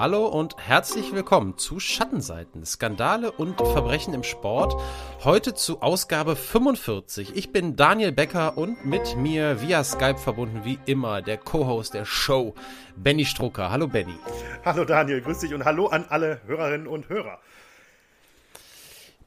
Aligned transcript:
Hallo 0.00 0.26
und 0.26 0.54
herzlich 0.58 1.12
willkommen 1.12 1.58
zu 1.58 1.80
Schattenseiten, 1.80 2.64
Skandale 2.64 3.32
und 3.32 3.56
Verbrechen 3.56 4.14
im 4.14 4.22
Sport. 4.22 4.80
Heute 5.24 5.54
zu 5.54 5.82
Ausgabe 5.82 6.36
45. 6.36 7.34
Ich 7.34 7.50
bin 7.50 7.74
Daniel 7.74 8.12
Becker 8.12 8.56
und 8.56 8.86
mit 8.86 9.16
mir 9.16 9.60
via 9.60 9.82
Skype 9.82 10.18
verbunden 10.18 10.60
wie 10.62 10.78
immer 10.86 11.20
der 11.20 11.36
Co-Host 11.36 11.94
der 11.94 12.04
Show, 12.04 12.54
Benny 12.94 13.24
Strucker. 13.24 13.72
Hallo 13.72 13.88
Benny. 13.88 14.14
Hallo 14.64 14.84
Daniel, 14.84 15.20
grüß 15.20 15.40
dich 15.40 15.52
und 15.52 15.64
hallo 15.64 15.88
an 15.88 16.04
alle 16.08 16.42
Hörerinnen 16.46 16.86
und 16.86 17.08
Hörer. 17.08 17.40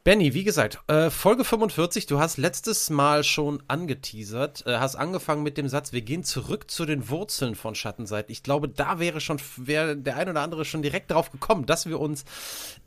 Benny, 0.03 0.33
wie 0.33 0.43
gesagt, 0.43 0.79
äh, 0.87 1.11
Folge 1.11 1.43
45, 1.43 2.07
du 2.07 2.17
hast 2.17 2.37
letztes 2.37 2.89
Mal 2.89 3.23
schon 3.23 3.61
angeteasert, 3.67 4.65
äh, 4.65 4.79
hast 4.79 4.95
angefangen 4.95 5.43
mit 5.43 5.59
dem 5.59 5.67
Satz, 5.67 5.93
wir 5.93 6.01
gehen 6.01 6.23
zurück 6.23 6.71
zu 6.71 6.87
den 6.87 7.07
Wurzeln 7.09 7.53
von 7.53 7.75
Schattenseiten. 7.75 8.31
Ich 8.31 8.41
glaube, 8.41 8.67
da 8.67 8.97
wäre 8.97 9.21
schon, 9.21 9.39
wäre 9.57 9.95
der 9.95 10.15
ein 10.15 10.27
oder 10.27 10.41
andere 10.41 10.65
schon 10.65 10.81
direkt 10.81 11.11
drauf 11.11 11.29
gekommen, 11.29 11.67
dass 11.67 11.85
wir 11.85 11.99
uns 11.99 12.25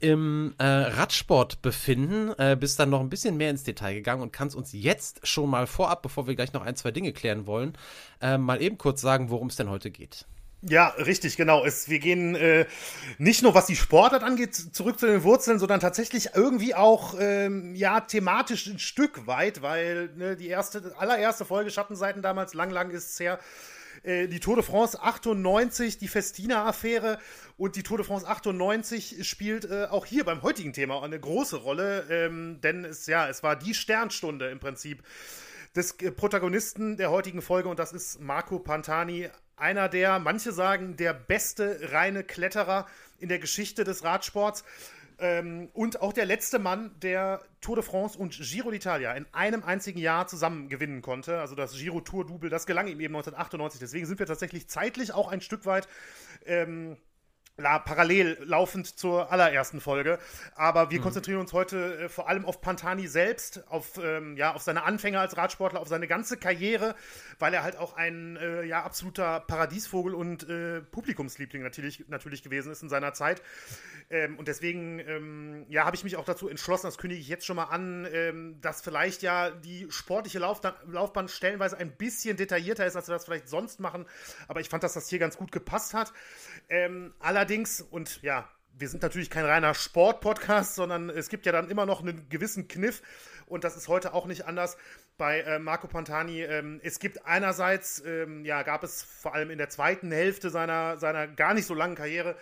im 0.00 0.54
äh, 0.58 0.64
Radsport 0.64 1.62
befinden, 1.62 2.32
äh, 2.36 2.56
bist 2.58 2.80
dann 2.80 2.90
noch 2.90 2.98
ein 2.98 3.10
bisschen 3.10 3.36
mehr 3.36 3.50
ins 3.50 3.62
Detail 3.62 3.94
gegangen 3.94 4.22
und 4.22 4.32
kannst 4.32 4.56
uns 4.56 4.72
jetzt 4.72 5.24
schon 5.24 5.48
mal 5.48 5.68
vorab, 5.68 6.02
bevor 6.02 6.26
wir 6.26 6.34
gleich 6.34 6.52
noch 6.52 6.62
ein, 6.62 6.74
zwei 6.74 6.90
Dinge 6.90 7.12
klären 7.12 7.46
wollen, 7.46 7.78
äh, 8.20 8.38
mal 8.38 8.60
eben 8.60 8.76
kurz 8.76 9.00
sagen, 9.00 9.30
worum 9.30 9.46
es 9.46 9.56
denn 9.56 9.70
heute 9.70 9.92
geht. 9.92 10.26
Ja, 10.66 10.88
richtig, 10.88 11.36
genau. 11.36 11.64
Es, 11.64 11.90
wir 11.90 11.98
gehen 11.98 12.34
äh, 12.34 12.64
nicht 13.18 13.42
nur, 13.42 13.54
was 13.54 13.66
die 13.66 13.76
Sportart 13.76 14.22
angeht, 14.22 14.54
zurück 14.54 14.98
zu 14.98 15.06
den 15.06 15.22
Wurzeln, 15.22 15.58
sondern 15.58 15.78
tatsächlich 15.78 16.30
irgendwie 16.34 16.74
auch 16.74 17.16
ähm, 17.20 17.74
ja 17.74 18.00
thematisch 18.00 18.66
ein 18.66 18.78
Stück 18.78 19.26
weit, 19.26 19.60
weil 19.60 20.10
ne, 20.16 20.36
die 20.36 20.48
erste, 20.48 20.94
allererste 20.96 21.44
Folge 21.44 21.70
Schattenseiten 21.70 22.22
damals, 22.22 22.54
lang, 22.54 22.70
lang 22.70 22.90
ist 22.90 23.10
es 23.10 23.20
her, 23.20 23.38
äh, 24.04 24.26
die 24.26 24.40
Tour 24.40 24.56
de 24.56 24.64
France 24.64 25.02
98, 25.02 25.98
die 25.98 26.08
Festina-Affäre 26.08 27.18
und 27.58 27.76
die 27.76 27.82
Tour 27.82 27.98
de 27.98 28.06
France 28.06 28.26
98 28.26 29.28
spielt 29.28 29.70
äh, 29.70 29.88
auch 29.90 30.06
hier 30.06 30.24
beim 30.24 30.42
heutigen 30.42 30.72
Thema 30.72 31.02
eine 31.02 31.20
große 31.20 31.56
Rolle, 31.56 32.06
ähm, 32.08 32.60
denn 32.62 32.86
es, 32.86 33.06
ja, 33.06 33.28
es 33.28 33.42
war 33.42 33.56
die 33.56 33.74
Sternstunde 33.74 34.48
im 34.48 34.60
Prinzip 34.60 35.02
des 35.76 35.92
äh, 36.00 36.10
Protagonisten 36.10 36.96
der 36.96 37.10
heutigen 37.10 37.42
Folge 37.42 37.68
und 37.68 37.78
das 37.78 37.92
ist 37.92 38.20
Marco 38.20 38.58
Pantani, 38.58 39.28
einer 39.56 39.88
der, 39.88 40.18
manche 40.18 40.52
sagen, 40.52 40.96
der 40.96 41.14
beste 41.14 41.92
reine 41.92 42.24
Kletterer 42.24 42.86
in 43.18 43.28
der 43.28 43.38
Geschichte 43.38 43.84
des 43.84 44.04
Radsports. 44.04 44.64
Ähm, 45.18 45.70
und 45.72 46.00
auch 46.00 46.12
der 46.12 46.26
letzte 46.26 46.58
Mann, 46.58 46.90
der 47.00 47.40
Tour 47.60 47.76
de 47.76 47.84
France 47.84 48.18
und 48.18 48.36
Giro 48.36 48.70
d'Italia 48.70 49.14
in 49.14 49.26
einem 49.32 49.62
einzigen 49.62 50.00
Jahr 50.00 50.26
zusammen 50.26 50.68
gewinnen 50.68 51.02
konnte. 51.02 51.38
Also 51.40 51.54
das 51.54 51.74
Giro 51.74 52.00
Tour 52.00 52.26
Double, 52.26 52.50
das 52.50 52.66
gelang 52.66 52.88
ihm 52.88 53.00
eben 53.00 53.14
1998. 53.14 53.78
Deswegen 53.80 54.06
sind 54.06 54.18
wir 54.18 54.26
tatsächlich 54.26 54.68
zeitlich 54.68 55.12
auch 55.12 55.28
ein 55.28 55.40
Stück 55.40 55.66
weit 55.66 55.88
ähm, 56.46 56.96
la, 57.56 57.78
parallel 57.78 58.36
laufend 58.42 58.98
zur 58.98 59.30
allerersten 59.30 59.80
Folge. 59.80 60.18
Aber 60.56 60.90
wir 60.90 60.98
mhm. 60.98 61.04
konzentrieren 61.04 61.40
uns 61.40 61.52
heute 61.52 61.98
äh, 61.98 62.08
vor 62.08 62.28
allem 62.28 62.44
auf 62.44 62.60
Pantani 62.60 63.06
selbst, 63.06 63.64
auf, 63.68 63.98
ähm, 64.02 64.36
ja, 64.36 64.54
auf 64.54 64.62
seine 64.62 64.82
Anfänge 64.82 65.20
als 65.20 65.36
Radsportler, 65.36 65.80
auf 65.80 65.88
seine 65.88 66.08
ganze 66.08 66.36
Karriere, 66.36 66.94
weil 67.38 67.54
er 67.54 67.62
halt 67.62 67.76
auch 67.76 67.96
ein 67.96 68.36
äh, 68.36 68.64
ja, 68.64 68.82
absoluter 68.82 69.40
Paradiesvogel 69.40 70.14
und 70.14 70.48
äh, 70.48 70.80
Publikumsliebling 70.80 71.62
natürlich, 71.62 72.08
natürlich 72.08 72.42
gewesen 72.42 72.72
ist 72.72 72.82
in 72.82 72.88
seiner 72.88 73.12
Zeit. 73.14 73.40
Ähm, 74.10 74.38
und 74.38 74.48
deswegen 74.48 74.98
ähm, 74.98 75.66
ja, 75.68 75.84
habe 75.84 75.96
ich 75.96 76.04
mich 76.04 76.16
auch 76.16 76.24
dazu 76.24 76.48
entschlossen, 76.48 76.86
das 76.86 76.98
kündige 76.98 77.20
ich 77.20 77.28
jetzt 77.28 77.46
schon 77.46 77.56
mal 77.56 77.64
an, 77.64 78.06
ähm, 78.12 78.60
dass 78.60 78.82
vielleicht 78.82 79.22
ja 79.22 79.50
die 79.50 79.86
sportliche 79.90 80.40
Laufbahn, 80.40 80.74
Laufbahn 80.86 81.28
stellenweise 81.28 81.76
ein 81.78 81.92
bisschen 81.92 82.36
detaillierter 82.36 82.84
ist, 82.84 82.96
als 82.96 83.08
wir 83.08 83.14
das 83.14 83.24
vielleicht 83.24 83.48
sonst 83.48 83.80
machen. 83.80 84.06
Aber 84.48 84.60
ich 84.60 84.68
fand, 84.68 84.82
dass 84.82 84.94
das 84.94 85.08
hier 85.08 85.18
ganz 85.18 85.36
gut 85.36 85.52
gepasst 85.52 85.94
hat. 85.94 86.12
Ähm, 86.68 87.14
allerdings, 87.44 87.82
und 87.82 88.22
ja, 88.22 88.48
wir 88.72 88.88
sind 88.88 89.02
natürlich 89.02 89.28
kein 89.28 89.44
reiner 89.44 89.74
Sport-Podcast, 89.74 90.76
sondern 90.76 91.10
es 91.10 91.28
gibt 91.28 91.44
ja 91.44 91.52
dann 91.52 91.68
immer 91.68 91.84
noch 91.84 92.00
einen 92.00 92.26
gewissen 92.30 92.68
Kniff. 92.68 93.02
Und 93.44 93.64
das 93.64 93.76
ist 93.76 93.86
heute 93.86 94.14
auch 94.14 94.24
nicht 94.24 94.46
anders 94.46 94.78
bei 95.18 95.40
äh, 95.40 95.58
Marco 95.58 95.86
Pantani. 95.86 96.40
Ähm, 96.40 96.80
es 96.82 96.98
gibt 96.98 97.26
einerseits, 97.26 98.02
ähm, 98.06 98.46
ja, 98.46 98.62
gab 98.62 98.82
es 98.82 99.02
vor 99.02 99.34
allem 99.34 99.50
in 99.50 99.58
der 99.58 99.68
zweiten 99.68 100.10
Hälfte 100.10 100.48
seiner, 100.48 100.96
seiner 100.96 101.28
gar 101.28 101.52
nicht 101.52 101.66
so 101.66 101.74
langen 101.74 101.96
Karriere 101.96 102.34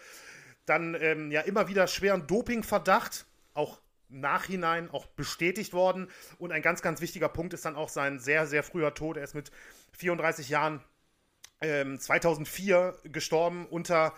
dann 0.67 0.97
ähm, 1.01 1.33
ja 1.33 1.41
immer 1.41 1.67
wieder 1.67 1.89
schweren 1.89 2.29
Dopingverdacht, 2.29 3.27
auch 3.55 3.81
Nachhinein 4.09 4.89
auch 4.89 5.07
bestätigt 5.07 5.73
worden. 5.73 6.07
Und 6.39 6.53
ein 6.53 6.63
ganz, 6.63 6.81
ganz 6.81 7.01
wichtiger 7.01 7.29
Punkt 7.29 7.55
ist 7.55 7.65
dann 7.65 7.75
auch 7.75 7.89
sein 7.89 8.21
sehr, 8.21 8.47
sehr 8.47 8.63
früher 8.63 8.95
Tod. 8.95 9.17
Er 9.17 9.25
ist 9.25 9.35
mit 9.35 9.51
34 9.99 10.49
Jahren 10.49 10.81
ähm, 11.61 11.99
2004 11.99 12.95
gestorben 13.03 13.67
unter 13.67 14.15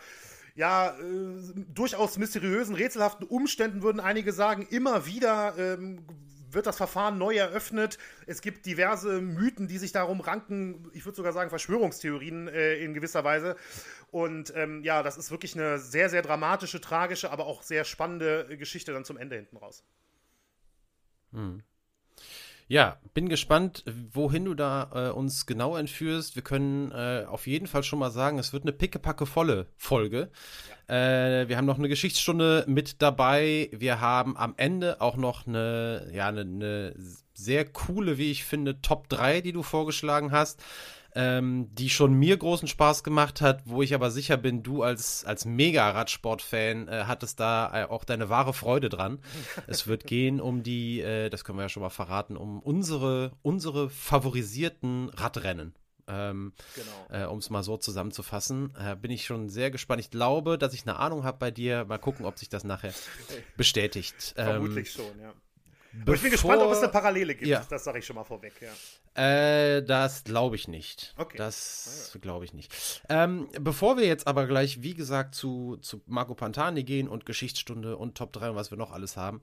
ja, 0.54 0.90
äh, 0.90 1.64
durchaus 1.74 2.16
mysteriösen, 2.16 2.74
rätselhaften 2.74 3.26
Umständen, 3.26 3.82
würden 3.82 4.00
einige 4.00 4.32
sagen. 4.32 4.66
Immer 4.70 5.06
wieder 5.06 5.54
ähm, 5.58 6.04
wird 6.54 6.66
das 6.66 6.76
Verfahren 6.76 7.18
neu 7.18 7.36
eröffnet. 7.36 7.98
Es 8.26 8.40
gibt 8.40 8.64
diverse 8.66 9.20
Mythen, 9.20 9.66
die 9.66 9.78
sich 9.78 9.92
darum 9.92 10.20
ranken. 10.20 10.88
Ich 10.92 11.04
würde 11.04 11.16
sogar 11.16 11.32
sagen 11.32 11.50
Verschwörungstheorien 11.50 12.48
äh, 12.48 12.76
in 12.76 12.94
gewisser 12.94 13.24
Weise. 13.24 13.56
Und 14.10 14.52
ähm, 14.56 14.84
ja, 14.84 15.02
das 15.02 15.16
ist 15.16 15.32
wirklich 15.32 15.54
eine 15.56 15.78
sehr, 15.78 16.08
sehr 16.08 16.22
dramatische, 16.22 16.80
tragische, 16.80 17.32
aber 17.32 17.46
auch 17.46 17.62
sehr 17.62 17.84
spannende 17.84 18.56
Geschichte 18.56 18.92
dann 18.92 19.04
zum 19.04 19.16
Ende 19.16 19.36
hinten 19.36 19.56
raus. 19.56 19.82
Hm. 21.32 21.62
Ja, 22.66 22.98
bin 23.12 23.28
gespannt, 23.28 23.84
wohin 24.12 24.46
du 24.46 24.54
da 24.54 24.90
äh, 24.94 25.10
uns 25.10 25.44
genau 25.44 25.76
entführst. 25.76 26.34
Wir 26.34 26.42
können 26.42 26.92
äh, 26.92 27.24
auf 27.28 27.46
jeden 27.46 27.66
Fall 27.66 27.82
schon 27.82 27.98
mal 27.98 28.10
sagen, 28.10 28.38
es 28.38 28.54
wird 28.54 28.64
eine 28.64 28.72
pickepacke 28.72 29.26
volle 29.26 29.66
Folge. 29.76 30.30
Ja. 30.88 31.40
Äh, 31.42 31.48
wir 31.48 31.58
haben 31.58 31.66
noch 31.66 31.78
eine 31.78 31.90
Geschichtsstunde 31.90 32.64
mit 32.66 33.02
dabei. 33.02 33.68
Wir 33.72 34.00
haben 34.00 34.36
am 34.36 34.54
Ende 34.56 35.00
auch 35.02 35.16
noch 35.16 35.46
eine, 35.46 36.10
ja, 36.12 36.28
eine, 36.28 36.40
eine 36.40 36.94
sehr 37.34 37.66
coole, 37.66 38.16
wie 38.16 38.30
ich 38.30 38.44
finde, 38.44 38.80
Top 38.80 39.08
3, 39.10 39.42
die 39.42 39.52
du 39.52 39.62
vorgeschlagen 39.62 40.32
hast 40.32 40.62
ähm, 41.14 41.68
die 41.72 41.90
schon 41.90 42.12
mir 42.14 42.36
großen 42.36 42.68
Spaß 42.68 43.04
gemacht 43.04 43.40
hat, 43.40 43.62
wo 43.64 43.82
ich 43.82 43.94
aber 43.94 44.10
sicher 44.10 44.36
bin, 44.36 44.62
du 44.62 44.82
als, 44.82 45.24
als 45.24 45.44
Mega-Radsport-Fan 45.44 46.88
äh, 46.88 47.04
hattest 47.06 47.40
da 47.40 47.82
äh, 47.82 47.84
auch 47.86 48.04
deine 48.04 48.28
wahre 48.28 48.52
Freude 48.52 48.88
dran. 48.88 49.20
es 49.66 49.86
wird 49.86 50.04
gehen 50.06 50.40
um 50.40 50.62
die, 50.62 51.00
äh, 51.00 51.30
das 51.30 51.44
können 51.44 51.58
wir 51.58 51.62
ja 51.62 51.68
schon 51.68 51.82
mal 51.82 51.90
verraten, 51.90 52.36
um 52.36 52.60
unsere, 52.60 53.32
unsere 53.42 53.90
favorisierten 53.90 55.08
Radrennen. 55.10 55.74
Ähm, 56.06 56.52
genau. 56.74 57.24
äh, 57.24 57.26
um 57.26 57.38
es 57.38 57.48
mal 57.48 57.62
so 57.62 57.78
zusammenzufassen, 57.78 58.74
äh, 58.78 58.94
bin 58.94 59.10
ich 59.10 59.24
schon 59.24 59.48
sehr 59.48 59.70
gespannt. 59.70 60.00
Ich 60.00 60.10
glaube, 60.10 60.58
dass 60.58 60.74
ich 60.74 60.82
eine 60.82 60.96
Ahnung 60.96 61.24
habe 61.24 61.38
bei 61.38 61.50
dir. 61.50 61.86
Mal 61.86 61.96
gucken, 61.96 62.26
ob 62.26 62.38
sich 62.38 62.50
das 62.50 62.62
nachher 62.62 62.92
bestätigt. 63.56 64.34
Vermutlich 64.36 64.98
ähm, 64.98 65.04
schon, 65.06 65.20
ja. 65.20 65.32
Aber 66.02 66.14
ich 66.14 66.22
bin 66.22 66.30
gespannt, 66.30 66.62
ob 66.62 66.72
es 66.72 66.78
eine 66.78 66.88
Parallele 66.88 67.34
gibt. 67.34 67.46
Ja. 67.46 67.64
Das 67.68 67.84
sage 67.84 67.98
ich 67.98 68.06
schon 68.06 68.16
mal 68.16 68.24
vorweg, 68.24 68.52
ja. 68.60 69.22
Äh, 69.22 69.82
das 69.82 70.24
glaube 70.24 70.56
ich 70.56 70.66
nicht. 70.66 71.14
Okay. 71.16 71.36
Das 71.38 72.10
ja. 72.12 72.20
glaube 72.20 72.44
ich 72.44 72.52
nicht. 72.52 73.02
Ähm, 73.08 73.48
bevor 73.60 73.96
wir 73.96 74.06
jetzt 74.06 74.26
aber 74.26 74.46
gleich, 74.46 74.82
wie 74.82 74.94
gesagt, 74.94 75.34
zu, 75.34 75.76
zu 75.80 76.02
Marco 76.06 76.34
Pantani 76.34 76.82
gehen 76.84 77.08
und 77.08 77.26
Geschichtsstunde 77.26 77.96
und 77.96 78.16
Top 78.16 78.32
3 78.32 78.50
und 78.50 78.56
was 78.56 78.70
wir 78.70 78.78
noch 78.78 78.92
alles 78.92 79.16
haben, 79.16 79.40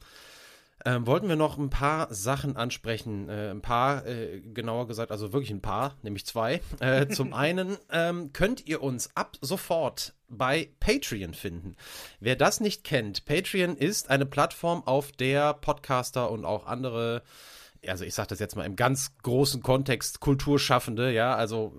ähm, 0.86 1.06
wollten 1.08 1.30
wir 1.30 1.36
noch 1.36 1.58
ein 1.58 1.70
paar 1.70 2.14
Sachen 2.14 2.56
ansprechen. 2.56 3.30
Äh, 3.30 3.52
ein 3.52 3.62
paar, 3.62 4.06
äh, 4.06 4.42
genauer 4.42 4.88
gesagt, 4.88 5.12
also 5.12 5.34
wirklich 5.34 5.52
ein 5.52 5.62
paar, 5.62 5.96
nämlich 6.02 6.26
zwei. 6.26 6.62
Äh, 6.80 7.08
zum 7.10 7.34
einen 7.34 7.78
ähm, 7.92 8.34
könnt 8.34 8.68
ihr 8.68 8.82
uns 8.82 9.10
ab 9.16 9.38
sofort 9.42 10.14
bei 10.28 10.70
Patreon 10.80 11.34
finden. 11.34 11.76
Wer 12.20 12.36
das 12.36 12.60
nicht 12.60 12.84
kennt, 12.84 13.26
Patreon 13.26 13.76
ist 13.76 14.10
eine 14.10 14.26
Plattform, 14.26 14.84
auf 14.86 15.12
der 15.12 15.54
Podcaster 15.54 16.32
und 16.32 16.46
auch 16.46 16.66
andere 16.66 17.22
also 17.88 18.06
ich 18.06 18.14
sage 18.14 18.28
das 18.30 18.40
jetzt 18.40 18.56
mal 18.56 18.66
im 18.66 18.76
ganz 18.76 19.12
großen 19.24 19.62
Kontext, 19.62 20.20
Kulturschaffende, 20.20 21.12
ja, 21.12 21.36
also 21.36 21.74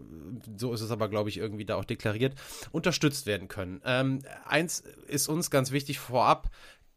so 0.57 0.73
ist 0.73 0.81
es 0.81 0.91
aber, 0.91 1.09
glaube 1.09 1.29
ich, 1.29 1.39
irgendwie 1.39 1.65
da 1.65 1.77
auch 1.77 1.85
deklariert, 1.85 2.35
unterstützt 2.73 3.27
werden 3.27 3.49
können. 3.49 3.81
Ähm, 3.85 4.21
eins 4.45 4.83
ist 5.07 5.29
uns 5.29 5.51
ganz 5.51 5.71
wichtig 5.71 5.99
vorab, 5.99 6.51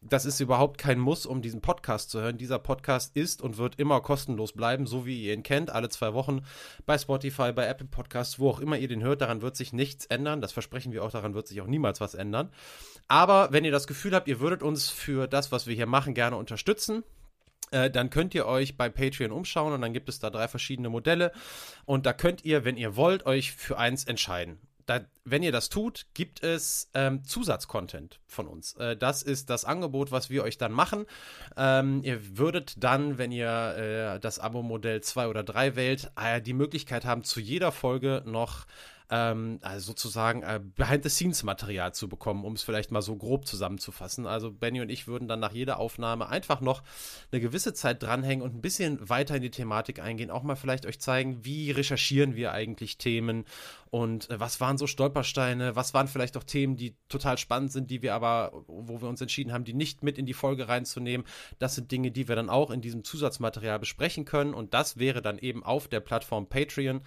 das 0.07 0.25
ist 0.25 0.40
überhaupt 0.40 0.78
kein 0.78 1.00
Muss, 1.00 1.25
um 1.25 1.42
diesen 1.42 1.62
Podcast 1.62 2.12
zu 2.12 2.22
hören. 2.22 2.38
Dieser 2.38 2.60
Podcast 2.60 3.16
ist 3.16 3.42
und 3.42 3.57
wird 3.57 3.80
immer 3.80 4.02
kostenlos 4.02 4.54
bleiben, 4.54 4.86
so 4.86 5.06
wie 5.06 5.24
ihr 5.24 5.34
ihn 5.34 5.44
kennt, 5.44 5.72
alle 5.72 5.90
zwei 5.90 6.13
Wochen 6.13 6.42
bei 6.86 6.98
Spotify, 6.98 7.52
bei 7.52 7.66
Apple 7.66 7.88
Podcasts, 7.88 8.40
wo 8.40 8.50
auch 8.50 8.60
immer 8.60 8.78
ihr 8.78 8.88
den 8.88 9.04
hört. 9.04 9.22
Daran 9.22 9.42
wird 9.42 9.56
sich 9.56 9.74
nichts 9.74 10.06
ändern. 10.06 10.42
Das 10.42 10.52
versprechen 10.52 10.92
wir 10.92 11.04
auch, 11.04 11.12
daran 11.12 11.34
wird 11.34 11.48
sich 11.48 11.60
auch 11.62 11.68
niemals 11.68 12.02
was 12.02 12.13
ändern. 12.13 12.52
Aber 13.07 13.52
wenn 13.52 13.66
ihr 13.66 13.72
das 13.72 13.88
Gefühl 13.88 14.13
habt, 14.13 14.28
ihr 14.28 14.40
würdet 14.40 14.62
uns 14.62 14.90
für 14.90 15.28
das, 15.28 15.52
was 15.52 15.66
wir 15.66 15.75
hier 15.75 15.88
machen, 15.88 16.13
gerne 16.13 16.38
unterstützen, 16.38 17.04
äh, 17.72 17.90
dann 17.90 18.12
könnt 18.12 18.36
ihr 18.36 18.46
euch 18.46 18.78
bei 18.78 18.90
Patreon 18.90 19.31
umschauen 19.31 19.74
und 19.74 19.81
dann 19.81 19.94
gibt 19.94 20.10
es 20.10 20.19
da 20.19 20.30
drei 20.30 20.48
verschiedene 20.48 20.90
Modelle 20.90 21.31
und 21.86 22.06
da 22.06 22.13
könnt 22.13 22.46
ihr, 22.46 22.63
wenn 22.63 22.78
ihr 22.78 22.96
wollt, 22.96 23.25
euch 23.25 23.54
für 23.54 23.78
eins 23.78 24.04
entscheiden 24.04 24.60
da, 24.85 25.01
wenn 25.23 25.43
ihr 25.43 25.51
das 25.51 25.69
tut, 25.69 26.05
gibt 26.13 26.43
es 26.43 26.89
ähm, 26.93 27.23
Zusatzcontent 27.23 28.19
von 28.27 28.47
uns. 28.47 28.73
Äh, 28.73 28.95
das 28.95 29.23
ist 29.23 29.49
das 29.49 29.65
Angebot, 29.65 30.11
was 30.11 30.29
wir 30.29 30.43
euch 30.43 30.57
dann 30.57 30.71
machen. 30.71 31.05
Ähm, 31.57 32.01
ihr 32.03 32.37
würdet 32.37 32.83
dann, 32.83 33.17
wenn 33.17 33.31
ihr 33.31 34.15
äh, 34.15 34.19
das 34.19 34.39
Abo-Modell 34.39 35.01
2 35.01 35.27
oder 35.27 35.43
3 35.43 35.75
wählt, 35.75 36.11
äh, 36.15 36.41
die 36.41 36.53
Möglichkeit 36.53 37.05
haben, 37.05 37.23
zu 37.23 37.39
jeder 37.39 37.71
Folge 37.71 38.21
noch 38.25 38.65
ähm, 39.10 39.60
also 39.62 39.88
sozusagen 39.88 40.44
äh, 40.44 40.60
Behind-the-Scenes-Material 40.75 41.94
zu 41.94 42.10
bekommen, 42.10 42.44
um 42.44 42.54
es 42.54 42.63
vielleicht 42.63 42.92
mal 42.92 43.02
so 43.02 43.16
grob 43.16 43.46
zusammenzufassen. 43.46 44.25
Also 44.25 44.52
Benny 44.52 44.81
und 44.81 44.90
ich 44.90 45.07
würden 45.07 45.28
dann 45.28 45.40
nach 45.40 45.52
jeder 45.52 45.80
Aufnahme 45.80 46.28
einfach 46.30 46.62
noch 46.62 46.84
eine 47.31 47.42
gewisse 47.42 47.74
Zeit 47.74 48.02
dranhängen 48.02 48.44
und 48.44 48.56
ein 48.56 48.62
bisschen 48.62 49.07
weiter 49.07 49.36
in 49.36 49.42
die 49.42 49.52
Thematik 49.52 50.00
eingehen, 50.00 50.31
auch 50.31 50.44
mal 50.44 50.56
vielleicht 50.56 50.86
euch 50.86 51.00
zeigen, 51.00 51.46
wie 51.46 51.72
recherchieren 51.72 52.36
wir 52.36 52.52
eigentlich 52.52 52.98
Themen 52.98 53.46
und 53.92 54.30
äh, 54.30 54.40
was 54.40 54.60
waren 54.60 54.78
so 54.78 54.88
Stolpersteine, 54.88 55.75
was 55.75 55.94
waren 55.94 56.07
vielleicht 56.07 56.36
auch 56.38 56.44
Themen, 56.44 56.75
die 56.75 56.96
total 57.07 57.38
spannend 57.38 57.72
sind, 57.72 57.92
die 57.92 58.02
wir 58.02 58.16
aber, 58.16 58.63
wo 58.68 59.02
wir 59.02 59.07
uns 59.07 59.22
entschieden 59.22 59.54
haben, 59.54 59.63
die 59.63 59.74
nicht 59.74 60.04
mit 60.04 60.18
in 60.18 60.25
die 60.25 60.34
Folge 60.34 60.68
reinzunehmen. 60.68 61.25
Das 61.60 61.75
sind 61.75 61.92
Dinge, 61.92 62.12
die 62.12 62.28
wir 62.28 62.36
dann 62.36 62.50
auch 62.50 62.72
in 62.72 62.81
diesem 62.81 63.04
Zusatzmaterial 63.04 63.80
besprechen 63.80 64.25
können 64.25 64.54
und 64.54 64.74
das 64.74 64.98
wäre 64.98 65.22
dann 65.22 65.38
eben 65.38 65.63
auf 65.63 65.88
der 65.88 66.00
Plattform 66.00 66.48
Patreon 66.50 67.02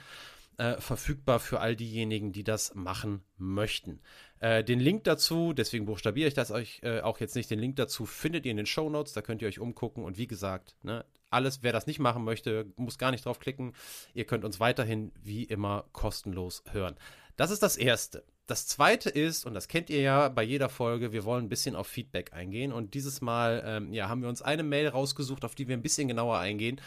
äh, 0.59 0.81
verfügbar 0.81 1.41
für 1.41 1.61
all 1.61 1.77
diejenigen, 1.77 2.33
die 2.33 2.45
das 2.45 2.75
machen 2.75 3.23
möchten. 3.37 4.01
Äh, 4.41 4.63
den 4.63 4.81
Link 4.81 5.05
dazu, 5.05 5.53
deswegen 5.53 5.87
buchstabiere 5.87 6.29
ich 6.29 6.35
das 6.35 6.51
euch 6.51 6.81
äh, 6.83 7.01
auch 7.01 7.21
jetzt 7.21 7.37
nicht, 7.37 7.51
den 7.51 7.59
Link 7.59 7.77
dazu 7.77 8.07
findet 8.07 8.45
ihr 8.45 8.51
in 8.51 8.57
den 8.57 8.67
Show 8.67 8.91
Notes, 8.91 9.13
da 9.13 9.23
könnt 9.23 9.41
ihr 9.41 9.49
euch 9.49 9.61
umgucken 9.61 10.05
und 10.05 10.19
wie 10.19 10.27
gesagt, 10.27 10.77
ne, 10.83 11.05
alles, 11.31 11.63
wer 11.63 11.73
das 11.73 11.87
nicht 11.87 11.99
machen 11.99 12.25
möchte, 12.25 12.67
muss 12.77 12.99
gar 12.99 13.11
nicht 13.11 13.25
drauf 13.25 13.39
klicken. 13.39 13.75
Ihr 14.15 14.25
könnt 14.25 14.45
uns 14.45 14.61
weiterhin 14.61 15.13
wie 15.23 15.45
immer 15.45 15.85
kostenlos 15.93 16.63
hören. 16.73 16.97
Das 17.37 17.51
ist 17.51 17.63
das 17.63 17.77
Erste. 17.77 18.25
Das 18.49 18.67
zweite 18.67 19.11
ist, 19.11 19.45
und 19.45 19.53
das 19.53 19.69
kennt 19.69 19.91
ihr 19.91 20.01
ja 20.01 20.31
bei 20.31 20.43
jeder 20.43 20.71
Folge, 20.71 21.13
wir 21.13 21.27
wollen 21.27 21.45
ein 21.45 21.49
bisschen 21.51 21.77
auf 21.77 21.87
Feedback 21.87 22.33
eingehen. 22.33 22.73
Und 22.73 22.95
dieses 22.95 23.21
Mal 23.21 23.63
ähm, 23.67 23.93
ja, 23.93 24.09
haben 24.09 24.23
wir 24.23 24.31
uns 24.31 24.41
eine 24.41 24.63
Mail 24.63 24.89
rausgesucht, 24.89 25.45
auf 25.45 25.55
die 25.55 25.69
wir 25.69 25.77
ein 25.77 25.83
bisschen 25.83 26.09
genauer 26.09 26.39
eingehen 26.39 26.81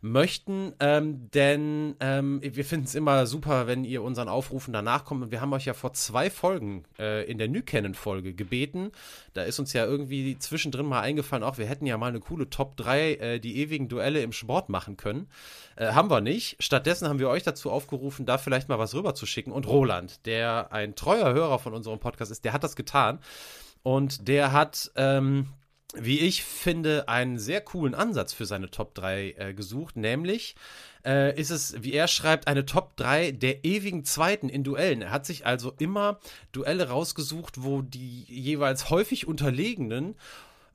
möchten. 0.00 0.74
Ähm, 0.78 1.28
denn 1.32 1.96
ähm, 1.98 2.40
wir 2.40 2.64
finden 2.64 2.86
es 2.86 2.94
immer 2.94 3.26
super, 3.26 3.66
wenn 3.66 3.82
ihr 3.82 4.04
unseren 4.04 4.28
Aufrufen 4.28 4.72
danach 4.72 5.04
kommt. 5.04 5.24
Und 5.24 5.32
wir 5.32 5.40
haben 5.40 5.52
euch 5.52 5.64
ja 5.64 5.74
vor 5.74 5.92
zwei 5.92 6.30
Folgen 6.30 6.84
äh, 7.00 7.28
in 7.28 7.38
der 7.38 7.48
Nykennen-Folge 7.48 8.32
gebeten. 8.32 8.92
Da 9.34 9.42
ist 9.42 9.58
uns 9.58 9.72
ja 9.72 9.84
irgendwie 9.84 10.38
zwischendrin 10.38 10.86
mal 10.86 11.00
eingefallen, 11.00 11.42
auch 11.42 11.58
wir 11.58 11.66
hätten 11.66 11.86
ja 11.86 11.98
mal 11.98 12.10
eine 12.10 12.20
coole 12.20 12.48
Top 12.48 12.76
3, 12.76 13.14
äh, 13.14 13.40
die 13.40 13.56
ewigen 13.58 13.88
Duelle 13.88 14.22
im 14.22 14.30
Sport 14.30 14.68
machen 14.68 14.96
können. 14.96 15.28
Äh, 15.74 15.94
haben 15.94 16.10
wir 16.10 16.20
nicht. 16.20 16.62
Stattdessen 16.62 17.08
haben 17.08 17.18
wir 17.18 17.28
euch 17.28 17.42
dazu 17.42 17.72
aufgerufen, 17.72 18.24
da 18.24 18.38
vielleicht 18.38 18.68
mal 18.68 18.78
was 18.78 18.94
rüberzuschicken. 18.94 19.52
Und 19.52 19.66
Roland, 19.66 20.24
der 20.24 20.72
ein 20.72 20.94
treuer 21.08 21.32
Hörer 21.32 21.58
von 21.58 21.72
unserem 21.72 22.00
Podcast 22.00 22.30
ist, 22.30 22.44
der 22.44 22.52
hat 22.52 22.64
das 22.64 22.76
getan. 22.76 23.18
Und 23.82 24.28
der 24.28 24.52
hat, 24.52 24.90
ähm, 24.94 25.46
wie 25.94 26.18
ich 26.18 26.44
finde, 26.44 27.08
einen 27.08 27.38
sehr 27.38 27.62
coolen 27.62 27.94
Ansatz 27.94 28.34
für 28.34 28.44
seine 28.44 28.70
Top 28.70 28.94
3 28.94 29.34
äh, 29.38 29.54
gesucht. 29.54 29.96
Nämlich 29.96 30.54
äh, 31.06 31.34
ist 31.40 31.48
es, 31.48 31.82
wie 31.82 31.94
er 31.94 32.08
schreibt, 32.08 32.46
eine 32.46 32.66
Top 32.66 32.94
3 32.96 33.32
der 33.32 33.64
ewigen 33.64 34.04
Zweiten 34.04 34.50
in 34.50 34.64
Duellen. 34.64 35.00
Er 35.00 35.10
hat 35.10 35.24
sich 35.24 35.46
also 35.46 35.72
immer 35.78 36.18
Duelle 36.52 36.90
rausgesucht, 36.90 37.62
wo 37.62 37.80
die 37.80 38.24
jeweils 38.24 38.90
häufig 38.90 39.26
Unterlegenen 39.26 40.14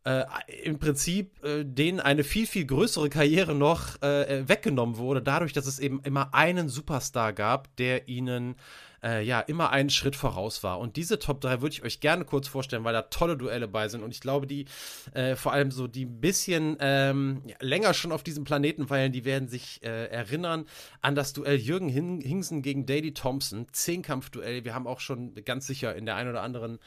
äh, 0.04 0.24
im 0.64 0.80
Prinzip 0.80 1.44
äh, 1.44 1.64
denen 1.64 2.00
eine 2.00 2.24
viel, 2.24 2.48
viel 2.48 2.66
größere 2.66 3.10
Karriere 3.10 3.54
noch 3.54 4.02
äh, 4.02 4.50
weggenommen 4.50 4.98
wurde, 4.98 5.22
dadurch, 5.22 5.54
dass 5.54 5.68
es 5.68 5.78
eben 5.78 6.02
immer 6.04 6.34
einen 6.34 6.70
Superstar 6.70 7.34
gab, 7.34 7.74
der 7.76 8.08
ihnen 8.08 8.56
äh, 9.04 9.22
ja 9.24 9.40
immer 9.42 9.72
einen 9.72 9.90
Schritt 9.90 10.16
voraus 10.16 10.64
war. 10.64 10.80
Und 10.80 10.96
diese 10.96 11.20
Top 11.20 11.42
3 11.42 11.62
würde 11.62 11.74
ich 11.74 11.84
euch 11.84 12.00
gerne 12.00 12.26
kurz 12.26 12.48
vorstellen, 12.48 12.84
weil 12.84 12.94
da 12.94 13.04
tolle 13.04 13.38
Duelle 13.38 13.68
bei 13.68 13.88
sind. 13.88 14.04
Und 14.04 14.12
ich 14.12 14.22
glaube, 14.22 14.48
die 14.48 14.66
äh, 15.14 15.36
vor 15.36 15.52
allem 15.52 15.72
so, 15.72 15.88
die 15.88 16.06
ein 16.06 16.22
bisschen 16.22 16.78
ähm, 16.80 17.44
länger 17.60 17.94
schon 17.94 18.12
auf 18.12 18.24
diesem 18.24 18.44
Planeten 18.44 18.90
weilen, 18.90 19.12
die 19.12 19.26
werden 19.26 19.48
sich 19.48 19.84
äh, 19.84 20.08
erinnern 20.08 20.66
an 21.02 21.16
das 21.16 21.34
Duell 21.34 21.58
Jürgen 21.58 21.90
Hingsen 21.90 22.62
gegen 22.62 22.86
Daley 22.86 23.14
Thompson. 23.14 23.68
Zehnkampfduell. 23.72 24.64
Wir 24.64 24.74
haben 24.74 24.88
auch 24.88 25.00
schon 25.00 25.36
ganz 25.46 25.68
sicher 25.68 25.96
in 25.96 26.06
der 26.06 26.16
einen 26.16 26.30
oder 26.30 26.42
anderen 26.42 26.80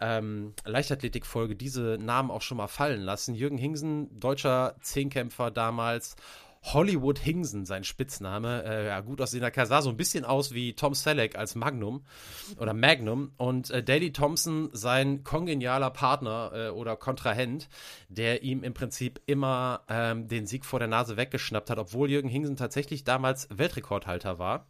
ähm, 0.00 0.54
Leichtathletik-Folge 0.64 1.56
diese 1.56 1.98
Namen 2.00 2.30
auch 2.30 2.42
schon 2.42 2.56
mal 2.56 2.68
fallen 2.68 3.02
lassen. 3.02 3.34
Jürgen 3.34 3.58
Hingsen, 3.58 4.20
deutscher 4.20 4.76
Zehnkämpfer 4.80 5.50
damals. 5.50 6.16
Hollywood 6.72 7.18
Hingsen, 7.18 7.64
sein 7.64 7.84
Spitzname. 7.84 8.64
Äh, 8.64 8.86
ja, 8.86 9.00
gut 9.00 9.20
aussehender 9.20 9.50
Kerl, 9.50 9.66
sah 9.66 9.82
so 9.82 9.90
ein 9.90 9.96
bisschen 9.96 10.24
aus 10.24 10.52
wie 10.52 10.74
Tom 10.74 10.94
Selleck 10.94 11.36
als 11.36 11.54
Magnum 11.54 12.04
oder 12.58 12.74
Magnum. 12.74 13.32
Und 13.36 13.70
äh, 13.70 13.82
Daley 13.82 14.12
Thompson, 14.12 14.70
sein 14.72 15.24
kongenialer 15.24 15.90
Partner 15.90 16.50
äh, 16.54 16.68
oder 16.70 16.96
Kontrahent, 16.96 17.68
der 18.08 18.42
ihm 18.42 18.62
im 18.62 18.74
Prinzip 18.74 19.20
immer 19.26 19.82
ähm, 19.88 20.28
den 20.28 20.46
Sieg 20.46 20.64
vor 20.64 20.78
der 20.78 20.88
Nase 20.88 21.16
weggeschnappt 21.16 21.70
hat, 21.70 21.78
obwohl 21.78 22.10
Jürgen 22.10 22.28
Hingsen 22.28 22.56
tatsächlich 22.56 23.04
damals 23.04 23.48
Weltrekordhalter 23.50 24.38
war. 24.38 24.66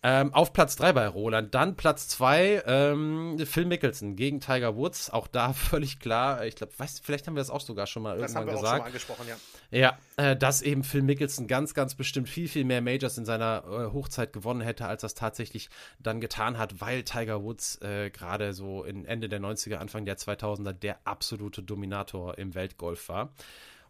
Ähm, 0.00 0.32
auf 0.32 0.52
Platz 0.52 0.76
3 0.76 0.92
bei 0.92 1.08
Roland. 1.08 1.54
Dann 1.56 1.74
Platz 1.74 2.06
2, 2.06 2.62
ähm, 2.66 3.36
Phil 3.44 3.64
Mickelson 3.64 4.14
gegen 4.14 4.40
Tiger 4.40 4.76
Woods. 4.76 5.10
Auch 5.10 5.26
da 5.26 5.52
völlig 5.54 5.98
klar. 5.98 6.46
Ich 6.46 6.54
glaube, 6.54 6.72
vielleicht 7.02 7.26
haben 7.26 7.34
wir 7.34 7.40
das 7.40 7.50
auch 7.50 7.60
sogar 7.60 7.88
schon 7.88 8.04
mal 8.04 8.16
das 8.16 8.32
irgendwann 8.32 8.54
gesagt. 8.54 8.62
Das 8.62 8.70
haben 8.70 8.86
wir 8.86 8.92
auch 8.94 9.00
schon 9.02 9.16
mal 9.16 9.26
angesprochen, 9.26 9.26
ja. 9.70 9.98
Ja, 10.16 10.30
äh, 10.30 10.36
dass 10.36 10.62
eben 10.62 10.84
Phil 10.84 11.02
Mickelson 11.02 11.48
ganz, 11.48 11.74
ganz 11.74 11.96
bestimmt 11.96 12.28
viel, 12.28 12.48
viel 12.48 12.64
mehr 12.64 12.80
Majors 12.80 13.18
in 13.18 13.24
seiner 13.24 13.64
äh, 13.66 13.92
Hochzeit 13.92 14.32
gewonnen 14.32 14.60
hätte, 14.60 14.86
als 14.86 15.02
das 15.02 15.14
tatsächlich 15.14 15.68
dann 15.98 16.20
getan 16.20 16.58
hat, 16.58 16.80
weil 16.80 17.02
Tiger 17.02 17.42
Woods 17.42 17.82
äh, 17.82 18.10
gerade 18.10 18.52
so 18.52 18.84
in 18.84 19.04
Ende 19.04 19.28
der 19.28 19.40
90er, 19.40 19.76
Anfang 19.76 20.04
der 20.04 20.16
2000er 20.16 20.72
der 20.74 20.98
absolute 21.04 21.62
Dominator 21.62 22.38
im 22.38 22.54
Weltgolf 22.54 23.08
war. 23.08 23.32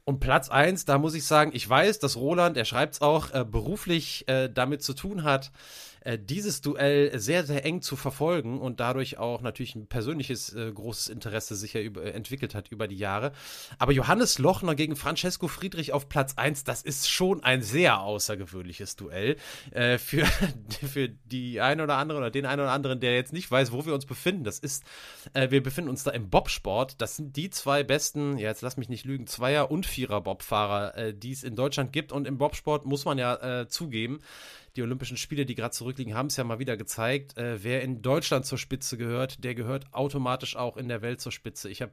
Und 0.08 0.20
Platz 0.20 0.48
1, 0.48 0.86
da 0.86 0.96
muss 0.96 1.12
ich 1.12 1.26
sagen, 1.26 1.50
ich 1.52 1.68
weiß, 1.68 1.98
dass 1.98 2.16
Roland, 2.16 2.56
er 2.56 2.64
schreibt 2.64 2.94
es 2.94 3.02
auch, 3.02 3.30
äh, 3.34 3.44
beruflich 3.44 4.26
äh, 4.26 4.48
damit 4.48 4.82
zu 4.82 4.94
tun 4.94 5.22
hat, 5.22 5.52
äh, 6.00 6.18
dieses 6.18 6.60
Duell 6.60 7.18
sehr, 7.18 7.44
sehr 7.44 7.64
eng 7.64 7.82
zu 7.82 7.96
verfolgen 7.96 8.60
und 8.60 8.80
dadurch 8.80 9.18
auch 9.18 9.40
natürlich 9.40 9.74
ein 9.74 9.86
persönliches 9.86 10.54
äh, 10.54 10.70
großes 10.72 11.08
Interesse 11.08 11.56
sicher 11.56 11.80
über, 11.80 12.02
äh, 12.04 12.10
entwickelt 12.10 12.54
hat 12.54 12.68
über 12.68 12.88
die 12.88 12.96
Jahre. 12.96 13.32
Aber 13.78 13.92
Johannes 13.92 14.38
Lochner 14.38 14.74
gegen 14.74 14.96
Francesco 14.96 15.48
Friedrich 15.48 15.92
auf 15.92 16.08
Platz 16.08 16.34
1, 16.36 16.64
das 16.64 16.82
ist 16.82 17.10
schon 17.10 17.42
ein 17.42 17.62
sehr 17.62 18.00
außergewöhnliches 18.00 18.96
Duell. 18.96 19.36
Äh, 19.70 19.98
für, 19.98 20.26
für 20.86 21.08
die 21.08 21.60
ein 21.60 21.80
oder 21.80 21.96
andere 21.96 22.18
oder 22.18 22.30
den 22.30 22.46
einen 22.46 22.60
oder 22.60 22.72
anderen, 22.72 23.00
der 23.00 23.14
jetzt 23.14 23.32
nicht 23.32 23.50
weiß, 23.50 23.72
wo 23.72 23.86
wir 23.86 23.94
uns 23.94 24.06
befinden. 24.06 24.44
Das 24.44 24.58
ist, 24.58 24.84
äh, 25.34 25.50
wir 25.50 25.62
befinden 25.62 25.90
uns 25.90 26.04
da 26.04 26.10
im 26.10 26.30
Bobsport. 26.30 27.00
Das 27.00 27.16
sind 27.16 27.36
die 27.36 27.50
zwei 27.50 27.82
besten, 27.82 28.38
ja, 28.38 28.48
jetzt 28.48 28.62
lass 28.62 28.76
mich 28.76 28.88
nicht 28.88 29.04
lügen, 29.04 29.26
Zweier- 29.26 29.70
und 29.70 29.86
Vierer-Bobfahrer, 29.86 31.12
die 31.12 31.32
es 31.32 31.42
in 31.42 31.56
Deutschland 31.56 31.92
gibt. 31.92 32.12
Und 32.12 32.26
im 32.26 32.38
Bobsport 32.38 32.84
muss 32.86 33.04
man 33.04 33.18
ja 33.18 33.66
zugeben, 33.68 34.20
die 34.78 34.82
Olympischen 34.82 35.16
Spiele, 35.16 35.44
die 35.44 35.54
gerade 35.54 35.72
zurückliegen, 35.72 36.14
haben 36.14 36.28
es 36.28 36.36
ja 36.36 36.44
mal 36.44 36.58
wieder 36.58 36.76
gezeigt. 36.76 37.36
Äh, 37.36 37.62
wer 37.62 37.82
in 37.82 38.00
Deutschland 38.00 38.46
zur 38.46 38.58
Spitze 38.58 38.96
gehört, 38.96 39.44
der 39.44 39.54
gehört 39.54 39.92
automatisch 39.92 40.56
auch 40.56 40.76
in 40.76 40.88
der 40.88 41.02
Welt 41.02 41.20
zur 41.20 41.32
Spitze. 41.32 41.68
Ich 41.68 41.82
habe 41.82 41.92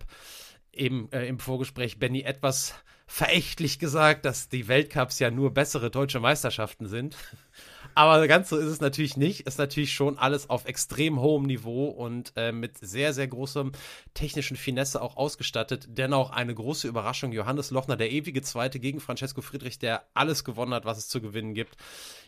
eben 0.75 1.11
äh, 1.11 1.25
im 1.27 1.39
Vorgespräch 1.39 1.99
Benny 1.99 2.21
etwas 2.21 2.75
verächtlich 3.07 3.77
gesagt, 3.77 4.25
dass 4.25 4.49
die 4.49 4.67
Weltcups 4.67 5.19
ja 5.19 5.29
nur 5.29 5.53
bessere 5.53 5.91
deutsche 5.91 6.19
Meisterschaften 6.19 6.87
sind. 6.87 7.15
Aber 7.97 8.27
ganz 8.27 8.49
so 8.49 8.57
ist 8.57 8.65
es 8.65 8.81
natürlich 8.81 9.15
nicht. 9.15 9.41
Ist 9.41 9.57
natürlich 9.57 9.93
schon 9.93 10.17
alles 10.17 10.49
auf 10.49 10.65
extrem 10.65 11.19
hohem 11.21 11.43
Niveau 11.43 11.85
und 11.85 12.33
äh, 12.35 12.51
mit 12.51 12.77
sehr, 12.77 13.13
sehr 13.13 13.27
großem 13.27 13.71
technischen 14.13 14.57
Finesse 14.57 15.01
auch 15.01 15.15
ausgestattet. 15.15 15.87
Dennoch 15.89 16.31
eine 16.31 16.53
große 16.53 16.89
Überraschung. 16.89 17.31
Johannes 17.31 17.71
Lochner, 17.71 17.95
der 17.95 18.11
ewige 18.11 18.41
Zweite 18.41 18.79
gegen 18.79 18.99
Francesco 18.99 19.41
Friedrich, 19.41 19.79
der 19.79 20.03
alles 20.13 20.43
gewonnen 20.43 20.73
hat, 20.73 20.83
was 20.83 20.97
es 20.97 21.07
zu 21.07 21.21
gewinnen 21.21 21.53
gibt. 21.53 21.77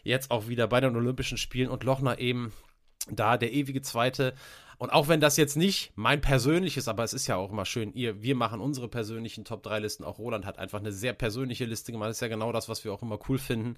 Jetzt 0.03 0.31
auch 0.31 0.47
wieder 0.47 0.67
bei 0.67 0.79
den 0.79 0.95
Olympischen 0.95 1.37
Spielen 1.37 1.69
und 1.69 1.83
Lochner 1.83 2.19
eben 2.19 2.53
da 3.09 3.37
der 3.37 3.51
ewige 3.51 3.81
Zweite 3.81 4.35
und 4.79 4.91
auch 4.91 5.07
wenn 5.07 5.19
das 5.19 5.37
jetzt 5.37 5.57
nicht 5.57 5.91
mein 5.95 6.21
persönliches, 6.21 6.87
aber 6.87 7.03
es 7.03 7.13
ist 7.13 7.25
ja 7.25 7.35
auch 7.35 7.51
immer 7.51 7.65
schön, 7.65 7.93
ihr, 7.93 8.21
wir 8.21 8.35
machen 8.35 8.61
unsere 8.61 8.87
persönlichen 8.87 9.43
Top 9.43 9.63
3 9.63 9.79
Listen. 9.79 10.03
Auch 10.03 10.19
Roland 10.19 10.45
hat 10.45 10.59
einfach 10.59 10.79
eine 10.79 10.91
sehr 10.91 11.13
persönliche 11.13 11.65
Liste 11.65 11.91
gemacht. 11.91 12.09
Das 12.09 12.17
ist 12.17 12.21
ja 12.21 12.27
genau 12.27 12.51
das, 12.51 12.69
was 12.69 12.83
wir 12.83 12.93
auch 12.93 13.01
immer 13.01 13.17
cool 13.27 13.39
finden. 13.39 13.77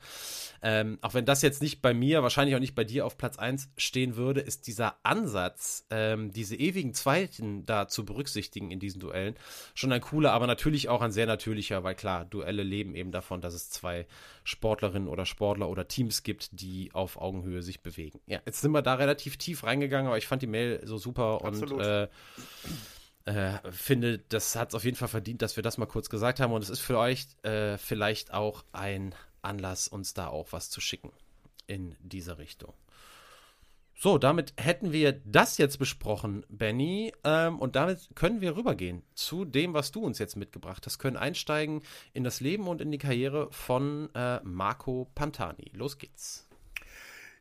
Ähm, 0.62 0.98
auch 1.02 1.14
wenn 1.14 1.24
das 1.24 1.42
jetzt 1.42 1.62
nicht 1.62 1.82
bei 1.82 1.94
mir, 1.94 2.22
wahrscheinlich 2.22 2.56
auch 2.56 2.60
nicht 2.60 2.76
bei 2.76 2.84
dir 2.84 3.06
auf 3.06 3.18
Platz 3.18 3.38
1 3.38 3.70
stehen 3.78 4.18
würde, 4.18 4.42
ist 4.42 4.68
dieser 4.68 4.98
Ansatz, 5.04 5.86
ähm, 5.90 6.32
diese 6.32 6.58
ewigen 6.58 6.94
Zweiten 6.94 7.66
da 7.66 7.88
zu 7.88 8.04
berücksichtigen 8.04 8.70
in 8.70 8.80
diesen 8.80 9.00
Duellen, 9.00 9.36
schon 9.76 9.94
ein 9.94 10.02
cooler, 10.02 10.34
aber 10.34 10.48
natürlich 10.48 10.90
auch 10.90 11.02
ein 11.02 11.12
sehr 11.12 11.28
natürlicher, 11.28 11.86
weil 11.86 11.96
klar, 11.96 12.26
Duelle 12.26 12.64
leben 12.64 12.94
eben 12.94 13.14
davon, 13.14 13.40
dass 13.40 13.54
es 13.54 13.70
zwei 13.70 14.06
Sportlerinnen 14.50 15.08
oder 15.08 15.28
Sportler 15.28 15.70
oder 15.70 15.88
Teams 15.88 16.24
gibt, 16.24 16.60
die 16.60 16.90
auf 16.94 17.22
Augenhöhe 17.22 17.62
sich 17.62 17.82
bewegen. 17.82 18.20
Ja, 18.26 18.40
jetzt 18.48 18.62
sind 18.62 18.72
wir 18.72 18.82
da 18.82 18.96
relativ 18.96 19.38
tief 19.38 19.64
reingegangen, 19.64 20.08
aber 20.08 20.18
ich 20.18 20.26
fand 20.26 20.42
die 20.42 20.48
Mail 20.48 20.82
so 20.86 20.98
super 20.98 21.42
Absolut. 21.44 21.74
und 21.74 21.82
äh, 21.82 22.08
äh, 23.26 23.72
finde, 23.72 24.18
das 24.18 24.56
hat 24.56 24.70
es 24.70 24.76
auf 24.76 24.84
jeden 24.84 24.98
Fall 24.98 25.08
verdient, 25.08 25.44
dass 25.44 25.56
wir 25.56 25.62
das 25.62 25.78
mal 25.78 25.86
kurz 25.86 26.10
gesagt 26.10 26.40
haben 26.40 26.52
und 26.52 26.64
es 26.64 26.70
ist 26.72 26.80
für 26.80 26.98
euch 26.98 27.28
äh, 27.44 27.78
vielleicht 27.78 28.34
auch 28.34 28.64
ein 28.72 29.14
Anlass, 29.44 29.88
uns 29.88 30.16
da 30.16 30.28
auch 30.28 30.48
was 30.52 30.72
zu 30.72 30.82
schicken 30.82 31.12
in 31.68 31.96
diese 32.02 32.40
Richtung. 32.40 32.74
So, 34.02 34.18
damit 34.18 34.54
hätten 34.56 34.94
wir 34.94 35.12
das 35.12 35.58
jetzt 35.58 35.78
besprochen, 35.78 36.46
Benny. 36.48 37.12
Ähm, 37.26 37.60
und 37.60 37.76
damit 37.76 38.08
können 38.16 38.40
wir 38.40 38.56
rübergehen 38.56 39.04
zu 39.14 39.44
dem, 39.44 39.74
was 39.74 39.92
du 39.92 40.00
uns 40.00 40.20
jetzt 40.20 40.38
mitgebracht 40.38 40.86
hast. 40.86 41.00
Können 41.00 41.18
einsteigen 41.18 41.82
in 42.14 42.24
das 42.24 42.40
Leben 42.40 42.70
und 42.70 42.80
in 42.80 42.94
die 42.94 42.98
Karriere 42.98 43.50
von 43.52 44.08
äh, 44.16 44.40
Marco 44.44 45.12
Pantani. 45.16 45.70
Los 45.74 45.98
geht's. 45.98 46.48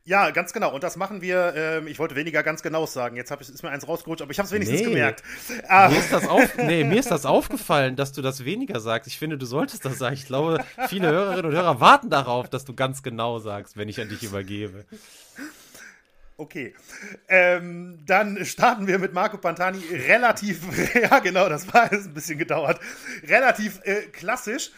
Ja, 0.03 0.31
ganz 0.31 0.51
genau. 0.51 0.73
Und 0.73 0.83
das 0.83 0.97
machen 0.97 1.21
wir, 1.21 1.53
äh, 1.55 1.89
ich 1.89 1.97
wollte 1.97 2.17
weniger 2.17 2.43
ganz 2.43 2.61
genau 2.61 2.85
sagen. 2.85 3.15
Jetzt 3.15 3.31
hab 3.31 3.39
ich, 3.39 3.47
ist 3.47 3.63
mir 3.63 3.69
eins 3.69 3.87
rausgerutscht, 3.87 4.21
aber 4.21 4.31
ich 4.31 4.39
habe 4.39 4.47
es 4.47 4.51
wenigstens 4.51 4.81
nee. 4.81 4.87
gemerkt. 4.87 5.23
Mir, 5.47 5.97
ist 5.97 6.11
das 6.11 6.27
auf, 6.27 6.57
nee, 6.57 6.83
mir 6.83 6.99
ist 6.99 7.09
das 7.09 7.25
aufgefallen, 7.25 7.95
dass 7.95 8.11
du 8.11 8.21
das 8.21 8.43
weniger 8.43 8.81
sagst. 8.81 9.07
Ich 9.07 9.17
finde, 9.17 9.37
du 9.37 9.45
solltest 9.45 9.85
das 9.85 9.97
sagen. 9.97 10.15
Ich 10.15 10.25
glaube, 10.25 10.65
viele 10.89 11.07
Hörerinnen 11.07 11.45
und 11.45 11.51
Hörer 11.53 11.79
warten 11.79 12.09
darauf, 12.09 12.49
dass 12.49 12.65
du 12.65 12.75
ganz 12.75 13.01
genau 13.01 13.39
sagst, 13.39 13.77
wenn 13.77 13.87
ich 13.87 14.01
an 14.01 14.09
dich 14.09 14.23
übergebe. 14.23 14.83
Okay. 16.39 16.73
Ähm, 17.27 17.99
dann 18.05 18.45
starten 18.45 18.87
wir 18.87 18.97
mit 18.97 19.13
Marco 19.13 19.37
Pantani 19.37 19.83
relativ, 19.91 20.61
ja 20.95 21.19
genau, 21.19 21.49
das 21.49 21.71
war 21.73 21.91
jetzt 21.91 22.07
ein 22.07 22.13
bisschen 22.13 22.39
gedauert, 22.39 22.79
relativ 23.27 23.81
äh, 23.83 24.03
klassisch. 24.03 24.71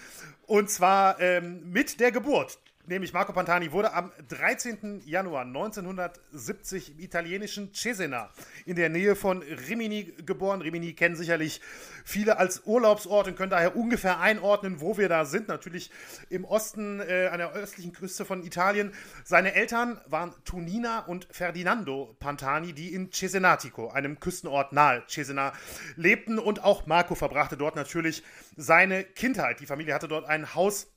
Und 0.48 0.72
zwar 0.72 1.20
ähm, 1.20 1.72
mit 1.72 2.00
der 2.00 2.12
Geburt 2.12 2.58
nämlich 2.88 3.14
Marco 3.14 3.34
Pantani, 3.34 3.72
wurde 3.72 3.94
am 3.94 4.12
13. 4.30 5.02
Januar 5.06 5.46
1970 5.46 6.92
im 6.92 7.00
italienischen 7.00 7.74
Cesena 7.74 8.30
in 8.66 8.76
der 8.76 8.90
Nähe 8.90 9.16
von 9.16 9.42
Rimini 9.42 10.14
geboren. 10.26 10.62
Rimini 10.62 10.94
kennen 10.94 11.16
sicherlich 11.16 11.62
viele 12.04 12.38
als 12.38 12.64
Urlaubsort 12.66 13.28
und 13.28 13.36
können 13.36 13.50
daher 13.50 13.76
ungefähr 13.76 14.20
einordnen, 14.20 14.82
wo 14.82 14.98
wir 14.98 15.10
da 15.10 15.26
sind. 15.26 15.48
Natürlich 15.48 15.92
im 16.30 16.46
Osten, 16.46 17.00
äh, 17.00 17.30
an 17.32 17.40
der 17.40 17.54
östlichen 17.54 17.94
Küste 17.94 18.26
von 18.26 18.44
Italien. 18.44 18.94
Seine 19.24 19.54
Eltern 19.54 20.00
waren 20.08 20.34
Tonina 20.46 21.00
und 21.00 21.28
Ferdinando 21.32 22.16
Pantani, 22.20 22.74
die 22.74 22.94
in 22.94 23.12
Cesenatico, 23.12 23.90
einem 23.90 24.20
Küstenort 24.20 24.74
nahe 24.74 25.04
Cesena, 25.08 25.54
lebten. 25.96 26.40
Und 26.40 26.64
auch 26.64 26.86
Marco 26.86 27.16
verbrachte 27.16 27.58
dort 27.58 27.76
natürlich 27.76 28.24
seine 28.56 29.04
Kindheit. 29.04 29.60
Die 29.60 29.66
Familie 29.66 29.94
hatte 29.94 30.08
dort 30.08 30.26
ein 30.26 30.56
Haus 30.56 30.88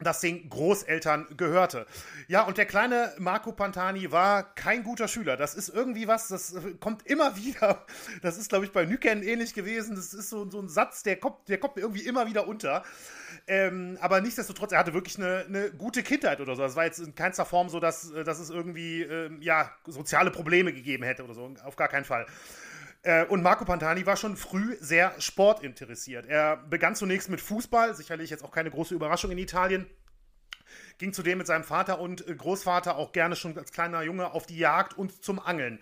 das 0.00 0.20
den 0.20 0.48
Großeltern 0.48 1.28
gehörte. 1.36 1.86
Ja, 2.26 2.42
und 2.42 2.58
der 2.58 2.66
kleine 2.66 3.12
Marco 3.18 3.52
Pantani 3.52 4.10
war 4.10 4.54
kein 4.54 4.82
guter 4.82 5.06
Schüler. 5.08 5.36
Das 5.36 5.54
ist 5.54 5.68
irgendwie 5.68 6.08
was, 6.08 6.28
das 6.28 6.54
kommt 6.80 7.06
immer 7.06 7.36
wieder. 7.44 7.84
Das 8.22 8.36
ist, 8.36 8.48
glaube 8.48 8.64
ich, 8.64 8.72
bei 8.72 8.84
Nyken 8.84 9.22
ähnlich 9.22 9.54
gewesen. 9.54 9.94
Das 9.94 10.12
ist 10.12 10.30
so, 10.30 10.50
so 10.50 10.60
ein 10.60 10.68
Satz, 10.68 11.02
der 11.02 11.16
kommt, 11.16 11.48
der 11.48 11.58
kommt 11.58 11.76
irgendwie 11.76 12.02
immer 12.02 12.26
wieder 12.26 12.48
unter. 12.48 12.82
Ähm, 13.46 13.98
aber 14.00 14.20
nichtsdestotrotz, 14.20 14.72
er 14.72 14.78
hatte 14.78 14.94
wirklich 14.94 15.18
eine, 15.18 15.44
eine, 15.46 15.70
gute 15.70 16.02
Kindheit 16.02 16.40
oder 16.40 16.56
so. 16.56 16.62
Das 16.62 16.76
war 16.76 16.84
jetzt 16.84 16.98
in 16.98 17.14
keinster 17.14 17.44
Form 17.44 17.68
so, 17.68 17.78
dass, 17.78 18.10
dass 18.24 18.38
es 18.38 18.50
irgendwie 18.50 19.02
ähm, 19.02 19.40
ja, 19.42 19.70
soziale 19.86 20.30
Probleme 20.30 20.72
gegeben 20.72 21.04
hätte 21.04 21.24
oder 21.24 21.34
so. 21.34 21.54
Auf 21.64 21.76
gar 21.76 21.88
keinen 21.88 22.04
Fall. 22.04 22.26
Äh, 23.04 23.26
und 23.26 23.42
Marco 23.42 23.64
Pantani 23.64 24.06
war 24.06 24.16
schon 24.16 24.36
früh 24.36 24.76
sehr 24.80 25.14
sportinteressiert. 25.20 26.26
Er 26.26 26.56
begann 26.56 26.96
zunächst 26.96 27.28
mit 27.28 27.40
Fußball, 27.40 27.94
sicherlich 27.94 28.30
jetzt 28.30 28.42
auch 28.42 28.50
keine 28.50 28.70
große 28.70 28.94
Überraschung 28.94 29.30
in 29.30 29.38
Italien. 29.38 29.86
Ging 30.98 31.12
zudem 31.12 31.38
mit 31.38 31.46
seinem 31.46 31.64
Vater 31.64 32.00
und 32.00 32.26
äh, 32.26 32.34
Großvater 32.34 32.96
auch 32.96 33.12
gerne 33.12 33.36
schon 33.36 33.56
als 33.58 33.72
kleiner 33.72 34.02
Junge 34.02 34.32
auf 34.32 34.46
die 34.46 34.58
Jagd 34.58 34.96
und 34.96 35.22
zum 35.22 35.38
Angeln. 35.38 35.80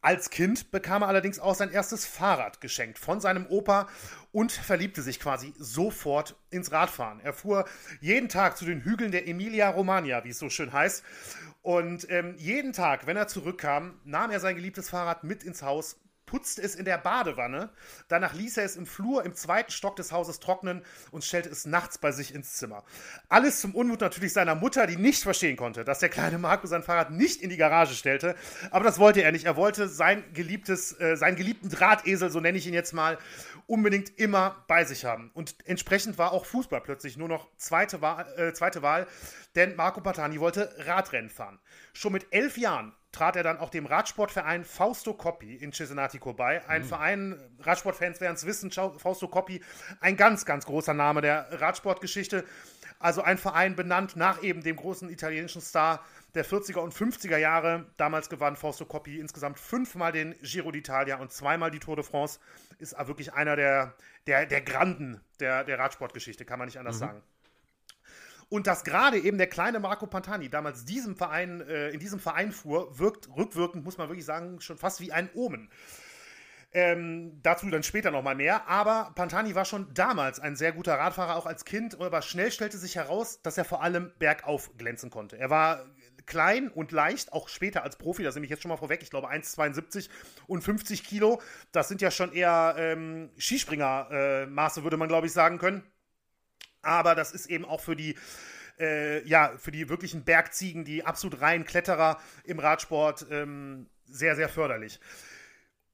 Als 0.00 0.30
Kind 0.30 0.70
bekam 0.70 1.02
er 1.02 1.08
allerdings 1.08 1.40
auch 1.40 1.56
sein 1.56 1.72
erstes 1.72 2.06
Fahrrad 2.06 2.60
geschenkt 2.60 3.00
von 3.00 3.20
seinem 3.20 3.46
Opa 3.46 3.88
und 4.30 4.52
verliebte 4.52 5.02
sich 5.02 5.18
quasi 5.18 5.54
sofort 5.58 6.36
ins 6.50 6.70
Radfahren. 6.70 7.18
Er 7.20 7.32
fuhr 7.32 7.66
jeden 8.00 8.28
Tag 8.28 8.56
zu 8.56 8.64
den 8.64 8.82
Hügeln 8.82 9.10
der 9.10 9.26
Emilia 9.26 9.70
Romagna, 9.70 10.22
wie 10.24 10.30
es 10.30 10.38
so 10.38 10.50
schön 10.50 10.72
heißt. 10.72 11.04
Und 11.62 12.08
ähm, 12.10 12.34
jeden 12.38 12.72
Tag, 12.72 13.08
wenn 13.08 13.16
er 13.16 13.26
zurückkam, 13.26 14.00
nahm 14.04 14.30
er 14.30 14.38
sein 14.38 14.54
geliebtes 14.54 14.88
Fahrrad 14.88 15.24
mit 15.24 15.42
ins 15.42 15.62
Haus, 15.62 15.96
putzte 16.28 16.62
es 16.62 16.74
in 16.74 16.84
der 16.84 16.98
Badewanne. 16.98 17.70
Danach 18.08 18.34
ließ 18.34 18.58
er 18.58 18.64
es 18.64 18.76
im 18.76 18.86
Flur 18.86 19.24
im 19.24 19.34
zweiten 19.34 19.72
Stock 19.72 19.96
des 19.96 20.12
Hauses 20.12 20.40
trocknen 20.40 20.84
und 21.10 21.24
stellte 21.24 21.48
es 21.48 21.66
nachts 21.66 21.98
bei 21.98 22.12
sich 22.12 22.34
ins 22.34 22.54
Zimmer. 22.54 22.84
Alles 23.28 23.60
zum 23.60 23.74
Unmut 23.74 24.00
natürlich 24.00 24.32
seiner 24.32 24.54
Mutter, 24.54 24.86
die 24.86 24.96
nicht 24.96 25.22
verstehen 25.22 25.56
konnte, 25.56 25.84
dass 25.84 25.98
der 25.98 26.10
kleine 26.10 26.38
Marco 26.38 26.66
sein 26.66 26.82
Fahrrad 26.82 27.10
nicht 27.10 27.42
in 27.42 27.50
die 27.50 27.56
Garage 27.56 27.94
stellte. 27.94 28.36
Aber 28.70 28.84
das 28.84 28.98
wollte 28.98 29.22
er 29.22 29.32
nicht. 29.32 29.46
Er 29.46 29.56
wollte 29.56 29.88
sein 29.88 30.22
geliebtes, 30.34 30.98
äh, 31.00 31.16
seinen 31.16 31.36
geliebten 31.36 31.70
Drahtesel, 31.70 32.30
so 32.30 32.40
nenne 32.40 32.58
ich 32.58 32.66
ihn 32.66 32.74
jetzt 32.74 32.92
mal, 32.92 33.18
unbedingt 33.66 34.18
immer 34.18 34.64
bei 34.68 34.84
sich 34.84 35.04
haben. 35.04 35.30
Und 35.34 35.56
entsprechend 35.64 36.18
war 36.18 36.32
auch 36.32 36.44
Fußball 36.44 36.82
plötzlich 36.82 37.16
nur 37.16 37.28
noch 37.28 37.48
zweite 37.56 38.02
Wahl, 38.02 38.26
äh, 38.36 38.52
zweite 38.52 38.82
Wahl 38.82 39.06
denn 39.58 39.74
Marco 39.76 40.00
Patani 40.00 40.38
wollte 40.40 40.72
Radrennen 40.86 41.30
fahren. 41.30 41.58
Schon 41.92 42.12
mit 42.12 42.26
elf 42.30 42.56
Jahren 42.58 42.94
trat 43.18 43.34
er 43.34 43.42
dann 43.42 43.58
auch 43.58 43.70
dem 43.70 43.84
Radsportverein 43.84 44.64
Fausto 44.64 45.12
Coppi 45.12 45.56
in 45.56 45.72
Cesenatico 45.72 46.34
bei. 46.34 46.66
Ein 46.68 46.82
mhm. 46.82 46.86
Verein, 46.86 47.40
Radsportfans 47.58 48.20
werden 48.20 48.34
es 48.34 48.46
wissen, 48.46 48.70
Fausto 48.70 49.26
Coppi, 49.26 49.60
ein 50.00 50.16
ganz, 50.16 50.44
ganz 50.44 50.64
großer 50.66 50.94
Name 50.94 51.20
der 51.20 51.48
Radsportgeschichte. 51.60 52.44
Also 53.00 53.22
ein 53.22 53.36
Verein 53.36 53.74
benannt 53.74 54.14
nach 54.14 54.42
eben 54.42 54.62
dem 54.62 54.76
großen 54.76 55.10
italienischen 55.10 55.60
Star 55.60 56.04
der 56.34 56.44
40er 56.44 56.78
und 56.78 56.94
50er 56.94 57.38
Jahre. 57.38 57.86
Damals 57.96 58.28
gewann 58.28 58.54
Fausto 58.54 58.84
Coppi 58.84 59.18
insgesamt 59.18 59.58
fünfmal 59.58 60.12
den 60.12 60.36
Giro 60.42 60.70
d'Italia 60.70 61.16
und 61.16 61.32
zweimal 61.32 61.72
die 61.72 61.80
Tour 61.80 61.96
de 61.96 62.04
France. 62.04 62.38
Ist 62.78 62.96
wirklich 63.08 63.32
einer 63.32 63.56
der, 63.56 63.94
der, 64.28 64.46
der 64.46 64.60
Granden 64.60 65.20
der, 65.40 65.64
der 65.64 65.78
Radsportgeschichte, 65.80 66.44
kann 66.44 66.60
man 66.60 66.66
nicht 66.66 66.78
anders 66.78 66.96
mhm. 66.96 67.00
sagen. 67.00 67.22
Und 68.48 68.66
dass 68.66 68.84
gerade 68.84 69.18
eben 69.18 69.36
der 69.36 69.46
kleine 69.46 69.78
Marco 69.78 70.06
Pantani 70.06 70.48
damals 70.48 70.84
diesem 70.84 71.16
Verein, 71.16 71.60
äh, 71.60 71.90
in 71.90 72.00
diesem 72.00 72.18
Verein 72.18 72.52
fuhr, 72.52 72.98
wirkt 72.98 73.28
rückwirkend, 73.36 73.84
muss 73.84 73.98
man 73.98 74.08
wirklich 74.08 74.24
sagen, 74.24 74.60
schon 74.60 74.78
fast 74.78 75.00
wie 75.00 75.12
ein 75.12 75.28
Omen. 75.34 75.70
Ähm, 76.70 77.40
dazu 77.42 77.68
dann 77.70 77.82
später 77.82 78.10
nochmal 78.10 78.34
mehr. 78.34 78.68
Aber 78.68 79.12
Pantani 79.14 79.54
war 79.54 79.64
schon 79.64 79.92
damals 79.94 80.38
ein 80.40 80.56
sehr 80.56 80.72
guter 80.72 80.94
Radfahrer, 80.94 81.36
auch 81.36 81.46
als 81.46 81.64
Kind. 81.64 82.00
Aber 82.00 82.22
schnell 82.22 82.50
stellte 82.50 82.78
sich 82.78 82.96
heraus, 82.96 83.40
dass 83.42 83.58
er 83.58 83.64
vor 83.64 83.82
allem 83.82 84.12
bergauf 84.18 84.76
glänzen 84.76 85.10
konnte. 85.10 85.38
Er 85.38 85.50
war 85.50 85.86
klein 86.28 86.68
und 86.68 86.92
leicht, 86.92 87.32
auch 87.32 87.48
später 87.48 87.82
als 87.82 87.96
Profi, 87.96 88.22
das 88.22 88.34
nehme 88.34 88.44
ich 88.44 88.50
jetzt 88.50 88.62
schon 88.62 88.68
mal 88.68 88.76
vorweg, 88.76 89.02
ich 89.02 89.10
glaube 89.10 89.30
1,72 89.30 90.10
und 90.46 90.62
50 90.62 91.02
Kilo. 91.02 91.40
Das 91.72 91.88
sind 91.88 92.02
ja 92.02 92.10
schon 92.10 92.32
eher 92.32 92.74
ähm, 92.78 93.30
Skispringer-Maße, 93.38 94.80
äh, 94.80 94.82
würde 94.84 94.98
man, 94.98 95.08
glaube 95.08 95.26
ich, 95.26 95.32
sagen 95.32 95.58
können. 95.58 95.82
Aber 96.88 97.14
das 97.14 97.32
ist 97.32 97.46
eben 97.46 97.66
auch 97.66 97.80
für 97.80 97.94
die 97.94 98.16
äh, 98.80 99.26
ja, 99.26 99.52
für 99.58 99.70
die 99.70 99.88
wirklichen 99.88 100.24
Bergziegen, 100.24 100.84
die 100.84 101.04
absolut 101.04 101.40
reinen 101.40 101.64
Kletterer 101.64 102.18
im 102.44 102.58
Radsport 102.58 103.26
ähm, 103.30 103.88
sehr, 104.06 104.36
sehr 104.36 104.48
förderlich. 104.48 105.00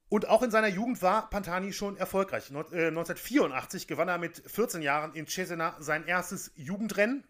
Und 0.07 0.27
auch 0.29 0.43
in 0.43 0.51
seiner 0.51 0.67
Jugend 0.67 1.01
war 1.01 1.29
Pantani 1.29 1.73
schon 1.73 1.97
erfolgreich. 1.97 2.49
1984 2.49 3.83
äh, 3.83 3.85
gewann 3.87 4.07
er 4.07 4.17
mit 4.17 4.41
14 4.45 4.81
Jahren 4.81 5.13
in 5.13 5.27
Cesena 5.27 5.75
sein 5.79 6.05
erstes 6.05 6.51
Jugendrennen. 6.55 7.23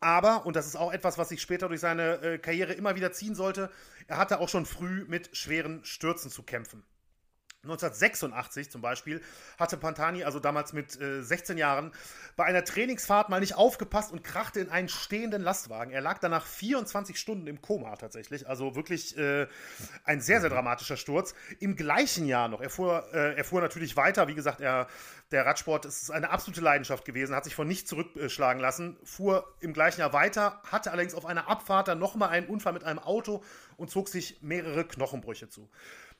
Aber, 0.00 0.46
und 0.46 0.54
das 0.54 0.66
ist 0.66 0.76
auch 0.76 0.92
etwas, 0.92 1.18
was 1.18 1.28
sich 1.28 1.42
später 1.42 1.68
durch 1.68 1.80
seine 1.80 2.22
äh, 2.22 2.38
Karriere 2.38 2.72
immer 2.72 2.94
wieder 2.94 3.10
ziehen 3.10 3.34
sollte, 3.34 3.68
er 4.06 4.16
hatte 4.16 4.38
auch 4.38 4.48
schon 4.48 4.64
früh 4.64 5.04
mit 5.08 5.36
schweren 5.36 5.84
Stürzen 5.84 6.30
zu 6.30 6.44
kämpfen. 6.44 6.84
1986 7.64 8.70
zum 8.70 8.80
Beispiel 8.80 9.20
hatte 9.58 9.76
Pantani, 9.76 10.22
also 10.22 10.38
damals 10.38 10.72
mit 10.72 11.00
äh, 11.00 11.22
16 11.22 11.58
Jahren, 11.58 11.90
bei 12.36 12.44
einer 12.44 12.64
Trainingsfahrt 12.64 13.30
mal 13.30 13.40
nicht 13.40 13.56
aufgepasst 13.56 14.12
und 14.12 14.22
krachte 14.22 14.60
in 14.60 14.68
einen 14.70 14.88
stehenden 14.88 15.42
Lastwagen. 15.42 15.92
Er 15.92 16.00
lag 16.00 16.18
danach 16.18 16.46
24 16.46 17.18
Stunden 17.18 17.48
im 17.48 17.60
Koma 17.60 17.96
tatsächlich. 17.96 18.48
Also 18.48 18.76
wirklich 18.76 19.18
äh, 19.18 19.48
ein 20.04 20.20
sehr, 20.20 20.40
sehr 20.40 20.50
dramatischer 20.50 20.96
Sturz. 20.96 21.34
Im 21.58 21.74
gleichen 21.74 22.26
Jahr 22.26 22.46
noch. 22.46 22.60
Er 22.60 22.70
fuhr, 22.70 23.12
äh, 23.12 23.34
er 23.34 23.44
fuhr 23.44 23.60
natürlich 23.60 23.96
weiter. 23.96 24.28
Wie 24.28 24.36
gesagt, 24.36 24.60
er, 24.60 24.86
der 25.32 25.44
Radsport 25.44 25.84
ist 25.84 26.12
eine 26.12 26.30
absolute 26.30 26.60
Leidenschaft 26.60 27.04
gewesen, 27.04 27.34
hat 27.34 27.42
sich 27.42 27.56
von 27.56 27.66
nichts 27.66 27.90
zurückschlagen 27.90 28.62
lassen. 28.62 28.96
Fuhr 29.02 29.52
im 29.58 29.72
gleichen 29.72 30.00
Jahr 30.00 30.12
weiter, 30.12 30.62
hatte 30.70 30.92
allerdings 30.92 31.14
auf 31.14 31.26
einer 31.26 31.48
Abfahrt 31.48 31.88
dann 31.88 31.98
nochmal 31.98 32.28
einen 32.28 32.46
Unfall 32.46 32.72
mit 32.72 32.84
einem 32.84 33.00
Auto 33.00 33.42
und 33.76 33.90
zog 33.90 34.08
sich 34.08 34.42
mehrere 34.42 34.86
Knochenbrüche 34.86 35.48
zu. 35.48 35.68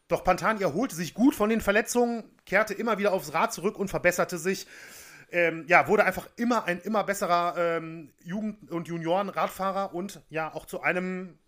Doch 0.08 0.24
Pantani 0.24 0.62
erholte 0.62 0.96
sich 0.96 1.14
gut 1.14 1.34
von 1.34 1.50
den 1.50 1.60
Verletzungen, 1.60 2.24
kehrte 2.46 2.72
immer 2.74 2.98
wieder 2.98 3.12
aufs 3.12 3.34
Rad 3.34 3.52
zurück 3.52 3.78
und 3.78 3.88
verbesserte 3.88 4.38
sich. 4.38 4.66
Ähm, 5.30 5.66
ja, 5.68 5.86
wurde 5.86 6.04
einfach 6.04 6.26
immer 6.36 6.64
ein 6.64 6.80
immer 6.80 7.04
besserer 7.04 7.54
ähm, 7.58 8.10
Jugend- 8.24 8.70
und 8.70 8.88
Junioren-Radfahrer 8.88 9.94
und 9.94 10.22
ja 10.30 10.54
auch 10.54 10.64
zu 10.64 10.80
einem 10.80 11.38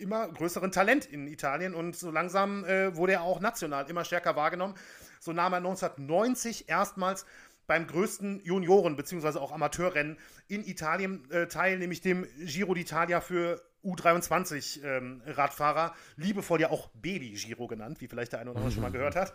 immer 0.00 0.26
größeren 0.28 0.72
Talent 0.72 1.06
in 1.06 1.28
Italien 1.28 1.74
und 1.74 1.94
so 1.94 2.10
langsam 2.10 2.64
äh, 2.64 2.96
wurde 2.96 3.12
er 3.12 3.22
auch 3.22 3.38
national 3.38 3.88
immer 3.88 4.04
stärker 4.04 4.34
wahrgenommen. 4.34 4.74
So 5.20 5.32
nahm 5.32 5.52
er 5.52 5.58
1990 5.58 6.68
erstmals 6.68 7.24
beim 7.68 7.86
größten 7.86 8.40
Junioren- 8.42 8.96
bzw. 8.96 9.38
auch 9.38 9.52
Amateurrennen 9.52 10.18
in 10.48 10.64
Italien 10.64 11.30
äh, 11.30 11.46
teil, 11.46 11.78
nämlich 11.78 12.00
dem 12.00 12.26
Giro 12.44 12.72
d'Italia 12.72 13.20
für 13.20 13.62
U23-Radfahrer, 13.84 15.86
ähm, 15.86 15.92
liebevoll 16.16 16.60
ja 16.60 16.70
auch 16.70 16.88
Baby-Giro 16.94 17.66
genannt, 17.66 18.00
wie 18.00 18.08
vielleicht 18.08 18.32
der 18.32 18.40
eine 18.40 18.50
oder 18.50 18.58
andere 18.58 18.72
schon 18.72 18.82
mal 18.82 18.92
gehört 18.92 19.16
hat. 19.16 19.34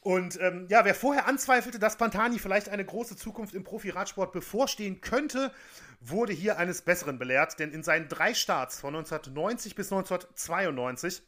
Und 0.00 0.40
ähm, 0.40 0.66
ja, 0.68 0.84
wer 0.84 0.94
vorher 0.94 1.26
anzweifelte, 1.26 1.78
dass 1.78 1.96
Pantani 1.96 2.38
vielleicht 2.38 2.68
eine 2.68 2.84
große 2.84 3.16
Zukunft 3.16 3.54
im 3.54 3.64
Profi-Radsport 3.64 4.32
bevorstehen 4.32 5.00
könnte, 5.00 5.52
wurde 6.00 6.32
hier 6.32 6.58
eines 6.58 6.82
Besseren 6.82 7.18
belehrt, 7.18 7.58
denn 7.58 7.72
in 7.72 7.82
seinen 7.82 8.08
drei 8.08 8.32
Starts 8.32 8.80
von 8.80 8.94
1990 8.94 9.74
bis 9.74 9.92
1992 9.92 11.22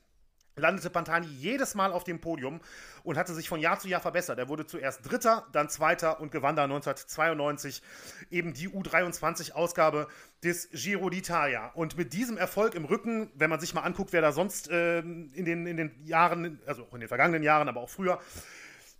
landete 0.60 0.90
Pantani 0.90 1.26
jedes 1.26 1.74
Mal 1.74 1.92
auf 1.92 2.04
dem 2.04 2.20
Podium 2.20 2.60
und 3.02 3.16
hatte 3.16 3.34
sich 3.34 3.48
von 3.48 3.60
Jahr 3.60 3.78
zu 3.78 3.88
Jahr 3.88 4.00
verbessert. 4.00 4.38
Er 4.38 4.48
wurde 4.48 4.66
zuerst 4.66 5.10
Dritter, 5.10 5.46
dann 5.52 5.68
Zweiter 5.68 6.20
und 6.20 6.30
gewann 6.30 6.56
dann 6.56 6.70
1992 6.70 7.82
eben 8.30 8.52
die 8.52 8.68
U23-Ausgabe 8.68 10.08
des 10.44 10.70
Giro 10.70 11.08
d'Italia. 11.08 11.72
Und 11.74 11.96
mit 11.96 12.12
diesem 12.12 12.36
Erfolg 12.36 12.74
im 12.74 12.84
Rücken, 12.84 13.30
wenn 13.34 13.50
man 13.50 13.60
sich 13.60 13.74
mal 13.74 13.82
anguckt, 13.82 14.12
wer 14.12 14.22
da 14.22 14.32
sonst 14.32 14.70
äh, 14.70 15.00
in, 15.00 15.44
den, 15.44 15.66
in 15.66 15.76
den 15.76 16.04
Jahren, 16.04 16.60
also 16.66 16.86
in 16.92 17.00
den 17.00 17.08
vergangenen 17.08 17.42
Jahren, 17.42 17.68
aber 17.68 17.80
auch 17.80 17.90
früher, 17.90 18.20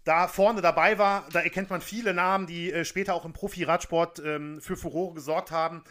da 0.04 0.28
vorne 0.28 0.62
dabei 0.62 0.98
war, 0.98 1.26
da 1.32 1.40
erkennt 1.40 1.70
man 1.70 1.80
viele 1.80 2.14
Namen, 2.14 2.46
die 2.46 2.72
äh, 2.72 2.84
später 2.84 3.14
auch 3.14 3.24
im 3.24 3.32
Profi-Radsport 3.32 4.20
ähm, 4.24 4.60
für 4.60 4.76
Furore 4.76 5.14
gesorgt 5.14 5.50
haben. 5.50 5.84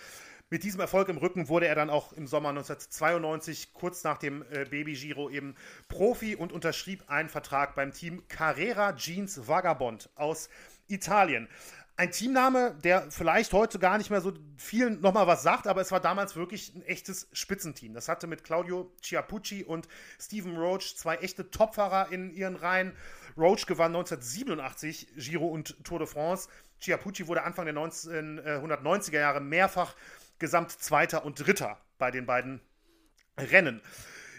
Mit 0.52 0.64
diesem 0.64 0.80
Erfolg 0.80 1.10
im 1.10 1.18
Rücken 1.18 1.48
wurde 1.48 1.68
er 1.68 1.76
dann 1.76 1.92
auch 1.92 2.12
im 2.14 2.26
Sommer 2.26 2.50
1992, 2.50 3.72
kurz 3.74 4.04
nach 4.04 4.18
dem 4.18 4.44
äh, 4.50 4.66
Baby 4.66 4.94
Giro, 4.94 5.30
eben 5.30 5.54
Profi 5.90 6.36
und 6.36 6.52
unterschrieb 6.52 7.04
einen 7.08 7.30
Vertrag 7.30 7.76
beim 7.76 7.92
Team 7.94 8.28
Carrera 8.28 8.96
Jeans 8.96 9.48
Vagabond 9.48 10.10
aus 10.16 10.50
Italien. 10.88 11.48
Ein 11.98 12.10
Teamname, 12.10 12.76
der 12.84 13.12
vielleicht 13.12 13.54
heute 13.54 13.78
gar 13.78 14.00
nicht 14.00 14.10
mehr 14.10 14.22
so 14.22 14.34
vielen 14.58 15.02
nochmal 15.02 15.28
was 15.28 15.44
sagt, 15.44 15.68
aber 15.68 15.82
es 15.82 15.92
war 15.92 16.00
damals 16.00 16.36
wirklich 16.36 16.74
ein 16.74 16.82
echtes 16.82 17.28
Spitzenteam. 17.32 17.94
Das 17.94 18.08
hatte 18.08 18.26
mit 18.26 18.44
Claudio 18.44 18.92
Chiappucci 19.04 19.66
und 19.66 19.88
Stephen 20.20 20.58
Roach 20.58 20.96
zwei 20.96 21.18
echte 21.18 21.52
Topfahrer 21.52 22.12
in 22.12 22.34
ihren 22.34 22.56
Reihen. 22.56 22.96
Roach 23.38 23.68
gewann 23.68 23.96
1987 23.96 25.10
Giro 25.16 25.48
und 25.48 25.84
Tour 25.84 26.00
de 26.00 26.08
France. 26.08 26.50
Chiappucci 26.80 27.28
wurde 27.28 27.44
Anfang 27.44 27.66
der 27.66 27.76
1990er 27.76 29.12
äh, 29.12 29.20
Jahre 29.20 29.42
mehrfach 29.42 29.94
Gesamtzweiter 30.40 31.26
und 31.26 31.46
Dritter 31.46 31.78
bei 31.98 32.12
den 32.12 32.26
beiden 32.26 32.62
Rennen. 33.38 33.82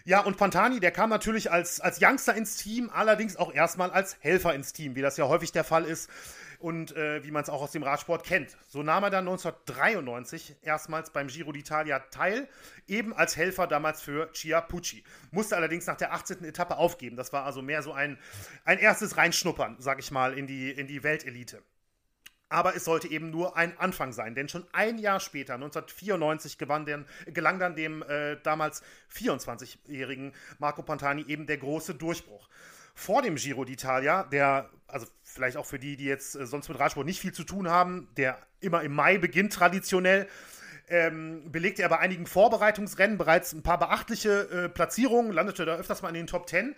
Ja, 0.05 0.21
und 0.21 0.39
Pantani, 0.39 0.81
der 0.81 0.93
kam 0.93 1.11
natürlich 1.11 1.53
als, 1.53 1.81
als 1.81 2.01
Youngster 2.03 2.35
ins 2.35 2.57
Team, 2.57 2.91
allerdings 2.93 3.37
auch 3.37 3.53
erstmal 3.53 3.91
als 3.91 4.17
Helfer 4.21 4.55
ins 4.55 4.73
Team, 4.73 4.97
wie 4.97 5.03
das 5.03 5.17
ja 5.19 5.29
häufig 5.29 5.53
der 5.53 5.63
Fall 5.63 5.85
ist 5.85 6.11
und 6.59 6.97
äh, 6.97 7.23
wie 7.25 7.31
man 7.31 7.43
es 7.43 7.49
auch 7.49 7.63
aus 7.63 7.73
dem 7.73 7.83
Radsport 7.83 8.25
kennt. 8.25 8.57
So 8.69 8.83
nahm 8.83 9.03
er 9.03 9.11
dann 9.11 9.29
1993 9.29 10.57
erstmals 10.63 11.11
beim 11.11 11.29
Giro 11.29 11.51
d'Italia 11.51 12.01
teil, 12.11 12.49
eben 12.87 13.13
als 13.13 13.37
Helfer 13.37 13.67
damals 13.67 14.01
für 14.01 14.33
Chiappucci. 14.33 15.05
Musste 15.31 15.57
allerdings 15.57 15.87
nach 15.87 15.97
der 15.97 16.13
18. 16.13 16.45
Etappe 16.45 16.77
aufgeben. 16.77 17.17
Das 17.17 17.33
war 17.33 17.45
also 17.45 17.61
mehr 17.63 17.83
so 17.83 17.93
ein, 17.93 18.19
ein 18.65 18.79
erstes 18.79 19.17
Reinschnuppern, 19.17 19.77
sag 19.79 19.99
ich 19.99 20.11
mal, 20.11 20.37
in 20.37 20.47
die, 20.47 20.71
in 20.71 20.87
die 20.87 21.03
Weltelite. 21.03 21.63
Aber 22.51 22.75
es 22.75 22.85
sollte 22.85 23.09
eben 23.09 23.31
nur 23.31 23.57
ein 23.57 23.79
Anfang 23.79 24.13
sein, 24.13 24.35
denn 24.35 24.49
schon 24.49 24.67
ein 24.73 24.99
Jahr 24.99 25.21
später, 25.21 25.55
1994, 25.55 26.59
den, 26.85 27.07
gelang 27.33 27.61
dann 27.61 27.77
dem 27.77 28.03
äh, 28.03 28.37
damals 28.43 28.83
24-jährigen 29.15 30.33
Marco 30.59 30.83
Pantani 30.83 31.25
eben 31.29 31.47
der 31.47 31.59
große 31.59 31.95
Durchbruch. 31.95 32.49
Vor 32.95 33.23
dem 33.23 33.37
Giro 33.37 33.63
d'Italia, 33.63 34.29
der, 34.29 34.69
also 34.89 35.07
vielleicht 35.23 35.57
auch 35.57 35.65
für 35.65 35.79
die, 35.79 35.97
die 35.97 36.07
jetzt 36.07 36.35
äh, 36.35 36.45
sonst 36.45 36.69
mit 36.69 36.79
Radsport 36.81 37.07
nicht 37.07 37.21
viel 37.21 37.33
zu 37.33 37.45
tun 37.45 37.69
haben, 37.69 38.09
der 38.17 38.37
immer 38.59 38.83
im 38.83 38.95
Mai 38.95 39.17
beginnt 39.17 39.53
traditionell, 39.53 40.29
ähm, 40.89 41.53
belegte 41.53 41.83
er 41.83 41.89
bei 41.89 42.01
einigen 42.01 42.27
Vorbereitungsrennen 42.27 43.17
bereits 43.17 43.53
ein 43.53 43.63
paar 43.63 43.79
beachtliche 43.79 44.51
äh, 44.51 44.69
Platzierungen, 44.69 45.31
landete 45.31 45.65
da 45.65 45.77
öfters 45.77 46.03
mal 46.03 46.09
in 46.09 46.15
den 46.15 46.27
Top 46.27 46.49
10 46.49 46.75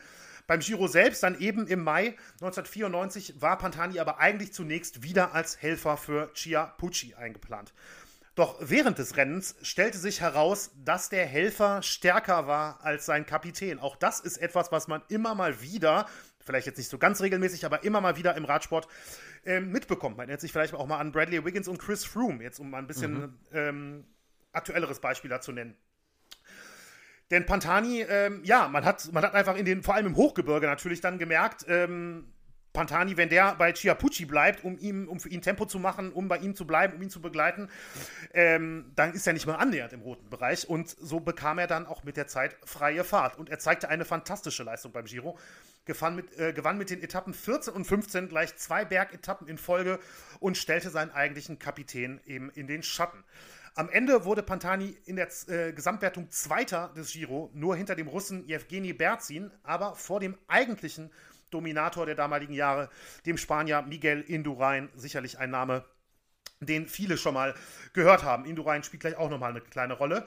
beim 0.47 0.61
Giro 0.61 0.87
selbst, 0.89 1.23
dann 1.23 1.39
eben 1.39 1.67
im 1.67 1.83
Mai 1.83 2.17
1994, 2.41 3.41
war 3.41 3.59
Pantani 3.59 3.99
aber 3.99 4.19
eigentlich 4.19 4.53
zunächst 4.53 5.03
wieder 5.03 5.35
als 5.35 5.61
Helfer 5.61 5.97
für 5.97 6.33
Chia 6.35 6.67
Pucci 6.67 7.15
eingeplant. 7.15 7.73
Doch 8.35 8.57
während 8.61 8.99
des 8.99 9.17
Rennens 9.17 9.57
stellte 9.61 9.99
sich 9.99 10.23
heraus, 10.23 10.71
dass 10.83 11.11
der 11.11 11.27
Helfer 11.27 11.83
stärker 11.83 12.47
war 12.47 12.83
als 12.83 13.05
sein 13.05 13.27
Kapitän. 13.27 13.79
Auch 13.79 13.95
das 13.95 14.21
ist 14.21 14.39
etwas, 14.39 14.73
was 14.73 14.89
man 14.89 15.03
immer 15.09 15.35
mal 15.35 15.61
wieder, 15.61 16.07
vielleicht 16.41 16.67
jetzt 16.67 16.79
nicht 16.79 16.89
so 16.89 16.97
ganz 16.97 17.21
regelmäßig, 17.21 17.67
aber 17.67 17.85
immer 17.85 18.01
mal 18.01 18.17
wieder 18.17 18.35
im 18.35 18.47
Radsport 18.47 18.89
äh, 19.45 19.61
mitbekommt. 19.61 20.17
Man 20.17 20.29
erinnert 20.29 20.41
sich 20.41 20.51
vielleicht 20.51 20.73
auch 20.73 20.87
mal 20.87 20.99
an 20.99 21.13
Bradley 21.13 21.45
Wiggins 21.45 21.69
und 21.69 21.79
Chris 21.79 22.07
Froome, 22.07 22.43
jetzt 22.43 22.59
um 22.59 22.71
mal 22.71 22.79
ein 22.79 22.87
bisschen 22.87 23.13
mhm. 23.13 23.39
ähm, 23.53 24.05
aktuelleres 24.53 25.01
Beispiel 25.01 25.29
dazu 25.29 25.53
nennen. 25.53 25.77
Denn 27.33 27.47
Pantani, 27.47 28.03
ähm, 28.03 28.43
ja, 28.45 28.69
man 28.69 28.85
hat, 28.85 29.11
man 29.11 29.25
hat 29.25 29.35
einfach 29.35 29.57
in 29.57 29.65
den, 29.65 29.83
vor 29.83 29.95
allem 29.95 30.07
im 30.07 30.17
Hochgebirge 30.17 30.67
natürlich 30.67 31.01
dann 31.01 31.19
gemerkt, 31.19 31.65
ähm, 31.67 32.27
Pantani, 32.75 33.17
wenn 33.17 33.31
der 33.31 33.55
bei 33.55 33.73
Chiapucci 33.73 34.27
bleibt, 34.27 34.65
um 34.65 34.79
ihm, 34.79 35.09
um 35.09 35.19
für 35.19 35.31
ihn 35.31 35.41
Tempo 35.41 35.65
zu 35.65 35.79
machen, 35.79 36.13
um 36.13 36.29
bei 36.29 36.39
ihm 36.39 36.55
zu 36.55 36.67
bleiben, 36.67 36.95
um 36.95 37.03
ihn 37.03 37.09
zu 37.09 37.23
begleiten, 37.23 37.71
ähm, 38.35 38.93
dann 38.97 39.15
ist 39.15 39.27
er 39.27 39.33
nicht 39.33 39.47
mehr 39.47 39.59
annähernd 39.59 39.95
im 39.95 40.03
roten 40.03 40.29
Bereich. 40.29 40.69
Und 40.69 40.91
so 40.91 41.21
bekam 41.21 41.59
er 41.59 41.67
dann 41.67 41.87
auch 41.87 42.05
mit 42.05 42.19
der 42.19 42.27
Zeit 42.27 42.55
freie 42.65 43.03
Fahrt. 43.03 43.39
Und 43.39 43.49
er 43.49 43.59
zeigte 43.59 43.89
eine 43.89 44.05
fantastische 44.05 44.63
Leistung 44.63 44.93
beim 44.93 45.07
Giro. 45.07 45.39
Gewann 45.87 46.15
mit, 46.15 46.39
äh, 46.39 46.53
gewann 46.53 46.77
mit 46.77 46.91
den 46.91 47.03
Etappen 47.03 47.33
14 47.33 47.73
und 47.73 47.87
15 47.87 48.29
gleich 48.29 48.57
zwei 48.57 48.85
Bergetappen 48.85 49.49
in 49.49 49.57
Folge 49.57 49.99
und 50.39 50.59
stellte 50.59 50.91
seinen 50.91 51.11
eigentlichen 51.11 51.59
Kapitän 51.59 52.21
eben 52.27 52.51
in 52.51 52.67
den 52.67 52.83
Schatten. 52.83 53.25
Am 53.75 53.89
Ende 53.89 54.25
wurde 54.27 54.43
Pantani 54.43 54.97
in 55.07 55.17
der 55.17 55.29
äh, 55.49 55.73
Gesamtwertung 55.73 56.31
Zweiter 56.31 56.93
des 56.95 57.13
Giro, 57.13 57.51
nur 57.55 57.75
hinter 57.75 57.95
dem 57.95 58.09
Russen 58.09 58.47
Jewgeni 58.47 58.93
Berzin, 58.93 59.51
aber 59.63 59.95
vor 59.97 60.21
dem 60.21 60.37
eigentlichen 60.47 61.11
Dominator 61.51 62.05
der 62.05 62.15
damaligen 62.15 62.53
Jahre, 62.53 62.91
dem 63.25 63.39
Spanier 63.39 63.83
Miguel 63.83 64.21
Indurain, 64.21 64.91
sicherlich 64.95 65.39
ein 65.39 65.51
Name, 65.51 65.85
den 66.61 66.87
viele 66.87 67.17
schon 67.17 67.35
mal 67.35 67.55
gehört 67.95 68.25
haben. 68.25 68.45
Indurain 68.45 68.83
spielt 68.83 69.01
gleich 69.01 69.17
auch 69.17 69.31
nochmal 69.31 69.51
eine 69.51 69.61
kleine 69.63 69.95
Rolle. 69.95 70.27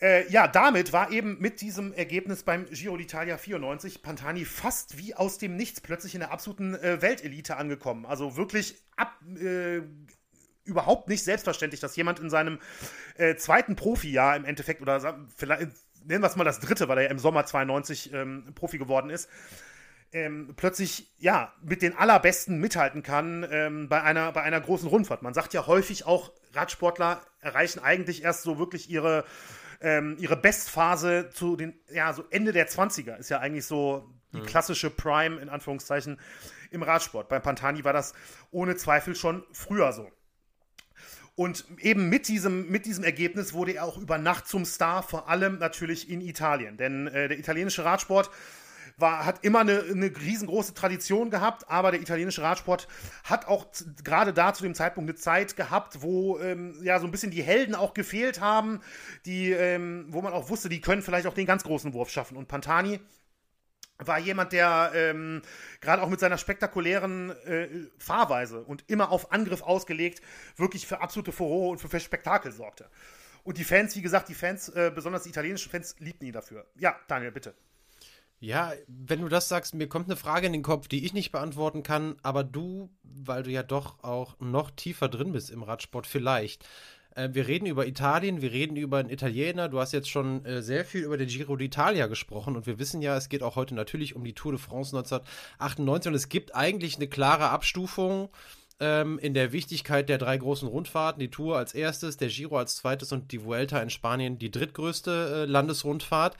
Äh, 0.00 0.30
ja, 0.30 0.46
damit 0.46 0.92
war 0.92 1.10
eben 1.10 1.38
mit 1.40 1.62
diesem 1.62 1.94
Ergebnis 1.94 2.42
beim 2.42 2.66
Giro 2.66 2.96
d'Italia 2.96 3.38
94 3.38 4.02
Pantani 4.02 4.44
fast 4.44 4.98
wie 4.98 5.14
aus 5.14 5.38
dem 5.38 5.56
Nichts 5.56 5.80
plötzlich 5.80 6.14
in 6.14 6.20
der 6.20 6.32
absoluten 6.32 6.74
äh, 6.74 7.00
Weltelite 7.00 7.56
angekommen. 7.56 8.04
Also 8.04 8.36
wirklich 8.36 8.76
ab, 8.96 9.18
äh, 9.40 9.80
überhaupt 10.66 11.08
nicht 11.08 11.24
selbstverständlich, 11.24 11.80
dass 11.80 11.96
jemand 11.96 12.18
in 12.20 12.30
seinem 12.30 12.58
äh, 13.16 13.36
zweiten 13.36 13.76
Profijahr 13.76 14.36
im 14.36 14.44
Endeffekt, 14.44 14.82
oder 14.82 15.00
vielleicht 15.36 15.70
nennen 16.04 16.22
wir 16.22 16.28
es 16.28 16.36
mal 16.36 16.44
das 16.44 16.60
dritte, 16.60 16.88
weil 16.88 16.98
er 16.98 17.04
ja 17.04 17.10
im 17.10 17.18
Sommer 17.18 17.46
92 17.46 18.12
ähm, 18.12 18.52
Profi 18.54 18.78
geworden 18.78 19.10
ist, 19.10 19.28
ähm, 20.12 20.54
plötzlich 20.56 21.12
ja 21.18 21.52
mit 21.62 21.82
den 21.82 21.96
allerbesten 21.96 22.58
mithalten 22.58 23.02
kann 23.02 23.46
ähm, 23.50 23.88
bei, 23.88 24.02
einer, 24.02 24.32
bei 24.32 24.42
einer 24.42 24.60
großen 24.60 24.88
Rundfahrt. 24.88 25.22
Man 25.22 25.34
sagt 25.34 25.52
ja 25.52 25.66
häufig 25.66 26.06
auch, 26.06 26.32
Radsportler 26.54 27.20
erreichen 27.40 27.80
eigentlich 27.80 28.22
erst 28.24 28.42
so 28.42 28.58
wirklich 28.58 28.88
ihre, 28.88 29.24
ähm, 29.80 30.16
ihre 30.18 30.36
Bestphase 30.36 31.30
zu 31.30 31.56
den, 31.56 31.78
ja, 31.90 32.12
so 32.12 32.24
Ende 32.30 32.52
der 32.52 32.68
20er 32.68 33.16
ist 33.16 33.28
ja 33.28 33.40
eigentlich 33.40 33.66
so 33.66 34.08
die 34.32 34.40
mhm. 34.40 34.46
klassische 34.46 34.90
Prime 34.90 35.40
in 35.40 35.48
Anführungszeichen 35.48 36.18
im 36.70 36.82
Radsport. 36.82 37.28
Beim 37.28 37.42
Pantani 37.42 37.84
war 37.84 37.92
das 37.92 38.14
ohne 38.50 38.76
Zweifel 38.76 39.14
schon 39.14 39.44
früher 39.52 39.92
so. 39.92 40.10
Und 41.36 41.66
eben 41.80 42.08
mit 42.08 42.28
diesem, 42.28 42.70
mit 42.70 42.86
diesem 42.86 43.04
Ergebnis 43.04 43.52
wurde 43.52 43.72
er 43.72 43.84
auch 43.84 43.98
über 43.98 44.16
Nacht 44.16 44.48
zum 44.48 44.64
Star, 44.64 45.02
vor 45.02 45.28
allem 45.28 45.58
natürlich 45.58 46.08
in 46.08 46.22
Italien. 46.22 46.78
Denn 46.78 47.06
äh, 47.08 47.28
der 47.28 47.38
italienische 47.38 47.84
Radsport 47.84 48.30
war, 48.96 49.26
hat 49.26 49.44
immer 49.44 49.60
eine, 49.60 49.82
eine 49.82 50.06
riesengroße 50.06 50.72
Tradition 50.72 51.28
gehabt, 51.28 51.68
aber 51.68 51.90
der 51.90 52.00
italienische 52.00 52.40
Radsport 52.40 52.88
hat 53.24 53.46
auch 53.48 53.66
gerade 54.02 54.32
da 54.32 54.54
zu 54.54 54.62
dem 54.62 54.74
Zeitpunkt 54.74 55.10
eine 55.10 55.18
Zeit 55.18 55.56
gehabt, 55.56 56.00
wo 56.00 56.38
ähm, 56.38 56.74
ja 56.82 56.98
so 56.98 57.04
ein 57.06 57.10
bisschen 57.10 57.30
die 57.30 57.42
Helden 57.42 57.74
auch 57.74 57.92
gefehlt 57.92 58.40
haben, 58.40 58.80
die, 59.26 59.50
ähm, 59.50 60.06
wo 60.08 60.22
man 60.22 60.32
auch 60.32 60.48
wusste, 60.48 60.70
die 60.70 60.80
können 60.80 61.02
vielleicht 61.02 61.26
auch 61.26 61.34
den 61.34 61.46
ganz 61.46 61.64
großen 61.64 61.92
Wurf 61.92 62.08
schaffen. 62.08 62.38
Und 62.38 62.48
Pantani 62.48 62.98
war 63.98 64.18
jemand, 64.18 64.52
der 64.52 64.92
ähm, 64.94 65.42
gerade 65.80 66.02
auch 66.02 66.08
mit 66.08 66.20
seiner 66.20 66.38
spektakulären 66.38 67.30
äh, 67.46 67.68
Fahrweise 67.98 68.60
und 68.60 68.84
immer 68.88 69.10
auf 69.10 69.32
Angriff 69.32 69.62
ausgelegt, 69.62 70.20
wirklich 70.56 70.86
für 70.86 71.00
absolute 71.00 71.32
Furore 71.32 71.70
und 71.70 71.78
für, 71.78 72.00
Spektakel 72.00 72.52
sorgte. 72.52 72.88
Und 73.42 73.58
die 73.58 73.64
Fans, 73.64 73.96
wie 73.96 74.02
gesagt, 74.02 74.28
die 74.28 74.34
Fans, 74.34 74.68
äh, 74.68 74.92
besonders 74.94 75.22
die 75.22 75.30
italienischen 75.30 75.70
Fans, 75.70 75.96
liebten 75.98 76.26
ihn 76.26 76.32
dafür. 76.32 76.66
Ja, 76.76 76.96
Daniel, 77.08 77.32
bitte. 77.32 77.54
Ja, 78.38 78.72
wenn 78.86 79.22
du 79.22 79.28
das 79.28 79.48
sagst, 79.48 79.74
mir 79.74 79.88
kommt 79.88 80.06
eine 80.06 80.16
Frage 80.16 80.46
in 80.46 80.52
den 80.52 80.62
Kopf, 80.62 80.88
die 80.88 81.06
ich 81.06 81.14
nicht 81.14 81.32
beantworten 81.32 81.82
kann, 81.82 82.16
aber 82.22 82.44
du, 82.44 82.90
weil 83.02 83.42
du 83.44 83.50
ja 83.50 83.62
doch 83.62 84.04
auch 84.04 84.38
noch 84.40 84.70
tiefer 84.70 85.08
drin 85.08 85.32
bist 85.32 85.50
im 85.50 85.62
Radsport, 85.62 86.06
vielleicht. 86.06 86.68
Äh, 87.16 87.30
wir 87.32 87.48
reden 87.48 87.66
über 87.66 87.86
Italien, 87.86 88.42
wir 88.42 88.52
reden 88.52 88.76
über 88.76 88.98
einen 88.98 89.10
Italiener. 89.10 89.68
Du 89.68 89.80
hast 89.80 89.92
jetzt 89.92 90.08
schon 90.08 90.44
äh, 90.44 90.62
sehr 90.62 90.84
viel 90.84 91.02
über 91.02 91.16
den 91.16 91.28
Giro 91.28 91.54
d'Italia 91.54 92.06
gesprochen 92.06 92.54
und 92.54 92.66
wir 92.66 92.78
wissen 92.78 93.02
ja, 93.02 93.16
es 93.16 93.28
geht 93.28 93.42
auch 93.42 93.56
heute 93.56 93.74
natürlich 93.74 94.14
um 94.14 94.22
die 94.22 94.34
Tour 94.34 94.52
de 94.52 94.60
France 94.60 94.96
1998 94.96 96.08
und 96.08 96.14
es 96.14 96.28
gibt 96.28 96.54
eigentlich 96.54 96.96
eine 96.96 97.08
klare 97.08 97.48
Abstufung 97.48 98.28
ähm, 98.78 99.18
in 99.18 99.34
der 99.34 99.52
Wichtigkeit 99.52 100.08
der 100.08 100.18
drei 100.18 100.36
großen 100.36 100.68
Rundfahrten. 100.68 101.18
Die 101.18 101.30
Tour 101.30 101.56
als 101.56 101.74
erstes, 101.74 102.18
der 102.18 102.28
Giro 102.28 102.58
als 102.58 102.76
zweites 102.76 103.12
und 103.12 103.32
die 103.32 103.42
Vuelta 103.42 103.80
in 103.80 103.90
Spanien 103.90 104.38
die 104.38 104.50
drittgrößte 104.50 105.44
äh, 105.46 105.50
Landesrundfahrt. 105.50 106.36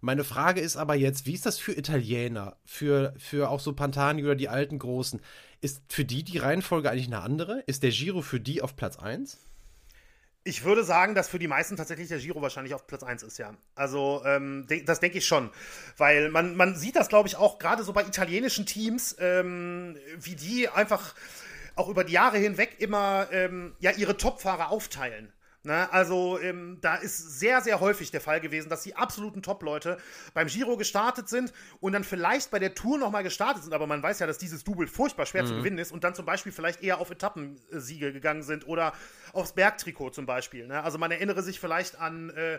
Meine 0.00 0.24
Frage 0.24 0.60
ist 0.60 0.76
aber 0.76 0.96
jetzt, 0.96 1.24
wie 1.24 1.32
ist 1.32 1.46
das 1.46 1.58
für 1.58 1.72
Italiener, 1.72 2.56
für, 2.66 3.14
für 3.16 3.48
auch 3.48 3.60
so 3.60 3.72
Pantani 3.72 4.22
oder 4.22 4.34
die 4.34 4.50
alten 4.50 4.78
Großen? 4.78 5.20
Ist 5.62 5.82
für 5.88 6.04
die 6.04 6.22
die 6.24 6.36
Reihenfolge 6.36 6.90
eigentlich 6.90 7.06
eine 7.06 7.22
andere? 7.22 7.62
Ist 7.66 7.82
der 7.82 7.90
Giro 7.90 8.20
für 8.20 8.38
die 8.38 8.60
auf 8.60 8.76
Platz 8.76 8.98
1? 8.98 9.38
Ich 10.46 10.62
würde 10.62 10.84
sagen, 10.84 11.14
dass 11.14 11.28
für 11.28 11.38
die 11.38 11.48
meisten 11.48 11.76
tatsächlich 11.76 12.08
der 12.08 12.18
Giro 12.18 12.42
wahrscheinlich 12.42 12.74
auf 12.74 12.86
Platz 12.86 13.02
1 13.02 13.22
ist, 13.22 13.38
ja. 13.38 13.54
Also, 13.74 14.22
ähm, 14.26 14.66
de 14.68 14.84
das 14.84 15.00
denke 15.00 15.16
ich 15.16 15.26
schon. 15.26 15.50
Weil 15.96 16.28
man, 16.28 16.54
man 16.54 16.76
sieht 16.76 16.96
das, 16.96 17.08
glaube 17.08 17.28
ich, 17.28 17.36
auch 17.36 17.58
gerade 17.58 17.82
so 17.82 17.94
bei 17.94 18.02
italienischen 18.02 18.66
Teams, 18.66 19.16
ähm, 19.18 19.96
wie 20.18 20.36
die 20.36 20.68
einfach 20.68 21.14
auch 21.76 21.88
über 21.88 22.04
die 22.04 22.12
Jahre 22.12 22.36
hinweg 22.36 22.76
immer 22.78 23.28
ähm, 23.32 23.74
ja, 23.80 23.92
ihre 23.92 24.18
Topfahrer 24.18 24.70
aufteilen. 24.70 25.32
Ne, 25.66 25.90
also 25.94 26.38
ähm, 26.40 26.76
da 26.82 26.96
ist 26.96 27.38
sehr, 27.38 27.62
sehr 27.62 27.80
häufig 27.80 28.10
der 28.10 28.20
Fall 28.20 28.38
gewesen, 28.38 28.68
dass 28.68 28.82
die 28.82 28.96
absoluten 28.96 29.42
Top-Leute 29.42 29.96
beim 30.34 30.46
Giro 30.46 30.76
gestartet 30.76 31.30
sind 31.30 31.54
und 31.80 31.92
dann 31.92 32.04
vielleicht 32.04 32.50
bei 32.50 32.58
der 32.58 32.74
Tour 32.74 32.98
nochmal 32.98 33.22
gestartet 33.22 33.62
sind, 33.62 33.72
aber 33.72 33.86
man 33.86 34.02
weiß 34.02 34.18
ja, 34.18 34.26
dass 34.26 34.36
dieses 34.36 34.62
Double 34.62 34.86
furchtbar 34.86 35.24
schwer 35.24 35.44
mhm. 35.44 35.46
zu 35.46 35.54
gewinnen 35.56 35.78
ist 35.78 35.90
und 35.90 36.04
dann 36.04 36.14
zum 36.14 36.26
Beispiel 36.26 36.52
vielleicht 36.52 36.82
eher 36.82 36.98
auf 36.98 37.10
Etappensiege 37.10 38.12
gegangen 38.12 38.42
sind 38.42 38.68
oder 38.68 38.92
aufs 39.32 39.52
Bergtrikot 39.52 40.10
zum 40.10 40.26
Beispiel. 40.26 40.66
Ne? 40.66 40.82
Also 40.82 40.98
man 40.98 41.10
erinnere 41.10 41.42
sich 41.42 41.58
vielleicht 41.58 41.98
an 41.98 42.28
äh, 42.28 42.58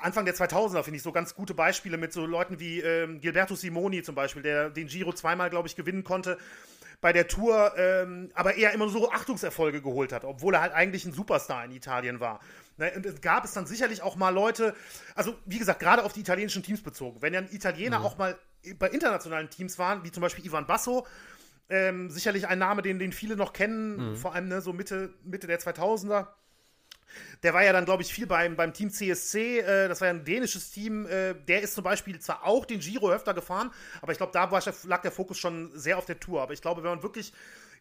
Anfang 0.00 0.24
der 0.24 0.34
2000er 0.34 0.82
finde 0.82 0.98
ich 0.98 1.02
so 1.02 1.10
ganz 1.10 1.34
gute 1.34 1.54
Beispiele 1.54 1.96
mit 1.96 2.12
so 2.12 2.26
Leuten 2.26 2.60
wie 2.60 2.80
ähm, 2.80 3.20
Gilberto 3.20 3.54
Simoni 3.54 4.02
zum 4.02 4.14
Beispiel, 4.14 4.42
der 4.42 4.70
den 4.70 4.86
Giro 4.86 5.12
zweimal, 5.12 5.50
glaube 5.50 5.66
ich, 5.66 5.74
gewinnen 5.74 6.04
konnte 6.04 6.38
bei 7.04 7.12
der 7.12 7.28
Tour 7.28 7.74
ähm, 7.76 8.30
aber 8.32 8.54
eher 8.54 8.72
immer 8.72 8.88
so 8.88 9.12
Achtungserfolge 9.12 9.82
geholt 9.82 10.10
hat, 10.10 10.24
obwohl 10.24 10.54
er 10.54 10.62
halt 10.62 10.72
eigentlich 10.72 11.04
ein 11.04 11.12
Superstar 11.12 11.62
in 11.66 11.70
Italien 11.72 12.18
war. 12.18 12.40
Ne, 12.78 12.90
und 12.96 13.04
es 13.04 13.20
gab 13.20 13.44
es 13.44 13.52
dann 13.52 13.66
sicherlich 13.66 14.00
auch 14.00 14.16
mal 14.16 14.30
Leute, 14.30 14.74
also 15.14 15.34
wie 15.44 15.58
gesagt, 15.58 15.80
gerade 15.80 16.02
auf 16.02 16.14
die 16.14 16.20
italienischen 16.20 16.62
Teams 16.62 16.80
bezogen. 16.80 17.20
Wenn 17.20 17.36
ein 17.36 17.52
Italiener 17.52 17.98
mhm. 17.98 18.06
auch 18.06 18.16
mal 18.16 18.38
bei 18.78 18.88
internationalen 18.88 19.50
Teams 19.50 19.78
waren, 19.78 20.02
wie 20.02 20.12
zum 20.12 20.22
Beispiel 20.22 20.46
Ivan 20.46 20.66
Basso, 20.66 21.06
ähm, 21.68 22.08
sicherlich 22.08 22.48
ein 22.48 22.58
Name, 22.58 22.80
den, 22.80 22.98
den 22.98 23.12
viele 23.12 23.36
noch 23.36 23.52
kennen, 23.52 24.12
mhm. 24.12 24.16
vor 24.16 24.34
allem 24.34 24.48
ne, 24.48 24.62
so 24.62 24.72
Mitte, 24.72 25.12
Mitte 25.24 25.46
der 25.46 25.60
2000er. 25.60 26.28
Der 27.42 27.54
war 27.54 27.64
ja 27.64 27.72
dann, 27.72 27.84
glaube 27.84 28.02
ich, 28.02 28.12
viel 28.12 28.26
beim, 28.26 28.56
beim 28.56 28.72
Team 28.72 28.90
CSC, 28.90 29.58
äh, 29.58 29.88
das 29.88 30.00
war 30.00 30.08
ja 30.08 30.14
ein 30.14 30.24
dänisches 30.24 30.70
Team. 30.70 31.06
Äh, 31.06 31.34
der 31.34 31.62
ist 31.62 31.74
zum 31.74 31.84
Beispiel 31.84 32.18
zwar 32.18 32.44
auch 32.44 32.64
den 32.64 32.80
Giro 32.80 33.10
öfter 33.10 33.34
gefahren, 33.34 33.70
aber 34.00 34.12
ich 34.12 34.18
glaube, 34.18 34.32
da 34.32 34.50
war, 34.50 34.62
lag 34.84 35.02
der 35.02 35.12
Fokus 35.12 35.38
schon 35.38 35.70
sehr 35.74 35.98
auf 35.98 36.06
der 36.06 36.20
Tour. 36.20 36.42
Aber 36.42 36.52
ich 36.52 36.62
glaube, 36.62 36.82
wenn 36.82 36.90
man 36.90 37.02
wirklich 37.02 37.32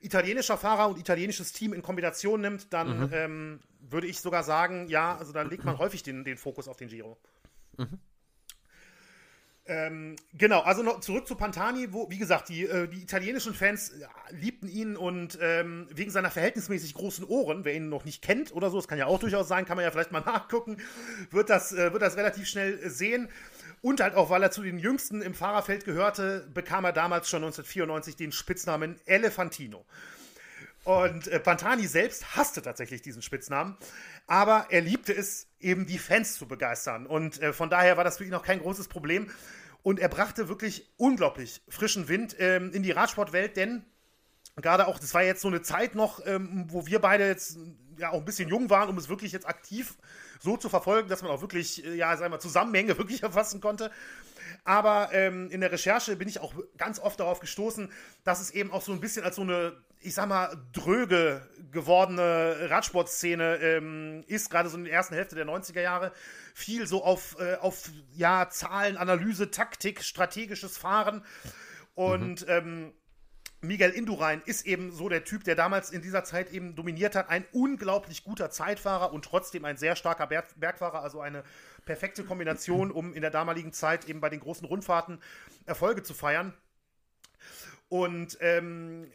italienischer 0.02 0.58
Fahrer 0.58 0.90
und 0.90 1.00
italienisches 1.00 1.54
Team 1.54 1.74
in 1.74 1.82
Kombination 1.82 2.42
nimmt, 2.42 2.74
dann 2.74 3.08
mhm. 3.08 3.10
ähm, 3.14 3.60
würde 3.80 4.08
ich 4.08 4.20
sogar 4.20 4.44
sagen, 4.44 4.88
ja, 4.90 5.18
also 5.18 5.32
dann 5.32 5.50
legt 5.50 5.64
man 5.64 5.78
häufig 5.78 6.04
den, 6.04 6.24
den 6.24 6.38
Fokus 6.38 6.68
auf 6.68 6.78
den 6.78 6.90
Giro. 6.90 7.18
Mhm. 7.78 8.00
Ähm, 9.66 10.18
genau, 10.34 10.60
also 10.60 10.84
noch 10.84 11.00
zurück 11.00 11.26
zu 11.26 11.36
Pantani, 11.36 11.94
wo, 11.94 12.10
wie 12.10 12.18
gesagt, 12.18 12.50
die, 12.50 12.66
äh, 12.66 12.86
die 12.90 13.02
italienischen 13.02 13.54
Fans 13.54 13.94
ja, 13.98 14.10
liebten 14.30 14.68
ihn 14.68 14.98
und 14.98 15.40
ähm, 15.42 15.88
wegen 15.94 16.12
seiner 16.12 16.30
verhältnismäßig 16.32 16.94
großen 16.94 17.24
Ohren, 17.24 17.64
wer 17.64 17.74
ihn 17.74 17.88
noch 17.88 18.04
nicht 18.04 18.22
kennt 18.22 18.54
oder 18.54 18.70
so, 18.70 18.76
das 18.76 18.90
kann 18.90 18.98
ja 18.98 19.06
auch 19.06 19.20
durchaus 19.20 19.48
sein, 19.48 19.66
kann 19.66 19.78
man 19.78 19.86
ja 19.86 19.92
vielleicht 19.92 20.12
mal 20.12 20.20
nachgucken, 20.26 20.78
wird 21.32 21.50
das, 21.50 21.72
äh, 21.72 21.94
wird 21.94 22.02
das 22.02 22.18
relativ 22.18 22.46
schnell 22.48 22.78
äh, 22.78 22.90
sehen. 22.90 23.30
Und 23.82 24.02
halt 24.02 24.16
auch, 24.16 24.30
weil 24.30 24.44
er 24.44 24.52
zu 24.52 24.64
den 24.64 24.80
Jüngsten 24.80 25.22
im 25.22 25.34
Fahrerfeld 25.34 25.84
gehörte, 25.84 26.48
bekam 26.54 26.86
er 26.86 26.94
damals 26.94 27.30
schon 27.30 27.44
1994 27.44 28.16
den 28.16 28.32
Spitznamen 28.32 28.98
Elefantino. 29.06 29.86
Und 30.84 31.28
äh, 31.28 31.40
Pantani 31.40 31.88
selbst 31.88 32.36
hasste 32.36 32.62
tatsächlich 32.62 33.02
diesen 33.02 33.22
Spitznamen, 33.22 33.78
aber 34.28 34.68
er 34.70 34.82
liebte 34.82 35.14
es, 35.14 35.48
eben 35.60 35.86
die 35.86 35.98
Fans 35.98 36.36
zu 36.36 36.46
begeistern. 36.46 37.06
Und 37.06 37.42
äh, 37.42 37.54
von 37.54 37.70
daher 37.70 37.96
war 37.96 38.04
das 38.04 38.18
für 38.18 38.26
ihn 38.26 38.34
auch 38.34 38.44
kein 38.44 38.60
großes 38.60 38.90
Problem. 38.90 39.30
Und 39.82 40.00
er 40.00 40.10
brachte 40.10 40.50
wirklich 40.50 40.92
unglaublich 40.98 41.62
frischen 41.70 42.08
Wind 42.08 42.36
ähm, 42.40 42.72
in 42.74 42.84
die 42.84 42.92
Radsportwelt, 42.92 43.56
denn 43.58 43.86
gerade 44.58 44.88
auch, 44.88 45.00
das 45.00 45.14
war 45.14 45.24
jetzt 45.24 45.42
so 45.42 45.48
eine 45.48 45.62
Zeit 45.62 45.96
noch, 45.96 46.26
ähm, 46.26 46.66
wo 46.70 46.86
wir 46.86 47.00
beide 47.00 47.28
jetzt 47.28 47.58
ja 47.98 48.12
auch 48.12 48.20
ein 48.20 48.26
bisschen 48.26 48.50
jung 48.50 48.70
waren, 48.70 48.90
um 48.90 48.98
es 48.98 49.10
wirklich 49.10 49.32
jetzt 49.32 49.48
aktiv 49.48 49.98
so 50.40 50.58
zu 50.58 50.70
verfolgen, 50.70 51.10
dass 51.10 51.22
man 51.22 51.32
auch 51.32 51.42
wirklich, 51.42 51.86
äh, 51.86 51.96
ja, 51.96 52.16
sagen 52.18 52.34
wir, 52.34 52.40
Zusammenhänge 52.40 52.98
wirklich 52.98 53.24
erfassen 53.24 53.62
konnte. 53.62 53.92
Aber 54.66 55.10
ähm, 55.12 55.50
in 55.50 55.62
der 55.62 55.72
Recherche 55.72 56.16
bin 56.16 56.28
ich 56.28 56.40
auch 56.40 56.54
ganz 56.78 57.00
oft 57.00 57.20
darauf 57.20 57.40
gestoßen, 57.40 57.92
dass 58.24 58.42
es 58.42 58.52
eben 58.52 58.72
auch 58.72 58.82
so 58.82 58.92
ein 58.92 59.00
bisschen 59.00 59.24
als 59.24 59.36
so 59.36 59.42
eine, 59.42 59.74
ich 60.04 60.14
sag 60.14 60.28
mal, 60.28 60.56
dröge 60.72 61.48
gewordene 61.72 62.70
Radsportszene 62.70 63.58
ähm, 63.58 64.24
ist, 64.28 64.50
gerade 64.50 64.70
so 64.70 64.78
in 64.78 64.84
der 64.84 64.94
ersten 64.94 65.16
Hälfte 65.16 65.36
der 65.36 65.46
90er 65.46 65.82
Jahre. 65.82 66.12
Viel 66.54 66.86
so 66.88 67.04
auf, 67.04 67.38
äh, 67.40 67.56
auf 67.56 67.90
ja, 68.14 68.50
Zahlen, 68.50 68.98
Analyse, 68.98 69.50
Taktik, 69.50 70.04
strategisches 70.04 70.78
Fahren. 70.78 71.26
Und 71.96 72.42
mhm. 72.42 72.48
ähm, 72.48 72.94
Miguel 73.62 73.92
Indurain 73.92 74.42
ist 74.46 74.66
eben 74.66 74.92
so 74.92 75.08
der 75.10 75.24
Typ, 75.24 75.46
der 75.46 75.56
damals 75.56 75.90
in 75.90 76.02
dieser 76.02 76.24
Zeit 76.24 76.52
eben 76.52 76.76
dominiert 76.76 77.16
hat. 77.16 77.30
Ein 77.30 77.46
unglaublich 77.54 78.24
guter 78.24 78.52
Zeitfahrer 78.52 79.14
und 79.14 79.26
trotzdem 79.26 79.64
ein 79.66 79.78
sehr 79.78 79.96
starker 79.96 80.28
Berg 80.28 80.48
Bergfahrer, 80.58 81.02
also 81.02 81.22
eine 81.22 81.44
perfekte 81.86 82.24
Kombination, 82.24 82.92
um 82.92 83.14
in 83.14 83.22
der 83.22 83.32
damaligen 83.32 83.72
Zeit 83.72 84.10
eben 84.10 84.20
bei 84.20 84.30
den 84.30 84.42
großen 84.42 84.68
Rundfahrten 84.68 85.20
Erfolge 85.66 86.04
zu 86.04 86.14
feiern. 86.14 86.54
Und 87.88 88.38
ähm, 88.42 89.12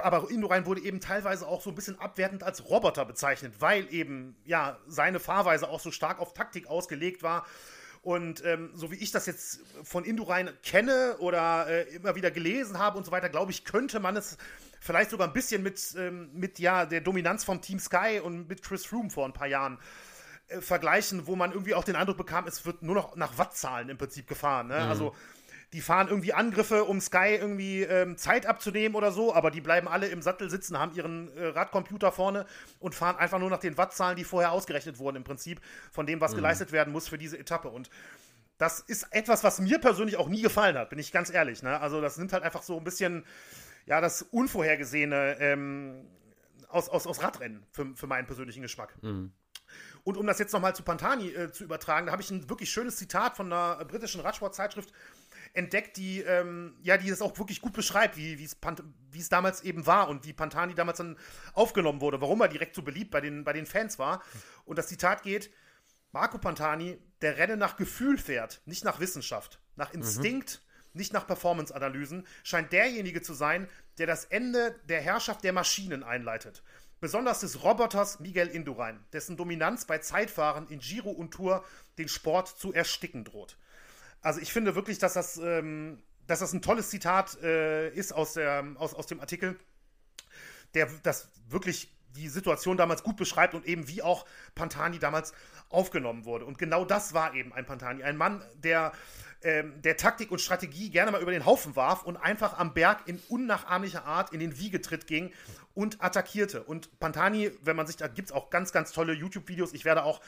aber 0.00 0.30
Indurain 0.30 0.66
wurde 0.66 0.82
eben 0.82 1.00
teilweise 1.00 1.46
auch 1.46 1.60
so 1.60 1.70
ein 1.70 1.74
bisschen 1.74 1.98
abwertend 1.98 2.42
als 2.42 2.68
Roboter 2.68 3.04
bezeichnet, 3.04 3.54
weil 3.60 3.92
eben 3.92 4.36
ja 4.44 4.78
seine 4.86 5.20
Fahrweise 5.20 5.68
auch 5.68 5.80
so 5.80 5.90
stark 5.90 6.18
auf 6.20 6.34
Taktik 6.34 6.66
ausgelegt 6.66 7.22
war 7.22 7.46
und 8.02 8.44
ähm, 8.46 8.70
so 8.74 8.90
wie 8.90 8.96
ich 8.96 9.10
das 9.10 9.26
jetzt 9.26 9.60
von 9.82 10.04
Indurain 10.04 10.50
kenne 10.62 11.16
oder 11.18 11.66
äh, 11.68 11.82
immer 11.94 12.14
wieder 12.14 12.30
gelesen 12.30 12.78
habe 12.78 12.96
und 12.96 13.04
so 13.04 13.12
weiter, 13.12 13.28
glaube 13.28 13.52
ich, 13.52 13.64
könnte 13.64 14.00
man 14.00 14.16
es 14.16 14.38
vielleicht 14.80 15.10
sogar 15.10 15.26
ein 15.26 15.34
bisschen 15.34 15.62
mit, 15.62 15.94
ähm, 15.98 16.30
mit 16.32 16.58
ja, 16.58 16.86
der 16.86 17.02
Dominanz 17.02 17.44
vom 17.44 17.60
Team 17.60 17.78
Sky 17.78 18.20
und 18.22 18.48
mit 18.48 18.62
Chris 18.62 18.86
Froome 18.86 19.10
vor 19.10 19.26
ein 19.26 19.34
paar 19.34 19.48
Jahren 19.48 19.78
äh, 20.48 20.62
vergleichen, 20.62 21.26
wo 21.26 21.36
man 21.36 21.52
irgendwie 21.52 21.74
auch 21.74 21.84
den 21.84 21.94
Eindruck 21.94 22.16
bekam, 22.16 22.46
es 22.46 22.64
wird 22.64 22.82
nur 22.82 22.94
noch 22.94 23.16
nach 23.16 23.36
Wattzahlen 23.36 23.90
im 23.90 23.98
Prinzip 23.98 24.26
gefahren. 24.26 24.68
Ne? 24.68 24.80
Mhm. 24.80 24.90
Also 24.90 25.14
die 25.72 25.80
fahren 25.80 26.08
irgendwie 26.08 26.32
Angriffe, 26.32 26.84
um 26.84 27.00
Sky 27.00 27.36
irgendwie 27.40 27.82
ähm, 27.82 28.16
Zeit 28.16 28.46
abzunehmen 28.46 28.96
oder 28.96 29.12
so, 29.12 29.34
aber 29.34 29.50
die 29.50 29.60
bleiben 29.60 29.86
alle 29.86 30.08
im 30.08 30.20
Sattel 30.20 30.50
sitzen, 30.50 30.78
haben 30.78 30.94
ihren 30.94 31.34
äh, 31.36 31.46
Radcomputer 31.46 32.10
vorne 32.10 32.46
und 32.80 32.94
fahren 32.94 33.16
einfach 33.16 33.38
nur 33.38 33.50
nach 33.50 33.58
den 33.58 33.78
Wattzahlen, 33.78 34.16
die 34.16 34.24
vorher 34.24 34.50
ausgerechnet 34.52 34.98
wurden, 34.98 35.16
im 35.16 35.24
Prinzip, 35.24 35.60
von 35.92 36.06
dem, 36.06 36.20
was 36.20 36.32
mhm. 36.32 36.36
geleistet 36.36 36.72
werden 36.72 36.92
muss 36.92 37.08
für 37.08 37.18
diese 37.18 37.38
Etappe. 37.38 37.68
Und 37.68 37.88
das 38.58 38.80
ist 38.80 39.06
etwas, 39.12 39.44
was 39.44 39.60
mir 39.60 39.78
persönlich 39.78 40.16
auch 40.16 40.28
nie 40.28 40.42
gefallen 40.42 40.76
hat, 40.76 40.90
bin 40.90 40.98
ich 40.98 41.12
ganz 41.12 41.30
ehrlich. 41.30 41.62
Ne? 41.62 41.80
Also, 41.80 42.00
das 42.00 42.18
nimmt 42.18 42.32
halt 42.32 42.42
einfach 42.42 42.62
so 42.62 42.76
ein 42.76 42.84
bisschen, 42.84 43.24
ja, 43.86 44.00
das 44.00 44.22
Unvorhergesehene 44.22 45.36
ähm, 45.38 46.04
aus, 46.68 46.88
aus, 46.88 47.06
aus 47.06 47.22
Radrennen 47.22 47.64
für, 47.70 47.94
für 47.94 48.06
meinen 48.06 48.26
persönlichen 48.26 48.62
Geschmack. 48.62 48.94
Mhm. 49.02 49.32
Und 50.02 50.16
um 50.16 50.26
das 50.26 50.38
jetzt 50.38 50.52
nochmal 50.52 50.74
zu 50.74 50.82
Pantani 50.82 51.28
äh, 51.28 51.52
zu 51.52 51.64
übertragen, 51.64 52.06
da 52.06 52.12
habe 52.12 52.22
ich 52.22 52.30
ein 52.30 52.48
wirklich 52.48 52.70
schönes 52.70 52.96
Zitat 52.96 53.36
von 53.36 53.52
einer 53.52 53.84
britischen 53.84 54.20
Radsportzeitschrift 54.20 54.92
entdeckt, 55.54 55.96
die, 55.96 56.20
ähm, 56.20 56.76
ja, 56.82 56.96
die 56.96 57.10
das 57.10 57.22
auch 57.22 57.36
wirklich 57.38 57.60
gut 57.60 57.72
beschreibt, 57.72 58.16
wie 58.16 58.42
es 58.42 59.28
damals 59.28 59.62
eben 59.62 59.86
war 59.86 60.08
und 60.08 60.24
wie 60.24 60.32
Pantani 60.32 60.74
damals 60.74 60.98
dann 60.98 61.18
aufgenommen 61.52 62.00
wurde, 62.00 62.20
warum 62.20 62.40
er 62.40 62.48
direkt 62.48 62.74
so 62.74 62.82
beliebt 62.82 63.10
bei 63.10 63.20
den, 63.20 63.44
bei 63.44 63.52
den 63.52 63.66
Fans 63.66 63.98
war. 63.98 64.22
Und 64.64 64.78
das 64.78 64.88
Zitat 64.88 65.22
geht: 65.22 65.50
Marco 66.12 66.38
Pantani, 66.38 66.98
der 67.20 67.36
Rennen 67.36 67.58
nach 67.58 67.76
Gefühl 67.76 68.18
fährt, 68.18 68.62
nicht 68.66 68.84
nach 68.84 69.00
Wissenschaft, 69.00 69.60
nach 69.76 69.92
Instinkt, 69.92 70.62
mhm. 70.62 70.98
nicht 70.98 71.12
nach 71.12 71.26
Performance-Analysen, 71.26 72.26
scheint 72.42 72.72
derjenige 72.72 73.22
zu 73.22 73.34
sein, 73.34 73.68
der 73.98 74.06
das 74.06 74.24
Ende 74.24 74.78
der 74.88 75.00
Herrschaft 75.00 75.44
der 75.44 75.52
Maschinen 75.52 76.02
einleitet. 76.02 76.62
Besonders 77.00 77.40
des 77.40 77.62
Roboters 77.62 78.20
Miguel 78.20 78.48
Indurain, 78.48 79.02
dessen 79.14 79.38
Dominanz 79.38 79.86
bei 79.86 79.98
Zeitfahren 79.98 80.68
in 80.68 80.80
Giro 80.80 81.10
und 81.10 81.30
Tour 81.30 81.64
den 81.96 82.08
Sport 82.08 82.48
zu 82.48 82.74
ersticken 82.74 83.24
droht. 83.24 83.56
Also 84.22 84.40
ich 84.40 84.52
finde 84.52 84.74
wirklich, 84.74 84.98
dass 84.98 85.14
das, 85.14 85.38
ähm, 85.38 86.02
dass 86.26 86.40
das 86.40 86.52
ein 86.52 86.62
tolles 86.62 86.90
Zitat 86.90 87.40
äh, 87.42 87.90
ist 87.90 88.12
aus, 88.12 88.34
der, 88.34 88.64
aus, 88.76 88.94
aus 88.94 89.06
dem 89.06 89.20
Artikel, 89.20 89.58
der 90.74 90.88
das 91.02 91.28
wirklich 91.48 91.90
die 92.16 92.28
Situation 92.28 92.76
damals 92.76 93.02
gut 93.02 93.16
beschreibt 93.16 93.54
und 93.54 93.66
eben 93.66 93.88
wie 93.88 94.02
auch 94.02 94.26
Pantani 94.54 94.98
damals 94.98 95.32
aufgenommen 95.68 96.24
wurde. 96.24 96.44
Und 96.44 96.58
genau 96.58 96.84
das 96.84 97.14
war 97.14 97.34
eben 97.34 97.52
ein 97.52 97.64
Pantani. 97.64 98.02
Ein 98.02 98.16
Mann, 98.16 98.42
der, 98.54 98.92
ähm, 99.42 99.80
der 99.82 99.96
Taktik 99.96 100.32
und 100.32 100.40
Strategie 100.40 100.90
gerne 100.90 101.12
mal 101.12 101.22
über 101.22 101.30
den 101.30 101.46
Haufen 101.46 101.76
warf 101.76 102.02
und 102.02 102.16
einfach 102.16 102.58
am 102.58 102.74
Berg 102.74 103.06
in 103.06 103.22
unnachahmlicher 103.28 104.04
Art 104.04 104.32
in 104.32 104.40
den 104.40 104.58
Wiegetritt 104.58 105.06
ging 105.06 105.32
und 105.74 106.02
attackierte. 106.02 106.64
Und 106.64 106.98
Pantani, 106.98 107.52
wenn 107.62 107.76
man 107.76 107.86
sich, 107.86 107.96
da 107.96 108.08
gibt 108.08 108.28
es 108.28 108.32
auch 108.32 108.50
ganz, 108.50 108.72
ganz 108.72 108.92
tolle 108.92 109.12
YouTube-Videos. 109.12 109.72
Ich 109.72 109.84
werde 109.84 110.02
auch 110.02 110.20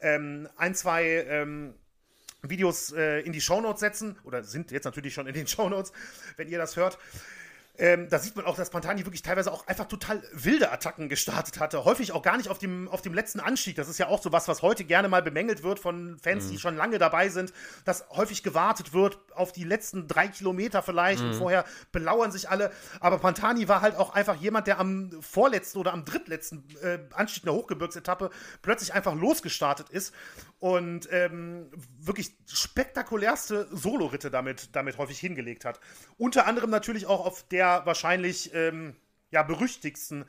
ähm, 0.00 0.48
ein, 0.56 0.74
zwei 0.74 1.04
ähm, 1.28 1.74
Videos 2.50 2.92
äh, 2.92 3.20
in 3.20 3.32
die 3.32 3.40
Shownotes 3.40 3.80
setzen 3.80 4.18
oder 4.24 4.44
sind 4.44 4.70
jetzt 4.70 4.84
natürlich 4.84 5.14
schon 5.14 5.26
in 5.26 5.34
den 5.34 5.46
Shownotes, 5.48 5.92
wenn 6.36 6.48
ihr 6.48 6.58
das 6.58 6.76
hört. 6.76 6.98
Ähm, 7.76 8.08
da 8.08 8.20
sieht 8.20 8.36
man 8.36 8.44
auch, 8.44 8.54
dass 8.54 8.70
Pantani 8.70 9.04
wirklich 9.04 9.22
teilweise 9.22 9.52
auch 9.52 9.66
einfach 9.66 9.86
total 9.86 10.22
wilde 10.32 10.70
Attacken 10.70 11.08
gestartet 11.08 11.58
hatte. 11.58 11.84
Häufig 11.84 12.12
auch 12.12 12.22
gar 12.22 12.36
nicht 12.36 12.48
auf 12.48 12.58
dem, 12.58 12.86
auf 12.86 13.02
dem 13.02 13.14
letzten 13.14 13.40
Anstieg. 13.40 13.74
Das 13.74 13.88
ist 13.88 13.98
ja 13.98 14.06
auch 14.06 14.22
so 14.22 14.30
was, 14.30 14.46
was 14.46 14.62
heute 14.62 14.84
gerne 14.84 15.08
mal 15.08 15.22
bemängelt 15.22 15.64
wird 15.64 15.80
von 15.80 16.16
Fans, 16.22 16.44
mhm. 16.44 16.50
die 16.50 16.58
schon 16.60 16.76
lange 16.76 16.98
dabei 16.98 17.30
sind, 17.30 17.52
dass 17.84 18.08
häufig 18.10 18.44
gewartet 18.44 18.92
wird 18.92 19.18
auf 19.34 19.50
die 19.50 19.64
letzten 19.64 20.06
drei 20.06 20.28
Kilometer 20.28 20.82
vielleicht 20.82 21.20
mhm. 21.20 21.30
und 21.30 21.34
vorher 21.34 21.64
belauern 21.90 22.30
sich 22.30 22.48
alle. 22.48 22.70
Aber 23.00 23.18
Pantani 23.18 23.66
war 23.66 23.80
halt 23.80 23.96
auch 23.96 24.14
einfach 24.14 24.36
jemand, 24.36 24.68
der 24.68 24.78
am 24.78 25.10
vorletzten 25.20 25.78
oder 25.78 25.92
am 25.92 26.04
drittletzten 26.04 26.64
äh, 26.80 27.00
Anstieg 27.12 27.42
der 27.42 27.54
Hochgebirgsetappe 27.54 28.30
plötzlich 28.62 28.94
einfach 28.94 29.16
losgestartet 29.16 29.88
ist 29.88 30.14
und 30.64 31.10
ähm, 31.12 31.70
wirklich 31.98 32.34
spektakulärste 32.46 33.68
Soloritte 33.70 34.30
damit, 34.30 34.74
damit 34.74 34.96
häufig 34.96 35.18
hingelegt 35.18 35.66
hat. 35.66 35.78
Unter 36.16 36.46
anderem 36.46 36.70
natürlich 36.70 37.04
auch 37.04 37.26
auf 37.26 37.46
der 37.48 37.82
wahrscheinlich 37.84 38.54
ähm, 38.54 38.96
ja, 39.30 39.42
berüchtigsten 39.42 40.24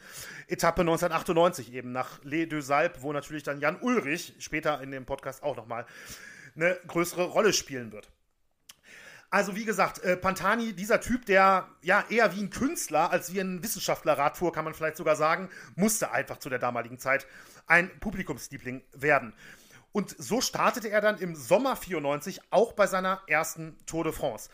Etappe 0.50 0.82
1998 0.82 1.72
eben 1.72 1.94
nach 1.94 2.22
Les 2.26 2.50
Deux 2.50 2.70
Alpes, 2.70 3.02
wo 3.02 3.14
natürlich 3.14 3.44
dann 3.44 3.62
Jan 3.62 3.80
Ulrich 3.80 4.34
später 4.40 4.82
in 4.82 4.92
dem 4.92 5.06
Podcast 5.06 5.42
auch 5.42 5.56
nochmal 5.56 5.86
eine 6.54 6.78
größere 6.86 7.24
Rolle 7.24 7.54
spielen 7.54 7.94
wird. 7.94 8.12
Also 9.30 9.56
wie 9.56 9.64
gesagt, 9.64 10.04
äh, 10.04 10.18
Pantani, 10.18 10.74
dieser 10.74 11.00
Typ, 11.00 11.26
der 11.28 11.70
ja 11.82 12.04
eher 12.10 12.36
wie 12.36 12.42
ein 12.42 12.50
Künstler 12.50 13.10
als 13.10 13.34
wie 13.34 13.40
ein 13.40 13.64
Wissenschaftler 13.64 14.36
fuhr, 14.36 14.52
kann 14.52 14.66
man 14.66 14.74
vielleicht 14.74 14.98
sogar 14.98 15.16
sagen, 15.16 15.50
musste 15.76 16.12
einfach 16.12 16.40
zu 16.40 16.50
der 16.50 16.60
damaligen 16.60 17.00
Zeit 17.00 17.26
ein 17.68 17.90
Publikumsliebling 18.02 18.84
werden. 18.92 19.34
Und 19.96 20.14
so 20.20 20.42
startete 20.42 20.90
er 20.90 21.00
dann 21.00 21.20
im 21.20 21.38
Sommer 21.38 21.78
94 21.78 22.42
auch 22.50 22.74
bei 22.74 22.86
seiner 22.86 23.22
ersten 23.28 23.78
Tour 23.86 24.04
de 24.04 24.12
France. 24.12 24.50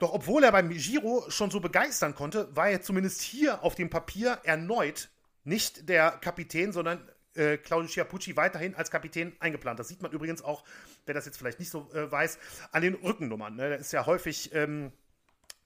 Doch 0.00 0.12
obwohl 0.12 0.42
er 0.42 0.50
beim 0.50 0.70
Giro 0.70 1.24
schon 1.28 1.52
so 1.52 1.60
begeistern 1.60 2.16
konnte, 2.16 2.48
war 2.56 2.68
er 2.68 2.82
zumindest 2.82 3.20
hier 3.22 3.62
auf 3.62 3.76
dem 3.76 3.90
Papier 3.90 4.40
erneut 4.42 5.08
nicht 5.44 5.88
der 5.88 6.10
Kapitän, 6.10 6.72
sondern 6.72 7.08
äh, 7.36 7.58
Claudio 7.58 7.88
Chiappucci 7.88 8.34
weiterhin 8.34 8.74
als 8.74 8.90
Kapitän 8.90 9.36
eingeplant. 9.38 9.78
Das 9.78 9.86
sieht 9.86 10.02
man 10.02 10.10
übrigens 10.10 10.42
auch, 10.42 10.64
wer 11.06 11.14
das 11.14 11.26
jetzt 11.26 11.38
vielleicht 11.38 11.60
nicht 11.60 11.70
so 11.70 11.88
äh, 11.94 12.10
weiß, 12.10 12.40
an 12.72 12.82
den 12.82 12.94
Rückennummern. 12.94 13.54
Ne? 13.54 13.70
Da 13.70 13.76
ist 13.76 13.92
ja 13.92 14.04
häufig 14.04 14.52
ähm, 14.52 14.90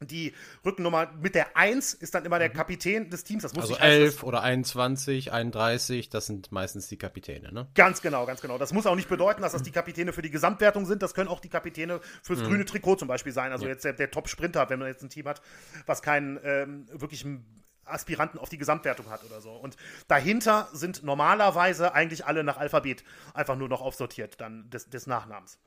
die 0.00 0.34
Rückennummer 0.64 1.10
mit 1.20 1.34
der 1.34 1.56
1 1.56 1.94
ist 1.94 2.14
dann 2.14 2.24
immer 2.24 2.38
der 2.38 2.50
mhm. 2.50 2.54
Kapitän 2.54 3.08
des 3.08 3.24
Teams. 3.24 3.42
Das 3.42 3.54
muss 3.54 3.70
also 3.70 3.76
11 3.76 4.22
oder 4.22 4.42
21, 4.42 5.32
31, 5.32 6.10
das 6.10 6.26
sind 6.26 6.52
meistens 6.52 6.88
die 6.88 6.98
Kapitäne, 6.98 7.52
ne? 7.52 7.68
Ganz 7.74 8.02
genau, 8.02 8.26
ganz 8.26 8.42
genau. 8.42 8.58
Das 8.58 8.72
muss 8.72 8.86
auch 8.86 8.94
nicht 8.94 9.08
bedeuten, 9.08 9.40
dass 9.42 9.52
das 9.52 9.62
die 9.62 9.70
Kapitäne 9.70 10.12
für 10.12 10.22
die 10.22 10.30
Gesamtwertung 10.30 10.84
sind. 10.84 11.02
Das 11.02 11.14
können 11.14 11.28
auch 11.28 11.40
die 11.40 11.48
Kapitäne 11.48 12.00
fürs 12.22 12.40
mhm. 12.40 12.46
grüne 12.46 12.64
Trikot 12.66 12.96
zum 12.96 13.08
Beispiel 13.08 13.32
sein. 13.32 13.52
Also 13.52 13.64
ja. 13.64 13.72
jetzt 13.72 13.84
der, 13.84 13.94
der 13.94 14.10
Top-Sprinter, 14.10 14.68
wenn 14.68 14.78
man 14.78 14.88
jetzt 14.88 15.02
ein 15.02 15.08
Team 15.08 15.26
hat, 15.26 15.40
was 15.86 16.02
keinen 16.02 16.38
ähm, 16.44 16.86
wirklichen 16.92 17.64
Aspiranten 17.86 18.38
auf 18.38 18.48
die 18.48 18.58
Gesamtwertung 18.58 19.08
hat 19.08 19.24
oder 19.24 19.40
so. 19.40 19.52
Und 19.52 19.76
dahinter 20.08 20.68
sind 20.72 21.04
normalerweise 21.04 21.94
eigentlich 21.94 22.26
alle 22.26 22.44
nach 22.44 22.58
Alphabet 22.58 23.04
einfach 23.32 23.56
nur 23.56 23.68
noch 23.68 23.80
aufsortiert, 23.80 24.40
dann 24.40 24.68
des, 24.70 24.90
des 24.90 25.06
Nachnamens. 25.06 25.58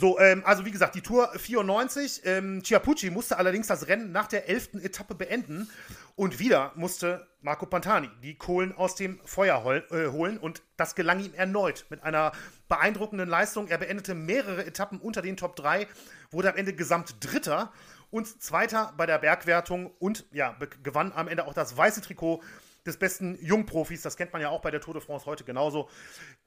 So, 0.00 0.16
ähm, 0.20 0.42
also 0.44 0.64
wie 0.64 0.70
gesagt, 0.70 0.94
die 0.94 1.00
Tour 1.00 1.28
94. 1.36 2.20
Ähm, 2.24 2.62
Chiappucci 2.62 3.10
musste 3.10 3.36
allerdings 3.36 3.66
das 3.66 3.88
Rennen 3.88 4.12
nach 4.12 4.28
der 4.28 4.48
11. 4.48 4.74
Etappe 4.84 5.16
beenden. 5.16 5.68
Und 6.14 6.38
wieder 6.38 6.70
musste 6.76 7.26
Marco 7.40 7.66
Pantani 7.66 8.08
die 8.22 8.36
Kohlen 8.36 8.72
aus 8.72 8.94
dem 8.94 9.18
Feuer 9.24 9.64
hol 9.64 9.84
äh, 9.90 10.06
holen. 10.12 10.38
Und 10.38 10.62
das 10.76 10.94
gelang 10.94 11.18
ihm 11.18 11.34
erneut 11.34 11.86
mit 11.90 12.04
einer 12.04 12.30
beeindruckenden 12.68 13.28
Leistung. 13.28 13.66
Er 13.66 13.78
beendete 13.78 14.14
mehrere 14.14 14.64
Etappen 14.64 15.00
unter 15.00 15.20
den 15.20 15.36
Top 15.36 15.56
3, 15.56 15.88
wurde 16.30 16.50
am 16.50 16.56
Ende 16.56 16.74
gesamt 16.74 17.16
Dritter 17.18 17.72
und 18.12 18.40
Zweiter 18.40 18.94
bei 18.96 19.04
der 19.04 19.18
Bergwertung 19.18 19.90
und 19.98 20.26
ja, 20.30 20.56
gewann 20.84 21.10
am 21.12 21.26
Ende 21.26 21.44
auch 21.44 21.54
das 21.54 21.76
weiße 21.76 22.02
Trikot 22.02 22.40
des 22.86 22.98
besten 22.98 23.36
Jungprofis. 23.44 24.02
Das 24.02 24.16
kennt 24.16 24.32
man 24.32 24.42
ja 24.42 24.50
auch 24.50 24.60
bei 24.60 24.70
der 24.70 24.80
Tour 24.80 24.94
de 24.94 25.02
France 25.02 25.26
heute 25.26 25.42
genauso. 25.42 25.90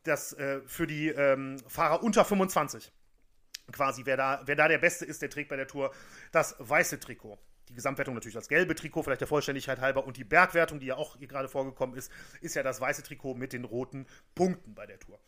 Das 0.03 0.31
äh, 0.31 0.61
für 0.65 0.87
die 0.87 1.09
ähm, 1.09 1.57
Fahrer 1.67 2.01
unter 2.01 2.23
25 2.23 2.93
quasi, 3.71 4.05
wer 4.05 4.17
da, 4.17 4.41
wer 4.45 4.55
da 4.55 4.67
der 4.67 4.77
Beste 4.77 5.05
ist, 5.05 5.21
der 5.21 5.29
trägt 5.29 5.49
bei 5.49 5.55
der 5.55 5.67
Tour 5.67 5.93
das 6.31 6.55
weiße 6.59 6.99
Trikot. 6.99 7.37
Die 7.69 7.75
Gesamtwertung 7.75 8.13
natürlich 8.15 8.35
das 8.35 8.49
gelbe 8.49 8.75
Trikot, 8.75 9.03
vielleicht 9.03 9.21
der 9.21 9.27
Vollständigkeit 9.27 9.79
halber. 9.79 10.05
Und 10.05 10.17
die 10.17 10.23
Bergwertung, 10.23 10.79
die 10.79 10.87
ja 10.87 10.95
auch 10.95 11.17
hier 11.17 11.27
gerade 11.27 11.47
vorgekommen 11.47 11.95
ist, 11.95 12.11
ist 12.41 12.55
ja 12.55 12.63
das 12.63 12.81
weiße 12.81 13.03
Trikot 13.03 13.35
mit 13.35 13.53
den 13.53 13.63
roten 13.63 14.07
Punkten 14.35 14.75
bei 14.75 14.85
der 14.85 14.99
Tour. 14.99 15.19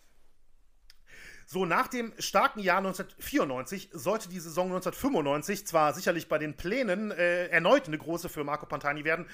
So, 1.45 1.65
nach 1.65 1.87
dem 1.87 2.13
starken 2.19 2.59
Jahr 2.59 2.77
1994 2.77 3.89
sollte 3.91 4.29
die 4.29 4.39
Saison 4.39 4.67
1995 4.67 5.67
zwar 5.67 5.93
sicherlich 5.93 6.29
bei 6.29 6.37
den 6.37 6.55
Plänen 6.55 7.11
äh, 7.11 7.47
erneut 7.47 7.87
eine 7.87 7.97
große 7.97 8.29
für 8.29 8.43
Marco 8.43 8.65
Pantani 8.65 9.03
werden, 9.03 9.27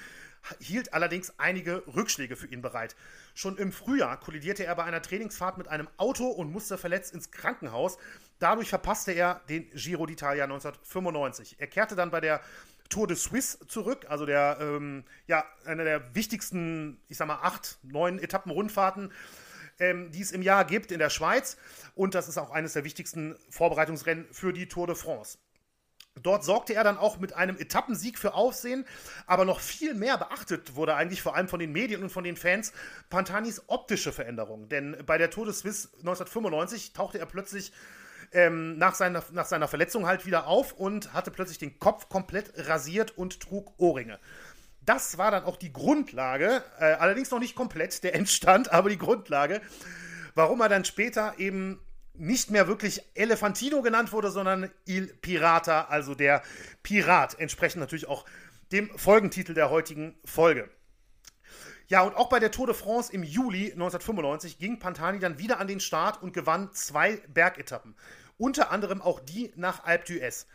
hielt 0.58 0.94
allerdings 0.94 1.34
einige 1.38 1.82
Rückschläge 1.86 2.36
für 2.36 2.46
ihn 2.46 2.62
bereit. 2.62 2.96
Schon 3.34 3.56
im 3.58 3.72
Frühjahr 3.72 4.18
kollidierte 4.18 4.64
er 4.64 4.74
bei 4.74 4.84
einer 4.84 5.02
Trainingsfahrt 5.02 5.58
mit 5.58 5.68
einem 5.68 5.88
Auto 5.96 6.26
und 6.26 6.50
musste 6.50 6.78
verletzt 6.78 7.14
ins 7.14 7.30
Krankenhaus. 7.30 7.98
Dadurch 8.38 8.68
verpasste 8.68 9.12
er 9.12 9.40
den 9.48 9.70
Giro 9.70 10.04
d'Italia 10.04 10.44
1995. 10.44 11.56
Er 11.58 11.66
kehrte 11.66 11.94
dann 11.94 12.10
bei 12.10 12.20
der 12.20 12.40
Tour 12.88 13.06
de 13.06 13.16
Suisse 13.16 13.58
zurück, 13.68 14.06
also 14.08 14.26
der, 14.26 14.58
ähm, 14.60 15.04
ja, 15.26 15.44
einer 15.64 15.84
der 15.84 16.14
wichtigsten, 16.14 17.00
ich 17.08 17.16
sag 17.16 17.28
mal, 17.28 17.38
acht, 17.40 17.78
neun 17.82 18.18
Etappen-Rundfahrten, 18.18 19.12
ähm, 19.78 20.10
die 20.10 20.20
es 20.20 20.32
im 20.32 20.42
Jahr 20.42 20.64
gibt 20.64 20.90
in 20.90 20.98
der 20.98 21.10
Schweiz. 21.10 21.56
Und 21.94 22.14
das 22.14 22.28
ist 22.28 22.36
auch 22.36 22.50
eines 22.50 22.72
der 22.72 22.84
wichtigsten 22.84 23.36
Vorbereitungsrennen 23.48 24.26
für 24.32 24.52
die 24.52 24.66
Tour 24.66 24.88
de 24.88 24.96
France. 24.96 25.38
Dort 26.16 26.44
sorgte 26.44 26.74
er 26.74 26.84
dann 26.84 26.98
auch 26.98 27.18
mit 27.18 27.34
einem 27.34 27.56
Etappensieg 27.56 28.18
für 28.18 28.34
Aufsehen, 28.34 28.84
aber 29.26 29.44
noch 29.44 29.60
viel 29.60 29.94
mehr 29.94 30.18
beachtet 30.18 30.74
wurde 30.74 30.94
eigentlich 30.94 31.22
vor 31.22 31.36
allem 31.36 31.48
von 31.48 31.60
den 31.60 31.72
Medien 31.72 32.02
und 32.02 32.10
von 32.10 32.24
den 32.24 32.36
Fans 32.36 32.72
Pantanis 33.08 33.62
optische 33.68 34.12
Veränderung. 34.12 34.68
Denn 34.68 34.96
bei 35.06 35.18
der 35.18 35.30
Tour 35.30 35.46
de 35.46 35.54
Suisse 35.54 35.88
1995 35.98 36.92
tauchte 36.92 37.18
er 37.18 37.26
plötzlich 37.26 37.72
ähm, 38.32 38.76
nach, 38.76 38.94
seiner, 38.94 39.22
nach 39.32 39.46
seiner 39.46 39.68
Verletzung 39.68 40.06
halt 40.06 40.26
wieder 40.26 40.46
auf 40.46 40.72
und 40.72 41.12
hatte 41.12 41.30
plötzlich 41.30 41.58
den 41.58 41.78
Kopf 41.78 42.08
komplett 42.08 42.52
rasiert 42.68 43.16
und 43.16 43.40
trug 43.40 43.72
Ohrringe. 43.78 44.18
Das 44.82 45.18
war 45.18 45.30
dann 45.30 45.44
auch 45.44 45.56
die 45.56 45.72
Grundlage, 45.72 46.62
äh, 46.78 46.92
allerdings 46.94 47.30
noch 47.30 47.38
nicht 47.38 47.54
komplett 47.54 48.02
der 48.02 48.14
Endstand, 48.16 48.72
aber 48.72 48.88
die 48.88 48.98
Grundlage, 48.98 49.60
warum 50.34 50.60
er 50.60 50.68
dann 50.68 50.84
später 50.84 51.34
eben 51.38 51.80
nicht 52.14 52.50
mehr 52.50 52.68
wirklich 52.68 53.02
Elefantino 53.14 53.82
genannt 53.82 54.12
wurde, 54.12 54.30
sondern 54.30 54.70
Il 54.86 55.06
Pirata, 55.06 55.86
also 55.88 56.14
der 56.14 56.42
Pirat, 56.82 57.38
entsprechend 57.38 57.80
natürlich 57.80 58.08
auch 58.08 58.24
dem 58.72 58.90
Folgentitel 58.98 59.54
der 59.54 59.70
heutigen 59.70 60.18
Folge. 60.24 60.68
Ja, 61.88 62.02
und 62.02 62.14
auch 62.14 62.28
bei 62.28 62.38
der 62.38 62.52
Tour 62.52 62.66
de 62.66 62.74
France 62.76 63.12
im 63.12 63.24
Juli 63.24 63.72
1995 63.72 64.58
ging 64.58 64.78
Pantani 64.78 65.18
dann 65.18 65.38
wieder 65.38 65.58
an 65.58 65.66
den 65.66 65.80
Start 65.80 66.22
und 66.22 66.32
gewann 66.32 66.72
zwei 66.72 67.16
Bergetappen. 67.26 67.96
Unter 68.38 68.70
anderem 68.70 69.02
auch 69.02 69.18
die 69.18 69.52
nach 69.56 69.84
Alpe 69.84 70.12
d'Huez. 70.12 70.46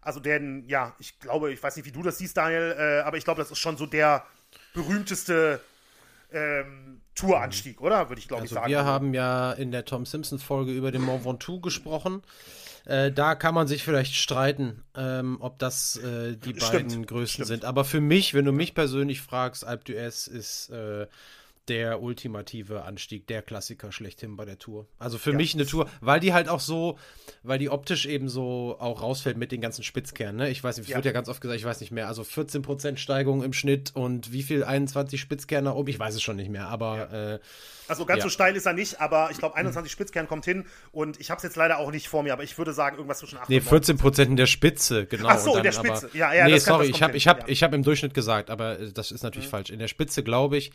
Also 0.00 0.20
denn, 0.20 0.64
ja, 0.68 0.94
ich 0.98 1.18
glaube, 1.18 1.52
ich 1.52 1.62
weiß 1.62 1.76
nicht, 1.76 1.86
wie 1.86 1.92
du 1.92 2.02
das 2.02 2.18
siehst, 2.18 2.36
Daniel, 2.36 2.76
äh, 2.78 3.00
aber 3.00 3.16
ich 3.16 3.24
glaube, 3.24 3.40
das 3.40 3.50
ist 3.50 3.58
schon 3.58 3.76
so 3.76 3.86
der 3.86 4.24
berühmteste 4.72 5.60
ähm, 6.34 7.00
Touranstieg, 7.14 7.80
oder? 7.80 8.08
Würde 8.08 8.20
ich, 8.20 8.28
glaube 8.28 8.42
also 8.42 8.54
ich, 8.54 8.60
sagen. 8.60 8.70
Wir 8.70 8.84
haben 8.84 9.14
ja 9.14 9.52
in 9.52 9.70
der 9.70 9.84
Tom 9.84 10.04
Simpsons 10.04 10.42
Folge 10.42 10.72
über 10.72 10.90
den 10.90 11.02
Mont 11.02 11.24
Ventoux 11.24 11.60
gesprochen. 11.60 12.22
Äh, 12.86 13.12
da 13.12 13.34
kann 13.34 13.54
man 13.54 13.66
sich 13.66 13.82
vielleicht 13.82 14.14
streiten, 14.14 14.82
ähm, 14.94 15.38
ob 15.40 15.58
das 15.58 15.96
äh, 15.96 16.36
die 16.36 16.50
stimmt, 16.50 16.72
beiden 16.72 17.06
größten 17.06 17.44
stimmt. 17.44 17.46
sind. 17.46 17.64
Aber 17.64 17.84
für 17.84 18.00
mich, 18.00 18.34
wenn 18.34 18.44
du 18.44 18.52
mich 18.52 18.74
persönlich 18.74 19.22
fragst, 19.22 19.66
Alpe 19.66 19.92
d'Huez 19.92 20.28
ist 20.28 20.68
äh, 20.70 21.06
der 21.68 22.02
ultimative 22.02 22.84
Anstieg, 22.84 23.26
der 23.26 23.42
Klassiker 23.42 23.92
schlechthin 23.92 24.36
bei 24.36 24.44
der 24.44 24.58
Tour. 24.58 24.86
Also 24.98 25.18
für 25.18 25.30
ja. 25.30 25.36
mich 25.36 25.54
eine 25.54 25.66
Tour, 25.66 25.88
weil 26.00 26.20
die 26.20 26.32
halt 26.32 26.48
auch 26.48 26.60
so, 26.60 26.98
weil 27.42 27.58
die 27.58 27.70
optisch 27.70 28.06
eben 28.06 28.28
so 28.28 28.76
auch 28.78 29.02
rausfällt 29.02 29.36
mit 29.36 29.52
den 29.52 29.60
ganzen 29.60 29.82
Spitzkernen. 29.82 30.36
Ne? 30.36 30.50
Ich 30.50 30.62
weiß 30.62 30.78
nicht, 30.78 30.88
ja. 30.88 30.96
wird 30.96 31.06
ja 31.06 31.12
ganz 31.12 31.28
oft 31.28 31.40
gesagt, 31.40 31.58
ich 31.58 31.64
weiß 31.64 31.80
nicht 31.80 31.90
mehr. 31.90 32.08
Also 32.08 32.22
14% 32.22 32.96
Steigung 32.96 33.42
im 33.42 33.52
Schnitt 33.52 33.92
und 33.94 34.32
wie 34.32 34.42
viel 34.42 34.64
21 34.64 35.20
Spitzkerne 35.20 35.74
oben, 35.74 35.88
ich 35.88 35.98
weiß 35.98 36.14
es 36.14 36.22
schon 36.22 36.36
nicht 36.36 36.50
mehr, 36.50 36.68
aber. 36.68 36.96
Ja. 36.96 37.34
Äh, 37.34 37.38
also 37.88 38.06
ganz 38.06 38.22
so 38.22 38.28
steil 38.28 38.56
ist 38.56 38.66
er 38.66 38.72
nicht, 38.72 39.00
aber 39.00 39.30
ich 39.30 39.38
glaube 39.38 39.56
21 39.56 39.90
Spitzkern 39.90 40.28
kommt 40.28 40.44
hin 40.44 40.66
und 40.92 41.20
ich 41.20 41.30
habe 41.30 41.38
es 41.38 41.42
jetzt 41.42 41.56
leider 41.56 41.78
auch 41.78 41.90
nicht 41.90 42.08
vor 42.08 42.22
mir, 42.22 42.32
aber 42.32 42.42
ich 42.42 42.56
würde 42.58 42.72
sagen 42.72 42.96
irgendwas 42.96 43.18
zwischen 43.18 43.38
8 43.38 43.48
nee, 43.48 43.60
14 43.60 43.98
Prozent 43.98 44.30
in 44.30 44.36
der 44.36 44.46
Spitze, 44.46 45.06
genau. 45.06 45.28
Ach 45.28 45.38
so, 45.38 45.50
dann, 45.50 45.58
in 45.58 45.64
der 45.64 45.72
Spitze. 45.72 46.06
Aber, 46.06 46.16
ja, 46.16 46.32
ja, 46.32 46.44
nee, 46.46 46.58
sorry, 46.58 46.86
ich 46.86 47.02
habe 47.02 47.16
ich 47.16 47.28
hab, 47.28 47.48
ich 47.48 47.62
hab 47.62 47.74
im 47.74 47.82
Durchschnitt 47.82 48.14
gesagt, 48.14 48.50
aber 48.50 48.78
äh, 48.78 48.92
das 48.92 49.10
ist 49.10 49.22
natürlich 49.22 49.48
mhm. 49.48 49.52
falsch. 49.52 49.70
In 49.70 49.78
der 49.78 49.88
Spitze 49.88 50.22
glaube 50.22 50.56
ich 50.56 50.72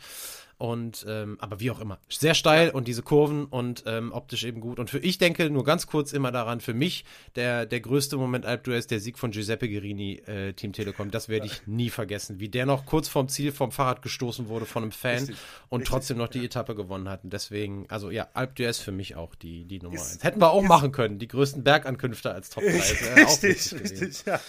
Und 0.60 1.06
ähm, 1.08 1.38
aber 1.40 1.58
wie 1.60 1.70
auch 1.70 1.80
immer. 1.80 1.98
Sehr 2.10 2.34
steil 2.34 2.66
ja. 2.66 2.72
und 2.74 2.86
diese 2.86 3.02
Kurven 3.02 3.46
und 3.46 3.84
ähm, 3.86 4.12
optisch 4.12 4.44
eben 4.44 4.60
gut. 4.60 4.78
Und 4.78 4.90
für 4.90 4.98
ich 4.98 5.16
denke 5.16 5.48
nur 5.48 5.64
ganz 5.64 5.86
kurz 5.86 6.12
immer 6.12 6.32
daran, 6.32 6.60
für 6.60 6.74
mich 6.74 7.06
der, 7.34 7.64
der 7.64 7.80
größte 7.80 8.18
Moment 8.18 8.44
Alp 8.44 8.68
ist 8.68 8.90
der 8.90 9.00
Sieg 9.00 9.18
von 9.18 9.30
Giuseppe 9.30 9.70
Guerini, 9.70 10.16
äh, 10.26 10.52
Team 10.52 10.74
Telekom. 10.74 11.10
Das 11.10 11.30
werde 11.30 11.46
ich 11.46 11.66
nie 11.66 11.88
vergessen. 11.88 12.40
Wie 12.40 12.50
der 12.50 12.66
noch 12.66 12.84
kurz 12.84 13.08
vorm 13.08 13.30
Ziel 13.30 13.52
vom 13.52 13.72
Fahrrad 13.72 14.02
gestoßen 14.02 14.48
wurde 14.48 14.66
von 14.66 14.82
einem 14.82 14.92
Fan 14.92 15.20
Richtig. 15.20 15.36
und 15.70 15.80
Richtig. 15.80 15.94
trotzdem 15.94 16.18
noch 16.18 16.28
die 16.28 16.40
ja. 16.40 16.44
Etappe 16.44 16.74
gewonnen 16.74 16.99
hat. 17.08 17.24
Und 17.24 17.32
deswegen, 17.32 17.86
also 17.88 18.10
ja, 18.10 18.28
Alp 18.34 18.56
d'Huez 18.56 18.80
für 18.80 18.92
mich 18.92 19.16
auch 19.16 19.34
die, 19.34 19.64
die 19.64 19.80
Nummer 19.80 19.94
ist, 19.94 20.12
eins. 20.12 20.24
Hätten 20.24 20.40
wir 20.40 20.50
auch 20.50 20.62
machen 20.62 20.92
können, 20.92 21.18
die 21.18 21.28
größten 21.28 21.64
Bergankünfte 21.64 22.32
als 22.32 22.50
Top 22.50 22.62
3. 22.62 22.70
Richtig, 23.22 23.72
richtig, 23.80 24.24
ja. 24.26 24.40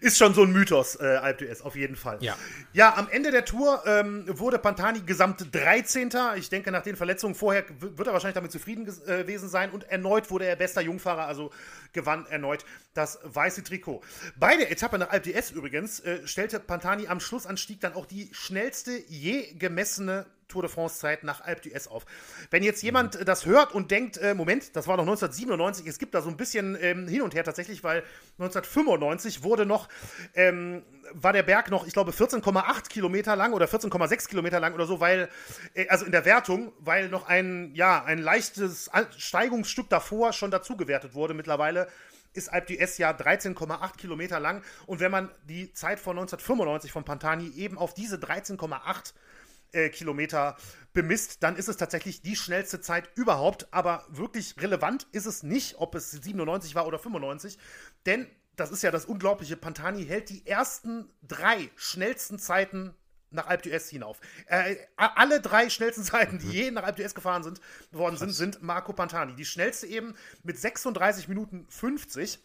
Ist 0.00 0.18
schon 0.18 0.34
so 0.34 0.42
ein 0.42 0.52
Mythos, 0.52 0.96
äh, 0.96 1.04
Alp 1.04 1.40
d'Huez, 1.40 1.62
auf 1.62 1.76
jeden 1.76 1.96
Fall. 1.96 2.18
Ja. 2.20 2.36
Ja, 2.72 2.96
am 2.96 3.08
Ende 3.08 3.30
der 3.30 3.44
Tour 3.44 3.82
ähm, 3.86 4.24
wurde 4.26 4.58
Pantani 4.58 5.00
gesamt 5.00 5.54
13. 5.54 6.10
Ich 6.36 6.48
denke, 6.48 6.70
nach 6.72 6.82
den 6.82 6.96
Verletzungen 6.96 7.34
vorher 7.34 7.64
wird 7.78 8.06
er 8.06 8.12
wahrscheinlich 8.12 8.34
damit 8.34 8.52
zufrieden 8.52 8.86
äh, 9.06 9.24
gewesen 9.26 9.48
sein. 9.48 9.70
Und 9.70 9.84
erneut 9.84 10.30
wurde 10.30 10.46
er 10.46 10.56
bester 10.56 10.80
Jungfahrer, 10.80 11.26
also 11.26 11.50
gewann 11.92 12.26
erneut 12.26 12.64
das 12.94 13.18
weiße 13.22 13.62
Trikot. 13.62 14.02
Bei 14.36 14.56
der 14.56 14.70
Etappe 14.70 14.98
nach 14.98 15.10
Alp 15.10 15.24
d'Huez 15.24 15.52
übrigens 15.52 16.00
äh, 16.00 16.26
stellte 16.26 16.60
Pantani 16.60 17.08
am 17.08 17.20
Schlussanstieg 17.20 17.80
dann 17.80 17.94
auch 17.94 18.06
die 18.06 18.30
schnellste 18.32 18.92
je 19.08 19.52
gemessene 19.54 20.26
Tour 20.48 20.62
de 20.62 20.70
France-Zeit 20.70 21.24
nach 21.24 21.40
Alp 21.40 21.62
d'Huez 21.62 21.88
auf. 21.88 22.06
Wenn 22.50 22.62
jetzt 22.62 22.82
jemand 22.82 23.18
mhm. 23.18 23.24
das 23.24 23.46
hört 23.46 23.72
und 23.72 23.90
denkt, 23.90 24.16
äh, 24.18 24.34
Moment, 24.34 24.76
das 24.76 24.86
war 24.86 24.96
noch 24.96 25.04
1997, 25.04 25.86
es 25.86 25.98
gibt 25.98 26.14
da 26.14 26.22
so 26.22 26.28
ein 26.28 26.36
bisschen 26.36 26.76
ähm, 26.80 27.08
hin 27.08 27.22
und 27.22 27.34
her 27.34 27.44
tatsächlich, 27.44 27.82
weil 27.82 28.02
1995 28.38 29.42
wurde 29.42 29.66
noch, 29.66 29.88
ähm, 30.34 30.82
war 31.12 31.32
der 31.32 31.42
Berg 31.42 31.70
noch, 31.70 31.86
ich 31.86 31.92
glaube, 31.92 32.12
14,8 32.12 32.88
Kilometer 32.88 33.36
lang 33.36 33.52
oder 33.52 33.66
14,6 33.66 34.28
Kilometer 34.28 34.60
lang 34.60 34.74
oder 34.74 34.86
so, 34.86 35.00
weil, 35.00 35.28
äh, 35.74 35.88
also 35.88 36.04
in 36.04 36.12
der 36.12 36.24
Wertung, 36.24 36.72
weil 36.78 37.08
noch 37.08 37.26
ein, 37.26 37.74
ja, 37.74 38.04
ein 38.04 38.18
leichtes 38.18 38.90
Steigungsstück 39.16 39.88
davor 39.88 40.32
schon 40.32 40.50
dazu 40.50 40.76
gewertet 40.76 41.14
wurde. 41.14 41.34
Mittlerweile 41.34 41.88
ist 42.36 42.52
Alp 42.52 42.68
d'Huez 42.68 42.98
ja 43.00 43.10
13,8 43.10 43.96
Kilometer 43.96 44.38
lang 44.38 44.62
und 44.86 45.00
wenn 45.00 45.10
man 45.10 45.30
die 45.48 45.72
Zeit 45.72 45.98
von 45.98 46.16
1995 46.18 46.92
von 46.92 47.04
Pantani 47.04 47.48
eben 47.56 47.78
auf 47.78 47.94
diese 47.94 48.16
13,8 48.16 49.14
äh, 49.72 49.88
Kilometer 49.88 50.56
bemisst, 50.92 51.42
dann 51.42 51.56
ist 51.56 51.68
es 51.68 51.76
tatsächlich 51.76 52.22
die 52.22 52.36
schnellste 52.36 52.80
Zeit 52.80 53.10
überhaupt. 53.16 53.68
Aber 53.72 54.04
wirklich 54.08 54.60
relevant 54.60 55.06
ist 55.12 55.26
es 55.26 55.42
nicht, 55.42 55.76
ob 55.78 55.94
es 55.94 56.10
97 56.10 56.74
war 56.74 56.86
oder 56.86 56.98
95. 56.98 57.58
Denn 58.06 58.26
das 58.56 58.70
ist 58.70 58.82
ja 58.82 58.90
das 58.90 59.04
Unglaubliche. 59.04 59.56
Pantani 59.56 60.06
hält 60.06 60.30
die 60.30 60.46
ersten 60.46 61.10
drei 61.22 61.70
schnellsten 61.76 62.38
Zeiten 62.38 62.94
nach 63.30 63.46
Alp 63.46 63.62
d'Huez 63.62 63.90
hinauf. 63.90 64.20
Äh, 64.46 64.76
alle 64.96 65.40
drei 65.40 65.68
schnellsten 65.68 66.02
Zeiten, 66.04 66.38
die 66.38 66.46
mhm. 66.46 66.52
je 66.52 66.70
nach 66.70 66.84
Alp 66.84 66.98
d'Huez 66.98 67.14
gefahren 67.14 67.42
sind, 67.42 67.60
worden 67.92 68.16
sind, 68.16 68.32
sind 68.32 68.62
Marco 68.62 68.92
Pantani. 68.92 69.34
Die 69.36 69.44
schnellste 69.44 69.86
eben 69.86 70.14
mit 70.42 70.58
36 70.58 71.28
Minuten 71.28 71.66
50. 71.68 72.40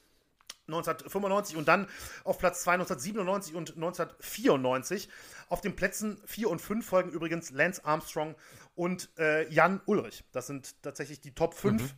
1995 0.73 1.55
und 1.55 1.67
dann 1.67 1.87
auf 2.23 2.39
Platz 2.39 2.63
2 2.63 2.73
1997 2.73 3.55
und 3.55 3.75
1994. 3.75 5.09
Auf 5.49 5.61
den 5.61 5.75
Plätzen 5.75 6.21
4 6.25 6.49
und 6.49 6.61
5 6.61 6.85
folgen 6.85 7.11
übrigens 7.11 7.51
Lance 7.51 7.83
Armstrong 7.85 8.35
und 8.75 9.09
äh, 9.17 9.47
Jan 9.49 9.81
Ulrich. 9.85 10.23
Das 10.31 10.47
sind 10.47 10.81
tatsächlich 10.81 11.21
die 11.21 11.33
Top 11.33 11.53
5. 11.53 11.81
Mhm 11.81 11.89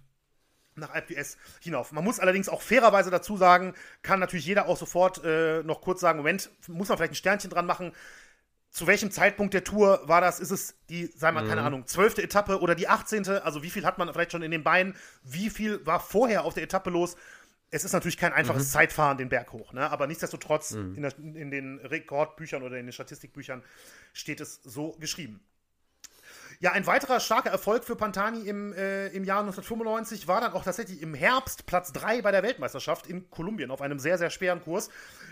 nach 0.75 0.93
d'Huez 0.95 1.37
hinauf. 1.61 1.91
Man 1.91 2.03
muss 2.03 2.19
allerdings 2.19 2.49
auch 2.49 2.61
fairerweise 2.61 3.11
dazu 3.11 3.37
sagen, 3.37 3.73
kann 4.01 4.19
natürlich 4.19 4.45
jeder 4.45 4.67
auch 4.67 4.77
sofort 4.77 5.23
äh, 5.23 5.63
noch 5.63 5.81
kurz 5.81 6.01
sagen, 6.01 6.17
Moment, 6.17 6.49
muss 6.67 6.89
man 6.89 6.97
vielleicht 6.97 7.13
ein 7.13 7.15
Sternchen 7.15 7.49
dran 7.49 7.65
machen. 7.65 7.91
Zu 8.69 8.87
welchem 8.87 9.11
Zeitpunkt 9.11 9.53
der 9.53 9.63
Tour 9.63 10.01
war 10.05 10.19
das? 10.19 10.39
Ist 10.39 10.49
es 10.49 10.75
die, 10.89 11.11
wir 11.15 11.31
mal, 11.31 11.45
keine 11.45 11.61
mhm. 11.61 11.67
Ahnung, 11.67 11.87
zwölfte 11.87 12.23
Etappe 12.23 12.59
oder 12.59 12.73
die 12.73 12.87
18.? 12.87 13.27
Also 13.27 13.61
wie 13.61 13.69
viel 13.69 13.85
hat 13.85 13.99
man 13.99 14.11
vielleicht 14.11 14.31
schon 14.31 14.41
in 14.41 14.49
den 14.49 14.63
Beinen? 14.63 14.95
Wie 15.21 15.51
viel 15.51 15.85
war 15.85 15.99
vorher 15.99 16.43
auf 16.43 16.55
der 16.55 16.63
Etappe 16.63 16.89
los? 16.89 17.15
Es 17.73 17.83
ist 17.83 17.93
natürlich 17.93 18.17
kein 18.17 18.33
einfaches 18.33 18.67
mhm. 18.67 18.71
Zeitfahren 18.71 19.17
den 19.17 19.29
Berg 19.29 19.51
hoch, 19.51 19.73
ne? 19.73 19.89
aber 19.89 20.05
nichtsdestotrotz 20.05 20.71
mhm. 20.71 20.95
in, 20.95 21.01
der, 21.01 21.17
in, 21.17 21.49
den 21.49 21.79
Rekordbüchern 21.79 22.61
oder 22.61 22.77
in 22.77 22.85
den 22.85 22.93
Statistikbüchern 22.93 23.63
steht 24.13 24.41
es 24.41 24.61
so 24.63 24.91
geschrieben. 24.99 25.43
Ja, 26.59 26.71
ein 26.71 26.85
weiterer 26.85 27.19
starker 27.19 27.49
Erfolg 27.49 27.83
für 27.83 27.95
Pantani 27.95 28.47
im, 28.47 28.73
äh, 28.73 29.07
im 29.07 29.23
Jahr 29.23 29.39
1995 29.39 30.27
war 30.27 30.39
dann 30.39 30.53
auch 30.53 30.63
tatsächlich 30.63 31.01
im 31.01 31.15
Herbst 31.15 31.65
Platz 31.65 31.91
3 31.93 32.21
bei 32.21 32.31
der 32.31 32.43
Weltmeisterschaft 32.43 33.07
in 33.07 33.29
Kolumbien 33.31 33.71
auf 33.71 33.81
einem 33.81 33.97
sehr, 33.97 34.19
sehr 34.19 34.29
schweren 34.29 34.61
Kurs. 34.61 34.89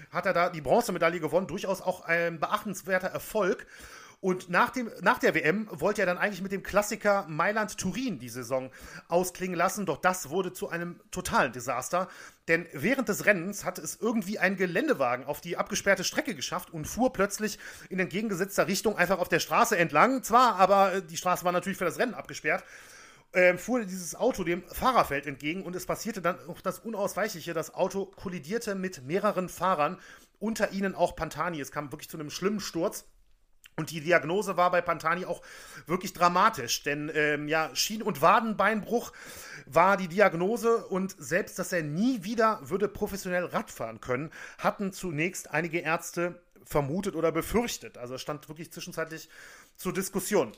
Hat 0.09 0.25
er 0.25 0.33
da 0.33 0.49
die 0.49 0.61
Bronzemedaille 0.61 1.19
gewonnen, 1.19 1.45
durchaus 1.45 1.79
auch 1.81 2.01
ein 2.01 2.39
beachtenswerter 2.39 3.07
Erfolg. 3.07 3.67
Und 4.21 4.49
nach, 4.49 4.69
dem, 4.69 4.91
nach 5.01 5.17
der 5.17 5.33
WM 5.33 5.67
wollte 5.71 6.03
er 6.03 6.05
dann 6.05 6.19
eigentlich 6.19 6.43
mit 6.43 6.51
dem 6.51 6.61
Klassiker 6.61 7.25
Mailand-Turin 7.27 8.19
die 8.19 8.29
Saison 8.29 8.69
ausklingen 9.07 9.57
lassen, 9.57 9.87
doch 9.87 9.97
das 9.97 10.29
wurde 10.29 10.53
zu 10.53 10.69
einem 10.69 10.99
totalen 11.09 11.51
Desaster. 11.51 12.07
Denn 12.47 12.67
während 12.71 13.09
des 13.09 13.25
Rennens 13.25 13.65
hat 13.65 13.79
es 13.79 13.97
irgendwie 13.99 14.37
ein 14.37 14.57
Geländewagen 14.57 15.25
auf 15.25 15.41
die 15.41 15.57
abgesperrte 15.57 16.03
Strecke 16.03 16.35
geschafft 16.35 16.69
und 16.71 16.85
fuhr 16.85 17.11
plötzlich 17.11 17.57
in 17.89 17.97
entgegengesetzter 17.97 18.67
Richtung 18.67 18.95
einfach 18.95 19.17
auf 19.17 19.27
der 19.27 19.39
Straße 19.39 19.75
entlang. 19.75 20.21
Zwar, 20.21 20.57
aber 20.57 20.93
äh, 20.93 21.01
die 21.01 21.17
Straße 21.17 21.43
war 21.43 21.51
natürlich 21.51 21.79
für 21.79 21.85
das 21.85 21.97
Rennen 21.97 22.13
abgesperrt. 22.13 22.63
Ähm, 23.33 23.57
fuhr 23.57 23.85
dieses 23.85 24.13
Auto 24.13 24.43
dem 24.43 24.61
Fahrerfeld 24.67 25.25
entgegen 25.25 25.63
und 25.63 25.75
es 25.75 25.87
passierte 25.87 26.21
dann 26.21 26.37
auch 26.47 26.61
das 26.61 26.77
Unausweichliche. 26.77 27.55
Das 27.55 27.73
Auto 27.73 28.05
kollidierte 28.05 28.75
mit 28.75 29.03
mehreren 29.03 29.49
Fahrern, 29.49 29.97
unter 30.37 30.73
ihnen 30.73 30.93
auch 30.93 31.15
Pantani. 31.15 31.59
Es 31.59 31.71
kam 31.71 31.91
wirklich 31.91 32.09
zu 32.09 32.17
einem 32.17 32.29
schlimmen 32.29 32.59
Sturz. 32.59 33.05
Und 33.77 33.91
die 33.91 34.01
Diagnose 34.01 34.57
war 34.57 34.69
bei 34.69 34.81
Pantani 34.81 35.25
auch 35.25 35.41
wirklich 35.87 36.13
dramatisch, 36.13 36.83
denn 36.83 37.11
ähm, 37.13 37.47
ja, 37.47 37.73
Schien- 37.73 38.03
und 38.03 38.21
Wadenbeinbruch 38.21 39.11
war 39.65 39.97
die 39.97 40.07
Diagnose 40.07 40.85
und 40.85 41.15
selbst, 41.17 41.57
dass 41.57 41.71
er 41.71 41.83
nie 41.83 42.23
wieder 42.23 42.59
würde 42.63 42.87
professionell 42.87 43.45
Radfahren 43.45 44.01
können, 44.01 44.31
hatten 44.57 44.91
zunächst 44.91 45.51
einige 45.51 45.79
Ärzte 45.79 46.41
vermutet 46.65 47.15
oder 47.15 47.31
befürchtet. 47.31 47.97
Also 47.97 48.15
es 48.15 48.21
stand 48.21 48.47
wirklich 48.49 48.71
zwischenzeitlich 48.71 49.29
zur 49.75 49.93
Diskussion. 49.93 50.51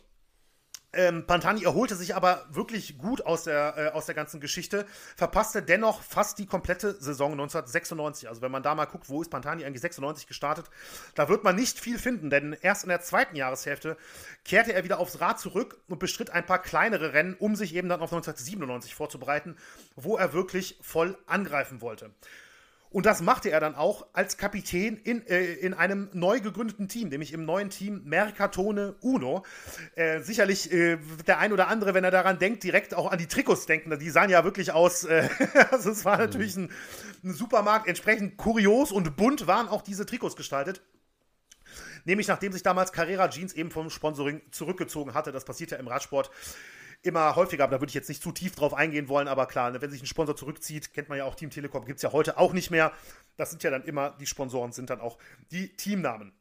Ähm, 0.95 1.25
Pantani 1.25 1.63
erholte 1.63 1.95
sich 1.95 2.15
aber 2.15 2.45
wirklich 2.51 2.99
gut 2.99 3.25
aus 3.25 3.45
der, 3.45 3.77
äh, 3.77 3.87
aus 3.89 4.05
der 4.05 4.13
ganzen 4.13 4.39
Geschichte, 4.39 4.85
verpasste 5.15 5.63
dennoch 5.63 6.03
fast 6.03 6.37
die 6.37 6.45
komplette 6.45 6.93
Saison 7.01 7.31
1996. 7.31 8.29
Also 8.29 8.43
wenn 8.43 8.51
man 8.51 8.61
da 8.61 8.75
mal 8.75 8.85
guckt, 8.85 9.09
wo 9.09 9.21
ist 9.21 9.31
Pantani 9.31 9.65
eigentlich 9.65 9.81
96 9.81 10.27
gestartet, 10.27 10.69
da 11.15 11.29
wird 11.29 11.43
man 11.43 11.55
nicht 11.55 11.79
viel 11.79 11.97
finden, 11.97 12.29
denn 12.29 12.55
erst 12.61 12.83
in 12.83 12.89
der 12.89 13.01
zweiten 13.01 13.35
Jahreshälfte 13.35 13.97
kehrte 14.45 14.73
er 14.73 14.83
wieder 14.83 14.99
aufs 14.99 15.19
Rad 15.19 15.39
zurück 15.39 15.77
und 15.87 15.97
bestritt 15.97 16.29
ein 16.29 16.45
paar 16.45 16.61
kleinere 16.61 17.13
Rennen, 17.13 17.35
um 17.39 17.55
sich 17.55 17.73
eben 17.73 17.89
dann 17.89 18.01
auf 18.01 18.13
1997 18.13 18.93
vorzubereiten, 18.93 19.57
wo 19.95 20.15
er 20.15 20.33
wirklich 20.33 20.77
voll 20.81 21.17
angreifen 21.25 21.81
wollte. 21.81 22.11
Und 22.93 23.07
das 23.07 23.21
machte 23.21 23.49
er 23.49 23.59
dann 23.59 23.73
auch 23.73 24.05
als 24.13 24.37
Kapitän 24.37 24.97
in, 24.97 25.25
äh, 25.25 25.53
in 25.53 25.73
einem 25.73 26.09
neu 26.13 26.39
gegründeten 26.39 26.87
Team, 26.87 27.09
nämlich 27.09 27.33
im 27.33 27.43
neuen 27.43 27.71
Team 27.71 28.03
Mercatone 28.05 28.95
Uno. 29.01 29.43
Äh, 29.95 30.21
sicherlich 30.21 30.71
äh, 30.71 30.99
der 31.25 31.39
ein 31.39 31.51
oder 31.51 31.69
andere, 31.69 31.95
wenn 31.95 32.03
er 32.03 32.11
daran 32.11 32.37
denkt, 32.37 32.63
direkt 32.63 32.93
auch 32.93 33.11
an 33.11 33.17
die 33.17 33.25
Trikots 33.25 33.65
denken. 33.65 33.97
Die 33.97 34.09
sahen 34.11 34.29
ja 34.29 34.43
wirklich 34.43 34.71
aus, 34.71 35.05
äh, 35.05 35.27
also 35.71 35.89
es 35.89 36.05
war 36.05 36.19
natürlich 36.19 36.55
ein, 36.55 36.71
ein 37.23 37.33
Supermarkt. 37.33 37.87
Entsprechend 37.87 38.37
kurios 38.37 38.91
und 38.91 39.17
bunt 39.17 39.47
waren 39.47 39.67
auch 39.67 39.81
diese 39.81 40.05
Trikots 40.05 40.35
gestaltet. 40.35 40.83
Nämlich 42.05 42.27
nachdem 42.27 42.51
sich 42.51 42.61
damals 42.61 42.91
Carrera 42.91 43.27
Jeans 43.27 43.53
eben 43.53 43.71
vom 43.71 43.89
Sponsoring 43.89 44.43
zurückgezogen 44.51 45.15
hatte. 45.15 45.31
Das 45.31 45.45
passiert 45.45 45.71
ja 45.71 45.77
im 45.77 45.87
Radsport 45.87 46.29
immer 47.03 47.35
häufiger, 47.35 47.65
aber 47.65 47.75
da 47.75 47.81
würde 47.81 47.89
ich 47.89 47.95
jetzt 47.95 48.09
nicht 48.09 48.23
zu 48.23 48.31
tief 48.31 48.55
drauf 48.55 48.73
eingehen 48.73 49.09
wollen, 49.09 49.27
aber 49.27 49.45
klar, 49.45 49.71
ne, 49.71 49.81
wenn 49.81 49.91
sich 49.91 50.01
ein 50.01 50.07
Sponsor 50.07 50.35
zurückzieht, 50.35 50.93
kennt 50.93 51.09
man 51.09 51.17
ja 51.17 51.25
auch 51.25 51.35
Team 51.35 51.49
Telekom, 51.49 51.85
gibt 51.85 51.97
es 51.97 52.03
ja 52.03 52.11
heute 52.11 52.37
auch 52.37 52.53
nicht 52.53 52.71
mehr. 52.71 52.93
Das 53.37 53.51
sind 53.51 53.61
ja 53.63 53.69
dann 53.69 53.83
immer, 53.83 54.11
die 54.19 54.25
Sponsoren 54.25 54.71
sind 54.71 54.89
dann 54.89 55.01
auch 55.01 55.17
die 55.51 55.75
Teamnamen. 55.75 56.33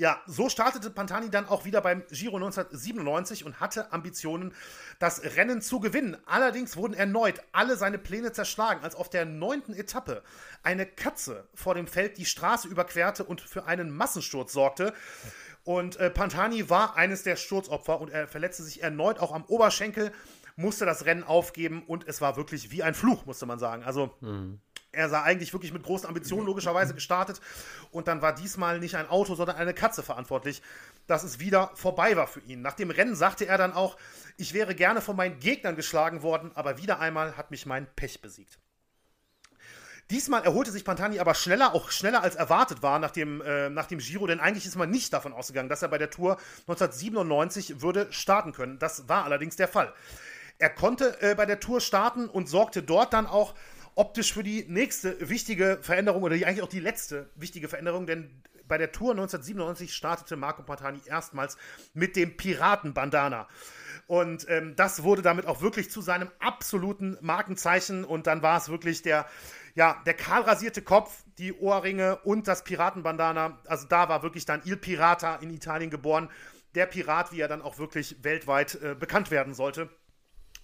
Ja, 0.00 0.22
so 0.26 0.48
startete 0.48 0.90
Pantani 0.90 1.28
dann 1.28 1.48
auch 1.48 1.64
wieder 1.64 1.80
beim 1.80 2.04
Giro 2.06 2.36
1997 2.36 3.44
und 3.44 3.58
hatte 3.58 3.92
Ambitionen, 3.92 4.54
das 5.00 5.20
Rennen 5.36 5.60
zu 5.60 5.80
gewinnen. 5.80 6.16
Allerdings 6.24 6.76
wurden 6.76 6.94
erneut 6.94 7.42
alle 7.50 7.76
seine 7.76 7.98
Pläne 7.98 8.30
zerschlagen, 8.30 8.84
als 8.84 8.94
auf 8.94 9.10
der 9.10 9.24
neunten 9.24 9.74
Etappe 9.74 10.22
eine 10.62 10.86
Katze 10.86 11.48
vor 11.52 11.74
dem 11.74 11.88
Feld 11.88 12.16
die 12.16 12.26
Straße 12.26 12.68
überquerte 12.68 13.24
und 13.24 13.40
für 13.40 13.64
einen 13.64 13.90
Massensturz 13.90 14.52
sorgte. 14.52 14.94
Und 15.68 15.96
äh, 15.96 16.08
Pantani 16.08 16.70
war 16.70 16.96
eines 16.96 17.24
der 17.24 17.36
Sturzopfer 17.36 18.00
und 18.00 18.08
er 18.08 18.26
verletzte 18.26 18.62
sich 18.62 18.82
erneut 18.82 19.18
auch 19.18 19.32
am 19.32 19.44
Oberschenkel, 19.44 20.12
musste 20.56 20.86
das 20.86 21.04
Rennen 21.04 21.24
aufgeben 21.24 21.82
und 21.86 22.08
es 22.08 22.22
war 22.22 22.38
wirklich 22.38 22.70
wie 22.70 22.82
ein 22.82 22.94
Fluch, 22.94 23.26
musste 23.26 23.44
man 23.44 23.58
sagen. 23.58 23.82
Also. 23.84 24.16
Mhm. 24.22 24.60
Er 24.90 25.10
sah 25.10 25.22
eigentlich 25.22 25.52
wirklich 25.52 25.74
mit 25.74 25.82
großen 25.82 26.08
Ambitionen 26.08 26.46
logischerweise 26.46 26.94
gestartet 26.94 27.42
und 27.90 28.08
dann 28.08 28.22
war 28.22 28.34
diesmal 28.34 28.80
nicht 28.80 28.96
ein 28.96 29.06
Auto, 29.10 29.34
sondern 29.34 29.56
eine 29.56 29.74
Katze 29.74 30.02
verantwortlich, 30.02 30.62
dass 31.06 31.24
es 31.24 31.38
wieder 31.38 31.70
vorbei 31.74 32.16
war 32.16 32.26
für 32.26 32.40
ihn. 32.40 32.62
Nach 32.62 32.72
dem 32.72 32.90
Rennen 32.90 33.14
sagte 33.14 33.46
er 33.46 33.58
dann 33.58 33.74
auch, 33.74 33.98
ich 34.38 34.54
wäre 34.54 34.74
gerne 34.74 35.02
von 35.02 35.14
meinen 35.14 35.38
Gegnern 35.40 35.76
geschlagen 35.76 36.22
worden, 36.22 36.52
aber 36.54 36.78
wieder 36.78 37.00
einmal 37.00 37.36
hat 37.36 37.50
mich 37.50 37.66
mein 37.66 37.86
Pech 37.96 38.22
besiegt. 38.22 38.58
Diesmal 40.10 40.42
erholte 40.42 40.70
sich 40.70 40.86
Pantani 40.86 41.18
aber 41.18 41.34
schneller, 41.34 41.74
auch 41.74 41.90
schneller 41.90 42.22
als 42.22 42.34
erwartet 42.34 42.82
war 42.82 42.98
nach 42.98 43.10
dem, 43.10 43.42
äh, 43.42 43.68
nach 43.68 43.84
dem 43.86 43.98
Giro, 43.98 44.26
denn 44.26 44.40
eigentlich 44.40 44.64
ist 44.64 44.76
man 44.76 44.88
nicht 44.88 45.12
davon 45.12 45.34
ausgegangen, 45.34 45.68
dass 45.68 45.82
er 45.82 45.88
bei 45.88 45.98
der 45.98 46.08
Tour 46.08 46.38
1997 46.66 47.82
würde 47.82 48.10
starten 48.10 48.52
können. 48.52 48.78
Das 48.78 49.08
war 49.10 49.24
allerdings 49.24 49.56
der 49.56 49.68
Fall. 49.68 49.92
Er 50.58 50.70
konnte 50.70 51.20
äh, 51.20 51.34
bei 51.34 51.44
der 51.44 51.60
Tour 51.60 51.82
starten 51.82 52.26
und 52.26 52.48
sorgte 52.48 52.82
dort 52.82 53.12
dann 53.12 53.26
auch 53.26 53.54
optisch 53.96 54.32
für 54.32 54.42
die 54.42 54.64
nächste 54.66 55.28
wichtige 55.28 55.78
Veränderung 55.82 56.22
oder 56.22 56.36
die, 56.36 56.46
eigentlich 56.46 56.62
auch 56.62 56.68
die 56.68 56.80
letzte 56.80 57.28
wichtige 57.34 57.68
Veränderung, 57.68 58.06
denn 58.06 58.30
bei 58.66 58.78
der 58.78 58.92
Tour 58.92 59.10
1997 59.10 59.94
startete 59.94 60.36
Marco 60.36 60.62
Pantani 60.62 61.00
erstmals 61.06 61.58
mit 61.94 62.16
dem 62.16 62.36
Piratenbandana. 62.36 63.46
Und 64.06 64.48
ähm, 64.48 64.74
das 64.74 65.02
wurde 65.02 65.20
damit 65.20 65.46
auch 65.46 65.60
wirklich 65.60 65.90
zu 65.90 66.00
seinem 66.00 66.30
absoluten 66.38 67.18
Markenzeichen. 67.20 68.04
Und 68.04 68.26
dann 68.26 68.42
war 68.42 68.56
es 68.56 68.70
wirklich 68.70 69.02
der, 69.02 69.26
ja, 69.74 70.02
der 70.06 70.14
kahlrasierte 70.14 70.82
Kopf, 70.82 71.24
die 71.38 71.52
Ohrringe 71.52 72.16
und 72.24 72.48
das 72.48 72.64
Piratenbandana. 72.64 73.58
Also 73.66 73.86
da 73.88 74.08
war 74.08 74.22
wirklich 74.22 74.44
dann 74.44 74.62
Il 74.64 74.76
Pirata 74.76 75.36
in 75.36 75.50
Italien 75.50 75.90
geboren. 75.90 76.30
Der 76.74 76.86
Pirat, 76.86 77.32
wie 77.32 77.40
er 77.40 77.48
dann 77.48 77.62
auch 77.62 77.78
wirklich 77.78 78.22
weltweit 78.22 78.74
äh, 78.76 78.94
bekannt 78.94 79.30
werden 79.30 79.54
sollte 79.54 79.88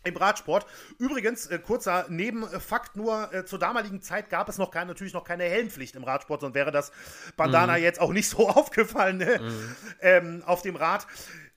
im 0.05 0.17
Radsport. 0.17 0.67
Übrigens, 0.99 1.47
äh, 1.47 1.59
kurzer 1.59 2.07
Nebenfakt 2.09 2.97
nur, 2.97 3.33
äh, 3.33 3.45
zur 3.45 3.59
damaligen 3.59 4.03
Zeit 4.03 4.31
gab 4.31 4.49
es 4.49 4.59
noch 4.59 4.71
keine, 4.71 4.87
natürlich 4.87 5.15
noch 5.15 5.25
keine 5.25 5.45
Helmpflicht 5.45 5.97
im 5.97 6.05
Radsport, 6.05 6.43
sonst 6.43 6.55
wäre 6.55 6.71
das 6.71 6.93
Bandana 7.37 7.77
mhm. 7.79 7.83
jetzt 7.83 8.01
auch 8.01 8.13
nicht 8.13 8.29
so 8.29 8.49
aufgefallen 8.49 9.19
ne? 9.19 9.41
mhm. 9.41 9.77
ähm, 10.01 10.43
auf 10.47 10.63
dem 10.63 10.77
Rad. 10.77 11.07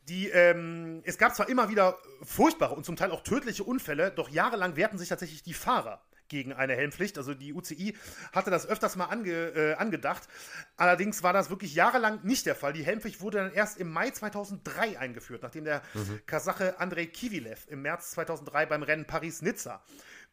Die, 0.07 0.29
ähm, 0.29 1.01
es 1.03 1.17
gab 1.17 1.35
zwar 1.35 1.49
immer 1.49 1.67
wieder 1.67 1.97
furchtbare 2.23 2.73
und 2.73 2.85
zum 2.85 2.95
Teil 2.95 3.11
auch 3.11 3.21
tödliche 3.21 3.65
Unfälle, 3.65 4.11
doch 4.11 4.29
jahrelang 4.29 4.77
wehrten 4.77 4.97
sich 4.97 5.09
tatsächlich 5.09 5.43
die 5.43 5.53
Fahrer 5.53 6.01
gegen 6.29 6.53
eine 6.53 6.75
Helmpflicht. 6.75 7.17
Also 7.17 7.33
die 7.33 7.53
UCI 7.53 7.95
hatte 8.31 8.51
das 8.51 8.67
öfters 8.67 8.95
mal 8.95 9.05
ange, 9.05 9.31
äh, 9.31 9.73
angedacht. 9.75 10.27
Allerdings 10.75 11.23
war 11.23 11.33
das 11.33 11.49
wirklich 11.49 11.75
jahrelang 11.75 12.19
nicht 12.23 12.45
der 12.45 12.55
Fall. 12.55 12.73
Die 12.73 12.83
Helmpflicht 12.83 13.21
wurde 13.21 13.37
dann 13.37 13.53
erst 13.53 13.77
im 13.77 13.91
Mai 13.91 14.09
2003 14.09 14.99
eingeführt, 14.99 15.43
nachdem 15.43 15.65
der 15.65 15.81
mhm. 15.93 16.21
Kasache 16.25 16.79
Andrei 16.79 17.05
Kivilev 17.05 17.65
im 17.67 17.81
März 17.81 18.11
2003 18.11 18.65
beim 18.65 18.83
Rennen 18.83 19.05
Paris-Nizza 19.05 19.83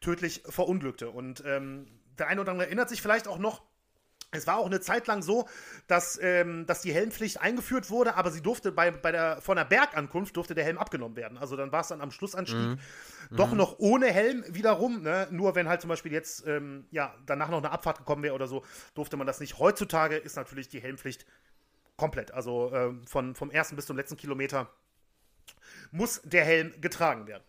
tödlich 0.01 0.43
verunglückte. 0.47 1.09
Und 1.09 1.43
ähm, 1.45 1.87
der 2.17 2.27
eine 2.27 2.41
oder 2.41 2.51
andere 2.51 2.67
erinnert 2.67 2.89
sich 2.89 3.01
vielleicht 3.01 3.27
auch 3.27 3.37
noch, 3.37 3.63
es 4.35 4.47
war 4.47 4.57
auch 4.57 4.65
eine 4.65 4.79
Zeit 4.79 5.07
lang 5.07 5.21
so, 5.21 5.47
dass, 5.87 6.19
ähm, 6.21 6.65
dass 6.65 6.81
die 6.81 6.93
Helmpflicht 6.93 7.41
eingeführt 7.41 7.89
wurde, 7.89 8.15
aber 8.15 8.31
sie 8.31 8.41
durfte 8.41 8.71
bei, 8.71 8.91
bei 8.91 9.11
der, 9.11 9.41
von 9.41 9.57
der 9.57 9.65
Bergankunft 9.65 10.35
durfte 10.37 10.55
der 10.55 10.63
Helm 10.63 10.77
abgenommen 10.77 11.15
werden. 11.15 11.37
Also 11.37 11.55
dann 11.55 11.71
war 11.71 11.81
es 11.81 11.87
dann 11.87 12.01
am 12.01 12.11
Schlussanstieg 12.11 12.57
mhm. 12.57 12.79
doch 13.31 13.51
mhm. 13.51 13.57
noch 13.57 13.79
ohne 13.79 14.07
Helm 14.07 14.43
wiederum. 14.49 15.01
Ne? 15.01 15.27
Nur 15.31 15.55
wenn 15.55 15.67
halt 15.67 15.81
zum 15.81 15.89
Beispiel 15.89 16.11
jetzt 16.11 16.45
ähm, 16.47 16.85
ja, 16.91 17.13
danach 17.25 17.49
noch 17.49 17.59
eine 17.59 17.71
Abfahrt 17.71 17.97
gekommen 17.97 18.23
wäre 18.23 18.35
oder 18.35 18.47
so, 18.47 18.63
durfte 18.93 19.17
man 19.17 19.27
das 19.27 19.39
nicht. 19.39 19.59
Heutzutage 19.59 20.15
ist 20.17 20.35
natürlich 20.35 20.69
die 20.69 20.81
Helmpflicht 20.81 21.25
komplett. 21.97 22.31
Also 22.31 22.71
ähm, 22.73 23.05
von, 23.07 23.35
vom 23.35 23.51
ersten 23.51 23.75
bis 23.75 23.85
zum 23.85 23.97
letzten 23.97 24.17
Kilometer 24.17 24.69
muss 25.91 26.21
der 26.23 26.43
Helm 26.43 26.73
getragen 26.81 27.27
werden. 27.27 27.43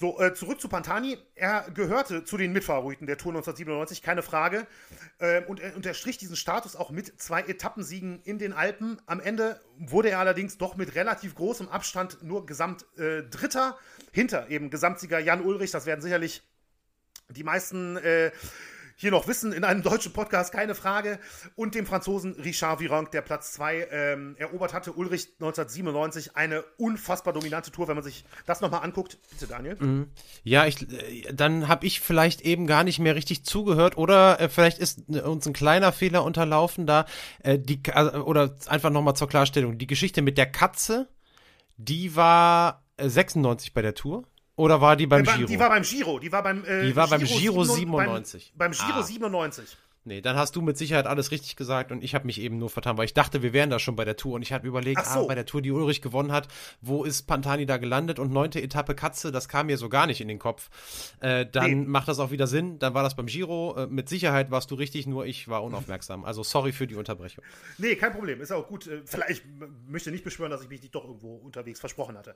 So, 0.00 0.20
äh, 0.20 0.32
zurück 0.32 0.60
zu 0.60 0.68
Pantani. 0.68 1.18
Er 1.34 1.68
gehörte 1.74 2.22
zu 2.22 2.36
den 2.36 2.52
Mitfavoriten 2.52 3.08
der 3.08 3.18
Tour 3.18 3.32
1997, 3.32 4.00
keine 4.00 4.22
Frage. 4.22 4.68
Ähm, 5.18 5.42
und 5.48 5.58
er 5.58 5.74
unterstrich 5.74 6.18
diesen 6.18 6.36
Status 6.36 6.76
auch 6.76 6.90
mit 6.90 7.20
zwei 7.20 7.40
Etappensiegen 7.40 8.20
in 8.22 8.38
den 8.38 8.52
Alpen. 8.52 9.02
Am 9.06 9.18
Ende 9.18 9.60
wurde 9.76 10.10
er 10.10 10.20
allerdings 10.20 10.56
doch 10.56 10.76
mit 10.76 10.94
relativ 10.94 11.34
großem 11.34 11.68
Abstand 11.68 12.22
nur 12.22 12.46
Gesamt 12.46 12.86
äh, 12.96 13.24
hinter 14.12 14.48
eben 14.50 14.70
Gesamtsieger 14.70 15.18
Jan 15.18 15.42
Ulrich. 15.42 15.72
Das 15.72 15.84
werden 15.84 16.00
sicherlich 16.00 16.44
die 17.30 17.42
meisten 17.42 17.96
äh, 17.96 18.30
hier 19.00 19.12
noch 19.12 19.28
wissen 19.28 19.52
in 19.52 19.62
einem 19.62 19.82
deutschen 19.82 20.12
Podcast, 20.12 20.52
keine 20.52 20.74
Frage. 20.74 21.20
Und 21.54 21.76
dem 21.76 21.86
Franzosen 21.86 22.32
Richard 22.32 22.80
Virenque, 22.80 23.12
der 23.12 23.22
Platz 23.22 23.52
2 23.52 23.86
ähm, 23.92 24.36
erobert 24.38 24.74
hatte. 24.74 24.92
Ulrich 24.92 25.28
1997, 25.34 26.36
eine 26.36 26.64
unfassbar 26.78 27.32
dominante 27.32 27.70
Tour, 27.70 27.86
wenn 27.86 27.94
man 27.94 28.02
sich 28.02 28.24
das 28.44 28.60
nochmal 28.60 28.82
anguckt. 28.82 29.18
Bitte, 29.30 29.46
Daniel. 29.46 29.76
Mhm. 29.78 30.08
Ja, 30.42 30.66
ich, 30.66 30.82
äh, 30.90 31.32
dann 31.32 31.68
habe 31.68 31.86
ich 31.86 32.00
vielleicht 32.00 32.40
eben 32.40 32.66
gar 32.66 32.82
nicht 32.82 32.98
mehr 32.98 33.14
richtig 33.14 33.44
zugehört 33.44 33.96
oder 33.96 34.40
äh, 34.40 34.48
vielleicht 34.48 34.80
ist 34.80 35.04
äh, 35.08 35.20
uns 35.20 35.46
ein 35.46 35.52
kleiner 35.52 35.92
Fehler 35.92 36.24
unterlaufen 36.24 36.84
da. 36.84 37.06
Äh, 37.44 37.60
die, 37.60 37.80
also, 37.92 38.24
oder 38.24 38.56
einfach 38.66 38.90
nochmal 38.90 39.14
zur 39.14 39.28
Klarstellung. 39.28 39.78
Die 39.78 39.86
Geschichte 39.86 40.22
mit 40.22 40.36
der 40.38 40.50
Katze, 40.50 41.08
die 41.76 42.16
war 42.16 42.82
96 43.00 43.74
bei 43.74 43.82
der 43.82 43.94
Tour. 43.94 44.24
Oder 44.58 44.80
war 44.80 44.96
die 44.96 45.06
beim 45.06 45.22
Giro? 45.22 45.46
Die 45.46 45.58
war 45.60 45.68
beim 45.68 45.84
Giro. 45.84 46.18
Die 46.18 46.32
war 46.32 46.42
beim, 46.42 46.64
äh, 46.64 46.86
die 46.86 46.96
war 46.96 47.06
Giro 47.06 47.18
beim 47.18 47.26
Giro 47.26 47.64
97. 47.64 48.52
Beim, 48.56 48.72
beim 48.72 48.78
Giro 48.78 48.98
ah. 48.98 49.02
97. 49.04 49.76
Nee, 50.08 50.22
dann 50.22 50.36
hast 50.36 50.56
du 50.56 50.62
mit 50.62 50.78
Sicherheit 50.78 51.06
alles 51.06 51.30
richtig 51.30 51.54
gesagt 51.54 51.92
und 51.92 52.02
ich 52.02 52.14
habe 52.14 52.24
mich 52.24 52.40
eben 52.40 52.56
nur 52.56 52.70
vertan, 52.70 52.96
weil 52.96 53.04
ich 53.04 53.12
dachte, 53.12 53.42
wir 53.42 53.52
wären 53.52 53.68
da 53.68 53.78
schon 53.78 53.94
bei 53.94 54.06
der 54.06 54.16
Tour 54.16 54.36
und 54.36 54.42
ich 54.42 54.54
habe 54.54 54.66
überlegt, 54.66 55.04
so. 55.04 55.20
ah, 55.20 55.24
bei 55.26 55.34
der 55.34 55.44
Tour, 55.44 55.60
die 55.60 55.70
Ulrich 55.70 56.00
gewonnen 56.00 56.32
hat, 56.32 56.48
wo 56.80 57.04
ist 57.04 57.26
Pantani 57.26 57.66
da 57.66 57.76
gelandet 57.76 58.18
und 58.18 58.32
neunte 58.32 58.62
Etappe 58.62 58.94
Katze, 58.94 59.30
das 59.32 59.50
kam 59.50 59.66
mir 59.66 59.76
so 59.76 59.90
gar 59.90 60.06
nicht 60.06 60.22
in 60.22 60.28
den 60.28 60.38
Kopf. 60.38 60.70
Äh, 61.20 61.44
dann 61.44 61.70
nee. 61.70 61.86
macht 61.86 62.08
das 62.08 62.20
auch 62.20 62.30
wieder 62.30 62.46
Sinn, 62.46 62.78
dann 62.78 62.94
war 62.94 63.02
das 63.02 63.16
beim 63.16 63.26
Giro, 63.26 63.76
äh, 63.76 63.86
mit 63.86 64.08
Sicherheit 64.08 64.50
warst 64.50 64.70
du 64.70 64.76
richtig, 64.76 65.06
nur 65.06 65.26
ich 65.26 65.46
war 65.46 65.62
unaufmerksam. 65.62 66.24
Also 66.24 66.42
sorry 66.42 66.72
für 66.72 66.86
die 66.86 66.94
Unterbrechung. 66.94 67.44
Nee, 67.76 67.94
kein 67.96 68.12
Problem, 68.12 68.40
ist 68.40 68.50
auch 68.50 68.66
gut. 68.66 68.86
Äh, 68.86 69.02
vielleicht 69.04 69.44
möchte 69.86 70.10
nicht 70.10 70.24
beschwören, 70.24 70.50
dass 70.50 70.62
ich 70.62 70.70
mich 70.70 70.80
nicht 70.80 70.94
doch 70.94 71.04
irgendwo 71.04 71.34
unterwegs 71.34 71.80
versprochen 71.80 72.16
hatte. 72.16 72.34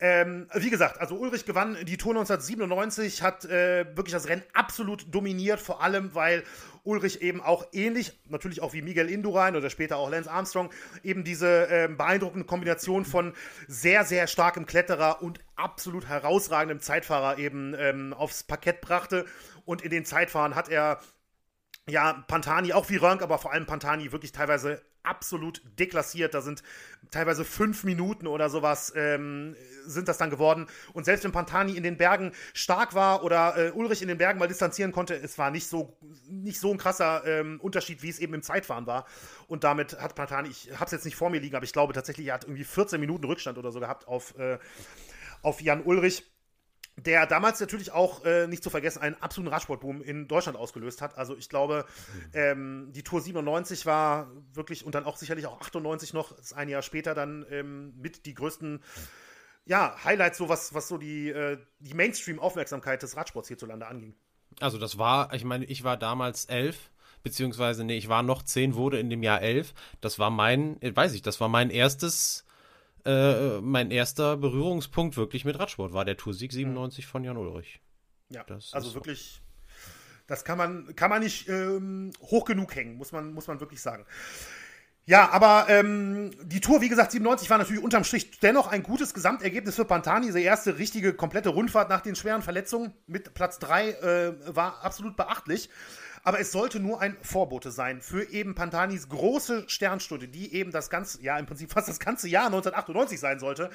Ähm, 0.00 0.48
wie 0.54 0.68
gesagt, 0.68 1.00
also 1.00 1.14
Ulrich 1.16 1.46
gewann 1.46 1.78
die 1.86 1.96
Tour 1.96 2.12
1997, 2.12 3.22
hat 3.22 3.46
äh, 3.46 3.86
wirklich 3.96 4.12
das 4.12 4.28
Rennen 4.28 4.42
absolut 4.52 5.14
dominiert, 5.14 5.60
vor 5.60 5.82
allem 5.82 6.14
weil 6.14 6.42
Ulrich 6.90 7.22
eben 7.22 7.40
auch 7.40 7.66
ähnlich, 7.72 8.18
natürlich 8.28 8.60
auch 8.60 8.72
wie 8.72 8.82
Miguel 8.82 9.08
Indurain 9.08 9.54
oder 9.54 9.70
später 9.70 9.96
auch 9.96 10.10
Lance 10.10 10.30
Armstrong, 10.30 10.70
eben 11.04 11.22
diese 11.22 11.68
äh, 11.70 11.88
beeindruckende 11.88 12.44
Kombination 12.44 13.04
von 13.04 13.32
sehr, 13.68 14.04
sehr 14.04 14.26
starkem 14.26 14.66
Kletterer 14.66 15.22
und 15.22 15.38
absolut 15.54 16.08
herausragendem 16.08 16.80
Zeitfahrer 16.80 17.38
eben 17.38 17.74
ähm, 17.78 18.12
aufs 18.12 18.42
Parkett 18.42 18.80
brachte. 18.80 19.24
Und 19.64 19.82
in 19.82 19.90
den 19.90 20.04
Zeitfahren 20.04 20.56
hat 20.56 20.68
er 20.68 21.00
ja, 21.88 22.24
Pantani, 22.26 22.72
auch 22.72 22.90
wie 22.90 22.96
Rönk, 22.96 23.22
aber 23.22 23.38
vor 23.38 23.52
allem 23.52 23.66
Pantani 23.66 24.10
wirklich 24.10 24.32
teilweise 24.32 24.82
absolut 25.02 25.62
deklassiert. 25.78 26.34
Da 26.34 26.40
sind 26.40 26.62
teilweise 27.10 27.44
fünf 27.44 27.84
Minuten 27.84 28.26
oder 28.26 28.50
sowas 28.50 28.92
ähm, 28.96 29.56
sind 29.86 30.08
das 30.08 30.18
dann 30.18 30.30
geworden. 30.30 30.66
Und 30.92 31.04
selbst 31.04 31.24
wenn 31.24 31.32
Pantani 31.32 31.76
in 31.76 31.82
den 31.82 31.96
Bergen 31.96 32.32
stark 32.52 32.94
war 32.94 33.24
oder 33.24 33.56
äh, 33.56 33.70
Ulrich 33.72 34.02
in 34.02 34.08
den 34.08 34.18
Bergen 34.18 34.38
mal 34.38 34.48
distanzieren 34.48 34.92
konnte, 34.92 35.14
es 35.14 35.38
war 35.38 35.50
nicht 35.50 35.66
so, 35.66 35.96
nicht 36.28 36.60
so 36.60 36.70
ein 36.70 36.78
krasser 36.78 37.24
ähm, 37.26 37.60
Unterschied, 37.60 38.02
wie 38.02 38.08
es 38.08 38.18
eben 38.18 38.34
im 38.34 38.42
Zeitfahren 38.42 38.86
war. 38.86 39.06
Und 39.46 39.64
damit 39.64 40.00
hat 40.00 40.14
Pantani, 40.14 40.48
ich 40.48 40.72
habe 40.72 40.86
es 40.86 40.92
jetzt 40.92 41.04
nicht 41.04 41.16
vor 41.16 41.30
mir 41.30 41.40
liegen, 41.40 41.56
aber 41.56 41.64
ich 41.64 41.72
glaube 41.72 41.92
tatsächlich, 41.92 42.28
er 42.28 42.34
hat 42.34 42.44
irgendwie 42.44 42.64
14 42.64 43.00
Minuten 43.00 43.24
Rückstand 43.24 43.58
oder 43.58 43.72
so 43.72 43.80
gehabt 43.80 44.06
auf, 44.06 44.38
äh, 44.38 44.58
auf 45.42 45.60
Jan 45.60 45.82
Ulrich 45.82 46.30
der 46.96 47.26
damals 47.26 47.60
natürlich 47.60 47.92
auch, 47.92 48.24
äh, 48.24 48.46
nicht 48.46 48.62
zu 48.62 48.70
vergessen, 48.70 49.00
einen 49.00 49.16
absoluten 49.16 49.52
Radsportboom 49.52 50.02
in 50.02 50.28
Deutschland 50.28 50.58
ausgelöst 50.58 51.00
hat. 51.00 51.16
Also 51.16 51.36
ich 51.36 51.48
glaube, 51.48 51.86
ähm, 52.34 52.90
die 52.92 53.02
Tour 53.02 53.20
97 53.20 53.86
war 53.86 54.30
wirklich 54.52 54.84
und 54.84 54.94
dann 54.94 55.04
auch 55.04 55.16
sicherlich 55.16 55.46
auch 55.46 55.60
98 55.60 56.12
noch, 56.12 56.36
ist 56.38 56.52
ein 56.52 56.68
Jahr 56.68 56.82
später 56.82 57.14
dann 57.14 57.46
ähm, 57.50 57.94
mit 57.96 58.26
die 58.26 58.34
größten 58.34 58.82
ja, 59.66 59.94
Highlights, 60.04 60.38
so 60.38 60.48
was, 60.48 60.74
was 60.74 60.88
so 60.88 60.98
die, 60.98 61.28
äh, 61.28 61.58
die 61.78 61.94
Mainstream-Aufmerksamkeit 61.94 63.02
des 63.02 63.16
Radsports 63.16 63.48
hierzulande 63.48 63.86
anging. 63.86 64.14
Also 64.58 64.78
das 64.78 64.98
war, 64.98 65.32
ich 65.32 65.44
meine, 65.44 65.64
ich 65.66 65.84
war 65.84 65.96
damals 65.96 66.46
elf, 66.46 66.90
beziehungsweise, 67.22 67.84
nee, 67.84 67.96
ich 67.96 68.08
war 68.08 68.22
noch 68.22 68.42
zehn, 68.42 68.74
wurde 68.74 68.98
in 68.98 69.10
dem 69.10 69.22
Jahr 69.22 69.42
elf. 69.42 69.74
Das 70.00 70.18
war 70.18 70.30
mein, 70.30 70.78
weiß 70.82 71.14
ich, 71.14 71.22
das 71.22 71.40
war 71.40 71.48
mein 71.48 71.70
erstes 71.70 72.44
äh, 73.04 73.60
mein 73.60 73.90
erster 73.90 74.36
Berührungspunkt 74.36 75.16
wirklich 75.16 75.44
mit 75.44 75.58
Radsport 75.58 75.92
war 75.92 76.04
der 76.04 76.16
Toursieg 76.16 76.52
97 76.52 77.06
von 77.06 77.24
Jan 77.24 77.36
Ulrich. 77.36 77.80
Ja, 78.28 78.44
das 78.44 78.72
also 78.72 78.94
wirklich, 78.94 79.42
das 80.26 80.44
kann 80.44 80.58
man, 80.58 80.94
kann 80.94 81.10
man 81.10 81.22
nicht 81.22 81.48
ähm, 81.48 82.12
hoch 82.20 82.44
genug 82.44 82.74
hängen, 82.74 82.96
muss 82.96 83.12
man, 83.12 83.32
muss 83.32 83.46
man 83.48 83.60
wirklich 83.60 83.80
sagen. 83.80 84.04
Ja, 85.06 85.30
aber 85.30 85.66
ähm, 85.68 86.30
die 86.42 86.60
Tour, 86.60 86.80
wie 86.82 86.88
gesagt, 86.88 87.10
97 87.10 87.50
war 87.50 87.58
natürlich 87.58 87.82
unterm 87.82 88.04
Strich 88.04 88.38
dennoch 88.38 88.68
ein 88.68 88.82
gutes 88.82 89.12
Gesamtergebnis 89.12 89.74
für 89.74 89.84
Pantani. 89.84 90.26
Diese 90.26 90.40
erste 90.40 90.78
richtige, 90.78 91.14
komplette 91.14 91.48
Rundfahrt 91.48 91.88
nach 91.88 92.00
den 92.00 92.14
schweren 92.14 92.42
Verletzungen 92.42 92.92
mit 93.08 93.34
Platz 93.34 93.58
3 93.58 93.90
äh, 93.90 94.54
war 94.54 94.84
absolut 94.84 95.16
beachtlich. 95.16 95.68
Aber 96.22 96.40
es 96.40 96.52
sollte 96.52 96.80
nur 96.80 97.00
ein 97.00 97.16
Vorbote 97.22 97.70
sein 97.70 98.00
für 98.00 98.28
eben 98.30 98.54
Pantanis 98.54 99.08
große 99.08 99.64
Sternstunde, 99.68 100.28
die 100.28 100.54
eben 100.54 100.70
das 100.70 100.90
ganze, 100.90 101.22
ja, 101.22 101.38
im 101.38 101.46
Prinzip 101.46 101.72
fast 101.72 101.88
das 101.88 101.98
ganze 101.98 102.28
Jahr 102.28 102.46
1998 102.46 103.18
sein 103.18 103.38
sollte. 103.38 103.70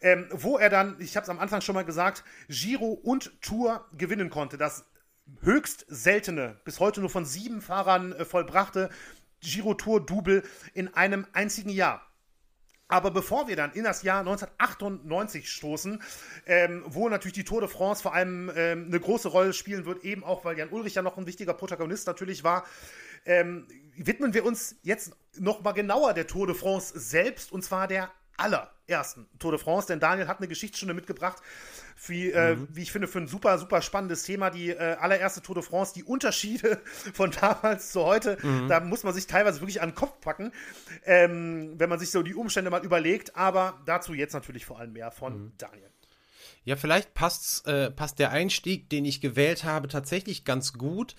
Ähm, 0.00 0.26
wo 0.30 0.58
er 0.58 0.70
dann, 0.70 0.96
ich 0.98 1.16
habe 1.16 1.24
es 1.24 1.30
am 1.30 1.38
Anfang 1.38 1.60
schon 1.60 1.74
mal 1.74 1.84
gesagt, 1.84 2.24
Giro 2.48 2.92
und 2.92 3.40
Tour 3.40 3.84
gewinnen 3.96 4.30
konnte. 4.30 4.58
Das 4.58 4.84
höchst 5.40 5.86
seltene, 5.88 6.60
bis 6.64 6.80
heute 6.80 7.00
nur 7.00 7.10
von 7.10 7.24
sieben 7.24 7.60
Fahrern 7.62 8.12
äh, 8.12 8.24
vollbrachte 8.24 8.90
Giro 9.40 9.74
Tour 9.74 10.04
Double 10.04 10.42
in 10.72 10.94
einem 10.94 11.26
einzigen 11.32 11.70
Jahr. 11.70 12.02
Aber 12.88 13.10
bevor 13.10 13.48
wir 13.48 13.56
dann 13.56 13.72
in 13.72 13.84
das 13.84 14.02
Jahr 14.02 14.20
1998 14.20 15.50
stoßen, 15.50 16.02
ähm, 16.46 16.84
wo 16.86 17.08
natürlich 17.08 17.32
die 17.32 17.44
Tour 17.44 17.60
de 17.60 17.70
France 17.70 18.02
vor 18.02 18.14
allem 18.14 18.50
ähm, 18.54 18.86
eine 18.88 19.00
große 19.00 19.28
Rolle 19.28 19.52
spielen 19.54 19.86
wird, 19.86 20.04
eben 20.04 20.22
auch, 20.22 20.44
weil 20.44 20.58
Jan 20.58 20.68
Ulrich 20.68 20.94
ja 20.94 21.02
noch 21.02 21.16
ein 21.16 21.26
wichtiger 21.26 21.54
Protagonist 21.54 22.06
natürlich 22.06 22.44
war, 22.44 22.64
ähm, 23.24 23.66
widmen 23.96 24.34
wir 24.34 24.44
uns 24.44 24.76
jetzt 24.82 25.16
noch 25.38 25.62
mal 25.62 25.72
genauer 25.72 26.12
der 26.12 26.26
Tour 26.26 26.46
de 26.46 26.54
France 26.54 26.98
selbst 26.98 27.52
und 27.52 27.62
zwar 27.62 27.88
der 27.88 28.10
allerersten 28.36 29.26
Tour 29.38 29.52
de 29.52 29.60
France, 29.60 29.86
denn 29.86 30.00
Daniel 30.00 30.28
hat 30.28 30.38
eine 30.38 30.48
Geschichtsstunde 30.48 30.94
mitgebracht, 30.94 31.42
wie, 32.06 32.30
äh, 32.30 32.56
mhm. 32.56 32.68
wie 32.72 32.82
ich 32.82 32.92
finde, 32.92 33.08
für 33.08 33.18
ein 33.18 33.28
super, 33.28 33.58
super 33.58 33.82
spannendes 33.82 34.24
Thema, 34.24 34.50
die 34.50 34.70
äh, 34.70 34.96
allererste 35.00 35.42
Tour 35.42 35.54
de 35.54 35.64
France, 35.64 35.94
die 35.94 36.04
Unterschiede 36.04 36.80
von 37.14 37.30
damals 37.30 37.92
zu 37.92 38.04
heute, 38.04 38.38
mhm. 38.42 38.68
da 38.68 38.80
muss 38.80 39.04
man 39.04 39.14
sich 39.14 39.26
teilweise 39.26 39.60
wirklich 39.60 39.80
an 39.80 39.90
den 39.90 39.94
Kopf 39.94 40.20
packen, 40.20 40.52
ähm, 41.04 41.74
wenn 41.78 41.88
man 41.88 41.98
sich 41.98 42.10
so 42.10 42.22
die 42.22 42.34
Umstände 42.34 42.70
mal 42.70 42.84
überlegt, 42.84 43.36
aber 43.36 43.80
dazu 43.86 44.14
jetzt 44.14 44.32
natürlich 44.32 44.66
vor 44.66 44.78
allem 44.78 44.92
mehr 44.92 45.10
von 45.10 45.44
mhm. 45.44 45.52
Daniel. 45.58 45.93
Ja, 46.64 46.76
vielleicht 46.76 47.14
passt, 47.14 47.66
äh, 47.66 47.90
passt 47.90 48.18
der 48.18 48.30
Einstieg, 48.30 48.88
den 48.88 49.04
ich 49.04 49.20
gewählt 49.20 49.64
habe, 49.64 49.88
tatsächlich 49.88 50.44
ganz 50.44 50.72
gut. 50.72 51.14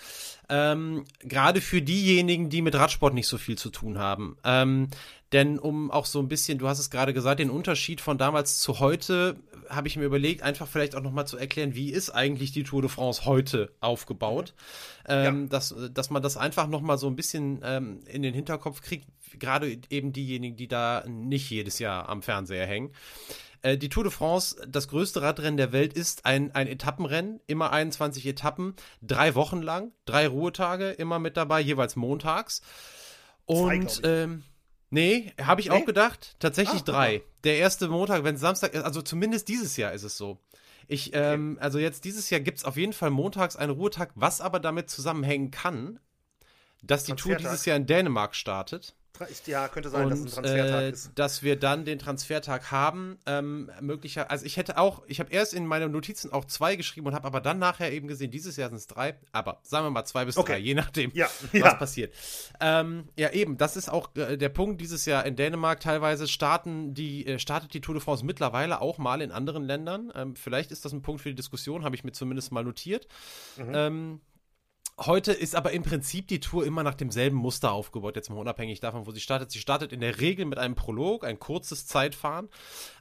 Ähm, 0.49 1.05
Gerade 1.19 1.61
für 1.61 1.81
diejenigen, 1.81 2.49
die 2.49 2.61
mit 2.61 2.75
Radsport 2.75 3.13
nicht 3.13 3.27
so 3.27 3.37
viel 3.37 3.57
zu 3.57 3.69
tun 3.69 3.99
haben. 3.99 4.37
Ähm, 4.43 4.89
denn 5.31 5.59
um 5.59 5.91
auch 5.91 6.05
so 6.05 6.19
ein 6.19 6.27
bisschen, 6.27 6.57
du 6.57 6.67
hast 6.67 6.79
es 6.79 6.89
gerade 6.89 7.13
gesagt, 7.13 7.39
den 7.39 7.49
Unterschied 7.49 8.01
von 8.01 8.17
damals 8.17 8.59
zu 8.59 8.79
heute, 8.79 9.35
habe 9.69 9.87
ich 9.87 9.97
mir 9.97 10.05
überlegt, 10.05 10.41
einfach 10.41 10.67
vielleicht 10.67 10.95
auch 10.95 11.01
nochmal 11.01 11.27
zu 11.27 11.37
erklären, 11.37 11.75
wie 11.75 11.89
ist 11.89 12.09
eigentlich 12.09 12.51
die 12.51 12.63
Tour 12.63 12.81
de 12.81 12.89
France 12.89 13.25
heute 13.25 13.71
aufgebaut. 13.81 14.53
Ähm, 15.07 15.43
ja. 15.43 15.47
dass, 15.49 15.75
dass 15.93 16.09
man 16.09 16.23
das 16.23 16.37
einfach 16.37 16.67
nochmal 16.67 16.97
so 16.97 17.07
ein 17.07 17.15
bisschen 17.15 17.59
ähm, 17.63 17.99
in 18.07 18.23
den 18.23 18.33
Hinterkopf 18.33 18.81
kriegt, 18.81 19.07
gerade 19.39 19.77
eben 19.89 20.13
diejenigen, 20.13 20.55
die 20.55 20.67
da 20.67 21.03
nicht 21.07 21.49
jedes 21.49 21.79
Jahr 21.79 22.09
am 22.09 22.21
Fernseher 22.21 22.65
hängen. 22.65 22.91
Äh, 23.65 23.79
die 23.79 23.89
Tour 23.89 24.03
de 24.03 24.11
France, 24.11 24.55
das 24.67 24.87
größte 24.89 25.23
Radrennen 25.23 25.57
der 25.57 25.71
Welt, 25.71 25.93
ist 25.93 26.25
ein, 26.25 26.53
ein 26.53 26.67
Etappenrennen, 26.67 27.41
immer 27.47 27.71
21 27.71 28.23
Etappen, 28.27 28.75
drei 29.01 29.33
Wochen 29.33 29.59
lang, 29.63 29.91
drei 30.05 30.27
Ruhetage 30.27 30.91
immer 30.91 31.17
mit 31.17 31.35
dabei, 31.35 31.61
jeweils 31.61 31.95
montags. 31.95 32.61
Und 33.45 33.89
Zwei, 33.89 34.07
ähm, 34.07 34.43
nee, 34.91 35.33
habe 35.41 35.61
ich 35.61 35.69
nee? 35.69 35.73
auch 35.73 35.85
gedacht, 35.85 36.35
tatsächlich 36.37 36.81
ah, 36.81 36.85
drei. 36.85 37.15
Okay. 37.15 37.25
Der 37.43 37.57
erste 37.57 37.87
Montag, 37.87 38.23
wenn 38.23 38.37
Samstag 38.37 38.75
ist, 38.75 38.83
also 38.83 39.01
zumindest 39.01 39.47
dieses 39.47 39.77
Jahr 39.77 39.93
ist 39.93 40.03
es 40.03 40.15
so. 40.15 40.37
Ich, 40.87 41.07
okay. 41.07 41.33
ähm, 41.33 41.57
also 41.59 41.79
jetzt 41.79 42.05
dieses 42.05 42.29
Jahr 42.29 42.41
gibt 42.41 42.59
es 42.59 42.65
auf 42.65 42.77
jeden 42.77 42.93
Fall 42.93 43.09
montags 43.09 43.55
einen 43.55 43.71
Ruhetag, 43.71 44.11
was 44.13 44.41
aber 44.41 44.59
damit 44.59 44.91
zusammenhängen 44.91 45.49
kann, 45.49 45.99
dass 46.83 47.05
die 47.05 47.13
Tour 47.13 47.35
dieses 47.35 47.65
Jahr 47.65 47.77
in 47.77 47.87
Dänemark 47.87 48.35
startet. 48.35 48.95
Ja, 49.45 49.67
könnte 49.67 49.89
sein, 49.89 50.05
und, 50.05 50.09
dass 50.11 50.19
es 50.19 50.37
ein 50.37 50.43
Transfertag 50.43 50.81
äh, 50.81 50.89
ist. 50.89 51.11
Dass 51.15 51.43
wir 51.43 51.55
dann 51.55 51.85
den 51.85 51.99
Transfertag 51.99 52.71
haben. 52.71 53.17
Ähm, 53.25 53.71
möglicher, 53.81 54.29
also 54.31 54.45
ich 54.45 54.57
hätte 54.57 54.77
auch, 54.77 55.03
ich 55.07 55.19
habe 55.19 55.31
erst 55.31 55.53
in 55.53 55.65
meine 55.65 55.89
Notizen 55.89 56.31
auch 56.31 56.45
zwei 56.45 56.75
geschrieben 56.75 57.07
und 57.07 57.13
habe 57.13 57.25
aber 57.25 57.41
dann 57.41 57.59
nachher 57.59 57.91
eben 57.91 58.07
gesehen, 58.07 58.31
dieses 58.31 58.57
Jahr 58.57 58.69
sind 58.69 58.77
es 58.77 58.87
drei, 58.87 59.15
aber 59.31 59.59
sagen 59.63 59.85
wir 59.85 59.91
mal 59.91 60.05
zwei 60.05 60.25
bis 60.25 60.37
okay. 60.37 60.53
drei, 60.53 60.59
je 60.59 60.73
nachdem, 60.73 61.11
ja, 61.13 61.27
was 61.51 61.53
ja. 61.53 61.73
passiert. 61.73 62.13
Ähm, 62.59 63.09
ja, 63.17 63.31
eben, 63.31 63.57
das 63.57 63.77
ist 63.77 63.89
auch 63.89 64.15
äh, 64.15 64.37
der 64.37 64.49
Punkt 64.49 64.81
dieses 64.81 65.05
Jahr 65.05 65.25
in 65.25 65.35
Dänemark. 65.35 65.79
Teilweise 65.79 66.27
starten 66.27 66.93
die, 66.93 67.25
äh, 67.25 67.39
startet 67.39 67.73
die 67.73 67.81
Tour 67.81 67.95
de 67.95 68.03
France 68.03 68.25
mittlerweile 68.25 68.81
auch 68.81 68.97
mal 68.97 69.21
in 69.21 69.31
anderen 69.31 69.63
Ländern. 69.63 70.11
Ähm, 70.15 70.35
vielleicht 70.35 70.71
ist 70.71 70.85
das 70.85 70.93
ein 70.93 71.01
Punkt 71.01 71.21
für 71.21 71.29
die 71.29 71.35
Diskussion, 71.35 71.83
habe 71.83 71.95
ich 71.95 72.03
mir 72.03 72.11
zumindest 72.11 72.51
mal 72.51 72.63
notiert. 72.63 73.07
Mhm. 73.57 74.19
Heute 74.97 75.33
ist 75.33 75.55
aber 75.55 75.73
im 75.73 75.83
Prinzip 75.83 76.29
die 76.29 76.39
Tour 76.39 76.65
immer 76.65 76.81
nach 76.81 76.93
demselben 76.93 77.35
Muster 77.35 77.73
aufgebaut, 77.73 78.15
jetzt 78.15 78.29
mal 78.29 78.39
unabhängig 78.39 78.79
davon, 78.79 79.05
wo 79.05 79.11
sie 79.11 79.19
startet. 79.19 79.51
Sie 79.51 79.59
startet 79.59 79.91
in 79.91 79.99
der 79.99 80.21
Regel 80.21 80.45
mit 80.45 80.57
einem 80.57 80.75
Prolog, 80.75 81.25
ein 81.25 81.37
kurzes 81.37 81.85
Zeitfahren. 81.85 82.47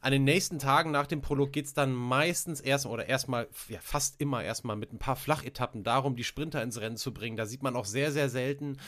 An 0.01 0.11
den 0.11 0.25
nächsten 0.25 0.59
Tagen 0.59 0.91
nach 0.91 1.07
dem 1.07 1.21
Prolog 1.21 1.53
geht 1.53 1.67
es 1.67 1.73
dann 1.73 1.93
meistens 1.93 2.61
erstmal 2.61 2.95
oder 2.95 3.07
erstmal, 3.07 3.47
ja, 3.69 3.79
fast 3.81 4.21
immer 4.21 4.43
erstmal 4.43 4.75
mit 4.75 4.93
ein 4.93 4.99
paar 4.99 5.15
Flachetappen 5.15 5.85
darum, 5.85 6.17
die 6.17 6.25
Sprinter 6.25 6.65
ins 6.65 6.81
Rennen 6.81 6.97
zu 6.97 7.15
bringen. 7.15 7.37
Da 7.37 7.47
sieht 7.47 7.63
man 7.63 7.77
auch 7.77 7.85
sehr, 7.85 8.11
sehr 8.11 8.29
selten 8.29 8.79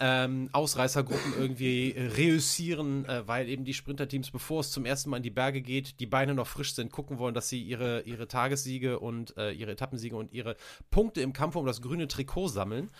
ähm, 0.00 0.48
Ausreißergruppen 0.52 1.34
irgendwie 1.38 1.92
äh, 1.92 2.06
reüssieren, 2.06 3.04
äh, 3.06 3.26
weil 3.26 3.48
eben 3.48 3.64
die 3.64 3.74
Sprinterteams, 3.74 4.30
bevor 4.30 4.60
es 4.60 4.70
zum 4.70 4.84
ersten 4.84 5.10
Mal 5.10 5.16
in 5.18 5.22
die 5.22 5.30
Berge 5.30 5.60
geht, 5.60 5.98
die 6.00 6.06
Beine 6.06 6.34
noch 6.34 6.46
frisch 6.46 6.74
sind, 6.74 6.92
gucken 6.92 7.18
wollen, 7.18 7.34
dass 7.34 7.48
sie 7.48 7.60
ihre, 7.60 8.02
ihre 8.02 8.28
Tagessiege 8.28 9.00
und 9.00 9.36
äh, 9.36 9.50
ihre 9.50 9.72
Etappensiege 9.72 10.16
und 10.16 10.32
ihre 10.32 10.56
Punkte 10.90 11.20
im 11.20 11.32
Kampf 11.32 11.56
um 11.56 11.66
das 11.66 11.82
grüne 11.82 12.06
Trikot 12.06 12.48
sammeln. 12.48 12.90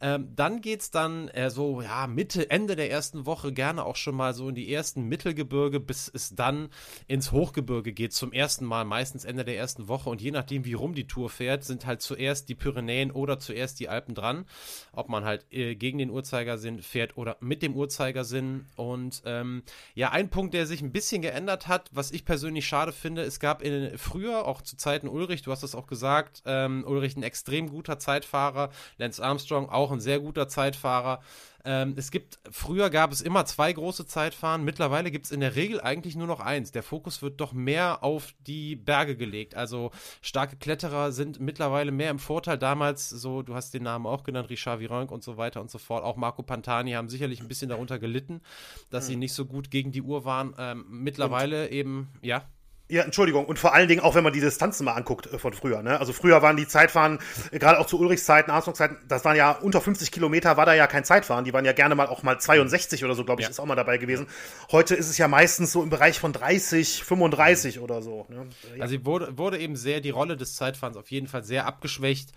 Ähm, 0.00 0.32
dann 0.34 0.60
geht 0.60 0.80
es 0.80 0.90
dann 0.90 1.28
äh, 1.28 1.50
so, 1.50 1.82
ja, 1.82 2.06
Mitte, 2.06 2.50
Ende 2.50 2.76
der 2.76 2.90
ersten 2.90 3.26
Woche 3.26 3.52
gerne 3.52 3.84
auch 3.84 3.96
schon 3.96 4.14
mal 4.14 4.34
so 4.34 4.48
in 4.48 4.54
die 4.54 4.72
ersten 4.72 5.04
Mittelgebirge, 5.08 5.80
bis 5.80 6.10
es 6.12 6.34
dann 6.34 6.68
ins 7.06 7.32
Hochgebirge 7.32 7.92
geht, 7.92 8.12
zum 8.12 8.32
ersten 8.32 8.64
Mal, 8.64 8.84
meistens 8.84 9.24
Ende 9.24 9.44
der 9.44 9.56
ersten 9.56 9.88
Woche. 9.88 10.10
Und 10.10 10.20
je 10.20 10.30
nachdem, 10.30 10.64
wie 10.64 10.74
rum 10.74 10.94
die 10.94 11.06
Tour 11.06 11.30
fährt, 11.30 11.64
sind 11.64 11.86
halt 11.86 12.02
zuerst 12.02 12.48
die 12.48 12.54
Pyrenäen 12.54 13.10
oder 13.10 13.38
zuerst 13.38 13.80
die 13.80 13.88
Alpen 13.88 14.14
dran. 14.14 14.44
Ob 14.92 15.08
man 15.08 15.24
halt 15.24 15.46
äh, 15.50 15.74
gegen 15.74 15.98
den 15.98 16.10
Uhrzeigersinn 16.10 16.82
fährt 16.82 17.16
oder 17.16 17.36
mit 17.40 17.62
dem 17.62 17.74
Uhrzeigersinn. 17.74 18.66
Und 18.76 19.22
ähm, 19.24 19.62
ja, 19.94 20.10
ein 20.10 20.30
Punkt, 20.30 20.54
der 20.54 20.66
sich 20.66 20.82
ein 20.82 20.92
bisschen 20.92 21.22
geändert 21.22 21.68
hat, 21.68 21.90
was 21.92 22.10
ich 22.10 22.24
persönlich 22.24 22.66
schade 22.66 22.92
finde, 22.92 23.22
es 23.22 23.40
gab 23.40 23.62
in, 23.62 23.96
früher, 23.98 24.46
auch 24.46 24.62
zu 24.62 24.76
Zeiten 24.76 25.08
Ulrich, 25.08 25.42
du 25.42 25.50
hast 25.50 25.62
es 25.62 25.74
auch 25.74 25.86
gesagt, 25.86 26.42
ähm, 26.46 26.84
Ulrich 26.86 27.16
ein 27.16 27.22
extrem 27.22 27.68
guter 27.70 27.98
Zeitfahrer, 27.98 28.70
Lance 28.96 29.22
Armstrong 29.22 29.68
auch 29.68 29.81
ein 29.90 30.00
sehr 30.00 30.20
guter 30.20 30.48
Zeitfahrer. 30.48 31.20
Ähm, 31.64 31.94
es 31.96 32.10
gibt, 32.10 32.38
früher 32.50 32.90
gab 32.90 33.12
es 33.12 33.20
immer 33.20 33.44
zwei 33.44 33.72
große 33.72 34.06
Zeitfahren, 34.06 34.64
mittlerweile 34.64 35.10
gibt 35.10 35.26
es 35.26 35.32
in 35.32 35.40
der 35.40 35.54
Regel 35.54 35.80
eigentlich 35.80 36.16
nur 36.16 36.26
noch 36.26 36.40
eins. 36.40 36.72
Der 36.72 36.82
Fokus 36.82 37.22
wird 37.22 37.40
doch 37.40 37.52
mehr 37.52 38.02
auf 38.02 38.34
die 38.40 38.74
Berge 38.74 39.16
gelegt. 39.16 39.54
Also 39.54 39.92
starke 40.22 40.56
Kletterer 40.56 41.12
sind 41.12 41.40
mittlerweile 41.40 41.92
mehr 41.92 42.10
im 42.10 42.18
Vorteil. 42.18 42.58
Damals, 42.58 43.08
so, 43.08 43.42
du 43.42 43.54
hast 43.54 43.74
den 43.74 43.84
Namen 43.84 44.06
auch 44.06 44.24
genannt, 44.24 44.50
Richard 44.50 44.80
Virenque 44.80 45.14
und 45.14 45.22
so 45.22 45.36
weiter 45.36 45.60
und 45.60 45.70
so 45.70 45.78
fort. 45.78 46.04
Auch 46.04 46.16
Marco 46.16 46.42
Pantani 46.42 46.92
haben 46.92 47.08
sicherlich 47.08 47.40
ein 47.40 47.48
bisschen 47.48 47.68
darunter 47.68 47.98
gelitten, 47.98 48.40
dass 48.90 49.04
mhm. 49.04 49.08
sie 49.08 49.16
nicht 49.16 49.34
so 49.34 49.46
gut 49.46 49.70
gegen 49.70 49.92
die 49.92 50.02
Uhr 50.02 50.24
waren. 50.24 50.54
Ähm, 50.58 50.84
mittlerweile 50.88 51.66
und? 51.66 51.72
eben, 51.72 52.08
ja. 52.22 52.44
Ja, 52.92 53.04
Entschuldigung. 53.04 53.46
Und 53.46 53.58
vor 53.58 53.72
allen 53.72 53.88
Dingen 53.88 54.02
auch, 54.02 54.14
wenn 54.14 54.22
man 54.22 54.34
die 54.34 54.40
Distanzen 54.40 54.84
mal 54.84 54.92
anguckt 54.92 55.26
äh, 55.32 55.38
von 55.38 55.54
früher. 55.54 55.82
Ne? 55.82 55.98
Also 55.98 56.12
früher 56.12 56.42
waren 56.42 56.58
die 56.58 56.68
Zeitfahren, 56.68 57.20
äh, 57.50 57.58
gerade 57.58 57.80
auch 57.80 57.86
zu 57.86 57.98
Ulrichs 57.98 58.26
Zeiten, 58.26 58.50
Armstrongs 58.50 58.76
Zeiten, 58.76 58.98
das 59.08 59.24
waren 59.24 59.34
ja 59.34 59.52
unter 59.52 59.80
50 59.80 60.12
Kilometer, 60.12 60.58
war 60.58 60.66
da 60.66 60.74
ja 60.74 60.86
kein 60.86 61.02
Zeitfahren. 61.02 61.46
Die 61.46 61.54
waren 61.54 61.64
ja 61.64 61.72
gerne 61.72 61.94
mal 61.94 62.06
auch 62.06 62.22
mal 62.22 62.38
62 62.38 63.02
oder 63.02 63.14
so, 63.14 63.24
glaube 63.24 63.40
ich, 63.40 63.46
ja. 63.46 63.50
ist 63.50 63.60
auch 63.60 63.64
mal 63.64 63.76
dabei 63.76 63.96
gewesen. 63.96 64.26
Heute 64.70 64.94
ist 64.94 65.08
es 65.08 65.16
ja 65.16 65.26
meistens 65.26 65.72
so 65.72 65.82
im 65.82 65.88
Bereich 65.88 66.20
von 66.20 66.34
30, 66.34 67.02
35 67.02 67.80
oder 67.80 68.02
so. 68.02 68.26
Ne? 68.28 68.46
Ja. 68.76 68.82
Also 68.82 69.02
wurde, 69.06 69.38
wurde 69.38 69.58
eben 69.58 69.76
sehr 69.76 70.02
die 70.02 70.10
Rolle 70.10 70.36
des 70.36 70.54
Zeitfahrens 70.56 70.98
auf 70.98 71.10
jeden 71.10 71.28
Fall 71.28 71.44
sehr 71.44 71.64
abgeschwächt. 71.64 72.32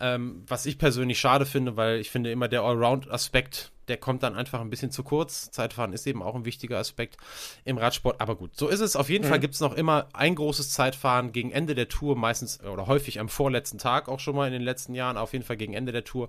Ähm, 0.00 0.42
was 0.46 0.66
ich 0.66 0.78
persönlich 0.78 1.18
schade 1.18 1.46
finde, 1.46 1.76
weil 1.76 2.00
ich 2.00 2.10
finde 2.10 2.30
immer 2.30 2.48
der 2.48 2.62
Allround-Aspekt 2.62 3.72
der 3.88 3.96
kommt 3.96 4.22
dann 4.22 4.34
einfach 4.34 4.60
ein 4.60 4.70
bisschen 4.70 4.90
zu 4.90 5.02
kurz. 5.02 5.50
Zeitfahren 5.50 5.92
ist 5.92 6.06
eben 6.06 6.22
auch 6.22 6.34
ein 6.34 6.44
wichtiger 6.44 6.78
Aspekt 6.78 7.16
im 7.64 7.78
Radsport. 7.78 8.20
Aber 8.20 8.36
gut, 8.36 8.56
so 8.56 8.68
ist 8.68 8.80
es. 8.80 8.96
Auf 8.96 9.10
jeden 9.10 9.24
mhm. 9.24 9.28
Fall 9.28 9.40
gibt 9.40 9.54
es 9.54 9.60
noch 9.60 9.74
immer 9.74 10.08
ein 10.12 10.34
großes 10.34 10.70
Zeitfahren 10.70 11.32
gegen 11.32 11.50
Ende 11.50 11.74
der 11.74 11.88
Tour, 11.88 12.16
meistens 12.16 12.62
oder 12.62 12.86
häufig 12.86 13.20
am 13.20 13.28
vorletzten 13.28 13.78
Tag 13.78 14.08
auch 14.08 14.20
schon 14.20 14.36
mal 14.36 14.46
in 14.46 14.52
den 14.52 14.62
letzten 14.62 14.94
Jahren, 14.94 15.16
auf 15.16 15.32
jeden 15.32 15.44
Fall 15.44 15.56
gegen 15.56 15.74
Ende 15.74 15.92
der 15.92 16.04
Tour. 16.04 16.28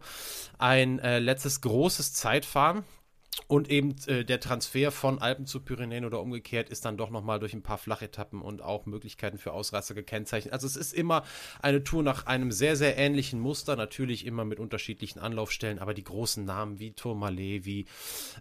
Ein 0.57 0.99
äh, 0.99 1.19
letztes 1.19 1.61
großes 1.61 2.13
Zeitfahren. 2.13 2.83
Und 3.47 3.69
eben 3.69 3.95
äh, 4.07 4.23
der 4.23 4.39
Transfer 4.39 4.91
von 4.91 5.19
Alpen 5.19 5.45
zu 5.45 5.59
Pyrenäen 5.59 6.05
oder 6.05 6.21
umgekehrt 6.21 6.69
ist 6.69 6.85
dann 6.85 6.97
doch 6.97 7.09
nochmal 7.09 7.39
durch 7.39 7.53
ein 7.53 7.63
paar 7.63 7.77
Flachetappen 7.77 8.41
und 8.41 8.61
auch 8.61 8.85
Möglichkeiten 8.85 9.37
für 9.37 9.53
Ausreißer 9.53 9.93
gekennzeichnet. 9.93 10.53
Also 10.53 10.67
es 10.67 10.75
ist 10.75 10.93
immer 10.93 11.23
eine 11.61 11.83
Tour 11.83 12.01
nach 12.03 12.25
einem 12.25 12.51
sehr, 12.51 12.75
sehr 12.75 12.97
ähnlichen 12.97 13.39
Muster, 13.39 13.75
natürlich 13.75 14.25
immer 14.25 14.45
mit 14.45 14.59
unterschiedlichen 14.59 15.19
Anlaufstellen, 15.19 15.79
aber 15.79 15.93
die 15.93 16.03
großen 16.03 16.45
Namen 16.45 16.79
wie 16.79 16.93
Tourmalet, 16.93 17.65
wie 17.65 17.85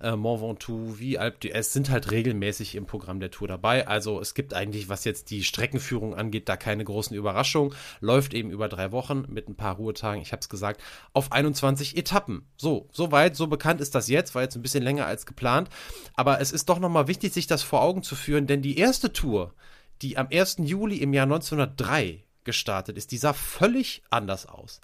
äh, 0.01 0.17
Mont 0.17 0.43
Ventoux, 0.43 0.99
wie 0.99 1.19
Alpe 1.19 1.49
d'Huez 1.49 1.73
sind 1.73 1.91
halt 1.91 2.11
regelmäßig 2.11 2.75
im 2.75 2.87
Programm 2.87 3.21
der 3.21 3.31
Tour 3.31 3.49
dabei. 3.49 3.87
Also 3.87 4.21
es 4.21 4.35
gibt 4.35 4.55
eigentlich, 4.55 4.89
was 4.89 5.05
jetzt 5.05 5.31
die 5.31 5.45
Streckenführung 5.45 6.15
angeht, 6.15 6.49
da 6.49 6.57
keine 6.57 6.85
großen 6.85 7.17
Überraschungen. 7.17 7.75
Läuft 8.01 8.35
eben 8.35 8.51
über 8.51 8.69
drei 8.69 8.93
Wochen 8.93 9.25
mit 9.29 9.49
ein 9.49 9.57
paar 9.57 9.77
Ruhetagen, 9.77 10.23
ich 10.23 10.33
habe 10.33 10.41
es 10.41 10.49
gesagt, 10.49 10.83
auf 11.13 11.33
21 11.33 11.97
Etappen. 11.97 12.47
So, 12.57 12.89
soweit, 12.93 13.37
so 13.37 13.47
bekannt 13.47 13.81
ist 13.81 13.95
das 13.95 14.09
jetzt, 14.09 14.35
war 14.35 14.43
jetzt 14.43 14.57
ein 14.57 14.63
bisschen 14.63 14.84
länger 14.85 15.07
als 15.07 15.27
geplant. 15.27 15.69
Aber 16.15 16.41
es 16.41 16.53
ist 16.53 16.69
doch 16.69 16.79
nochmal 16.79 17.09
wichtig, 17.09 17.33
sich 17.33 17.47
das 17.47 17.63
vor 17.63 17.83
Augen 17.83 18.03
zu 18.03 18.15
führen, 18.15 18.47
denn 18.47 18.63
die 18.63 18.79
erste 18.79 19.13
Tour, 19.13 19.55
die 20.03 20.17
am 20.17 20.29
1. 20.31 20.59
Juli 20.61 20.99
im 20.99 21.13
Jahr 21.13 21.25
1903 21.25 22.25
gestartet 22.45 22.97
ist. 22.97 23.13
Die 23.13 23.19
sah 23.19 23.33
völlig 23.33 24.03
anders 24.11 24.47
aus. 24.47 24.81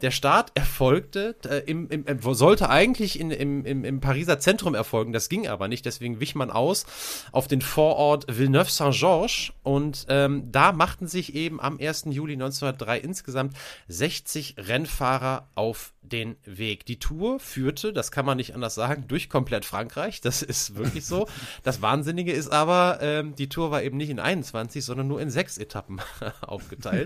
Der 0.00 0.10
Start 0.10 0.50
erfolgte, 0.54 1.36
äh, 1.48 1.58
im, 1.70 1.88
im, 1.88 2.04
sollte 2.34 2.68
eigentlich 2.68 3.20
in, 3.20 3.30
im, 3.30 3.64
im, 3.64 3.84
im 3.84 4.00
Pariser 4.00 4.40
Zentrum 4.40 4.74
erfolgen, 4.74 5.12
das 5.12 5.28
ging 5.28 5.46
aber 5.46 5.68
nicht, 5.68 5.86
deswegen 5.86 6.20
wich 6.20 6.34
man 6.34 6.50
aus 6.50 6.86
auf 7.30 7.46
den 7.46 7.62
Vorort 7.62 8.26
Villeneuve-Saint-Georges 8.28 9.52
und 9.62 10.06
ähm, 10.08 10.50
da 10.50 10.72
machten 10.72 11.06
sich 11.06 11.34
eben 11.34 11.60
am 11.60 11.78
1. 11.78 12.06
Juli 12.10 12.34
1903 12.34 12.98
insgesamt 12.98 13.56
60 13.88 14.56
Rennfahrer 14.58 15.48
auf 15.54 15.92
den 16.02 16.36
Weg. 16.44 16.84
Die 16.86 16.98
Tour 16.98 17.38
führte, 17.38 17.92
das 17.92 18.10
kann 18.10 18.26
man 18.26 18.36
nicht 18.36 18.54
anders 18.54 18.74
sagen, 18.74 19.04
durch 19.08 19.30
komplett 19.30 19.64
Frankreich, 19.64 20.20
das 20.20 20.42
ist 20.42 20.76
wirklich 20.76 21.06
so. 21.06 21.28
Das 21.62 21.80
Wahnsinnige 21.80 22.32
ist 22.32 22.50
aber, 22.50 22.98
ähm, 23.00 23.34
die 23.34 23.48
Tour 23.48 23.70
war 23.70 23.82
eben 23.82 23.96
nicht 23.96 24.10
in 24.10 24.18
21, 24.18 24.84
sondern 24.84 25.08
nur 25.08 25.20
in 25.20 25.30
sechs 25.30 25.58
Etappen 25.58 26.00
aufgeteilt. 26.40 27.01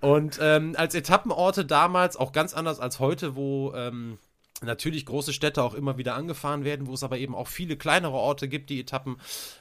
Und 0.00 0.38
ähm, 0.40 0.74
als 0.76 0.94
Etappenorte 0.94 1.64
damals, 1.64 2.16
auch 2.16 2.32
ganz 2.32 2.54
anders 2.54 2.80
als 2.80 3.00
heute, 3.00 3.36
wo 3.36 3.72
ähm, 3.74 4.18
natürlich 4.62 5.06
große 5.06 5.32
Städte 5.32 5.62
auch 5.62 5.74
immer 5.74 5.98
wieder 5.98 6.14
angefahren 6.14 6.64
werden, 6.64 6.86
wo 6.86 6.94
es 6.94 7.02
aber 7.02 7.18
eben 7.18 7.34
auch 7.34 7.48
viele 7.48 7.76
kleinere 7.76 8.14
Orte 8.14 8.48
gibt, 8.48 8.70
die 8.70 8.80
Etappen 8.80 9.16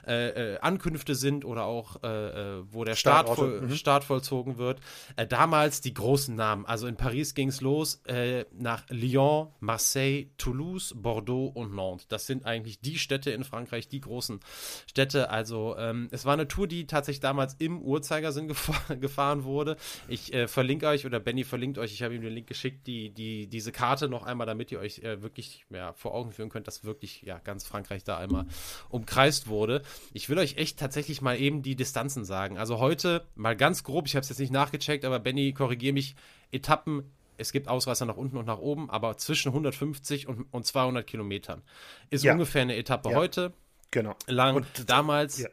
äh, 0.07 0.53
äh, 0.53 0.59
Ankünfte 0.59 1.15
sind 1.15 1.45
oder 1.45 1.65
auch 1.65 2.03
äh, 2.03 2.07
äh 2.07 2.63
wo 2.71 2.83
der 2.83 2.95
Start, 2.95 3.29
voll, 3.29 3.61
mhm. 3.61 3.75
Start 3.75 4.03
vollzogen 4.03 4.57
wird. 4.57 4.79
Äh, 5.15 5.27
damals 5.27 5.81
die 5.81 5.93
großen 5.93 6.35
Namen. 6.35 6.65
Also 6.65 6.87
in 6.87 6.95
Paris 6.95 7.33
ging 7.35 7.49
es 7.49 7.61
los 7.61 8.01
äh, 8.05 8.45
nach 8.57 8.83
Lyon, 8.89 9.49
Marseille, 9.59 10.27
Toulouse, 10.37 10.93
Bordeaux 10.95 11.47
und 11.53 11.75
Nantes. 11.75 12.07
Das 12.07 12.25
sind 12.25 12.45
eigentlich 12.45 12.79
die 12.79 12.97
Städte 12.97 13.31
in 13.31 13.43
Frankreich, 13.43 13.87
die 13.87 14.01
großen 14.01 14.39
Städte. 14.87 15.29
Also 15.29 15.75
ähm, 15.77 16.07
es 16.11 16.25
war 16.25 16.33
eine 16.33 16.47
Tour, 16.47 16.67
die 16.67 16.87
tatsächlich 16.87 17.21
damals 17.21 17.55
im 17.55 17.81
Uhrzeigersinn 17.81 18.47
gefahr 18.47 18.95
gefahren 18.99 19.43
wurde. 19.43 19.77
Ich 20.07 20.31
verlinke 20.47 20.87
euch 20.87 21.05
oder 21.05 21.19
Benny 21.19 21.43
verlinkt 21.43 21.77
euch, 21.77 21.93
ich 21.93 22.03
habe 22.03 22.15
ihm 22.15 22.21
den 22.21 22.33
Link 22.33 22.47
geschickt, 22.47 22.87
die, 22.87 23.09
die, 23.09 23.47
diese 23.47 23.71
Karte 23.71 24.07
noch 24.07 24.25
einmal, 24.25 24.47
damit 24.47 24.71
ihr 24.71 24.79
euch 24.79 24.84
euch 24.85 24.99
äh, 24.99 25.21
wirklich 25.21 25.65
ja, 25.69 25.93
vor 25.93 26.13
Augen 26.13 26.31
führen 26.31 26.49
könnt, 26.49 26.67
dass 26.67 26.83
wirklich 26.83 27.21
ja, 27.23 27.39
ganz 27.39 27.65
Frankreich 27.65 28.03
da 28.03 28.17
einmal 28.17 28.45
umkreist 28.89 29.47
wurde. 29.47 29.81
Ich 30.13 30.29
will 30.29 30.37
euch 30.37 30.57
echt 30.57 30.79
tatsächlich 30.79 31.21
mal 31.21 31.39
eben 31.39 31.61
die 31.61 31.75
Distanzen 31.75 32.25
sagen. 32.25 32.57
Also 32.57 32.79
heute 32.79 33.27
mal 33.35 33.55
ganz 33.55 33.83
grob, 33.83 34.07
ich 34.07 34.15
habe 34.15 34.23
es 34.23 34.29
jetzt 34.29 34.39
nicht 34.39 34.53
nachgecheckt, 34.53 35.05
aber 35.05 35.19
Benny, 35.19 35.53
korrigiere 35.53 35.93
mich, 35.93 36.15
Etappen 36.51 37.11
es 37.37 37.51
gibt 37.51 37.67
Ausreißer 37.67 38.05
nach 38.05 38.17
unten 38.17 38.37
und 38.37 38.45
nach 38.45 38.59
oben, 38.59 38.89
aber 38.89 39.17
zwischen 39.17 39.49
150 39.49 40.27
und, 40.27 40.47
und 40.51 40.65
200 40.65 41.05
Kilometern 41.05 41.63
ist 42.09 42.23
ja. 42.23 42.33
ungefähr 42.33 42.61
eine 42.61 42.75
Etappe 42.75 43.09
ja. 43.09 43.15
heute. 43.15 43.53
Genau. 43.91 44.15
Lang. 44.27 44.55
Und 44.55 44.67
damals. 44.89 45.39
Ja. 45.39 45.49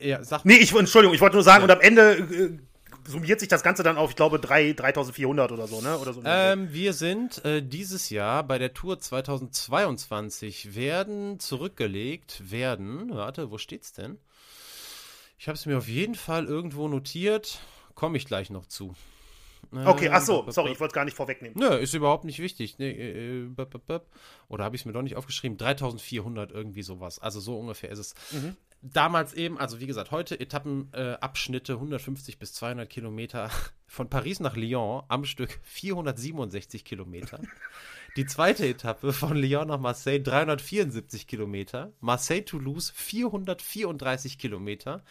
Ja, 0.00 0.24
sag 0.24 0.44
nee, 0.44 0.54
ich, 0.54 0.74
Entschuldigung, 0.74 1.14
ich 1.14 1.20
wollte 1.20 1.36
nur 1.36 1.44
sagen, 1.44 1.62
und 1.62 1.70
am 1.70 1.80
Ende 1.80 2.14
äh, 2.14 2.58
summiert 3.06 3.40
sich 3.40 3.48
das 3.48 3.62
Ganze 3.62 3.82
dann 3.82 3.96
auf, 3.96 4.10
ich 4.10 4.16
glaube, 4.16 4.38
3, 4.38 4.72
3400 4.72 5.52
oder 5.52 5.66
so, 5.66 5.80
ne? 5.80 5.98
Oder 5.98 6.12
so 6.12 6.22
ähm, 6.24 6.72
wir 6.72 6.92
sind 6.92 7.44
äh, 7.44 7.62
dieses 7.62 8.10
Jahr 8.10 8.42
bei 8.42 8.58
der 8.58 8.74
Tour 8.74 8.98
2022 8.98 10.74
werden 10.74 11.38
zurückgelegt, 11.40 12.50
werden, 12.50 13.10
warte, 13.14 13.50
wo 13.50 13.58
steht's 13.58 13.92
denn? 13.92 14.18
Ich 15.38 15.48
habe 15.48 15.56
es 15.56 15.66
mir 15.66 15.78
auf 15.78 15.88
jeden 15.88 16.14
Fall 16.14 16.46
irgendwo 16.46 16.88
notiert, 16.88 17.58
komme 17.94 18.16
ich 18.16 18.26
gleich 18.26 18.50
noch 18.50 18.66
zu. 18.66 18.94
Okay, 19.72 20.08
ach 20.12 20.22
so, 20.22 20.44
sorry, 20.50 20.72
ich 20.72 20.80
wollte 20.80 20.92
es 20.92 20.94
gar 20.94 21.04
nicht 21.04 21.16
vorwegnehmen. 21.16 21.58
Nö, 21.58 21.74
ist 21.76 21.94
überhaupt 21.94 22.24
nicht 22.24 22.38
wichtig. 22.38 22.78
Nee, 22.78 22.90
äh, 22.90 23.44
äh 23.44 24.00
oder 24.48 24.64
habe 24.64 24.76
ich 24.76 24.82
es 24.82 24.86
mir 24.86 24.92
doch 24.92 25.02
nicht 25.02 25.16
aufgeschrieben? 25.16 25.58
3400 25.58 26.52
irgendwie 26.52 26.82
sowas. 26.82 27.18
Also 27.18 27.40
so 27.40 27.58
ungefähr 27.58 27.90
ist 27.90 27.98
es. 27.98 28.14
Mhm 28.30 28.56
damals 28.84 29.32
eben, 29.32 29.58
also 29.58 29.80
wie 29.80 29.86
gesagt, 29.86 30.10
heute 30.10 30.38
Etappenabschnitte 30.38 31.72
äh, 31.72 31.76
150 31.76 32.38
bis 32.38 32.52
200 32.54 32.88
Kilometer 32.88 33.50
von 33.94 34.10
Paris 34.10 34.40
nach 34.40 34.56
Lyon 34.56 35.04
am 35.08 35.24
Stück 35.24 35.60
467 35.62 36.84
Kilometer. 36.84 37.40
Die 38.16 38.26
zweite 38.26 38.64
Etappe 38.68 39.12
von 39.12 39.36
Lyon 39.36 39.66
nach 39.66 39.80
Marseille 39.80 40.20
374 40.20 41.26
Kilometer. 41.26 41.92
Marseille-Toulouse 42.00 42.90
434 42.94 44.38
Kilometer. 44.38 45.02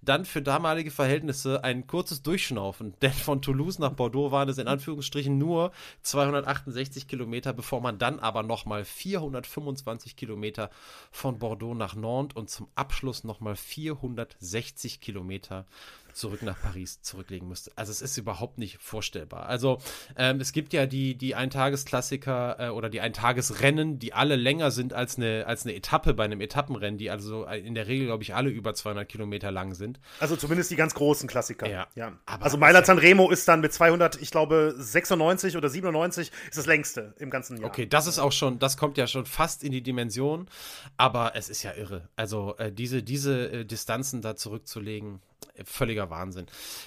Dann 0.00 0.24
für 0.24 0.42
damalige 0.42 0.92
Verhältnisse 0.92 1.64
ein 1.64 1.88
kurzes 1.88 2.22
Durchschnaufen, 2.22 2.94
denn 3.02 3.12
von 3.12 3.42
Toulouse 3.42 3.78
nach 3.78 3.92
Bordeaux 3.92 4.32
waren 4.32 4.48
es 4.48 4.58
in 4.58 4.68
Anführungsstrichen 4.68 5.38
nur 5.38 5.72
268 6.02 7.06
Kilometer, 7.06 7.52
bevor 7.52 7.80
man 7.80 7.98
dann 7.98 8.18
aber 8.18 8.42
nochmal 8.42 8.84
425 8.84 10.16
Kilometer 10.16 10.70
von 11.10 11.38
Bordeaux 11.38 11.74
nach 11.74 11.94
Nantes 11.94 12.36
und 12.36 12.50
zum 12.50 12.68
Abschluss 12.74 13.22
nochmal 13.22 13.54
460 13.54 15.00
Kilometer 15.00 15.66
zurück 16.14 16.42
nach 16.42 16.60
Paris 16.60 17.00
zurücklegen 17.02 17.48
müsste. 17.48 17.72
Also 17.76 17.90
es 17.90 18.02
ist 18.02 18.16
überhaupt 18.16 18.58
nicht 18.58 18.78
vorstellbar. 18.80 19.46
Also 19.46 19.78
ähm, 20.16 20.40
es 20.40 20.52
gibt 20.52 20.72
ja 20.72 20.86
die, 20.86 21.16
die 21.16 21.34
Eintagesklassiker 21.34 22.56
äh, 22.58 22.68
oder 22.68 22.88
die 22.88 23.00
Eintagesrennen, 23.00 23.98
die 23.98 24.12
alle 24.12 24.36
länger 24.36 24.70
sind 24.70 24.92
als 24.92 25.16
eine, 25.16 25.46
als 25.46 25.64
eine 25.64 25.74
Etappe 25.74 26.14
bei 26.14 26.24
einem 26.24 26.40
Etappenrennen, 26.40 26.98
die 26.98 27.10
also 27.10 27.44
in 27.44 27.74
der 27.74 27.86
Regel, 27.86 28.06
glaube 28.06 28.22
ich, 28.22 28.34
alle 28.34 28.50
über 28.50 28.74
200 28.74 29.08
Kilometer 29.08 29.50
lang 29.50 29.74
sind. 29.74 30.00
Also 30.20 30.36
zumindest 30.36 30.70
die 30.70 30.76
ganz 30.76 30.94
großen 30.94 31.28
Klassiker. 31.28 31.68
Ja. 31.68 31.86
ja. 31.94 32.12
also 32.26 32.56
Mailand 32.56 32.86
San 32.86 32.98
Remo 32.98 33.30
ist 33.30 33.46
dann 33.48 33.60
mit 33.60 33.72
200, 33.72 34.20
ich 34.20 34.30
glaube 34.30 34.74
96 34.76 35.56
oder 35.56 35.68
97 35.68 36.30
ist 36.48 36.58
das 36.58 36.66
längste 36.66 37.14
im 37.18 37.30
ganzen 37.30 37.58
Jahr. 37.58 37.68
Okay, 37.68 37.86
das 37.86 38.06
ist 38.06 38.18
auch 38.18 38.32
schon, 38.32 38.58
das 38.58 38.76
kommt 38.76 38.98
ja 38.98 39.06
schon 39.06 39.26
fast 39.26 39.64
in 39.64 39.72
die 39.72 39.82
Dimension, 39.82 40.48
aber 40.96 41.32
es 41.34 41.48
ist 41.48 41.62
ja 41.62 41.72
irre. 41.74 42.08
Also 42.16 42.56
äh, 42.58 42.72
diese, 42.72 43.02
diese 43.02 43.50
äh, 43.50 43.64
Distanzen 43.64 44.22
da 44.22 44.36
zurückzulegen, 44.36 45.20
völliger 45.64 46.10
Wahnsinn. 46.10 46.46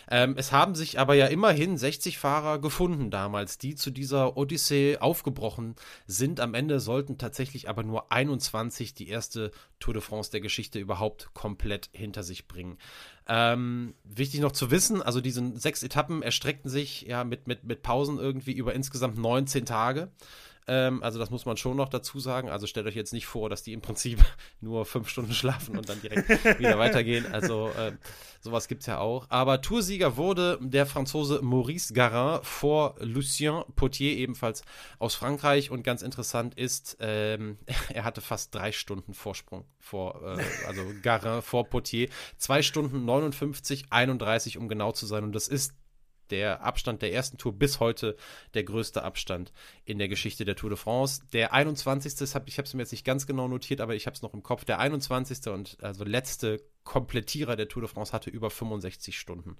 Ähm, 0.09 0.35
es 0.37 0.51
haben 0.51 0.75
sich 0.75 0.99
aber 0.99 1.15
ja 1.15 1.27
immerhin 1.27 1.77
60 1.77 2.17
Fahrer 2.17 2.59
gefunden 2.59 3.11
damals, 3.11 3.57
die 3.57 3.75
zu 3.75 3.91
dieser 3.91 4.37
Odyssee 4.37 4.97
aufgebrochen 4.97 5.75
sind. 6.07 6.39
Am 6.39 6.53
Ende 6.53 6.79
sollten 6.79 7.17
tatsächlich 7.17 7.69
aber 7.69 7.83
nur 7.83 8.11
21 8.11 8.93
die 8.93 9.09
erste 9.09 9.51
Tour 9.79 9.93
de 9.93 10.01
France 10.01 10.31
der 10.31 10.41
Geschichte 10.41 10.79
überhaupt 10.79 11.33
komplett 11.33 11.89
hinter 11.91 12.23
sich 12.23 12.47
bringen. 12.47 12.77
Ähm, 13.27 13.95
wichtig 14.03 14.39
noch 14.39 14.51
zu 14.51 14.69
wissen, 14.71 15.01
also 15.01 15.19
diese 15.19 15.57
sechs 15.57 15.81
Etappen 15.81 16.21
erstreckten 16.21 16.69
sich 16.69 17.01
ja 17.03 17.23
mit, 17.23 17.47
mit, 17.47 17.63
mit 17.63 17.81
Pausen 17.81 18.19
irgendwie 18.19 18.53
über 18.53 18.73
insgesamt 18.73 19.17
19 19.17 19.65
Tage. 19.65 20.11
Ähm, 20.67 21.03
also 21.03 21.19
das 21.19 21.29
muss 21.29 21.45
man 21.45 21.57
schon 21.57 21.77
noch 21.77 21.89
dazu 21.89 22.19
sagen. 22.19 22.49
Also 22.49 22.67
stellt 22.67 22.87
euch 22.87 22.95
jetzt 22.95 23.13
nicht 23.13 23.25
vor, 23.25 23.49
dass 23.49 23.63
die 23.63 23.73
im 23.73 23.81
Prinzip 23.81 24.19
nur 24.61 24.85
fünf 24.85 25.09
Stunden 25.09 25.33
schlafen 25.33 25.77
und 25.77 25.89
dann 25.89 26.01
direkt 26.01 26.29
wieder 26.59 26.79
weitergehen. 26.79 27.25
Also 27.31 27.69
äh, 27.69 27.93
sowas 28.41 28.67
gibt 28.67 28.81
es 28.81 28.87
ja 28.87 28.99
auch. 28.99 29.27
Aber 29.29 29.61
Toursieger 29.61 30.17
wurde 30.17 30.57
der 30.61 30.85
Franzose 30.85 31.41
Maurice 31.41 31.93
Garin 31.93 32.43
vor 32.43 32.95
Lucien 32.99 33.63
Potier, 33.75 34.17
ebenfalls 34.17 34.63
aus 34.99 35.15
Frankreich. 35.15 35.69
Und 35.69 35.83
ganz 35.83 36.01
interessant 36.01 36.55
ist, 36.55 36.97
ähm, 36.99 37.57
er 37.93 38.03
hatte 38.03 38.21
fast 38.21 38.53
drei 38.55 38.71
Stunden 38.71 39.13
Vorsprung 39.13 39.65
vor, 39.79 40.21
äh, 40.23 40.43
also 40.67 40.81
Garin 41.01 41.41
vor 41.41 41.65
Potier. 41.69 42.09
Zwei 42.37 42.61
Stunden 42.61 43.05
59, 43.05 43.85
31, 43.91 44.57
um 44.57 44.67
genau 44.67 44.91
zu 44.91 45.05
sein. 45.05 45.23
Und 45.23 45.33
das 45.33 45.47
ist 45.47 45.73
der 46.31 46.61
Abstand 46.61 47.01
der 47.01 47.13
ersten 47.13 47.37
Tour 47.37 47.53
bis 47.53 47.79
heute 47.79 48.15
der 48.53 48.63
größte 48.63 49.03
Abstand 49.03 49.51
in 49.83 49.97
der 49.97 50.07
Geschichte 50.07 50.45
der 50.45 50.55
Tour 50.55 50.69
de 50.69 50.77
France. 50.77 51.21
Der 51.33 51.53
21. 51.53 52.21
ich 52.21 52.35
habe 52.35 52.45
es 52.47 52.73
mir 52.73 52.81
jetzt 52.81 52.91
nicht 52.91 53.05
ganz 53.05 53.27
genau 53.27 53.47
notiert, 53.47 53.81
aber 53.81 53.95
ich 53.95 54.05
habe 54.05 54.15
es 54.15 54.21
noch 54.21 54.33
im 54.33 54.43
Kopf. 54.43 54.65
Der 54.65 54.79
21. 54.79 55.47
und 55.47 55.77
also 55.81 56.03
letzte 56.03 56.61
Komplettierer 56.85 57.55
der 57.55 57.67
Tour 57.67 57.81
de 57.81 57.91
France 57.91 58.13
hatte 58.13 58.29
über 58.29 58.49
65 58.49 59.19
Stunden 59.19 59.57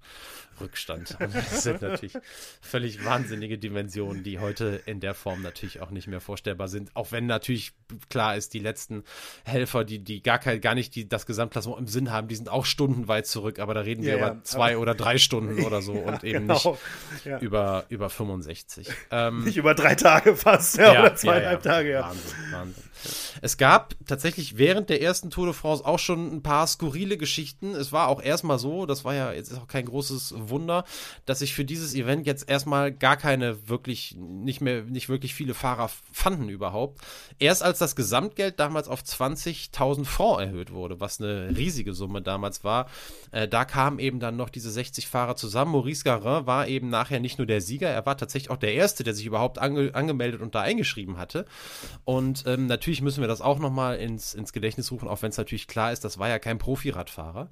Rückstand. 0.62 1.18
Und 1.20 1.36
das 1.36 1.64
sind 1.64 1.82
natürlich 1.82 2.14
völlig 2.62 3.04
wahnsinnige 3.04 3.58
Dimensionen, 3.58 4.24
die 4.24 4.40
heute 4.40 4.82
in 4.86 5.00
der 5.00 5.16
Form 5.16 5.42
natürlich 5.42 5.82
auch 5.82 5.90
nicht 5.90 6.08
mehr 6.08 6.22
vorstellbar 6.22 6.68
sind. 6.68 6.96
Auch 6.96 7.12
wenn 7.12 7.26
natürlich 7.26 7.74
klar 8.10 8.36
ist, 8.36 8.54
die 8.54 8.60
letzten 8.60 9.04
Helfer, 9.44 9.84
die, 9.84 10.00
die 10.00 10.22
gar, 10.22 10.38
kein, 10.38 10.62
gar 10.62 10.76
nicht 10.76 10.96
die, 10.96 11.10
das 11.10 11.26
Gesamtklassement 11.26 11.80
im 11.80 11.88
Sinn 11.88 12.12
haben, 12.12 12.28
die 12.28 12.36
sind 12.36 12.48
auch 12.48 12.66
stundenweit 12.66 13.26
zurück, 13.26 13.60
aber 13.60 13.74
da 13.74 13.82
reden 13.82 14.04
wir 14.04 14.18
ja, 14.18 14.32
über 14.32 14.44
zwei 14.44 14.78
oder 14.78 14.94
drei 14.94 15.18
Stunden 15.18 15.64
oder 15.64 15.82
so 15.82 15.94
und 15.94 16.24
eben 16.24 16.48
genau. 16.48 16.78
nicht 17.26 17.42
über, 17.42 17.86
über 17.90 18.10
65. 18.10 18.88
Ähm, 19.10 19.44
nicht 19.44 19.58
über 19.58 19.74
drei 19.74 19.96
Tage 19.96 20.36
fast, 20.36 20.78
ja, 20.78 20.92
oder 21.02 21.16
zweieinhalb 21.16 21.64
Tage, 21.64 21.92
ja. 21.92 22.02
Wahnsinn, 22.02 22.52
Wahnsinn. 22.52 22.84
Es 23.42 23.58
gab 23.58 23.96
tatsächlich 24.06 24.58
während 24.58 24.90
der 24.90 25.02
ersten 25.02 25.30
Tour 25.30 25.48
de 25.48 25.54
France 25.54 25.86
auch 25.86 26.00
schon 26.00 26.34
ein 26.34 26.42
paar 26.42 26.68
skurrile 26.68 27.15
Geschichten. 27.18 27.74
Es 27.76 27.92
war 27.92 28.08
auch 28.08 28.22
erstmal 28.22 28.60
so, 28.60 28.86
das 28.86 29.06
war 29.06 29.14
ja 29.14 29.32
jetzt 29.32 29.54
auch 29.58 29.68
kein 29.68 29.86
großes 29.86 30.34
Wunder, 30.38 30.84
dass 31.26 31.40
sich 31.40 31.54
für 31.54 31.66
dieses 31.66 31.96
Event 31.96 32.26
jetzt 32.28 32.50
erstmal 32.50 32.92
gar 32.92 33.18
keine 33.18 33.70
wirklich, 33.70 34.16
nicht 34.18 34.62
mehr, 34.62 34.84
nicht 34.84 35.10
wirklich 35.10 35.34
viele 35.34 35.54
Fahrer 35.54 35.90
fanden 36.12 36.50
überhaupt. 36.50 37.02
Erst 37.40 37.64
als 37.64 37.80
das 37.80 37.96
Gesamtgeld 37.96 38.60
damals 38.60 38.88
auf 38.88 39.02
20.000 39.02 40.06
Francs 40.06 40.42
erhöht 40.42 40.72
wurde, 40.72 41.00
was 41.00 41.22
eine 41.22 41.56
riesige 41.56 41.94
Summe 41.94 42.22
damals 42.22 42.64
war, 42.64 42.88
äh, 43.32 43.48
da 43.48 43.66
kamen 43.66 44.00
eben 44.00 44.20
dann 44.20 44.36
noch 44.36 44.50
diese 44.50 44.72
60 44.72 45.08
Fahrer 45.08 45.36
zusammen. 45.36 45.72
Maurice 45.72 46.04
Garin 46.04 46.46
war 46.46 46.68
eben 46.68 46.90
nachher 46.90 47.20
nicht 47.20 47.38
nur 47.38 47.48
der 47.48 47.62
Sieger, 47.62 47.90
er 47.90 48.06
war 48.06 48.18
tatsächlich 48.18 48.50
auch 48.50 48.58
der 48.58 48.74
Erste, 48.74 49.04
der 49.04 49.14
sich 49.14 49.26
überhaupt 49.26 49.60
ange 49.60 49.94
angemeldet 49.94 50.42
und 50.42 50.56
da 50.56 50.62
eingeschrieben 50.62 51.18
hatte. 51.18 51.46
Und 52.04 52.44
ähm, 52.48 52.68
natürlich 52.68 53.02
müssen 53.02 53.22
wir 53.22 53.28
das 53.28 53.42
auch 53.42 53.60
nochmal 53.60 53.98
ins, 53.98 54.34
ins 54.34 54.54
Gedächtnis 54.54 54.92
rufen, 54.92 55.08
auch 55.08 55.22
wenn 55.22 55.30
es 55.30 55.38
natürlich 55.38 55.68
klar 55.68 55.92
ist, 55.92 56.04
das 56.04 56.18
war 56.18 56.30
ja 56.30 56.40
kein 56.40 56.58
Profiradfahrer 56.58 57.05
Radfahrer 57.06 57.48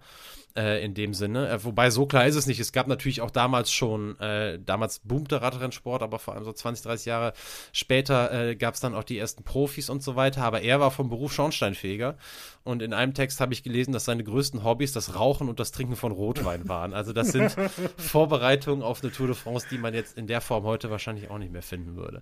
äh, 0.55 0.83
in 0.83 0.93
dem 0.93 1.13
Sinne. 1.13 1.49
Äh, 1.49 1.63
wobei 1.63 1.89
so 1.89 2.05
klar 2.05 2.25
ist 2.25 2.35
es 2.35 2.45
nicht. 2.45 2.59
Es 2.59 2.71
gab 2.71 2.87
natürlich 2.87 3.21
auch 3.21 3.31
damals 3.31 3.71
schon, 3.71 4.19
äh, 4.19 4.59
damals 4.63 4.99
boomte 4.99 5.41
Radrennsport, 5.41 6.03
aber 6.03 6.19
vor 6.19 6.35
allem 6.35 6.43
so 6.43 6.53
20, 6.53 6.83
30 6.85 7.05
Jahre 7.05 7.33
später 7.71 8.31
äh, 8.31 8.55
gab 8.55 8.75
es 8.75 8.79
dann 8.79 8.95
auch 8.95 9.03
die 9.03 9.17
ersten 9.17 9.43
Profis 9.43 9.89
und 9.89 10.03
so 10.03 10.15
weiter. 10.15 10.43
Aber 10.43 10.61
er 10.61 10.79
war 10.79 10.91
vom 10.91 11.09
Beruf 11.09 11.33
Schornsteinfeger. 11.33 12.17
Und 12.63 12.81
in 12.81 12.93
einem 12.93 13.13
Text 13.13 13.41
habe 13.41 13.53
ich 13.53 13.63
gelesen, 13.63 13.91
dass 13.91 14.05
seine 14.05 14.23
größten 14.23 14.63
Hobbys 14.63 14.93
das 14.93 15.15
Rauchen 15.15 15.49
und 15.49 15.59
das 15.59 15.71
Trinken 15.71 15.97
von 15.97 16.13
Rotwein 16.13 16.69
waren. 16.69 16.93
Also 16.93 17.11
das 17.11 17.31
sind 17.33 17.55
Vorbereitungen 17.97 18.83
auf 18.83 19.03
eine 19.03 19.11
Tour 19.11 19.27
de 19.27 19.35
France, 19.35 19.67
die 19.69 19.77
man 19.77 19.93
jetzt 19.93 20.17
in 20.17 20.27
der 20.27 20.39
Form 20.39 20.63
heute 20.63 20.89
wahrscheinlich 20.89 21.29
auch 21.29 21.39
nicht 21.39 21.51
mehr 21.51 21.61
finden 21.61 21.97
würde. 21.97 22.21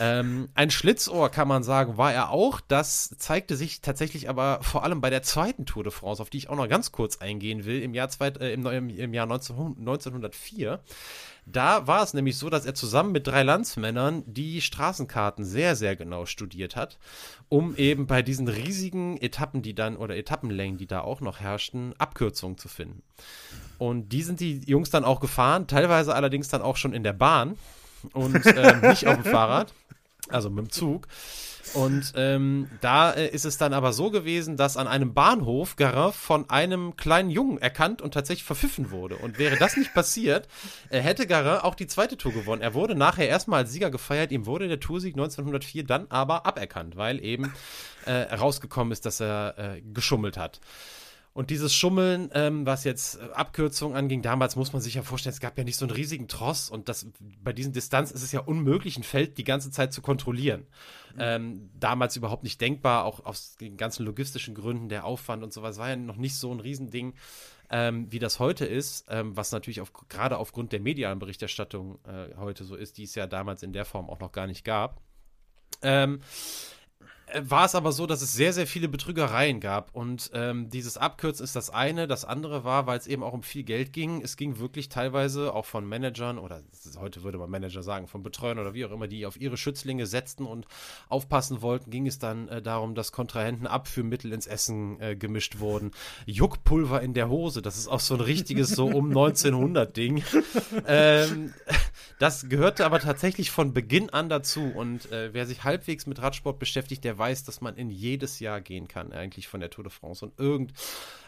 Ähm, 0.00 0.48
ein 0.54 0.70
Schlitzohr 0.70 1.28
kann 1.28 1.46
man 1.46 1.62
sagen, 1.62 1.96
war 1.96 2.12
er 2.12 2.30
auch. 2.30 2.60
Das 2.60 3.10
zeigte 3.18 3.56
sich 3.56 3.82
tatsächlich 3.82 4.28
aber 4.28 4.58
vor 4.62 4.82
allem 4.82 5.00
bei 5.00 5.10
der 5.10 5.22
zweiten 5.22 5.64
Tour 5.64 5.84
de 5.84 5.92
France, 5.92 6.20
auf 6.20 6.30
die 6.30 6.38
ich 6.38 6.48
auch 6.48 6.56
noch 6.56 6.68
ganz 6.68 6.90
kurz 6.90 7.18
eingehe 7.18 7.41
eingehen 7.42 7.64
will, 7.64 7.82
im 7.82 7.94
Jahr, 7.94 8.08
zwei, 8.08 8.28
äh, 8.28 8.52
im, 8.52 8.66
im, 8.66 9.14
Jahr 9.14 9.26
19, 9.26 9.56
1904. 9.78 10.80
Da 11.44 11.88
war 11.88 12.04
es 12.04 12.14
nämlich 12.14 12.36
so, 12.36 12.50
dass 12.50 12.66
er 12.66 12.74
zusammen 12.74 13.10
mit 13.10 13.26
drei 13.26 13.42
Landsmännern 13.42 14.22
die 14.26 14.60
Straßenkarten 14.60 15.44
sehr, 15.44 15.74
sehr 15.74 15.96
genau 15.96 16.24
studiert 16.24 16.76
hat, 16.76 16.98
um 17.48 17.74
eben 17.76 18.06
bei 18.06 18.22
diesen 18.22 18.46
riesigen 18.46 19.16
Etappen, 19.16 19.60
die 19.60 19.74
dann 19.74 19.96
oder 19.96 20.16
Etappenlängen, 20.16 20.78
die 20.78 20.86
da 20.86 21.00
auch 21.00 21.20
noch 21.20 21.40
herrschten, 21.40 21.94
Abkürzungen 21.98 22.58
zu 22.58 22.68
finden. 22.68 23.02
Und 23.78 24.10
die 24.10 24.22
sind 24.22 24.38
die 24.38 24.60
Jungs 24.66 24.90
dann 24.90 25.04
auch 25.04 25.18
gefahren, 25.18 25.66
teilweise 25.66 26.14
allerdings 26.14 26.48
dann 26.48 26.62
auch 26.62 26.76
schon 26.76 26.94
in 26.94 27.02
der 27.02 27.12
Bahn 27.12 27.58
und 28.12 28.46
äh, 28.46 28.88
nicht 28.88 29.08
auf 29.08 29.16
dem 29.16 29.24
Fahrrad, 29.24 29.74
also 30.28 30.48
mit 30.48 30.66
dem 30.66 30.70
Zug. 30.70 31.08
Und 31.74 32.12
ähm, 32.16 32.68
da 32.80 33.12
äh, 33.12 33.28
ist 33.28 33.44
es 33.44 33.56
dann 33.56 33.72
aber 33.72 33.92
so 33.92 34.10
gewesen, 34.10 34.56
dass 34.56 34.76
an 34.76 34.86
einem 34.86 35.14
Bahnhof 35.14 35.76
Garin 35.76 36.12
von 36.12 36.50
einem 36.50 36.96
kleinen 36.96 37.30
Jungen 37.30 37.58
erkannt 37.58 38.02
und 38.02 38.14
tatsächlich 38.14 38.44
verpfiffen 38.44 38.90
wurde. 38.90 39.16
Und 39.16 39.38
wäre 39.38 39.56
das 39.56 39.76
nicht 39.76 39.94
passiert, 39.94 40.48
äh, 40.90 41.00
hätte 41.00 41.26
Garin 41.26 41.60
auch 41.60 41.74
die 41.74 41.86
zweite 41.86 42.16
Tour 42.16 42.32
gewonnen. 42.32 42.62
Er 42.62 42.74
wurde 42.74 42.94
nachher 42.94 43.28
erstmal 43.28 43.60
als 43.60 43.72
Sieger 43.72 43.90
gefeiert, 43.90 44.32
ihm 44.32 44.46
wurde 44.46 44.68
der 44.68 44.80
Toursieg 44.80 45.14
1904 45.14 45.84
dann 45.84 46.06
aber 46.10 46.46
aberkannt, 46.46 46.96
weil 46.96 47.24
eben 47.24 47.54
äh, 48.06 48.26
herausgekommen 48.26 48.92
ist, 48.92 49.06
dass 49.06 49.20
er 49.20 49.54
äh, 49.58 49.80
geschummelt 49.92 50.36
hat. 50.36 50.60
Und 51.34 51.48
dieses 51.48 51.74
Schummeln, 51.74 52.30
ähm, 52.34 52.66
was 52.66 52.84
jetzt 52.84 53.18
äh, 53.18 53.30
Abkürzungen 53.32 53.96
anging, 53.96 54.20
damals 54.20 54.54
muss 54.54 54.74
man 54.74 54.82
sich 54.82 54.94
ja 54.94 55.02
vorstellen, 55.02 55.32
es 55.32 55.40
gab 55.40 55.56
ja 55.56 55.64
nicht 55.64 55.76
so 55.76 55.86
einen 55.86 55.94
riesigen 55.94 56.28
Tross 56.28 56.68
und 56.68 56.90
das, 56.90 57.06
bei 57.42 57.54
diesen 57.54 57.72
Distanz 57.72 58.10
ist 58.10 58.22
es 58.22 58.32
ja 58.32 58.40
unmöglich, 58.40 58.98
ein 58.98 59.02
Feld 59.02 59.38
die 59.38 59.44
ganze 59.44 59.70
Zeit 59.70 59.94
zu 59.94 60.02
kontrollieren. 60.02 60.66
Mhm. 61.14 61.18
Ähm, 61.18 61.70
damals 61.74 62.16
überhaupt 62.16 62.42
nicht 62.42 62.60
denkbar, 62.60 63.04
auch 63.04 63.24
aus 63.24 63.56
den 63.56 63.78
ganzen 63.78 64.04
logistischen 64.04 64.54
Gründen, 64.54 64.90
der 64.90 65.06
Aufwand 65.06 65.42
und 65.42 65.54
sowas 65.54 65.78
war 65.78 65.88
ja 65.88 65.96
noch 65.96 66.16
nicht 66.16 66.36
so 66.36 66.52
ein 66.52 66.60
Riesending, 66.60 67.14
ähm, 67.70 68.12
wie 68.12 68.18
das 68.18 68.38
heute 68.38 68.66
ist, 68.66 69.06
ähm, 69.08 69.34
was 69.34 69.52
natürlich 69.52 69.80
auf, 69.80 69.92
gerade 70.10 70.36
aufgrund 70.36 70.72
der 70.72 70.80
medialen 70.80 71.18
Berichterstattung 71.18 71.98
äh, 72.04 72.36
heute 72.36 72.64
so 72.64 72.76
ist, 72.76 72.98
die 72.98 73.04
es 73.04 73.14
ja 73.14 73.26
damals 73.26 73.62
in 73.62 73.72
der 73.72 73.86
Form 73.86 74.10
auch 74.10 74.20
noch 74.20 74.32
gar 74.32 74.46
nicht 74.46 74.64
gab. 74.66 75.00
Ähm, 75.80 76.20
war 77.40 77.64
es 77.64 77.74
aber 77.74 77.92
so, 77.92 78.06
dass 78.06 78.22
es 78.22 78.32
sehr, 78.32 78.52
sehr 78.52 78.66
viele 78.66 78.88
Betrügereien 78.88 79.60
gab. 79.60 79.94
Und 79.94 80.30
ähm, 80.34 80.70
dieses 80.70 80.96
Abkürzen 80.96 81.44
ist 81.44 81.56
das 81.56 81.70
eine. 81.70 82.06
Das 82.06 82.24
andere 82.24 82.64
war, 82.64 82.86
weil 82.86 82.98
es 82.98 83.06
eben 83.06 83.22
auch 83.22 83.32
um 83.32 83.42
viel 83.42 83.62
Geld 83.62 83.92
ging. 83.92 84.20
Es 84.22 84.36
ging 84.36 84.58
wirklich 84.58 84.88
teilweise 84.88 85.54
auch 85.54 85.66
von 85.66 85.88
Managern 85.88 86.38
oder 86.38 86.62
heute 86.98 87.22
würde 87.22 87.38
man 87.38 87.50
Manager 87.50 87.82
sagen, 87.82 88.08
von 88.08 88.22
Betreuern 88.22 88.58
oder 88.58 88.74
wie 88.74 88.84
auch 88.84 88.90
immer, 88.90 89.08
die 89.08 89.26
auf 89.26 89.40
ihre 89.40 89.56
Schützlinge 89.56 90.06
setzten 90.06 90.46
und 90.46 90.66
aufpassen 91.08 91.62
wollten, 91.62 91.90
ging 91.90 92.06
es 92.06 92.18
dann 92.18 92.48
äh, 92.48 92.62
darum, 92.62 92.94
dass 92.94 93.12
Kontrahenten 93.12 93.66
Abführmittel 93.66 94.32
ins 94.32 94.46
Essen 94.46 95.00
äh, 95.00 95.16
gemischt 95.16 95.58
wurden. 95.58 95.92
Juckpulver 96.26 97.00
in 97.02 97.14
der 97.14 97.28
Hose, 97.28 97.62
das 97.62 97.76
ist 97.76 97.88
auch 97.88 98.00
so 98.00 98.14
ein 98.14 98.20
richtiges 98.20 98.70
so 98.70 98.86
um 98.86 99.08
1900 99.10 99.96
Ding. 99.96 100.22
ähm, 100.86 101.52
das 102.18 102.48
gehörte 102.48 102.84
aber 102.84 103.00
tatsächlich 103.00 103.50
von 103.50 103.72
Beginn 103.72 104.10
an 104.10 104.28
dazu. 104.28 104.62
Und 104.74 105.10
äh, 105.10 105.32
wer 105.32 105.46
sich 105.46 105.64
halbwegs 105.64 106.06
mit 106.06 106.20
Radsport 106.20 106.58
beschäftigt, 106.58 107.04
der 107.04 107.18
weiß, 107.22 107.44
dass 107.44 107.60
man 107.60 107.76
in 107.76 107.88
jedes 107.88 108.40
Jahr 108.40 108.60
gehen 108.60 108.88
kann, 108.88 109.12
eigentlich 109.12 109.46
von 109.46 109.60
der 109.60 109.70
Tour 109.70 109.84
de 109.84 109.92
France. 109.92 110.24
Und 110.26 110.40
irgend 110.40 110.72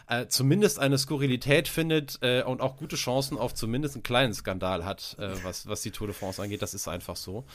äh, 0.07 0.27
zumindest 0.27 0.79
eine 0.79 0.97
Skurrilität 0.97 1.67
findet 1.67 2.19
äh, 2.21 2.43
und 2.43 2.61
auch 2.61 2.77
gute 2.77 2.95
Chancen 2.95 3.37
auf 3.37 3.53
zumindest 3.53 3.95
einen 3.95 4.03
kleinen 4.03 4.33
Skandal 4.33 4.85
hat, 4.85 5.15
äh, 5.19 5.29
was, 5.43 5.67
was 5.67 5.81
die 5.81 5.91
Tour 5.91 6.07
de 6.07 6.15
France 6.15 6.41
angeht. 6.41 6.61
Das 6.61 6.73
ist 6.73 6.87
einfach 6.87 7.15
so. 7.15 7.45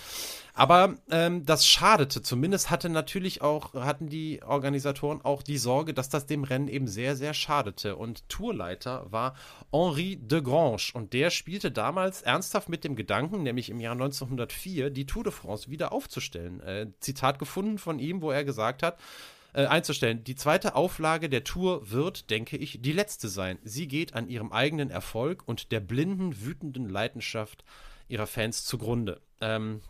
Aber 0.54 0.96
ähm, 1.10 1.46
das 1.46 1.66
schadete. 1.66 2.22
Zumindest 2.22 2.70
hatte 2.70 2.88
natürlich 2.88 3.42
auch, 3.42 3.74
hatten 3.74 4.08
die 4.08 4.42
Organisatoren 4.42 5.20
auch 5.24 5.42
die 5.42 5.58
Sorge, 5.58 5.94
dass 5.94 6.08
das 6.08 6.26
dem 6.26 6.44
Rennen 6.44 6.68
eben 6.68 6.88
sehr, 6.88 7.16
sehr 7.16 7.34
schadete. 7.34 7.96
Und 7.96 8.28
Tourleiter 8.28 9.06
war 9.10 9.34
Henri 9.72 10.16
de 10.16 10.40
Grange 10.40 10.90
und 10.94 11.12
der 11.12 11.30
spielte 11.30 11.70
damals 11.70 12.22
ernsthaft 12.22 12.68
mit 12.68 12.84
dem 12.84 12.96
Gedanken, 12.96 13.42
nämlich 13.42 13.70
im 13.70 13.80
Jahr 13.80 13.92
1904 13.92 14.90
die 14.90 15.06
Tour 15.06 15.24
de 15.24 15.32
France 15.32 15.70
wieder 15.70 15.92
aufzustellen. 15.92 16.60
Äh, 16.60 16.88
Zitat 17.00 17.38
gefunden 17.38 17.78
von 17.78 17.98
ihm, 17.98 18.22
wo 18.22 18.30
er 18.30 18.44
gesagt 18.44 18.82
hat, 18.82 18.98
äh, 19.52 19.66
einzustellen. 19.66 20.24
Die 20.24 20.34
zweite 20.34 20.74
Auflage 20.74 21.28
der 21.28 21.44
Tour 21.44 21.90
wird, 21.90 22.30
denke 22.30 22.56
ich, 22.56 22.80
die 22.82 22.92
letzte 22.92 23.28
sein. 23.28 23.58
Sie 23.62 23.88
geht 23.88 24.14
an 24.14 24.28
ihrem 24.28 24.52
eigenen 24.52 24.90
Erfolg 24.90 25.42
und 25.46 25.72
der 25.72 25.80
blinden, 25.80 26.44
wütenden 26.44 26.88
Leidenschaft 26.88 27.64
ihrer 28.08 28.26
Fans 28.26 28.64
zugrunde. 28.64 29.20
Ähm, 29.40 29.80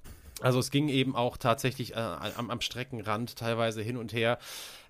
also 0.40 0.58
es 0.58 0.70
ging 0.70 0.88
eben 0.88 1.14
auch 1.14 1.36
tatsächlich 1.36 1.92
äh, 1.92 1.96
am, 1.96 2.50
am, 2.50 2.60
Streckenrand 2.60 3.36
teilweise 3.36 3.82
hin 3.82 3.96
und 3.96 4.12
her. 4.12 4.38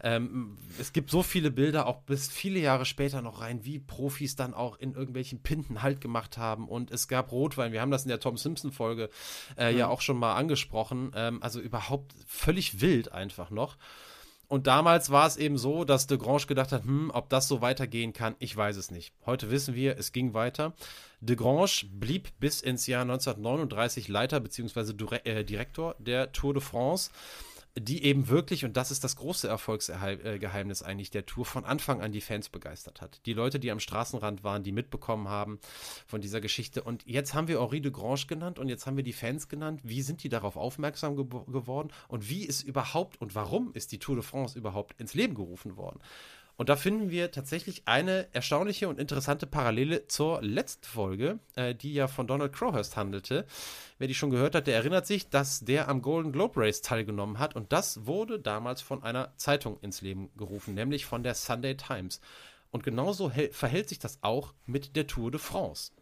Ähm, 0.02 0.56
es 0.78 0.92
gibt 0.92 1.10
so 1.10 1.22
viele 1.22 1.50
Bilder, 1.50 1.86
auch 1.86 2.02
bis 2.02 2.28
viele 2.28 2.60
Jahre 2.60 2.84
später 2.84 3.20
noch 3.20 3.40
rein, 3.40 3.64
wie 3.64 3.78
Profis 3.78 4.36
dann 4.36 4.54
auch 4.54 4.78
in 4.78 4.94
irgendwelchen 4.94 5.42
Pinten 5.42 5.82
Halt 5.82 6.00
gemacht 6.00 6.38
haben. 6.38 6.68
Und 6.68 6.90
es 6.90 7.08
gab 7.08 7.32
Rotwein. 7.32 7.72
Wir 7.72 7.80
haben 7.80 7.90
das 7.90 8.04
in 8.04 8.10
der 8.10 8.20
Tom 8.20 8.36
Simpson-Folge 8.36 9.10
äh, 9.56 9.72
mhm. 9.72 9.78
ja 9.78 9.88
auch 9.88 10.00
schon 10.00 10.18
mal 10.18 10.36
angesprochen. 10.36 11.10
Ähm, 11.14 11.42
also 11.42 11.60
überhaupt 11.60 12.14
völlig 12.26 12.80
wild 12.80 13.10
einfach 13.12 13.50
noch. 13.50 13.76
Und 14.51 14.66
damals 14.66 15.11
war 15.11 15.28
es 15.28 15.36
eben 15.36 15.59
so, 15.59 15.84
dass 15.84 16.09
de 16.09 16.18
Grange 16.18 16.46
gedacht 16.48 16.72
hat, 16.72 16.82
hm, 16.82 17.12
ob 17.14 17.28
das 17.28 17.46
so 17.46 17.61
weitergehen 17.61 18.12
kann, 18.12 18.34
ich 18.40 18.57
weiß 18.57 18.76
es 18.78 18.90
nicht. 18.90 19.14
Heute 19.24 19.53
wissen 19.53 19.76
wir, 19.76 19.96
es 19.96 20.11
ging 20.11 20.34
weiter. 20.34 20.72
De 21.20 21.36
Grange 21.36 21.86
blieb 21.92 22.30
bis 22.40 22.61
ins 22.61 22.88
Jahr 22.88 23.03
1939 23.03 24.09
Leiter 24.09 24.40
bzw. 24.40 24.92
Äh, 25.22 25.44
Direktor 25.44 25.94
der 26.01 26.32
Tour 26.32 26.55
de 26.55 26.62
France 26.62 27.12
die 27.78 28.04
eben 28.04 28.28
wirklich, 28.28 28.64
und 28.64 28.76
das 28.76 28.90
ist 28.90 29.04
das 29.04 29.16
große 29.16 29.46
Erfolgsgeheimnis 29.46 30.82
eigentlich 30.82 31.10
der 31.10 31.26
Tour, 31.26 31.44
von 31.44 31.64
Anfang 31.64 32.00
an 32.00 32.12
die 32.12 32.20
Fans 32.20 32.48
begeistert 32.48 33.00
hat. 33.00 33.24
Die 33.26 33.32
Leute, 33.32 33.60
die 33.60 33.70
am 33.70 33.80
Straßenrand 33.80 34.42
waren, 34.42 34.64
die 34.64 34.72
mitbekommen 34.72 35.28
haben 35.28 35.60
von 36.06 36.20
dieser 36.20 36.40
Geschichte. 36.40 36.82
Und 36.82 37.06
jetzt 37.06 37.34
haben 37.34 37.48
wir 37.48 37.60
Henri 37.60 37.80
de 37.80 37.92
Grange 37.92 38.26
genannt 38.26 38.58
und 38.58 38.68
jetzt 38.68 38.86
haben 38.86 38.96
wir 38.96 39.04
die 39.04 39.12
Fans 39.12 39.48
genannt. 39.48 39.80
Wie 39.84 40.02
sind 40.02 40.24
die 40.24 40.28
darauf 40.28 40.56
aufmerksam 40.56 41.16
ge 41.16 41.24
geworden 41.24 41.90
und 42.08 42.28
wie 42.28 42.44
ist 42.44 42.62
überhaupt 42.62 43.20
und 43.20 43.34
warum 43.34 43.72
ist 43.72 43.92
die 43.92 43.98
Tour 43.98 44.16
de 44.16 44.24
France 44.24 44.58
überhaupt 44.58 45.00
ins 45.00 45.14
Leben 45.14 45.34
gerufen 45.34 45.76
worden? 45.76 46.00
Und 46.61 46.68
da 46.68 46.76
finden 46.76 47.08
wir 47.08 47.30
tatsächlich 47.30 47.84
eine 47.86 48.28
erstaunliche 48.34 48.86
und 48.90 49.00
interessante 49.00 49.46
Parallele 49.46 50.08
zur 50.08 50.42
letzten 50.42 50.84
Folge, 50.84 51.38
äh, 51.56 51.74
die 51.74 51.94
ja 51.94 52.06
von 52.06 52.26
Donald 52.26 52.52
Crowhurst 52.52 52.98
handelte. 52.98 53.46
Wer 53.96 54.08
die 54.08 54.14
schon 54.14 54.28
gehört 54.28 54.54
hat, 54.54 54.66
der 54.66 54.74
erinnert 54.74 55.06
sich, 55.06 55.30
dass 55.30 55.61
der 55.61 55.88
am 55.88 56.02
Golden 56.02 56.32
Globe 56.32 56.61
Race 56.61 56.82
teilgenommen 56.82 57.38
hat. 57.38 57.56
Und 57.56 57.72
das 57.72 58.04
wurde 58.04 58.38
damals 58.38 58.82
von 58.82 59.02
einer 59.02 59.32
Zeitung 59.38 59.80
ins 59.80 60.02
Leben 60.02 60.28
gerufen, 60.36 60.74
nämlich 60.74 61.06
von 61.06 61.22
der 61.22 61.32
Sunday 61.32 61.78
Times. 61.78 62.20
Und 62.70 62.82
genauso 62.82 63.32
verhält 63.52 63.88
sich 63.88 63.98
das 63.98 64.18
auch 64.20 64.52
mit 64.66 64.96
der 64.96 65.06
Tour 65.06 65.30
de 65.30 65.40
France. 65.40 65.92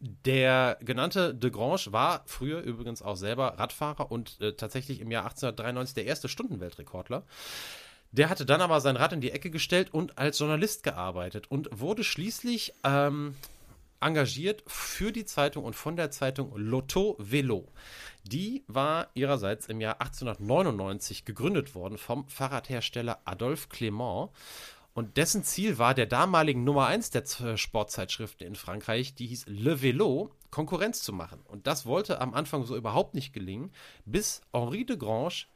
Der 0.00 0.78
genannte 0.80 1.34
De 1.34 1.50
Grange 1.50 1.88
war 1.92 2.22
früher 2.24 2.62
übrigens 2.62 3.02
auch 3.02 3.16
selber 3.16 3.58
Radfahrer 3.58 4.10
und 4.10 4.40
äh, 4.40 4.54
tatsächlich 4.54 5.00
im 5.02 5.10
Jahr 5.10 5.24
1893 5.24 5.94
der 5.94 6.06
erste 6.06 6.30
Stundenweltrekordler. 6.30 7.26
Der 8.12 8.28
hatte 8.28 8.44
dann 8.44 8.60
aber 8.60 8.80
sein 8.80 8.96
Rad 8.96 9.12
in 9.12 9.20
die 9.20 9.30
Ecke 9.30 9.50
gestellt 9.50 9.94
und 9.94 10.18
als 10.18 10.38
Journalist 10.38 10.82
gearbeitet 10.82 11.50
und 11.50 11.68
wurde 11.72 12.02
schließlich 12.02 12.74
ähm, 12.82 13.36
engagiert 14.00 14.64
für 14.66 15.12
die 15.12 15.24
Zeitung 15.24 15.64
und 15.64 15.76
von 15.76 15.94
der 15.94 16.10
Zeitung 16.10 16.52
Lotto 16.56 17.16
Velo. 17.18 17.68
Die 18.24 18.64
war 18.66 19.08
ihrerseits 19.14 19.66
im 19.66 19.80
Jahr 19.80 20.00
1899 20.00 21.24
gegründet 21.24 21.74
worden 21.74 21.98
vom 21.98 22.26
Fahrradhersteller 22.28 23.20
Adolphe 23.24 23.68
Clément. 23.68 24.30
Und 24.92 25.16
dessen 25.16 25.44
Ziel 25.44 25.78
war, 25.78 25.94
der 25.94 26.06
damaligen 26.06 26.64
Nummer 26.64 26.86
1 26.86 27.10
der 27.10 27.56
Sportzeitschriften 27.56 28.44
in 28.46 28.56
Frankreich, 28.56 29.14
die 29.14 29.28
hieß 29.28 29.44
Le 29.46 29.82
Velo, 29.82 30.32
Konkurrenz 30.50 31.02
zu 31.02 31.12
machen. 31.12 31.40
Und 31.46 31.68
das 31.68 31.86
wollte 31.86 32.20
am 32.20 32.34
Anfang 32.34 32.64
so 32.64 32.76
überhaupt 32.76 33.14
nicht 33.14 33.32
gelingen, 33.32 33.70
bis 34.04 34.40
Henri 34.52 34.84
de 34.84 34.96
Grange 34.96 35.46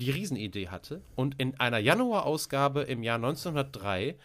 die 0.00 0.10
Riesenidee 0.10 0.68
hatte 0.68 1.02
und 1.14 1.36
in 1.38 1.58
einer 1.60 1.78
Januarausgabe 1.78 2.82
im 2.82 3.04
Jahr 3.04 3.16
1903 3.16 4.16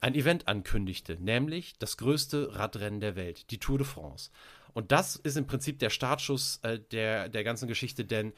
ein 0.00 0.14
Event 0.14 0.48
ankündigte, 0.48 1.16
nämlich 1.20 1.78
das 1.78 1.96
größte 1.96 2.56
Radrennen 2.56 3.00
der 3.00 3.14
Welt, 3.14 3.50
die 3.50 3.58
Tour 3.58 3.78
de 3.78 3.86
France. 3.86 4.30
Und 4.72 4.92
das 4.92 5.16
ist 5.16 5.36
im 5.36 5.46
Prinzip 5.46 5.78
der 5.78 5.90
Startschuss 5.90 6.60
äh, 6.62 6.80
der, 6.90 7.28
der 7.28 7.44
ganzen 7.44 7.68
Geschichte, 7.68 8.04
denn 8.04 8.32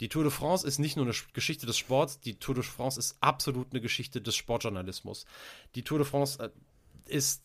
Die 0.00 0.08
Tour 0.08 0.22
de 0.22 0.30
France 0.30 0.66
ist 0.66 0.78
nicht 0.78 0.96
nur 0.96 1.06
eine 1.06 1.14
Geschichte 1.32 1.66
des 1.66 1.76
Sports, 1.76 2.20
die 2.20 2.38
Tour 2.38 2.54
de 2.54 2.62
France 2.62 2.98
ist 2.98 3.16
absolut 3.20 3.68
eine 3.72 3.80
Geschichte 3.80 4.20
des 4.20 4.36
Sportjournalismus. 4.36 5.26
Die 5.74 5.82
Tour 5.82 5.98
de 5.98 6.06
France 6.06 6.38
äh, 6.42 6.50
ist 7.12 7.42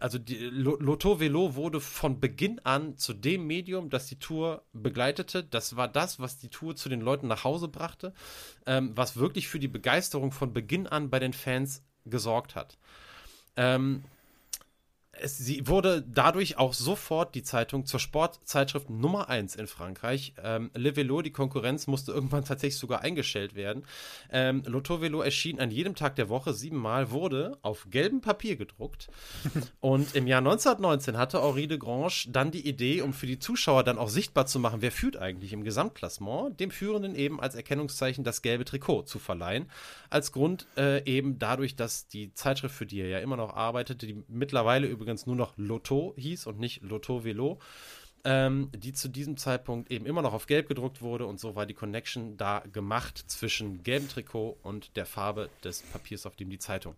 also 0.00 0.18
die 0.18 0.36
Lotto 0.36 1.20
Velo 1.20 1.54
wurde 1.54 1.80
von 1.80 2.20
Beginn 2.20 2.58
an 2.64 2.96
zu 2.96 3.12
dem 3.12 3.46
Medium, 3.46 3.90
das 3.90 4.06
die 4.06 4.18
Tour 4.18 4.64
begleitete. 4.72 5.44
Das 5.44 5.76
war 5.76 5.88
das, 5.88 6.18
was 6.18 6.38
die 6.38 6.48
Tour 6.48 6.74
zu 6.74 6.88
den 6.88 7.02
Leuten 7.02 7.28
nach 7.28 7.44
Hause 7.44 7.68
brachte, 7.68 8.14
ähm, 8.66 8.92
was 8.96 9.16
wirklich 9.16 9.48
für 9.48 9.58
die 9.58 9.68
Begeisterung 9.68 10.32
von 10.32 10.52
Beginn 10.52 10.86
an 10.86 11.10
bei 11.10 11.18
den 11.18 11.34
Fans 11.34 11.84
gesorgt 12.06 12.54
hat. 12.54 12.78
Ähm, 13.56 14.04
es, 15.22 15.38
sie 15.38 15.66
wurde 15.66 16.02
dadurch 16.02 16.58
auch 16.58 16.74
sofort 16.74 17.34
die 17.34 17.42
Zeitung 17.42 17.86
zur 17.86 18.00
Sportzeitschrift 18.00 18.90
Nummer 18.90 19.28
1 19.28 19.56
in 19.56 19.66
Frankreich. 19.66 20.34
Ähm, 20.42 20.70
Le 20.74 20.96
Velo, 20.96 21.22
die 21.22 21.30
Konkurrenz, 21.30 21.86
musste 21.86 22.12
irgendwann 22.12 22.44
tatsächlich 22.44 22.78
sogar 22.78 23.02
eingestellt 23.02 23.54
werden. 23.54 23.84
Ähm, 24.30 24.62
Lotto 24.66 25.00
Velo 25.00 25.20
erschien 25.22 25.60
an 25.60 25.70
jedem 25.70 25.94
Tag 25.94 26.16
der 26.16 26.28
Woche 26.28 26.54
siebenmal, 26.54 27.10
wurde 27.10 27.58
auf 27.62 27.86
gelbem 27.90 28.20
Papier 28.20 28.56
gedruckt. 28.56 29.08
Und 29.80 30.14
im 30.14 30.26
Jahr 30.26 30.38
1919 30.38 31.16
hatte 31.16 31.42
Henri 31.42 31.68
de 31.68 31.78
Grange 31.78 32.26
dann 32.28 32.50
die 32.50 32.66
Idee, 32.66 33.02
um 33.02 33.12
für 33.12 33.26
die 33.26 33.38
Zuschauer 33.38 33.84
dann 33.84 33.98
auch 33.98 34.08
sichtbar 34.08 34.46
zu 34.46 34.58
machen, 34.58 34.82
wer 34.82 34.92
führt 34.92 35.16
eigentlich 35.16 35.52
im 35.52 35.64
Gesamtklassement, 35.64 36.58
dem 36.58 36.70
Führenden 36.70 37.14
eben 37.14 37.40
als 37.40 37.54
Erkennungszeichen 37.54 38.24
das 38.24 38.42
gelbe 38.42 38.64
Trikot 38.64 39.02
zu 39.02 39.18
verleihen. 39.18 39.70
Als 40.08 40.32
Grund 40.32 40.66
äh, 40.76 41.04
eben 41.04 41.38
dadurch, 41.38 41.76
dass 41.76 42.08
die 42.08 42.32
Zeitschrift, 42.34 42.74
für 42.74 42.86
die 42.86 43.00
er 43.00 43.08
ja 43.08 43.18
immer 43.18 43.36
noch 43.36 43.54
arbeitete, 43.54 44.06
die 44.06 44.22
mittlerweile 44.28 44.86
übrigens 44.86 45.09
übrigens 45.10 45.26
nur 45.26 45.36
noch 45.36 45.54
Lotto 45.56 46.14
hieß 46.16 46.46
und 46.46 46.60
nicht 46.60 46.82
Lotto 46.82 47.24
Velo, 47.24 47.58
ähm, 48.22 48.70
die 48.72 48.92
zu 48.92 49.08
diesem 49.08 49.36
Zeitpunkt 49.36 49.90
eben 49.90 50.06
immer 50.06 50.22
noch 50.22 50.32
auf 50.32 50.46
Gelb 50.46 50.68
gedruckt 50.68 51.02
wurde 51.02 51.26
und 51.26 51.40
so 51.40 51.56
war 51.56 51.66
die 51.66 51.74
Connection 51.74 52.36
da 52.36 52.62
gemacht 52.72 53.24
zwischen 53.26 53.82
gelbem 53.82 54.08
Trikot 54.08 54.56
und 54.62 54.96
der 54.96 55.06
Farbe 55.06 55.50
des 55.64 55.82
Papiers, 55.82 56.26
auf 56.26 56.36
dem 56.36 56.48
die 56.48 56.58
Zeitung 56.58 56.94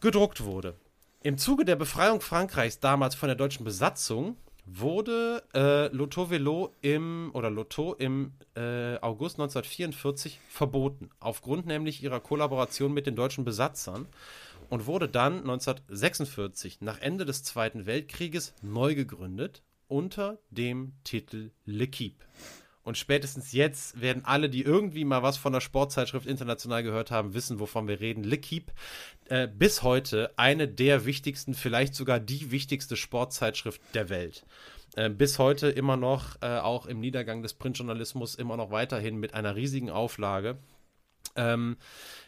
gedruckt 0.00 0.42
wurde. 0.42 0.74
Im 1.22 1.38
Zuge 1.38 1.64
der 1.64 1.76
Befreiung 1.76 2.20
Frankreichs 2.20 2.80
damals 2.80 3.14
von 3.14 3.28
der 3.28 3.36
deutschen 3.36 3.64
Besatzung 3.64 4.36
wurde 4.66 5.42
äh, 5.54 5.94
Lotto 5.94 6.30
Velo 6.30 6.72
im 6.80 7.30
oder 7.34 7.50
Lotto 7.50 7.94
im 7.94 8.32
äh, 8.56 8.96
August 8.96 9.36
1944 9.36 10.40
verboten, 10.48 11.10
aufgrund 11.20 11.66
nämlich 11.66 12.02
ihrer 12.02 12.20
Kollaboration 12.20 12.92
mit 12.92 13.06
den 13.06 13.14
deutschen 13.14 13.44
Besatzern 13.44 14.08
und 14.68 14.86
wurde 14.86 15.08
dann 15.08 15.38
1946 15.38 16.80
nach 16.80 17.00
Ende 17.00 17.24
des 17.24 17.42
Zweiten 17.42 17.86
Weltkrieges 17.86 18.54
neu 18.62 18.94
gegründet 18.94 19.62
unter 19.88 20.38
dem 20.50 20.94
Titel 21.04 21.50
L'Equipe. 21.66 22.16
Und 22.82 22.98
spätestens 22.98 23.52
jetzt 23.52 24.00
werden 24.00 24.24
alle, 24.26 24.50
die 24.50 24.62
irgendwie 24.62 25.04
mal 25.04 25.22
was 25.22 25.38
von 25.38 25.54
der 25.54 25.60
Sportzeitschrift 25.60 26.26
international 26.26 26.82
gehört 26.82 27.10
haben, 27.10 27.32
wissen, 27.32 27.58
wovon 27.58 27.88
wir 27.88 28.00
reden. 28.00 28.24
L'Equipe, 28.24 28.72
äh, 29.28 29.48
bis 29.48 29.82
heute 29.82 30.32
eine 30.36 30.68
der 30.68 31.06
wichtigsten, 31.06 31.54
vielleicht 31.54 31.94
sogar 31.94 32.20
die 32.20 32.50
wichtigste 32.50 32.96
Sportzeitschrift 32.96 33.80
der 33.94 34.10
Welt. 34.10 34.44
Äh, 34.96 35.08
bis 35.08 35.38
heute 35.38 35.68
immer 35.68 35.96
noch, 35.96 36.36
äh, 36.42 36.58
auch 36.58 36.84
im 36.84 37.00
Niedergang 37.00 37.42
des 37.42 37.54
Printjournalismus, 37.54 38.34
immer 38.34 38.58
noch 38.58 38.70
weiterhin 38.70 39.16
mit 39.16 39.32
einer 39.32 39.56
riesigen 39.56 39.88
Auflage. 39.88 40.58
Ähm, 41.36 41.76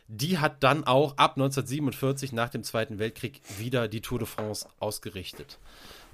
die 0.08 0.38
hat 0.38 0.62
dann 0.62 0.84
auch 0.84 1.16
ab 1.16 1.32
1947 1.36 2.32
nach 2.32 2.48
dem 2.48 2.62
Zweiten 2.62 2.98
Weltkrieg 2.98 3.40
wieder 3.58 3.88
die 3.88 4.00
Tour 4.00 4.20
de 4.20 4.28
France 4.28 4.68
ausgerichtet. 4.78 5.58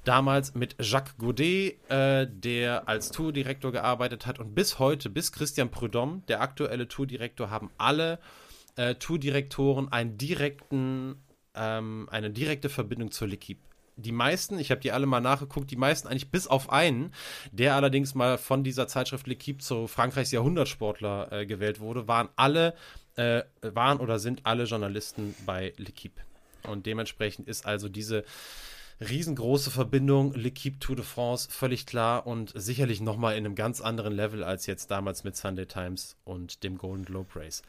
Damals 0.05 0.55
mit 0.55 0.77
Jacques 0.81 1.17
Godet, 1.19 1.79
äh, 1.91 2.27
der 2.29 2.89
als 2.89 3.11
Tourdirektor 3.11 3.71
gearbeitet 3.71 4.27
hat 4.27 4.41
und 4.41 4.55
bis 4.55 4.79
heute, 4.79 5.11
bis 5.11 5.31
Christian 5.31 5.71
Prudhomme, 5.71 6.23
der 6.27 6.41
aktuelle 6.41 6.89
Tourdirektor, 6.89 7.51
haben 7.51 7.71
alle 7.79 8.19
äh, 8.77 8.97
Tourdirektoren 8.97 9.93
einen 9.93 10.19
direkten, 10.19 11.23
ähm, 11.55 12.09
eine 12.11 12.31
direkte 12.31 12.69
Verbindung 12.69 13.13
zur 13.13 13.29
L'Equipe 13.29 13.59
die 13.97 14.13
meisten, 14.13 14.59
ich 14.59 14.71
habe 14.71 14.81
die 14.81 14.93
alle 14.93 15.07
mal 15.07 15.21
nachgeguckt, 15.21 15.71
die 15.71 15.77
meisten 15.77 16.09
eigentlich 16.09 16.31
bis 16.31 16.47
auf 16.47 16.71
einen, 16.71 17.13
der 17.51 17.75
allerdings 17.75 18.15
mal 18.15 18.39
von 18.39 18.65
dieser 18.65 18.89
Zeitschrift 18.89 19.27
L'Equipe 19.27 19.59
zu 19.59 19.87
Frankreichs 19.87 20.33
Jahrhundertsportler 20.33 21.33
äh, 21.33 21.47
gewählt 21.47 21.81
wurde, 21.81 22.09
waren 22.09 22.29
alle 22.37 22.75
äh, 23.17 23.43
waren 23.61 24.01
oder 24.01 24.19
sind 24.19 24.47
alle 24.47 24.65
Journalisten 24.65 25.35
bei 25.45 25.75
L'Equipe. 25.79 26.21
Und 26.69 26.87
dementsprechend 26.87 27.49
ist 27.49 27.67
also 27.67 27.89
diese 27.89 28.25
riesengroße 29.01 29.71
Verbindung 29.71 30.35
L'Equipe 30.35 30.79
Tour 30.79 30.97
de 30.97 31.05
France 31.05 31.49
völlig 31.51 31.87
klar 31.87 32.27
und 32.27 32.53
sicherlich 32.55 33.01
nochmal 33.01 33.37
in 33.37 33.45
einem 33.45 33.55
ganz 33.55 33.81
anderen 33.81 34.15
Level 34.15 34.45
als 34.45 34.67
jetzt 34.67 34.91
damals 34.91 35.25
mit 35.25 35.37
Sunday 35.37 35.67
Times 35.67 36.17
und 36.25 36.63
dem 36.63 36.79
Golden 36.79 37.05
Globe 37.05 37.29
Race. 37.35 37.63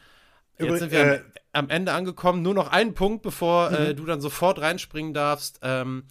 Jetzt 0.57 0.79
sind 0.79 0.91
wir 0.91 1.13
äh, 1.13 1.21
am, 1.51 1.69
Ende 1.69 1.91
angekommen. 1.91 2.41
Nur 2.41 2.53
noch 2.53 2.71
einen 2.71 2.93
Punkt, 2.93 3.21
bevor 3.23 3.71
äh, 3.71 3.89
mhm. 3.89 3.95
du 3.97 4.05
dann 4.05 4.21
sofort 4.21 4.61
reinspringen 4.61 5.13
darfst. 5.13 5.59
Ähm, 5.61 6.03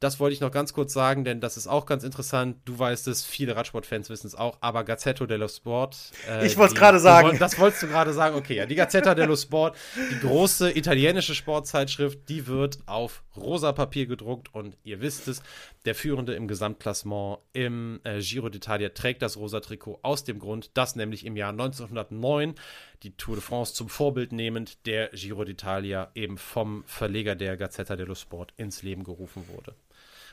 das 0.00 0.20
wollte 0.20 0.34
ich 0.34 0.40
noch 0.40 0.52
ganz 0.52 0.72
kurz 0.72 0.92
sagen, 0.92 1.24
denn 1.24 1.40
das 1.40 1.56
ist 1.56 1.66
auch 1.66 1.84
ganz 1.84 2.04
interessant. 2.04 2.58
Du 2.64 2.78
weißt 2.78 3.08
es, 3.08 3.24
viele 3.24 3.56
Radsportfans 3.56 4.08
wissen 4.10 4.28
es 4.28 4.36
auch, 4.36 4.58
aber 4.60 4.84
Gazzetto 4.84 5.26
dello 5.26 5.48
Sport. 5.48 6.12
Äh, 6.28 6.46
ich 6.46 6.56
wollte 6.56 6.74
es 6.74 6.78
gerade 6.78 7.00
sagen. 7.00 7.36
Das 7.40 7.58
wolltest 7.58 7.82
du 7.82 7.88
gerade 7.88 8.12
sagen. 8.12 8.36
Okay, 8.36 8.54
ja, 8.54 8.66
die 8.66 8.76
Gazzetta 8.76 9.16
dello 9.16 9.34
Sport, 9.34 9.76
die 9.96 10.20
große 10.20 10.76
italienische 10.76 11.34
Sportzeitschrift, 11.34 12.28
die 12.28 12.46
wird 12.46 12.78
auf 12.86 13.24
rosa 13.36 13.72
Papier 13.72 14.06
gedruckt 14.06 14.54
und 14.54 14.76
ihr 14.84 15.00
wisst 15.00 15.26
es, 15.26 15.42
der 15.84 15.96
Führende 15.96 16.34
im 16.34 16.46
Gesamtklassement 16.46 17.38
im 17.52 18.00
äh, 18.04 18.20
Giro 18.20 18.46
d'Italia 18.46 18.94
trägt 18.94 19.22
das 19.22 19.36
rosa 19.36 19.58
Trikot 19.58 19.98
aus 20.02 20.22
dem 20.22 20.38
Grund, 20.38 20.76
dass 20.76 20.94
nämlich 20.94 21.26
im 21.26 21.36
Jahr 21.36 21.50
1909 21.50 22.54
die 23.02 23.16
Tour 23.16 23.36
de 23.36 23.42
France 23.42 23.74
zum 23.74 23.88
Vorbild 23.88 24.32
nehmend 24.32 24.86
der 24.86 25.08
Giro 25.10 25.42
d'Italia 25.42 26.08
eben 26.14 26.38
vom 26.38 26.84
Verleger 26.84 27.36
der 27.36 27.56
Gazzetta 27.56 27.96
dello 27.96 28.14
Sport 28.14 28.52
ins 28.56 28.82
Leben 28.82 29.04
gerufen 29.04 29.44
wurde. 29.48 29.74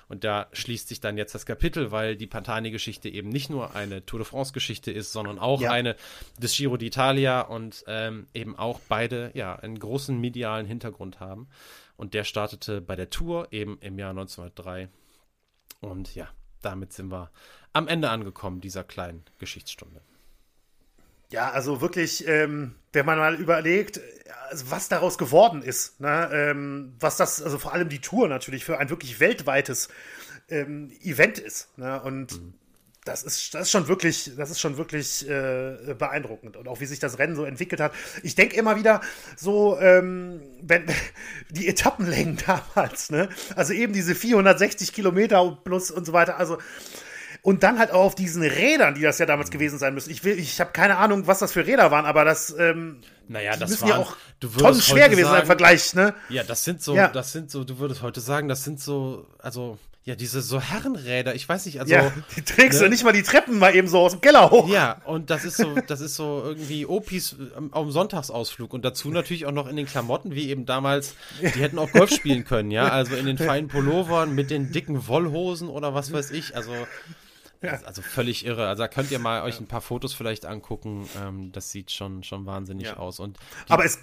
Und 0.07 0.24
da 0.24 0.47
schließt 0.53 0.88
sich 0.88 0.99
dann 0.99 1.18
jetzt 1.18 1.34
das 1.34 1.45
Kapitel, 1.45 1.91
weil 1.91 2.16
die 2.16 2.28
Pantani-Geschichte 2.28 3.09
eben 3.09 3.30
nicht 3.30 3.49
nur 3.49 3.76
eine 3.76 4.05
Tour 4.05 4.20
de 4.20 4.28
France-Geschichte 4.28 4.91
ist, 4.91 5.11
sondern 5.11 5.39
auch 5.39 5.61
ja. 5.61 5.72
eine 5.72 5.95
des 6.38 6.55
Giro 6.55 6.76
d'Italia 6.76 7.41
und 7.41 7.84
ähm, 7.88 8.28
eben 8.34 8.55
auch 8.55 8.80
beide 8.88 9.32
ja 9.34 9.55
einen 9.55 9.80
großen 9.80 10.20
medialen 10.20 10.68
Hintergrund 10.68 11.20
haben. 11.20 11.47
Und 11.97 12.13
der 12.13 12.24
startete 12.24 12.82
bei 12.82 12.95
der 12.95 13.09
Tour 13.09 13.47
eben 13.51 13.80
im 13.80 13.97
Jahr 13.97 14.11
1903. 14.11 14.89
Und 15.82 16.13
ja, 16.13 16.30
damit 16.61 16.93
sind 16.93 17.11
wir 17.11 17.32
am 17.74 17.88
Ende 17.88 18.09
angekommen 18.09 18.61
dieser 18.61 18.84
kleinen 18.84 19.24
Geschichtsstunde. 19.39 20.01
Ja, 21.32 21.51
also 21.51 21.82
wirklich, 21.82 22.28
ähm, 22.28 22.76
wenn 22.93 23.05
man 23.05 23.17
mal 23.17 23.36
überlegt, 23.36 23.99
also 24.49 24.69
was 24.69 24.89
daraus 24.89 25.17
geworden 25.17 25.61
ist, 25.61 25.99
ne? 25.99 26.30
ähm, 26.32 26.93
was 26.99 27.17
das, 27.17 27.41
also 27.41 27.57
vor 27.57 27.73
allem 27.73 27.89
die 27.89 27.99
Tour 27.99 28.28
natürlich 28.28 28.63
für 28.63 28.78
ein 28.78 28.89
wirklich 28.89 29.19
weltweites 29.19 29.89
ähm, 30.49 30.91
Event 31.01 31.39
ist. 31.39 31.78
Ne? 31.78 32.01
Und 32.01 32.39
mhm. 32.39 32.53
das 33.03 33.23
ist, 33.23 33.53
das 33.53 33.63
ist 33.63 33.71
schon 33.71 33.88
wirklich, 33.88 34.32
das 34.38 34.51
ist 34.51 34.59
schon 34.59 34.78
wirklich 34.78 35.28
äh, 35.28 35.95
beeindruckend. 35.97 36.57
Und 36.57 36.67
auch 36.67 36.80
wie 36.80 36.86
sich 36.86 36.99
das 36.99 37.17
Rennen 37.17 37.36
so 37.36 37.43
entwickelt 37.43 37.82
hat. 37.82 37.93
Ich 38.23 38.36
denke 38.36 38.55
immer 38.55 38.76
wieder 38.76 39.01
so, 39.36 39.80
ähm, 39.80 40.41
wenn 40.61 40.86
die 41.49 41.67
Etappenlängen 41.67 42.38
damals, 42.45 43.09
ne? 43.09 43.30
Also 43.55 43.73
eben 43.73 43.93
diese 43.93 44.15
460 44.15 44.93
Kilometer 44.93 45.57
plus 45.63 45.91
und 45.91 46.05
so 46.05 46.13
weiter, 46.13 46.38
also 46.38 46.59
und 47.46 47.62
dann 47.62 47.78
halt 47.78 47.91
auch 47.91 48.06
auf 48.06 48.16
diesen 48.16 48.41
Rädern, 48.41 48.96
die 48.96 49.02
das 49.02 49.20
ja 49.20 49.28
damals 49.28 49.52
gewesen 49.52 49.78
sein 49.78 49.93
müssen. 49.93 50.10
Ich 50.10 50.24
will, 50.24 50.38
ich 50.39 50.60
habe 50.60 50.72
keine 50.72 50.98
Ahnung, 50.98 51.28
was 51.28 51.38
das 51.38 51.54
für 51.54 51.68
Räder 51.68 51.91
waren, 51.91 52.06
aber 52.06 52.26
das, 52.26 52.56
ähm, 52.58 53.02
naja, 53.28 53.56
das 53.56 53.70
müssen 53.70 53.84
waren, 53.84 53.89
ja 53.91 53.98
auch 53.98 54.18
tonnen 54.39 54.82
schwer 54.82 55.10
gewesen 55.10 55.30
sein 55.30 55.41
im 55.41 55.46
Vergleich, 55.46 55.93
ne? 55.93 56.16
Ja, 56.30 56.43
das 56.43 56.64
sind 56.64 56.82
so, 56.82 56.96
ja. 56.96 57.08
das 57.08 57.34
sind 57.34 57.52
so, 57.52 57.64
du 57.64 57.78
würdest 57.78 58.02
heute 58.02 58.20
sagen, 58.20 58.48
das 58.48 58.64
sind 58.64 58.80
so, 58.80 59.28
also 59.38 59.78
ja, 60.06 60.16
diese 60.16 60.41
so 60.41 60.60
Herrenräder, 60.60 61.36
ich 61.36 61.48
weiß 61.48 61.68
nicht, 61.68 61.80
also. 61.80 61.93
Ja, 61.93 62.12
die 62.36 62.41
trägst 62.41 62.80
ne? 62.80 62.86
du 62.86 62.91
nicht 62.91 63.04
mal 63.04 63.14
die 63.14 63.22
Treppen 63.22 63.60
mal 63.60 63.76
eben 63.76 63.88
so 63.88 64.00
aus 64.00 64.14
dem 64.14 64.22
Keller 64.22 64.50
hoch. 64.50 64.68
Ja, 64.68 65.04
und 65.06 65.30
das 65.30 65.46
ist 65.46 65.58
so, 65.58 65.76
das 65.88 66.02
ist 66.02 66.16
so 66.16 66.41
irgendwie 66.43 66.88
Opis 66.88 67.36
auf 67.70 67.84
dem 67.84 67.91
Sonntagsausflug 67.91 68.74
und 68.74 68.84
dazu 68.84 69.12
natürlich 69.12 69.46
auch 69.46 69.52
noch 69.52 69.68
in 69.68 69.76
den 69.76 69.86
Klamotten, 69.86 70.34
wie 70.34 70.50
eben 70.50 70.66
damals, 70.66 71.14
die 71.41 71.60
hätten 71.60 71.78
auch 71.78 71.91
Golf 71.91 72.10
spielen 72.12 72.43
können, 72.43 72.72
ja, 72.72 72.88
also 72.88 73.16
in 73.16 73.28
den 73.28 73.38
feinen 73.38 73.68
Pullovern 73.68 74.34
mit 74.34 74.50
den 74.50 74.72
dicken 74.72 75.08
Wollhosen 75.08 75.70
oder 75.70 75.93
was 75.93 76.12
weiß 76.12 76.32
ich, 76.32 76.56
also. 76.56 76.74
Also 77.86 78.01
völlig 78.01 78.45
irre. 78.45 78.68
Also 78.68 78.84
da 78.84 78.88
könnt 78.88 79.11
ihr 79.11 79.20
mal 79.20 79.43
euch 79.43 79.59
ein 79.59 79.68
paar 79.68 79.82
Fotos 79.82 80.13
vielleicht 80.13 80.45
angucken. 80.45 81.07
Ähm, 81.22 81.51
das 81.51 81.72
sieht 81.72 81.91
schon, 81.91 82.24
schon 82.24 82.45
wahnsinnig 82.45 82.88
ja. 82.88 82.97
aus. 82.97 83.20
Und 83.20 83.38
aber 83.68 83.86
es, 83.86 83.99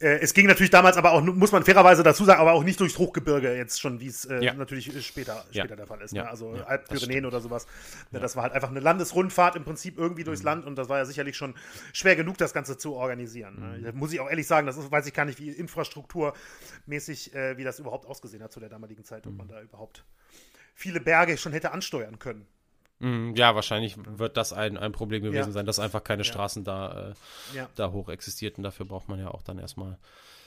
äh, 0.00 0.18
es 0.20 0.32
ging 0.32 0.46
natürlich 0.46 0.70
damals 0.70 0.96
aber 0.96 1.12
auch, 1.12 1.22
muss 1.22 1.52
man 1.52 1.62
fairerweise 1.62 2.02
dazu 2.02 2.24
sagen, 2.24 2.40
aber 2.40 2.52
auch 2.52 2.64
nicht 2.64 2.80
durchs 2.80 2.96
Hochgebirge 2.98 3.54
jetzt 3.54 3.80
schon, 3.80 4.00
wie 4.00 4.06
es 4.06 4.24
äh, 4.24 4.42
ja. 4.42 4.54
natürlich 4.54 5.06
später, 5.06 5.44
später 5.50 5.76
der 5.76 5.86
Fall 5.86 6.00
ist. 6.00 6.14
Ne? 6.14 6.26
Also 6.26 6.56
ja, 6.56 6.64
Alppyrenäen 6.64 7.26
oder 7.26 7.40
sowas. 7.40 7.66
Ne, 8.10 8.18
das 8.18 8.34
war 8.34 8.44
halt 8.44 8.54
einfach 8.54 8.70
eine 8.70 8.80
Landesrundfahrt 8.80 9.56
im 9.56 9.64
Prinzip 9.64 9.98
irgendwie 9.98 10.24
durchs 10.24 10.40
mhm. 10.40 10.46
Land 10.46 10.66
und 10.66 10.76
das 10.76 10.88
war 10.88 10.98
ja 10.98 11.04
sicherlich 11.04 11.36
schon 11.36 11.54
schwer 11.92 12.16
genug, 12.16 12.38
das 12.38 12.54
Ganze 12.54 12.78
zu 12.78 12.94
organisieren. 12.94 13.60
Ne? 13.60 13.78
Mhm. 13.78 13.84
Da 13.84 13.92
muss 13.92 14.12
ich 14.12 14.20
auch 14.20 14.30
ehrlich 14.30 14.46
sagen, 14.46 14.66
das 14.66 14.78
ist, 14.78 14.90
weiß 14.90 15.06
ich 15.06 15.12
gar 15.12 15.26
nicht, 15.26 15.38
wie 15.38 15.50
infrastrukturmäßig, 15.50 17.34
äh, 17.34 17.58
wie 17.58 17.64
das 17.64 17.78
überhaupt 17.78 18.06
ausgesehen 18.06 18.42
hat 18.42 18.52
zu 18.52 18.60
der 18.60 18.70
damaligen 18.70 19.04
Zeit, 19.04 19.26
ob 19.26 19.32
mhm. 19.32 19.38
man 19.38 19.48
da 19.48 19.60
überhaupt 19.60 20.04
viele 20.74 21.00
Berge 21.00 21.36
schon 21.36 21.52
hätte 21.52 21.72
ansteuern 21.72 22.18
können. 22.18 22.46
Mm, 23.00 23.34
ja, 23.34 23.54
wahrscheinlich 23.54 23.96
wird 23.98 24.36
das 24.36 24.52
ein, 24.52 24.76
ein 24.76 24.92
Problem 24.92 25.22
gewesen 25.22 25.48
ja. 25.48 25.52
sein, 25.52 25.66
dass 25.66 25.78
einfach 25.78 26.04
keine. 26.04 26.24
Straßen 26.24 26.64
da, 26.64 27.14
äh, 27.52 27.56
ja. 27.56 27.68
da 27.74 27.90
hoch 27.92 28.08
existierten. 28.08 28.62
Dafür 28.62 28.86
braucht 28.86 29.08
man 29.08 29.18
ja 29.18 29.28
auch 29.28 29.42
dann 29.42 29.58
erstmal 29.58 29.98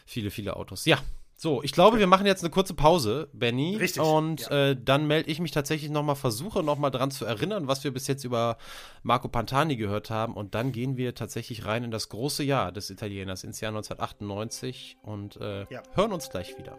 viele, 0.06 0.30
viele 0.30 0.56
Autos. 0.56 0.86
Ja, 0.86 0.99
so, 1.36 1.64
ich 1.64 1.72
glaube, 1.72 1.99
wir 1.99 2.08
machen 2.08 2.26
jetzt 2.26 2.43
eine 2.43 2.51
kurze 2.51 2.74
Pause, 2.74 3.28
Benny. 3.34 3.76
Richtig. 3.76 4.01
Und 4.01 4.41
ja. 4.41 4.70
äh, 4.70 4.78
dann 4.80 5.08
melde 5.08 5.30
ich 5.30 5.39
mich 5.39 5.51
tatsächlich 5.51 5.91
nochmal, 5.91 6.16
versuche 6.16 6.64
nochmal 6.64 6.91
dran 6.91 7.12
zu 7.12 7.26
erinnern, 7.26 7.68
was 7.68 7.84
wir 7.84 7.91
bis 7.91 8.08
jetzt 8.08 8.24
über 8.24 8.58
Marco 9.01 9.28
Pantani 9.28 9.76
gehört 9.76 10.10
haben. 10.10 10.36
Und 10.36 10.56
dann 10.56 10.72
gehen 10.72 10.95
wir 10.95 11.16
tatsächlich 11.16 11.66
rein 11.66 11.84
in 11.84 11.91
das 11.91 12.10
große 12.10 12.43
Jahr 12.43 12.72
des 12.72 12.89
Italieners, 12.89 13.43
ins 13.43 13.60
Jahr 13.60 13.72
1998 13.72 14.97
und 15.01 15.38
äh, 15.38 15.66
ja. 15.70 15.84
hören 15.95 16.14
uns 16.14 16.30
gleich 16.30 16.58
wieder. 16.58 16.78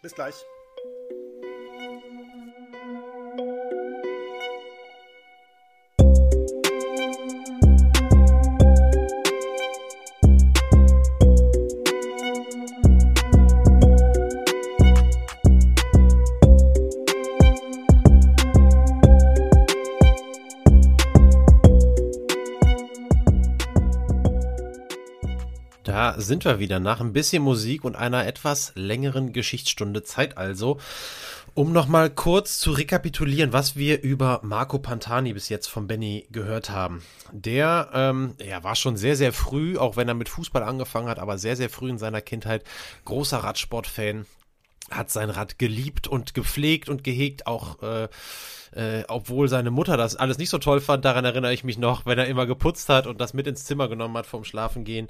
Bis 0.00 0.14
gleich. 0.14 0.36
Sind 26.16 26.44
wir 26.44 26.58
wieder 26.58 26.80
nach 26.80 27.00
ein 27.00 27.12
bisschen 27.12 27.42
Musik 27.42 27.84
und 27.84 27.96
einer 27.96 28.26
etwas 28.26 28.72
längeren 28.74 29.32
Geschichtsstunde 29.32 30.02
Zeit 30.02 30.38
also, 30.38 30.78
um 31.54 31.72
nochmal 31.72 32.10
kurz 32.10 32.58
zu 32.58 32.72
rekapitulieren, 32.72 33.52
was 33.52 33.76
wir 33.76 34.02
über 34.02 34.40
Marco 34.42 34.78
Pantani 34.78 35.32
bis 35.32 35.48
jetzt 35.48 35.68
von 35.68 35.86
Benny 35.86 36.26
gehört 36.32 36.70
haben. 36.70 37.02
Der 37.32 37.90
ähm, 37.92 38.34
ja, 38.44 38.64
war 38.64 38.74
schon 38.74 38.96
sehr, 38.96 39.16
sehr 39.16 39.32
früh, 39.32 39.78
auch 39.78 39.96
wenn 39.96 40.08
er 40.08 40.14
mit 40.14 40.28
Fußball 40.28 40.62
angefangen 40.62 41.08
hat, 41.08 41.18
aber 41.18 41.38
sehr, 41.38 41.56
sehr 41.56 41.70
früh 41.70 41.90
in 41.90 41.98
seiner 41.98 42.20
Kindheit 42.20 42.64
großer 43.04 43.38
Radsportfan, 43.38 44.26
hat 44.90 45.10
sein 45.10 45.30
Rad 45.30 45.58
geliebt 45.58 46.08
und 46.08 46.34
gepflegt 46.34 46.88
und 46.88 47.04
gehegt, 47.04 47.46
auch 47.46 47.82
äh, 47.82 48.08
äh, 48.74 49.04
obwohl 49.08 49.48
seine 49.48 49.70
Mutter 49.70 49.96
das 49.96 50.16
alles 50.16 50.38
nicht 50.38 50.50
so 50.50 50.58
toll 50.58 50.80
fand, 50.80 51.04
daran 51.04 51.24
erinnere 51.24 51.52
ich 51.52 51.64
mich 51.64 51.78
noch, 51.78 52.06
wenn 52.06 52.18
er 52.18 52.26
immer 52.26 52.46
geputzt 52.46 52.88
hat 52.88 53.06
und 53.06 53.20
das 53.20 53.34
mit 53.34 53.46
ins 53.46 53.64
Zimmer 53.64 53.88
genommen 53.88 54.16
hat 54.16 54.26
vom 54.26 54.44
Schlafengehen. 54.44 55.08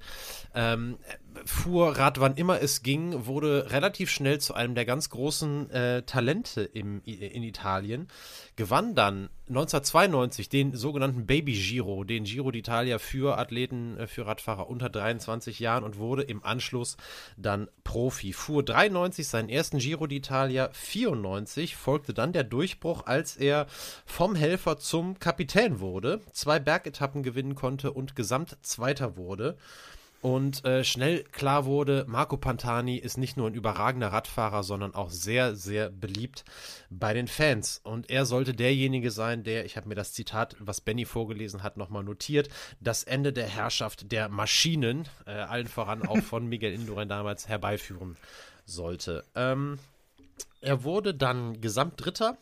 Ähm, 0.55 0.99
fuhr 1.47 1.97
Rad, 1.99 2.21
wann 2.21 2.37
immer 2.37 2.61
es 2.61 2.83
ging, 2.83 3.27
wurde 3.27 3.71
relativ 3.71 4.11
schnell 4.11 4.41
zu 4.41 4.55
einem 4.55 4.75
der 4.75 4.85
ganz 4.85 5.11
großen 5.11 5.71
äh, 5.71 6.03
Talente 6.03 6.63
im, 6.63 7.03
in 7.05 7.43
Italien. 7.43 8.09
Gewann 8.57 8.95
dann 8.95 9.29
1992 9.49 10.49
den 10.49 10.75
sogenannten 10.75 11.27
Baby 11.27 11.53
Giro, 11.53 12.05
den 12.05 12.25
Giro 12.25 12.49
d'Italia 12.49 12.99
für 12.99 13.39
Athleten, 13.39 13.99
äh, 13.99 14.07
für 14.07 14.27
Radfahrer 14.27 14.69
unter 14.69 14.89
23 14.89 15.59
Jahren 15.61 15.85
und 15.85 15.99
wurde 15.99 16.23
im 16.23 16.43
Anschluss 16.45 16.97
dann 17.37 17.69
Profi. 17.85 18.33
Fuhr 18.33 18.63
93 18.63 19.27
seinen 19.27 19.49
ersten 19.49 19.79
Giro 19.79 20.05
d'Italia, 20.05 20.71
94 20.73 21.77
folgte 21.77 22.15
dann 22.15 22.33
der 22.33 22.45
Durchbruch, 22.45 23.07
als 23.07 23.37
er 23.37 23.67
vom 24.07 24.35
Helfer 24.35 24.79
zum 24.79 25.19
Kapitän 25.19 25.81
wurde, 25.81 26.21
zwei 26.33 26.59
Bergetappen 26.59 27.23
gewinnen 27.23 27.55
konnte 27.55 27.93
und 27.93 28.17
Gesamtzweiter 28.17 29.17
wurde 29.17 29.57
und 30.25 30.65
äh, 30.65 30.85
schnell 30.85 31.23
klar 31.23 31.67
wurde, 31.67 32.07
Marco 32.09 32.39
Pantani 32.39 32.97
ist 32.97 33.19
nicht 33.19 33.37
nur 33.37 33.47
ein 33.47 33.53
überragender 33.53 34.11
Radfahrer, 34.11 34.63
sondern 34.63 34.95
auch 34.95 35.11
sehr, 35.11 35.55
sehr 35.55 35.91
beliebt 35.91 36.47
bei 36.89 37.13
den 37.13 37.29
Fans. 37.29 37.83
Und 37.85 38.09
er 38.09 38.25
sollte 38.25 38.55
derjenige 38.55 39.11
sein, 39.11 39.45
der, 39.45 39.67
ich 39.67 39.77
habe 39.77 39.87
mir 39.87 39.97
das 39.97 40.15
Zitat, 40.15 40.57
was 40.59 40.81
Benny 40.81 41.05
vorgelesen 41.05 41.63
hat, 41.63 41.77
nochmal 41.77 42.05
notiert, 42.05 42.49
das 42.81 43.03
Ende 43.05 43.35
der 43.35 43.47
Herrschaft 43.47 44.11
der 44.13 44.31
Maschinen, 44.31 45.07
äh, 45.27 45.33
allen 45.33 45.67
voran 45.67 46.09
auch 46.09 46.17
von 46.23 46.47
Miguel 46.47 46.73
Indurain 46.73 47.11
damals, 47.11 47.47
herbeiführen 47.47 48.17
sollte. 48.65 49.27
Ähm, 49.35 49.79
er 50.63 50.85
wurde 50.85 51.13
dann 51.13 51.61
Gesamtdritter 51.61 52.39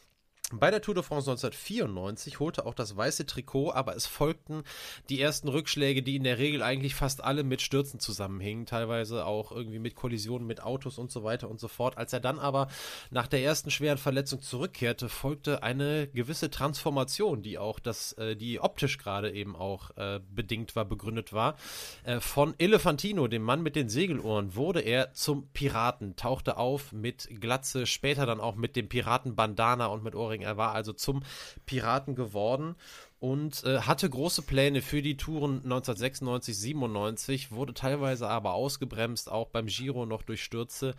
bei 0.53 0.71
der 0.71 0.83
Tour 0.83 0.95
de 0.95 1.03
France 1.03 1.31
1994 1.31 2.41
holte 2.41 2.67
auch 2.67 2.75
das 2.75 2.97
weiße 2.97 3.27
Trikot, 3.27 3.73
aber 3.73 3.97
es 3.97 4.07
folgten 4.07 4.65
die 5.09 5.21
ersten 5.21 5.49
Rückschläge, 5.49 6.03
die 6.03 6.17
in 6.17 6.25
der 6.25 6.39
Regel 6.39 6.63
eigentlich 6.63 6.95
fast 6.95 7.25
alle 7.25 7.43
mit 7.43 7.63
Stürzen 7.63 8.01
zusammenhingen, 8.01 8.67
teilweise 8.67 9.27
auch 9.27 9.53
irgendwie 9.53 9.79
mit 9.79 9.95
Kollisionen 9.95 10.47
mit 10.47 10.63
Autos 10.63 10.99
und 10.99 11.11
so 11.11 11.25
weiter 11.25 11.49
und 11.49 11.61
so 11.61 11.69
fort. 11.69 11.97
Als 11.97 12.13
er 12.13 12.21
dann 12.21 12.39
aber 12.39 12.69
nach 13.11 13.27
der 13.27 13.43
ersten 13.43 13.71
schweren 13.71 13.99
Verletzung 13.99 14.43
zurückkehrte, 14.43 15.09
folgte 15.09 15.63
eine 15.63 16.09
gewisse 16.09 16.51
Transformation, 16.51 17.43
die 17.43 17.59
auch 17.59 17.79
das, 17.79 18.13
äh, 18.15 18.37
die 18.37 18.61
optisch 18.61 18.99
gerade 18.99 19.33
eben 19.33 19.57
auch 19.57 19.97
äh, 19.97 20.21
bedingt 20.31 20.77
war, 20.77 20.85
begründet 20.85 21.33
war. 21.33 21.57
Äh, 22.05 22.21
von 22.21 22.55
Elefantino, 22.59 23.29
dem 23.29 23.43
Mann 23.43 23.63
mit 23.63 23.77
den 23.77 23.89
Segelohren, 23.89 24.55
wurde 24.55 24.81
er 24.81 25.13
zum 25.15 25.49
Piraten, 25.49 26.17
tauchte 26.17 26.57
auf 26.57 26.93
mit 26.93 27.29
Glatze, 27.41 27.87
später 27.87 28.27
dann 28.27 28.41
auch 28.41 28.57
mit 28.57 28.77
dem 28.77 28.89
Piratenbandana 28.89 29.87
und 29.87 30.03
mit 30.03 30.15
Ohrringen 30.15 30.42
er 30.43 30.57
war 30.57 30.73
also 30.75 30.93
zum 30.93 31.23
Piraten 31.67 32.15
geworden 32.15 32.77
und 33.23 33.63
äh, 33.63 33.79
hatte 33.83 34.11
große 34.11 34.43
Pläne 34.43 34.83
für 34.83 35.01
die 35.01 35.17
Touren 35.17 35.59
1996, 35.63 36.59
97, 36.59 37.53
wurde 37.53 37.73
teilweise 37.73 38.29
aber 38.29 38.55
ausgebremst, 38.55 39.31
auch 39.31 39.47
beim 39.47 39.67
Giro 39.67 40.07
noch 40.07 40.23
durch 40.23 40.43
Stürze. 40.43 40.97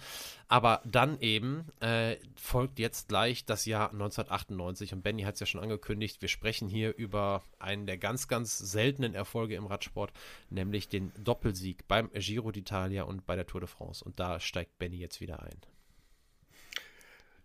Aber 0.47 0.81
dann 0.85 1.19
eben 1.19 1.65
äh, 1.81 2.15
folgt 2.37 2.79
jetzt 2.79 3.09
gleich 3.09 3.43
das 3.43 3.65
Jahr 3.65 3.91
1998 3.91 4.93
und 4.93 5.01
Benny 5.01 5.23
hat 5.23 5.33
es 5.33 5.41
ja 5.41 5.45
schon 5.45 5.59
angekündigt, 5.59 6.21
wir 6.21 6.29
sprechen 6.29 6.69
hier 6.69 6.95
über 6.95 7.43
einen 7.59 7.87
der 7.87 7.97
ganz, 7.97 8.29
ganz 8.29 8.57
seltenen 8.57 9.15
Erfolge 9.15 9.55
im 9.55 9.65
Radsport, 9.65 10.13
nämlich 10.49 10.87
den 10.87 11.11
Doppelsieg 11.19 11.89
beim 11.89 12.09
Giro 12.13 12.51
d'Italia 12.51 13.01
und 13.01 13.25
bei 13.25 13.35
der 13.35 13.47
Tour 13.47 13.59
de 13.59 13.67
France. 13.67 14.01
Und 14.01 14.21
da 14.21 14.39
steigt 14.39 14.79
Benny 14.79 14.95
jetzt 14.95 15.19
wieder 15.19 15.43
ein. 15.43 15.72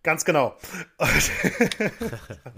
Ganz 0.04 0.24
genau. 0.24 0.54
Habe 0.98 1.12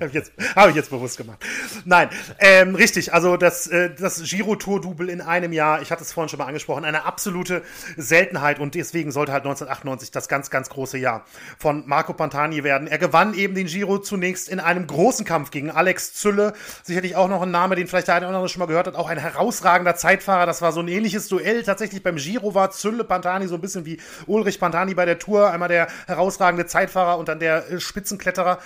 ich, 0.06 0.12
jetzt, 0.12 0.32
hab 0.54 0.68
ich 0.68 0.76
jetzt 0.76 0.90
bewusst 0.90 1.16
gemacht. 1.16 1.42
Nein, 1.86 2.10
ähm, 2.38 2.74
richtig. 2.74 3.14
Also 3.14 3.38
das, 3.38 3.66
äh, 3.66 3.94
das 3.94 4.22
Giro-Tour-Double 4.22 5.08
in 5.08 5.22
einem 5.22 5.52
Jahr, 5.52 5.80
ich 5.80 5.90
hatte 5.90 6.02
es 6.02 6.12
vorhin 6.12 6.28
schon 6.28 6.38
mal 6.38 6.46
angesprochen, 6.46 6.84
eine 6.84 7.04
absolute 7.06 7.62
Seltenheit 7.96 8.60
und 8.60 8.74
deswegen 8.74 9.10
sollte 9.10 9.32
halt 9.32 9.44
1998 9.44 10.10
das 10.10 10.28
ganz, 10.28 10.50
ganz 10.50 10.68
große 10.68 10.98
Jahr 10.98 11.24
von 11.58 11.86
Marco 11.86 12.12
Pantani 12.12 12.62
werden. 12.62 12.86
Er 12.86 12.98
gewann 12.98 13.32
eben 13.32 13.54
den 13.54 13.66
Giro 13.66 13.98
zunächst 13.98 14.48
in 14.48 14.60
einem 14.60 14.86
großen 14.86 15.24
Kampf 15.24 15.50
gegen 15.50 15.70
Alex 15.70 16.12
Zülle. 16.12 16.52
Sicherlich 16.82 17.16
auch 17.16 17.28
noch 17.28 17.40
ein 17.40 17.50
Name, 17.50 17.74
den 17.74 17.86
vielleicht 17.86 18.08
der 18.08 18.16
eine 18.16 18.26
oder 18.26 18.36
andere 18.36 18.50
schon 18.50 18.60
mal 18.60 18.66
gehört 18.66 18.86
hat. 18.86 18.96
Auch 18.96 19.08
ein 19.08 19.18
herausragender 19.18 19.96
Zeitfahrer. 19.96 20.44
Das 20.44 20.60
war 20.60 20.72
so 20.72 20.80
ein 20.80 20.88
ähnliches 20.88 21.28
Duell. 21.28 21.62
Tatsächlich 21.62 22.02
beim 22.02 22.16
Giro 22.16 22.54
war 22.54 22.70
Zülle 22.70 23.04
Pantani 23.04 23.46
so 23.48 23.54
ein 23.54 23.60
bisschen 23.62 23.86
wie 23.86 23.98
Ulrich 24.26 24.60
Pantani 24.60 24.94
bei 24.94 25.06
der 25.06 25.18
Tour. 25.18 25.50
Einmal 25.50 25.68
der 25.68 25.88
herausragende 26.06 26.66
Zeitfahrer 26.66 27.16
und 27.16 27.29
dann 27.30 27.40
der 27.40 27.70
äh, 27.70 27.80
Spitzenkletterer. 27.80 28.58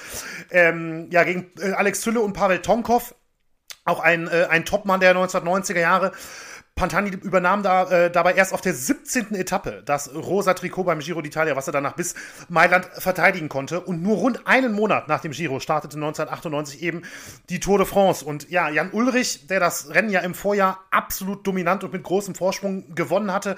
Ähm, 0.51 1.09
ja, 1.11 1.25
gegen 1.25 1.51
äh, 1.61 1.73
Alex 1.73 2.01
Zülle 2.01 2.21
und 2.21 2.33
Pavel 2.33 2.61
Tonkov. 2.61 3.15
Auch 3.85 4.01
ein, 4.01 4.29
äh, 4.29 4.47
ein 4.49 4.65
Topmann 4.65 5.01
der 5.01 5.15
1990er 5.15 5.81
Jahre. 5.81 6.13
Pantani 6.77 7.11
übernahm 7.11 7.63
da, 7.63 7.89
äh, 7.89 8.11
dabei 8.11 8.35
erst 8.35 8.53
auf 8.53 8.61
der 8.61 8.75
17. 8.75 9.37
Etappe 9.37 9.83
das 9.85 10.13
rosa 10.13 10.55
Trikot 10.55 10.83
beim 10.83 10.99
Giro 10.99 11.21
d'Italia, 11.21 11.55
was 11.55 11.69
er 11.69 11.73
danach 11.73 11.95
bis 11.95 12.17
Mailand 12.49 12.87
verteidigen 12.87 13.49
konnte. 13.49 13.81
Und 13.81 14.03
nur 14.03 14.17
rund 14.17 14.47
einen 14.47 14.73
Monat 14.73 15.07
nach 15.07 15.21
dem 15.21 15.31
Giro 15.31 15.61
startete 15.61 15.97
1998 15.97 16.83
eben 16.83 17.03
die 17.49 17.61
Tour 17.61 17.79
de 17.79 17.87
France. 17.87 18.25
Und 18.25 18.51
ja, 18.51 18.71
Jan 18.71 18.91
Ulrich, 18.91 19.47
der 19.47 19.61
das 19.61 19.91
Rennen 19.91 20.11
ja 20.11 20.21
im 20.21 20.35
Vorjahr 20.35 20.81
absolut 20.91 21.47
dominant 21.47 21.85
und 21.85 21.93
mit 21.93 22.03
großem 22.03 22.35
Vorsprung 22.35 22.93
gewonnen 22.97 23.33
hatte, 23.33 23.55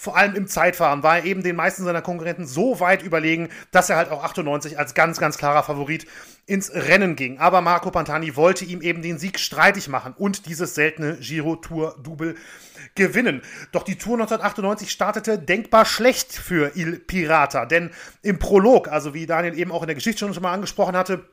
vor 0.00 0.16
allem 0.16 0.34
im 0.34 0.46
Zeitfahren 0.46 1.02
war 1.02 1.18
er 1.18 1.24
eben 1.26 1.42
den 1.42 1.56
meisten 1.56 1.84
seiner 1.84 2.00
Konkurrenten 2.00 2.46
so 2.46 2.80
weit 2.80 3.02
überlegen, 3.02 3.50
dass 3.70 3.90
er 3.90 3.96
halt 3.96 4.10
auch 4.10 4.24
98 4.24 4.78
als 4.78 4.94
ganz, 4.94 5.20
ganz 5.20 5.36
klarer 5.36 5.62
Favorit 5.62 6.06
ins 6.46 6.72
Rennen 6.72 7.16
ging. 7.16 7.38
Aber 7.38 7.60
Marco 7.60 7.90
Pantani 7.90 8.34
wollte 8.34 8.64
ihm 8.64 8.80
eben 8.80 9.02
den 9.02 9.18
Sieg 9.18 9.38
streitig 9.38 9.88
machen 9.88 10.14
und 10.16 10.46
dieses 10.46 10.74
seltene 10.74 11.18
Giro-Tour-Double 11.18 12.34
gewinnen. 12.94 13.42
Doch 13.72 13.82
die 13.82 13.96
Tour 13.96 14.14
1998 14.14 14.90
startete 14.90 15.38
denkbar 15.38 15.84
schlecht 15.84 16.32
für 16.32 16.72
Il 16.76 16.98
Pirata, 16.98 17.66
denn 17.66 17.90
im 18.22 18.38
Prolog, 18.38 18.88
also 18.88 19.12
wie 19.12 19.26
Daniel 19.26 19.58
eben 19.58 19.70
auch 19.70 19.82
in 19.82 19.88
der 19.88 19.96
Geschichte 19.96 20.32
schon 20.32 20.42
mal 20.42 20.54
angesprochen 20.54 20.96
hatte, 20.96 21.28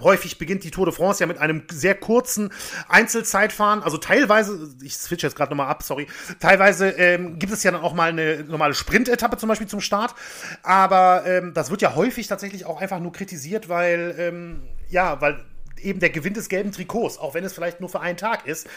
Häufig 0.00 0.38
beginnt 0.38 0.64
die 0.64 0.70
Tour 0.70 0.86
de 0.86 0.94
France 0.94 1.20
ja 1.20 1.26
mit 1.26 1.38
einem 1.38 1.62
sehr 1.70 1.94
kurzen 1.94 2.52
Einzelzeitfahren. 2.88 3.82
Also 3.82 3.98
teilweise, 3.98 4.74
ich 4.82 4.96
switch 4.96 5.22
jetzt 5.22 5.36
gerade 5.36 5.50
nochmal 5.50 5.68
ab, 5.68 5.82
sorry. 5.82 6.06
Teilweise 6.38 6.90
ähm, 6.90 7.38
gibt 7.38 7.52
es 7.52 7.62
ja 7.62 7.70
dann 7.70 7.82
auch 7.82 7.94
mal 7.94 8.10
eine 8.10 8.44
normale 8.44 8.74
Sprintetappe 8.74 9.36
zum 9.36 9.48
Beispiel 9.48 9.66
zum 9.66 9.80
Start. 9.80 10.14
Aber 10.62 11.24
ähm, 11.26 11.52
das 11.54 11.70
wird 11.70 11.82
ja 11.82 11.94
häufig 11.94 12.28
tatsächlich 12.28 12.64
auch 12.66 12.80
einfach 12.80 13.00
nur 13.00 13.12
kritisiert, 13.12 13.68
weil, 13.68 14.14
ähm, 14.18 14.62
ja, 14.88 15.20
weil 15.20 15.44
eben 15.82 16.00
der 16.00 16.10
Gewinn 16.10 16.34
des 16.34 16.48
gelben 16.48 16.72
Trikots, 16.72 17.18
auch 17.18 17.34
wenn 17.34 17.44
es 17.44 17.52
vielleicht 17.52 17.80
nur 17.80 17.88
für 17.88 18.00
einen 18.00 18.16
Tag 18.16 18.46
ist, 18.46 18.68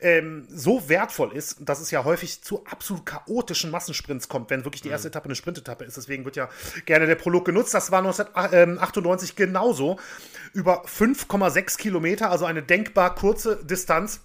ähm, 0.00 0.46
so 0.48 0.88
wertvoll 0.88 1.32
ist, 1.32 1.56
dass 1.60 1.80
es 1.80 1.90
ja 1.90 2.04
häufig 2.04 2.42
zu 2.42 2.64
absolut 2.64 3.06
chaotischen 3.06 3.70
Massensprints 3.70 4.28
kommt, 4.28 4.50
wenn 4.50 4.64
wirklich 4.64 4.82
die 4.82 4.88
erste 4.88 5.08
mhm. 5.08 5.12
Etappe 5.12 5.26
eine 5.26 5.34
Sprintetappe 5.34 5.84
ist. 5.84 5.96
Deswegen 5.96 6.24
wird 6.24 6.36
ja 6.36 6.48
gerne 6.86 7.06
der 7.06 7.14
Prolog 7.16 7.44
genutzt. 7.44 7.74
Das 7.74 7.90
war 7.90 7.98
1998 7.98 9.36
genauso. 9.36 9.98
Über 10.52 10.84
5,6 10.84 11.78
Kilometer, 11.78 12.30
also 12.30 12.44
eine 12.44 12.62
denkbar 12.62 13.14
kurze 13.14 13.64
Distanz. 13.64 14.20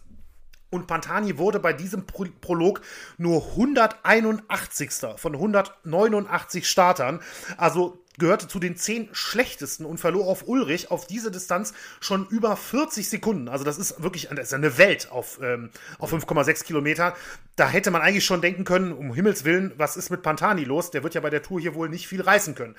Und 0.70 0.86
Pantani 0.86 1.38
wurde 1.38 1.60
bei 1.60 1.72
diesem 1.72 2.06
Pro 2.06 2.26
Prolog 2.42 2.82
nur 3.18 3.42
181. 3.52 4.92
von 5.16 5.34
189 5.34 6.68
Startern. 6.68 7.22
Also 7.56 8.04
gehörte 8.18 8.48
zu 8.48 8.60
den 8.60 8.76
zehn 8.76 9.10
schlechtesten 9.12 9.86
und 9.86 10.00
verlor 10.00 10.28
auf 10.28 10.48
Ulrich 10.48 10.92
auf 10.92 11.08
diese 11.08 11.32
Distanz 11.32 11.74
schon 12.00 12.28
über 12.28 12.56
40 12.56 13.10
Sekunden. 13.10 13.48
Also 13.48 13.64
das 13.64 13.78
ist 13.78 14.02
wirklich 14.02 14.30
das 14.30 14.48
ist 14.48 14.54
eine 14.54 14.78
Welt 14.78 15.12
auf, 15.12 15.40
ähm, 15.42 15.70
auf 16.00 16.12
5,6 16.12 16.64
Kilometer. 16.64 17.16
Da 17.56 17.70
hätte 17.70 17.92
man 17.92 18.02
eigentlich 18.02 18.26
schon 18.26 18.42
denken 18.42 18.64
können, 18.64 18.92
um 18.92 19.14
Himmels 19.14 19.44
Willen, 19.44 19.74
was 19.78 19.98
ist 19.98 20.10
mit 20.10 20.22
Pantani 20.22 20.64
los? 20.64 20.92
Der 20.92 21.04
wird 21.04 21.14
ja 21.16 21.22
bei 21.22 21.30
der 21.30 21.42
Tour 21.42 21.60
hier 21.60 21.76
wohl 21.76 21.90
nicht 21.90 22.08
viel 22.08 22.22
reißen 22.22 22.56
können. 22.56 22.76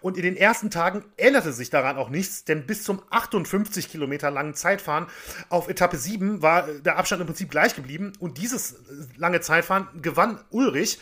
Und 0.00 0.16
in 0.16 0.22
den 0.22 0.36
ersten 0.36 0.70
Tagen 0.70 1.04
änderte 1.16 1.52
sich 1.52 1.70
daran 1.70 1.96
auch 1.96 2.08
nichts, 2.08 2.44
denn 2.44 2.66
bis 2.66 2.84
zum 2.84 3.02
58 3.10 3.90
Kilometer 3.90 4.30
langen 4.30 4.54
Zeitfahren 4.54 5.06
auf 5.48 5.68
Etappe 5.68 5.96
7 5.96 6.42
war 6.42 6.66
der 6.66 6.98
Abstand 6.98 7.20
im 7.20 7.26
Prinzip 7.26 7.50
gleich 7.50 7.74
geblieben. 7.74 8.12
Und 8.18 8.38
dieses 8.38 8.76
lange 9.16 9.40
Zeitfahren 9.40 9.88
gewann 10.00 10.38
Ulrich. 10.50 10.98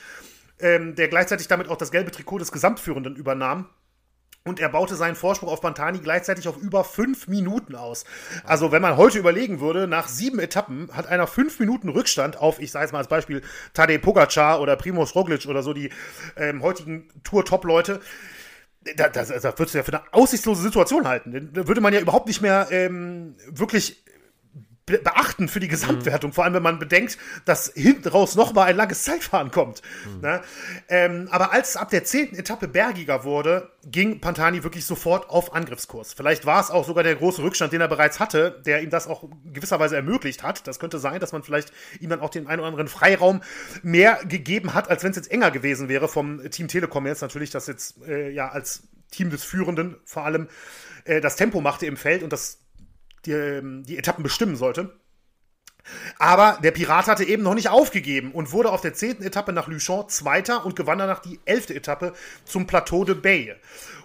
Ähm, 0.63 0.95
der 0.95 1.09
gleichzeitig 1.09 1.49
damit 1.49 1.69
auch 1.69 1.79
das 1.79 1.91
gelbe 1.91 2.11
Trikot 2.11 2.39
des 2.39 2.53
Gesamtführenden 2.53 3.17
übernahm. 3.17 3.67
Und 4.43 4.59
er 4.59 4.71
baute 4.71 4.95
seinen 4.95 5.17
Vorsprung 5.17 5.51
auf 5.51 5.61
Pantani 5.61 5.99
gleichzeitig 5.99 6.49
auf 6.49 6.57
über 6.57 6.83
fünf 6.83 7.29
Minuten 7.29 7.75
aus. 7.75 8.05
Also, 8.45 8.73
wenn 8.73 8.81
man 8.81 8.97
heute 8.97 9.19
überlegen 9.19 9.61
würde, 9.61 9.87
nach 9.87 10.09
sieben 10.09 10.39
Etappen 10.39 10.89
hat 10.93 11.07
einer 11.07 11.27
fünf 11.27 11.61
Minuten 11.61 11.91
Rückstand 11.91 12.39
auf, 12.39 12.59
ich 12.59 12.71
sage 12.73 12.87
es 12.87 12.93
mal 12.93 12.99
als 12.99 13.09
Beispiel, 13.09 13.43
Tadej 13.75 13.99
Pogacar 13.99 14.63
oder 14.63 14.77
Primoz 14.77 15.15
Roglic 15.15 15.47
oder 15.47 15.63
so 15.63 15.75
die 15.75 15.91
ähm, 16.37 16.63
heutigen 16.63 17.09
Tour-Top-Leute. 17.23 18.01
Da, 18.97 19.11
das, 19.11 19.29
das 19.29 19.45
würdest 19.45 19.75
du 19.75 19.79
ja 19.79 19.85
für 19.85 19.93
eine 19.93 20.03
aussichtslose 20.13 20.63
Situation 20.63 21.07
halten. 21.07 21.51
Da 21.53 21.69
würde 21.69 21.83
man 21.83 21.93
ja 21.93 22.01
überhaupt 22.01 22.27
nicht 22.27 22.41
mehr 22.41 22.69
ähm, 22.71 23.37
wirklich 23.47 24.03
beachten 24.99 25.49
für 25.49 25.61
die 25.61 25.69
Gesamtwertung, 25.69 26.31
mhm. 26.31 26.35
vor 26.35 26.45
allem 26.45 26.55
wenn 26.55 26.63
man 26.63 26.79
bedenkt, 26.79 27.19
dass 27.45 27.73
hinten 27.75 28.09
raus 28.09 28.35
nochmal 28.35 28.69
ein 28.69 28.77
langes 28.77 29.05
Zeitfahren 29.05 29.51
kommt. 29.51 29.83
Mhm. 30.07 30.21
Ne? 30.21 30.41
Ähm, 30.89 31.29
aber 31.31 31.53
als 31.53 31.71
es 31.71 31.77
ab 31.77 31.91
der 31.91 32.05
zehnten 32.05 32.37
Etappe 32.37 32.69
bergiger 32.69 33.25
wurde, 33.25 33.71
ging 33.85 34.21
Pantani 34.21 34.63
wirklich 34.63 34.85
sofort 34.85 35.31
auf 35.31 35.55
Angriffskurs. 35.55 36.13
Vielleicht 36.13 36.47
war 36.47 36.61
es 36.61 36.71
auch 36.71 36.87
sogar 36.87 37.05
der 37.05 37.17
große 37.17 37.43
Rückstand, 37.43 37.73
den 37.73 37.81
er 37.81 37.89
bereits 37.89 38.21
hatte, 38.21 38.61
der 38.67 38.83
ihm 38.83 38.91
das 38.91 39.07
auch 39.07 39.25
gewisserweise 39.53 39.97
ermöglicht 39.97 40.43
hat. 40.43 40.67
Das 40.67 40.79
könnte 40.79 40.99
sein, 40.99 41.21
dass 41.21 41.33
man 41.33 41.43
vielleicht 41.43 41.73
ihm 42.01 42.11
dann 42.11 42.21
auch 42.21 42.31
den 42.31 42.47
einen 42.47 42.61
oder 42.61 42.69
anderen 42.69 42.89
Freiraum 42.89 43.41
mehr 43.83 44.21
gegeben 44.25 44.75
hat, 44.75 44.91
als 44.91 45.03
wenn 45.03 45.11
es 45.11 45.17
jetzt 45.17 45.31
enger 45.31 45.51
gewesen 45.51 45.89
wäre 45.89 46.09
vom 46.09 46.51
Team 46.51 46.69
Telekom 46.69 47.07
jetzt 47.07 47.23
natürlich, 47.23 47.51
das 47.51 47.67
jetzt 47.67 48.03
äh, 48.07 48.31
ja 48.31 48.49
als 48.49 48.83
Team 49.11 49.31
des 49.31 49.45
Führenden 49.45 49.97
vor 50.05 50.25
allem 50.25 50.49
äh, 51.05 51.21
das 51.21 51.37
Tempo 51.37 51.61
machte 51.61 51.87
im 51.87 51.97
Feld 51.97 52.23
und 52.23 52.33
das 52.33 52.59
die, 53.27 53.33
ähm, 53.33 53.85
die 53.85 53.99
Etappen 53.99 54.23
bestimmen 54.23 54.57
sollte. 54.57 54.99
Aber 56.19 56.59
der 56.63 56.73
Pirat 56.73 57.07
hatte 57.07 57.25
eben 57.25 57.43
noch 57.43 57.55
nicht 57.55 57.69
aufgegeben 57.69 58.33
und 58.33 58.53
wurde 58.53 58.71
auf 58.71 58.81
der 58.81 58.95
zehnten 58.95 59.23
Etappe 59.23 59.53
nach 59.53 59.67
Luchon 59.67 60.09
Zweiter 60.09 60.65
und 60.65 60.77
gewann 60.77 60.99
danach 60.99 61.21
die 61.21 61.41
elfte 61.45 61.75
Etappe 61.75 62.13
zum 62.45 62.67
Plateau 62.67 63.05
de 63.05 63.15
Bay. 63.15 63.55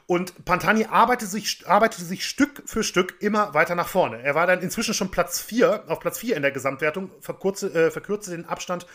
Und 0.08 0.46
Pantani 0.46 0.86
arbeitete 0.86 1.30
sich, 1.30 1.68
arbeitete 1.68 2.06
sich 2.06 2.26
Stück 2.26 2.62
für 2.66 2.84
Stück 2.84 3.16
immer 3.22 3.56
weiter 3.56 3.74
nach 3.74 3.88
vorne. 3.88 4.22
Er 4.22 4.36
war 4.36 4.46
dann 4.46 4.62
inzwischen 4.62 4.94
schon 4.94 5.10
Platz 5.10 5.40
4, 5.42 5.86
auf 5.88 6.00
Platz 6.00 6.20
4 6.20 6.36
in 6.36 6.44
der 6.44 6.52
Gesamtwertung, 6.52 7.10
verkürzte, 7.22 7.74
äh, 7.74 7.92
verkürzte 7.92 8.32
den 8.32 8.46
Abstand 8.46 8.86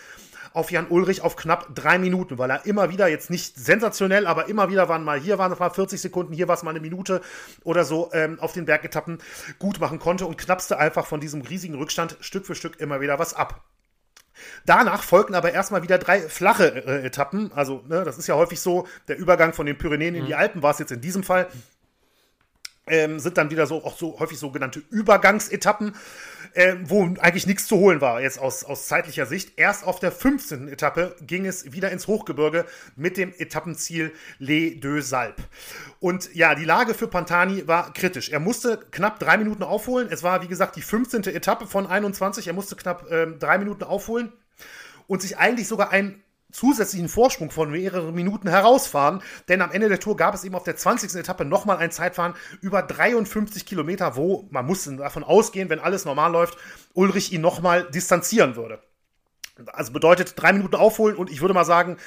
auf 0.53 0.71
Jan 0.71 0.89
Ulrich 0.89 1.23
auf 1.23 1.37
knapp 1.37 1.75
drei 1.75 1.99
Minuten, 1.99 2.39
weil 2.39 2.51
er 2.51 2.67
immer 2.67 2.91
wieder, 2.91 3.09
jetzt 3.09 3.31
nicht 3.31 3.59
sensationell, 3.59 4.27
aber 4.27 4.49
immer 4.49 4.71
wieder 4.71 4.89
waren 4.89 5.05
mal, 5.05 5.21
hier 5.21 5.39
waren 5.39 5.53
es 5.53 5.59
mal 5.59 5.71
40 5.71 6.01
Sekunden, 6.01 6.33
hier 6.33 6.49
war 6.49 6.57
es 6.57 6.63
mal 6.63 6.71
eine 6.71 6.81
Minute 6.81 7.21
oder 7.65 7.85
so 7.85 8.11
ähm, 8.13 8.39
auf 8.41 8.53
den 8.53 8.65
Bergetappen 8.65 9.19
gut 9.59 9.81
machen 9.81 9.99
konnte 9.99 10.27
und 10.27 10.39
knapste 10.39 10.79
einfach 10.79 11.07
von 11.07 11.21
diesem 11.21 11.43
riesigen 11.43 11.75
Rückstand 11.75 12.17
Stück 12.21 12.47
für 12.47 12.55
Stück 12.55 12.81
immer 12.81 13.01
wieder 13.01 13.19
was 13.19 13.35
ab. 13.35 13.65
Danach 14.65 15.03
folgten 15.03 15.35
aber 15.35 15.53
erstmal 15.53 15.83
wieder 15.83 15.99
drei 15.99 16.21
flache 16.21 16.85
äh, 16.87 17.07
Etappen. 17.07 17.53
Also, 17.55 17.85
ne, 17.89 18.05
das 18.05 18.19
ist 18.19 18.27
ja 18.27 18.37
häufig 18.37 18.61
so, 18.61 18.87
der 19.09 19.19
Übergang 19.19 19.53
von 19.53 19.67
den 19.67 19.77
Pyrenäen 19.77 20.15
in 20.15 20.27
die 20.27 20.33
mhm. 20.33 20.39
Alpen 20.39 20.63
war 20.63 20.71
es 20.73 20.79
jetzt 20.79 20.93
in 20.93 21.01
diesem 21.01 21.23
Fall. 21.23 21.49
Ähm, 22.91 23.21
sind 23.21 23.39
dann 23.39 23.51
wieder 23.51 23.67
so 23.67 23.85
auch 23.85 23.97
so 23.97 24.19
häufig 24.19 24.39
sogenannte 24.39 24.83
Übergangsetappen 24.91 25.95
äh, 26.55 26.77
wo 26.83 27.05
eigentlich 27.21 27.47
nichts 27.47 27.67
zu 27.67 27.77
holen 27.77 28.01
war, 28.01 28.21
jetzt 28.21 28.39
aus, 28.39 28.65
aus 28.65 28.87
zeitlicher 28.87 29.27
Sicht. 29.27 29.53
Erst 29.57 29.85
auf 29.87 30.01
der 30.01 30.13
15. 30.13 30.69
Etappe 30.69 31.17
ging 31.21 31.47
es 31.47 31.73
wieder 31.73 31.91
ins 31.91 32.07
Hochgebirge 32.07 32.67
mit 32.97 33.17
dem 33.17 33.33
Etappenziel 33.37 34.13
Les 34.39 34.81
Deux 34.81 35.13
Alpes. 35.13 35.45
Und 36.01 36.35
ja, 36.35 36.55
die 36.55 36.65
Lage 36.65 36.95
für 36.95 37.09
Pantani 37.09 37.67
war 37.67 37.93
kritisch. 37.93 38.31
Er 38.31 38.41
musste 38.41 38.79
knapp 38.91 39.19
drei 39.19 39.37
Minuten 39.37 39.63
aufholen. 39.63 40.09
Es 40.11 40.23
war, 40.23 40.43
wie 40.43 40.49
gesagt, 40.49 40.77
die 40.77 40.83
15. 40.83 41.25
Etappe 41.25 41.67
von 41.67 41.87
21. 41.87 42.47
Er 42.47 42.53
musste 42.53 42.77
knapp 42.77 43.11
äh, 43.11 43.27
drei 43.27 43.59
Minuten 43.59 43.85
aufholen 43.85 44.33
und 45.07 45.23
sich 45.23 45.39
eigentlich 45.39 45.69
sogar 45.69 45.91
ein 45.91 46.23
zusätzlichen 46.53 47.09
Vorsprung 47.09 47.51
von 47.51 47.71
mehreren 47.71 48.15
Minuten 48.15 48.49
herausfahren, 48.49 49.23
denn 49.49 49.63
am 49.63 49.71
Ende 49.71 49.89
der 49.89 50.01
Tour 50.01 50.17
gab 50.17 50.35
es 50.35 50.45
eben 50.45 50.55
auf 50.55 50.65
der 50.65 50.77
20. 50.77 51.15
Etappe 51.15 51.45
nochmal 51.45 51.79
ein 51.79 51.91
Zeitfahren 51.91 52.35
über 52.61 52.83
53 52.83 53.67
Kilometer, 53.67 54.17
wo 54.17 54.49
man 54.51 54.67
musste 54.67 54.97
davon 54.97 55.25
ausgehen, 55.25 55.71
wenn 55.71 55.81
alles 55.81 56.05
normal 56.05 56.33
läuft, 56.33 56.59
Ulrich 56.95 57.33
ihn 57.33 57.41
nochmal 57.41 57.89
distanzieren 57.91 58.57
würde. 58.57 58.81
Also 59.73 59.93
bedeutet 59.93 60.35
drei 60.37 60.53
Minuten 60.53 60.77
aufholen 60.77 61.17
und 61.17 61.31
ich 61.31 61.41
würde 61.41 61.55
mal 61.55 61.65
sagen, 61.65 61.99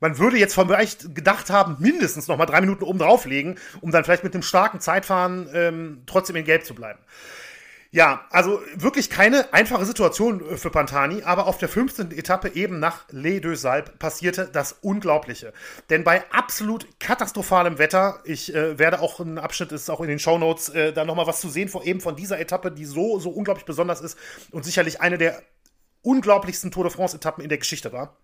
man 0.00 0.18
würde 0.18 0.38
jetzt 0.38 0.54
vielleicht 0.54 1.14
gedacht 1.14 1.50
haben, 1.50 1.76
mindestens 1.78 2.26
nochmal 2.26 2.46
drei 2.46 2.60
Minuten 2.62 2.84
oben 2.84 2.98
drauflegen, 2.98 3.58
um 3.80 3.90
dann 3.90 4.02
vielleicht 4.04 4.24
mit 4.24 4.34
einem 4.34 4.42
starken 4.42 4.80
Zeitfahren 4.80 5.48
ähm, 5.52 6.02
trotzdem 6.06 6.36
in 6.36 6.44
Gelb 6.44 6.64
zu 6.64 6.74
bleiben. 6.74 7.00
Ja, 7.92 8.24
also 8.30 8.62
wirklich 8.76 9.10
keine 9.10 9.52
einfache 9.52 9.84
Situation 9.84 10.48
äh, 10.48 10.56
für 10.56 10.70
Pantani, 10.70 11.22
aber 11.24 11.48
auf 11.48 11.58
der 11.58 11.68
15. 11.68 12.12
Etappe 12.12 12.54
eben 12.54 12.78
nach 12.78 13.04
Les 13.10 13.40
Deux 13.40 13.64
Alpes 13.64 13.94
passierte 13.98 14.48
das 14.52 14.76
Unglaubliche. 14.80 15.52
Denn 15.90 16.04
bei 16.04 16.22
absolut 16.30 16.86
katastrophalem 17.00 17.78
Wetter, 17.78 18.20
ich 18.22 18.54
äh, 18.54 18.78
werde 18.78 19.00
auch 19.00 19.18
ein 19.18 19.38
Abschnitt 19.38 19.72
ist 19.72 19.90
auch 19.90 20.00
in 20.00 20.08
den 20.08 20.20
Shownotes 20.20 20.68
äh, 20.68 20.92
da 20.92 21.04
nochmal 21.04 21.26
was 21.26 21.40
zu 21.40 21.48
sehen, 21.48 21.68
vor 21.68 21.84
eben 21.84 22.00
von 22.00 22.14
dieser 22.14 22.38
Etappe, 22.38 22.70
die 22.70 22.84
so, 22.84 23.18
so 23.18 23.30
unglaublich 23.30 23.66
besonders 23.66 24.00
ist 24.00 24.16
und 24.52 24.64
sicherlich 24.64 25.00
eine 25.00 25.18
der 25.18 25.42
unglaublichsten 26.02 26.70
Tour 26.70 26.84
de 26.84 26.92
France 26.92 27.16
Etappen 27.16 27.42
in 27.42 27.48
der 27.48 27.58
Geschichte 27.58 27.92
war 27.92 28.16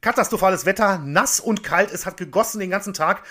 katastrophales 0.00 0.66
Wetter, 0.66 0.98
nass 0.98 1.40
und 1.40 1.62
kalt, 1.62 1.92
es 1.92 2.06
hat 2.06 2.16
gegossen 2.16 2.60
den 2.60 2.70
ganzen 2.70 2.94
Tag. 2.94 3.22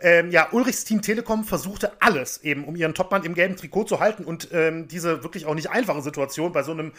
Ähm, 0.00 0.30
ja, 0.30 0.48
Ulrichs 0.52 0.84
Team 0.84 1.02
Telekom 1.02 1.44
versuchte 1.44 1.92
alles 2.00 2.38
eben, 2.42 2.64
um 2.64 2.76
ihren 2.76 2.94
Topmann 2.94 3.24
im 3.24 3.34
gelben 3.34 3.56
Trikot 3.56 3.84
zu 3.84 4.00
halten 4.00 4.24
und 4.24 4.48
ähm, 4.52 4.88
diese 4.88 5.22
wirklich 5.22 5.46
auch 5.46 5.54
nicht 5.54 5.70
einfache 5.70 6.02
Situation 6.02 6.52
bei 6.52 6.62
so 6.62 6.72
einem 6.72 6.92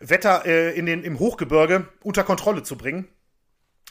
Wetter 0.00 0.44
äh, 0.46 0.76
in 0.76 0.86
den, 0.86 1.04
im 1.04 1.18
Hochgebirge 1.18 1.86
unter 2.02 2.24
Kontrolle 2.24 2.62
zu 2.62 2.76
bringen. 2.76 3.08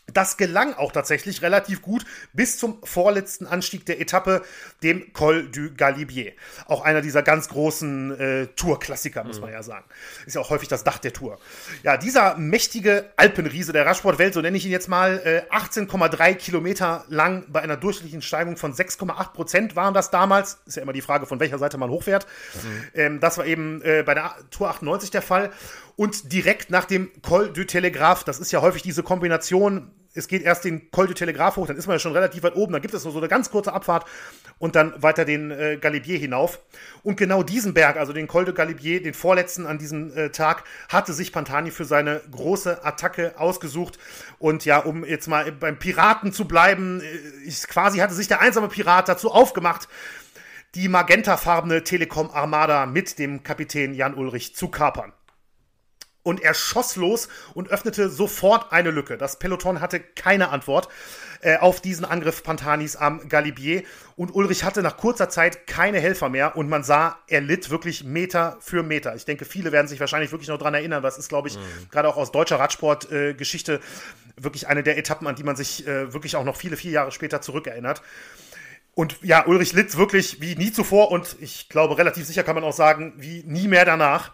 Das 0.07 0.37
gelang 0.37 0.73
auch 0.73 0.91
tatsächlich 0.91 1.41
relativ 1.41 1.81
gut 1.81 2.05
bis 2.33 2.57
zum 2.57 2.83
vorletzten 2.83 3.47
Anstieg 3.47 3.85
der 3.85 4.01
Etappe, 4.01 4.41
dem 4.83 5.13
Col 5.13 5.47
du 5.49 5.73
Galibier. 5.73 6.33
Auch 6.65 6.81
einer 6.81 7.01
dieser 7.01 7.23
ganz 7.23 7.47
großen 7.49 8.19
äh, 8.19 8.47
Tour-Klassiker, 8.47 9.23
muss 9.23 9.37
mhm. 9.37 9.43
man 9.43 9.53
ja 9.53 9.63
sagen. 9.63 9.85
Ist 10.25 10.35
ja 10.35 10.41
auch 10.41 10.49
häufig 10.49 10.67
das 10.67 10.83
Dach 10.83 10.97
der 10.97 11.13
Tour. 11.13 11.39
Ja, 11.83 11.97
dieser 11.97 12.35
mächtige 12.37 13.11
Alpenriese 13.15 13.73
der 13.73 13.85
Radsportwelt, 13.85 14.33
so 14.33 14.41
nenne 14.41 14.57
ich 14.57 14.65
ihn 14.65 14.71
jetzt 14.71 14.89
mal, 14.89 15.21
äh, 15.23 15.55
18,3 15.55 16.35
Kilometer 16.35 17.05
lang 17.07 17.45
bei 17.49 17.61
einer 17.61 17.77
durchschnittlichen 17.77 18.21
Steigung 18.21 18.57
von 18.57 18.73
6,8 18.73 19.33
Prozent 19.33 19.75
waren 19.75 19.93
das 19.93 20.11
damals. 20.11 20.59
Ist 20.65 20.77
ja 20.77 20.83
immer 20.83 20.93
die 20.93 21.01
Frage, 21.01 21.25
von 21.25 21.39
welcher 21.39 21.57
Seite 21.57 21.77
man 21.77 21.89
hochfährt. 21.89 22.27
Mhm. 22.53 22.83
Ähm, 22.95 23.19
das 23.19 23.37
war 23.37 23.45
eben 23.45 23.81
äh, 23.83 24.03
bei 24.05 24.13
der 24.13 24.35
Tour 24.49 24.69
98 24.69 25.11
der 25.11 25.21
Fall. 25.21 25.51
Und 26.01 26.33
direkt 26.33 26.71
nach 26.71 26.85
dem 26.85 27.11
Col 27.21 27.53
du 27.53 27.63
Telegraph, 27.63 28.23
das 28.23 28.39
ist 28.39 28.51
ja 28.51 28.63
häufig 28.63 28.81
diese 28.81 29.03
Kombination 29.03 29.91
es 30.15 30.27
geht 30.27 30.41
erst 30.41 30.65
den 30.65 30.89
Col 30.89 31.05
du 31.05 31.13
Telegraph 31.13 31.57
hoch, 31.57 31.67
dann 31.67 31.77
ist 31.77 31.85
man 31.85 31.93
ja 31.93 31.99
schon 31.99 32.13
relativ 32.13 32.41
weit 32.41 32.55
oben, 32.55 32.73
dann 32.73 32.81
gibt 32.81 32.95
es 32.95 33.03
nur 33.03 33.13
so 33.13 33.19
eine 33.19 33.27
ganz 33.27 33.51
kurze 33.51 33.71
Abfahrt 33.71 34.05
und 34.57 34.75
dann 34.75 34.99
weiter 35.01 35.25
den 35.25 35.51
äh, 35.51 35.77
Galibier 35.79 36.17
hinauf. 36.17 36.59
Und 37.03 37.17
genau 37.17 37.43
diesen 37.43 37.75
Berg, 37.75 37.97
also 37.97 38.13
den 38.13 38.27
Col 38.27 38.45
de 38.45 38.53
Galibier, 38.55 39.03
den 39.03 39.13
vorletzten 39.13 39.67
an 39.67 39.77
diesem 39.77 40.11
äh, 40.17 40.31
Tag, 40.31 40.63
hatte 40.89 41.13
sich 41.13 41.31
Pantani 41.31 41.69
für 41.69 41.85
seine 41.85 42.21
große 42.31 42.83
Attacke 42.83 43.35
ausgesucht. 43.37 43.99
Und 44.39 44.65
ja, 44.65 44.79
um 44.79 45.05
jetzt 45.05 45.27
mal 45.27 45.51
beim 45.51 45.77
Piraten 45.77 46.33
zu 46.33 46.47
bleiben, 46.47 47.01
äh, 47.01 47.47
ich, 47.47 47.67
quasi 47.67 47.99
hatte 47.99 48.15
sich 48.15 48.27
der 48.27 48.41
einsame 48.41 48.69
Pirat 48.69 49.07
dazu 49.07 49.31
aufgemacht, 49.31 49.87
die 50.73 50.89
magentafarbene 50.89 51.83
Telekom 51.83 52.31
Armada 52.31 52.85
mit 52.87 53.19
dem 53.19 53.43
Kapitän 53.43 53.93
Jan 53.93 54.15
Ulrich 54.15 54.55
zu 54.55 54.67
kapern. 54.67 55.13
Und 56.23 56.41
er 56.41 56.53
schoss 56.53 56.95
los 56.95 57.29
und 57.53 57.69
öffnete 57.69 58.09
sofort 58.09 58.71
eine 58.71 58.91
Lücke. 58.91 59.17
Das 59.17 59.39
Peloton 59.39 59.81
hatte 59.81 59.99
keine 59.99 60.49
Antwort 60.49 60.87
äh, 61.41 61.57
auf 61.57 61.81
diesen 61.81 62.05
Angriff 62.05 62.43
Pantanis 62.43 62.95
am 62.95 63.27
Galibier. 63.27 63.83
Und 64.15 64.33
Ulrich 64.35 64.63
hatte 64.63 64.83
nach 64.83 64.97
kurzer 64.97 65.29
Zeit 65.29 65.65
keine 65.65 65.99
Helfer 65.99 66.29
mehr 66.29 66.55
und 66.55 66.69
man 66.69 66.83
sah, 66.83 67.17
er 67.27 67.41
litt 67.41 67.71
wirklich 67.71 68.03
Meter 68.03 68.57
für 68.59 68.83
Meter. 68.83 69.15
Ich 69.15 69.25
denke, 69.25 69.45
viele 69.45 69.71
werden 69.71 69.87
sich 69.87 69.99
wahrscheinlich 69.99 70.31
wirklich 70.31 70.49
noch 70.49 70.59
daran 70.59 70.75
erinnern. 70.75 71.01
Das 71.01 71.17
ist, 71.17 71.29
glaube 71.29 71.47
ich, 71.47 71.57
mhm. 71.57 71.89
gerade 71.89 72.07
auch 72.07 72.17
aus 72.17 72.31
deutscher 72.31 72.59
Radsportgeschichte 72.59 73.75
äh, 73.75 73.79
wirklich 74.43 74.67
eine 74.67 74.83
der 74.83 74.97
Etappen, 74.97 75.27
an 75.27 75.35
die 75.35 75.43
man 75.43 75.55
sich 75.55 75.87
äh, 75.87 76.13
wirklich 76.13 76.35
auch 76.35 76.43
noch 76.43 76.55
viele, 76.55 76.77
viele 76.77 76.93
Jahre 76.93 77.11
später 77.11 77.41
zurückerinnert. 77.41 78.01
Und 78.93 79.17
ja, 79.21 79.45
Ulrich 79.47 79.73
litt 79.73 79.97
wirklich 79.97 80.41
wie 80.41 80.55
nie 80.55 80.71
zuvor 80.71 81.11
und 81.11 81.37
ich 81.39 81.69
glaube, 81.69 81.97
relativ 81.97 82.25
sicher 82.25 82.43
kann 82.43 82.55
man 82.55 82.63
auch 82.63 82.73
sagen, 82.73 83.13
wie 83.17 83.43
nie 83.45 83.67
mehr 83.67 83.85
danach. 83.85 84.33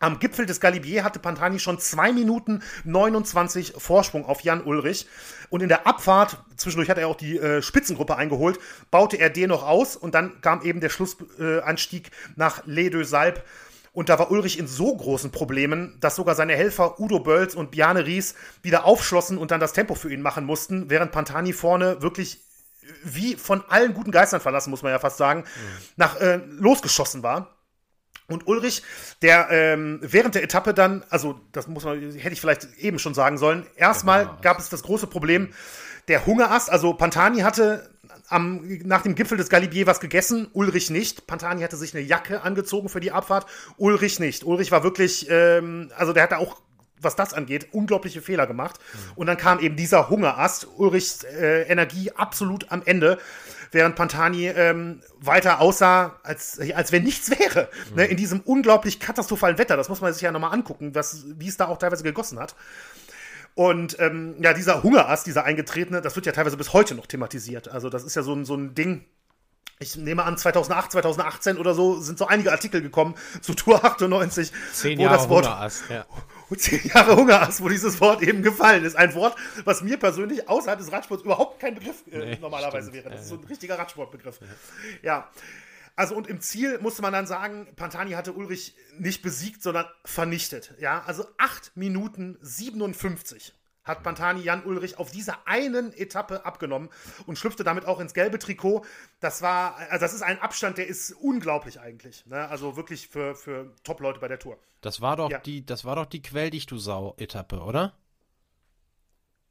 Am 0.00 0.18
Gipfel 0.18 0.46
des 0.46 0.60
Galibier 0.60 1.04
hatte 1.04 1.18
Pantani 1.18 1.58
schon 1.58 1.78
2 1.78 2.12
Minuten 2.12 2.62
29 2.84 3.74
Vorsprung 3.76 4.24
auf 4.24 4.40
Jan 4.40 4.62
Ulrich. 4.64 5.06
Und 5.50 5.62
in 5.62 5.68
der 5.68 5.86
Abfahrt, 5.86 6.38
zwischendurch 6.56 6.88
hat 6.88 6.96
er 6.96 7.06
auch 7.06 7.16
die 7.16 7.36
äh, 7.36 7.60
Spitzengruppe 7.60 8.16
eingeholt, 8.16 8.58
baute 8.90 9.18
er 9.18 9.28
den 9.28 9.50
noch 9.50 9.62
aus 9.62 9.96
und 9.96 10.14
dann 10.14 10.40
kam 10.40 10.62
eben 10.62 10.80
der 10.80 10.88
Schlussanstieg 10.88 12.06
äh, 12.08 12.10
nach 12.36 12.62
Les 12.64 12.90
Deux 12.90 13.12
Alpes. 13.12 13.42
Und 13.92 14.08
da 14.08 14.18
war 14.18 14.30
Ulrich 14.30 14.58
in 14.58 14.66
so 14.66 14.96
großen 14.96 15.32
Problemen, 15.32 15.98
dass 16.00 16.16
sogar 16.16 16.34
seine 16.34 16.54
Helfer 16.54 16.98
Udo 16.98 17.20
Bölz 17.20 17.54
und 17.54 17.70
Bjarne 17.70 18.06
Ries 18.06 18.36
wieder 18.62 18.86
aufschlossen 18.86 19.36
und 19.36 19.50
dann 19.50 19.60
das 19.60 19.74
Tempo 19.74 19.94
für 19.94 20.10
ihn 20.10 20.22
machen 20.22 20.46
mussten, 20.46 20.88
während 20.88 21.12
Pantani 21.12 21.52
vorne 21.52 22.00
wirklich 22.00 22.40
wie 23.04 23.36
von 23.36 23.62
allen 23.68 23.92
guten 23.92 24.12
Geistern 24.12 24.40
verlassen, 24.40 24.70
muss 24.70 24.82
man 24.82 24.92
ja 24.92 24.98
fast 24.98 25.18
sagen, 25.18 25.40
mhm. 25.40 25.84
nach 25.96 26.18
äh, 26.20 26.40
losgeschossen 26.48 27.22
war. 27.22 27.54
Und 28.30 28.46
Ulrich, 28.46 28.82
der 29.22 29.48
ähm, 29.50 29.98
während 30.02 30.34
der 30.34 30.42
Etappe 30.42 30.74
dann, 30.74 31.04
also 31.10 31.40
das 31.52 31.66
muss 31.68 31.84
man, 31.84 32.00
hätte 32.00 32.32
ich 32.32 32.40
vielleicht 32.40 32.68
eben 32.78 32.98
schon 32.98 33.14
sagen 33.14 33.38
sollen, 33.38 33.66
erstmal 33.76 34.38
gab 34.42 34.58
es 34.58 34.68
das 34.68 34.82
große 34.82 35.06
Problem 35.06 35.52
der 36.08 36.26
Hungerast. 36.26 36.70
Also 36.70 36.94
Pantani 36.94 37.40
hatte 37.40 37.90
am, 38.28 38.62
nach 38.84 39.02
dem 39.02 39.14
Gipfel 39.14 39.38
des 39.38 39.48
Galibier 39.48 39.86
was 39.86 40.00
gegessen, 40.00 40.48
Ulrich 40.52 40.90
nicht. 40.90 41.26
Pantani 41.26 41.62
hatte 41.62 41.76
sich 41.76 41.94
eine 41.94 42.04
Jacke 42.04 42.42
angezogen 42.42 42.88
für 42.88 43.00
die 43.00 43.12
Abfahrt, 43.12 43.46
Ulrich 43.76 44.20
nicht. 44.20 44.44
Ulrich 44.44 44.72
war 44.72 44.82
wirklich, 44.82 45.26
ähm, 45.30 45.90
also 45.96 46.12
der 46.12 46.24
hatte 46.24 46.38
auch 46.38 46.60
was 47.02 47.16
das 47.16 47.32
angeht, 47.32 47.68
unglaubliche 47.72 48.20
Fehler 48.20 48.46
gemacht. 48.46 48.78
Mhm. 48.78 48.98
Und 49.16 49.26
dann 49.26 49.36
kam 49.36 49.60
eben 49.60 49.76
dieser 49.76 50.08
Hungerast, 50.10 50.66
Ulrichs 50.76 51.24
äh, 51.24 51.62
Energie 51.62 52.12
absolut 52.12 52.70
am 52.70 52.82
Ende 52.84 53.18
während 53.72 53.96
Pantani 53.96 54.48
ähm, 54.48 55.02
weiter 55.18 55.60
aussah, 55.60 56.18
als, 56.22 56.58
als 56.74 56.92
wenn 56.92 57.04
nichts 57.04 57.30
wäre. 57.30 57.68
Mhm. 57.90 57.96
Ne, 57.96 58.04
in 58.06 58.16
diesem 58.16 58.40
unglaublich 58.40 59.00
katastrophalen 59.00 59.58
Wetter. 59.58 59.76
Das 59.76 59.88
muss 59.88 60.00
man 60.00 60.12
sich 60.12 60.22
ja 60.22 60.32
nochmal 60.32 60.52
angucken, 60.52 60.94
was, 60.94 61.24
wie 61.38 61.48
es 61.48 61.56
da 61.56 61.68
auch 61.68 61.78
teilweise 61.78 62.02
gegossen 62.02 62.38
hat. 62.38 62.54
Und 63.54 63.98
ähm, 63.98 64.36
ja, 64.40 64.52
dieser 64.52 64.82
Hungerast, 64.82 65.26
dieser 65.26 65.44
eingetretene, 65.44 66.00
das 66.00 66.16
wird 66.16 66.26
ja 66.26 66.32
teilweise 66.32 66.56
bis 66.56 66.72
heute 66.72 66.94
noch 66.94 67.06
thematisiert. 67.06 67.68
Also 67.68 67.90
das 67.90 68.04
ist 68.04 68.16
ja 68.16 68.22
so 68.22 68.32
ein, 68.34 68.44
so 68.44 68.54
ein 68.54 68.74
Ding, 68.74 69.04
ich 69.80 69.96
nehme 69.96 70.24
an, 70.24 70.36
2008, 70.36 70.92
2018 70.92 71.58
oder 71.58 71.74
so 71.74 72.00
sind 72.00 72.18
so 72.18 72.26
einige 72.26 72.52
Artikel 72.52 72.82
gekommen 72.82 73.14
zu 73.40 73.54
Tour 73.54 73.84
98, 73.84 74.52
Zehn 74.72 74.98
wo 74.98 75.04
Jahre 75.04 75.16
das 75.16 75.28
Wort 75.28 75.46
Hungerast, 75.46 75.84
ja. 75.88 76.04
Zehn 76.56 76.80
Jahre 76.94 77.16
Hungerast, 77.16 77.62
wo 77.62 77.68
dieses 77.68 78.00
Wort 78.00 78.22
eben 78.22 78.42
gefallen 78.42 78.84
ist. 78.84 78.96
Ein 78.96 79.14
Wort, 79.14 79.36
was 79.64 79.82
mir 79.82 79.98
persönlich 79.98 80.48
außerhalb 80.48 80.78
des 80.78 80.92
Radsports 80.92 81.22
überhaupt 81.22 81.60
kein 81.60 81.74
Begriff 81.74 82.04
äh, 82.10 82.18
nee, 82.18 82.38
normalerweise 82.40 82.88
stimmt. 82.88 83.04
wäre. 83.04 83.14
Das 83.14 83.22
ist 83.22 83.28
so 83.28 83.36
ein 83.36 83.44
richtiger 83.44 83.78
Radsportbegriff. 83.78 84.40
Ja. 84.40 84.48
ja. 85.02 85.30
Also 85.96 86.14
und 86.14 86.28
im 86.28 86.40
Ziel 86.40 86.78
musste 86.78 87.02
man 87.02 87.12
dann 87.12 87.26
sagen, 87.26 87.68
Pantani 87.76 88.12
hatte 88.12 88.32
Ulrich 88.32 88.74
nicht 88.98 89.22
besiegt, 89.22 89.62
sondern 89.62 89.86
vernichtet. 90.04 90.74
Ja, 90.78 91.02
also 91.04 91.26
8 91.36 91.76
Minuten 91.76 92.38
57 92.40 93.54
hat 93.90 94.02
Pantani 94.02 94.40
Jan 94.40 94.64
Ulrich 94.64 94.98
auf 94.98 95.10
dieser 95.10 95.46
einen 95.46 95.92
Etappe 95.92 96.44
abgenommen 96.44 96.88
und 97.26 97.36
schlüpfte 97.36 97.64
damit 97.64 97.84
auch 97.86 98.00
ins 98.00 98.14
gelbe 98.14 98.38
Trikot. 98.38 98.84
Das 99.20 99.42
war, 99.42 99.76
also 99.90 100.04
das 100.04 100.14
ist 100.14 100.22
ein 100.22 100.40
Abstand, 100.40 100.78
der 100.78 100.86
ist 100.86 101.12
unglaublich 101.12 101.80
eigentlich. 101.80 102.24
Ne? 102.26 102.48
Also 102.48 102.76
wirklich 102.76 103.08
für, 103.08 103.34
für 103.34 103.74
Top-Leute 103.84 104.20
bei 104.20 104.28
der 104.28 104.38
Tour. 104.38 104.58
Das 104.80 105.00
war 105.00 105.16
doch 105.16 105.30
ja. 105.30 105.38
die, 105.38 105.64
das 105.66 105.84
war 105.84 105.96
doch 105.96 106.06
die 106.06 106.22
Quell 106.22 106.50
dich 106.50 106.66
du 106.66 106.78
Sau-Etappe, 106.78 107.60
oder? 107.60 107.94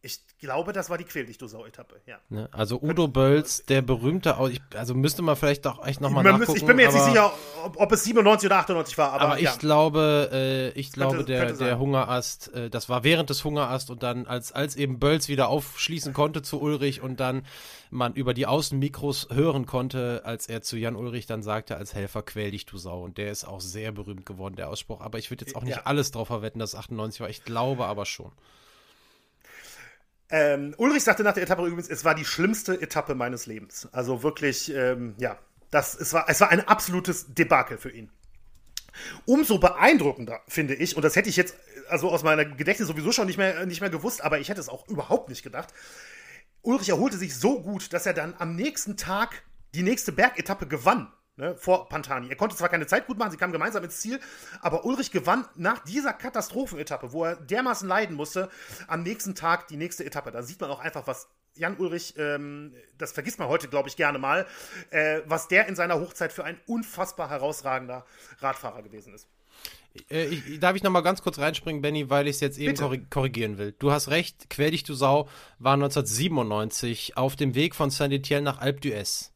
Ich 0.02 0.22
glaube, 0.40 0.72
das 0.72 0.90
war 0.90 0.98
die 0.98 1.04
Quäl 1.04 1.26
dich, 1.26 1.38
du 1.38 1.48
Sau-Etappe, 1.48 2.00
ja. 2.06 2.20
Ne? 2.30 2.48
Also 2.54 2.82
Udo 2.82 3.10
Bölz, 3.10 3.64
der 3.66 3.82
berühmte, 3.82 4.38
also 4.74 4.96
müsste 4.96 5.22
man 5.22 5.36
vielleicht 5.36 5.66
doch 5.66 5.86
echt 5.86 6.00
nochmal 6.00 6.24
nachgucken. 6.24 6.56
ich 6.56 6.66
bin 6.66 6.78
mir 6.78 6.84
jetzt 6.84 6.96
aber, 6.96 7.06
nicht 7.06 7.14
sicher, 7.16 7.34
ob, 7.66 7.78
ob, 7.78 7.92
es 7.92 8.06
97 8.06 8.46
oder 8.46 8.60
98 8.60 8.98
war, 8.98 9.12
aber, 9.12 9.22
aber 9.24 9.40
ja. 9.40 9.52
ich 9.52 9.60
glaube, 9.60 10.30
äh, 10.32 10.70
ich 10.80 10.94
glaube, 10.94 11.18
könnte, 11.18 11.32
der, 11.34 11.48
könnte 11.48 11.66
der 11.66 11.80
Hungerast, 11.80 12.54
äh, 12.54 12.70
das 12.70 12.88
war 12.88 13.04
während 13.04 13.30
des 13.30 13.44
Hungerast 13.44 13.90
und 13.90 14.02
dann, 14.02 14.26
als, 14.26 14.54
als 14.54 14.78
eben 14.78 15.00
Bölz 15.00 15.28
wieder 15.28 15.50
aufschließen 15.50 16.14
konnte 16.14 16.44
zu 16.44 16.62
Ulrich 16.62 17.02
und 17.02 17.20
dann 17.20 17.46
man 17.90 18.14
über 18.14 18.34
die 18.34 18.46
Außenmikros 18.46 19.28
hören 19.32 19.66
konnte, 19.66 20.22
als 20.24 20.48
er 20.48 20.62
zu 20.62 20.78
Jan 20.78 20.96
Ulrich 20.96 21.26
dann 21.26 21.44
sagte, 21.44 21.76
als 21.76 21.94
Helfer 21.94 22.22
quäl 22.22 22.52
dich, 22.52 22.66
du 22.66 22.78
Sau. 22.78 23.04
Und 23.04 23.18
der 23.18 23.32
ist 23.32 23.46
auch 23.46 23.62
sehr 23.62 23.92
berühmt 23.92 24.26
geworden, 24.26 24.56
der 24.56 24.70
Ausspruch. 24.70 25.02
Aber 25.02 25.18
ich 25.18 25.30
würde 25.32 25.46
jetzt 25.46 25.56
auch 25.56 25.64
nicht 25.64 25.78
ja. 25.78 25.84
alles 25.84 26.12
drauf 26.12 26.28
verwetten, 26.28 26.60
dass 26.60 26.76
98 26.76 27.22
war. 27.22 27.30
Ich 27.30 27.44
glaube 27.44 27.86
aber 27.86 28.06
schon. 28.06 28.32
Ähm, 30.32 30.76
Ulrich 30.78 31.04
sagte 31.04 31.24
nach 31.24 31.34
der 31.34 31.44
Etappe 31.44 31.66
übrigens, 31.66 31.90
es 31.90 32.06
war 32.06 32.14
die 32.14 32.26
schlimmste 32.26 32.80
Etappe 32.82 33.16
meines 33.16 33.46
Lebens. 33.46 33.88
Also 33.92 34.22
wirklich, 34.22 34.74
ähm, 34.74 35.16
ja, 35.18 35.38
das, 35.72 35.96
es, 35.96 36.14
war, 36.14 36.30
es 36.30 36.40
war 36.42 36.50
ein 36.50 36.68
absolutes 36.68 37.34
Debakel 37.34 37.78
für 37.78 37.90
ihn. 37.90 38.12
Umso 39.26 39.60
beeindruckender 39.60 40.42
finde 40.48 40.76
ich, 40.76 40.96
und 40.96 41.04
das 41.04 41.16
hätte 41.16 41.30
ich 41.30 41.38
jetzt 41.38 41.56
also 41.88 42.12
aus 42.12 42.24
meiner 42.24 42.46
Gedächtnis 42.46 42.88
sowieso 42.88 43.12
schon 43.12 43.28
nicht 43.28 43.38
mehr, 43.38 43.66
nicht 43.66 43.82
mehr 43.82 43.90
gewusst, 43.90 44.22
aber 44.24 44.40
ich 44.40 44.50
hätte 44.50 44.60
es 44.60 44.70
auch 44.70 44.88
überhaupt 44.88 45.30
nicht 45.30 45.44
gedacht. 45.44 45.74
Ulrich 46.62 46.90
erholte 46.90 47.18
sich 47.18 47.36
so 47.36 47.62
gut, 47.62 47.94
dass 47.94 48.06
er 48.06 48.14
dann 48.14 48.36
am 48.38 48.56
nächsten 48.56 48.98
Tag 48.98 49.44
die 49.74 49.84
nächste 49.84 50.12
Bergetappe 50.12 50.68
gewann 50.68 51.12
ne, 51.40 51.56
vor 51.56 51.90
Pantani. 51.90 52.30
Er 52.30 52.36
konnte 52.36 52.56
zwar 52.56 52.70
keine 52.70 52.86
Zeit 52.86 53.08
gut 53.08 53.18
machen, 53.18 53.32
sie 53.32 53.38
kamen 53.38 53.54
gemeinsam 53.54 53.84
ins 53.84 54.00
Ziel, 54.00 54.20
aber 54.62 54.86
Ulrich 54.86 55.12
gewann 55.12 55.46
nach 55.56 55.80
dieser 55.80 56.14
Katastrophenetappe, 56.14 57.12
wo 57.14 57.26
er 57.26 57.38
dermaßen 57.38 57.88
leiden 57.88 58.16
musste, 58.16 58.50
am 58.88 59.02
nächsten 59.02 59.34
Tag 59.34 59.68
die 59.68 59.78
nächste 59.78 60.06
Etappe. 60.06 60.32
Da 60.32 60.44
sieht 60.44 60.62
man 60.62 60.70
auch 60.70 60.80
einfach, 60.80 61.08
was 61.08 61.30
Jan 61.56 61.78
Ulrich, 61.78 62.14
ähm, 62.18 62.74
das 62.98 63.12
vergisst 63.12 63.40
man 63.40 63.48
heute, 63.48 63.68
glaube 63.68 63.90
ich, 63.90 63.96
gerne 63.96 64.20
mal, 64.20 64.46
äh, 64.92 65.22
was 65.26 65.48
der 65.48 65.68
in 65.68 65.76
seiner 65.76 66.00
Hochzeit 66.00 66.32
für 66.32 66.44
ein 66.44 66.60
unfassbar 66.68 67.30
herausragender 67.30 68.06
Radfahrer 68.40 68.84
gewesen 68.84 69.14
ist. 69.14 69.28
Äh, 70.10 70.26
ich, 70.26 70.60
darf 70.60 70.76
ich 70.76 70.84
noch 70.84 70.92
mal 70.92 71.02
ganz 71.02 71.22
kurz 71.22 71.40
reinspringen, 71.40 71.82
Benny, 71.82 72.10
weil 72.10 72.28
ich 72.28 72.36
es 72.36 72.42
jetzt 72.42 72.60
eben 72.60 73.10
korrigieren 73.10 73.58
will. 73.58 73.74
Du 73.80 73.92
hast 73.92 74.10
recht, 74.10 74.50
Quer 74.50 74.72
dich, 74.72 74.84
du 74.84 74.94
Sau 74.94 75.28
war 75.58 75.74
1997 75.74 77.18
auf 77.18 77.36
dem 77.36 77.56
Weg 77.56 77.76
von 77.76 77.90
Saint-Étienne 77.90 78.42
nach 78.42 78.60
Alpe 78.60 78.82
d'Huez. 78.82 79.32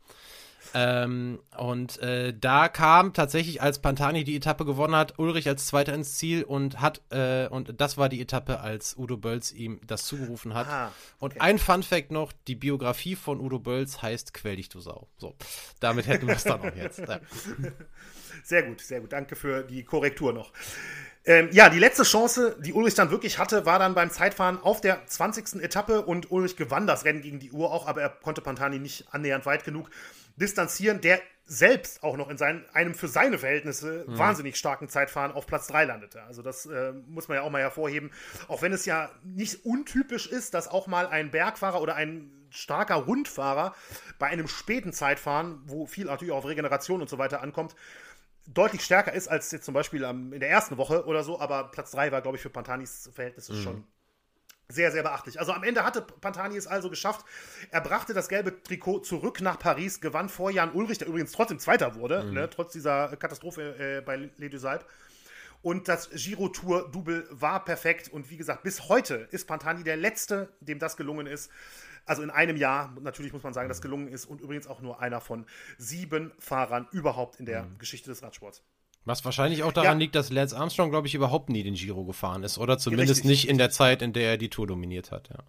Ähm, 0.73 1.39
und 1.57 1.99
äh, 1.99 2.33
da 2.33 2.67
kam 2.67 3.13
tatsächlich, 3.13 3.61
als 3.61 3.79
Pantani 3.79 4.23
die 4.23 4.35
Etappe 4.35 4.65
gewonnen 4.65 4.95
hat, 4.95 5.19
Ulrich 5.19 5.47
als 5.47 5.67
Zweiter 5.67 5.93
ins 5.93 6.17
Ziel 6.17 6.43
und 6.43 6.81
hat, 6.81 7.01
äh, 7.11 7.47
und 7.47 7.79
das 7.79 7.97
war 7.97 8.09
die 8.09 8.21
Etappe, 8.21 8.59
als 8.59 8.97
Udo 8.97 9.17
Bölz 9.17 9.51
ihm 9.51 9.79
das 9.85 10.05
zugerufen 10.05 10.53
hat. 10.55 10.67
Ah, 10.67 10.91
okay. 11.19 11.35
Und 11.35 11.41
ein 11.41 11.59
Fun 11.59 11.83
Fact 11.83 12.11
noch: 12.11 12.31
Die 12.47 12.55
Biografie 12.55 13.15
von 13.15 13.39
Udo 13.39 13.59
Bölz 13.59 14.01
heißt 14.01 14.33
Quäl 14.33 14.55
dich, 14.55 14.69
du 14.69 14.79
Sau. 14.79 15.07
So, 15.17 15.35
damit 15.79 16.07
hätten 16.07 16.27
wir 16.27 16.35
es 16.35 16.43
dann 16.43 16.61
auch 16.61 16.75
jetzt. 16.75 16.99
Ja. 16.99 17.19
Sehr 18.43 18.63
gut, 18.63 18.81
sehr 18.81 18.99
gut. 18.99 19.13
Danke 19.13 19.35
für 19.35 19.63
die 19.63 19.83
Korrektur 19.83 20.33
noch. 20.33 20.51
Ähm, 21.25 21.49
ja, 21.51 21.69
die 21.69 21.79
letzte 21.79 22.03
Chance, 22.03 22.57
die 22.59 22.73
Ulrich 22.73 22.95
dann 22.95 23.09
wirklich 23.09 23.37
hatte, 23.37 23.65
war 23.65 23.79
dann 23.79 23.93
beim 23.93 24.09
Zeitfahren 24.09 24.61
auf 24.61 24.81
der 24.81 25.05
20. 25.05 25.61
Etappe 25.61 26.01
und 26.01 26.31
Ulrich 26.31 26.57
gewann 26.57 26.85
das 26.85 27.05
Rennen 27.05 27.21
gegen 27.21 27.39
die 27.39 27.51
Uhr 27.51 27.71
auch, 27.71 27.87
aber 27.87 28.01
er 28.01 28.09
konnte 28.09 28.41
Pantani 28.41 28.79
nicht 28.79 29.05
annähernd 29.11 29.45
weit 29.45 29.63
genug 29.63 29.89
distanzieren, 30.35 31.01
der 31.01 31.21
selbst 31.45 32.03
auch 32.03 32.15
noch 32.15 32.29
in 32.29 32.37
seinen, 32.37 32.65
einem 32.73 32.95
für 32.95 33.07
seine 33.07 33.37
Verhältnisse 33.37 34.05
mhm. 34.07 34.17
wahnsinnig 34.17 34.55
starken 34.55 34.87
Zeitfahren 34.87 35.31
auf 35.31 35.45
Platz 35.45 35.67
3 35.67 35.85
landete. 35.85 36.23
Also 36.23 36.41
das 36.41 36.65
äh, 36.65 36.93
muss 37.07 37.27
man 37.27 37.35
ja 37.35 37.43
auch 37.43 37.49
mal 37.49 37.61
hervorheben. 37.61 38.11
Auch 38.47 38.61
wenn 38.61 38.71
es 38.71 38.85
ja 38.85 39.09
nicht 39.23 39.65
untypisch 39.65 40.27
ist, 40.27 40.53
dass 40.53 40.67
auch 40.67 40.87
mal 40.87 41.07
ein 41.07 41.31
Bergfahrer 41.31 41.81
oder 41.81 41.95
ein 41.95 42.31
starker 42.49 42.95
Rundfahrer 42.95 43.75
bei 44.19 44.27
einem 44.27 44.47
späten 44.47 44.93
Zeitfahren, 44.93 45.61
wo 45.65 45.85
viel 45.85 46.05
natürlich 46.05 46.31
auch 46.31 46.37
auf 46.37 46.47
Regeneration 46.47 47.01
und 47.01 47.09
so 47.09 47.17
weiter 47.17 47.41
ankommt, 47.41 47.75
deutlich 48.47 48.83
stärker 48.83 49.13
ist 49.13 49.27
als 49.27 49.51
jetzt 49.51 49.65
zum 49.65 49.73
Beispiel 49.73 50.03
in 50.03 50.39
der 50.39 50.49
ersten 50.49 50.77
Woche 50.77 51.05
oder 51.05 51.23
so. 51.23 51.39
Aber 51.39 51.71
Platz 51.71 51.91
3 51.91 52.11
war, 52.11 52.21
glaube 52.21 52.37
ich, 52.37 52.43
für 52.43 52.49
Pantanis 52.49 53.09
Verhältnisse 53.13 53.53
mhm. 53.53 53.61
schon 53.61 53.83
sehr, 54.73 54.91
sehr 54.91 55.03
beachtlich. 55.03 55.39
Also 55.39 55.51
am 55.53 55.63
Ende 55.63 55.83
hatte 55.83 56.01
Pantani 56.01 56.57
es 56.57 56.67
also 56.67 56.89
geschafft. 56.89 57.25
Er 57.71 57.81
brachte 57.81 58.13
das 58.13 58.27
gelbe 58.27 58.63
Trikot 58.63 58.99
zurück 58.99 59.41
nach 59.41 59.59
Paris, 59.59 60.01
gewann 60.01 60.29
vor 60.29 60.51
Jan 60.51 60.73
Ulrich, 60.73 60.97
der 60.97 61.07
übrigens 61.07 61.31
trotzdem 61.31 61.59
Zweiter 61.59 61.95
wurde, 61.95 62.23
mhm. 62.23 62.33
ne, 62.33 62.49
trotz 62.49 62.73
dieser 62.73 63.15
Katastrophe 63.17 63.75
äh, 63.77 64.01
bei 64.01 64.29
Les 64.37 64.49
Deux 64.49 64.65
Alpes. 64.65 64.87
Und 65.61 65.87
das 65.87 66.09
Giro 66.09 66.49
Tour 66.49 66.91
Double 66.91 67.25
war 67.31 67.63
perfekt. 67.63 68.09
Und 68.09 68.29
wie 68.29 68.35
gesagt, 68.35 68.63
bis 68.63 68.89
heute 68.89 69.29
ist 69.31 69.47
Pantani 69.47 69.83
der 69.83 69.95
Letzte, 69.95 70.49
dem 70.59 70.77
das 70.77 70.97
gelungen 70.97 71.25
ist. 71.25 71.49
Also 72.05 72.21
in 72.21 72.29
einem 72.29 72.57
Jahr, 72.57 72.93
natürlich 72.99 73.31
muss 73.31 73.43
man 73.43 73.53
sagen, 73.53 73.69
das 73.69 73.81
gelungen 73.81 74.09
ist. 74.09 74.25
Und 74.25 74.41
übrigens 74.41 74.67
auch 74.67 74.81
nur 74.81 74.99
einer 74.99 75.21
von 75.21 75.45
sieben 75.77 76.33
Fahrern 76.37 76.87
überhaupt 76.91 77.39
in 77.39 77.45
der 77.45 77.63
mhm. 77.63 77.77
Geschichte 77.77 78.09
des 78.09 78.21
Radsports. 78.21 78.61
Was 79.05 79.25
wahrscheinlich 79.25 79.63
auch 79.63 79.73
daran 79.73 79.97
ja. 79.97 80.03
liegt, 80.03 80.15
dass 80.15 80.31
Lance 80.31 80.55
Armstrong, 80.55 80.89
glaube 80.89 81.07
ich, 81.07 81.15
überhaupt 81.15 81.49
nie 81.49 81.63
den 81.63 81.73
Giro 81.73 82.05
gefahren 82.05 82.43
ist. 82.43 82.57
Oder 82.57 82.77
zumindest 82.77 83.19
Richtig. 83.19 83.29
nicht 83.29 83.49
in 83.49 83.57
der 83.57 83.69
Zeit, 83.69 84.01
in 84.01 84.13
der 84.13 84.31
er 84.31 84.37
die 84.37 84.49
Tour 84.49 84.67
dominiert 84.67 85.11
hat, 85.11 85.29
ja. 85.29 85.39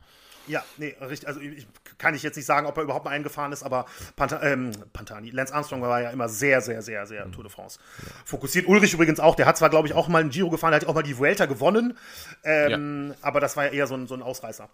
Ja, 0.47 0.62
nee, 0.76 0.94
richtig. 1.01 1.26
Also 1.26 1.40
ich, 1.40 1.66
kann 1.97 2.14
ich 2.14 2.22
jetzt 2.22 2.36
nicht 2.36 2.44
sagen, 2.44 2.66
ob 2.66 2.76
er 2.76 2.82
überhaupt 2.82 3.05
mal 3.05 3.12
eingefahren 3.12 3.52
ist, 3.52 3.62
aber 3.62 3.86
Panta 4.16 4.43
ähm, 4.43 4.72
Pantani, 4.93 5.31
Lance 5.31 5.55
Armstrong 5.55 5.81
war 5.81 6.02
ja 6.02 6.10
immer 6.10 6.28
sehr, 6.28 6.60
sehr, 6.60 6.82
sehr, 6.82 7.06
sehr 7.06 7.26
mhm. 7.26 7.32
Tour 7.32 7.44
de 7.44 7.52
France 7.52 7.78
fokussiert. 8.24 8.66
Ulrich 8.68 8.93
übrigens 8.93 9.20
auch, 9.20 9.36
der 9.36 9.47
hat 9.47 9.56
zwar, 9.56 9.70
glaube 9.70 9.89
ich, 9.89 9.94
auch 9.94 10.09
mal 10.09 10.20
einen 10.20 10.31
Giro 10.31 10.51
gefahren, 10.51 10.72
der 10.72 10.82
hat 10.82 10.86
auch 10.86 10.94
mal 10.94 11.02
die 11.02 11.16
Vuelta 11.16 11.47
gewonnen, 11.47 11.97
ähm, 12.43 13.09
ja. 13.09 13.16
aber 13.22 13.40
das 13.40 13.56
war 13.56 13.66
ja 13.66 13.72
eher 13.72 13.86
so 13.86 13.94
ein, 13.94 14.06
so 14.06 14.14
ein 14.14 14.22
Ausreißer. 14.22 14.68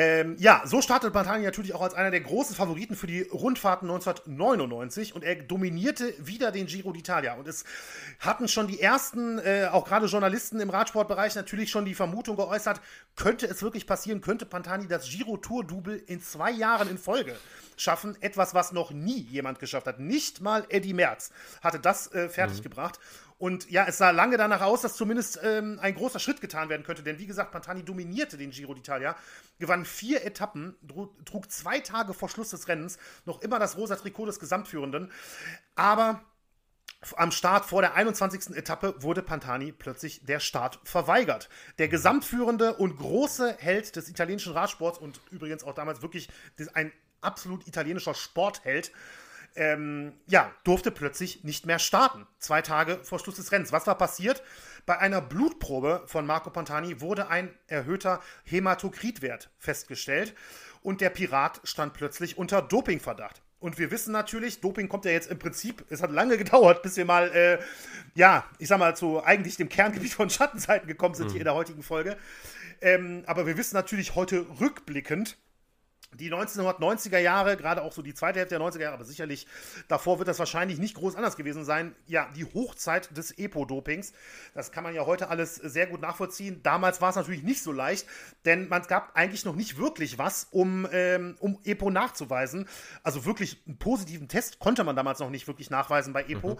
Ähm, 0.00 0.36
ja, 0.38 0.62
so 0.64 0.80
startet 0.80 1.12
Pantani 1.12 1.42
natürlich 1.42 1.74
auch 1.74 1.82
als 1.82 1.94
einer 1.94 2.12
der 2.12 2.20
großen 2.20 2.54
Favoriten 2.54 2.94
für 2.94 3.08
die 3.08 3.22
Rundfahrten 3.22 3.90
1999 3.90 5.12
und 5.12 5.24
er 5.24 5.34
dominierte 5.34 6.14
wieder 6.24 6.52
den 6.52 6.66
Giro 6.66 6.90
d'Italia. 6.90 7.36
Und 7.36 7.48
es 7.48 7.64
hatten 8.20 8.46
schon 8.46 8.68
die 8.68 8.80
ersten, 8.80 9.40
äh, 9.40 9.66
auch 9.72 9.84
gerade 9.84 10.06
Journalisten 10.06 10.60
im 10.60 10.70
Radsportbereich, 10.70 11.34
natürlich 11.34 11.72
schon 11.72 11.84
die 11.84 11.96
Vermutung 11.96 12.36
geäußert, 12.36 12.80
könnte 13.16 13.46
es 13.46 13.60
wirklich 13.60 13.88
passieren, 13.88 14.20
könnte 14.20 14.46
Pantani 14.46 14.86
das 14.86 15.10
Giro-Tour-Double 15.10 16.00
in 16.06 16.22
zwei 16.22 16.52
Jahren 16.52 16.88
in 16.88 16.96
Folge 16.96 17.34
schaffen. 17.76 18.16
Etwas, 18.20 18.54
was 18.54 18.70
noch 18.70 18.92
nie 18.92 19.22
jemand 19.22 19.58
geschafft 19.58 19.88
hat. 19.88 19.98
Nicht 19.98 20.40
mal 20.40 20.64
Eddie 20.68 20.94
Merz 20.94 21.32
hatte 21.60 21.80
das 21.80 22.12
äh, 22.14 22.28
fertiggebracht. 22.28 23.00
Mhm. 23.00 23.27
Und 23.38 23.70
ja, 23.70 23.86
es 23.86 23.98
sah 23.98 24.10
lange 24.10 24.36
danach 24.36 24.62
aus, 24.62 24.82
dass 24.82 24.96
zumindest 24.96 25.38
ähm, 25.44 25.78
ein 25.80 25.94
großer 25.94 26.18
Schritt 26.18 26.40
getan 26.40 26.68
werden 26.68 26.82
könnte, 26.82 27.04
denn 27.04 27.18
wie 27.20 27.26
gesagt, 27.26 27.52
Pantani 27.52 27.84
dominierte 27.84 28.36
den 28.36 28.50
Giro 28.50 28.72
d'Italia, 28.72 29.14
gewann 29.60 29.84
vier 29.84 30.24
Etappen, 30.24 30.74
trug 31.24 31.50
zwei 31.50 31.78
Tage 31.78 32.14
vor 32.14 32.28
Schluss 32.28 32.50
des 32.50 32.66
Rennens 32.66 32.98
noch 33.26 33.40
immer 33.40 33.60
das 33.60 33.76
rosa 33.76 33.94
Trikot 33.94 34.26
des 34.26 34.40
Gesamtführenden, 34.40 35.12
aber 35.76 36.24
am 37.16 37.30
Start 37.30 37.64
vor 37.64 37.80
der 37.80 37.94
21. 37.94 38.56
Etappe 38.56 39.00
wurde 39.02 39.22
Pantani 39.22 39.70
plötzlich 39.70 40.24
der 40.24 40.40
Start 40.40 40.80
verweigert. 40.82 41.48
Der 41.78 41.86
Gesamtführende 41.86 42.74
und 42.74 42.96
große 42.96 43.56
Held 43.60 43.94
des 43.94 44.08
italienischen 44.08 44.52
Radsports 44.52 44.98
und 44.98 45.20
übrigens 45.30 45.62
auch 45.62 45.74
damals 45.74 46.02
wirklich 46.02 46.28
ein 46.74 46.92
absolut 47.20 47.68
italienischer 47.68 48.14
Sportheld, 48.14 48.90
ähm, 49.58 50.12
ja, 50.26 50.52
durfte 50.62 50.90
plötzlich 50.90 51.42
nicht 51.42 51.66
mehr 51.66 51.80
starten. 51.80 52.26
Zwei 52.38 52.62
Tage 52.62 53.00
vor 53.02 53.18
Schluss 53.18 53.36
des 53.36 53.50
Rennens. 53.50 53.72
Was 53.72 53.86
war 53.86 53.98
passiert? 53.98 54.42
Bei 54.86 54.98
einer 54.98 55.20
Blutprobe 55.20 56.04
von 56.06 56.24
Marco 56.24 56.50
Pantani 56.50 57.00
wurde 57.00 57.28
ein 57.28 57.50
erhöhter 57.66 58.20
Hämatokritwert 58.44 59.50
festgestellt 59.58 60.34
und 60.80 61.00
der 61.00 61.10
Pirat 61.10 61.60
stand 61.64 61.92
plötzlich 61.92 62.38
unter 62.38 62.62
Dopingverdacht. 62.62 63.42
Und 63.58 63.78
wir 63.78 63.90
wissen 63.90 64.12
natürlich, 64.12 64.60
Doping 64.60 64.88
kommt 64.88 65.04
ja 65.04 65.10
jetzt 65.10 65.28
im 65.28 65.40
Prinzip, 65.40 65.84
es 65.90 66.00
hat 66.00 66.12
lange 66.12 66.38
gedauert, 66.38 66.82
bis 66.82 66.96
wir 66.96 67.04
mal, 67.04 67.28
äh, 67.34 67.58
ja, 68.14 68.44
ich 68.58 68.68
sag 68.68 68.78
mal, 68.78 68.96
zu 68.96 69.22
eigentlich 69.24 69.56
dem 69.56 69.68
Kerngebiet 69.68 70.14
von 70.14 70.30
Schattenseiten 70.30 70.86
gekommen 70.86 71.16
sind 71.16 71.26
mhm. 71.26 71.30
hier 71.32 71.40
in 71.40 71.46
der 71.46 71.54
heutigen 71.54 71.82
Folge. 71.82 72.16
Ähm, 72.80 73.24
aber 73.26 73.46
wir 73.46 73.56
wissen 73.56 73.74
natürlich 73.74 74.14
heute 74.14 74.46
rückblickend, 74.60 75.36
die 76.14 76.32
1990er 76.32 77.18
Jahre, 77.18 77.56
gerade 77.56 77.82
auch 77.82 77.92
so 77.92 78.02
die 78.02 78.14
zweite 78.14 78.38
Hälfte 78.38 78.58
der 78.58 78.66
90er 78.66 78.80
Jahre, 78.80 78.94
aber 78.94 79.04
sicherlich 79.04 79.46
davor 79.88 80.18
wird 80.18 80.28
das 80.28 80.38
wahrscheinlich 80.38 80.78
nicht 80.78 80.94
groß 80.94 81.16
anders 81.16 81.36
gewesen 81.36 81.64
sein. 81.64 81.94
Ja, 82.06 82.28
die 82.34 82.44
Hochzeit 82.44 83.16
des 83.16 83.32
Epo-Dopings, 83.32 84.12
das 84.54 84.72
kann 84.72 84.84
man 84.84 84.94
ja 84.94 85.04
heute 85.04 85.28
alles 85.28 85.56
sehr 85.56 85.86
gut 85.86 86.00
nachvollziehen. 86.00 86.62
Damals 86.62 87.00
war 87.00 87.10
es 87.10 87.16
natürlich 87.16 87.42
nicht 87.42 87.62
so 87.62 87.72
leicht, 87.72 88.06
denn 88.46 88.68
man 88.68 88.82
gab 88.82 89.16
eigentlich 89.16 89.44
noch 89.44 89.54
nicht 89.54 89.76
wirklich 89.76 90.18
was, 90.18 90.48
um, 90.50 90.88
ähm, 90.92 91.36
um 91.40 91.58
Epo 91.64 91.90
nachzuweisen. 91.90 92.68
Also 93.02 93.26
wirklich 93.26 93.62
einen 93.66 93.78
positiven 93.78 94.28
Test 94.28 94.58
konnte 94.58 94.84
man 94.84 94.96
damals 94.96 95.18
noch 95.18 95.30
nicht 95.30 95.46
wirklich 95.46 95.68
nachweisen 95.68 96.12
bei 96.12 96.24
Epo. 96.24 96.54
Mhm. 96.54 96.58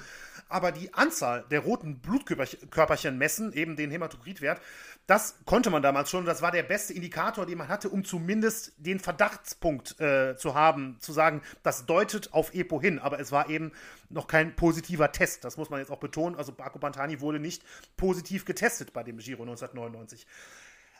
Aber 0.51 0.73
die 0.73 0.93
Anzahl 0.95 1.45
der 1.51 1.61
roten 1.61 2.01
Blutkörperchen 2.01 3.17
messen, 3.17 3.53
eben 3.53 3.77
den 3.77 3.91
Hämatokritwert, 3.91 4.61
das 5.09 5.37
konnte 5.47 5.71
man 5.71 5.81
damals 5.81 6.11
schon. 6.11 6.27
Das 6.27 6.43
war 6.43 6.53
der 6.53 6.63
beste 6.63 6.93
Indikator, 6.93 7.47
den 7.47 7.57
man 7.57 7.69
hatte, 7.69 7.89
um 7.89 8.05
zumindest 8.05 8.75
den 8.77 9.01
Verdachtspunkt 9.01 9.99
äh, 9.99 10.37
zu 10.37 10.55
haben, 10.55 10.99
zu 11.01 11.15
sagen, 11.15 11.41
das 11.63 11.87
deutet 11.87 12.35
auf 12.35 12.55
EPO 12.55 12.79
hin. 12.79 12.99
Aber 12.99 13.19
es 13.19 13.33
war 13.33 13.49
eben 13.49 13.73
noch 14.11 14.27
kein 14.27 14.55
positiver 14.55 15.11
Test. 15.11 15.45
Das 15.45 15.57
muss 15.57 15.71
man 15.71 15.81
jetzt 15.81 15.91
auch 15.91 15.99
betonen. 15.99 16.37
Also 16.37 16.53
Marco 16.59 16.79
Pantani 16.79 17.23
wurde 17.23 17.41
nicht 17.41 17.63
positiv 17.97 18.45
getestet 18.45 18.93
bei 18.93 19.03
dem 19.03 19.17
Giro 19.17 19.45
1999. 19.45 20.27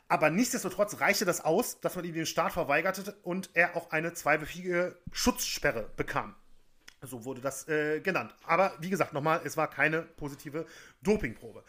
Aber 0.09 0.31
nichtsdestotrotz 0.31 1.03
reichte 1.03 1.27
das 1.27 1.45
aus, 1.45 1.79
dass 1.81 1.95
man 1.95 2.07
ihm 2.07 2.15
den 2.15 2.25
Start 2.25 2.55
verweigerte 2.55 3.15
und 3.25 3.51
er 3.53 3.77
auch 3.77 3.91
eine 3.91 4.15
zweiwöchige 4.15 4.97
Schutzsperre 5.13 5.91
bekam. 5.97 6.35
So 7.03 7.27
wurde 7.27 7.43
das 7.43 7.69
äh, 7.69 8.01
genannt. 8.01 8.35
Aber 8.47 8.73
wie 8.81 8.89
gesagt, 8.89 9.13
nochmal, 9.13 9.43
es 9.45 9.59
war 9.59 9.69
keine 9.69 10.01
positive 10.01 10.65
Dopingprobe. 11.03 11.63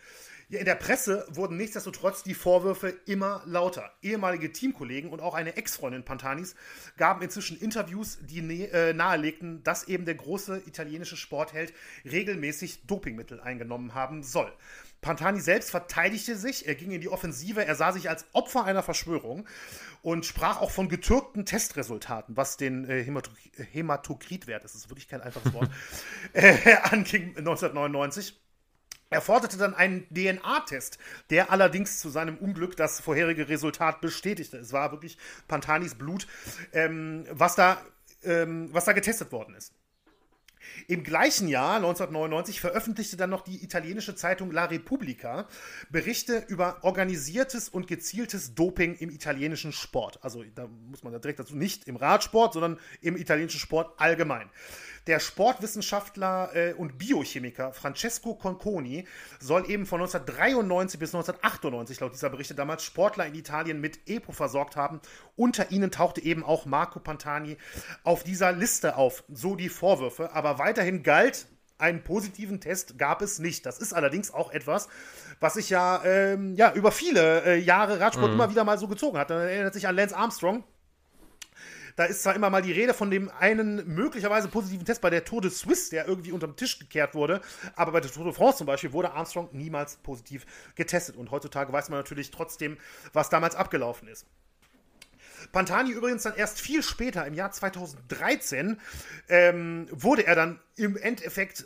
Ja, 0.52 0.58
in 0.58 0.66
der 0.66 0.74
Presse 0.74 1.28
wurden 1.30 1.58
nichtsdestotrotz 1.58 2.24
die 2.24 2.34
Vorwürfe 2.34 2.90
immer 3.06 3.44
lauter. 3.46 3.92
Ehemalige 4.02 4.52
Teamkollegen 4.52 5.12
und 5.12 5.22
auch 5.22 5.36
eine 5.36 5.56
Ex-Freundin 5.56 6.04
Pantanis 6.04 6.56
gaben 6.98 7.22
inzwischen 7.22 7.60
Interviews, 7.60 8.18
die 8.22 8.64
äh, 8.64 8.94
nahelegten, 8.94 9.62
dass 9.62 9.84
eben 9.84 10.06
der 10.06 10.16
große 10.16 10.64
italienische 10.66 11.18
Sportheld 11.18 11.72
regelmäßig 12.04 12.88
Dopingmittel 12.88 13.40
eingenommen 13.40 13.94
haben 13.94 14.24
soll. 14.24 14.52
Pantani 15.02 15.40
selbst 15.40 15.70
verteidigte 15.70 16.36
sich, 16.36 16.68
er 16.68 16.74
ging 16.74 16.90
in 16.90 17.00
die 17.00 17.10
Offensive, 17.10 17.64
er 17.64 17.76
sah 17.76 17.92
sich 17.92 18.10
als 18.10 18.26
Opfer 18.34 18.66
einer 18.66 18.82
Verschwörung 18.82 19.48
und 20.02 20.26
sprach 20.26 20.60
auch 20.62 20.72
von 20.72 20.90
getürkten 20.90 21.46
Testresultaten, 21.46 22.36
was 22.36 22.58
den 22.58 22.90
äh, 22.90 23.06
Hämatokritwert, 23.72 24.64
das 24.64 24.74
ist 24.74 24.90
wirklich 24.90 25.08
kein 25.08 25.22
einfaches 25.22 25.54
Wort, 25.54 25.70
äh, 26.34 26.76
anging 26.84 27.38
1999. 27.38 28.36
Er 29.10 29.22
forderte 29.22 29.57
dann 29.57 29.73
einen 29.73 30.07
DNA-Test, 30.14 30.99
der 31.30 31.52
allerdings 31.52 31.99
zu 31.99 32.10
seinem 32.10 32.38
Unglück 32.38 32.76
das 32.77 32.99
vorherige 32.99 33.49
Resultat 33.49 34.02
bestätigte. 34.02 34.57
Es 34.57 34.72
war 34.72 34.91
wirklich 34.91 35.18
Pantanis 35.48 35.95
Blut, 35.95 36.27
ähm, 36.73 37.26
was, 37.31 37.56
da, 37.56 37.81
ähm, 38.23 38.69
was 38.72 38.86
da 38.86 38.94
getestet 38.94 39.31
worden 39.31 39.56
ist. 39.56 39.73
Im 40.88 41.03
gleichen 41.03 41.48
Jahr, 41.48 41.77
1999, 41.77 42.60
veröffentlichte 42.60 43.18
dann 43.18 43.30
noch 43.30 43.41
die 43.41 43.64
italienische 43.64 44.15
Zeitung 44.15 44.52
La 44.52 44.65
Repubblica 44.65 45.48
Berichte 45.90 46.44
über 46.48 46.84
organisiertes 46.84 47.69
und 47.69 47.88
gezieltes 47.88 48.56
Doping 48.56 48.95
im 48.95 49.10
italienischen 49.10 49.72
Sport. 49.72 50.19
Also 50.23 50.44
da 50.56 50.68
muss 50.68 51.03
man 51.03 51.14
da 51.14 51.19
direkt 51.19 51.40
dazu 51.40 51.56
nicht 51.56 51.88
im 51.88 51.95
Radsport, 51.95 52.53
sondern 52.53 52.80
im 53.02 53.18
italienischen 53.18 53.60
Sport 53.60 53.99
allgemein. 53.99 54.49
Der 55.08 55.20
Sportwissenschaftler 55.20 56.56
äh, 56.56 56.74
und 56.74 56.98
Biochemiker 56.98 57.74
Francesco 57.74 58.36
Conconi 58.36 59.08
soll 59.40 59.70
eben 59.70 59.86
von 59.86 60.02
1993 60.02 61.00
bis 61.00 61.14
1998 61.14 62.00
laut 62.00 62.14
dieser 62.14 62.30
Berichte 62.30 62.56
damals 62.56 62.84
Sportler 62.84 63.26
in 63.26 63.36
Italien 63.36 63.82
mit 63.82 64.08
EPO 64.08 64.32
versorgt 64.32 64.76
haben. 64.76 65.02
Unter 65.36 65.72
ihnen 65.72 65.92
tauchte 65.92 66.22
eben 66.22 66.44
auch 66.44 66.66
Marco 66.66 67.00
Pantani 67.00 67.58
auf 68.04 68.24
dieser 68.24 68.52
Liste 68.52 68.98
auf. 68.98 69.24
So 69.30 69.56
die 69.56 69.70
Vorwürfe. 69.70 70.34
Aber 70.34 70.60
weiterhin 70.60 71.04
galt, 71.04 71.48
einen 71.80 72.04
positiven 72.04 72.60
Test 72.60 72.98
gab 72.98 73.22
es 73.22 73.40
nicht. 73.40 73.66
Das 73.66 73.80
ist 73.80 73.94
allerdings 73.94 74.34
auch 74.34 74.52
etwas, 74.52 74.90
was 75.40 75.54
sich 75.54 75.70
ja, 75.70 76.04
ähm, 76.04 76.56
ja 76.56 76.74
über 76.74 76.92
viele 76.92 77.44
äh, 77.46 77.58
Jahre 77.58 78.00
Radsport 78.00 78.28
mhm. 78.28 78.34
immer 78.34 78.50
wieder 78.50 78.64
mal 78.64 78.78
so 78.78 78.88
gezogen 78.88 79.18
hat. 79.18 79.30
Man 79.30 79.40
erinnert 79.40 79.74
sich 79.74 79.88
an 79.88 79.96
Lance 79.96 80.16
Armstrong, 80.16 80.64
da 82.00 82.06
ist 82.06 82.24
zwar 82.24 82.34
immer 82.34 82.50
mal 82.50 82.62
die 82.62 82.72
Rede 82.72 82.94
von 82.94 83.12
dem 83.12 83.30
einen 83.30 83.86
möglicherweise 83.94 84.48
positiven 84.48 84.86
Test 84.86 85.02
bei 85.02 85.10
der 85.10 85.26
Tour 85.26 85.42
de 85.42 85.52
Suisse, 85.52 85.90
der 85.90 86.08
irgendwie 86.08 86.32
unterm 86.32 86.56
Tisch 86.56 86.80
gekehrt 86.80 87.14
wurde, 87.14 87.42
aber 87.76 87.92
bei 87.92 88.00
der 88.00 88.10
Tour 88.10 88.24
de 88.24 88.32
France 88.32 88.60
zum 88.60 88.68
Beispiel 88.68 88.94
wurde 88.94 89.12
Armstrong 89.12 89.50
niemals 89.52 89.98
positiv 89.98 90.46
getestet. 90.76 91.18
Und 91.18 91.30
heutzutage 91.30 91.74
weiß 91.74 91.90
man 91.90 92.00
natürlich 92.00 92.32
trotzdem, 92.32 92.78
was 93.12 93.30
damals 93.30 93.54
abgelaufen 93.54 94.08
ist. 94.08 94.26
Pantani 95.52 95.92
übrigens 95.92 96.24
dann 96.24 96.36
erst 96.36 96.62
viel 96.62 96.84
später, 96.84 97.28
im 97.28 97.34
Jahr 97.34 97.52
2013, 97.52 98.80
ähm, 99.28 99.88
wurde 99.92 100.26
er 100.26 100.36
dann 100.36 100.62
im 100.78 100.96
Endeffekt 100.96 101.66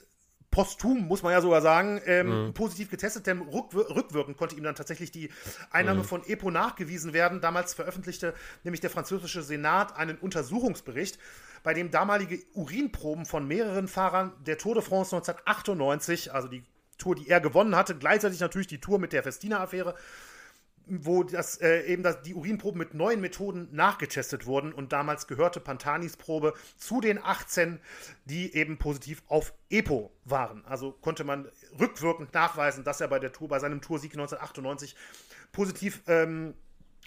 posthum, 0.53 1.07
muss 1.07 1.23
man 1.23 1.33
ja 1.33 1.41
sogar 1.41 1.63
sagen, 1.63 1.99
ähm, 2.05 2.45
mhm. 2.45 2.53
positiv 2.53 2.91
getestet, 2.91 3.25
denn 3.25 3.41
rückwir 3.41 3.89
rückwirkend 3.89 4.37
konnte 4.37 4.55
ihm 4.55 4.63
dann 4.63 4.75
tatsächlich 4.75 5.09
die 5.09 5.31
Einnahme 5.71 6.01
mhm. 6.01 6.05
von 6.05 6.23
EPO 6.23 6.51
nachgewiesen 6.51 7.11
werden. 7.11 7.41
Damals 7.41 7.73
veröffentlichte 7.73 8.35
nämlich 8.63 8.79
der 8.79 8.91
französische 8.91 9.41
Senat 9.41 9.97
einen 9.97 10.15
Untersuchungsbericht, 10.19 11.17
bei 11.63 11.73
dem 11.73 11.89
damalige 11.89 12.39
Urinproben 12.53 13.25
von 13.25 13.47
mehreren 13.47 13.87
Fahrern 13.87 14.31
der 14.45 14.59
Tour 14.59 14.75
de 14.75 14.83
France 14.83 15.15
1998, 15.15 16.31
also 16.31 16.47
die 16.47 16.63
Tour, 16.99 17.15
die 17.15 17.27
er 17.27 17.41
gewonnen 17.41 17.75
hatte, 17.75 17.95
gleichzeitig 17.95 18.39
natürlich 18.39 18.67
die 18.67 18.79
Tour 18.79 18.99
mit 18.99 19.11
der 19.11 19.23
Festina-Affäre, 19.23 19.95
wo 20.85 21.23
das, 21.23 21.59
äh, 21.61 21.81
eben 21.83 22.03
das, 22.03 22.21
die 22.21 22.33
Urinproben 22.33 22.77
mit 22.77 22.93
neuen 22.93 23.21
Methoden 23.21 23.69
nachgetestet 23.71 24.45
wurden 24.45 24.73
und 24.73 24.91
damals 24.91 25.27
gehörte 25.27 25.59
Pantanis 25.59 26.17
Probe 26.17 26.53
zu 26.77 27.01
den 27.01 27.23
18, 27.23 27.79
die 28.25 28.53
eben 28.55 28.77
positiv 28.77 29.23
auf 29.27 29.53
EPO 29.69 30.11
waren. 30.25 30.65
Also 30.65 30.91
konnte 30.91 31.23
man 31.23 31.47
rückwirkend 31.79 32.33
nachweisen, 32.33 32.83
dass 32.83 33.01
er 33.01 33.07
bei 33.07 33.19
der 33.19 33.31
Tour, 33.31 33.47
bei 33.47 33.59
seinem 33.59 33.81
Toursieg 33.81 34.11
1998 34.11 34.95
positiv 35.51 36.01
ähm, 36.07 36.53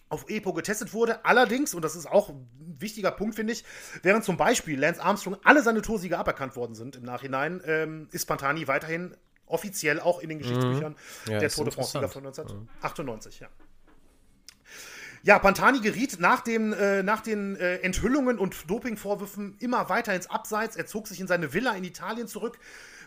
auf 0.09 0.29
EPO 0.29 0.53
getestet 0.53 0.95
wurde. 0.95 1.25
Allerdings, 1.25 1.75
und 1.75 1.83
das 1.83 1.97
ist 1.97 2.07
auch 2.07 2.31
ein 2.31 2.49
wichtiger 2.79 3.11
Punkt, 3.11 3.35
finde 3.35 3.53
ich, 3.53 3.65
während 4.03 4.25
zum 4.25 4.37
Beispiel 4.37 4.79
Lance 4.79 5.03
Armstrong 5.03 5.37
alle 5.45 5.63
seine 5.63 5.83
Toursiege 5.83 6.19
aberkannt 6.19 6.57
worden 6.57 6.75
sind 6.75 6.97
im 6.97 7.03
Nachhinein, 7.03 7.61
ähm, 7.65 8.09
ist 8.13 8.27
Pantani 8.27 8.69
weiterhin 8.69 9.17
offiziell 9.47 10.01
auch 10.01 10.21
in 10.21 10.29
den 10.29 10.39
Geschichtsbüchern 10.39 10.93
mhm. 11.27 11.33
ja, 11.33 11.39
der 11.39 11.51
Tour 11.51 11.65
de 11.65 11.75
France-Sieger 11.75 12.09
von 12.09 12.27
1998, 12.27 13.41
ja. 13.41 13.49
Ja, 15.27 15.41
Pantani 15.41 15.81
geriet 15.81 16.21
nach, 16.21 16.41
dem, 16.41 16.73
äh, 16.73 17.03
nach 17.03 17.21
den 17.21 17.57
äh, 17.57 17.79
Enthüllungen 17.79 18.39
und 18.39 18.71
Dopingvorwürfen 18.71 19.57
immer 19.59 19.89
weiter 19.89 20.15
ins 20.15 20.31
Abseits. 20.31 20.77
Er 20.77 20.87
zog 20.87 21.09
sich 21.09 21.19
in 21.19 21.27
seine 21.27 21.53
Villa 21.53 21.73
in 21.73 21.83
Italien 21.83 22.29
zurück, 22.29 22.61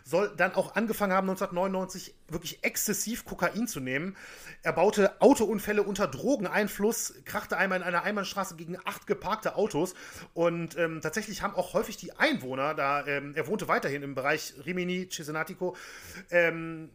soll 0.04 0.30
dann 0.36 0.54
auch 0.54 0.76
angefangen 0.76 1.14
haben, 1.14 1.30
1999 1.30 2.14
wirklich 2.28 2.62
exzessiv 2.62 3.24
Kokain 3.24 3.70
zu 3.70 3.80
nehmen. 3.80 4.18
Er 4.64 4.74
baute 4.74 5.22
Autounfälle 5.22 5.82
unter 5.82 6.08
Drogeneinfluss, 6.08 7.14
krachte 7.24 7.56
einmal 7.56 7.78
in 7.80 7.86
einer 7.86 8.04
Einbahnstraße 8.04 8.58
gegen 8.58 8.78
acht 8.84 9.08
geparkte 9.08 9.56
Autos 9.56 9.94
und 10.34 10.78
ähm, 10.78 11.00
tatsächlich 11.00 11.42
haben 11.42 11.56
auch 11.56 11.74
häufig 11.74 11.96
die 11.96 12.18
Einwohner, 12.18 12.74
da 12.74 13.08
ähm, 13.08 13.32
er 13.34 13.48
wohnte 13.48 13.70
weiterhin 13.70 14.04
im 14.04 14.14
Bereich 14.14 14.56
Rimini, 14.66 15.08
Cesenatico, 15.10 15.78
ähm, 16.32 16.90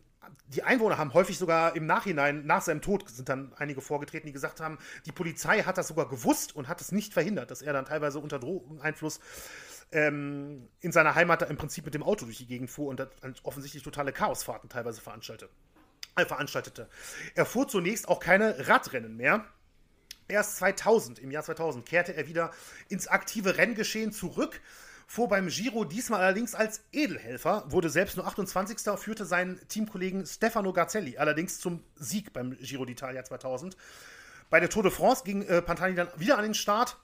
die 0.48 0.62
Einwohner 0.62 0.98
haben 0.98 1.14
häufig 1.14 1.38
sogar 1.38 1.76
im 1.76 1.86
Nachhinein, 1.86 2.46
nach 2.46 2.62
seinem 2.62 2.82
Tod, 2.82 3.08
sind 3.08 3.28
dann 3.28 3.52
einige 3.56 3.80
vorgetreten, 3.80 4.26
die 4.26 4.32
gesagt 4.32 4.60
haben, 4.60 4.78
die 5.06 5.12
Polizei 5.12 5.62
hat 5.62 5.78
das 5.78 5.88
sogar 5.88 6.08
gewusst 6.08 6.54
und 6.54 6.68
hat 6.68 6.80
es 6.80 6.92
nicht 6.92 7.12
verhindert, 7.12 7.50
dass 7.50 7.62
er 7.62 7.72
dann 7.72 7.86
teilweise 7.86 8.18
unter 8.18 8.38
Drogeneinfluss 8.38 9.20
ähm, 9.92 10.68
in 10.80 10.92
seiner 10.92 11.14
Heimat 11.14 11.48
im 11.48 11.56
Prinzip 11.56 11.84
mit 11.84 11.94
dem 11.94 12.02
Auto 12.02 12.24
durch 12.24 12.38
die 12.38 12.46
Gegend 12.46 12.70
fuhr 12.70 12.88
und 12.88 13.06
offensichtlich 13.42 13.82
totale 13.82 14.12
Chaosfahrten 14.12 14.68
teilweise 14.68 15.00
veranstaltete. 15.00 15.50
Äh, 16.16 16.26
veranstaltete. 16.26 16.88
Er 17.34 17.44
fuhr 17.44 17.66
zunächst 17.66 18.08
auch 18.08 18.20
keine 18.20 18.68
Radrennen 18.68 19.16
mehr. 19.16 19.44
Erst 20.28 20.56
2000, 20.56 21.18
im 21.18 21.30
Jahr 21.30 21.42
2000, 21.42 21.84
kehrte 21.84 22.14
er 22.14 22.28
wieder 22.28 22.50
ins 22.88 23.08
aktive 23.08 23.56
Renngeschehen 23.58 24.12
zurück 24.12 24.60
fuhr 25.06 25.28
beim 25.28 25.48
Giro 25.48 25.84
diesmal 25.84 26.20
allerdings 26.20 26.54
als 26.54 26.82
Edelhelfer, 26.92 27.64
wurde 27.68 27.90
selbst 27.90 28.16
nur 28.16 28.26
28. 28.26 28.78
führte 28.98 29.24
seinen 29.24 29.60
Teamkollegen 29.68 30.26
Stefano 30.26 30.72
Garzelli 30.72 31.18
allerdings 31.18 31.58
zum 31.58 31.82
Sieg 31.96 32.32
beim 32.32 32.56
Giro 32.58 32.84
d'Italia 32.84 33.24
2000. 33.24 33.76
Bei 34.50 34.60
der 34.60 34.68
Tour 34.68 34.82
de 34.82 34.92
France 34.92 35.24
ging 35.24 35.42
äh, 35.42 35.62
Pantani 35.62 35.94
dann 35.94 36.08
wieder 36.16 36.38
an 36.38 36.44
den 36.44 36.54
Start, 36.54 36.96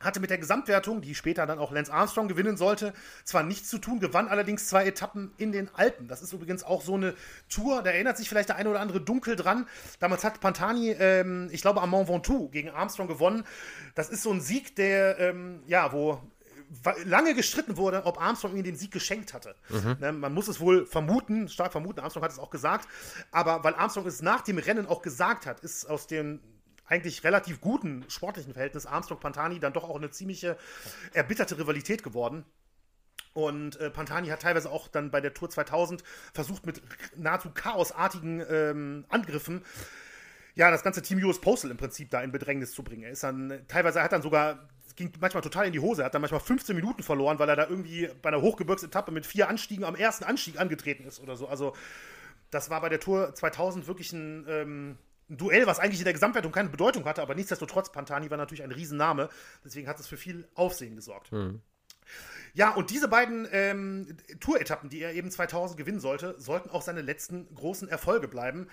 hatte 0.00 0.20
mit 0.20 0.30
der 0.30 0.38
Gesamtwertung, 0.38 1.00
die 1.00 1.14
später 1.14 1.46
dann 1.46 1.58
auch 1.58 1.72
Lance 1.72 1.92
Armstrong 1.92 2.28
gewinnen 2.28 2.56
sollte, 2.56 2.92
zwar 3.24 3.42
nichts 3.42 3.68
zu 3.68 3.78
tun, 3.78 4.00
gewann 4.00 4.28
allerdings 4.28 4.68
zwei 4.68 4.86
Etappen 4.86 5.32
in 5.38 5.52
den 5.52 5.74
Alpen. 5.74 6.08
Das 6.08 6.22
ist 6.22 6.32
übrigens 6.32 6.62
auch 6.64 6.82
so 6.82 6.94
eine 6.94 7.14
Tour, 7.48 7.82
da 7.82 7.90
erinnert 7.90 8.16
sich 8.16 8.28
vielleicht 8.28 8.48
der 8.48 8.56
eine 8.56 8.68
oder 8.68 8.80
andere 8.80 9.00
dunkel 9.00 9.36
dran. 9.36 9.66
Damals 10.00 10.24
hat 10.24 10.40
Pantani, 10.40 10.90
ähm, 10.90 11.48
ich 11.52 11.62
glaube, 11.62 11.80
am 11.80 11.90
Mont 11.90 12.08
Ventoux 12.08 12.50
gegen 12.50 12.70
Armstrong 12.70 13.08
gewonnen. 13.08 13.44
Das 13.94 14.10
ist 14.10 14.22
so 14.22 14.32
ein 14.32 14.40
Sieg, 14.40 14.76
der, 14.76 15.18
ähm, 15.18 15.62
ja, 15.66 15.92
wo 15.92 16.20
lange 17.04 17.34
gestritten 17.34 17.76
wurde, 17.76 18.04
ob 18.04 18.20
Armstrong 18.20 18.56
ihm 18.56 18.64
den 18.64 18.76
Sieg 18.76 18.90
geschenkt 18.90 19.34
hatte. 19.34 19.54
Mhm. 19.68 19.96
Ne, 20.00 20.12
man 20.12 20.32
muss 20.32 20.48
es 20.48 20.60
wohl 20.60 20.86
vermuten, 20.86 21.48
stark 21.48 21.72
vermuten, 21.72 22.00
Armstrong 22.00 22.24
hat 22.24 22.32
es 22.32 22.38
auch 22.38 22.50
gesagt, 22.50 22.88
aber 23.30 23.64
weil 23.64 23.74
Armstrong 23.74 24.06
es 24.06 24.22
nach 24.22 24.42
dem 24.42 24.58
Rennen 24.58 24.86
auch 24.86 25.02
gesagt 25.02 25.46
hat, 25.46 25.60
ist 25.60 25.86
aus 25.86 26.06
dem 26.06 26.40
eigentlich 26.86 27.24
relativ 27.24 27.60
guten 27.60 28.04
sportlichen 28.08 28.52
Verhältnis 28.52 28.86
Armstrong-Pantani 28.86 29.58
dann 29.58 29.72
doch 29.72 29.84
auch 29.84 29.96
eine 29.96 30.10
ziemliche 30.10 30.58
erbitterte 31.12 31.58
Rivalität 31.58 32.02
geworden. 32.02 32.44
Und 33.32 33.80
äh, 33.80 33.90
Pantani 33.90 34.28
hat 34.28 34.42
teilweise 34.42 34.70
auch 34.70 34.86
dann 34.86 35.10
bei 35.10 35.20
der 35.20 35.34
Tour 35.34 35.50
2000 35.50 36.04
versucht, 36.32 36.66
mit 36.66 36.82
nahezu 37.16 37.50
chaosartigen 37.50 38.44
ähm, 38.48 39.06
Angriffen 39.08 39.64
ja, 40.54 40.70
das 40.70 40.82
ganze 40.82 41.02
Team 41.02 41.22
US 41.24 41.40
Postal 41.40 41.70
im 41.70 41.76
Prinzip 41.76 42.10
da 42.10 42.22
in 42.22 42.32
Bedrängnis 42.32 42.72
zu 42.72 42.82
bringen. 42.82 43.02
Er 43.02 43.10
ist 43.10 43.22
dann, 43.22 43.62
teilweise 43.68 44.02
hat 44.02 44.12
dann 44.12 44.22
sogar 44.22 44.68
ging 44.96 45.12
manchmal 45.20 45.42
total 45.42 45.66
in 45.66 45.72
die 45.72 45.80
Hose. 45.80 46.02
Er 46.02 46.06
hat 46.06 46.14
dann 46.14 46.22
manchmal 46.22 46.40
15 46.40 46.74
Minuten 46.74 47.02
verloren, 47.02 47.38
weil 47.38 47.48
er 47.48 47.56
da 47.56 47.66
irgendwie 47.68 48.08
bei 48.22 48.28
einer 48.28 48.40
Hochgebirgsetappe 48.40 49.12
mit 49.12 49.26
vier 49.26 49.48
Anstiegen 49.48 49.84
am 49.84 49.94
ersten 49.94 50.24
Anstieg 50.24 50.58
angetreten 50.58 51.04
ist 51.04 51.20
oder 51.20 51.36
so. 51.36 51.48
Also, 51.48 51.74
das 52.50 52.70
war 52.70 52.80
bei 52.80 52.88
der 52.88 53.00
Tour 53.00 53.34
2000 53.34 53.86
wirklich 53.86 54.12
ein, 54.12 54.46
ähm, 54.48 54.98
ein 55.28 55.36
Duell, 55.36 55.66
was 55.66 55.78
eigentlich 55.78 56.00
in 56.00 56.04
der 56.04 56.12
Gesamtwertung 56.12 56.52
keine 56.52 56.68
Bedeutung 56.68 57.04
hatte, 57.06 57.22
aber 57.22 57.34
nichtsdestotrotz, 57.34 57.90
Pantani 57.90 58.30
war 58.30 58.36
natürlich 58.36 58.62
ein 58.62 58.72
Riesenname. 58.72 59.28
Deswegen 59.64 59.88
hat 59.88 59.98
es 59.98 60.06
für 60.06 60.16
viel 60.16 60.46
Aufsehen 60.54 60.96
gesorgt. 60.96 61.32
Mhm. 61.32 61.60
Ja, 62.52 62.70
und 62.70 62.90
diese 62.90 63.08
beiden 63.08 63.48
ähm, 63.50 64.16
Tour-Etappen, 64.38 64.88
die 64.88 65.00
er 65.00 65.12
eben 65.14 65.30
2000 65.30 65.76
gewinnen 65.76 65.98
sollte, 65.98 66.36
sollten 66.38 66.70
auch 66.70 66.82
seine 66.82 67.02
letzten 67.02 67.52
großen 67.52 67.88
Erfolge 67.88 68.28
bleiben. 68.28 68.68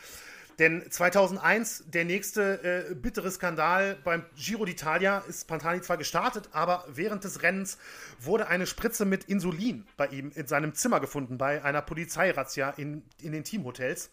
Denn 0.61 0.91
2001, 0.91 1.85
der 1.87 2.05
nächste 2.05 2.91
äh, 2.91 2.93
bittere 2.93 3.31
Skandal 3.31 3.97
beim 4.03 4.23
Giro 4.35 4.63
d'Italia, 4.63 5.25
ist 5.25 5.47
Pantani 5.47 5.81
zwar 5.81 5.97
gestartet, 5.97 6.49
aber 6.51 6.85
während 6.87 7.23
des 7.23 7.41
Rennens 7.41 7.79
wurde 8.19 8.47
eine 8.47 8.67
Spritze 8.67 9.05
mit 9.05 9.23
Insulin 9.23 9.87
bei 9.97 10.05
ihm 10.09 10.31
in 10.35 10.45
seinem 10.45 10.75
Zimmer 10.75 10.99
gefunden, 10.99 11.39
bei 11.39 11.63
einer 11.63 11.81
Polizeirazzia 11.81 12.69
in, 12.77 13.01
in 13.19 13.31
den 13.31 13.43
Teamhotels. 13.43 14.11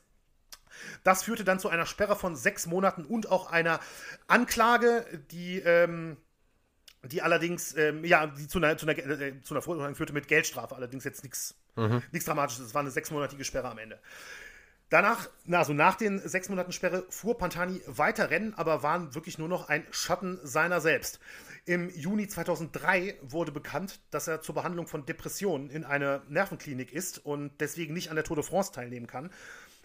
Das 1.04 1.22
führte 1.22 1.44
dann 1.44 1.60
zu 1.60 1.68
einer 1.68 1.84
Sperre 1.84 2.16
von 2.16 2.34
sechs 2.34 2.64
Monaten 2.64 3.04
und 3.04 3.30
auch 3.30 3.52
einer 3.52 3.78
Anklage, 4.26 5.04
die, 5.30 5.58
ähm, 5.58 6.16
die 7.02 7.20
allerdings, 7.20 7.76
ähm, 7.76 8.06
ja, 8.06 8.26
die 8.26 8.48
zu 8.48 8.56
einer, 8.56 8.78
zu 8.78 8.86
einer, 8.86 8.96
äh, 8.96 9.38
zu 9.42 9.52
einer 9.52 9.60
Verurteilung 9.60 9.96
führte 9.96 10.14
mit 10.14 10.28
Geldstrafe, 10.28 10.74
allerdings 10.74 11.04
jetzt 11.04 11.24
nichts 11.24 11.56
mhm. 11.76 12.02
Dramatisches. 12.10 12.64
Es 12.64 12.74
war 12.74 12.80
eine 12.80 12.90
sechsmonatige 12.90 13.44
Sperre 13.44 13.68
am 13.68 13.76
Ende. 13.76 14.00
Danach, 14.90 15.28
also 15.50 15.74
nach 15.74 15.96
den 15.96 16.18
sechs 16.18 16.48
Monaten 16.48 16.72
Sperre, 16.72 17.04
fuhr 17.10 17.36
Pantani 17.36 17.82
weiter 17.86 18.30
Rennen, 18.30 18.54
aber 18.54 18.82
waren 18.82 19.14
wirklich 19.14 19.38
nur 19.38 19.48
noch 19.48 19.68
ein 19.68 19.86
Schatten 19.90 20.40
seiner 20.42 20.80
selbst. 20.80 21.20
Im 21.66 21.90
Juni 21.90 22.26
2003 22.26 23.18
wurde 23.20 23.52
bekannt, 23.52 24.00
dass 24.10 24.26
er 24.28 24.40
zur 24.40 24.54
Behandlung 24.54 24.86
von 24.86 25.04
Depressionen 25.04 25.68
in 25.68 25.84
einer 25.84 26.22
Nervenklinik 26.28 26.90
ist 26.92 27.24
und 27.24 27.52
deswegen 27.60 27.92
nicht 27.92 28.08
an 28.08 28.16
der 28.16 28.24
Tour 28.24 28.36
de 28.36 28.44
France 28.44 28.72
teilnehmen 28.72 29.06
kann. 29.06 29.30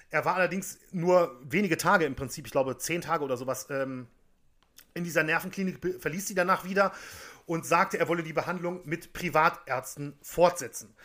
Er 0.09 0.23
war 0.23 0.35
allerdings 0.35 0.79
nur 0.91 1.37
wenige 1.43 1.75
Tage 1.75 2.05
im 2.05 2.15
Prinzip, 2.15 2.45
ich 2.45 2.53
glaube 2.53 2.77
zehn 2.77 3.01
Tage 3.01 3.25
oder 3.25 3.35
sowas, 3.35 3.67
ähm, 3.69 4.07
in 4.93 5.03
dieser 5.03 5.23
Nervenklinik, 5.23 5.99
verließ 5.99 6.27
sie 6.27 6.35
danach 6.35 6.63
wieder 6.63 6.93
und 7.45 7.65
sagte, 7.65 7.99
er 7.99 8.07
wolle 8.07 8.23
die 8.23 8.31
Behandlung 8.31 8.81
mit 8.85 9.11
Privatärzten 9.11 10.17
fortsetzen. 10.21 10.95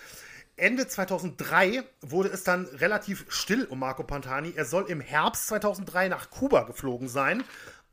Ende 0.59 0.87
2003 0.87 1.85
wurde 2.01 2.29
es 2.29 2.45
dann 2.45 2.67
relativ 2.67 3.27
still 3.29 3.65
um 3.65 3.79
Marco 3.79 4.03
Pantani. 4.03 4.53
Er 4.57 4.65
soll 4.65 4.85
im 4.89 5.01
Herbst 5.01 5.47
2003 5.49 6.09
nach 6.09 6.31
Kuba 6.31 6.63
geflogen 6.65 7.09
sein. 7.09 7.45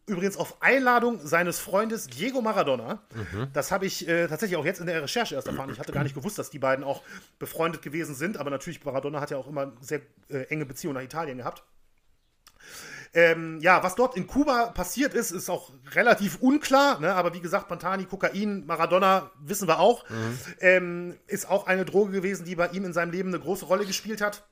Übrigens 0.08 0.38
auf 0.38 0.62
Einladung 0.62 1.20
seines 1.26 1.60
Freundes 1.60 2.06
Diego 2.08 2.42
Maradona. 2.42 3.00
Mhm. 3.14 3.48
Das 3.54 3.72
habe 3.72 3.88
ich 3.88 4.08
äh, 4.08 4.28
tatsächlich 4.28 4.58
auch 4.58 4.66
jetzt 4.66 4.80
in 4.80 4.86
der 4.86 5.02
Recherche 5.02 5.34
erst 5.34 5.48
erfahren. 5.48 5.72
Ich 5.72 5.80
hatte 5.80 5.92
gar 5.92 6.04
nicht 6.04 6.14
gewusst, 6.14 6.38
dass 6.38 6.52
die 6.52 6.60
beiden 6.60 6.86
auch 6.86 7.02
befreundet 7.40 7.82
gewesen 7.82 8.14
sind. 8.14 8.38
Aber 8.38 8.52
natürlich, 8.52 8.84
Maradona 8.86 9.20
hat 9.20 9.32
ja 9.32 9.38
auch 9.38 9.48
immer 9.48 9.74
sehr 9.82 10.02
äh, 10.30 10.44
enge 10.50 10.66
Beziehungen 10.66 10.96
nach 10.96 11.04
Italien 11.04 11.40
gehabt. 11.40 11.64
Ähm, 13.14 13.60
ja, 13.61 13.84
was 13.84 13.95
dort 13.95 14.18
in 14.18 14.27
Kuba 14.27 14.68
passiert 14.68 15.14
ist, 15.14 15.32
ist 15.32 15.49
auch 15.49 15.72
relativ 15.94 16.38
unklar. 16.41 16.99
Ne? 16.99 17.14
Aber 17.14 17.34
wie 17.34 17.41
gesagt, 17.41 17.68
Pantani, 17.68 18.06
Kokain, 18.06 18.65
Maradona, 18.65 19.32
wissen 19.40 19.68
wir 19.68 19.80
auch. 19.80 20.07
Mhm. 20.10 20.40
Ähm, 20.60 21.19
ist 21.27 21.49
auch 21.49 21.68
eine 21.68 21.86
Droge 21.86 22.11
gewesen, 22.11 22.45
die 22.45 22.56
bei 22.56 22.68
ihm 22.69 22.86
in 22.86 22.94
seinem 22.94 23.11
Leben 23.11 23.30
eine 23.30 23.40
große 23.40 23.65
Rolle 23.65 23.86
gespielt 23.86 24.22
hat. 24.22 24.44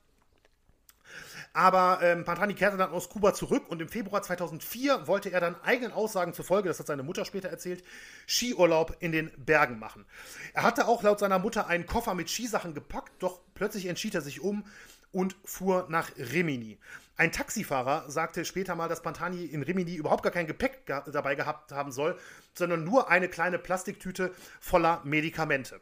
Aber 1.56 2.00
ähm, 2.02 2.24
Pantani 2.24 2.54
kehrte 2.54 2.76
dann 2.76 2.90
aus 2.90 3.08
Kuba 3.08 3.32
zurück 3.32 3.68
und 3.68 3.80
im 3.80 3.88
Februar 3.88 4.22
2004 4.22 5.06
wollte 5.06 5.30
er 5.30 5.40
dann 5.40 5.54
eigenen 5.62 5.92
Aussagen 5.92 6.34
zufolge, 6.34 6.68
das 6.68 6.80
hat 6.80 6.88
seine 6.88 7.04
Mutter 7.04 7.24
später 7.24 7.48
erzählt, 7.48 7.84
Skiurlaub 8.26 8.96
in 8.98 9.12
den 9.12 9.30
Bergen 9.36 9.78
machen. 9.78 10.04
Er 10.52 10.64
hatte 10.64 10.88
auch 10.88 11.04
laut 11.04 11.20
seiner 11.20 11.38
Mutter 11.38 11.68
einen 11.68 11.86
Koffer 11.86 12.14
mit 12.14 12.28
Skisachen 12.28 12.74
gepackt, 12.74 13.12
doch 13.20 13.40
plötzlich 13.54 13.86
entschied 13.86 14.16
er 14.16 14.20
sich 14.20 14.40
um 14.40 14.64
und 15.12 15.36
fuhr 15.44 15.86
nach 15.88 16.10
Rimini. 16.18 16.76
Ein 17.16 17.30
Taxifahrer 17.30 18.10
sagte 18.10 18.44
später 18.44 18.74
mal, 18.74 18.88
dass 18.88 19.02
Pantani 19.02 19.44
in 19.44 19.62
Rimini 19.62 19.94
überhaupt 19.94 20.24
gar 20.24 20.32
kein 20.32 20.48
Gepäck 20.48 20.84
ge 20.86 21.00
dabei 21.12 21.36
gehabt 21.36 21.70
haben 21.70 21.92
soll, 21.92 22.18
sondern 22.54 22.82
nur 22.82 23.08
eine 23.08 23.28
kleine 23.28 23.58
Plastiktüte 23.58 24.32
voller 24.60 25.00
Medikamente. 25.04 25.80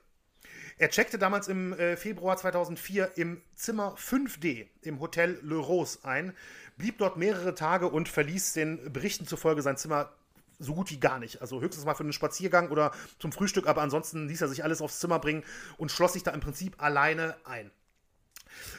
Er 0.77 0.91
checkte 0.91 1.19
damals 1.19 1.49
im 1.49 1.73
äh, 1.73 1.97
Februar 1.97 2.37
2004 2.37 3.13
im 3.17 3.41
Zimmer 3.55 3.95
5D 3.97 4.67
im 4.83 5.01
Hotel 5.01 5.39
Le 5.43 5.57
Rose 5.57 6.01
ein, 6.03 6.35
blieb 6.77 6.99
dort 6.99 7.17
mehrere 7.17 7.55
Tage 7.55 7.89
und 7.89 8.09
verließ 8.09 8.53
den 8.53 8.93
Berichten 8.93 9.27
zufolge 9.27 9.63
sein 9.63 9.77
Zimmer 9.77 10.13
so 10.59 10.75
gut 10.75 10.91
wie 10.91 11.01
gar 11.01 11.19
nicht. 11.19 11.41
Also 11.41 11.61
höchstens 11.61 11.85
mal 11.85 11.95
für 11.95 12.03
einen 12.03 12.13
Spaziergang 12.13 12.71
oder 12.71 12.93
zum 13.19 13.33
Frühstück, 13.33 13.67
aber 13.67 13.83
ansonsten 13.83 14.29
ließ 14.29 14.43
er 14.43 14.49
sich 14.49 14.65
alles 14.65 14.83
aufs 14.83 15.01
Zimmer 15.01 15.19
bringen 15.19 15.45
und 15.79 15.91
schloss 15.91 16.13
sich 16.13 16.23
da 16.23 16.31
im 16.31 16.41
Prinzip 16.41 16.81
alleine 16.83 17.37
ein. 17.45 17.71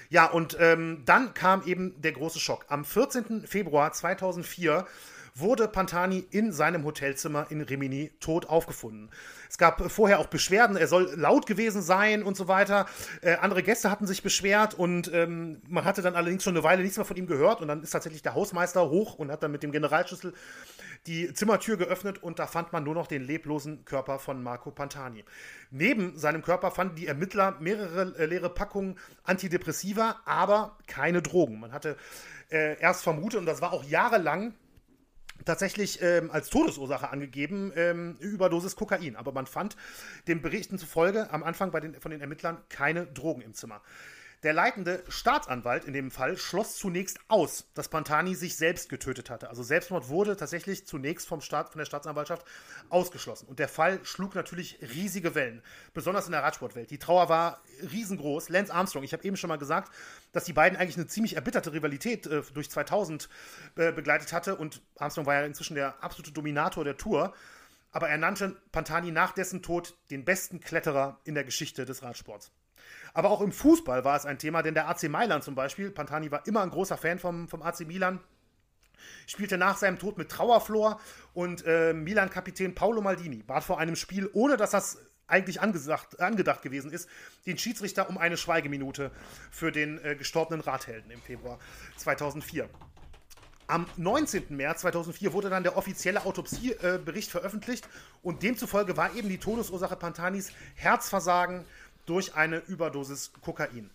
Ja, 0.09 0.25
und 0.25 0.57
ähm, 0.59 1.03
dann 1.05 1.33
kam 1.33 1.63
eben 1.65 1.99
der 2.01 2.11
große 2.11 2.39
Schock. 2.39 2.65
Am 2.69 2.85
14. 2.85 3.47
Februar 3.47 3.91
2004 3.93 4.85
wurde 5.35 5.68
Pantani 5.68 6.26
in 6.31 6.51
seinem 6.51 6.85
Hotelzimmer 6.85 7.47
in 7.49 7.61
Rimini 7.61 8.11
tot 8.19 8.45
aufgefunden. 8.47 9.10
Es 9.49 9.57
gab 9.57 9.91
vorher 9.91 10.19
auch 10.19 10.27
Beschwerden, 10.27 10.77
er 10.77 10.88
soll 10.88 11.14
laut 11.15 11.45
gewesen 11.45 11.81
sein 11.81 12.23
und 12.23 12.38
so 12.38 12.47
weiter. 12.47 12.85
Äh, 13.22 13.35
andere 13.35 13.64
Gäste 13.64 13.89
hatten 13.89 14.07
sich 14.07 14.23
beschwert 14.23 14.73
und 14.73 15.11
ähm, 15.14 15.61
man 15.68 15.85
hatte 15.85 16.01
dann 16.01 16.15
allerdings 16.15 16.43
schon 16.43 16.55
eine 16.55 16.64
Weile 16.64 16.81
nichts 16.81 16.97
mehr 16.97 17.05
von 17.05 17.18
ihm 17.18 17.27
gehört 17.27 17.61
und 17.61 17.68
dann 17.68 17.84
ist 17.84 17.91
tatsächlich 17.91 18.22
der 18.22 18.35
Hausmeister 18.35 18.89
hoch 18.89 19.15
und 19.15 19.31
hat 19.31 19.43
dann 19.43 19.51
mit 19.51 19.64
dem 19.64 19.72
Generalschlüssel 19.72 20.34
die 21.07 21.34
Zimmertür 21.34 21.77
geöffnet 21.77 22.23
und 22.23 22.39
da 22.39 22.47
fand 22.47 22.72
man 22.72 22.84
nur 22.84 22.93
noch 22.93 23.07
den 23.07 23.23
leblosen 23.23 23.84
Körper 23.84 24.19
von 24.19 24.41
Marco 24.41 24.72
Pantani. 24.72 25.26
Neben 25.69 26.18
seinem 26.18 26.41
Körper 26.41 26.72
fanden 26.72 26.95
die 26.95 27.07
Ermittler 27.07 27.57
mehrere 27.60 28.18
äh, 28.18 28.26
leere 28.26 28.49
Packungen 28.49 28.97
Antidepressiva, 29.23 30.22
aber 30.26 30.77
keine 30.88 31.22
Drogen. 31.22 31.60
Man 31.60 31.73
hatte 31.73 31.97
äh, 32.51 32.80
erst 32.80 33.03
vermutet, 33.03 33.39
und 33.39 33.45
das 33.45 33.61
war 33.61 33.73
auch 33.73 33.84
jahrelang 33.84 34.53
tatsächlich 35.45 36.01
ähm, 36.01 36.31
als 36.31 36.49
Todesursache 36.49 37.09
angegeben, 37.09 37.71
ähm, 37.75 38.17
Überdosis 38.19 38.75
Kokain. 38.75 39.15
Aber 39.15 39.31
man 39.31 39.45
fand 39.45 39.75
den 40.27 40.41
Berichten 40.41 40.77
zufolge 40.77 41.31
am 41.31 41.43
Anfang 41.43 41.71
bei 41.71 41.79
den, 41.79 41.95
von 41.99 42.11
den 42.11 42.21
Ermittlern 42.21 42.57
keine 42.69 43.05
Drogen 43.07 43.41
im 43.41 43.53
Zimmer. 43.53 43.81
Der 44.43 44.51
leitende 44.51 45.01
Staatsanwalt 45.07 45.85
in 45.85 45.93
dem 45.93 46.11
Fall 46.11 46.35
schloss 46.35 46.75
zunächst 46.75 47.17
aus, 47.29 47.65
dass 47.75 47.87
Pantani 47.87 48.35
sich 48.35 48.57
selbst 48.57 48.89
getötet 48.89 49.29
hatte. 49.29 49.49
Also 49.49 49.63
Selbstmord 49.63 50.09
wurde 50.09 50.35
tatsächlich 50.35 50.85
zunächst 50.85 51.29
vom 51.29 51.39
Staat, 51.39 51.69
von 51.69 51.79
der 51.79 51.85
Staatsanwaltschaft 51.85 52.45
ausgeschlossen. 52.89 53.47
Und 53.47 53.59
der 53.59 53.69
Fall 53.69 54.03
schlug 54.03 54.35
natürlich 54.35 54.79
riesige 54.81 55.33
Wellen, 55.33 55.63
besonders 55.93 56.25
in 56.25 56.33
der 56.33 56.43
Radsportwelt. 56.43 56.91
Die 56.91 56.99
Trauer 56.99 57.29
war 57.29 57.63
riesengroß. 57.89 58.49
Lance 58.49 58.73
Armstrong, 58.73 59.03
ich 59.03 59.13
habe 59.13 59.23
eben 59.23 59.37
schon 59.37 59.47
mal 59.47 59.57
gesagt, 59.57 59.93
dass 60.33 60.43
die 60.43 60.53
beiden 60.53 60.77
eigentlich 60.77 60.97
eine 60.97 61.07
ziemlich 61.07 61.37
erbitterte 61.37 61.71
Rivalität 61.71 62.27
äh, 62.27 62.41
durch 62.53 62.69
2000 62.69 63.29
äh, 63.77 63.93
begleitet 63.93 64.33
hatte. 64.33 64.57
Und 64.57 64.81
Armstrong 64.97 65.25
war 65.25 65.35
ja 65.35 65.45
inzwischen 65.45 65.75
der 65.75 66.03
absolute 66.03 66.33
Dominator 66.33 66.83
der 66.83 66.97
Tour. 66.97 67.33
Aber 67.91 68.09
er 68.09 68.17
nannte 68.17 68.57
Pantani 68.73 69.11
nach 69.11 69.31
dessen 69.31 69.61
Tod 69.61 69.95
den 70.11 70.25
besten 70.25 70.59
Kletterer 70.59 71.21
in 71.23 71.33
der 71.33 71.45
Geschichte 71.45 71.85
des 71.85 72.03
Radsports. 72.03 72.51
Aber 73.14 73.30
auch 73.30 73.41
im 73.41 73.51
Fußball 73.51 74.03
war 74.03 74.15
es 74.15 74.26
ein 74.26 74.39
Thema, 74.39 74.64
denn 74.64 74.73
der 74.73 74.89
AC 74.89 75.03
Mailand 75.10 75.43
zum 75.43 75.55
Beispiel, 75.55 75.91
Pantani 75.91 76.31
war 76.31 76.45
immer 76.47 76.61
ein 76.61 76.69
großer 76.69 76.97
Fan 76.97 77.19
vom, 77.19 77.47
vom 77.47 77.61
AC 77.61 77.81
Milan, 77.81 78.19
spielte 79.27 79.57
nach 79.57 79.77
seinem 79.77 79.99
Tod 79.99 80.18
mit 80.18 80.30
Trauerflor 80.30 80.99
und 81.34 81.65
äh, 81.65 81.93
Milan-Kapitän 81.93 82.76
Paolo 82.76 83.01
Maldini 83.01 83.43
bat 83.43 83.64
vor 83.64 83.80
einem 83.80 83.95
Spiel, 83.95 84.30
ohne 84.34 84.57
dass 84.57 84.72
das 84.72 84.97
eigentlich 85.27 85.61
angesagt, 85.61 86.19
angedacht 86.19 86.61
gewesen 86.61 86.91
ist, 86.91 87.10
den 87.45 87.57
Schiedsrichter 87.57 88.10
um 88.10 88.18
eine 88.18 88.38
Schweigeminute 88.38 89.11
für 89.51 89.72
den 89.72 90.03
äh, 90.03 90.15
gestorbenen 90.15 90.61
Radhelden 90.61 91.11
im 91.11 91.22
Februar 91.22 91.60
2004. 91.97 92.69
Am 93.68 93.88
19. 93.95 94.55
März 94.55 94.81
2004 94.81 95.31
wurde 95.31 95.49
dann 95.49 95.64
der 95.64 95.77
offizielle 95.77 96.26
Autopsiebericht 96.26 97.30
äh, 97.30 97.31
veröffentlicht 97.31 97.88
und 98.22 98.43
demzufolge 98.43 98.97
war 98.97 99.15
eben 99.15 99.30
die 99.30 99.38
Todesursache 99.38 99.95
Pantanis 99.95 100.51
Herzversagen 100.76 101.65
durch 102.05 102.35
eine 102.35 102.57
Überdosis 102.59 103.31
Kokain. 103.41 103.89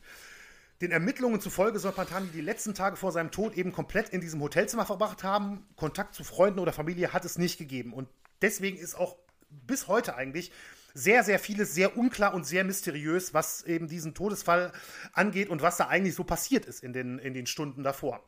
Den 0.81 0.93
Ermittlungen 0.93 1.41
zufolge 1.41 1.81
soll 1.81 1.93
Pantani 1.93 2.29
die 2.29 2.41
letzten 2.41 2.75
Tage 2.75 2.97
vor 2.97 3.11
seinem 3.11 3.33
Tod 3.33 3.55
eben 3.55 3.73
komplett 3.73 4.11
in 4.11 4.21
diesem 4.21 4.41
Hotelzimmer 4.41 4.87
verbracht 4.87 5.25
haben. 5.25 5.67
Kontakt 5.77 6.15
zu 6.15 6.23
Freunden 6.23 6.61
oder 6.61 6.73
Familie 6.73 7.13
hat 7.13 7.25
es 7.25 7.37
nicht 7.37 7.59
gegeben. 7.59 7.93
Und 7.93 8.09
deswegen 8.43 8.79
ist 8.79 8.95
auch 8.95 9.17
bis 9.51 9.89
heute 9.89 10.15
eigentlich 10.15 10.53
sehr, 10.95 11.25
sehr 11.25 11.39
vieles 11.39 11.75
sehr 11.75 11.97
unklar 11.97 12.35
und 12.35 12.47
sehr 12.47 12.65
mysteriös, 12.65 13.35
was 13.35 13.63
eben 13.63 13.89
diesen 13.89 14.15
Todesfall 14.15 14.73
angeht 15.13 15.49
und 15.49 15.63
was 15.63 15.77
da 15.77 15.89
eigentlich 15.89 16.15
so 16.15 16.25
passiert 16.25 16.65
ist 16.67 16.83
in 16.83 16.93
den, 16.93 17.19
in 17.19 17.35
den 17.35 17.47
Stunden 17.47 17.83
davor. 17.83 18.23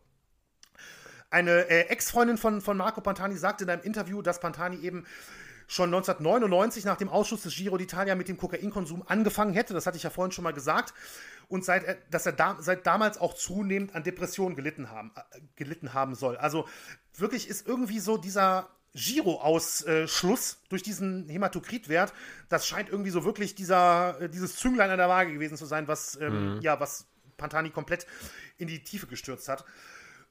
Eine 1.30 1.68
äh, 1.70 1.86
Ex-Freundin 1.88 2.38
von, 2.38 2.60
von 2.60 2.76
Marco 2.76 3.00
Pantani 3.00 3.36
sagte 3.36 3.64
in 3.64 3.70
einem 3.70 3.82
Interview, 3.82 4.22
dass 4.22 4.40
Pantani 4.40 4.80
eben 4.80 5.06
schon 5.70 5.94
1999 5.94 6.84
nach 6.84 6.96
dem 6.96 7.08
Ausschuss 7.08 7.42
des 7.42 7.54
Giro 7.54 7.76
d'Italia 7.76 8.16
mit 8.16 8.26
dem 8.26 8.36
Kokainkonsum 8.36 9.04
angefangen 9.06 9.54
hätte. 9.54 9.72
Das 9.72 9.86
hatte 9.86 9.96
ich 9.96 10.02
ja 10.02 10.10
vorhin 10.10 10.32
schon 10.32 10.42
mal 10.42 10.52
gesagt. 10.52 10.92
Und 11.46 11.64
seit, 11.64 12.12
dass 12.12 12.26
er 12.26 12.32
da, 12.32 12.56
seit 12.58 12.88
damals 12.88 13.18
auch 13.18 13.34
zunehmend 13.34 13.94
an 13.94 14.02
Depressionen 14.02 14.56
gelitten 14.56 14.90
haben, 14.90 15.12
äh, 15.14 15.40
gelitten 15.54 15.94
haben 15.94 16.16
soll. 16.16 16.36
Also 16.36 16.68
wirklich 17.14 17.48
ist 17.48 17.68
irgendwie 17.68 18.00
so 18.00 18.16
dieser 18.16 18.68
Giro-Ausschluss 18.94 20.58
durch 20.70 20.82
diesen 20.82 21.28
Hämatokritwert, 21.28 22.12
das 22.48 22.66
scheint 22.66 22.88
irgendwie 22.88 23.10
so 23.10 23.24
wirklich 23.24 23.54
dieser, 23.54 24.20
äh, 24.20 24.28
dieses 24.28 24.56
Zünglein 24.56 24.90
an 24.90 24.98
der 24.98 25.08
Waage 25.08 25.32
gewesen 25.32 25.56
zu 25.56 25.66
sein, 25.66 25.86
was, 25.86 26.16
ähm, 26.20 26.56
mhm. 26.56 26.62
ja, 26.62 26.80
was 26.80 27.06
Pantani 27.36 27.70
komplett 27.70 28.08
in 28.58 28.66
die 28.66 28.82
Tiefe 28.82 29.06
gestürzt 29.06 29.48
hat. 29.48 29.64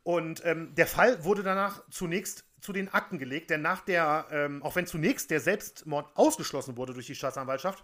Und 0.04 0.44
ähm, 0.44 0.76
der 0.76 0.88
Fall 0.88 1.24
wurde 1.24 1.44
danach 1.44 1.82
zunächst 1.90 2.44
zu 2.62 2.74
den 2.74 2.90
Akten 2.94 3.18
gelegt, 3.18 3.50
denn 3.50 3.62
nach 3.62 3.82
der, 3.82 4.28
ähm, 4.32 4.64
auch 4.64 4.76
wenn 4.76 4.86
zunächst 4.86 5.32
der 5.32 5.40
Selbstmord 5.40 6.10
ausgeschlossen 6.16 6.78
wurde 6.78 6.94
durch 6.94 7.08
die 7.08 7.16
Staatsanwaltschaft, 7.16 7.84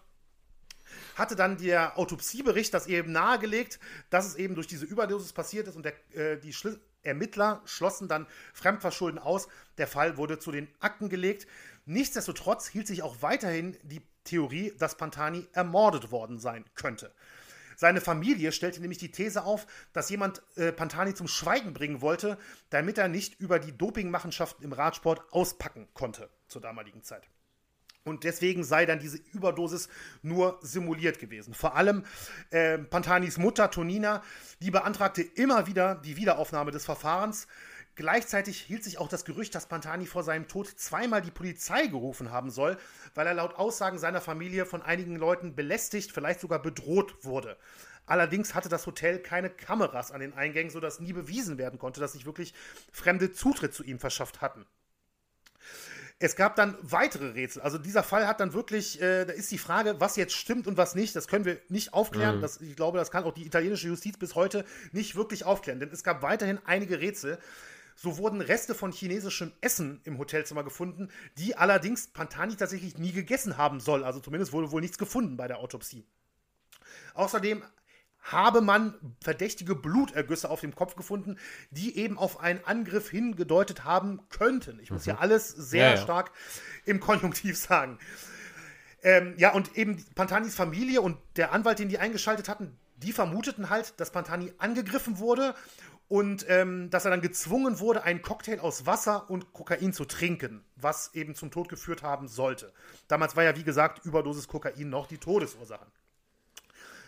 hatte 1.15 1.35
dann 1.35 1.57
der 1.57 1.97
Autopsiebericht 1.97 2.73
das 2.73 2.87
eben 2.87 3.11
nahegelegt, 3.11 3.79
dass 4.09 4.25
es 4.25 4.35
eben 4.35 4.55
durch 4.55 4.67
diese 4.67 4.85
Überdosis 4.85 5.33
passiert 5.33 5.67
ist 5.67 5.75
und 5.75 5.83
der, 5.83 5.93
äh, 6.15 6.37
die 6.37 6.53
Schli 6.53 6.77
Ermittler 7.05 7.61
schlossen 7.65 8.07
dann 8.07 8.25
Fremdverschulden 8.53 9.19
aus. 9.19 9.47
Der 9.77 9.85
Fall 9.87 10.17
wurde 10.17 10.39
zu 10.39 10.51
den 10.51 10.67
Akten 10.79 11.07
gelegt. 11.07 11.45
Nichtsdestotrotz 11.85 12.67
hielt 12.67 12.87
sich 12.87 13.03
auch 13.03 13.21
weiterhin 13.21 13.77
die 13.83 14.01
Theorie, 14.23 14.73
dass 14.79 14.97
Pantani 14.97 15.47
ermordet 15.53 16.09
worden 16.09 16.39
sein 16.39 16.65
könnte. 16.73 17.13
Seine 17.75 18.01
Familie 18.01 18.51
stellte 18.51 18.81
nämlich 18.81 18.99
die 18.99 19.11
These 19.11 19.43
auf, 19.43 19.67
dass 19.93 20.09
jemand 20.09 20.41
äh, 20.55 20.71
Pantani 20.71 21.13
zum 21.13 21.27
Schweigen 21.27 21.73
bringen 21.73 22.01
wollte, 22.01 22.37
damit 22.69 22.97
er 22.97 23.07
nicht 23.07 23.39
über 23.39 23.59
die 23.59 23.77
Dopingmachenschaften 23.77 24.63
im 24.63 24.73
Radsport 24.73 25.21
auspacken 25.31 25.87
konnte 25.93 26.29
zur 26.47 26.61
damaligen 26.61 27.03
Zeit. 27.03 27.27
Und 28.05 28.23
deswegen 28.23 28.63
sei 28.63 28.85
dann 28.85 28.99
diese 28.99 29.17
Überdosis 29.33 29.89
nur 30.21 30.59
simuliert 30.61 31.17
gewesen. 31.17 31.55
Vor 31.55 31.75
allem 31.75 32.05
äh, 32.51 32.77
Pantanis 32.77 33.39
Mutter 33.39 33.71
Tonina, 33.71 34.21
die 34.61 34.69
beantragte 34.69 35.23
immer 35.23 35.65
wieder 35.65 35.95
die 35.95 36.15
Wiederaufnahme 36.15 36.69
des 36.69 36.85
Verfahrens. 36.85 37.47
Gleichzeitig 37.95 38.59
hielt 38.59 38.83
sich 38.83 38.97
auch 38.97 39.07
das 39.07 39.23
Gerücht, 39.23 39.55
dass 39.55 39.67
Pantani 39.67 40.05
vor 40.05 40.23
seinem 40.23 40.49
Tod 40.49 40.67
zweimal 40.67 41.21
die 41.21 41.31
Polizei 41.31 41.87
gerufen 41.87 42.29
haben 42.29 42.49
soll, 42.51 42.77
weil 43.13 43.25
er 43.25 43.33
laut 43.33 43.55
Aussagen 43.55 43.99
seiner 43.99 44.19
Familie 44.19 44.65
von 44.65 44.81
einigen 44.81 45.15
Leuten 45.15 45.55
belästigt, 45.55 46.11
vielleicht 46.11 46.41
sogar 46.41 46.61
bedroht 46.61 47.23
wurde. 47.23 47.57
Allerdings 48.05 48.53
hatte 48.53 48.69
das 48.69 48.85
Hotel 48.85 49.19
keine 49.19 49.49
Kameras 49.49 50.11
an 50.11 50.19
den 50.19 50.33
Eingängen, 50.33 50.71
sodass 50.71 50.99
nie 50.99 51.13
bewiesen 51.13 51.57
werden 51.57 51.79
konnte, 51.79 52.01
dass 52.01 52.13
sich 52.13 52.25
wirklich 52.25 52.53
Fremde 52.91 53.31
Zutritt 53.31 53.73
zu 53.73 53.83
ihm 53.83 53.97
verschafft 53.97 54.41
hatten. 54.41 54.65
Es 56.19 56.35
gab 56.35 56.55
dann 56.55 56.77
weitere 56.81 57.31
Rätsel. 57.31 57.61
Also 57.61 57.77
dieser 57.77 58.03
Fall 58.03 58.27
hat 58.27 58.39
dann 58.39 58.53
wirklich, 58.53 59.01
äh, 59.01 59.25
da 59.25 59.33
ist 59.33 59.51
die 59.51 59.57
Frage, 59.57 59.99
was 59.99 60.15
jetzt 60.15 60.33
stimmt 60.33 60.65
und 60.65 60.77
was 60.77 60.95
nicht. 60.95 61.15
Das 61.15 61.27
können 61.27 61.43
wir 61.43 61.59
nicht 61.67 61.93
aufklären. 61.93 62.37
Mhm. 62.37 62.41
Das, 62.41 62.61
ich 62.61 62.75
glaube, 62.75 62.97
das 62.97 63.11
kann 63.11 63.25
auch 63.25 63.33
die 63.33 63.45
italienische 63.45 63.87
Justiz 63.87 64.17
bis 64.17 64.33
heute 64.35 64.63
nicht 64.93 65.15
wirklich 65.15 65.43
aufklären. 65.43 65.79
Denn 65.79 65.89
es 65.91 66.03
gab 66.03 66.21
weiterhin 66.21 66.59
einige 66.65 67.01
Rätsel. 67.01 67.37
So 67.95 68.17
wurden 68.17 68.41
Reste 68.41 68.75
von 68.75 68.91
chinesischem 68.91 69.53
Essen 69.61 70.01
im 70.03 70.17
Hotelzimmer 70.17 70.63
gefunden, 70.63 71.09
die 71.37 71.55
allerdings 71.55 72.07
Pantani 72.07 72.55
tatsächlich 72.55 72.97
nie 72.97 73.13
gegessen 73.13 73.57
haben 73.57 73.79
soll. 73.79 74.03
Also 74.03 74.19
zumindest 74.19 74.51
wurde 74.51 74.71
wohl 74.71 74.81
nichts 74.81 74.97
gefunden 74.97 75.37
bei 75.37 75.47
der 75.47 75.59
Autopsie. 75.59 76.05
Außerdem 77.13 77.63
habe 78.25 78.61
man 78.61 78.95
verdächtige 79.21 79.75
Blutergüsse 79.75 80.49
auf 80.49 80.61
dem 80.61 80.75
Kopf 80.75 80.95
gefunden, 80.95 81.37
die 81.69 81.97
eben 81.97 82.17
auf 82.17 82.39
einen 82.39 82.63
Angriff 82.65 83.09
hingedeutet 83.09 83.83
haben 83.83 84.27
könnten. 84.29 84.79
Ich 84.79 84.91
muss 84.91 85.05
mhm. 85.05 85.11
ja 85.11 85.17
alles 85.19 85.49
sehr 85.49 85.89
ja, 85.89 85.95
ja. 85.95 86.01
stark 86.01 86.31
im 86.85 86.99
Konjunktiv 86.99 87.57
sagen. 87.57 87.99
Ähm, 89.03 89.35
ja, 89.37 89.53
und 89.53 89.77
eben 89.77 90.03
Pantanis 90.15 90.55
Familie 90.55 91.01
und 91.01 91.17
der 91.35 91.51
Anwalt, 91.51 91.77
den 91.77 91.89
die 91.89 91.99
eingeschaltet 91.99 92.49
hatten, 92.49 92.75
die 92.97 93.11
vermuteten 93.11 93.69
halt, 93.69 93.93
dass 93.99 94.11
Pantani 94.11 94.51
angegriffen 94.57 95.19
wurde 95.19 95.53
und 96.07 96.45
ähm, 96.49 96.89
dass 96.89 97.05
er 97.05 97.11
dann 97.11 97.21
gezwungen 97.21 97.79
wurde, 97.79 98.03
einen 98.03 98.21
Cocktail 98.21 98.59
aus 98.59 98.85
Wasser 98.85 99.29
und 99.29 99.53
Kokain 99.53 99.93
zu 99.93 100.05
trinken, 100.05 100.63
was 100.75 101.13
eben 101.13 101.35
zum 101.35 101.51
Tod 101.51 101.69
geführt 101.69 102.03
haben 102.03 102.27
sollte. 102.27 102.71
Damals 103.07 103.35
war 103.35 103.43
ja, 103.43 103.55
wie 103.55 103.63
gesagt, 103.63 104.05
Überdosis 104.05 104.47
Kokain 104.47 104.89
noch 104.89 105.07
die 105.07 105.17
Todesursache. 105.17 105.85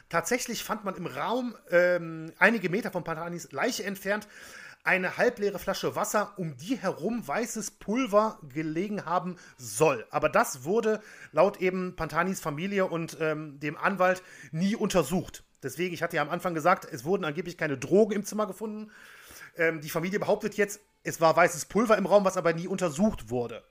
Tatsächlich 0.09 0.63
fand 0.63 0.85
man 0.85 0.95
im 0.95 1.05
Raum 1.05 1.55
ähm, 1.69 2.31
einige 2.39 2.69
Meter 2.69 2.91
von 2.91 3.03
Pantanis 3.03 3.51
Leiche 3.51 3.83
entfernt 3.83 4.27
eine 4.87 5.17
halbleere 5.17 5.59
Flasche 5.59 5.97
Wasser, 5.97 6.33
um 6.37 6.55
die 6.55 6.77
herum 6.77 7.27
weißes 7.27 7.71
Pulver 7.71 8.39
gelegen 8.53 9.05
haben 9.05 9.35
soll. 9.57 10.07
Aber 10.11 10.29
das 10.29 10.63
wurde 10.63 11.01
laut 11.33 11.57
eben 11.57 11.97
Pantanis 11.97 12.39
Familie 12.39 12.85
und 12.85 13.17
ähm, 13.19 13.59
dem 13.59 13.77
Anwalt 13.77 14.23
nie 14.51 14.77
untersucht. 14.77 15.43
Deswegen, 15.67 15.93
ich 15.93 16.01
hatte 16.01 16.15
ja 16.15 16.21
am 16.21 16.29
Anfang 16.29 16.53
gesagt, 16.53 16.87
es 16.89 17.03
wurden 17.03 17.25
angeblich 17.25 17.57
keine 17.57 17.77
Drogen 17.77 18.13
im 18.13 18.23
Zimmer 18.23 18.47
gefunden. 18.47 18.89
Ähm, 19.57 19.81
die 19.81 19.89
Familie 19.89 20.17
behauptet 20.17 20.55
jetzt, 20.55 20.79
es 21.03 21.19
war 21.19 21.35
weißes 21.35 21.65
Pulver 21.65 21.97
im 21.97 22.05
Raum, 22.05 22.23
was 22.23 22.37
aber 22.37 22.53
nie 22.53 22.67
untersucht 22.67 23.29
wurde. 23.29 23.63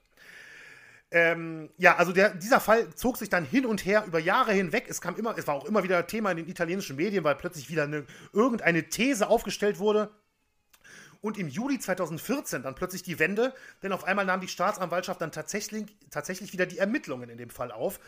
Ähm, 1.10 1.70
ja, 1.78 1.96
also 1.96 2.12
der, 2.12 2.34
dieser 2.34 2.60
Fall 2.60 2.94
zog 2.94 3.16
sich 3.16 3.30
dann 3.30 3.46
hin 3.46 3.64
und 3.64 3.86
her 3.86 4.04
über 4.06 4.18
Jahre 4.18 4.52
hinweg. 4.52 4.84
Es 4.88 5.00
kam 5.00 5.16
immer, 5.16 5.38
es 5.38 5.46
war 5.46 5.54
auch 5.54 5.64
immer 5.64 5.82
wieder 5.84 6.06
Thema 6.06 6.32
in 6.32 6.36
den 6.36 6.48
italienischen 6.48 6.96
Medien, 6.96 7.24
weil 7.24 7.36
plötzlich 7.36 7.70
wieder 7.70 7.84
eine, 7.84 8.04
irgendeine 8.34 8.90
These 8.90 9.26
aufgestellt 9.28 9.78
wurde. 9.78 10.10
und 11.22 11.38
im 11.38 11.48
Juli 11.48 11.78
2014 11.78 12.62
dann 12.62 12.74
plötzlich 12.74 13.02
die 13.02 13.18
Wende, 13.18 13.54
denn 13.82 13.92
auf 13.92 14.04
einmal 14.04 14.26
nahm 14.26 14.40
die 14.40 14.48
Staatsanwaltschaft 14.48 15.20
dann 15.20 15.32
tatsächlich, 15.32 15.86
tatsächlich 16.10 16.52
wieder 16.52 16.66
die 16.66 16.78
Ermittlungen 16.78 17.30
in 17.30 17.38
dem 17.38 17.50
Fall 17.50 17.72
auf. 17.72 17.98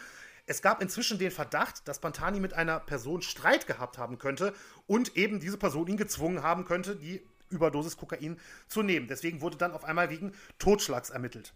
Es 0.48 0.62
gab 0.62 0.80
inzwischen 0.80 1.18
den 1.18 1.30
Verdacht, 1.30 1.86
dass 1.86 2.00
Pantani 2.00 2.40
mit 2.40 2.54
einer 2.54 2.80
Person 2.80 3.20
Streit 3.20 3.66
gehabt 3.66 3.98
haben 3.98 4.16
könnte 4.16 4.54
und 4.86 5.14
eben 5.14 5.40
diese 5.40 5.58
Person 5.58 5.86
ihn 5.88 5.98
gezwungen 5.98 6.42
haben 6.42 6.64
könnte, 6.64 6.96
die 6.96 7.22
Überdosis 7.50 7.98
Kokain 7.98 8.40
zu 8.66 8.82
nehmen. 8.82 9.08
Deswegen 9.08 9.42
wurde 9.42 9.58
dann 9.58 9.72
auf 9.72 9.84
einmal 9.84 10.08
wegen 10.08 10.32
Totschlags 10.58 11.10
ermittelt. 11.10 11.52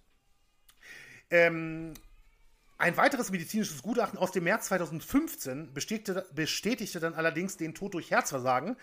Ähm, 1.30 1.94
ein 2.76 2.98
weiteres 2.98 3.30
medizinisches 3.30 3.80
Gutachten 3.80 4.18
aus 4.18 4.30
dem 4.30 4.44
März 4.44 4.66
2015 4.66 5.72
bestätigte, 5.72 6.26
bestätigte 6.34 7.00
dann 7.00 7.14
allerdings 7.14 7.56
den 7.56 7.74
Tod 7.74 7.94
durch 7.94 8.10
Herzversagen. 8.10 8.76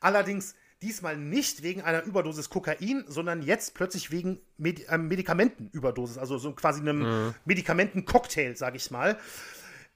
Allerdings 0.00 0.54
diesmal 0.82 1.16
nicht 1.16 1.62
wegen 1.62 1.82
einer 1.82 2.04
Überdosis 2.04 2.48
Kokain, 2.48 3.04
sondern 3.06 3.42
jetzt 3.42 3.74
plötzlich 3.74 4.10
wegen 4.10 4.40
Medi 4.56 4.84
äh, 4.84 4.98
Medikamentenüberdosis, 4.98 6.18
also 6.18 6.38
so 6.38 6.52
quasi 6.52 6.80
einem 6.80 7.00
mhm. 7.00 7.34
Medikamentencocktail, 7.44 8.56
sage 8.56 8.76
ich 8.76 8.90
mal. 8.90 9.18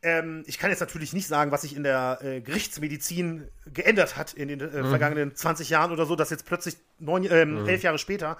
Ähm, 0.03 0.45
ich 0.47 0.59
kann 0.59 0.71
jetzt 0.71 0.81
natürlich 0.81 1.15
nicht 1.15 1.27
sagen, 1.27 1.51
was 1.51 1.63
sich 1.63 1.75
in 1.75 1.83
der 1.83 2.19
äh, 2.21 2.41
Gerichtsmedizin 2.43 3.49
geändert 3.73 4.17
hat 4.17 4.35
in 4.35 4.49
den 4.49 4.61
äh, 4.61 4.83
mhm. 4.83 4.89
vergangenen 4.91 5.35
20 5.35 5.71
Jahren 5.71 5.93
oder 5.93 6.05
so, 6.05 6.15
dass 6.15 6.29
jetzt 6.29 6.45
plötzlich 6.45 6.77
neun, 6.99 7.25
äh, 7.25 7.47
mhm. 7.47 7.67
elf 7.67 7.83
Jahre 7.83 7.99
später 7.99 8.37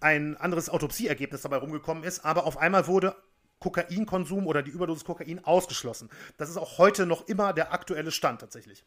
ein 0.00 0.36
anderes 0.38 0.70
Autopsieergebnis 0.70 1.42
dabei 1.42 1.58
rumgekommen 1.58 2.04
ist. 2.04 2.24
Aber 2.24 2.46
auf 2.46 2.56
einmal 2.56 2.86
wurde 2.86 3.14
Kokainkonsum 3.58 4.46
oder 4.46 4.62
die 4.62 4.70
Überdosis 4.70 5.04
Kokain 5.04 5.44
ausgeschlossen. 5.44 6.08
Das 6.38 6.48
ist 6.48 6.56
auch 6.56 6.78
heute 6.78 7.04
noch 7.04 7.28
immer 7.28 7.52
der 7.52 7.72
aktuelle 7.72 8.10
Stand 8.10 8.40
tatsächlich. 8.40 8.84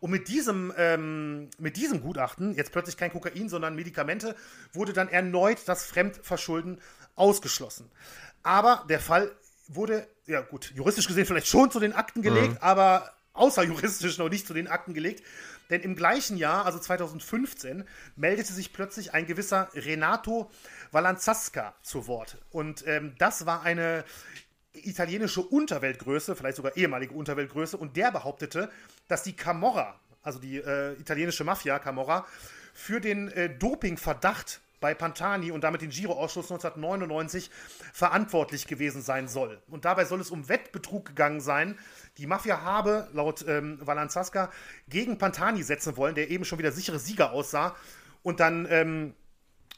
Und 0.00 0.10
mit 0.10 0.28
diesem, 0.28 0.72
ähm, 0.76 1.48
mit 1.58 1.76
diesem 1.76 2.00
Gutachten, 2.00 2.54
jetzt 2.54 2.72
plötzlich 2.72 2.96
kein 2.96 3.12
Kokain, 3.12 3.48
sondern 3.48 3.74
Medikamente, 3.74 4.36
wurde 4.72 4.92
dann 4.92 5.08
erneut 5.08 5.58
das 5.66 5.84
Fremdverschulden 5.86 6.80
ausgeschlossen. 7.14 7.90
Aber 8.42 8.84
der 8.88 9.00
Fall 9.00 9.32
wurde, 9.68 10.06
ja 10.26 10.40
gut, 10.42 10.72
juristisch 10.74 11.08
gesehen 11.08 11.26
vielleicht 11.26 11.48
schon 11.48 11.70
zu 11.70 11.80
den 11.80 11.92
Akten 11.92 12.22
gelegt, 12.22 12.52
mhm. 12.52 12.58
aber 12.60 13.12
außerjuristisch 13.32 14.18
noch 14.18 14.28
nicht 14.28 14.46
zu 14.46 14.54
den 14.54 14.68
Akten 14.68 14.94
gelegt. 14.94 15.22
Denn 15.68 15.80
im 15.80 15.96
gleichen 15.96 16.36
Jahr, 16.36 16.64
also 16.64 16.78
2015, 16.78 17.84
meldete 18.14 18.52
sich 18.52 18.72
plötzlich 18.72 19.14
ein 19.14 19.26
gewisser 19.26 19.68
Renato 19.74 20.50
Valanzasca 20.92 21.74
zu 21.82 22.06
Wort. 22.06 22.38
Und 22.50 22.86
ähm, 22.86 23.14
das 23.18 23.46
war 23.46 23.62
eine 23.62 24.04
italienische 24.84 25.40
Unterweltgröße, 25.40 26.36
vielleicht 26.36 26.56
sogar 26.56 26.76
ehemalige 26.76 27.14
Unterweltgröße, 27.14 27.76
und 27.76 27.96
der 27.96 28.10
behauptete, 28.10 28.70
dass 29.08 29.22
die 29.22 29.34
Camorra, 29.34 29.98
also 30.22 30.38
die 30.38 30.58
äh, 30.58 30.92
italienische 30.94 31.44
Mafia 31.44 31.78
Camorra, 31.78 32.26
für 32.74 33.00
den 33.00 33.28
äh, 33.28 33.56
Dopingverdacht 33.56 34.60
bei 34.80 34.94
Pantani 34.94 35.50
und 35.50 35.64
damit 35.64 35.80
den 35.80 35.90
Giro-Ausschuss 35.90 36.50
1999 36.50 37.50
verantwortlich 37.92 38.66
gewesen 38.66 39.02
sein 39.02 39.26
soll. 39.26 39.60
Und 39.68 39.84
dabei 39.84 40.04
soll 40.04 40.20
es 40.20 40.30
um 40.30 40.48
Wettbetrug 40.48 41.06
gegangen 41.06 41.40
sein. 41.40 41.78
Die 42.18 42.26
Mafia 42.26 42.60
habe, 42.62 43.08
laut 43.12 43.44
ähm, 43.48 43.78
Valanzasca, 43.80 44.50
gegen 44.88 45.18
Pantani 45.18 45.62
setzen 45.62 45.96
wollen, 45.96 46.14
der 46.14 46.30
eben 46.30 46.44
schon 46.44 46.58
wieder 46.58 46.72
sichere 46.72 46.98
Sieger 46.98 47.32
aussah. 47.32 47.74
Und 48.22 48.40
dann 48.40 48.66
ähm, 48.70 49.14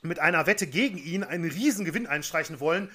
mit 0.03 0.19
einer 0.19 0.47
Wette 0.47 0.67
gegen 0.67 0.99
ihn 0.99 1.25
einen 1.25 1.45
riesen 1.45 1.85
Gewinn 1.85 2.07
einstreichen 2.07 2.61
wollen, 2.61 2.91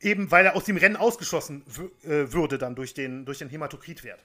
eben 0.00 0.30
weil 0.30 0.46
er 0.46 0.56
aus 0.56 0.64
dem 0.64 0.76
Rennen 0.76 0.96
ausgeschlossen 0.96 1.64
äh, 2.02 2.32
würde 2.32 2.58
dann 2.58 2.74
durch 2.74 2.94
den, 2.94 3.24
durch 3.24 3.38
den 3.38 3.48
Hämatokritwert. 3.48 4.20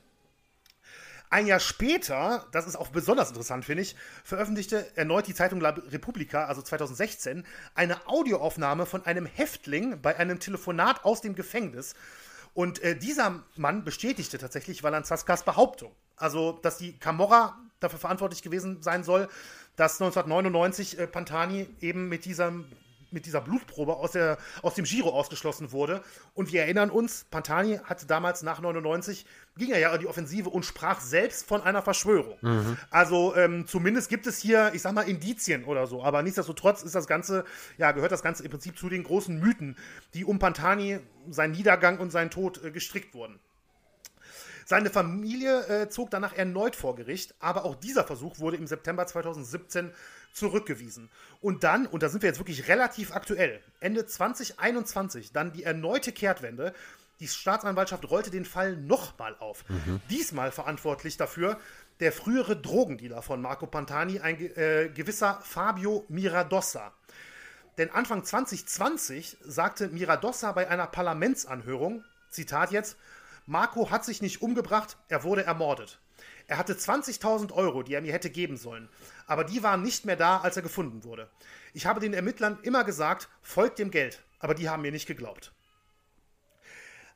Ein 1.30 1.48
Jahr 1.48 1.60
später, 1.60 2.48
das 2.52 2.68
ist 2.68 2.76
auch 2.76 2.90
besonders 2.90 3.30
interessant, 3.30 3.66
finde 3.66 3.82
ich, 3.82 3.96
veröffentlichte 4.24 4.96
erneut 4.96 5.28
die 5.28 5.34
Zeitung 5.34 5.60
La 5.60 5.72
Repubblica, 5.72 6.46
also 6.46 6.62
2016, 6.62 7.46
eine 7.74 8.08
Audioaufnahme 8.08 8.86
von 8.86 9.06
einem 9.06 9.26
Häftling 9.26 10.00
bei 10.02 10.18
einem 10.18 10.40
Telefonat 10.40 11.04
aus 11.04 11.22
dem 11.22 11.36
Gefängnis. 11.36 11.96
Und 12.54 12.82
äh, 12.84 12.96
dieser 12.96 13.44
Mann 13.56 13.84
bestätigte 13.84 14.38
tatsächlich 14.38 14.84
Valanzaskas 14.84 15.44
Behauptung. 15.44 15.94
Also, 16.16 16.54
dass 16.62 16.78
die 16.78 16.98
Camorra 16.98 17.60
dafür 17.80 18.00
verantwortlich 18.00 18.42
gewesen 18.42 18.82
sein 18.82 19.04
soll, 19.04 19.28
dass 19.76 20.00
1999 20.02 21.00
äh, 21.00 21.08
Pantani 21.08 21.68
eben 21.82 22.08
mit 22.08 22.24
diesem 22.24 22.66
mit 23.16 23.26
dieser 23.26 23.42
Blutprobe 23.42 23.96
aus, 23.96 24.12
der, 24.12 24.38
aus 24.62 24.76
dem 24.76 24.86
Giro 24.86 25.10
ausgeschlossen 25.10 25.72
wurde. 25.72 26.04
Und 26.36 26.52
wir 26.52 26.62
erinnern 26.62 26.92
uns, 26.92 27.26
Pantani 27.32 27.80
hatte 27.84 28.06
damals 28.06 28.44
nach 28.44 28.62
99, 28.62 29.26
ging 29.58 29.72
er 29.72 29.80
ja 29.80 29.94
in 29.96 30.02
die 30.02 30.08
Offensive 30.08 30.50
und 30.50 30.64
sprach 30.64 31.00
selbst 31.00 31.48
von 31.48 31.64
einer 31.64 31.82
Verschwörung. 31.82 32.38
Mhm. 32.42 32.78
Also 32.92 33.36
ähm, 33.36 33.66
zumindest 33.66 34.10
gibt 34.10 34.28
es 34.28 34.38
hier, 34.38 34.72
ich 34.76 34.84
sag 34.84 34.94
mal, 34.94 35.10
Indizien 35.10 35.64
oder 35.64 35.88
so. 35.88 36.04
Aber 36.04 36.22
nichtsdestotrotz 36.22 36.84
ist 36.84 36.94
das 36.94 37.08
Ganze, 37.08 37.46
ja, 37.78 37.92
gehört 37.92 38.12
das 38.12 38.22
Ganze 38.22 38.44
im 38.44 38.52
Prinzip 38.52 38.78
zu 38.78 38.90
den 38.90 39.04
großen 39.04 39.40
Mythen, 39.40 39.76
die 40.14 40.26
um 40.26 40.38
Pantani, 40.38 41.00
seinen 41.30 41.54
Niedergang 41.54 41.98
und 41.98 42.12
seinen 42.12 42.30
Tod 42.30 42.64
äh, 42.64 42.70
gestrickt 42.70 43.16
wurden. 43.16 43.40
Seine 44.68 44.90
Familie 44.90 45.62
äh, 45.68 45.90
zog 45.90 46.10
danach 46.10 46.34
erneut 46.34 46.76
vor 46.76 46.96
Gericht, 46.96 47.36
aber 47.40 47.66
auch 47.66 47.76
dieser 47.76 48.04
Versuch 48.04 48.40
wurde 48.40 48.58
im 48.58 48.66
September 48.66 49.06
2017 49.06 49.92
zurückgewiesen. 50.36 51.10
Und 51.42 51.64
dann, 51.64 51.88
und 51.88 52.04
da 52.04 52.10
sind 52.10 52.22
wir 52.22 52.30
jetzt 52.30 52.40
wirklich 52.40 52.68
relativ 52.68 53.16
aktuell, 53.16 53.62
Ende 53.80 54.06
2021, 54.06 55.32
dann 55.32 55.54
die 55.54 55.64
erneute 55.64 56.12
Kehrtwende. 56.12 56.74
Die 57.22 57.30
Staatsanwaltschaft 57.30 58.10
rollte 58.10 58.30
den 58.30 58.44
Fall 58.44 58.76
nochmal 58.76 59.36
auf. 59.40 59.64
Mhm. 59.70 60.02
Diesmal 60.10 60.52
verantwortlich 60.52 61.16
dafür 61.16 61.58
der 62.02 62.12
frühere 62.12 62.58
Drogendealer 62.58 63.22
von 63.22 63.42
Marco 63.42 63.68
Pantani, 63.68 64.20
ein 64.20 64.38
äh, 64.58 64.90
gewisser 64.94 65.40
Fabio 65.42 66.04
Miradossa. 66.10 66.92
Denn 67.78 67.90
Anfang 67.90 68.26
2020 68.26 69.38
sagte 69.42 69.88
Miradossa 69.88 70.52
bei 70.52 70.70
einer 70.70 70.88
Parlamentsanhörung, 70.88 72.04
Zitat 72.30 72.72
jetzt, 72.72 72.98
Marco 73.46 73.92
hat 73.92 74.04
sich 74.04 74.22
nicht 74.22 74.42
umgebracht, 74.42 74.98
er 75.08 75.24
wurde 75.24 75.46
ermordet. 75.46 76.00
Er 76.48 76.58
hatte 76.58 76.74
20.000 76.74 77.52
Euro, 77.54 77.82
die 77.84 77.94
er 77.94 78.02
mir 78.02 78.14
hätte 78.14 78.30
geben 78.30 78.58
sollen, 78.58 78.90
aber 79.28 79.44
die 79.44 79.64
waren 79.64 79.82
nicht 79.82 80.06
mehr 80.06 80.16
da, 80.16 80.40
als 80.40 80.56
er 80.56 80.64
gefunden 80.64 81.04
wurde. 81.04 81.30
Ich 81.74 81.86
habe 81.86 82.00
den 82.00 82.14
Ermittlern 82.14 82.60
immer 82.64 82.84
gesagt, 82.84 83.30
folgt 83.42 83.80
dem 83.80 83.92
Geld, 83.92 84.24
aber 84.40 84.54
die 84.54 84.70
haben 84.70 84.82
mir 84.82 84.92
nicht 84.92 85.08
geglaubt. 85.08 85.54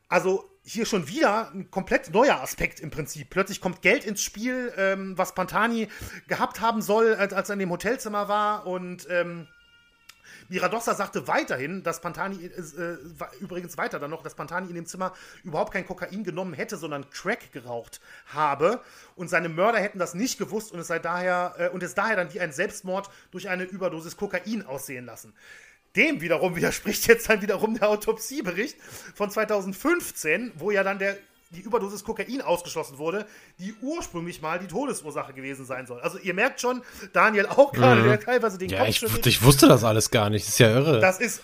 Also 0.07 0.49
hier 0.64 0.86
schon 0.86 1.07
wieder 1.07 1.52
ein 1.52 1.69
komplett 1.69 2.11
neuer 2.11 2.41
Aspekt 2.41 2.80
im 2.80 2.90
Prinzip. 2.90 3.30
Plötzlich 3.30 3.61
kommt 3.61 3.81
Geld 3.81 4.06
ins 4.06 4.23
Spiel, 4.23 4.73
ähm, 4.76 5.18
was 5.18 5.36
Pantani 5.36 5.88
gehabt 6.27 6.61
haben 6.61 6.81
soll, 6.81 7.14
als, 7.15 7.34
als 7.34 7.49
er 7.49 7.53
in 7.53 7.60
dem 7.60 7.69
Hotelzimmer 7.69 8.27
war 8.27 8.65
und 8.65 9.07
ähm, 9.10 9.48
Miradossa 10.50 10.96
sagte 10.96 11.28
weiterhin, 11.28 11.84
dass 11.84 12.02
Pantani, 12.02 12.46
äh, 12.46 12.82
äh 12.82 12.98
übrigens 13.40 13.78
weiter 13.78 14.00
dann 14.00 14.10
noch, 14.10 14.24
dass 14.24 14.36
Pantani 14.36 14.68
in 14.70 14.76
dem 14.76 14.86
Zimmer 14.86 15.14
überhaupt 15.44 15.72
kein 15.72 15.86
Kokain 15.86 16.24
genommen 16.24 16.54
hätte, 16.54 16.78
sondern 16.78 17.10
Crack 17.12 17.52
geraucht 17.52 18.02
habe. 18.28 18.82
Und 19.16 19.30
seine 19.30 19.50
Mörder 19.50 19.80
hätten 19.80 20.00
das 20.00 20.14
nicht 20.16 20.38
gewusst 20.38 20.72
und 20.72 20.80
es 20.80 20.88
sei 20.88 21.00
daher, 21.00 21.56
äh, 21.58 21.70
und 21.70 21.84
es 21.84 21.96
daher 21.96 22.16
dann 22.16 22.34
wie 22.34 22.40
ein 22.40 22.52
Selbstmord 22.52 23.10
durch 23.32 23.48
eine 23.48 23.64
Überdosis 23.64 24.18
Kokain 24.18 24.66
aussehen 24.66 25.06
lassen. 25.06 25.34
Dem 25.96 26.22
wiederum 26.22 26.56
widerspricht 26.58 27.08
jetzt 27.08 27.30
dann 27.30 27.42
wiederum 27.42 27.78
der 27.78 27.90
Autopsiebericht 27.90 28.78
von 29.14 29.30
2015, 29.30 30.54
wo 30.56 30.72
ja 30.72 30.84
dann 30.84 31.00
der 31.00 31.18
die 31.52 31.62
Überdosis 31.62 32.04
Kokain 32.04 32.42
ausgeschlossen 32.42 32.98
wurde, 32.98 33.26
die 33.58 33.74
ursprünglich 33.82 34.42
mal 34.42 34.60
die 34.60 34.68
Todesursache 34.68 35.34
gewesen 35.34 35.66
sein 35.66 35.88
soll. 35.88 36.00
Also 36.02 36.20
ihr 36.20 36.34
merkt 36.34 36.62
schon, 36.62 36.84
Daniel 37.14 37.48
auch 37.48 37.72
gerade, 37.72 38.02
mhm. 38.02 38.10
der 38.10 38.20
teilweise 38.20 38.58
den 38.58 38.70
ja, 38.70 38.80
Kopf 38.80 38.90
ich, 38.90 39.26
ich 39.26 39.44
wusste 39.44 39.68
das 39.68 39.84
alles 39.84 40.12
gar 40.12 40.30
nicht, 40.30 40.46
das 40.46 40.54
ist 40.54 40.60
ja 40.60 40.70
irre. 40.70 41.00
Das 41.00 41.20
ist 41.20 41.42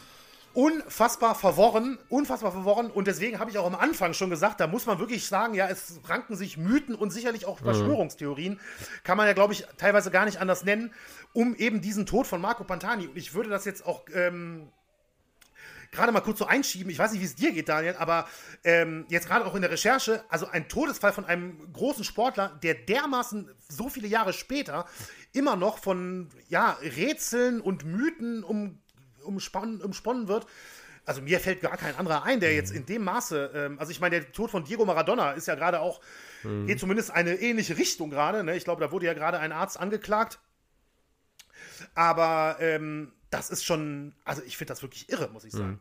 unfassbar 0.54 1.36
verworren, 1.36 1.98
unfassbar 2.08 2.52
verworren 2.52 2.90
und 2.90 3.08
deswegen 3.08 3.40
habe 3.40 3.52
ich 3.52 3.58
auch 3.58 3.66
am 3.66 3.76
Anfang 3.76 4.14
schon 4.14 4.30
gesagt, 4.30 4.60
da 4.62 4.68
muss 4.68 4.86
man 4.86 5.00
wirklich 5.00 5.26
sagen, 5.28 5.54
ja, 5.54 5.68
es 5.68 6.00
ranken 6.08 6.36
sich 6.36 6.56
Mythen 6.56 6.96
und 6.96 7.10
sicherlich 7.10 7.46
auch 7.46 7.60
mhm. 7.60 7.66
Verschwörungstheorien, 7.66 8.60
kann 9.04 9.18
man 9.18 9.28
ja, 9.28 9.34
glaube 9.34 9.54
ich, 9.54 9.66
teilweise 9.78 10.12
gar 10.12 10.26
nicht 10.26 10.40
anders 10.40 10.64
nennen, 10.64 10.94
um 11.34 11.56
eben 11.56 11.82
diesen 11.82 12.06
Tod 12.06 12.26
von 12.26 12.40
Marco 12.40 12.64
Pantani. 12.64 13.08
Und 13.08 13.18
ich 13.18 13.34
würde 13.34 13.50
das 13.50 13.66
jetzt 13.66 13.86
auch 13.86 14.06
ähm, 14.14 14.70
gerade 15.96 16.12
mal 16.12 16.22
kurz 16.22 16.40
so 16.40 16.46
einschieben, 16.46 16.90
ich 16.92 17.00
weiß 17.00 17.12
nicht, 17.12 17.22
wie 17.22 17.26
es 17.26 17.36
dir 17.36 17.52
geht, 17.52 17.70
Daniel, 17.70 17.96
aber 17.98 18.28
ähm, 18.64 19.06
jetzt 19.10 19.28
gerade 19.28 19.46
auch 19.46 19.56
in 19.56 19.62
der 19.62 19.72
Recherche, 19.72 20.24
also 20.30 20.48
ein 20.48 20.68
Todesfall 20.68 21.14
von 21.14 21.26
einem 21.26 21.72
großen 21.74 22.04
Sportler, 22.04 22.60
der 22.62 22.76
dermaßen 22.76 23.50
so 23.68 23.90
viele 23.90 24.08
Jahre 24.08 24.34
später 24.34 24.86
immer 25.34 25.56
noch 25.56 25.80
von 25.80 26.30
ja, 26.50 26.78
Rätseln 26.82 27.62
und 27.62 27.86
Mythen 27.86 28.44
um, 28.44 28.80
umsponnen, 29.24 29.82
umsponnen 29.82 30.28
wird. 30.28 30.46
Also 31.06 31.22
mir 31.22 31.40
fällt 31.40 31.62
gar 31.62 31.78
kein 31.78 31.96
anderer 31.96 32.24
ein, 32.24 32.40
der 32.40 32.56
jetzt 32.56 32.72
in 32.72 32.86
dem 32.86 33.04
Maße, 33.04 33.52
ähm, 33.54 33.80
also 33.80 33.92
ich 33.92 34.00
meine, 34.00 34.20
der 34.20 34.32
Tod 34.32 34.50
von 34.50 34.64
Diego 34.64 34.86
Maradona 34.86 35.34
ist 35.34 35.48
ja 35.48 35.56
gerade 35.56 35.80
auch, 35.80 36.02
mhm. 36.44 36.66
geht 36.66 36.80
zumindest 36.80 37.12
eine 37.12 37.36
ähnliche 37.36 37.78
Richtung 37.78 38.10
gerade. 38.10 38.44
Ne? 38.44 38.56
Ich 38.56 38.64
glaube, 38.64 38.82
da 38.82 38.92
wurde 38.92 39.06
ja 39.06 39.14
gerade 39.14 39.40
ein 39.40 39.52
Arzt 39.52 39.80
angeklagt. 39.80 40.40
Aber 41.94 42.58
ähm, 42.60 43.12
das 43.30 43.50
ist 43.50 43.66
schon, 43.66 44.14
also 44.24 44.42
ich 44.46 44.58
finde 44.58 44.72
das 44.72 44.82
wirklich 44.82 45.10
irre, 45.10 45.30
muss 45.30 45.44
ich 45.44 45.52
sagen. 45.52 45.80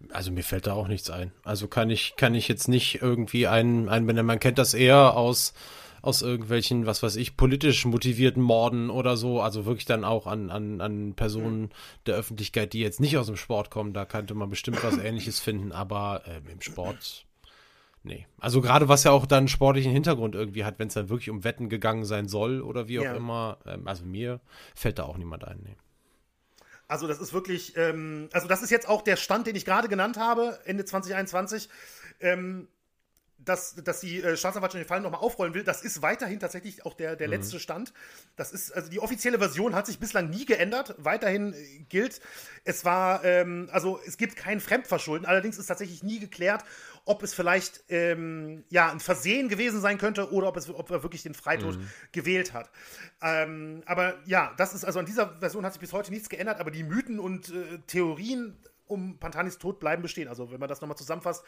Hm. 0.00 0.10
Also 0.12 0.30
mir 0.30 0.44
fällt 0.44 0.66
da 0.66 0.74
auch 0.74 0.88
nichts 0.88 1.10
ein. 1.10 1.32
Also 1.44 1.68
kann 1.68 1.90
ich, 1.90 2.14
kann 2.16 2.34
ich 2.34 2.48
jetzt 2.48 2.68
nicht 2.68 3.02
irgendwie 3.02 3.46
einen 3.46 3.88
einbinden. 3.88 4.26
Man 4.26 4.40
kennt 4.40 4.58
das 4.58 4.74
eher 4.74 5.16
aus 5.16 5.54
aus 6.02 6.20
irgendwelchen, 6.20 6.84
was 6.84 7.02
weiß 7.02 7.14
ich, 7.16 7.36
politisch 7.36 7.84
motivierten 7.84 8.42
Morden 8.42 8.90
oder 8.90 9.16
so. 9.16 9.40
Also 9.40 9.64
wirklich 9.64 9.84
dann 9.84 10.04
auch 10.04 10.26
an, 10.26 10.50
an, 10.50 10.80
an 10.80 11.14
Personen 11.14 11.70
der 12.06 12.16
Öffentlichkeit, 12.16 12.72
die 12.72 12.80
jetzt 12.80 13.00
nicht 13.00 13.16
aus 13.16 13.26
dem 13.28 13.36
Sport 13.36 13.70
kommen. 13.70 13.94
Da 13.94 14.04
könnte 14.04 14.34
man 14.34 14.50
bestimmt 14.50 14.82
was 14.82 14.98
ähnliches 14.98 15.38
finden, 15.38 15.70
aber 15.70 16.22
äh, 16.26 16.40
im 16.50 16.60
Sport. 16.60 17.24
Nee. 18.04 18.26
Also 18.38 18.60
gerade 18.60 18.88
was 18.88 19.04
ja 19.04 19.12
auch 19.12 19.26
dann 19.26 19.46
sportlichen 19.48 19.92
Hintergrund 19.92 20.34
irgendwie 20.34 20.64
hat, 20.64 20.78
wenn 20.78 20.88
es 20.88 20.94
dann 20.94 21.08
wirklich 21.08 21.30
um 21.30 21.44
Wetten 21.44 21.68
gegangen 21.68 22.04
sein 22.04 22.28
soll 22.28 22.60
oder 22.60 22.88
wie 22.88 22.98
auch 22.98 23.04
ja. 23.04 23.14
immer. 23.14 23.58
Ähm, 23.66 23.86
also 23.86 24.04
mir 24.04 24.40
fällt 24.74 24.98
da 24.98 25.04
auch 25.04 25.16
niemand 25.16 25.44
ein. 25.44 25.60
Nee. 25.62 25.76
Also 26.88 27.06
das 27.06 27.20
ist 27.20 27.32
wirklich, 27.32 27.76
ähm, 27.76 28.28
also 28.32 28.48
das 28.48 28.62
ist 28.62 28.70
jetzt 28.70 28.88
auch 28.88 29.02
der 29.02 29.16
Stand, 29.16 29.46
den 29.46 29.56
ich 29.56 29.64
gerade 29.64 29.88
genannt 29.88 30.18
habe, 30.18 30.58
Ende 30.64 30.84
2021. 30.84 31.68
Ähm, 32.20 32.68
dass, 33.44 33.74
dass 33.76 34.00
die 34.00 34.22
äh, 34.22 34.36
Staatsanwaltschaft 34.36 34.82
den 34.84 34.88
Fall 34.88 35.00
nochmal 35.00 35.20
aufrollen 35.20 35.54
will, 35.54 35.64
das 35.64 35.82
ist 35.82 36.02
weiterhin 36.02 36.38
tatsächlich 36.38 36.86
auch 36.86 36.94
der, 36.94 37.16
der 37.16 37.28
mhm. 37.28 37.34
letzte 37.34 37.58
Stand. 37.58 37.92
Das 38.36 38.52
ist, 38.52 38.72
also 38.72 38.90
die 38.90 39.00
offizielle 39.00 39.38
Version 39.38 39.74
hat 39.74 39.86
sich 39.86 39.98
bislang 39.98 40.30
nie 40.30 40.44
geändert. 40.44 40.94
Weiterhin 40.98 41.52
äh, 41.52 41.78
gilt, 41.88 42.20
es 42.64 42.84
war, 42.84 43.24
ähm, 43.24 43.68
also 43.72 43.98
es 44.06 44.16
gibt 44.16 44.36
kein 44.36 44.60
Fremdverschulden, 44.60 45.26
allerdings 45.26 45.58
ist 45.58 45.66
tatsächlich 45.66 46.02
nie 46.02 46.20
geklärt, 46.20 46.64
ob 47.04 47.22
es 47.22 47.34
vielleicht 47.34 47.84
ähm, 47.88 48.64
ja, 48.68 48.90
ein 48.90 49.00
Versehen 49.00 49.48
gewesen 49.48 49.80
sein 49.80 49.98
könnte 49.98 50.32
oder 50.32 50.48
ob, 50.48 50.56
es, 50.56 50.70
ob 50.70 50.90
er 50.90 51.02
wirklich 51.02 51.22
den 51.22 51.34
Freitod 51.34 51.76
mhm. 51.76 51.88
gewählt 52.12 52.52
hat. 52.52 52.70
Ähm, 53.20 53.82
aber 53.86 54.14
ja, 54.24 54.54
das 54.56 54.72
ist 54.72 54.84
also 54.84 55.00
an 55.00 55.06
dieser 55.06 55.38
Version 55.40 55.64
hat 55.64 55.72
sich 55.72 55.80
bis 55.80 55.92
heute 55.92 56.12
nichts 56.12 56.28
geändert, 56.28 56.60
aber 56.60 56.70
die 56.70 56.84
Mythen 56.84 57.18
und 57.18 57.50
äh, 57.50 57.78
Theorien 57.86 58.56
um 58.86 59.18
Pantanis 59.18 59.58
Tod 59.58 59.80
bleiben 59.80 60.02
bestehen. 60.02 60.28
Also 60.28 60.52
wenn 60.52 60.60
man 60.60 60.68
das 60.68 60.80
nochmal 60.80 60.96
zusammenfasst, 60.96 61.44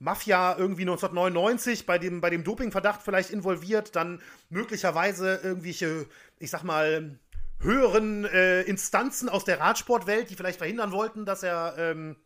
Mafia 0.00 0.56
irgendwie 0.58 0.82
1999 0.82 1.86
bei 1.86 1.98
dem, 1.98 2.20
bei 2.20 2.30
dem 2.30 2.44
Dopingverdacht 2.44 3.02
vielleicht 3.02 3.30
involviert, 3.30 3.94
dann 3.96 4.20
möglicherweise 4.48 5.40
irgendwelche, 5.42 6.06
ich 6.38 6.50
sag 6.50 6.64
mal, 6.64 7.18
höheren 7.60 8.24
äh, 8.24 8.62
Instanzen 8.62 9.28
aus 9.28 9.44
der 9.44 9.60
Radsportwelt, 9.60 10.30
die 10.30 10.34
vielleicht 10.34 10.58
verhindern 10.58 10.92
wollten, 10.92 11.24
dass 11.26 11.42
er 11.42 11.74
ähm, 11.78 12.16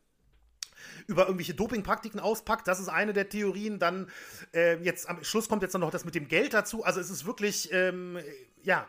über 1.07 1.23
irgendwelche 1.23 1.55
Dopingpraktiken 1.55 2.21
auspackt. 2.21 2.67
Das 2.69 2.81
ist 2.81 2.89
eine 2.89 3.13
der 3.13 3.29
Theorien. 3.29 3.79
Dann 3.79 4.09
äh, 4.53 4.77
jetzt 4.83 5.09
am 5.09 5.23
Schluss 5.25 5.49
kommt 5.49 5.63
jetzt 5.63 5.77
noch 5.77 5.91
das 5.91 6.05
mit 6.05 6.15
dem 6.15 6.29
Geld 6.29 6.55
dazu. 6.55 6.85
Also 6.85 7.01
es 7.01 7.11
ist 7.11 7.27
wirklich, 7.27 7.71
ähm, 7.73 8.19
ja, 8.63 8.89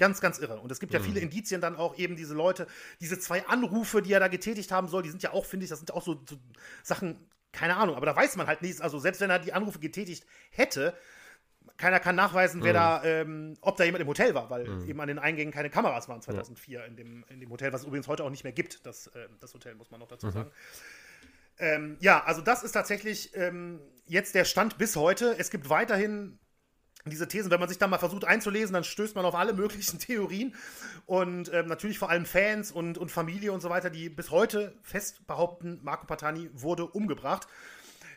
Ganz, 0.00 0.22
ganz 0.22 0.38
irre. 0.38 0.58
Und 0.60 0.72
es 0.72 0.80
gibt 0.80 0.94
ja 0.94 0.98
mhm. 0.98 1.04
viele 1.04 1.20
Indizien 1.20 1.60
dann 1.60 1.76
auch 1.76 1.98
eben 1.98 2.16
diese 2.16 2.32
Leute, 2.32 2.66
diese 3.02 3.18
zwei 3.18 3.46
Anrufe, 3.46 4.00
die 4.00 4.14
er 4.14 4.18
da 4.18 4.28
getätigt 4.28 4.72
haben 4.72 4.88
soll, 4.88 5.02
die 5.02 5.10
sind 5.10 5.22
ja 5.22 5.34
auch, 5.34 5.44
finde 5.44 5.64
ich, 5.64 5.70
das 5.70 5.78
sind 5.78 5.92
auch 5.92 6.02
so, 6.02 6.22
so, 6.26 6.36
Sachen, 6.82 7.28
keine 7.52 7.76
Ahnung, 7.76 7.96
aber 7.96 8.06
da 8.06 8.16
weiß 8.16 8.36
man 8.36 8.46
halt 8.46 8.62
nichts. 8.62 8.80
Also 8.80 8.98
selbst 8.98 9.20
wenn 9.20 9.28
er 9.28 9.38
die 9.38 9.52
Anrufe 9.52 9.78
getätigt 9.78 10.24
hätte, 10.52 10.94
keiner 11.76 12.00
kann 12.00 12.16
nachweisen, 12.16 12.62
wer 12.64 12.72
mhm. 12.72 12.76
da, 12.76 13.04
ähm, 13.04 13.56
ob 13.60 13.76
da 13.76 13.84
jemand 13.84 14.00
im 14.00 14.08
Hotel 14.08 14.34
war, 14.34 14.48
weil 14.48 14.66
mhm. 14.66 14.88
eben 14.88 15.00
an 15.02 15.08
den 15.08 15.18
Eingängen 15.18 15.52
keine 15.52 15.68
Kameras 15.68 16.08
waren 16.08 16.22
2004 16.22 16.86
in, 16.86 16.96
dem, 16.96 17.24
in 17.28 17.38
dem 17.38 17.50
Hotel, 17.50 17.70
was 17.74 17.82
es 17.82 17.86
übrigens 17.86 18.08
heute 18.08 18.24
auch 18.24 18.30
nicht 18.30 18.44
mehr 18.44 18.54
gibt, 18.54 18.86
das, 18.86 19.08
äh, 19.08 19.28
das 19.38 19.52
Hotel, 19.52 19.74
muss 19.74 19.90
man 19.90 20.00
noch 20.00 20.08
dazu 20.08 20.28
mhm. 20.28 20.32
sagen. 20.32 20.50
Ähm, 21.60 21.96
ja, 22.00 22.24
also 22.24 22.40
das 22.40 22.62
ist 22.62 22.72
tatsächlich 22.72 23.36
ähm, 23.36 23.80
jetzt 24.06 24.34
der 24.34 24.44
Stand 24.44 24.78
bis 24.78 24.96
heute. 24.96 25.36
Es 25.38 25.50
gibt 25.50 25.68
weiterhin 25.68 26.38
diese 27.06 27.28
Thesen, 27.28 27.50
wenn 27.50 27.60
man 27.60 27.68
sich 27.68 27.78
da 27.78 27.86
mal 27.86 27.98
versucht 27.98 28.24
einzulesen, 28.24 28.74
dann 28.74 28.84
stößt 28.84 29.14
man 29.14 29.24
auf 29.24 29.34
alle 29.34 29.52
möglichen 29.52 29.98
Theorien 30.00 30.54
und 31.06 31.52
ähm, 31.52 31.66
natürlich 31.66 31.98
vor 31.98 32.10
allem 32.10 32.26
Fans 32.26 32.72
und, 32.72 32.98
und 32.98 33.10
Familie 33.10 33.52
und 33.52 33.60
so 33.60 33.70
weiter, 33.70 33.90
die 33.90 34.08
bis 34.08 34.30
heute 34.30 34.74
fest 34.82 35.26
behaupten, 35.26 35.80
Marco 35.82 36.06
Patani 36.06 36.50
wurde 36.52 36.86
umgebracht. 36.86 37.46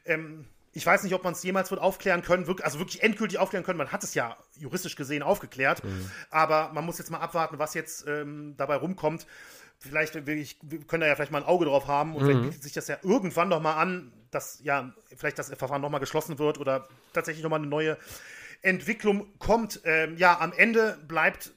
Ähm, 0.05 0.45
ich 0.75 0.85
weiß 0.85 1.03
nicht, 1.03 1.13
ob 1.13 1.23
man 1.23 1.33
es 1.33 1.43
jemals 1.43 1.69
wird 1.69 1.79
aufklären 1.79 2.23
können, 2.23 2.47
also 2.63 2.79
wirklich 2.79 3.03
endgültig 3.03 3.37
aufklären 3.37 3.63
können. 3.63 3.77
Man 3.77 3.91
hat 3.91 4.03
es 4.03 4.15
ja 4.15 4.37
juristisch 4.57 4.95
gesehen 4.95 5.21
aufgeklärt, 5.21 5.83
mhm. 5.83 6.09
aber 6.31 6.71
man 6.73 6.83
muss 6.83 6.97
jetzt 6.97 7.11
mal 7.11 7.19
abwarten, 7.19 7.59
was 7.59 7.75
jetzt 7.75 8.07
ähm, 8.07 8.55
dabei 8.57 8.77
rumkommt. 8.77 9.27
Vielleicht 9.85 10.15
ich, 10.15 10.57
wir 10.61 10.79
können 10.79 11.01
da 11.01 11.07
ja 11.07 11.15
vielleicht 11.15 11.31
mal 11.31 11.39
ein 11.39 11.47
Auge 11.47 11.65
drauf 11.65 11.87
haben 11.87 12.15
und 12.15 12.23
mhm. 12.23 12.27
vielleicht 12.27 12.43
bietet 12.43 12.63
sich 12.63 12.73
das 12.73 12.87
ja 12.87 12.97
irgendwann 13.03 13.49
noch 13.49 13.61
mal 13.61 13.75
an, 13.75 14.13
dass 14.31 14.59
ja 14.63 14.93
vielleicht 15.15 15.37
das 15.37 15.49
Verfahren 15.53 15.81
noch 15.81 15.89
mal 15.89 15.99
geschlossen 15.99 16.39
wird 16.39 16.57
oder 16.57 16.87
tatsächlich 17.11 17.43
noch 17.43 17.49
mal 17.49 17.57
eine 17.57 17.67
neue 17.67 17.97
Entwicklung 18.61 19.37
kommt. 19.39 19.81
Ähm, 19.83 20.17
ja, 20.17 20.39
am 20.39 20.53
Ende 20.53 20.97
bleibt 21.07 21.51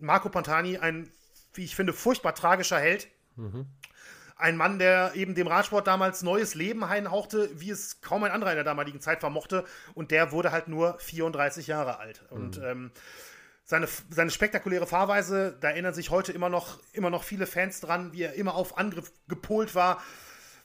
Marco 0.00 0.28
Pantani 0.28 0.78
ein, 0.78 1.08
wie 1.54 1.64
ich 1.64 1.76
finde, 1.76 1.92
furchtbar 1.92 2.34
tragischer 2.34 2.78
Held. 2.78 3.08
Mhm. 3.36 3.66
Ein 4.36 4.56
Mann, 4.56 4.78
der 4.78 5.12
eben 5.14 5.34
dem 5.34 5.46
Radsport 5.46 5.86
damals 5.86 6.22
neues 6.22 6.54
Leben 6.54 6.82
einhauchte, 6.82 7.50
wie 7.60 7.70
es 7.70 8.00
kaum 8.00 8.24
ein 8.24 8.32
anderer 8.32 8.50
in 8.50 8.56
der 8.56 8.64
damaligen 8.64 9.00
Zeit 9.00 9.20
vermochte. 9.20 9.64
Und 9.94 10.10
der 10.10 10.32
wurde 10.32 10.50
halt 10.50 10.66
nur 10.66 10.98
34 10.98 11.66
Jahre 11.66 11.98
alt. 11.98 12.22
Mhm. 12.30 12.36
Und 12.36 12.58
ähm, 12.58 12.90
seine, 13.70 13.88
seine 14.10 14.30
spektakuläre 14.30 14.86
Fahrweise, 14.86 15.56
da 15.60 15.70
erinnern 15.70 15.94
sich 15.94 16.10
heute 16.10 16.32
immer 16.32 16.48
noch, 16.48 16.80
immer 16.92 17.08
noch 17.08 17.22
viele 17.22 17.46
Fans 17.46 17.80
dran, 17.80 18.12
wie 18.12 18.22
er 18.22 18.34
immer 18.34 18.54
auf 18.54 18.76
Angriff 18.76 19.12
gepolt 19.28 19.74
war 19.74 20.02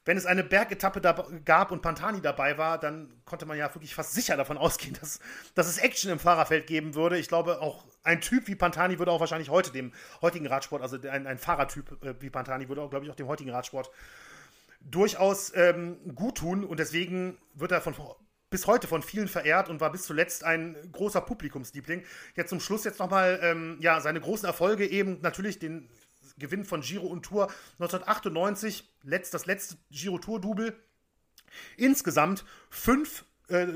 wenn 0.07 0.17
es 0.17 0.27
eine 0.27 0.43
Bergetappe 0.43 1.01
gab 1.43 1.71
und 1.71 1.81
Pantani 1.81 2.21
dabei 2.21 2.59
war, 2.59 2.77
dann 2.77 3.11
konnte 3.25 3.47
man 3.47 3.57
ja 3.57 3.73
wirklich 3.73 3.95
fast 3.95 4.13
sicher 4.13 4.37
davon 4.37 4.55
ausgehen, 4.55 4.95
dass, 5.01 5.19
dass 5.55 5.67
es 5.67 5.79
Action 5.79 6.11
im 6.11 6.19
Fahrerfeld 6.19 6.67
geben 6.67 6.93
würde. 6.93 7.17
Ich 7.17 7.27
glaube, 7.27 7.59
auch 7.59 7.85
ein 8.03 8.21
Typ 8.21 8.47
wie 8.47 8.53
Pantani 8.53 8.99
würde 8.99 9.11
auch 9.11 9.19
wahrscheinlich 9.19 9.49
heute 9.49 9.71
dem 9.71 9.93
heutigen 10.21 10.45
Radsport, 10.45 10.83
also 10.83 10.97
ein, 11.09 11.25
ein 11.25 11.39
Fahrertyp 11.39 12.03
äh, 12.05 12.13
wie 12.19 12.29
Pantani 12.29 12.69
würde 12.69 12.83
auch, 12.83 12.91
glaube 12.91 13.05
ich, 13.05 13.11
auch 13.11 13.15
dem 13.15 13.27
heutigen 13.27 13.49
Radsport 13.49 13.89
durchaus 14.79 15.51
ähm, 15.55 15.97
gut 16.13 16.37
tun. 16.37 16.63
Und 16.63 16.79
deswegen 16.79 17.39
wird 17.55 17.71
er 17.71 17.81
von, 17.81 17.95
bis 18.49 18.67
heute 18.67 18.87
von 18.87 19.01
vielen 19.01 19.27
verehrt 19.27 19.69
und 19.69 19.81
war 19.81 19.91
bis 19.91 20.03
zuletzt 20.03 20.43
ein 20.43 20.75
großer 20.91 21.21
Publikumsliebling. 21.21 22.03
Jetzt 22.35 22.49
zum 22.49 22.59
Schluss 22.59 22.83
jetzt 22.83 22.99
nochmal 22.99 23.39
ähm, 23.41 23.77
ja, 23.81 23.99
seine 24.01 24.21
großen 24.21 24.45
Erfolge 24.45 24.87
eben 24.87 25.19
natürlich 25.21 25.59
den 25.59 25.89
Gewinn 26.37 26.65
von 26.65 26.81
Giro 26.81 27.07
und 27.07 27.23
Tour 27.23 27.47
1998, 27.79 28.89
letzt, 29.03 29.33
das 29.33 29.45
letzte 29.45 29.77
Giro-Tour-Double. 29.91 30.75
Insgesamt 31.77 32.43
fünf 32.69 33.25
äh, 33.47 33.67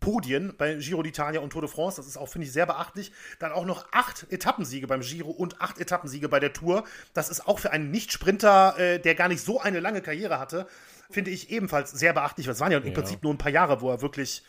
Podien 0.00 0.54
bei 0.56 0.74
Giro 0.74 1.00
d'Italia 1.00 1.38
und 1.38 1.50
Tour 1.50 1.62
de 1.62 1.70
France. 1.70 1.96
Das 1.96 2.06
ist 2.06 2.16
auch, 2.16 2.28
finde 2.28 2.46
ich, 2.46 2.52
sehr 2.52 2.66
beachtlich. 2.66 3.12
Dann 3.38 3.52
auch 3.52 3.64
noch 3.64 3.86
acht 3.92 4.26
Etappensiege 4.30 4.86
beim 4.86 5.00
Giro 5.00 5.30
und 5.30 5.60
acht 5.60 5.78
Etappensiege 5.78 6.28
bei 6.28 6.40
der 6.40 6.52
Tour. 6.52 6.84
Das 7.14 7.30
ist 7.30 7.46
auch 7.46 7.58
für 7.58 7.72
einen 7.72 7.90
Nicht-Sprinter, 7.90 8.78
äh, 8.78 9.00
der 9.00 9.14
gar 9.14 9.28
nicht 9.28 9.42
so 9.42 9.60
eine 9.60 9.80
lange 9.80 10.02
Karriere 10.02 10.38
hatte, 10.38 10.68
finde 11.10 11.30
ich 11.30 11.50
ebenfalls 11.50 11.90
sehr 11.90 12.12
beachtlich. 12.12 12.46
Das 12.46 12.60
waren 12.60 12.72
ja, 12.72 12.78
ja, 12.78 12.84
im 12.84 12.92
Prinzip 12.92 13.22
nur 13.22 13.32
ein 13.32 13.38
paar 13.38 13.52
Jahre, 13.52 13.80
wo 13.80 13.90
er 13.90 14.02
wirklich 14.02 14.44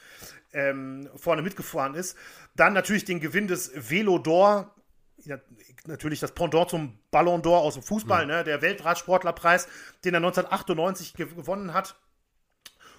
ähm, 0.54 1.10
vorne 1.16 1.42
mitgefahren 1.42 1.96
ist. 1.96 2.18
Dann 2.56 2.74
natürlich 2.74 3.06
den 3.06 3.20
Gewinn 3.20 3.48
des 3.48 3.72
Velo 3.76 4.16
d'Or 4.16 4.72
ja, 5.24 5.38
natürlich 5.86 6.20
das 6.20 6.34
Pendant 6.34 6.70
zum 6.70 7.00
Ballon 7.12 7.42
d'Or 7.42 7.60
aus 7.60 7.76
dem 7.76 7.84
Fußball, 7.84 8.22
ja. 8.22 8.38
ne, 8.38 8.44
der 8.44 8.62
Weltradsportlerpreis, 8.62 9.68
den 10.04 10.14
er 10.14 10.20
1998 10.20 11.14
gewonnen 11.14 11.74
hat. 11.74 11.96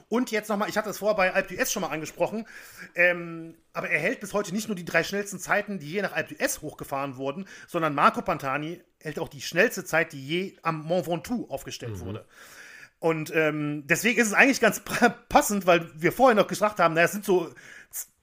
Und 0.09 0.31
jetzt 0.31 0.49
nochmal, 0.49 0.69
ich 0.69 0.77
hatte 0.77 0.91
es 0.91 0.99
vorher 0.99 1.17
bei 1.17 1.35
Alp 1.35 1.51
d'Huez 1.51 1.71
schon 1.71 1.83
mal 1.83 1.89
angesprochen, 1.89 2.47
ähm, 2.95 3.57
aber 3.73 3.91
er 3.91 3.99
hält 3.99 4.21
bis 4.21 4.35
heute 4.35 4.55
nicht 4.55 4.69
nur 4.69 4.77
die 4.77 4.85
drei 4.85 5.03
schnellsten 5.03 5.41
Zeiten, 5.41 5.81
die 5.81 5.91
je 5.91 6.03
nach 6.03 6.13
Alp 6.13 6.31
d'Huez 6.31 6.61
hochgefahren 6.63 7.17
wurden, 7.17 7.47
sondern 7.67 7.95
Marco 7.95 8.23
Pantani 8.23 8.81
hält 9.01 9.19
auch 9.19 9.29
die 9.29 9.41
schnellste 9.43 9.85
Zeit, 9.85 10.13
die 10.13 10.25
je 10.25 10.57
am 10.63 10.83
Mont 10.85 11.09
Ventoux 11.09 11.51
aufgestellt 11.51 11.95
mhm. 11.95 12.01
wurde. 12.01 12.27
Und 12.99 13.33
ähm, 13.35 13.85
deswegen 13.87 14.21
ist 14.21 14.29
es 14.29 14.33
eigentlich 14.33 14.61
ganz 14.61 14.83
passend, 15.29 15.67
weil 15.67 15.91
wir 15.95 16.13
vorher 16.13 16.35
noch 16.35 16.47
gesagt 16.47 16.81
haben, 16.81 16.95
naja, 16.95 17.07
es 17.07 17.13
sind 17.13 17.25
so 17.25 17.53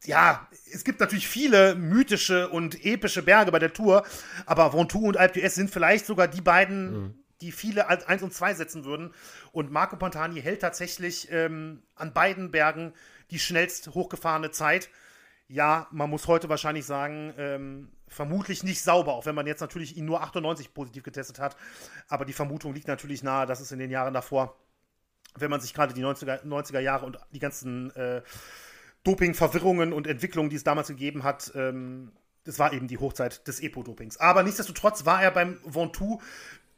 ja, 0.06 0.48
es 0.72 0.84
gibt 0.84 1.00
natürlich 1.00 1.28
viele 1.28 1.76
mythische 1.76 2.50
und 2.50 2.84
epische 2.86 3.24
Berge 3.24 3.52
bei 3.52 3.60
der 3.60 3.74
Tour, 3.74 4.06
aber 4.46 4.74
Ventoux 4.74 5.08
und 5.08 5.18
Alpe 5.18 5.40
d'Huez 5.40 5.50
sind 5.52 5.70
vielleicht 5.70 6.06
sogar 6.06 6.28
die 6.28 6.42
beiden, 6.42 6.92
mhm. 6.92 7.24
die 7.42 7.52
viele 7.52 7.88
als 7.88 8.06
1 8.06 8.24
und 8.24 8.34
2 8.34 8.54
setzen 8.54 8.86
würden. 8.86 9.14
Und 9.52 9.72
Marco 9.72 9.96
Pantani 9.96 10.42
hält 10.42 10.62
tatsächlich 10.62 11.30
ähm, 11.32 11.84
an 11.96 12.14
beiden 12.14 12.52
Bergen 12.52 12.94
die 13.32 13.40
schnellst 13.40 13.90
hochgefahrene 13.90 14.52
Zeit. 14.52 14.90
Ja, 15.48 15.88
man 15.92 16.10
muss 16.10 16.28
heute 16.28 16.50
wahrscheinlich 16.50 16.86
sagen, 16.86 17.34
ähm, 17.38 17.92
vermutlich 18.14 18.64
nicht 18.64 18.82
sauber, 18.82 19.14
auch 19.14 19.26
wenn 19.26 19.36
man 19.36 19.48
jetzt 19.48 19.60
natürlich 19.60 19.98
ihn 19.98 20.06
nur 20.06 20.22
98 20.22 20.74
positiv 20.74 21.04
getestet 21.04 21.40
hat. 21.40 21.56
Aber 22.08 22.26
die 22.26 22.34
Vermutung 22.34 22.74
liegt 22.74 22.88
natürlich 22.88 23.24
nahe, 23.24 23.46
dass 23.46 23.60
es 23.60 23.72
in 23.72 23.80
den 23.80 23.92
Jahren 23.92 24.14
davor, 24.14 24.56
wenn 25.36 25.50
man 25.50 25.62
sich 25.62 25.74
gerade 25.74 25.94
die 25.94 26.04
90er, 26.04 26.44
90er 26.46 26.80
Jahre 26.80 27.06
und 27.06 27.18
die 27.32 27.40
ganzen 27.40 27.94
äh, 27.96 28.22
Doping-Verwirrungen 29.04 29.92
und 29.94 30.08
Entwicklungen, 30.08 30.50
die 30.50 30.56
es 30.56 30.64
damals 30.64 30.88
gegeben 30.88 31.24
hat, 31.24 31.52
ähm, 31.56 32.12
das 32.46 32.60
war 32.60 32.74
eben 32.74 32.88
die 32.88 32.98
Hochzeit 32.98 33.48
des 33.48 33.62
Epo-Dopings. 33.62 34.18
Aber 34.18 34.44
nichtsdestotrotz 34.44 35.06
war 35.06 35.24
er 35.24 35.32
beim 35.32 35.60
Ventoux 35.66 36.22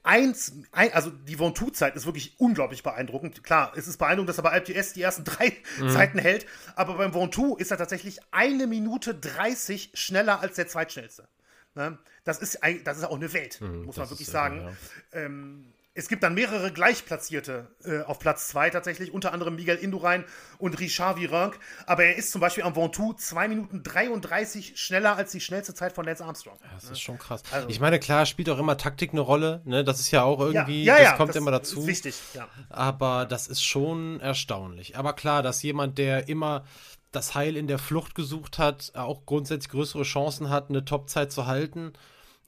eins, 0.06 0.54
ein, 0.72 0.94
also 0.94 1.10
die 1.10 1.40
Ventoux-Zeit 1.40 1.96
ist 1.96 2.06
wirklich 2.06 2.40
unglaublich 2.40 2.84
beeindruckend. 2.84 3.44
Klar, 3.44 3.74
es 3.76 3.88
ist 3.88 3.98
beeindruckend, 3.98 4.30
dass 4.30 4.38
er 4.38 4.44
bei 4.44 4.52
Alp 4.52 4.66
die 4.66 4.76
ersten 4.76 5.24
drei 5.24 5.54
mhm. 5.80 5.90
Zeiten 5.90 6.20
hält, 6.20 6.46
aber 6.76 6.96
beim 6.96 7.14
Ventoux 7.14 7.58
ist 7.58 7.72
er 7.72 7.78
tatsächlich 7.78 8.20
eine 8.32 8.68
Minute 8.68 9.16
30 9.16 9.92
schneller 9.94 10.40
als 10.40 10.56
der 10.56 10.68
zweitschnellste. 10.68 11.28
Ne? 11.74 11.98
Das, 12.24 12.40
ist, 12.40 12.60
das 12.84 12.98
ist 12.98 13.04
auch 13.04 13.16
eine 13.16 13.34
Welt, 13.34 13.60
mhm, 13.62 13.84
muss 13.84 13.98
man 13.98 14.10
wirklich 14.10 14.28
ist, 14.28 14.34
sagen. 14.34 14.76
Ja. 15.14 15.20
Ähm, 15.20 15.74
es 15.98 16.10
gibt 16.10 16.24
dann 16.24 16.34
mehrere 16.34 16.74
Gleichplatzierte 16.74 17.68
äh, 17.86 18.02
auf 18.02 18.20
Platz 18.20 18.50
2 18.50 18.70
tatsächlich, 18.70 19.14
unter 19.14 19.32
anderem 19.32 19.56
Miguel 19.56 19.78
Indurain 19.78 20.26
und 20.58 20.78
Richard 20.78 21.18
Virenque. 21.18 21.58
Aber 21.88 22.04
er 22.04 22.18
ist 22.18 22.32
zum 22.32 22.42
Beispiel 22.42 22.66
am 22.66 22.76
Ventoux 22.76 23.14
2 23.14 23.48
Minuten 23.48 23.82
33 23.82 24.78
schneller 24.78 25.16
als 25.16 25.32
die 25.32 25.40
schnellste 25.40 25.74
Zeit 25.74 25.94
von 25.94 26.06
Lance 26.06 26.24
Armstrong. 26.24 26.58
Ja, 26.62 26.70
das 26.76 26.90
ist 26.92 27.00
schon 27.00 27.18
krass. 27.18 27.44
Also, 27.50 27.70
ich 27.70 27.80
meine, 27.80 27.98
klar, 28.00 28.26
spielt 28.26 28.50
auch 28.50 28.60
immer 28.60 28.78
Taktik 28.78 29.14
eine 29.14 29.22
Rolle. 29.22 29.62
Ne? 29.64 29.86
Das 29.86 30.02
ist 30.02 30.12
ja 30.12 30.24
auch 30.24 30.42
irgendwie, 30.42 30.84
ja, 30.84 30.98
ja, 30.98 31.04
das 31.12 31.18
kommt 31.18 31.30
das 31.30 31.38
immer 31.38 31.52
dazu. 31.52 31.80
Ist 31.80 31.88
wichtig, 31.88 32.16
ja. 32.34 32.50
Aber 32.70 33.26
das 33.26 33.48
ist 33.48 33.64
schon 33.64 34.20
erstaunlich. 34.20 34.98
Aber 34.98 35.14
klar, 35.14 35.44
dass 35.44 35.64
jemand, 35.64 35.98
der 35.98 36.28
immer 36.28 36.66
das 37.14 37.36
Heil 37.36 37.56
in 37.56 37.68
der 37.68 37.80
Flucht 37.80 38.16
gesucht 38.16 38.60
hat, 38.60 38.92
auch 38.96 39.26
grundsätzlich 39.26 39.70
größere 39.70 40.04
Chancen 40.04 40.50
hat, 40.50 40.70
eine 40.70 40.84
Topzeit 40.84 41.32
zu 41.32 41.46
halten, 41.46 41.94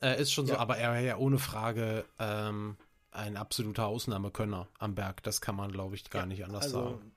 äh, 0.01 0.21
ist 0.21 0.33
schon 0.33 0.47
so. 0.47 0.57
Aber 0.57 0.77
er 0.77 0.99
ja 0.99 1.15
ohne 1.15 1.39
Frage. 1.39 2.03
Ähm, 2.19 2.75
ein 3.17 3.37
absoluter 3.37 3.87
Ausnahmekönner 3.87 4.67
am 4.79 4.95
Berg. 4.95 5.23
Das 5.23 5.41
kann 5.41 5.55
man, 5.55 5.71
glaube 5.71 5.95
ich, 5.95 6.09
gar 6.09 6.25
nicht 6.25 6.45
anders 6.45 6.65
also, 6.65 6.83
sagen 6.83 7.11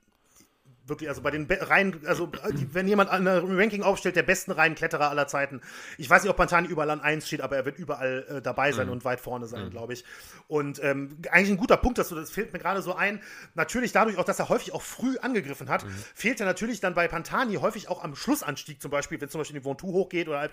wirklich, 0.85 1.09
also 1.09 1.21
bei 1.21 1.31
den 1.31 1.47
Reihen, 1.49 2.01
also 2.05 2.31
wenn 2.71 2.87
jemand 2.87 3.09
ein 3.09 3.27
Ranking 3.27 3.83
aufstellt, 3.83 4.15
der 4.15 4.23
besten 4.23 4.51
Reihenkletterer 4.51 5.09
aller 5.09 5.27
Zeiten. 5.27 5.61
Ich 5.97 6.09
weiß 6.09 6.23
nicht, 6.23 6.29
ob 6.29 6.37
Pantani 6.37 6.67
überall 6.67 6.89
an 6.89 7.01
1 7.01 7.27
steht, 7.27 7.41
aber 7.41 7.55
er 7.55 7.65
wird 7.65 7.77
überall 7.77 8.25
äh, 8.27 8.41
dabei 8.41 8.71
sein 8.71 8.87
mhm. 8.87 8.93
und 8.93 9.05
weit 9.05 9.19
vorne 9.19 9.47
sein, 9.47 9.65
mhm. 9.65 9.69
glaube 9.71 9.93
ich. 9.93 10.03
Und 10.47 10.83
ähm, 10.83 11.17
eigentlich 11.29 11.51
ein 11.51 11.57
guter 11.57 11.77
Punkt, 11.77 11.97
dass 11.97 12.09
du, 12.09 12.15
das 12.15 12.31
fällt 12.31 12.53
mir 12.53 12.59
gerade 12.59 12.81
so 12.81 12.95
ein. 12.95 13.21
Natürlich 13.53 13.91
dadurch 13.91 14.17
auch, 14.17 14.25
dass 14.25 14.39
er 14.39 14.49
häufig 14.49 14.73
auch 14.73 14.81
früh 14.81 15.17
angegriffen 15.19 15.69
hat, 15.69 15.85
mhm. 15.85 15.93
fehlt 16.13 16.39
er 16.39 16.45
natürlich 16.45 16.79
dann 16.79 16.93
bei 16.93 17.07
Pantani 17.07 17.55
häufig 17.55 17.87
auch 17.87 18.03
am 18.03 18.15
Schlussanstieg 18.15 18.81
zum 18.81 18.91
Beispiel, 18.91 19.21
wenn 19.21 19.29
zum 19.29 19.39
Beispiel 19.41 19.59
die 19.59 19.65
Ventoux 19.65 19.93
hochgeht 19.93 20.27
oder 20.27 20.39
Alp 20.39 20.51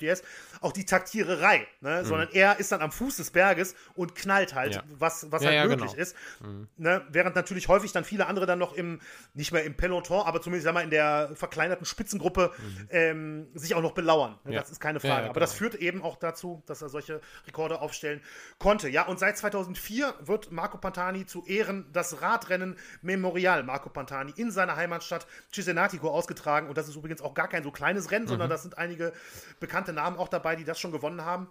auch 0.61 0.73
die 0.73 0.85
Taktiererei, 0.85 1.67
ne? 1.81 2.03
Mhm. 2.03 2.07
sondern 2.07 2.29
er 2.33 2.61
ist 2.61 2.71
dann 2.73 2.81
am 2.81 2.93
Fuß 2.93 3.17
des 3.17 3.31
Berges 3.31 3.75
und 3.95 4.15
knallt 4.15 4.55
halt, 4.55 4.77
ja. 4.77 4.83
was, 4.99 5.31
was 5.31 5.43
ja, 5.43 5.49
halt 5.49 5.57
ja, 5.59 5.67
möglich 5.67 5.91
genau. 5.91 6.03
ist. 6.03 6.17
Mhm. 6.41 6.69
Ne? 6.77 7.03
Während 7.11 7.35
natürlich 7.35 7.69
häufig 7.69 7.93
dann 7.93 8.05
viele 8.05 8.27
andere 8.27 8.47
dann 8.47 8.59
noch 8.59 8.75
im, 8.75 9.01
nicht 9.35 9.53
mehr 9.53 9.65
im 9.65 9.75
Peloton, 9.75 10.23
aber 10.29 10.41
zumindest 10.43 10.65
sag 10.65 10.75
mal, 10.75 10.83
in 10.83 10.91
der 10.91 11.31
verkleinerten 11.35 11.87
Spitzengruppe 11.87 12.53
mhm. 12.57 12.89
ähm, 12.91 13.49
sich 13.55 13.75
auch 13.75 13.83
noch 13.83 13.93
belauern. 13.93 14.39
Ja. 14.45 14.61
Das 14.61 14.71
ist 14.71 14.81
keine 14.81 15.01
Frage. 15.01 15.15
Ja, 15.15 15.23
ja, 15.25 15.31
aber 15.31 15.41
das 15.41 15.55
führt 15.55 15.75
eben 15.75 16.03
auch 16.03 16.17
dazu, 16.17 16.63
dass 16.67 16.83
er 16.83 16.89
solche 16.89 17.21
Rekorde 17.47 17.81
aufstellen 17.81 18.21
konnte. 18.59 18.89
Ja, 18.89 19.07
und 19.07 19.19
seit 19.19 19.39
2004 19.39 20.15
wird 20.21 20.53
Marco 20.53 20.79
Pantani 20.79 21.27
zu 21.27 21.45
Ehren 21.47 21.87
das 21.93 22.23
Radrennen 22.23 22.77
Memorial 23.03 23.63
Marco 23.63 23.89
Pantani 23.89 24.33
in 24.37 24.51
seiner 24.51 24.77
Heimatstadt 24.77 25.27
Cisenatico 25.53 26.11
ausgetragen. 26.11 26.69
Und 26.69 26.79
das 26.79 26.89
ist 26.89 26.97
übrigens 26.97 27.23
auch 27.23 27.35
gar 27.35 27.49
kein 27.49 27.63
so 27.63 27.71
kleines 27.71 28.11
Rennen, 28.11 28.27
mhm. 28.27 28.31
sondern 28.31 28.51
das 28.51 28.63
sind 28.63 28.79
einige 28.79 29.13
bekannte 29.61 29.93
Namen 29.93 30.17
auch 30.17 30.29
dabei, 30.29 30.57
die 30.57 30.65
das 30.65 30.79
schon 30.79 30.93
gewonnen 30.93 31.25
haben. 31.25 31.49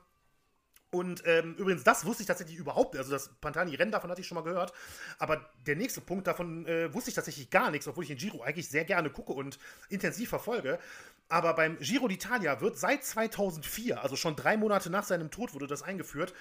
Und 0.90 1.24
ähm, 1.26 1.56
übrigens, 1.56 1.84
das 1.84 2.06
wusste 2.06 2.24
ich 2.24 2.28
tatsächlich 2.28 2.58
überhaupt 2.58 2.94
nicht. 2.94 3.00
Also 3.00 3.12
das 3.12 3.30
Pantani-Rennen, 3.42 3.92
davon 3.92 4.10
hatte 4.10 4.22
ich 4.22 4.28
schon 4.28 4.36
mal 4.38 4.44
gehört. 4.44 4.72
Aber 5.20 5.50
der 5.66 5.76
nächste 5.76 6.00
Punkt, 6.00 6.28
davon 6.28 6.66
äh, 6.66 6.94
wusste 6.94 7.10
ich 7.10 7.16
tatsächlich 7.16 7.50
gar 7.50 7.72
nichts, 7.72 7.88
obwohl 7.88 8.04
ich 8.04 8.08
den 8.08 8.18
Giro 8.18 8.42
eigentlich 8.42 8.70
sehr 8.70 8.86
gerne 8.86 9.10
gucke 9.10 9.34
und 9.34 9.60
intensiv 9.90 10.30
verfolge. 10.30 10.80
Aber 11.28 11.54
beim 11.56 11.78
Giro 11.80 12.06
d'Italia 12.06 12.62
wird 12.62 12.78
seit 12.78 13.04
2004, 13.04 14.02
also 14.02 14.16
schon 14.16 14.38
drei 14.38 14.56
Monate 14.56 14.90
nach 14.90 15.04
seinem 15.04 15.30
Tod 15.30 15.54
wurde 15.54 15.68
das 15.68 15.84
eingeführt, 15.84 16.34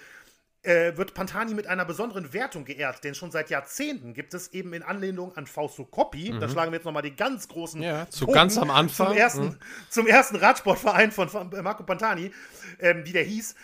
äh, 0.63 0.97
wird 0.97 1.15
Pantani 1.15 1.55
mit 1.55 1.67
einer 1.67 1.85
besonderen 1.85 2.33
Wertung 2.33 2.65
geehrt. 2.65 3.03
Denn 3.03 3.17
schon 3.17 3.33
seit 3.33 3.51
Jahrzehnten 3.51 4.15
gibt 4.15 4.33
es 4.33 4.53
eben 4.53 4.73
in 4.75 4.85
Anlehnung 4.85 5.37
an 5.37 5.49
Fausto 5.49 5.85
Coppi, 5.85 6.33
mhm. 6.33 6.39
da 6.39 6.49
schlagen 6.49 6.71
wir 6.71 6.77
jetzt 6.77 6.85
nochmal 6.85 7.03
die 7.03 7.17
ganz 7.17 7.49
großen 7.49 7.83
ja, 7.83 8.09
zu 8.11 8.27
Bogen 8.27 8.35
ganz 8.35 8.59
am 8.59 8.71
Anfang. 8.71 9.09
Zum 9.09 9.17
ersten, 9.17 9.45
mhm. 9.45 9.59
zum 9.91 10.07
ersten 10.07 10.37
Radsportverein 10.37 11.11
von, 11.11 11.29
von 11.29 11.51
Marco 11.63 11.83
Pantani, 11.83 12.33
ähm, 12.79 13.05
wie 13.05 13.13
der 13.13 13.25
hieß 13.25 13.57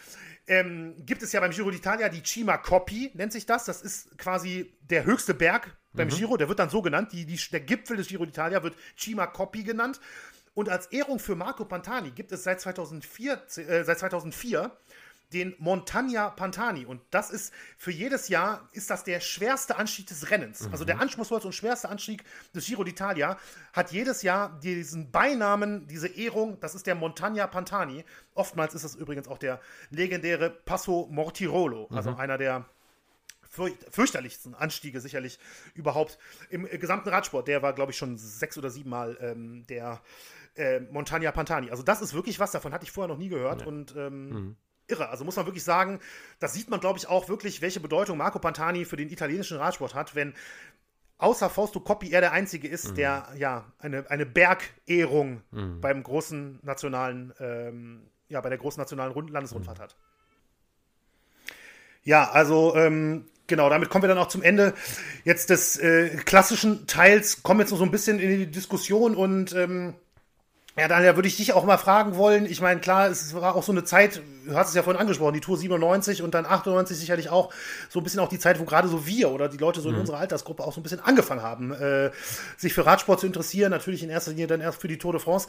ähm, 0.47 0.94
gibt 0.98 1.23
es 1.23 1.32
ja 1.32 1.40
beim 1.40 1.52
Giro 1.52 1.69
d'Italia 1.69 2.09
die 2.09 2.23
Cima 2.23 2.59
Coppi, 2.59 3.10
nennt 3.14 3.32
sich 3.32 3.47
das. 3.47 3.64
Das 3.64 3.82
ist 3.82 4.16
quasi 4.19 4.74
der 4.82 5.05
höchste 5.05 5.35
Berg 5.35 5.77
beim 5.93 6.09
mhm. 6.09 6.12
Giro, 6.12 6.36
der 6.36 6.48
wird 6.48 6.59
dann 6.59 6.70
so 6.70 6.82
genannt. 6.82 7.12
Die, 7.12 7.24
die, 7.27 7.39
der 7.51 7.60
Gipfel 7.60 7.97
des 7.97 8.09
Giro 8.09 8.24
d'Italia 8.24 8.62
wird 8.62 8.77
Cima 8.98 9.27
Coppi 9.27 9.62
genannt. 9.62 10.01
Und 10.55 10.69
als 10.69 10.86
Ehrung 10.86 11.19
für 11.19 11.35
Marco 11.35 11.64
Pantani 11.64 12.10
gibt 12.10 12.32
es 12.32 12.44
seit 12.44 12.60
2004, 12.60 13.43
äh, 13.56 13.85
seit 13.85 13.98
2004 13.98 14.70
den 15.32 15.54
Montagna 15.59 16.30
Pantani. 16.30 16.84
Und 16.84 17.00
das 17.10 17.30
ist 17.30 17.52
für 17.76 17.90
jedes 17.90 18.28
Jahr 18.28 18.68
ist 18.72 18.90
das 18.90 19.04
der 19.04 19.20
schwerste 19.20 19.76
Anstieg 19.76 20.06
des 20.06 20.30
Rennens. 20.30 20.66
Mhm. 20.66 20.72
Also 20.72 20.84
der 20.84 21.00
anspruchsvollste 21.00 21.48
und 21.48 21.52
schwerste 21.52 21.88
Anstieg 21.88 22.24
des 22.54 22.66
Giro 22.66 22.82
d'Italia 22.82 23.36
hat 23.72 23.92
jedes 23.92 24.22
Jahr 24.22 24.59
diesen 24.60 25.10
Beinamen, 25.10 25.86
diese 25.86 26.09
Ehrung, 26.09 26.59
das 26.60 26.74
ist 26.74 26.86
der 26.86 26.94
Montagna 26.94 27.46
Pantani. 27.46 28.04
Oftmals 28.34 28.74
ist 28.74 28.84
es 28.84 28.94
übrigens 28.94 29.28
auch 29.28 29.38
der 29.38 29.60
legendäre 29.90 30.50
Passo 30.50 31.09
Mortirolo, 31.10 31.88
also 31.90 32.12
mhm. 32.12 32.16
einer 32.16 32.38
der 32.38 32.66
fürchterlichsten 33.90 34.54
Anstiege 34.54 35.00
sicherlich 35.00 35.38
überhaupt 35.74 36.18
im 36.48 36.64
gesamten 36.64 37.10
Radsport. 37.10 37.48
Der 37.48 37.60
war, 37.60 37.74
glaube 37.74 37.92
ich, 37.92 37.98
schon 37.98 38.16
sechs 38.16 38.56
oder 38.56 38.70
sieben 38.70 38.88
Mal 38.88 39.18
ähm, 39.20 39.66
der 39.66 40.00
äh, 40.54 40.80
Montagna 40.80 41.30
Pantani. 41.32 41.70
Also 41.70 41.82
das 41.82 42.00
ist 42.00 42.14
wirklich 42.14 42.40
was, 42.40 42.52
davon 42.52 42.72
hatte 42.72 42.84
ich 42.84 42.92
vorher 42.92 43.09
noch 43.09 43.18
nie 43.18 43.28
gehört. 43.28 43.60
Ja. 43.60 43.66
Und 43.66 43.94
ähm, 43.94 44.28
mhm 44.30 44.56
irre. 44.93 45.09
Also 45.09 45.24
muss 45.24 45.36
man 45.36 45.47
wirklich 45.47 45.64
sagen, 45.64 45.98
das 46.39 46.52
sieht 46.52 46.70
man, 46.70 46.81
glaube 46.81 46.98
ich, 46.98 47.09
auch 47.09 47.28
wirklich, 47.28 47.62
welche 47.62 47.81
Bedeutung 47.81 48.19
Marco 48.19 48.39
Pantani 48.39 48.85
für 48.85 48.97
den 48.97 49.10
italienischen 49.10 49.56
Radsport 49.56 49.94
hat, 49.94 50.14
wenn 50.14 50.35
außer 51.19 51.48
Fausto 51.48 51.81
Coppi 51.81 52.10
er 52.10 52.20
der 52.20 52.32
Einzige 52.32 52.69
ist, 52.69 52.90
mhm. 52.90 52.94
der 52.97 53.28
ja 53.36 53.64
eine, 53.78 54.10
eine 54.10 54.27
Bergehrung 54.27 55.43
mhm. 55.51 55.81
beim 55.81 56.02
großen 56.02 56.60
nationalen, 56.62 57.32
ähm, 57.40 58.02
ja, 58.28 58.40
bei 58.40 58.48
der 58.48 58.59
großen 58.59 58.81
nationalen 58.81 59.12
Rund 59.12 59.31
Landesrundfahrt 59.31 59.78
mhm. 59.78 59.82
hat. 59.82 59.97
Ja, 62.05 62.31
also 62.31 62.74
ähm, 62.74 63.27
genau, 63.47 63.70
damit 63.70 63.89
kommen 63.89 64.02
wir 64.02 64.09
dann 64.09 64.19
auch 64.19 64.28
zum 64.28 64.43
Ende 64.43 64.74
jetzt 65.24 65.51
des 65.51 65.78
äh, 65.78 66.09
klassischen 66.24 66.89
Teils, 66.89 67.44
kommen 67.44 67.60
jetzt 67.60 67.70
noch 67.70 67.78
so 67.78 67.85
ein 67.85 67.93
bisschen 67.93 68.19
in 68.19 68.39
die 68.39 68.51
Diskussion 68.51 69.14
und 69.14 69.55
ähm, 69.55 69.94
ja, 70.76 70.88
Daniel, 70.88 71.16
würde 71.16 71.28
ich 71.28 71.36
dich 71.36 71.52
auch 71.52 71.64
mal 71.64 71.76
fragen 71.76 72.16
wollen. 72.16 72.46
Ich 72.46 72.62
meine, 72.62 72.80
klar, 72.80 73.08
es 73.08 73.34
war 73.34 73.54
auch 73.54 73.62
so 73.62 73.72
eine 73.72 73.84
Zeit, 73.84 74.22
du 74.46 74.54
hast 74.54 74.70
es 74.70 74.74
ja 74.74 74.82
vorhin 74.82 75.00
angesprochen, 75.00 75.34
die 75.34 75.40
Tour 75.40 75.58
97 75.58 76.22
und 76.22 76.32
dann 76.32 76.46
98 76.46 76.96
sicherlich 76.96 77.28
auch 77.28 77.52
so 77.90 78.00
ein 78.00 78.02
bisschen 78.04 78.20
auch 78.20 78.28
die 78.30 78.38
Zeit, 78.38 78.58
wo 78.58 78.64
gerade 78.64 78.88
so 78.88 79.06
wir 79.06 79.30
oder 79.30 79.50
die 79.50 79.58
Leute 79.58 79.82
so 79.82 79.90
in 79.90 79.96
mhm. 79.96 80.00
unserer 80.00 80.18
Altersgruppe 80.18 80.64
auch 80.64 80.72
so 80.72 80.80
ein 80.80 80.82
bisschen 80.82 81.00
angefangen 81.00 81.42
haben, 81.42 81.72
äh, 81.72 82.10
sich 82.56 82.72
für 82.72 82.86
Radsport 82.86 83.20
zu 83.20 83.26
interessieren. 83.26 83.70
Natürlich 83.70 84.02
in 84.02 84.08
erster 84.08 84.30
Linie 84.30 84.46
dann 84.46 84.62
erst 84.62 84.80
für 84.80 84.88
die 84.88 84.96
Tour 84.96 85.12
de 85.12 85.20
France. 85.20 85.46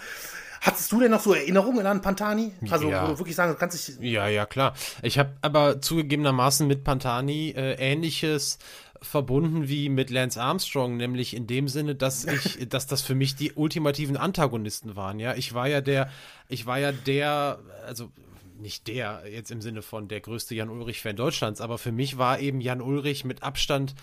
Hattest 0.60 0.92
du 0.92 1.00
denn 1.00 1.12
noch 1.12 1.22
so 1.22 1.34
Erinnerungen 1.34 1.86
an 1.86 2.02
Pantani? 2.02 2.54
Also, 2.70 2.90
ja. 2.90 3.04
wo 3.04 3.14
du 3.14 3.20
wirklich 3.20 3.36
sagen 3.36 3.56
kannst, 3.58 3.90
ich. 3.90 3.98
Ja, 4.00 4.28
ja, 4.28 4.46
klar. 4.46 4.74
Ich 5.02 5.20
habe 5.20 5.32
aber 5.42 5.82
zugegebenermaßen 5.82 6.68
mit 6.68 6.84
Pantani 6.84 7.54
äh, 7.56 7.74
ähnliches 7.74 8.60
verbunden 9.04 9.68
wie 9.68 9.90
mit 9.90 10.10
Lance 10.10 10.42
Armstrong, 10.42 10.98
nämlich 10.98 11.36
in 11.36 11.48
dem 11.48 11.68
Sinne, 11.68 11.96
dass 11.96 12.26
ich, 12.26 12.58
dass 12.70 12.88
das 12.88 13.02
für 13.02 13.16
mich 13.16 13.36
die 13.36 13.54
ultimativen 13.54 14.18
Antagonisten 14.18 14.96
waren. 14.96 15.20
Ja, 15.20 15.36
ich 15.36 15.54
war 15.54 15.68
ja 15.68 15.82
der, 15.82 16.10
ich 16.50 16.66
war 16.66 16.80
ja 16.80 16.92
der, 16.92 17.60
also 17.86 18.12
nicht 18.58 18.88
der 18.88 19.24
jetzt 19.30 19.52
im 19.52 19.62
Sinne 19.62 19.82
von 19.82 20.08
der 20.08 20.22
größte 20.22 20.56
Jan 20.56 20.70
Ulrich-Fan 20.70 21.16
Deutschlands, 21.16 21.62
aber 21.62 21.78
für 21.78 21.92
mich 21.92 22.18
war 22.18 22.40
eben 22.40 22.62
Jan 22.62 22.82
Ulrich 22.82 23.26
mit 23.26 23.44
Abstand 23.44 23.94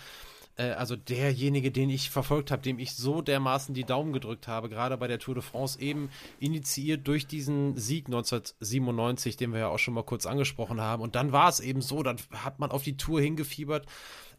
äh, 0.57 0.71
also 0.71 0.95
derjenige, 0.95 1.71
den 1.71 1.89
ich 1.89 2.09
verfolgt 2.09 2.51
habe, 2.51 2.61
dem 2.61 2.79
ich 2.79 2.93
so 2.93 3.21
dermaßen 3.21 3.73
die 3.73 3.83
Daumen 3.83 4.13
gedrückt 4.13 4.47
habe, 4.47 4.69
gerade 4.69 4.97
bei 4.97 5.07
der 5.07 5.19
Tour 5.19 5.35
de 5.35 5.43
France, 5.43 5.79
eben 5.79 6.09
initiiert 6.39 7.07
durch 7.07 7.27
diesen 7.27 7.77
Sieg 7.77 8.07
1997, 8.07 9.37
den 9.37 9.53
wir 9.53 9.59
ja 9.59 9.67
auch 9.69 9.79
schon 9.79 9.93
mal 9.93 10.03
kurz 10.03 10.25
angesprochen 10.25 10.81
haben. 10.81 11.01
Und 11.01 11.15
dann 11.15 11.31
war 11.31 11.49
es 11.49 11.59
eben 11.59 11.81
so, 11.81 12.03
dann 12.03 12.17
hat 12.31 12.59
man 12.59 12.71
auf 12.71 12.83
die 12.83 12.97
Tour 12.97 13.21
hingefiebert 13.21 13.85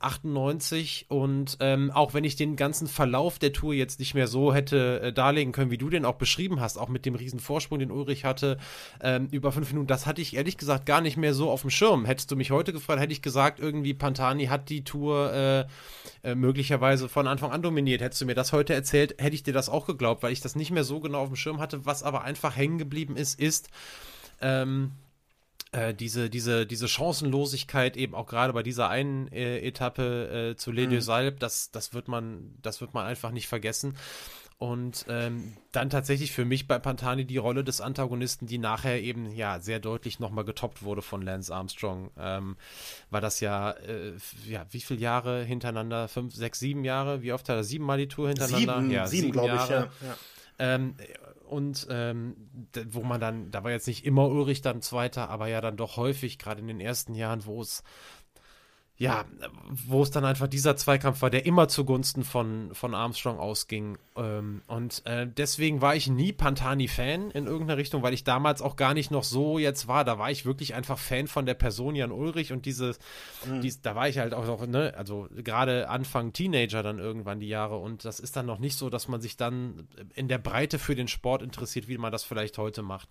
98 0.04 1.06
und 1.08 1.56
ähm, 1.60 1.90
auch 1.90 2.14
wenn 2.14 2.24
ich 2.24 2.36
den 2.36 2.56
ganzen 2.56 2.86
Verlauf 2.86 3.38
der 3.38 3.52
Tour 3.52 3.74
jetzt 3.74 3.98
nicht 3.98 4.14
mehr 4.14 4.26
so 4.26 4.52
hätte 4.54 5.00
äh, 5.00 5.12
darlegen 5.12 5.52
können, 5.52 5.70
wie 5.70 5.78
du 5.78 5.90
den 5.90 6.04
auch 6.04 6.16
beschrieben 6.16 6.60
hast, 6.60 6.78
auch 6.78 6.88
mit 6.88 7.06
dem 7.06 7.14
riesen 7.14 7.40
Vorsprung, 7.40 7.78
den 7.78 7.90
Ulrich 7.90 8.24
hatte, 8.24 8.58
ähm, 9.00 9.28
über 9.30 9.52
fünf 9.52 9.70
Minuten, 9.70 9.86
das 9.86 10.06
hatte 10.06 10.22
ich 10.22 10.36
ehrlich 10.36 10.56
gesagt 10.56 10.86
gar 10.86 11.00
nicht 11.00 11.16
mehr 11.16 11.34
so 11.34 11.50
auf 11.50 11.62
dem 11.62 11.70
Schirm. 11.70 12.04
Hättest 12.04 12.30
du 12.30 12.36
mich 12.36 12.50
heute 12.50 12.72
gefragt, 12.72 13.00
hätte 13.00 13.12
ich 13.12 13.22
gesagt, 13.22 13.60
irgendwie 13.60 13.94
Pantani 13.94 14.46
hat 14.46 14.68
die 14.68 14.84
Tour 14.84 15.32
äh, 15.32 15.64
äh, 16.28 16.34
möglicherweise 16.34 17.08
von 17.08 17.26
Anfang 17.26 17.50
an 17.50 17.62
dominiert. 17.62 18.00
Hättest 18.00 18.20
du 18.20 18.26
mir 18.26 18.34
das 18.34 18.52
heute 18.52 18.74
erzählt, 18.74 19.14
hätte 19.18 19.34
ich 19.34 19.42
dir 19.42 19.54
das 19.54 19.68
auch 19.68 19.86
geglaubt, 19.86 20.22
weil 20.22 20.32
ich 20.32 20.40
das 20.40 20.56
nicht 20.56 20.70
mehr 20.70 20.84
so 20.84 21.00
genau 21.00 21.20
auf 21.20 21.28
dem 21.28 21.36
Schirm 21.36 21.60
hatte. 21.60 21.86
Was 21.86 22.02
aber 22.02 22.22
einfach 22.22 22.56
hängen 22.56 22.78
geblieben 22.78 23.16
ist, 23.16 23.38
ist, 23.38 23.68
ähm, 24.40 24.92
äh, 25.72 25.94
diese, 25.94 26.30
diese, 26.30 26.66
diese 26.66 26.86
Chancenlosigkeit 26.86 27.96
eben 27.96 28.14
auch 28.14 28.26
gerade 28.26 28.52
bei 28.52 28.62
dieser 28.62 28.88
einen 28.88 29.28
äh, 29.28 29.58
Etappe 29.60 30.50
äh, 30.52 30.56
zu 30.56 30.70
Les 30.70 30.88
mhm. 30.88 31.00
Salb, 31.00 31.40
das, 31.40 31.70
das 31.70 31.94
wird 31.94 32.08
man, 32.08 32.54
das 32.62 32.80
wird 32.80 32.94
man 32.94 33.06
einfach 33.06 33.30
nicht 33.30 33.48
vergessen. 33.48 33.96
Und 34.58 35.06
ähm, 35.08 35.56
dann 35.72 35.90
tatsächlich 35.90 36.30
für 36.30 36.44
mich 36.44 36.68
bei 36.68 36.78
Pantani 36.78 37.24
die 37.24 37.36
Rolle 37.36 37.64
des 37.64 37.80
Antagonisten, 37.80 38.46
die 38.46 38.58
nachher 38.58 39.02
eben 39.02 39.32
ja 39.32 39.58
sehr 39.58 39.80
deutlich 39.80 40.20
nochmal 40.20 40.44
getoppt 40.44 40.84
wurde 40.84 41.02
von 41.02 41.20
Lance 41.20 41.52
Armstrong. 41.52 42.12
Ähm, 42.16 42.56
war 43.10 43.20
das 43.20 43.40
ja, 43.40 43.72
äh, 43.72 44.12
ja, 44.46 44.64
wie 44.70 44.80
viele 44.80 45.00
Jahre 45.00 45.42
hintereinander? 45.42 46.06
Fünf, 46.06 46.36
sechs, 46.36 46.60
sieben 46.60 46.84
Jahre? 46.84 47.22
Wie 47.22 47.32
oft 47.32 47.48
hat 47.48 47.56
er 47.56 47.64
siebenmal 47.64 47.98
die 47.98 48.06
Tour 48.06 48.28
hintereinander? 48.28 48.76
Sieben, 48.76 48.90
ja, 48.92 49.06
sieben, 49.08 49.22
sieben 49.22 49.32
glaube 49.32 49.56
ich, 49.56 49.68
ja. 49.68 49.80
ja. 49.80 50.16
Ähm, 50.60 50.94
und 51.52 51.86
ähm, 51.90 52.36
wo 52.88 53.02
man 53.02 53.20
dann, 53.20 53.50
da 53.50 53.62
war 53.62 53.70
jetzt 53.70 53.86
nicht 53.86 54.04
immer 54.04 54.26
Ulrich 54.28 54.62
dann 54.62 54.82
Zweiter, 54.82 55.28
aber 55.28 55.46
ja 55.48 55.60
dann 55.60 55.76
doch 55.76 55.96
häufig, 55.96 56.38
gerade 56.38 56.60
in 56.60 56.66
den 56.66 56.80
ersten 56.80 57.14
Jahren, 57.14 57.44
wo 57.46 57.60
es 57.60 57.82
ja, 58.98 59.24
wo 59.68 60.02
es 60.02 60.10
dann 60.10 60.24
einfach 60.24 60.46
dieser 60.46 60.76
Zweikampf 60.76 61.22
war, 61.22 61.30
der 61.30 61.44
immer 61.44 61.66
zugunsten 61.66 62.22
von, 62.22 62.72
von 62.72 62.94
Armstrong 62.94 63.38
ausging. 63.38 63.98
Ähm, 64.16 64.62
und 64.68 65.04
äh, 65.06 65.26
deswegen 65.26 65.80
war 65.80 65.96
ich 65.96 66.08
nie 66.08 66.32
Pantani-Fan 66.32 67.30
in 67.32 67.46
irgendeiner 67.46 67.78
Richtung, 67.78 68.02
weil 68.02 68.14
ich 68.14 68.22
damals 68.22 68.62
auch 68.62 68.76
gar 68.76 68.94
nicht 68.94 69.10
noch 69.10 69.24
so 69.24 69.58
jetzt 69.58 69.88
war. 69.88 70.04
Da 70.04 70.18
war 70.18 70.30
ich 70.30 70.44
wirklich 70.44 70.74
einfach 70.74 70.98
Fan 70.98 71.26
von 71.26 71.46
der 71.46 71.54
Person 71.54 71.96
Jan 71.96 72.12
Ulrich 72.12 72.52
und 72.52 72.64
dieses, 72.64 73.00
mhm. 73.44 73.62
dies, 73.62 73.80
da 73.80 73.96
war 73.96 74.08
ich 74.08 74.18
halt 74.18 74.34
auch 74.34 74.46
noch, 74.46 74.66
ne, 74.66 74.94
also 74.96 75.26
gerade 75.34 75.88
Anfang 75.88 76.32
Teenager 76.32 76.82
dann 76.82 76.98
irgendwann 76.98 77.40
die 77.40 77.48
Jahre 77.48 77.78
und 77.78 78.04
das 78.04 78.20
ist 78.20 78.36
dann 78.36 78.46
noch 78.46 78.60
nicht 78.60 78.76
so, 78.76 78.88
dass 78.90 79.08
man 79.08 79.20
sich 79.20 79.36
dann 79.36 79.88
in 80.14 80.28
der 80.28 80.38
Breite 80.38 80.78
für 80.78 80.94
den 80.94 81.08
Sport 81.08 81.42
interessiert, 81.42 81.88
wie 81.88 81.98
man 81.98 82.12
das 82.12 82.22
vielleicht 82.24 82.56
heute 82.58 82.82
macht. 82.82 83.08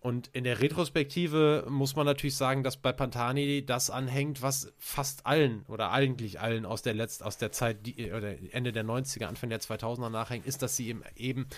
Und 0.00 0.28
in 0.28 0.44
der 0.44 0.60
Retrospektive 0.60 1.66
muss 1.68 1.96
man 1.96 2.06
natürlich 2.06 2.36
sagen, 2.36 2.62
dass 2.62 2.76
bei 2.76 2.92
Pantani 2.92 3.66
das 3.66 3.90
anhängt, 3.90 4.42
was 4.42 4.72
fast 4.78 5.26
allen 5.26 5.64
oder 5.66 5.90
eigentlich 5.90 6.38
allen 6.38 6.66
aus 6.66 6.82
der 6.82 6.94
Letzt, 6.94 7.24
aus 7.24 7.36
der 7.36 7.50
Zeit, 7.50 7.84
die, 7.84 8.12
oder 8.12 8.34
Ende 8.52 8.70
der 8.70 8.84
90er, 8.84 9.24
Anfang 9.24 9.50
der 9.50 9.60
2000er 9.60 10.08
nachhängt, 10.08 10.46
ist, 10.46 10.62
dass 10.62 10.76
sie 10.76 10.88
eben, 10.88 11.02
eben 11.16 11.48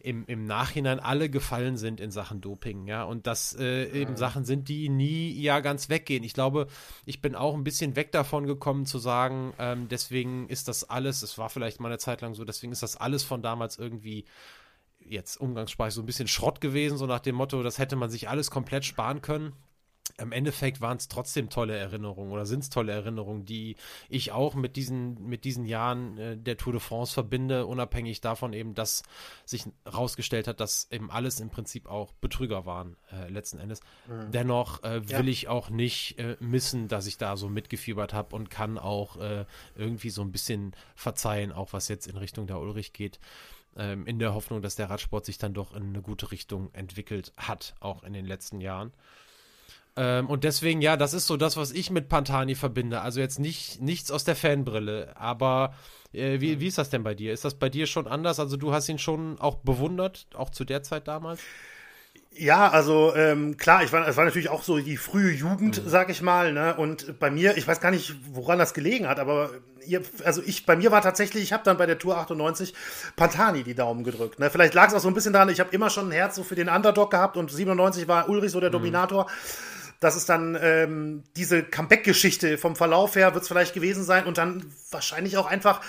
im, 0.00 0.26
im 0.26 0.44
Nachhinein 0.44 1.00
alle 1.00 1.30
gefallen 1.30 1.78
sind 1.78 1.98
in 1.98 2.10
Sachen 2.10 2.42
Doping, 2.42 2.86
ja, 2.86 3.02
und 3.02 3.26
das 3.26 3.56
äh, 3.58 3.86
eben 3.98 4.12
mhm. 4.12 4.16
Sachen 4.16 4.44
sind, 4.44 4.68
die 4.68 4.90
nie 4.90 5.32
ja 5.32 5.60
ganz 5.60 5.88
weggehen. 5.88 6.22
Ich 6.22 6.34
glaube, 6.34 6.66
ich 7.06 7.22
bin 7.22 7.34
auch 7.34 7.54
ein 7.54 7.64
bisschen 7.64 7.96
weg 7.96 8.12
davon 8.12 8.46
gekommen 8.46 8.84
zu 8.84 8.98
sagen, 8.98 9.54
ähm, 9.58 9.88
deswegen 9.88 10.48
ist 10.48 10.68
das 10.68 10.84
alles, 10.84 11.22
es 11.22 11.38
war 11.38 11.48
vielleicht 11.48 11.80
mal 11.80 11.88
eine 11.88 11.98
Zeit 11.98 12.20
lang 12.20 12.34
so, 12.34 12.44
deswegen 12.44 12.72
ist 12.72 12.82
das 12.82 12.96
alles 12.96 13.22
von 13.22 13.40
damals 13.40 13.78
irgendwie 13.78 14.26
jetzt 15.08 15.36
umgangssprachlich 15.36 15.94
so 15.94 16.02
ein 16.02 16.06
bisschen 16.06 16.28
Schrott 16.28 16.60
gewesen, 16.60 16.98
so 16.98 17.06
nach 17.06 17.20
dem 17.20 17.34
Motto, 17.34 17.62
das 17.62 17.78
hätte 17.78 17.96
man 17.96 18.10
sich 18.10 18.28
alles 18.28 18.50
komplett 18.50 18.84
sparen 18.84 19.22
können. 19.22 19.52
Im 20.18 20.32
Endeffekt 20.32 20.80
waren 20.80 20.96
es 20.96 21.08
trotzdem 21.08 21.50
tolle 21.50 21.76
Erinnerungen 21.76 22.32
oder 22.32 22.46
sind 22.46 22.62
es 22.62 22.70
tolle 22.70 22.92
Erinnerungen, 22.92 23.44
die 23.44 23.76
ich 24.08 24.32
auch 24.32 24.54
mit 24.54 24.76
diesen, 24.76 25.26
mit 25.26 25.44
diesen 25.44 25.64
Jahren 25.64 26.18
äh, 26.18 26.36
der 26.36 26.56
Tour 26.56 26.72
de 26.72 26.80
France 26.80 27.12
verbinde, 27.12 27.66
unabhängig 27.66 28.20
davon 28.20 28.52
eben, 28.52 28.74
dass 28.74 29.02
sich 29.44 29.64
herausgestellt 29.84 30.48
hat, 30.48 30.60
dass 30.60 30.90
eben 30.90 31.10
alles 31.10 31.40
im 31.40 31.50
Prinzip 31.50 31.86
auch 31.86 32.12
Betrüger 32.12 32.66
waren, 32.66 32.96
äh, 33.12 33.28
letzten 33.28 33.58
Endes. 33.58 33.80
Mhm. 34.06 34.30
Dennoch 34.30 34.82
äh, 34.82 35.08
will 35.08 35.26
ja. 35.26 35.32
ich 35.32 35.48
auch 35.48 35.70
nicht 35.70 36.18
äh, 36.18 36.36
missen, 36.40 36.88
dass 36.88 37.06
ich 37.06 37.18
da 37.18 37.36
so 37.36 37.48
mitgefiebert 37.48 38.12
habe 38.12 38.34
und 38.34 38.50
kann 38.50 38.78
auch 38.78 39.16
äh, 39.18 39.44
irgendwie 39.74 40.10
so 40.10 40.22
ein 40.22 40.32
bisschen 40.32 40.74
verzeihen, 40.94 41.52
auch 41.52 41.72
was 41.72 41.88
jetzt 41.88 42.06
in 42.06 42.16
Richtung 42.16 42.46
der 42.46 42.58
Ulrich 42.58 42.92
geht 42.92 43.18
ähm, 43.76 44.06
in 44.06 44.18
der 44.18 44.34
Hoffnung, 44.34 44.62
dass 44.62 44.76
der 44.76 44.90
Radsport 44.90 45.24
sich 45.24 45.38
dann 45.38 45.54
doch 45.54 45.74
in 45.74 45.84
eine 45.84 46.02
gute 46.02 46.30
Richtung 46.30 46.72
entwickelt 46.72 47.32
hat, 47.36 47.74
auch 47.80 48.02
in 48.02 48.12
den 48.12 48.26
letzten 48.26 48.60
Jahren. 48.60 48.92
Ähm, 49.96 50.28
und 50.28 50.44
deswegen, 50.44 50.82
ja, 50.82 50.96
das 50.96 51.14
ist 51.14 51.26
so 51.26 51.36
das, 51.36 51.56
was 51.56 51.72
ich 51.72 51.90
mit 51.90 52.08
Pantani 52.08 52.54
verbinde. 52.54 53.00
Also 53.00 53.20
jetzt 53.20 53.38
nicht 53.38 53.80
nichts 53.80 54.10
aus 54.10 54.24
der 54.24 54.36
Fanbrille, 54.36 55.14
aber 55.16 55.74
äh, 56.12 56.40
wie, 56.40 56.60
wie 56.60 56.66
ist 56.66 56.78
das 56.78 56.90
denn 56.90 57.02
bei 57.02 57.14
dir? 57.14 57.32
Ist 57.32 57.44
das 57.44 57.54
bei 57.54 57.68
dir 57.68 57.86
schon 57.86 58.06
anders? 58.06 58.38
Also 58.38 58.56
du 58.56 58.72
hast 58.72 58.88
ihn 58.88 58.98
schon 58.98 59.38
auch 59.40 59.56
bewundert, 59.56 60.26
auch 60.34 60.50
zu 60.50 60.64
der 60.64 60.82
Zeit 60.82 61.08
damals? 61.08 61.40
Ja, 62.38 62.68
also 62.68 63.14
ähm, 63.16 63.56
klar, 63.56 63.82
ich 63.82 63.92
war, 63.92 64.06
es 64.06 64.18
war 64.18 64.26
natürlich 64.26 64.50
auch 64.50 64.62
so 64.62 64.78
die 64.78 64.98
frühe 64.98 65.32
Jugend, 65.32 65.82
mhm. 65.82 65.88
sag 65.88 66.10
ich 66.10 66.20
mal, 66.20 66.52
ne? 66.52 66.76
Und 66.76 67.18
bei 67.18 67.30
mir, 67.30 67.56
ich 67.56 67.66
weiß 67.66 67.80
gar 67.80 67.90
nicht, 67.90 68.14
woran 68.30 68.58
das 68.58 68.74
gelegen 68.74 69.08
hat, 69.08 69.18
aber 69.18 69.50
ihr, 69.86 70.02
also 70.22 70.42
ich, 70.44 70.66
bei 70.66 70.76
mir 70.76 70.90
war 70.90 71.00
tatsächlich, 71.00 71.42
ich 71.42 71.52
habe 71.54 71.64
dann 71.64 71.78
bei 71.78 71.86
der 71.86 71.98
Tour 71.98 72.18
98 72.18 72.74
Pantani 73.16 73.62
die 73.62 73.74
Daumen 73.74 74.04
gedrückt. 74.04 74.38
Ne? 74.38 74.50
Vielleicht 74.50 74.74
lag 74.74 74.88
es 74.88 74.94
auch 74.94 75.00
so 75.00 75.08
ein 75.08 75.14
bisschen 75.14 75.32
daran, 75.32 75.48
ich 75.48 75.60
habe 75.60 75.70
immer 75.70 75.88
schon 75.88 76.08
ein 76.08 76.12
Herz 76.12 76.36
so 76.36 76.44
für 76.44 76.56
den 76.56 76.68
Underdog 76.68 77.10
gehabt 77.10 77.38
und 77.38 77.50
97 77.50 78.06
war 78.06 78.28
Ulrich 78.28 78.52
so 78.52 78.60
der 78.60 78.68
mhm. 78.68 78.74
Das 80.00 80.16
ist 80.16 80.28
dann 80.28 80.58
ähm, 80.60 81.24
diese 81.36 81.62
Comeback-Geschichte 81.62 82.58
vom 82.58 82.76
Verlauf 82.76 83.16
her, 83.16 83.34
wird 83.34 83.42
es 83.42 83.48
vielleicht 83.48 83.74
gewesen 83.74 84.04
sein 84.04 84.24
und 84.24 84.38
dann 84.38 84.64
wahrscheinlich 84.90 85.36
auch 85.36 85.46
einfach 85.46 85.80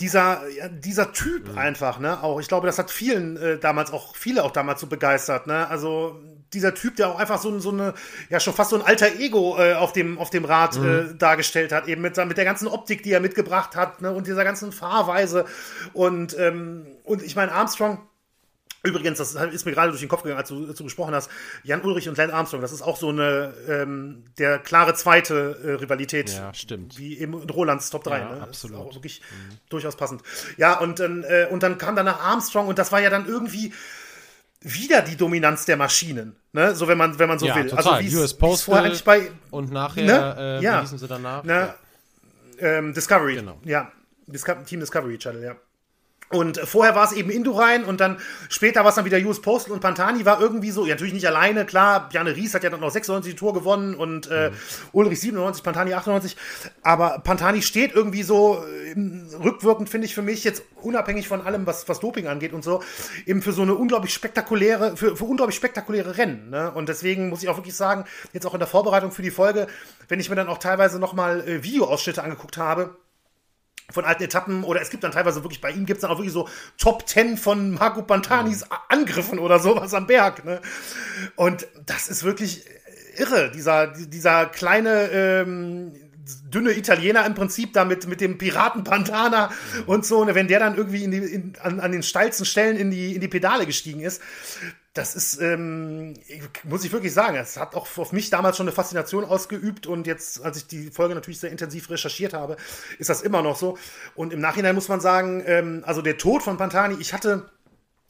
dieser, 0.00 0.46
ja, 0.48 0.68
dieser 0.68 1.12
Typ 1.12 1.52
mhm. 1.52 1.58
einfach, 1.58 1.98
ne? 1.98 2.22
Auch, 2.22 2.38
ich 2.38 2.48
glaube, 2.48 2.66
das 2.66 2.78
hat 2.78 2.90
vielen 2.90 3.36
äh, 3.38 3.58
damals 3.58 3.92
auch, 3.92 4.14
viele 4.14 4.44
auch 4.44 4.50
damals 4.50 4.80
so 4.80 4.88
begeistert, 4.88 5.46
ne? 5.46 5.68
Also 5.68 6.20
dieser 6.52 6.74
Typ, 6.74 6.96
der 6.96 7.08
auch 7.08 7.18
einfach 7.18 7.40
so, 7.40 7.58
so 7.60 7.70
eine, 7.70 7.94
ja, 8.28 8.38
schon 8.38 8.52
fast 8.52 8.70
so 8.70 8.76
ein 8.76 8.82
alter 8.82 9.18
Ego 9.18 9.56
äh, 9.58 9.74
auf, 9.74 9.92
dem, 9.92 10.18
auf 10.18 10.30
dem 10.30 10.44
Rad 10.44 10.76
mhm. 10.76 10.86
äh, 10.86 11.14
dargestellt 11.14 11.72
hat, 11.72 11.88
eben 11.88 12.02
mit, 12.02 12.16
mit 12.16 12.36
der 12.36 12.44
ganzen 12.44 12.68
Optik, 12.68 13.02
die 13.02 13.12
er 13.12 13.20
mitgebracht 13.20 13.74
hat, 13.74 14.02
ne? 14.02 14.12
Und 14.12 14.26
dieser 14.26 14.44
ganzen 14.44 14.70
Fahrweise. 14.70 15.46
Und, 15.94 16.38
ähm, 16.38 16.86
und 17.04 17.22
ich 17.22 17.34
meine, 17.34 17.52
Armstrong 17.52 18.06
Übrigens, 18.86 19.18
das 19.18 19.34
ist 19.34 19.66
mir 19.66 19.72
gerade 19.72 19.90
durch 19.90 20.00
den 20.00 20.08
Kopf 20.08 20.22
gegangen, 20.22 20.38
als 20.38 20.48
du, 20.48 20.66
du 20.66 20.84
gesprochen 20.84 21.14
hast, 21.14 21.30
Jan 21.64 21.82
Ulrich 21.82 22.08
und 22.08 22.16
Lance 22.16 22.34
Armstrong, 22.34 22.60
das 22.60 22.72
ist 22.72 22.82
auch 22.82 22.96
so 22.96 23.08
eine, 23.08 23.52
ähm, 23.68 24.24
der 24.38 24.58
klare 24.58 24.94
zweite 24.94 25.58
äh, 25.62 25.70
Rivalität. 25.72 26.30
Ja, 26.30 26.54
stimmt. 26.54 26.98
Wie 26.98 27.14
im 27.14 27.34
Rolands 27.34 27.90
Top 27.90 28.04
3. 28.04 28.18
Ja, 28.18 28.34
ne? 28.34 28.42
absolut. 28.42 28.78
auch 28.78 28.94
wirklich 28.94 29.20
mhm. 29.20 29.58
durchaus 29.68 29.96
passend. 29.96 30.22
Ja, 30.56 30.78
und, 30.78 31.00
äh, 31.00 31.48
und 31.50 31.62
dann 31.62 31.78
kam 31.78 31.96
danach 31.96 32.20
Armstrong 32.20 32.68
und 32.68 32.78
das 32.78 32.92
war 32.92 33.00
ja 33.00 33.10
dann 33.10 33.26
irgendwie 33.26 33.72
wieder 34.60 35.02
die 35.02 35.16
Dominanz 35.16 35.64
der 35.64 35.76
Maschinen, 35.76 36.34
ne? 36.52 36.74
So 36.74 36.88
wenn 36.88 36.98
man 36.98 37.18
wenn 37.18 37.28
man 37.28 37.38
so 37.38 37.46
ja, 37.46 37.54
will. 37.54 37.68
Total. 37.68 37.94
Also 37.94 38.10
wie 38.10 38.16
US 38.16 38.34
Postal 38.34 38.84
eigentlich 38.84 39.04
bei 39.04 39.30
und 39.50 39.70
nachher 39.70 40.04
ne? 40.04 40.36
äh, 40.38 40.64
ja. 40.64 40.78
wie 40.78 40.80
hießen 40.82 40.98
sie 40.98 41.06
danach? 41.06 41.44
Ne? 41.44 41.52
Ja. 41.52 41.74
Ähm, 42.78 42.94
Discovery. 42.94 43.36
Genau. 43.36 43.58
Ja. 43.64 43.92
Disco 44.26 44.54
Team 44.66 44.80
Discovery 44.80 45.18
Channel, 45.18 45.42
ja. 45.42 45.56
Und 46.28 46.58
vorher 46.58 46.96
war 46.96 47.04
es 47.04 47.12
eben 47.12 47.30
Indurain 47.30 47.84
und 47.84 48.00
dann 48.00 48.18
später 48.48 48.80
war 48.80 48.88
es 48.88 48.96
dann 48.96 49.04
wieder 49.04 49.18
US 49.18 49.40
Postal 49.40 49.72
und 49.72 49.80
Pantani 49.80 50.24
war 50.24 50.40
irgendwie 50.40 50.72
so, 50.72 50.84
ja, 50.84 50.94
natürlich 50.94 51.14
nicht 51.14 51.28
alleine, 51.28 51.64
klar, 51.64 52.08
Bjarne 52.08 52.34
Ries 52.34 52.52
hat 52.52 52.64
ja 52.64 52.70
dann 52.70 52.80
noch 52.80 52.90
96 52.90 53.34
die 53.34 53.38
Tour 53.38 53.54
gewonnen 53.54 53.94
und 53.94 54.28
äh, 54.28 54.50
mhm. 54.50 54.54
Ulrich 54.90 55.20
97, 55.20 55.62
Pantani 55.62 55.94
98, 55.94 56.36
aber 56.82 57.20
Pantani 57.20 57.62
steht 57.62 57.94
irgendwie 57.94 58.24
so 58.24 58.64
äh, 58.64 58.96
rückwirkend, 59.36 59.88
finde 59.88 60.06
ich 60.06 60.16
für 60.16 60.22
mich, 60.22 60.42
jetzt 60.42 60.64
unabhängig 60.82 61.28
von 61.28 61.42
allem, 61.42 61.64
was, 61.64 61.88
was 61.88 62.00
Doping 62.00 62.26
angeht 62.26 62.52
und 62.52 62.64
so, 62.64 62.82
eben 63.24 63.40
für 63.40 63.52
so 63.52 63.62
eine 63.62 63.76
unglaublich 63.76 64.12
spektakuläre, 64.12 64.96
für, 64.96 65.16
für 65.16 65.24
unglaublich 65.24 65.56
spektakuläre 65.56 66.16
Rennen. 66.16 66.50
Ne? 66.50 66.72
Und 66.72 66.88
deswegen 66.88 67.28
muss 67.28 67.44
ich 67.44 67.48
auch 67.48 67.56
wirklich 67.56 67.76
sagen, 67.76 68.04
jetzt 68.32 68.46
auch 68.46 68.54
in 68.54 68.58
der 68.58 68.68
Vorbereitung 68.68 69.12
für 69.12 69.22
die 69.22 69.30
Folge, 69.30 69.68
wenn 70.08 70.18
ich 70.18 70.28
mir 70.28 70.34
dann 70.34 70.48
auch 70.48 70.58
teilweise 70.58 70.98
nochmal 70.98 71.48
äh, 71.48 71.62
Videoausschnitte 71.62 72.24
angeguckt 72.24 72.56
habe, 72.56 72.96
von 73.90 74.04
alten 74.04 74.24
Etappen 74.24 74.64
oder 74.64 74.80
es 74.80 74.90
gibt 74.90 75.04
dann 75.04 75.12
teilweise 75.12 75.44
wirklich, 75.44 75.60
bei 75.60 75.70
ihm 75.70 75.86
gibt 75.86 75.98
es 75.98 76.02
dann 76.02 76.10
auch 76.10 76.18
wirklich 76.18 76.32
so 76.32 76.48
Top 76.78 77.08
10 77.08 77.36
von 77.36 77.72
Marco 77.74 78.02
Pantanis 78.02 78.64
mhm. 78.64 78.76
Angriffen 78.88 79.38
oder 79.38 79.58
sowas 79.58 79.94
am 79.94 80.06
Berg. 80.06 80.44
Ne? 80.44 80.60
Und 81.36 81.66
das 81.86 82.08
ist 82.08 82.24
wirklich 82.24 82.64
irre, 83.16 83.50
dieser, 83.50 83.86
dieser 83.86 84.46
kleine 84.46 85.10
ähm, 85.10 85.92
dünne 86.52 86.72
Italiener 86.72 87.24
im 87.24 87.34
Prinzip 87.34 87.72
da 87.72 87.84
mit, 87.84 88.06
mit 88.08 88.20
dem 88.20 88.38
Piraten 88.38 88.84
Pantana 88.84 89.48
mhm. 89.48 89.82
und 89.86 90.06
so, 90.06 90.24
ne, 90.24 90.34
wenn 90.34 90.48
der 90.48 90.58
dann 90.58 90.76
irgendwie 90.76 91.04
in 91.04 91.10
die, 91.12 91.18
in, 91.18 91.52
an, 91.60 91.80
an 91.80 91.92
den 91.92 92.02
steilsten 92.02 92.44
Stellen 92.44 92.76
in 92.76 92.90
die, 92.90 93.14
in 93.14 93.20
die 93.20 93.28
Pedale 93.28 93.66
gestiegen 93.66 94.00
ist, 94.00 94.20
das 94.96 95.14
ist, 95.14 95.40
ähm, 95.40 96.14
muss 96.64 96.84
ich 96.84 96.92
wirklich 96.92 97.12
sagen, 97.12 97.36
es 97.36 97.56
hat 97.56 97.74
auch 97.74 97.86
auf 97.98 98.12
mich 98.12 98.30
damals 98.30 98.56
schon 98.56 98.66
eine 98.66 98.74
Faszination 98.74 99.24
ausgeübt 99.24 99.86
und 99.86 100.06
jetzt, 100.06 100.42
als 100.42 100.56
ich 100.56 100.66
die 100.66 100.90
Folge 100.90 101.14
natürlich 101.14 101.40
sehr 101.40 101.50
intensiv 101.50 101.90
recherchiert 101.90 102.32
habe, 102.32 102.56
ist 102.98 103.10
das 103.10 103.22
immer 103.22 103.42
noch 103.42 103.56
so. 103.56 103.78
Und 104.14 104.32
im 104.32 104.40
Nachhinein 104.40 104.74
muss 104.74 104.88
man 104.88 105.00
sagen, 105.00 105.42
ähm, 105.46 105.82
also 105.86 106.02
der 106.02 106.18
Tod 106.18 106.42
von 106.42 106.56
Pantani, 106.56 106.96
ich 107.00 107.12
hatte 107.12 107.50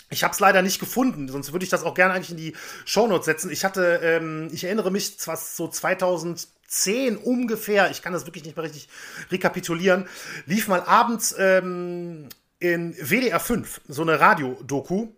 ich 0.08 0.22
habe 0.22 0.32
es 0.32 0.38
leider 0.38 0.62
nicht 0.62 0.78
gefunden, 0.78 1.28
sonst 1.28 1.52
würde 1.52 1.64
ich 1.64 1.70
das 1.70 1.82
auch 1.82 1.94
gerne 1.94 2.14
eigentlich 2.14 2.30
in 2.30 2.36
die 2.36 2.54
Shownotes 2.84 3.26
setzen. 3.26 3.50
Ich 3.50 3.64
hatte, 3.64 4.00
ähm, 4.04 4.48
ich 4.52 4.62
erinnere 4.62 4.92
mich, 4.92 5.18
zwar 5.18 5.36
so 5.36 5.66
2010 5.66 7.16
ungefähr, 7.16 7.90
ich 7.90 8.02
kann 8.02 8.12
das 8.12 8.24
wirklich 8.24 8.44
nicht 8.44 8.56
mehr 8.56 8.64
richtig 8.64 8.88
rekapitulieren, 9.32 10.06
lief 10.46 10.68
mal 10.68 10.82
abends 10.82 11.34
ähm, 11.36 12.28
in 12.60 12.94
WDR 12.94 13.40
5 13.40 13.80
so 13.88 14.02
eine 14.02 14.20
Radiodoku 14.20 15.08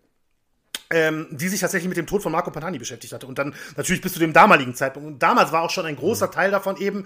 ähm, 0.91 1.27
die 1.31 1.49
sich 1.49 1.61
tatsächlich 1.61 1.89
mit 1.89 1.99
dem 1.99 2.07
Tod 2.07 2.23
von 2.23 2.33
Marco 2.33 2.51
Pantani 2.51 2.79
beschäftigt 2.79 3.13
hatte. 3.13 3.27
Und 3.27 3.39
dann 3.39 3.55
natürlich 3.77 4.01
bis 4.01 4.15
zu 4.15 4.19
dem 4.19 4.33
damaligen 4.33 4.75
Zeitpunkt. 4.75 5.07
Und 5.07 5.23
damals 5.23 5.53
war 5.53 5.63
auch 5.63 5.71
schon 5.71 5.87
ein 5.87 5.97
großer 5.97 6.29
mhm. 6.29 6.33
Teil 6.33 6.51
davon 6.51 6.77
eben 6.77 7.05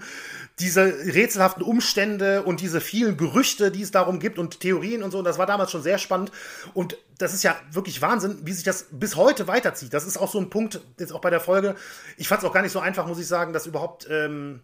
diese 0.59 0.83
rätselhaften 0.83 1.63
Umstände 1.63 2.43
und 2.43 2.61
diese 2.61 2.81
vielen 2.81 3.17
Gerüchte, 3.17 3.71
die 3.71 3.81
es 3.81 3.91
darum 3.91 4.19
gibt 4.19 4.39
und 4.39 4.59
Theorien 4.59 5.03
und 5.03 5.11
so. 5.11 5.19
Und 5.19 5.25
das 5.25 5.37
war 5.37 5.45
damals 5.45 5.71
schon 5.71 5.83
sehr 5.83 5.97
spannend. 5.97 6.31
Und 6.73 6.97
das 7.17 7.33
ist 7.33 7.43
ja 7.43 7.55
wirklich 7.71 8.01
Wahnsinn, 8.01 8.39
wie 8.43 8.53
sich 8.53 8.63
das 8.63 8.87
bis 8.91 9.15
heute 9.15 9.47
weiterzieht. 9.47 9.93
Das 9.93 10.05
ist 10.05 10.17
auch 10.17 10.31
so 10.31 10.39
ein 10.39 10.49
Punkt, 10.49 10.81
jetzt 10.99 11.13
auch 11.13 11.21
bei 11.21 11.29
der 11.29 11.39
Folge. 11.39 11.75
Ich 12.17 12.27
fand 12.27 12.41
es 12.41 12.47
auch 12.47 12.53
gar 12.53 12.61
nicht 12.61 12.71
so 12.71 12.79
einfach, 12.79 13.05
muss 13.07 13.19
ich 13.19 13.27
sagen, 13.27 13.53
das 13.53 13.67
überhaupt 13.67 14.07
ähm, 14.09 14.61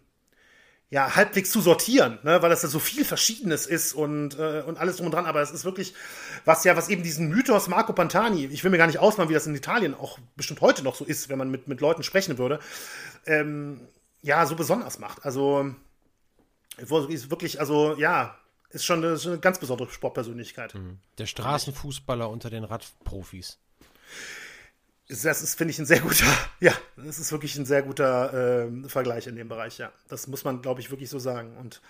ja, 0.90 1.14
halbwegs 1.14 1.50
zu 1.50 1.60
sortieren, 1.60 2.18
ne, 2.24 2.42
weil 2.42 2.50
das 2.50 2.62
ja 2.62 2.68
so 2.68 2.80
viel 2.80 3.04
Verschiedenes 3.04 3.66
ist 3.66 3.92
und, 3.92 4.36
äh, 4.38 4.62
und 4.66 4.76
alles 4.76 4.96
drum 4.96 5.06
und 5.06 5.12
dran. 5.12 5.24
Aber 5.24 5.40
es 5.40 5.52
ist 5.52 5.64
wirklich, 5.64 5.94
was 6.44 6.64
ja, 6.64 6.76
was 6.76 6.88
eben 6.88 7.04
diesen 7.04 7.28
Mythos 7.28 7.68
Marco 7.68 7.92
Pantani, 7.92 8.46
ich 8.46 8.64
will 8.64 8.72
mir 8.72 8.78
gar 8.78 8.88
nicht 8.88 8.98
ausmalen, 8.98 9.30
wie 9.30 9.34
das 9.34 9.46
in 9.46 9.54
Italien 9.54 9.94
auch 9.94 10.18
bestimmt 10.34 10.60
heute 10.60 10.82
noch 10.82 10.96
so 10.96 11.04
ist, 11.04 11.28
wenn 11.28 11.38
man 11.38 11.48
mit, 11.48 11.68
mit 11.68 11.80
Leuten 11.80 12.02
sprechen 12.02 12.38
würde, 12.38 12.58
ähm, 13.24 13.80
ja, 14.22 14.44
so 14.46 14.56
besonders 14.56 14.98
macht. 14.98 15.24
Also, 15.24 15.74
ist 16.76 17.30
wirklich, 17.30 17.60
also, 17.60 17.94
ja, 17.96 18.36
ist 18.70 18.84
schon 18.84 19.04
eine, 19.04 19.14
ist 19.14 19.26
eine 19.26 19.38
ganz 19.38 19.60
besondere 19.60 19.90
Sportpersönlichkeit. 19.90 20.74
Mhm. 20.74 20.98
Der 21.18 21.26
Straßenfußballer 21.26 22.28
unter 22.28 22.50
den 22.50 22.64
Radprofis. 22.64 23.58
Das 25.10 25.42
ist, 25.42 25.56
finde 25.56 25.72
ich, 25.72 25.78
ein 25.80 25.86
sehr 25.86 26.00
guter, 26.00 26.24
ja, 26.60 26.72
das 26.96 27.18
ist 27.18 27.32
wirklich 27.32 27.56
ein 27.56 27.66
sehr 27.66 27.82
guter 27.82 28.68
äh, 28.68 28.88
Vergleich 28.88 29.26
in 29.26 29.34
dem 29.34 29.48
Bereich, 29.48 29.78
ja. 29.78 29.92
Das 30.08 30.28
muss 30.28 30.44
man, 30.44 30.62
glaube 30.62 30.80
ich, 30.80 30.90
wirklich 30.90 31.10
so 31.10 31.18
sagen. 31.18 31.56
Und 31.56 31.80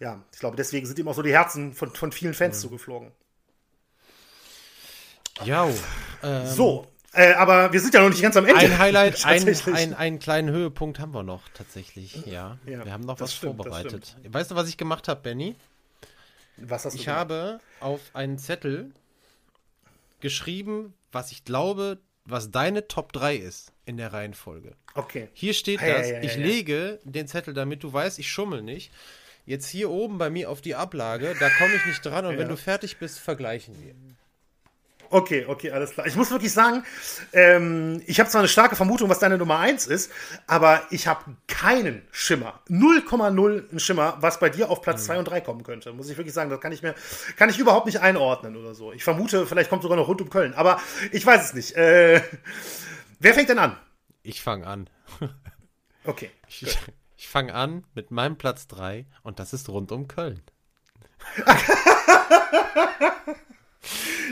ja, 0.00 0.20
ich 0.32 0.40
glaube, 0.40 0.56
deswegen 0.56 0.84
sind 0.84 0.98
ihm 0.98 1.06
auch 1.06 1.14
so 1.14 1.22
die 1.22 1.32
Herzen 1.32 1.72
von, 1.72 1.94
von 1.94 2.10
vielen 2.10 2.34
Fans 2.34 2.56
mhm. 2.56 2.60
zugeflogen. 2.62 3.12
Ja. 5.44 5.68
Ähm, 6.22 6.46
so, 6.46 6.86
äh, 7.12 7.34
aber 7.34 7.72
wir 7.72 7.80
sind 7.80 7.94
ja 7.94 8.00
noch 8.00 8.08
nicht 8.08 8.22
ganz 8.22 8.36
am 8.36 8.44
Ende. 8.44 8.60
Ein 8.60 8.78
Highlight, 8.78 9.24
ein, 9.24 9.46
ein, 9.72 9.94
einen 9.94 10.18
kleinen 10.18 10.50
Höhepunkt 10.50 10.98
haben 10.98 11.12
wir 11.12 11.22
noch 11.22 11.48
tatsächlich, 11.54 12.26
ja. 12.26 12.58
ja 12.66 12.84
wir 12.84 12.92
haben 12.92 13.04
noch 13.04 13.20
was 13.20 13.34
stimmt, 13.34 13.56
vorbereitet. 13.56 14.16
Weißt 14.28 14.50
du, 14.50 14.56
was 14.56 14.68
ich 14.68 14.76
gemacht 14.76 15.06
habe, 15.06 15.20
Benny? 15.20 15.54
Was 16.56 16.84
hast 16.84 16.94
du 16.94 16.98
Ich 16.98 17.04
gemacht? 17.04 17.20
habe 17.20 17.60
auf 17.80 18.00
einen 18.14 18.38
Zettel 18.38 18.92
geschrieben, 20.20 20.94
was 21.12 21.30
ich 21.30 21.44
glaube, 21.44 21.98
was 22.24 22.50
deine 22.50 22.88
Top 22.88 23.12
3 23.12 23.36
ist 23.36 23.72
in 23.84 23.96
der 23.96 24.12
Reihenfolge. 24.12 24.74
Okay. 24.94 25.28
Hier 25.34 25.54
steht 25.54 25.80
ah, 25.82 25.86
das. 25.86 26.08
Ja, 26.08 26.14
ja, 26.14 26.20
ja, 26.20 26.24
ich 26.24 26.36
lege 26.36 27.00
den 27.04 27.26
Zettel, 27.26 27.54
damit 27.54 27.82
du 27.82 27.92
weißt, 27.92 28.18
ich 28.18 28.30
schummel 28.30 28.62
nicht. 28.62 28.92
Jetzt 29.46 29.68
hier 29.68 29.90
oben 29.90 30.16
bei 30.16 30.30
mir 30.30 30.50
auf 30.50 30.62
die 30.62 30.74
Ablage, 30.74 31.36
da 31.38 31.50
komme 31.50 31.74
ich 31.74 31.84
nicht 31.84 32.04
dran 32.04 32.24
und 32.24 32.38
wenn 32.38 32.48
du 32.48 32.56
fertig 32.56 32.96
bist, 32.96 33.18
vergleichen 33.18 33.74
wir. 33.82 33.94
Okay, 35.10 35.44
okay, 35.46 35.70
alles 35.70 35.92
klar. 35.92 36.06
Ich 36.06 36.16
muss 36.16 36.30
wirklich 36.30 36.52
sagen, 36.52 36.84
ähm, 37.32 38.02
ich 38.06 38.20
habe 38.20 38.28
zwar 38.28 38.40
eine 38.40 38.48
starke 38.48 38.76
Vermutung, 38.76 39.08
was 39.08 39.18
deine 39.18 39.38
Nummer 39.38 39.58
1 39.58 39.86
ist, 39.86 40.10
aber 40.46 40.82
ich 40.90 41.06
habe 41.06 41.36
keinen 41.46 42.06
Schimmer, 42.10 42.60
0,0 42.68 43.70
einen 43.70 43.80
Schimmer, 43.80 44.16
was 44.20 44.40
bei 44.40 44.50
dir 44.50 44.70
auf 44.70 44.82
Platz 44.82 45.04
2 45.04 45.14
mhm. 45.14 45.18
und 45.20 45.24
3 45.26 45.40
kommen 45.40 45.62
könnte. 45.62 45.92
Muss 45.92 46.08
ich 46.08 46.16
wirklich 46.16 46.34
sagen, 46.34 46.50
das 46.50 46.60
kann 46.60 46.72
ich 46.72 46.82
mir, 46.82 46.94
kann 47.36 47.50
ich 47.50 47.58
überhaupt 47.58 47.86
nicht 47.86 48.00
einordnen 48.00 48.56
oder 48.56 48.74
so. 48.74 48.92
Ich 48.92 49.04
vermute, 49.04 49.46
vielleicht 49.46 49.70
kommt 49.70 49.82
sogar 49.82 49.96
noch 49.96 50.08
rund 50.08 50.20
um 50.20 50.30
Köln, 50.30 50.54
aber 50.54 50.80
ich 51.12 51.24
weiß 51.24 51.44
es 51.44 51.54
nicht. 51.54 51.76
Äh, 51.76 52.22
wer 53.20 53.34
fängt 53.34 53.48
denn 53.48 53.58
an? 53.58 53.76
Ich 54.22 54.42
fange 54.42 54.66
an. 54.66 54.90
Okay. 56.06 56.30
Ich, 56.48 56.66
ich 57.16 57.28
fange 57.28 57.54
an 57.54 57.86
mit 57.94 58.10
meinem 58.10 58.36
Platz 58.36 58.66
3 58.66 59.06
und 59.22 59.38
das 59.38 59.54
ist 59.54 59.70
rund 59.70 59.90
um 59.90 60.06
Köln. 60.06 60.42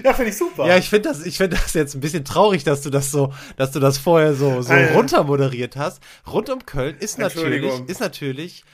Ja, 0.05 0.15
finde 0.15 0.31
ich 0.31 0.37
super. 0.37 0.67
Ja, 0.67 0.77
ich 0.77 0.89
finde 0.89 1.09
das, 1.09 1.25
ich 1.25 1.37
finde 1.37 1.57
das 1.57 1.75
jetzt 1.75 1.95
ein 1.95 2.01
bisschen 2.01 2.25
traurig, 2.25 2.65
dass 2.65 2.83
du 2.83 2.91
das 2.91 3.11
so, 3.11 3.33
dass 3.57 3.73
du 3.73 3.81
das 3.81 3.99
vorher 3.99 4.35
so, 4.35 4.63
so 4.63 4.73
ah, 4.73 4.93
runter 4.95 5.25
moderiert 5.25 5.77
hast. 5.77 6.03
Rund 6.27 6.51
um 6.51 6.65
Köln 6.67 6.97
ist 6.99 7.19
natürlich, 7.19 7.73
ist 7.87 8.01
natürlich 8.01 8.65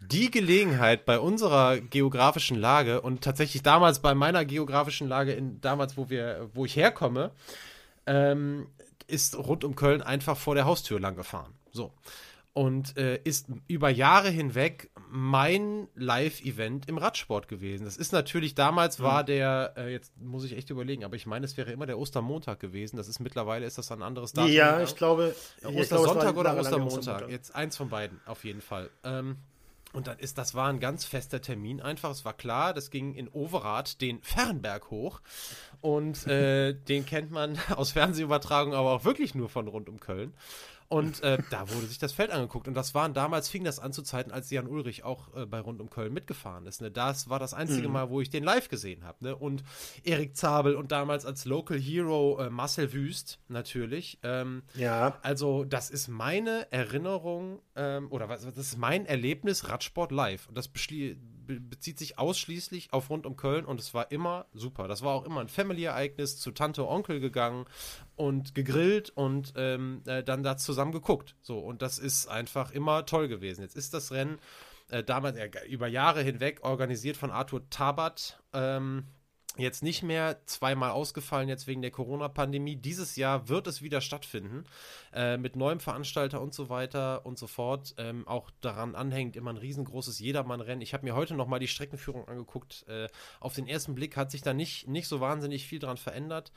die 0.00 0.30
Gelegenheit 0.30 1.04
bei 1.04 1.18
unserer 1.18 1.78
geografischen 1.78 2.58
Lage 2.58 3.00
und 3.00 3.22
tatsächlich 3.22 3.62
damals 3.62 3.98
bei 4.00 4.14
meiner 4.14 4.44
geografischen 4.44 5.08
Lage 5.08 5.32
in 5.32 5.60
damals, 5.60 5.96
wo 5.96 6.08
wir, 6.08 6.48
wo 6.54 6.64
ich 6.64 6.76
herkomme, 6.76 7.32
ähm, 8.06 8.68
ist 9.06 9.36
rund 9.36 9.64
um 9.64 9.74
Köln 9.74 10.02
einfach 10.02 10.36
vor 10.36 10.54
der 10.54 10.66
Haustür 10.66 11.00
lang 11.00 11.16
gefahren. 11.16 11.52
So 11.72 11.92
und 12.58 12.96
äh, 12.96 13.20
ist 13.22 13.46
über 13.68 13.88
Jahre 13.88 14.30
hinweg 14.30 14.90
mein 15.10 15.88
Live-Event 15.94 16.88
im 16.88 16.98
Radsport 16.98 17.48
gewesen. 17.48 17.84
Das 17.84 17.96
ist 17.96 18.12
natürlich, 18.12 18.54
damals 18.54 18.98
mhm. 18.98 19.02
war 19.02 19.24
der, 19.24 19.74
äh, 19.76 19.92
jetzt 19.92 20.16
muss 20.20 20.44
ich 20.44 20.56
echt 20.56 20.70
überlegen, 20.70 21.04
aber 21.04 21.16
ich 21.16 21.26
meine, 21.26 21.44
es 21.44 21.56
wäre 21.56 21.72
immer 21.72 21.86
der 21.86 21.98
Ostermontag 21.98 22.60
gewesen. 22.60 22.96
Das 22.96 23.08
ist 23.08 23.20
mittlerweile, 23.20 23.66
ist 23.66 23.78
das 23.78 23.90
ein 23.90 24.02
anderes 24.02 24.32
Datum. 24.32 24.52
Ja, 24.52 24.82
ich 24.82 24.94
glaube. 24.96 25.34
Ostersonntag 25.62 26.36
oder 26.36 26.58
Ostermontag. 26.58 27.28
Jetzt 27.30 27.54
eins 27.54 27.76
von 27.76 27.88
beiden, 27.88 28.20
auf 28.26 28.44
jeden 28.44 28.60
Fall. 28.60 28.90
Ähm, 29.04 29.36
und 29.92 30.06
dann 30.06 30.18
ist, 30.18 30.36
das 30.36 30.54
war 30.54 30.68
ein 30.68 30.80
ganz 30.80 31.04
fester 31.04 31.40
Termin 31.40 31.80
einfach. 31.80 32.10
Es 32.10 32.24
war 32.24 32.34
klar, 32.34 32.74
das 32.74 32.90
ging 32.90 33.14
in 33.14 33.28
Overath 33.28 34.00
den 34.02 34.20
Fernberg 34.22 34.90
hoch. 34.90 35.20
Und 35.80 36.26
äh, 36.26 36.74
den 36.74 37.06
kennt 37.06 37.30
man 37.30 37.58
aus 37.74 37.92
Fernsehübertragungen, 37.92 38.78
aber 38.78 38.92
auch 38.92 39.04
wirklich 39.04 39.34
nur 39.34 39.48
von 39.48 39.66
rund 39.66 39.88
um 39.88 39.98
Köln. 39.98 40.34
Und 40.88 41.22
äh, 41.22 41.38
da 41.50 41.68
wurde 41.70 41.86
sich 41.86 41.98
das 41.98 42.12
Feld 42.12 42.30
angeguckt. 42.30 42.66
Und 42.66 42.74
das 42.74 42.94
waren 42.94 43.12
damals, 43.12 43.50
fing 43.50 43.62
das 43.62 43.78
an 43.78 43.92
zu 43.92 44.02
Zeiten, 44.02 44.30
als 44.30 44.50
Jan 44.50 44.66
Ulrich 44.66 45.04
auch 45.04 45.34
äh, 45.36 45.44
bei 45.44 45.60
Rund 45.60 45.82
um 45.82 45.90
Köln 45.90 46.14
mitgefahren 46.14 46.66
ist. 46.66 46.80
Ne? 46.80 46.90
Das 46.90 47.28
war 47.28 47.38
das 47.38 47.52
einzige 47.52 47.88
mhm. 47.88 47.94
Mal, 47.94 48.10
wo 48.10 48.22
ich 48.22 48.30
den 48.30 48.42
live 48.42 48.68
gesehen 48.68 49.04
habe. 49.04 49.22
Ne? 49.24 49.36
Und 49.36 49.62
Erik 50.02 50.34
Zabel 50.34 50.74
und 50.74 50.90
damals 50.90 51.26
als 51.26 51.44
Local 51.44 51.78
Hero 51.78 52.38
äh, 52.40 52.48
Marcel 52.48 52.92
Wüst 52.94 53.38
natürlich. 53.48 54.18
Ähm, 54.22 54.62
ja. 54.74 55.18
Also, 55.20 55.64
das 55.64 55.90
ist 55.90 56.08
meine 56.08 56.72
Erinnerung 56.72 57.60
ähm, 57.76 58.10
oder 58.10 58.30
was, 58.30 58.44
das 58.44 58.56
ist 58.56 58.78
mein 58.78 59.04
Erlebnis 59.04 59.68
Radsport 59.68 60.10
live. 60.10 60.48
Und 60.48 60.56
das 60.56 60.68
bezieht 60.68 61.98
sich 61.98 62.18
ausschließlich 62.18 62.94
auf 62.94 63.10
Rund 63.10 63.26
um 63.26 63.36
Köln 63.36 63.66
und 63.66 63.78
es 63.78 63.92
war 63.92 64.10
immer 64.10 64.46
super. 64.54 64.88
Das 64.88 65.02
war 65.02 65.12
auch 65.14 65.24
immer 65.24 65.42
ein 65.42 65.48
Family-Ereignis, 65.48 66.38
zu 66.38 66.50
Tante 66.50 66.88
Onkel 66.88 67.20
gegangen 67.20 67.66
und 68.18 68.54
gegrillt 68.54 69.10
und 69.10 69.52
ähm, 69.56 70.02
äh, 70.06 70.22
dann 70.22 70.42
da 70.42 70.56
zusammen 70.56 70.92
geguckt. 70.92 71.36
So, 71.40 71.58
und 71.58 71.82
das 71.82 71.98
ist 71.98 72.26
einfach 72.26 72.72
immer 72.72 73.06
toll 73.06 73.28
gewesen. 73.28 73.62
Jetzt 73.62 73.76
ist 73.76 73.94
das 73.94 74.12
Rennen 74.12 74.38
äh, 74.90 75.02
damals 75.04 75.36
äh, 75.36 75.50
über 75.68 75.86
Jahre 75.86 76.22
hinweg 76.22 76.60
organisiert 76.62 77.16
von 77.16 77.30
Arthur 77.30 77.68
Tabat. 77.70 78.42
Ähm, 78.52 79.04
jetzt 79.56 79.82
nicht 79.82 80.02
mehr 80.02 80.40
zweimal 80.46 80.90
ausgefallen, 80.90 81.48
jetzt 81.48 81.66
wegen 81.66 81.82
der 81.82 81.90
Corona-Pandemie. 81.90 82.76
Dieses 82.76 83.16
Jahr 83.16 83.48
wird 83.48 83.66
es 83.66 83.82
wieder 83.82 84.00
stattfinden, 84.00 84.64
äh, 85.12 85.36
mit 85.36 85.56
neuem 85.56 85.80
Veranstalter 85.80 86.40
und 86.40 86.54
so 86.54 86.68
weiter 86.68 87.26
und 87.26 87.38
so 87.38 87.46
fort. 87.46 87.94
Ähm, 87.98 88.26
auch 88.26 88.50
daran 88.60 88.94
anhängt 88.94 89.36
immer 89.36 89.50
ein 89.50 89.56
riesengroßes 89.56 90.18
Jedermann-Rennen. 90.20 90.82
Ich 90.82 90.94
habe 90.94 91.04
mir 91.04 91.14
heute 91.14 91.34
nochmal 91.34 91.60
die 91.60 91.68
Streckenführung 91.68 92.26
angeguckt. 92.28 92.84
Äh, 92.88 93.08
auf 93.40 93.54
den 93.54 93.66
ersten 93.66 93.94
Blick 93.94 94.16
hat 94.16 94.30
sich 94.30 94.42
da 94.42 94.54
nicht, 94.54 94.88
nicht 94.88 95.08
so 95.08 95.20
wahnsinnig 95.20 95.66
viel 95.66 95.78
dran 95.78 95.96
verändert. 95.96 96.52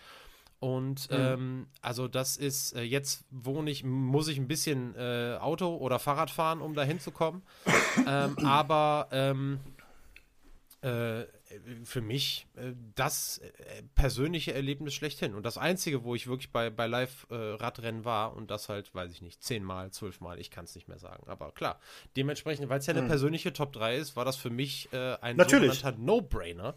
Und 0.62 1.10
mhm. 1.10 1.18
ähm, 1.18 1.68
also 1.82 2.08
das 2.08 2.38
ist, 2.38 2.76
äh, 2.76 2.84
jetzt 2.84 3.26
wohne 3.32 3.72
ich, 3.72 3.84
muss 3.84 4.28
ich 4.28 4.38
ein 4.38 4.48
bisschen 4.48 4.94
äh, 4.96 5.38
Auto 5.42 5.76
oder 5.76 5.98
Fahrrad 5.98 6.30
fahren, 6.30 6.62
um 6.62 6.76
da 6.76 6.84
hinzukommen. 6.84 7.42
ähm, 8.08 8.38
aber 8.46 9.08
ähm, 9.12 9.60
äh, 10.82 11.24
für 11.84 12.02
mich 12.02 12.46
äh, 12.56 12.74
das 12.94 13.40
äh, 13.40 13.82
persönliche 13.96 14.54
Erlebnis 14.54 14.94
schlechthin. 14.94 15.34
Und 15.34 15.48
das 15.48 15.58
Einzige, 15.58 16.04
wo 16.04 16.14
ich 16.14 16.28
wirklich 16.28 16.52
bei, 16.52 16.70
bei 16.70 16.86
Live-Radrennen 16.86 18.06
war, 18.06 18.36
und 18.36 18.52
das 18.52 18.70
halt, 18.70 18.94
weiß 18.94 19.12
ich 19.12 19.24
nicht, 19.24 19.44
zehnmal, 19.44 19.90
zwölfmal, 19.90 20.40
ich 20.40 20.52
kann 20.52 20.66
es 20.66 20.76
nicht 20.76 20.88
mehr 20.88 21.00
sagen. 21.00 21.24
Aber 21.28 21.54
klar, 21.54 21.80
dementsprechend, 22.16 22.70
weil 22.70 22.78
es 22.78 22.86
ja 22.86 22.94
eine 22.94 23.02
mhm. 23.02 23.08
persönliche 23.08 23.52
Top 23.52 23.74
3 23.74 23.98
ist, 23.98 24.16
war 24.16 24.26
das 24.26 24.38
für 24.38 24.52
mich 24.52 24.94
äh, 24.94 25.18
ein 25.22 25.38
Natürlich. 25.38 25.74
sogenannter 25.74 26.04
No-Brainer 26.04 26.76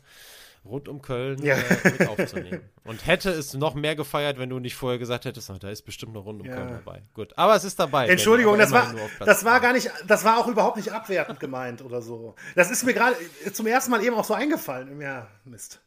rund 0.64 0.88
um 0.88 1.02
Köln 1.02 1.42
ja. 1.42 1.56
äh, 1.56 1.90
mit 1.90 2.08
aufzunehmen. 2.08 2.60
Und 2.84 3.06
hätte 3.06 3.30
es 3.30 3.54
noch 3.54 3.74
mehr 3.74 3.96
gefeiert, 3.96 4.38
wenn 4.38 4.50
du 4.50 4.58
nicht 4.58 4.74
vorher 4.74 4.98
gesagt 4.98 5.24
hättest, 5.24 5.50
ach, 5.50 5.58
da 5.58 5.70
ist 5.70 5.82
bestimmt 5.82 6.12
noch 6.12 6.24
rund 6.24 6.40
um 6.40 6.46
ja. 6.46 6.54
Köln 6.54 6.68
dabei. 6.68 7.02
Gut, 7.14 7.32
aber 7.36 7.54
es 7.54 7.64
ist 7.64 7.78
dabei. 7.78 8.08
Entschuldigung, 8.08 8.58
das 8.58 8.72
war, 8.72 8.94
das 9.20 9.44
war 9.44 9.60
gar 9.60 9.72
nicht, 9.72 9.90
das 10.06 10.24
war 10.24 10.38
auch 10.38 10.48
überhaupt 10.48 10.76
nicht 10.76 10.92
abwertend 10.92 11.40
gemeint 11.40 11.82
oder 11.82 12.02
so. 12.02 12.34
Das 12.54 12.70
ist 12.70 12.84
mir 12.84 12.94
gerade 12.94 13.16
zum 13.52 13.66
ersten 13.66 13.90
Mal 13.90 14.02
eben 14.02 14.16
auch 14.16 14.24
so 14.24 14.34
eingefallen. 14.34 15.00
Ja, 15.00 15.28
Mist. 15.44 15.80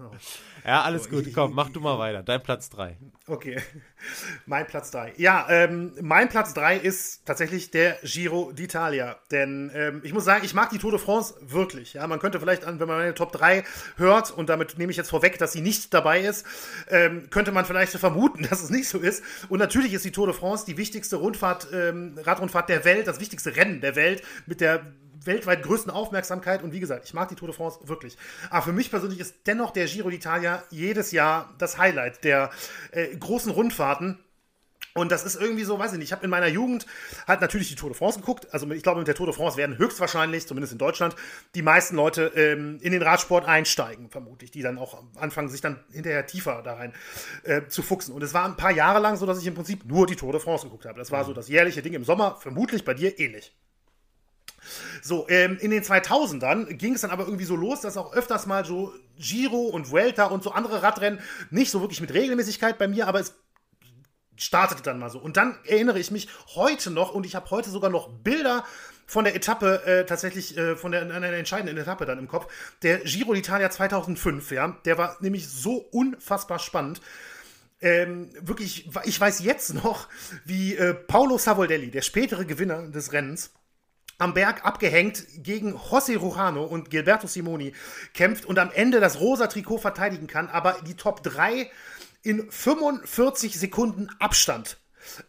Oh. 0.00 0.10
Ja, 0.66 0.82
alles 0.82 1.08
gut. 1.08 1.26
Komm, 1.32 1.54
mach 1.54 1.68
du 1.70 1.78
mal 1.78 1.98
weiter. 1.98 2.24
Dein 2.24 2.42
Platz 2.42 2.68
3. 2.70 2.98
Okay. 3.28 3.60
Mein 4.44 4.66
Platz 4.66 4.90
3. 4.90 5.14
Ja, 5.18 5.46
ähm, 5.48 5.92
mein 6.00 6.28
Platz 6.28 6.52
3 6.52 6.78
ist 6.78 7.24
tatsächlich 7.24 7.70
der 7.70 7.98
Giro 8.02 8.50
d'Italia. 8.50 9.16
Denn 9.30 9.70
ähm, 9.72 10.00
ich 10.02 10.12
muss 10.12 10.24
sagen, 10.24 10.44
ich 10.44 10.52
mag 10.52 10.70
die 10.70 10.78
Tour 10.78 10.90
de 10.90 10.98
France 10.98 11.36
wirklich. 11.40 11.94
Ja, 11.94 12.06
man 12.08 12.18
könnte 12.18 12.40
vielleicht, 12.40 12.66
wenn 12.66 12.76
man 12.76 12.88
meine 12.88 13.14
Top 13.14 13.30
3 13.30 13.62
hört, 13.96 14.32
und 14.32 14.48
damit 14.48 14.78
nehme 14.78 14.90
ich 14.90 14.96
jetzt 14.96 15.10
vorweg, 15.10 15.38
dass 15.38 15.52
sie 15.52 15.60
nicht 15.60 15.94
dabei 15.94 16.20
ist, 16.20 16.44
ähm, 16.90 17.28
könnte 17.30 17.52
man 17.52 17.64
vielleicht 17.64 17.92
vermuten, 17.92 18.42
dass 18.50 18.62
es 18.62 18.70
nicht 18.70 18.88
so 18.88 18.98
ist. 18.98 19.22
Und 19.48 19.60
natürlich 19.60 19.92
ist 19.92 20.04
die 20.04 20.12
Tour 20.12 20.26
de 20.26 20.34
France 20.34 20.66
die 20.66 20.76
wichtigste 20.76 21.16
Rundfahrt, 21.16 21.68
ähm, 21.72 22.18
Radrundfahrt 22.20 22.68
der 22.68 22.84
Welt, 22.84 23.06
das 23.06 23.20
wichtigste 23.20 23.54
Rennen 23.54 23.80
der 23.80 23.94
Welt 23.94 24.22
mit 24.46 24.60
der 24.60 24.84
weltweit 25.26 25.62
größten 25.62 25.90
Aufmerksamkeit. 25.90 26.62
Und 26.62 26.72
wie 26.72 26.80
gesagt, 26.80 27.04
ich 27.04 27.14
mag 27.14 27.28
die 27.28 27.34
Tour 27.34 27.48
de 27.48 27.56
France 27.56 27.80
wirklich. 27.84 28.16
Aber 28.50 28.62
für 28.62 28.72
mich 28.72 28.90
persönlich 28.90 29.20
ist 29.20 29.34
dennoch 29.46 29.70
der 29.70 29.86
Giro 29.86 30.08
d'Italia 30.08 30.62
jedes 30.70 31.12
Jahr 31.12 31.52
das 31.58 31.78
Highlight 31.78 32.24
der 32.24 32.50
äh, 32.92 33.14
großen 33.16 33.50
Rundfahrten. 33.50 34.18
Und 34.96 35.10
das 35.10 35.24
ist 35.24 35.34
irgendwie 35.34 35.64
so, 35.64 35.76
weiß 35.76 35.92
ich 35.92 35.98
nicht, 35.98 36.06
ich 36.06 36.12
habe 36.12 36.22
in 36.22 36.30
meiner 36.30 36.46
Jugend 36.46 36.86
halt 37.26 37.40
natürlich 37.40 37.68
die 37.68 37.74
Tour 37.74 37.90
de 37.90 37.98
France 37.98 38.20
geguckt. 38.20 38.46
Also 38.54 38.70
ich 38.70 38.84
glaube, 38.84 39.00
mit 39.00 39.08
der 39.08 39.16
Tour 39.16 39.26
de 39.26 39.34
France 39.34 39.56
werden 39.56 39.76
höchstwahrscheinlich, 39.76 40.46
zumindest 40.46 40.72
in 40.72 40.78
Deutschland, 40.78 41.16
die 41.56 41.62
meisten 41.62 41.96
Leute 41.96 42.30
ähm, 42.36 42.78
in 42.80 42.92
den 42.92 43.02
Radsport 43.02 43.44
einsteigen, 43.44 44.08
vermutlich, 44.08 44.52
die 44.52 44.62
dann 44.62 44.78
auch 44.78 45.02
anfangen, 45.16 45.48
sich 45.48 45.60
dann 45.60 45.80
hinterher 45.90 46.26
tiefer 46.26 46.62
da 46.62 46.74
rein 46.74 46.92
äh, 47.42 47.62
zu 47.66 47.82
fuchsen. 47.82 48.14
Und 48.14 48.22
es 48.22 48.34
war 48.34 48.44
ein 48.44 48.56
paar 48.56 48.70
Jahre 48.70 49.00
lang 49.00 49.16
so, 49.16 49.26
dass 49.26 49.40
ich 49.40 49.46
im 49.48 49.54
Prinzip 49.54 49.84
nur 49.84 50.06
die 50.06 50.14
Tour 50.14 50.30
de 50.30 50.40
France 50.40 50.66
geguckt 50.66 50.84
habe. 50.84 50.96
Das 50.96 51.10
war 51.10 51.24
so 51.24 51.32
das 51.32 51.48
jährliche 51.48 51.82
Ding 51.82 51.94
im 51.94 52.04
Sommer, 52.04 52.36
vermutlich 52.40 52.84
bei 52.84 52.94
dir 52.94 53.18
ähnlich. 53.18 53.52
So, 55.02 55.26
ähm, 55.28 55.58
in 55.60 55.70
den 55.70 55.82
2000ern 55.82 56.74
ging 56.74 56.94
es 56.94 57.02
dann 57.02 57.10
aber 57.10 57.24
irgendwie 57.24 57.44
so 57.44 57.56
los, 57.56 57.80
dass 57.80 57.96
auch 57.96 58.12
öfters 58.12 58.46
mal 58.46 58.64
so 58.64 58.92
Giro 59.18 59.62
und 59.62 59.90
Vuelta 59.90 60.26
und 60.26 60.42
so 60.42 60.52
andere 60.52 60.82
Radrennen 60.82 61.20
nicht 61.50 61.70
so 61.70 61.80
wirklich 61.80 62.00
mit 62.00 62.12
Regelmäßigkeit 62.12 62.78
bei 62.78 62.88
mir, 62.88 63.06
aber 63.06 63.20
es 63.20 63.34
startete 64.36 64.82
dann 64.82 64.98
mal 64.98 65.10
so. 65.10 65.18
Und 65.18 65.36
dann 65.36 65.58
erinnere 65.64 65.98
ich 65.98 66.10
mich 66.10 66.28
heute 66.54 66.90
noch, 66.90 67.14
und 67.14 67.24
ich 67.26 67.34
habe 67.34 67.50
heute 67.50 67.70
sogar 67.70 67.90
noch 67.90 68.08
Bilder 68.08 68.64
von 69.06 69.24
der 69.24 69.34
Etappe, 69.36 69.84
äh, 69.84 70.06
tatsächlich 70.06 70.56
äh, 70.56 70.76
von 70.76 70.92
der, 70.92 71.02
einer 71.02 71.28
entscheidenden 71.32 71.76
Etappe 71.76 72.06
dann 72.06 72.18
im 72.18 72.28
Kopf, 72.28 72.46
der 72.82 73.00
Giro 73.00 73.32
d'Italia 73.32 73.70
2005, 73.70 74.50
ja, 74.50 74.76
der 74.84 74.98
war 74.98 75.16
nämlich 75.20 75.48
so 75.48 75.76
unfassbar 75.76 76.58
spannend. 76.58 77.00
ähm, 77.80 78.30
wirklich, 78.40 78.88
ich 79.04 79.20
weiß 79.20 79.40
jetzt 79.40 79.74
noch, 79.74 80.08
wie 80.44 80.74
äh, 80.74 80.94
Paolo 80.94 81.36
Savoldelli, 81.36 81.90
der 81.90 82.02
spätere 82.02 82.46
Gewinner 82.46 82.88
des 82.88 83.12
Rennens, 83.12 83.52
am 84.18 84.34
Berg 84.34 84.64
abgehängt 84.64 85.24
gegen 85.38 85.76
José 85.76 86.16
Rujano 86.16 86.64
und 86.64 86.90
Gilberto 86.90 87.26
Simoni 87.26 87.72
kämpft 88.12 88.44
und 88.44 88.58
am 88.58 88.70
Ende 88.72 89.00
das 89.00 89.20
rosa 89.20 89.46
Trikot 89.46 89.78
verteidigen 89.78 90.26
kann, 90.26 90.48
aber 90.48 90.76
die 90.86 90.94
Top 90.94 91.22
3 91.22 91.70
in 92.22 92.50
45 92.50 93.58
Sekunden 93.58 94.08
Abstand 94.18 94.78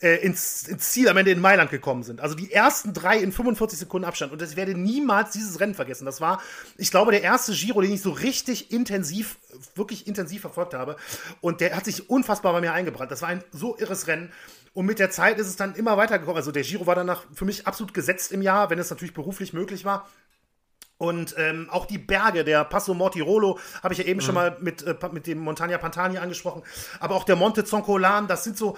äh, 0.01 0.15
ins, 0.17 0.67
ins, 0.67 0.91
Ziel 0.91 1.09
am 1.09 1.17
Ende 1.17 1.31
in 1.31 1.39
Mailand 1.39 1.69
gekommen 1.69 2.03
sind. 2.03 2.21
Also 2.21 2.35
die 2.35 2.51
ersten 2.51 2.93
drei 2.93 3.17
in 3.17 3.31
45 3.31 3.79
Sekunden 3.79 4.05
Abstand. 4.05 4.31
Und 4.31 4.41
ich 4.41 4.55
werde 4.55 4.73
niemals 4.73 5.31
dieses 5.31 5.59
Rennen 5.59 5.75
vergessen. 5.75 6.05
Das 6.05 6.21
war, 6.21 6.41
ich 6.77 6.91
glaube, 6.91 7.11
der 7.11 7.21
erste 7.21 7.53
Giro, 7.53 7.81
den 7.81 7.93
ich 7.93 8.01
so 8.01 8.11
richtig 8.11 8.71
intensiv, 8.71 9.37
wirklich 9.75 10.07
intensiv 10.07 10.41
verfolgt 10.41 10.73
habe. 10.73 10.95
Und 11.41 11.61
der 11.61 11.75
hat 11.75 11.85
sich 11.85 12.09
unfassbar 12.09 12.53
bei 12.53 12.61
mir 12.61 12.73
eingebrannt. 12.73 13.11
Das 13.11 13.21
war 13.21 13.29
ein 13.29 13.43
so 13.51 13.77
irres 13.77 14.07
Rennen. 14.07 14.31
Und 14.76 14.85
mit 14.85 14.99
der 14.99 15.10
Zeit 15.10 15.39
ist 15.39 15.47
es 15.47 15.56
dann 15.56 15.73
immer 15.73 15.95
weitergekommen. 15.95 16.35
Also 16.35 16.52
der 16.52 16.64
Giro 16.64 16.85
war 16.85 16.95
danach 16.95 17.23
für 17.34 17.45
mich 17.45 17.65
absolut 17.65 17.93
gesetzt 17.93 18.34
im 18.34 18.41
Jahr, 18.41 18.69
wenn 18.69 18.77
es 18.77 18.89
natürlich 18.89 19.14
beruflich 19.14 19.53
möglich 19.53 19.85
war. 19.85 20.10
Und 20.97 21.34
ähm, 21.38 21.69
auch 21.69 21.85
die 21.85 21.97
Berge, 21.97 22.43
der 22.43 22.65
Passo 22.65 22.93
Mortirolo, 22.93 23.57
habe 23.81 23.93
ich 23.93 23.99
ja 23.99 24.06
eben 24.06 24.19
mhm. 24.19 24.23
schon 24.23 24.35
mal 24.35 24.57
mit, 24.60 24.84
äh, 24.84 24.95
mit 25.14 25.27
dem 25.27 25.39
Montagna 25.39 25.77
Pantani 25.77 26.18
angesprochen, 26.18 26.61
aber 26.99 27.15
auch 27.15 27.23
der 27.23 27.38
Monte 27.38 27.64
Zoncolan, 27.64 28.27
das 28.27 28.43
sind 28.43 28.57
so, 28.57 28.77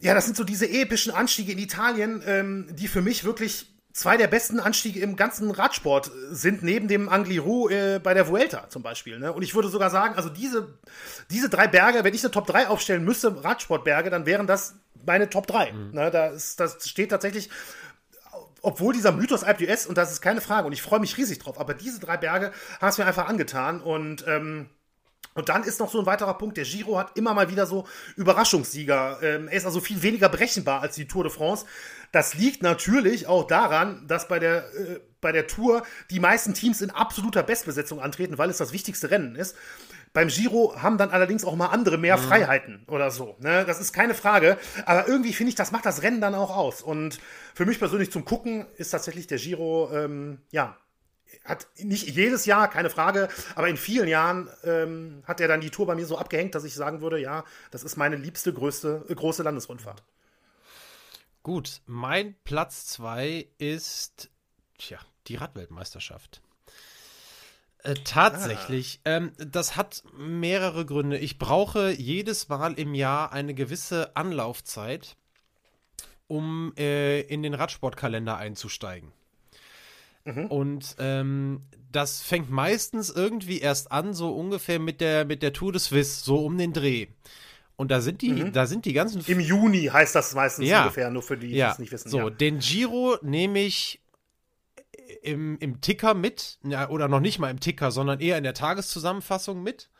ja, 0.00 0.12
das 0.12 0.26
sind 0.26 0.36
so 0.36 0.44
diese 0.44 0.68
epischen 0.68 1.12
Anstiege 1.12 1.52
in 1.52 1.58
Italien, 1.58 2.22
ähm, 2.26 2.68
die 2.76 2.86
für 2.88 3.00
mich 3.00 3.24
wirklich 3.24 3.74
zwei 3.96 4.18
der 4.18 4.26
besten 4.26 4.60
Anstiege 4.60 5.00
im 5.00 5.16
ganzen 5.16 5.50
Radsport 5.50 6.10
sind, 6.30 6.62
neben 6.62 6.86
dem 6.86 7.08
Angliru 7.08 7.70
äh, 7.70 7.98
bei 7.98 8.12
der 8.12 8.28
Vuelta 8.28 8.68
zum 8.68 8.82
Beispiel. 8.82 9.18
Ne? 9.18 9.32
Und 9.32 9.42
ich 9.42 9.54
würde 9.54 9.68
sogar 9.68 9.88
sagen, 9.88 10.14
also 10.16 10.28
diese, 10.28 10.74
diese 11.30 11.48
drei 11.48 11.66
Berge, 11.66 12.04
wenn 12.04 12.14
ich 12.14 12.22
eine 12.22 12.30
Top 12.30 12.46
3 12.46 12.68
aufstellen 12.68 13.04
müsste, 13.04 13.42
Radsportberge, 13.42 14.10
dann 14.10 14.26
wären 14.26 14.46
das 14.46 14.74
meine 15.06 15.30
Top 15.30 15.46
3. 15.46 15.72
Mhm. 15.72 15.90
Ne? 15.92 16.10
Da 16.10 16.26
ist, 16.26 16.60
das 16.60 16.86
steht 16.86 17.10
tatsächlich, 17.10 17.48
obwohl 18.60 18.92
dieser 18.92 19.12
Mythos 19.12 19.44
Alp 19.44 19.60
d'Huez, 19.60 19.86
und 19.86 19.96
das 19.96 20.12
ist 20.12 20.20
keine 20.20 20.42
Frage, 20.42 20.66
und 20.66 20.74
ich 20.74 20.82
freue 20.82 21.00
mich 21.00 21.16
riesig 21.16 21.38
drauf, 21.38 21.58
aber 21.58 21.72
diese 21.72 21.98
drei 21.98 22.18
Berge 22.18 22.52
haben 22.80 22.90
es 22.90 22.98
mir 22.98 23.06
einfach 23.06 23.28
angetan 23.28 23.80
und 23.80 24.26
ähm, 24.28 24.68
und 25.36 25.50
dann 25.50 25.64
ist 25.64 25.80
noch 25.80 25.90
so 25.90 26.00
ein 26.00 26.06
weiterer 26.06 26.34
Punkt, 26.38 26.56
der 26.56 26.64
Giro 26.64 26.98
hat 26.98 27.16
immer 27.16 27.34
mal 27.34 27.50
wieder 27.50 27.66
so 27.66 27.86
Überraschungssieger. 28.16 29.18
Ähm, 29.22 29.48
er 29.48 29.58
ist 29.58 29.66
also 29.66 29.80
viel 29.80 30.02
weniger 30.02 30.30
berechenbar 30.30 30.80
als 30.80 30.94
die 30.94 31.06
Tour 31.06 31.24
de 31.24 31.32
France. 31.32 31.66
Das 32.10 32.32
liegt 32.32 32.62
natürlich 32.62 33.26
auch 33.26 33.46
daran, 33.46 34.06
dass 34.08 34.28
bei 34.28 34.38
der, 34.38 34.74
äh, 34.74 35.00
bei 35.20 35.32
der 35.32 35.46
Tour 35.46 35.82
die 36.10 36.20
meisten 36.20 36.54
Teams 36.54 36.80
in 36.80 36.90
absoluter 36.90 37.42
Bestbesetzung 37.42 38.00
antreten, 38.00 38.38
weil 38.38 38.48
es 38.48 38.56
das 38.56 38.72
wichtigste 38.72 39.10
Rennen 39.10 39.36
ist. 39.36 39.56
Beim 40.14 40.28
Giro 40.28 40.74
haben 40.80 40.96
dann 40.96 41.10
allerdings 41.10 41.44
auch 41.44 41.54
mal 41.54 41.66
andere 41.66 41.98
mehr 41.98 42.16
mhm. 42.16 42.22
Freiheiten 42.22 42.84
oder 42.88 43.10
so. 43.10 43.36
Ne? 43.40 43.66
Das 43.66 43.78
ist 43.78 43.92
keine 43.92 44.14
Frage. 44.14 44.56
Aber 44.86 45.06
irgendwie 45.06 45.34
finde 45.34 45.50
ich, 45.50 45.54
das 45.54 45.70
macht 45.70 45.84
das 45.84 46.02
Rennen 46.02 46.22
dann 46.22 46.34
auch 46.34 46.56
aus. 46.56 46.80
Und 46.80 47.20
für 47.54 47.66
mich 47.66 47.78
persönlich 47.78 48.10
zum 48.10 48.24
Gucken 48.24 48.64
ist 48.78 48.88
tatsächlich 48.88 49.26
der 49.26 49.36
Giro, 49.36 49.90
ähm, 49.92 50.38
ja, 50.50 50.78
hat 51.44 51.66
nicht 51.78 52.08
jedes 52.08 52.46
Jahr, 52.46 52.68
keine 52.68 52.90
Frage, 52.90 53.28
aber 53.54 53.68
in 53.68 53.76
vielen 53.76 54.08
Jahren 54.08 54.48
ähm, 54.64 55.22
hat 55.24 55.40
er 55.40 55.48
dann 55.48 55.60
die 55.60 55.70
Tour 55.70 55.86
bei 55.86 55.94
mir 55.94 56.06
so 56.06 56.18
abgehängt, 56.18 56.54
dass 56.54 56.64
ich 56.64 56.74
sagen 56.74 57.00
würde, 57.00 57.18
ja, 57.18 57.44
das 57.70 57.82
ist 57.84 57.96
meine 57.96 58.16
liebste, 58.16 58.52
größte, 58.52 59.04
äh, 59.08 59.14
große 59.14 59.42
Landesrundfahrt. 59.42 60.02
Gut, 61.42 61.80
mein 61.86 62.34
Platz 62.44 62.86
2 62.86 63.46
ist, 63.58 64.30
tja, 64.78 64.98
die 65.28 65.36
Radweltmeisterschaft. 65.36 66.42
Äh, 67.86 67.94
tatsächlich, 68.02 69.00
ah. 69.04 69.10
ähm, 69.10 69.32
das 69.38 69.76
hat 69.76 70.02
mehrere 70.16 70.84
Gründe. 70.84 71.18
Ich 71.18 71.38
brauche 71.38 71.92
jedes 71.92 72.48
Mal 72.48 72.74
im 72.74 72.94
Jahr 72.94 73.32
eine 73.32 73.54
gewisse 73.54 74.16
Anlaufzeit, 74.16 75.16
um 76.26 76.72
äh, 76.76 77.20
in 77.20 77.44
den 77.44 77.54
Radsportkalender 77.54 78.36
einzusteigen. 78.36 79.12
Mhm. 80.26 80.46
Und 80.46 80.96
ähm, 80.98 81.60
das 81.90 82.20
fängt 82.20 82.50
meistens 82.50 83.10
irgendwie 83.10 83.60
erst 83.60 83.90
an, 83.92 84.12
so 84.12 84.34
ungefähr 84.34 84.78
mit 84.78 85.00
der, 85.00 85.24
mit 85.24 85.42
der 85.42 85.52
Tour 85.52 85.72
de 85.72 85.80
Suisse, 85.80 86.24
so 86.24 86.44
um 86.44 86.58
den 86.58 86.72
Dreh. 86.72 87.06
Und 87.76 87.90
da 87.90 88.00
sind 88.00 88.22
die, 88.22 88.32
mhm. 88.32 88.52
da 88.52 88.66
sind 88.66 88.84
die 88.84 88.92
ganzen. 88.92 89.22
Im 89.26 89.40
Juni 89.40 89.84
heißt 89.84 90.14
das 90.14 90.34
meistens 90.34 90.66
ja. 90.66 90.82
ungefähr, 90.82 91.10
nur 91.10 91.22
für 91.22 91.36
die, 91.36 91.48
die 91.48 91.56
ja. 91.56 91.72
es 91.72 91.78
nicht 91.78 91.92
wissen. 91.92 92.08
So, 92.10 92.18
ja. 92.18 92.30
den 92.30 92.58
Giro 92.58 93.16
nehme 93.22 93.60
ich 93.60 94.00
im, 95.22 95.58
im 95.58 95.80
Ticker 95.80 96.14
mit, 96.14 96.58
oder 96.88 97.08
noch 97.08 97.20
nicht 97.20 97.38
mal 97.38 97.50
im 97.50 97.60
Ticker, 97.60 97.90
sondern 97.90 98.20
eher 98.20 98.38
in 98.38 98.44
der 98.44 98.54
Tageszusammenfassung 98.54 99.62
mit. 99.62 99.90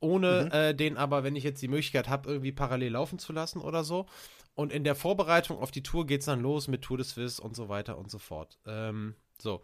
Ohne 0.00 0.44
mhm. 0.44 0.52
äh, 0.52 0.74
den 0.74 0.96
aber, 0.96 1.24
wenn 1.24 1.34
ich 1.34 1.42
jetzt 1.42 1.60
die 1.60 1.66
Möglichkeit 1.68 2.08
habe, 2.08 2.30
irgendwie 2.30 2.52
parallel 2.52 2.92
laufen 2.92 3.18
zu 3.18 3.32
lassen 3.32 3.60
oder 3.60 3.82
so. 3.82 4.06
Und 4.54 4.72
in 4.72 4.84
der 4.84 4.94
Vorbereitung 4.94 5.58
auf 5.58 5.70
die 5.70 5.82
Tour 5.82 6.06
geht 6.06 6.20
es 6.20 6.26
dann 6.26 6.40
los 6.40 6.68
mit 6.68 6.82
Tour 6.82 6.98
de 6.98 7.06
Suisse 7.06 7.42
und 7.42 7.56
so 7.56 7.68
weiter 7.68 7.98
und 7.98 8.10
so 8.10 8.18
fort. 8.18 8.58
Ähm, 8.66 9.14
so. 9.42 9.62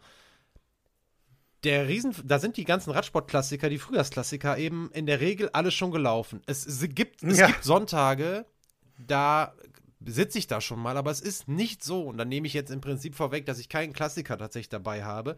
Der 1.63 1.87
Riesen, 1.87 2.15
da 2.23 2.37
sind 2.37 2.57
die 2.57 2.63
ganzen 2.63 2.91
Radsportklassiker, 2.91 3.69
die 3.69 3.79
Frühjahrsklassiker 3.79 4.57
eben 4.57 4.91
in 4.91 5.07
der 5.07 5.19
Regel 5.19 5.49
alle 5.49 5.71
schon 5.71 5.91
gelaufen. 5.91 6.41
Es, 6.45 6.65
es 6.65 6.87
gibt, 6.89 7.23
es 7.23 7.39
ja. 7.39 7.47
gibt 7.47 7.63
Sonntage, 7.63 8.45
da 8.99 9.55
sitze 10.05 10.37
ich 10.37 10.47
da 10.47 10.61
schon 10.61 10.79
mal, 10.79 10.97
aber 10.97 11.11
es 11.11 11.21
ist 11.21 11.47
nicht 11.47 11.83
so. 11.83 12.03
Und 12.03 12.17
dann 12.17 12.29
nehme 12.29 12.47
ich 12.47 12.53
jetzt 12.53 12.71
im 12.71 12.81
Prinzip 12.81 13.15
vorweg, 13.15 13.45
dass 13.45 13.59
ich 13.59 13.69
keinen 13.69 13.93
Klassiker 13.93 14.37
tatsächlich 14.37 14.69
dabei 14.69 15.03
habe. 15.03 15.37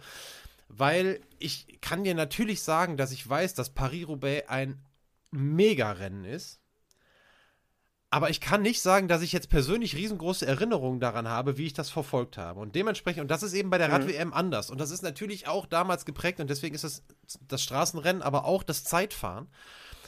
Weil 0.67 1.21
ich 1.39 1.79
kann 1.79 2.03
dir 2.03 2.13
natürlich 2.13 2.61
sagen, 2.61 2.97
dass 2.97 3.13
ich 3.13 3.27
weiß, 3.27 3.53
dass 3.53 3.73
Paris-Roubaix 3.73 4.49
ein 4.49 4.83
Mega-Rennen 5.31 6.25
ist. 6.25 6.59
Aber 8.17 8.31
ich 8.31 8.41
kann 8.41 8.63
nicht 8.63 8.81
sagen, 8.81 9.07
dass 9.07 9.21
ich 9.21 9.31
jetzt 9.31 9.47
persönlich 9.47 9.95
riesengroße 9.95 10.43
Erinnerungen 10.43 10.99
daran 10.99 11.27
habe, 11.27 11.59
wie 11.59 11.67
ich 11.67 11.73
das 11.73 11.91
verfolgt 11.91 12.39
habe. 12.39 12.59
Und 12.59 12.73
dementsprechend, 12.73 13.21
und 13.21 13.27
das 13.29 13.43
ist 13.43 13.53
eben 13.53 13.69
bei 13.69 13.77
der 13.77 13.89
mhm. 13.89 13.93
Rad-WM 13.93 14.33
anders. 14.33 14.71
Und 14.71 14.81
das 14.81 14.89
ist 14.89 15.03
natürlich 15.03 15.47
auch 15.47 15.67
damals 15.67 16.03
geprägt 16.03 16.39
und 16.39 16.49
deswegen 16.49 16.73
ist 16.73 16.83
das, 16.83 17.03
das 17.47 17.61
Straßenrennen, 17.61 18.23
aber 18.23 18.45
auch 18.45 18.63
das 18.63 18.83
Zeitfahren. 18.83 19.49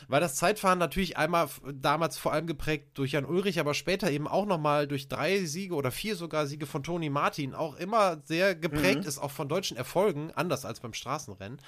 Weil 0.08 0.22
das 0.22 0.38
Zeitfahren 0.38 0.80
natürlich 0.80 1.18
einmal 1.18 1.50
damals 1.72 2.18
vor 2.18 2.34
allem 2.34 2.48
geprägt 2.48 2.98
durch 2.98 3.12
Jan 3.12 3.26
Ulrich, 3.26 3.60
aber 3.60 3.76
später 3.76 4.10
eben 4.10 4.28
auch 4.28 4.48
nochmal 4.48 4.88
durch 4.88 5.08
drei 5.08 5.46
Siege 5.46 5.76
oder 5.76 5.92
vier 5.92 6.16
sogar 6.16 6.48
Siege 6.48 6.66
von 6.66 6.82
Toni 6.82 7.12
Martin 7.12 7.54
auch 7.54 7.76
immer 7.76 8.24
sehr 8.26 8.56
geprägt 8.56 9.02
mhm. 9.02 9.08
ist, 9.08 9.20
auch 9.20 9.30
von 9.30 9.48
deutschen 9.48 9.78
Erfolgen, 9.78 10.32
anders 10.34 10.66
als 10.66 10.80
beim 10.80 10.94
Straßenrennen. 10.94 11.62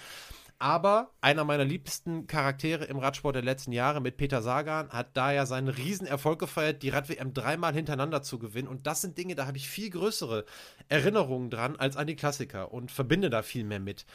Aber 0.61 1.09
einer 1.21 1.43
meiner 1.43 1.65
liebsten 1.65 2.27
Charaktere 2.27 2.85
im 2.85 2.99
Radsport 2.99 3.35
der 3.35 3.41
letzten 3.41 3.71
Jahre 3.71 3.99
mit 3.99 4.17
Peter 4.17 4.43
Sagan 4.43 4.89
hat 4.89 5.17
da 5.17 5.31
ja 5.31 5.47
seinen 5.47 5.69
Riesenerfolg 5.69 6.37
gefeiert, 6.37 6.83
die 6.83 6.89
Rad-WM 6.89 7.33
dreimal 7.33 7.73
hintereinander 7.73 8.21
zu 8.21 8.37
gewinnen. 8.37 8.67
Und 8.67 8.85
das 8.85 9.01
sind 9.01 9.17
Dinge, 9.17 9.33
da 9.33 9.47
habe 9.47 9.57
ich 9.57 9.67
viel 9.67 9.89
größere 9.89 10.45
Erinnerungen 10.87 11.49
dran 11.49 11.77
als 11.77 11.97
an 11.97 12.05
die 12.05 12.15
Klassiker 12.15 12.71
und 12.71 12.91
verbinde 12.91 13.31
da 13.31 13.41
viel 13.41 13.63
mehr 13.63 13.79
mit. 13.79 14.05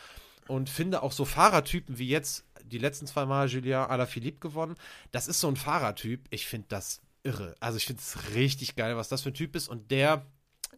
Und 0.47 0.71
finde 0.71 1.03
auch 1.03 1.11
so 1.11 1.25
Fahrertypen 1.25 1.99
wie 1.99 2.09
jetzt 2.09 2.45
die 2.63 2.79
letzten 2.79 3.09
zwei 3.09 3.27
Mal 3.27 3.49
Julien 3.49 3.81
Alaphilippe 3.81 4.39
gewonnen. 4.39 4.77
Das 5.11 5.27
ist 5.27 5.41
so 5.41 5.49
ein 5.49 5.57
Fahrertyp. 5.57 6.29
Ich 6.31 6.47
finde 6.47 6.67
das 6.69 7.01
irre. 7.25 7.57
Also 7.59 7.77
ich 7.77 7.87
finde 7.87 8.03
es 8.03 8.37
richtig 8.37 8.77
geil, 8.77 8.97
was 8.97 9.09
das 9.09 9.23
für 9.23 9.31
ein 9.31 9.35
Typ 9.35 9.57
ist. 9.57 9.67
Und 9.67 9.91
der 9.91 10.25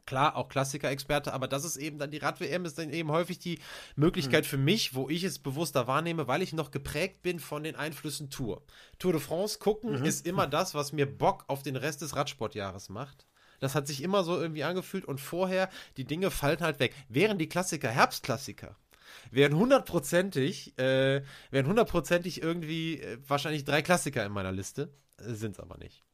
klar, 0.08 0.36
auch 0.36 0.48
Klassiker-Experte, 0.48 1.34
aber 1.34 1.48
das 1.48 1.64
ist 1.64 1.76
eben 1.76 1.98
dann 1.98 2.10
die 2.10 2.16
Rad-WM, 2.16 2.64
ist 2.64 2.78
dann 2.78 2.90
eben 2.90 3.12
häufig 3.12 3.38
die 3.38 3.58
Möglichkeit 3.94 4.44
mhm. 4.44 4.48
für 4.48 4.56
mich, 4.56 4.94
wo 4.94 5.10
ich 5.10 5.22
es 5.22 5.38
bewusster 5.38 5.86
wahrnehme, 5.86 6.26
weil 6.26 6.40
ich 6.40 6.54
noch 6.54 6.70
geprägt 6.70 7.22
bin 7.22 7.38
von 7.38 7.62
den 7.62 7.76
Einflüssen 7.76 8.30
Tour. 8.30 8.62
Tour 8.98 9.12
de 9.12 9.20
France 9.20 9.58
gucken 9.58 9.98
mhm. 9.98 10.04
ist 10.06 10.26
immer 10.26 10.46
das, 10.46 10.74
was 10.74 10.92
mir 10.92 11.04
Bock 11.04 11.44
auf 11.48 11.62
den 11.62 11.76
Rest 11.76 12.00
des 12.00 12.16
Radsportjahres 12.16 12.88
macht. 12.88 13.26
Das 13.60 13.74
hat 13.74 13.86
sich 13.86 14.02
immer 14.02 14.24
so 14.24 14.40
irgendwie 14.40 14.64
angefühlt 14.64 15.04
und 15.04 15.20
vorher, 15.20 15.68
die 15.98 16.04
Dinge 16.04 16.30
fallen 16.30 16.60
halt 16.60 16.80
weg. 16.80 16.94
Während 17.10 17.38
die 17.38 17.48
Klassiker 17.48 17.90
Herbstklassiker 17.90 18.76
wären 19.30 19.56
hundertprozentig, 19.56 20.78
äh, 20.78 21.22
wären 21.50 21.66
hundertprozentig 21.66 22.42
irgendwie 22.42 23.00
äh, 23.00 23.18
wahrscheinlich 23.26 23.64
drei 23.64 23.82
Klassiker 23.82 24.24
in 24.24 24.32
meiner 24.32 24.52
Liste, 24.52 24.94
äh, 25.18 25.34
sind 25.34 25.52
es 25.52 25.60
aber 25.60 25.76
nicht. 25.76 26.07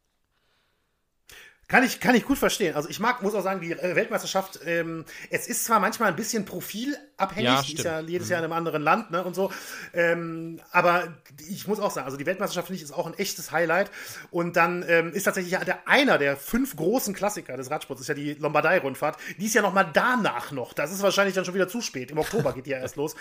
Kann 1.67 1.83
ich, 1.83 1.99
kann 1.99 2.15
ich 2.15 2.25
gut 2.25 2.37
verstehen. 2.37 2.75
Also 2.75 2.89
ich 2.91 3.01
mag, 3.01 3.23
muss 3.23 3.35
auch 3.35 3.43
sagen, 3.43 3.61
die 3.61 3.71
Weltmeisterschaft, 3.71 4.61
ähm, 4.67 5.05
es 5.31 5.47
ist 5.47 5.65
zwar 5.65 5.81
manchmal 5.81 6.11
ein 6.11 6.17
bisschen 6.17 6.45
profilabhängig, 6.45 7.45
ja, 7.45 7.63
die 7.63 7.75
ist 7.75 7.85
ja 7.85 8.01
jedes 8.01 8.29
Jahr 8.29 8.41
in 8.41 8.45
einem 8.45 8.53
anderen 8.53 8.83
Land, 8.83 9.11
ne, 9.11 9.25
und 9.25 9.35
so. 9.35 9.51
Ähm, 9.95 10.61
aber 10.73 11.15
ich 11.49 11.67
muss 11.67 11.81
auch 11.81 11.91
sagen, 11.91 12.05
also 12.05 12.19
die 12.19 12.27
Weltmeisterschaft 12.27 12.67
finde 12.67 12.77
ich 12.77 12.83
ist 12.83 12.93
auch 12.93 13.07
ein 13.07 13.15
echtes 13.15 13.51
Highlight. 13.51 13.91
Und 14.31 14.57
dann 14.57 14.85
ähm, 14.87 15.13
ist 15.13 15.25
tatsächlich 15.25 15.53
ja 15.53 15.65
der 15.65 15.89
einer 15.89 16.19
der 16.19 16.37
fünf 16.37 16.77
großen 16.77 17.15
Klassiker 17.15 17.57
des 17.57 17.71
Radsports, 17.71 18.03
ist 18.03 18.09
ja 18.09 18.15
die 18.15 18.35
Lombardei-Rundfahrt. 18.35 19.17
Die 19.39 19.47
ist 19.47 19.55
ja 19.55 19.63
nochmal 19.63 19.89
danach 19.93 20.53
noch. 20.53 20.75
Das 20.75 20.93
ist 20.93 21.03
wahrscheinlich 21.03 21.35
dann 21.35 21.47
schon 21.47 21.55
wieder 21.55 21.69
zu 21.69 21.81
spät. 21.81 22.11
Im 22.11 22.19
Oktober 22.19 22.53
geht 22.53 22.67
die 22.67 22.71
ja 22.71 22.79
erst 22.79 22.97
los. 22.97 23.15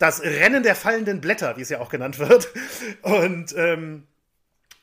Das 0.00 0.22
Rennen 0.22 0.64
der 0.64 0.74
fallenden 0.74 1.20
Blätter, 1.20 1.56
wie 1.56 1.62
es 1.62 1.68
ja 1.68 1.78
auch 1.80 1.88
genannt 1.88 2.18
wird. 2.18 2.48
Und 3.02 3.54
ähm, 3.56 4.08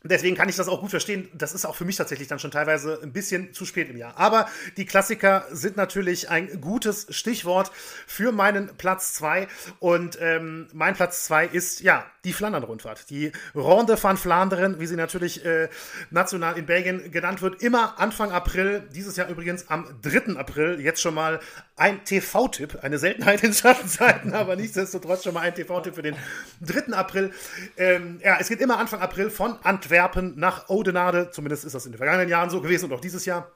Deswegen 0.05 0.35
kann 0.35 0.49
ich 0.49 0.57
das 0.57 0.67
auch 0.67 0.81
gut 0.81 0.89
verstehen. 0.89 1.29
Das 1.33 1.53
ist 1.53 1.65
auch 1.65 1.75
für 1.75 1.85
mich 1.85 1.95
tatsächlich 1.95 2.27
dann 2.27 2.39
schon 2.39 2.51
teilweise 2.51 2.99
ein 3.01 3.13
bisschen 3.13 3.53
zu 3.53 3.65
spät 3.65 3.89
im 3.89 3.95
Jahr. 3.95 4.17
Aber 4.17 4.49
die 4.75 4.85
Klassiker 4.85 5.45
sind 5.49 5.77
natürlich 5.77 6.29
ein 6.29 6.59
gutes 6.59 7.07
Stichwort 7.09 7.71
für 8.05 8.33
meinen 8.33 8.75
Platz 8.75 9.13
zwei 9.13 9.47
Und 9.79 10.17
ähm, 10.19 10.67
mein 10.73 10.95
Platz 10.95 11.23
zwei 11.23 11.45
ist, 11.45 11.79
ja, 11.79 12.05
die 12.23 12.33
Flandern-Rundfahrt. 12.33 13.09
Die 13.09 13.31
Ronde 13.55 14.01
van 14.01 14.17
Vlaanderen, 14.17 14.79
wie 14.79 14.87
sie 14.87 14.95
natürlich 14.95 15.45
äh, 15.45 15.69
national 16.09 16.57
in 16.57 16.65
Belgien 16.65 17.11
genannt 17.11 17.41
wird, 17.41 17.61
immer 17.61 17.99
Anfang 17.99 18.31
April. 18.31 18.87
Dieses 18.93 19.15
Jahr 19.15 19.27
übrigens 19.29 19.69
am 19.69 19.87
3. 20.01 20.37
April. 20.37 20.79
Jetzt 20.79 21.01
schon 21.01 21.13
mal 21.13 21.39
ein 21.75 22.03
TV-Tipp. 22.05 22.79
Eine 22.81 22.97
Seltenheit 22.97 23.43
in 23.43 23.53
Schattenzeiten, 23.53 24.33
aber 24.33 24.55
nichtsdestotrotz 24.55 25.23
schon 25.23 25.33
mal 25.33 25.41
ein 25.41 25.55
TV-Tipp 25.55 25.95
für 25.95 26.01
den 26.01 26.15
3. 26.61 26.93
April. 26.93 27.31
Ähm, 27.77 28.19
ja, 28.23 28.37
es 28.39 28.49
geht 28.49 28.61
immer 28.61 28.77
Anfang 28.77 29.01
April 29.01 29.29
von 29.29 29.57
Antwerpen 29.63 30.33
nach 30.37 30.69
Oudenarde. 30.69 31.31
Zumindest 31.31 31.65
ist 31.65 31.75
das 31.75 31.85
in 31.85 31.91
den 31.91 31.97
vergangenen 31.97 32.29
Jahren 32.29 32.49
so 32.49 32.61
gewesen 32.61 32.85
und 32.85 32.93
auch 32.93 33.01
dieses 33.01 33.25
Jahr 33.25 33.51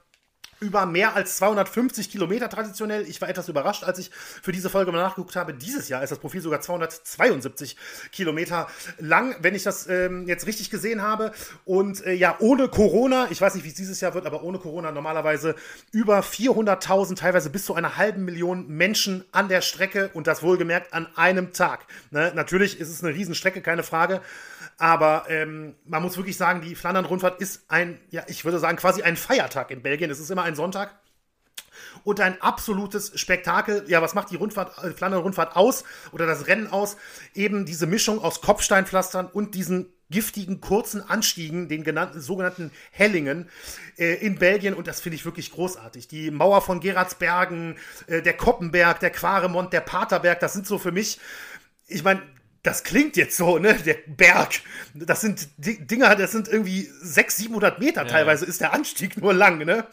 über 0.60 0.86
mehr 0.86 1.16
als 1.16 1.38
250 1.38 2.10
Kilometer 2.10 2.50
traditionell. 2.50 3.08
Ich 3.08 3.22
war 3.22 3.30
etwas 3.30 3.48
überrascht, 3.50 3.84
als 3.84 4.00
ich 4.00 4.12
für 4.12 4.52
diese 4.52 4.70
Folge 4.70 4.92
mal 4.92 5.02
nachgeguckt 5.02 5.36
habe. 5.36 5.54
Dieses 5.54 5.90
Jahr 5.90 6.04
ist 6.04 6.10
das 6.10 6.20
Profil 6.20 6.42
sogar 6.42 6.62
272 6.62 7.78
Kilometer 8.12 8.68
lang, 9.00 9.36
wenn 9.42 9.56
ich 9.56 9.64
das 9.64 9.88
ähm, 9.88 10.28
jetzt 10.28 10.48
richtig 10.48 10.70
gesehen 10.70 11.02
habe. 11.02 11.32
Und 11.66 12.06
äh, 12.06 12.14
ja, 12.14 12.36
ohne 12.40 12.68
Corona, 12.68 13.28
ich 13.30 13.40
weiß 13.40 13.56
nicht, 13.56 13.64
wie 13.64 13.70
es 13.70 13.76
dieses 13.76 14.02
Jahr 14.02 14.14
wird, 14.14 14.26
aber 14.26 14.44
ohne 14.44 14.60
Corona 14.60 14.92
normalerweise 14.92 15.56
über 15.92 16.20
400.000, 16.22 17.16
teilweise 17.16 17.50
bis 17.50 17.66
zu 17.66 17.76
einer 17.76 17.98
halben 17.98 18.26
Million 18.26 18.68
Menschen 18.68 19.24
an 19.32 19.48
der 19.50 19.62
Strecke 19.62 20.10
und 20.14 20.28
das 20.28 20.44
wohlgemerkt 20.44 20.94
an 20.94 21.08
einem 21.16 21.54
Tag. 21.54 21.86
Ne? 22.12 22.32
Natürlich 22.36 22.80
ist 22.80 22.90
es 22.90 23.04
eine 23.04 23.14
Riesenstrecke, 23.14 23.62
keine 23.62 23.84
Frage. 23.84 24.22
Aber 24.78 25.26
ähm, 25.28 25.76
man 25.86 26.04
muss 26.04 26.18
wirklich 26.18 26.38
sagen, 26.38 26.62
die 26.62 26.76
Flandern-Rundfahrt 26.76 27.42
ist 27.42 27.64
ein, 27.68 28.00
ja, 28.12 28.24
ich 28.28 28.46
würde 28.46 28.60
sagen, 28.60 28.78
quasi 28.78 29.02
ein 29.02 29.18
Feiertag 29.18 29.72
in 29.72 29.82
Belgien. 29.82 30.12
Es 30.12 30.20
ist 30.20 30.30
immer 30.30 30.44
ein 30.44 30.56
Sonntag 30.56 31.00
und 32.04 32.20
ein 32.20 32.42
absolutes 32.42 33.20
Spektakel. 33.20 33.86
Ja, 33.88 34.02
was 34.02 34.14
macht 34.14 34.30
die 34.30 34.36
Rundfahrt, 34.36 34.84
äh, 34.84 34.92
Flandern-Rundfahrt 34.92 35.56
aus 35.56 35.84
oder 36.12 36.28
das 36.28 36.48
Rennen 36.48 36.68
aus? 36.68 36.98
Eben 37.34 37.66
diese 37.66 37.88
Mischung 37.88 38.24
aus 38.24 38.42
Kopfsteinpflastern 38.42 39.28
und 39.28 39.56
diesen 39.56 39.92
giftigen 40.10 40.62
kurzen 40.62 41.02
Anstiegen, 41.02 41.68
den 41.68 41.84
genannten, 41.84 42.22
sogenannten 42.22 42.72
Hellingen 42.92 43.50
äh, 43.98 44.14
in 44.16 44.38
Belgien 44.38 44.74
und 44.74 44.88
das 44.88 45.02
finde 45.02 45.16
ich 45.16 45.26
wirklich 45.26 45.52
großartig. 45.52 46.08
Die 46.08 46.32
Mauer 46.32 46.62
von 46.62 46.80
Geratsbergen, 46.80 47.78
äh, 48.08 48.22
der 48.22 48.38
Koppenberg, 48.38 49.00
der 49.00 49.10
Quaremont, 49.10 49.74
der 49.74 49.82
Paterberg, 49.82 50.40
das 50.40 50.54
sind 50.54 50.66
so 50.66 50.78
für 50.78 50.92
mich, 50.92 51.20
ich 51.88 52.04
meine, 52.04 52.22
das 52.68 52.84
klingt 52.84 53.16
jetzt 53.16 53.38
so, 53.38 53.60
ne, 53.60 53.76
der 53.76 53.96
Berg, 54.08 54.60
das 54.94 55.22
sind 55.22 55.48
Dinger, 55.58 56.18
das 56.18 56.34
sind 56.34 56.50
irgendwie 56.50 56.90
600, 57.02 57.38
700 57.38 57.80
Meter 57.80 58.02
ja. 58.02 58.08
teilweise 58.10 58.46
ist 58.46 58.60
der 58.60 58.74
Anstieg 58.74 59.16
nur 59.16 59.34
lang, 59.34 59.60
ne? 59.60 59.88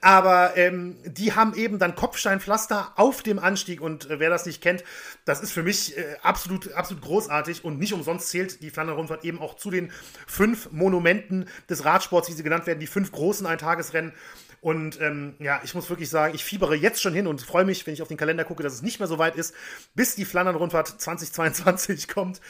Aber 0.00 0.56
ähm, 0.56 0.96
die 1.04 1.34
haben 1.34 1.54
eben 1.54 1.78
dann 1.78 1.94
Kopfsteinpflaster 1.94 2.94
auf 2.96 3.22
dem 3.22 3.38
Anstieg 3.38 3.80
und 3.80 4.10
äh, 4.10 4.18
wer 4.18 4.30
das 4.30 4.46
nicht 4.46 4.60
kennt, 4.60 4.82
das 5.26 5.40
ist 5.40 5.52
für 5.52 5.62
mich 5.62 5.96
äh, 5.96 6.16
absolut, 6.20 6.72
absolut 6.72 7.04
großartig 7.04 7.64
und 7.64 7.78
nicht 7.78 7.92
umsonst 7.92 8.30
zählt 8.30 8.62
die 8.62 8.70
Flandern-Rundfahrt 8.70 9.24
eben 9.24 9.38
auch 9.38 9.54
zu 9.54 9.70
den 9.70 9.92
fünf 10.26 10.72
Monumenten 10.72 11.48
des 11.70 11.84
Radsports, 11.84 12.28
wie 12.28 12.32
sie 12.32 12.42
genannt 12.42 12.66
werden, 12.66 12.80
die 12.80 12.88
fünf 12.88 13.12
großen 13.12 13.46
Eintagesrennen. 13.46 14.12
Und 14.60 15.00
ähm, 15.00 15.34
ja, 15.38 15.60
ich 15.64 15.74
muss 15.74 15.88
wirklich 15.88 16.10
sagen, 16.10 16.34
ich 16.34 16.44
fiebere 16.44 16.74
jetzt 16.74 17.00
schon 17.00 17.14
hin 17.14 17.26
und 17.26 17.40
freue 17.40 17.64
mich, 17.64 17.86
wenn 17.86 17.94
ich 17.94 18.02
auf 18.02 18.08
den 18.08 18.16
Kalender 18.16 18.44
gucke, 18.44 18.62
dass 18.62 18.74
es 18.74 18.82
nicht 18.82 18.98
mehr 18.98 19.08
so 19.08 19.18
weit 19.18 19.36
ist, 19.36 19.54
bis 19.94 20.14
die 20.14 20.24
Flandern-Rundfahrt 20.24 21.00
2022 21.00 22.08
kommt. 22.14 22.40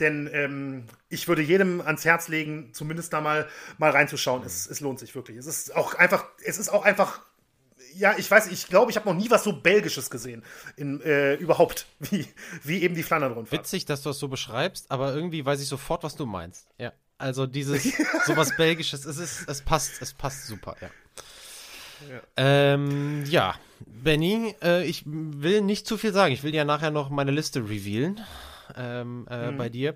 Denn 0.00 0.28
ähm, 0.32 0.84
ich 1.08 1.28
würde 1.28 1.42
jedem 1.42 1.80
ans 1.80 2.04
Herz 2.04 2.28
legen, 2.28 2.70
zumindest 2.72 3.12
da 3.12 3.20
mal, 3.20 3.48
mal 3.78 3.90
reinzuschauen. 3.90 4.42
Es, 4.44 4.66
es 4.66 4.80
lohnt 4.80 4.98
sich 4.98 5.14
wirklich. 5.14 5.36
Es 5.36 5.46
ist 5.46 5.74
auch 5.74 5.94
einfach, 5.94 6.26
es 6.44 6.58
ist 6.58 6.70
auch 6.70 6.84
einfach 6.84 7.20
ja, 7.94 8.14
ich 8.16 8.30
weiß, 8.30 8.48
ich 8.48 8.68
glaube, 8.68 8.90
ich 8.90 8.96
habe 8.96 9.08
noch 9.08 9.16
nie 9.16 9.30
was 9.30 9.44
so 9.44 9.52
Belgisches 9.52 10.10
gesehen. 10.10 10.44
In, 10.76 11.00
äh, 11.00 11.34
überhaupt, 11.34 11.86
wie, 11.98 12.26
wie 12.62 12.82
eben 12.82 12.94
die 12.94 13.02
Flandern-Rundfahrt. 13.02 13.60
Witzig, 13.60 13.84
dass 13.86 14.02
du 14.02 14.10
das 14.10 14.18
so 14.18 14.28
beschreibst, 14.28 14.90
aber 14.90 15.14
irgendwie 15.14 15.44
weiß 15.44 15.60
ich 15.60 15.68
sofort, 15.68 16.04
was 16.04 16.14
du 16.14 16.26
meinst. 16.26 16.68
Ja. 16.78 16.92
Also 17.18 17.46
dieses, 17.46 17.82
sowas 18.26 18.56
Belgisches, 18.56 19.04
es 19.04 19.18
ist, 19.18 19.48
es 19.48 19.62
passt, 19.62 20.00
es 20.00 20.14
passt 20.14 20.46
super, 20.46 20.76
ja. 20.80 20.88
Ja, 22.10 22.20
ähm, 22.36 23.24
ja. 23.26 23.54
Benny, 23.86 24.54
äh, 24.62 24.84
ich 24.84 25.02
will 25.06 25.60
nicht 25.60 25.86
zu 25.86 25.96
viel 25.96 26.12
sagen. 26.12 26.32
Ich 26.32 26.42
will 26.42 26.54
ja 26.54 26.64
nachher 26.64 26.90
noch 26.90 27.10
meine 27.10 27.30
Liste 27.30 27.60
revealen 27.60 28.20
ähm, 28.76 29.26
äh, 29.30 29.50
mhm. 29.50 29.58
bei 29.58 29.68
dir 29.68 29.94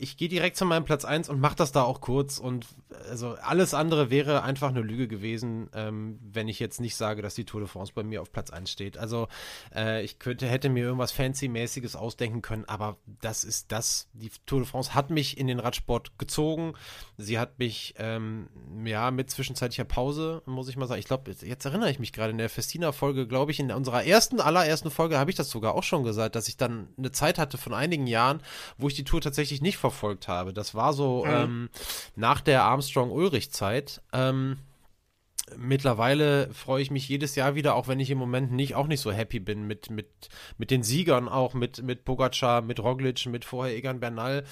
ich 0.00 0.16
gehe 0.16 0.28
direkt 0.28 0.56
zu 0.56 0.64
meinem 0.64 0.84
Platz 0.84 1.04
1 1.04 1.28
und 1.28 1.40
mache 1.40 1.56
das 1.56 1.72
da 1.72 1.82
auch 1.82 2.00
kurz. 2.00 2.38
Und 2.38 2.66
also 3.10 3.36
alles 3.42 3.74
andere 3.74 4.10
wäre 4.10 4.42
einfach 4.42 4.70
eine 4.70 4.80
Lüge 4.80 5.08
gewesen, 5.08 5.68
ähm, 5.74 6.18
wenn 6.22 6.48
ich 6.48 6.58
jetzt 6.58 6.80
nicht 6.80 6.96
sage, 6.96 7.20
dass 7.20 7.34
die 7.34 7.44
Tour 7.44 7.60
de 7.60 7.68
France 7.68 7.92
bei 7.94 8.02
mir 8.02 8.22
auf 8.22 8.32
Platz 8.32 8.50
1 8.50 8.70
steht. 8.70 8.96
Also 8.96 9.28
äh, 9.74 10.02
ich 10.02 10.18
könnte, 10.18 10.48
hätte 10.48 10.70
mir 10.70 10.84
irgendwas 10.84 11.12
Fancy-mäßiges 11.12 11.96
ausdenken 11.96 12.40
können, 12.40 12.64
aber 12.64 12.96
das 13.20 13.44
ist 13.44 13.72
das. 13.72 14.08
Die 14.14 14.30
Tour 14.46 14.60
de 14.60 14.68
France 14.68 14.94
hat 14.94 15.10
mich 15.10 15.36
in 15.36 15.46
den 15.46 15.60
Radsport 15.60 16.18
gezogen. 16.18 16.72
Sie 17.18 17.38
hat 17.38 17.58
mich, 17.58 17.94
ähm, 17.98 18.48
ja, 18.86 19.10
mit 19.10 19.30
zwischenzeitlicher 19.30 19.84
Pause, 19.84 20.42
muss 20.46 20.68
ich 20.68 20.78
mal 20.78 20.86
sagen. 20.86 21.00
Ich 21.00 21.06
glaube, 21.06 21.30
jetzt 21.30 21.64
erinnere 21.66 21.90
ich 21.90 21.98
mich 21.98 22.14
gerade 22.14 22.30
in 22.30 22.38
der 22.38 22.48
Festina-Folge, 22.48 23.26
glaube 23.26 23.50
ich, 23.50 23.60
in 23.60 23.70
unserer 23.70 24.04
ersten, 24.04 24.40
allerersten 24.40 24.90
Folge 24.90 25.18
habe 25.18 25.30
ich 25.30 25.36
das 25.36 25.50
sogar 25.50 25.74
auch 25.74 25.84
schon 25.84 26.04
gesagt, 26.04 26.36
dass 26.36 26.48
ich 26.48 26.56
dann 26.56 26.88
eine 26.96 27.12
Zeit 27.12 27.38
hatte 27.38 27.58
von 27.58 27.74
einigen 27.74 28.06
Jahren, 28.06 28.40
wo 28.78 28.88
ich 28.88 28.94
die 28.94 29.04
Tour 29.04 29.20
tatsächlich 29.20 29.60
nicht 29.60 29.76
verfolgt 29.76 29.89
verfolgt 29.90 30.28
habe. 30.28 30.52
Das 30.52 30.74
war 30.74 30.92
so 30.92 31.24
mhm. 31.24 31.30
ähm, 31.30 31.68
nach 32.16 32.40
der 32.40 32.64
Armstrong-Ulrich-Zeit. 32.64 34.00
Ähm, 34.12 34.56
mittlerweile 35.56 36.52
freue 36.52 36.82
ich 36.82 36.90
mich 36.90 37.08
jedes 37.08 37.34
Jahr 37.34 37.54
wieder, 37.54 37.74
auch 37.74 37.88
wenn 37.88 38.00
ich 38.00 38.10
im 38.10 38.18
Moment 38.18 38.52
nicht 38.52 38.74
auch 38.74 38.86
nicht 38.86 39.00
so 39.00 39.12
happy 39.12 39.40
bin 39.40 39.66
mit, 39.66 39.90
mit, 39.90 40.08
mit 40.58 40.70
den 40.70 40.82
Siegern, 40.82 41.28
auch 41.28 41.54
mit, 41.54 41.82
mit 41.82 42.04
Pogacar, 42.04 42.62
mit 42.62 42.80
Roglic, 42.80 43.26
mit 43.26 43.44
vorher 43.44 43.76
Egan 43.76 44.00
Bernal. 44.00 44.44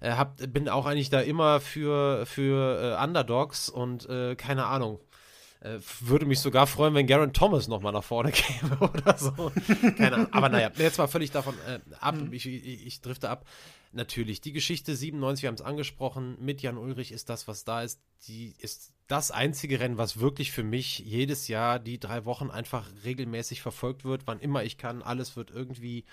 Äh, 0.00 0.12
hab, 0.12 0.36
bin 0.52 0.68
auch 0.68 0.86
eigentlich 0.86 1.10
da 1.10 1.20
immer 1.20 1.60
für, 1.60 2.26
für 2.26 2.96
äh, 2.98 3.04
Underdogs 3.04 3.68
und 3.68 4.08
äh, 4.08 4.36
keine 4.36 4.66
Ahnung. 4.66 5.00
Äh, 5.64 5.80
würde 6.00 6.26
mich 6.26 6.40
sogar 6.40 6.66
freuen, 6.66 6.92
wenn 6.92 7.06
Garen 7.06 7.32
Thomas 7.32 7.68
nochmal 7.68 7.92
nach 7.92 8.04
vorne 8.04 8.32
käme 8.32 8.78
oder 8.78 9.16
so. 9.16 9.50
Keine 9.96 10.12
Ahnung. 10.12 10.32
Aber 10.32 10.50
naja, 10.50 10.70
jetzt 10.76 10.98
mal 10.98 11.06
völlig 11.06 11.30
davon 11.30 11.54
äh, 11.66 11.80
ab. 12.00 12.16
Mhm. 12.16 12.34
Ich, 12.34 12.46
ich, 12.46 12.86
ich 12.86 13.00
drifte 13.00 13.30
ab 13.30 13.46
natürlich. 13.92 14.42
Die 14.42 14.52
Geschichte 14.52 14.94
97, 14.94 15.42
wir 15.42 15.48
haben 15.48 15.54
es 15.54 15.62
angesprochen, 15.62 16.36
mit 16.38 16.60
Jan 16.60 16.76
Ulrich 16.76 17.12
ist 17.12 17.30
das, 17.30 17.48
was 17.48 17.64
da 17.64 17.82
ist. 17.82 17.98
Die 18.28 18.54
ist 18.58 18.92
das 19.06 19.30
einzige 19.30 19.80
Rennen, 19.80 19.96
was 19.96 20.20
wirklich 20.20 20.52
für 20.52 20.64
mich 20.64 20.98
jedes 20.98 21.48
Jahr 21.48 21.78
die 21.78 21.98
drei 21.98 22.26
Wochen 22.26 22.50
einfach 22.50 22.90
regelmäßig 23.04 23.62
verfolgt 23.62 24.04
wird, 24.04 24.26
wann 24.26 24.40
immer 24.40 24.64
ich 24.64 24.76
kann. 24.76 25.02
Alles 25.02 25.34
wird 25.34 25.50
irgendwie 25.50 26.04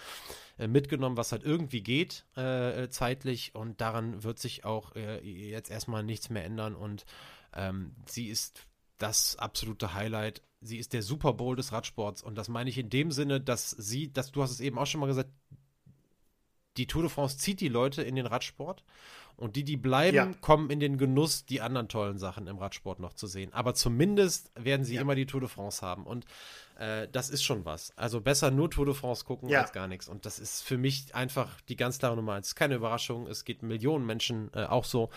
äh, 0.59 0.67
mitgenommen, 0.67 1.17
was 1.17 1.33
halt 1.33 1.43
irgendwie 1.43 1.81
geht, 1.81 2.25
äh, 2.37 2.87
zeitlich. 2.87 3.53
Und 3.53 3.81
daran 3.81 4.23
wird 4.23 4.39
sich 4.39 4.63
auch 4.63 4.95
äh, 4.95 5.19
jetzt 5.19 5.69
erstmal 5.69 6.03
nichts 6.03 6.29
mehr 6.29 6.45
ändern. 6.45 6.73
Und 6.73 7.05
ähm, 7.53 7.95
sie 8.05 8.29
ist 8.29 8.65
das 9.01 9.35
absolute 9.37 9.93
Highlight. 9.93 10.41
Sie 10.61 10.77
ist 10.77 10.93
der 10.93 11.01
Super 11.01 11.33
Bowl 11.33 11.55
des 11.55 11.71
Radsports. 11.71 12.21
Und 12.21 12.35
das 12.35 12.49
meine 12.49 12.69
ich 12.69 12.77
in 12.77 12.89
dem 12.89 13.11
Sinne, 13.11 13.41
dass 13.41 13.71
sie, 13.71 14.11
dass 14.11 14.31
du 14.31 14.43
hast 14.43 14.51
es 14.51 14.59
eben 14.59 14.77
auch 14.77 14.85
schon 14.85 15.01
mal 15.01 15.07
gesagt, 15.07 15.29
die 16.77 16.87
Tour 16.87 17.01
de 17.01 17.11
France 17.11 17.37
zieht 17.37 17.59
die 17.59 17.67
Leute 17.67 18.01
in 18.01 18.15
den 18.15 18.25
Radsport 18.25 18.83
und 19.35 19.55
die, 19.55 19.63
die 19.63 19.77
bleiben, 19.77 20.15
ja. 20.15 20.33
kommen 20.39 20.69
in 20.69 20.79
den 20.79 20.97
Genuss, 20.97 21.45
die 21.45 21.61
anderen 21.61 21.89
tollen 21.89 22.17
Sachen 22.17 22.47
im 22.47 22.57
Radsport 22.57 22.99
noch 22.99 23.13
zu 23.13 23.27
sehen. 23.27 23.53
Aber 23.53 23.73
zumindest 23.73 24.51
werden 24.55 24.85
sie 24.85 24.95
ja. 24.95 25.01
immer 25.01 25.15
die 25.15 25.25
Tour 25.25 25.41
de 25.41 25.49
France 25.49 25.81
haben 25.85 26.05
und 26.05 26.25
äh, 26.77 27.07
das 27.11 27.29
ist 27.29 27.43
schon 27.43 27.65
was. 27.65 27.95
Also 27.97 28.21
besser 28.21 28.51
nur 28.51 28.69
Tour 28.69 28.85
de 28.85 28.93
France 28.93 29.25
gucken 29.25 29.49
ja. 29.49 29.61
als 29.61 29.73
gar 29.73 29.87
nichts. 29.87 30.07
Und 30.07 30.25
das 30.25 30.39
ist 30.39 30.61
für 30.61 30.77
mich 30.77 31.13
einfach 31.13 31.59
die 31.61 31.75
ganz 31.75 31.99
klare 31.99 32.15
Nummer 32.15 32.33
eins. 32.33 32.55
Keine 32.55 32.75
Überraschung, 32.75 33.27
es 33.27 33.43
geht 33.43 33.63
Millionen 33.63 34.05
Menschen 34.05 34.49
äh, 34.53 34.63
auch 34.63 34.85
so. 34.85 35.09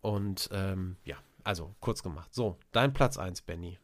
Und 0.00 0.50
ähm, 0.52 0.96
ja, 1.04 1.16
also 1.44 1.74
kurz 1.80 2.02
gemacht. 2.02 2.32
So, 2.32 2.58
dein 2.72 2.92
Platz 2.92 3.18
eins, 3.18 3.42
Benny. 3.42 3.78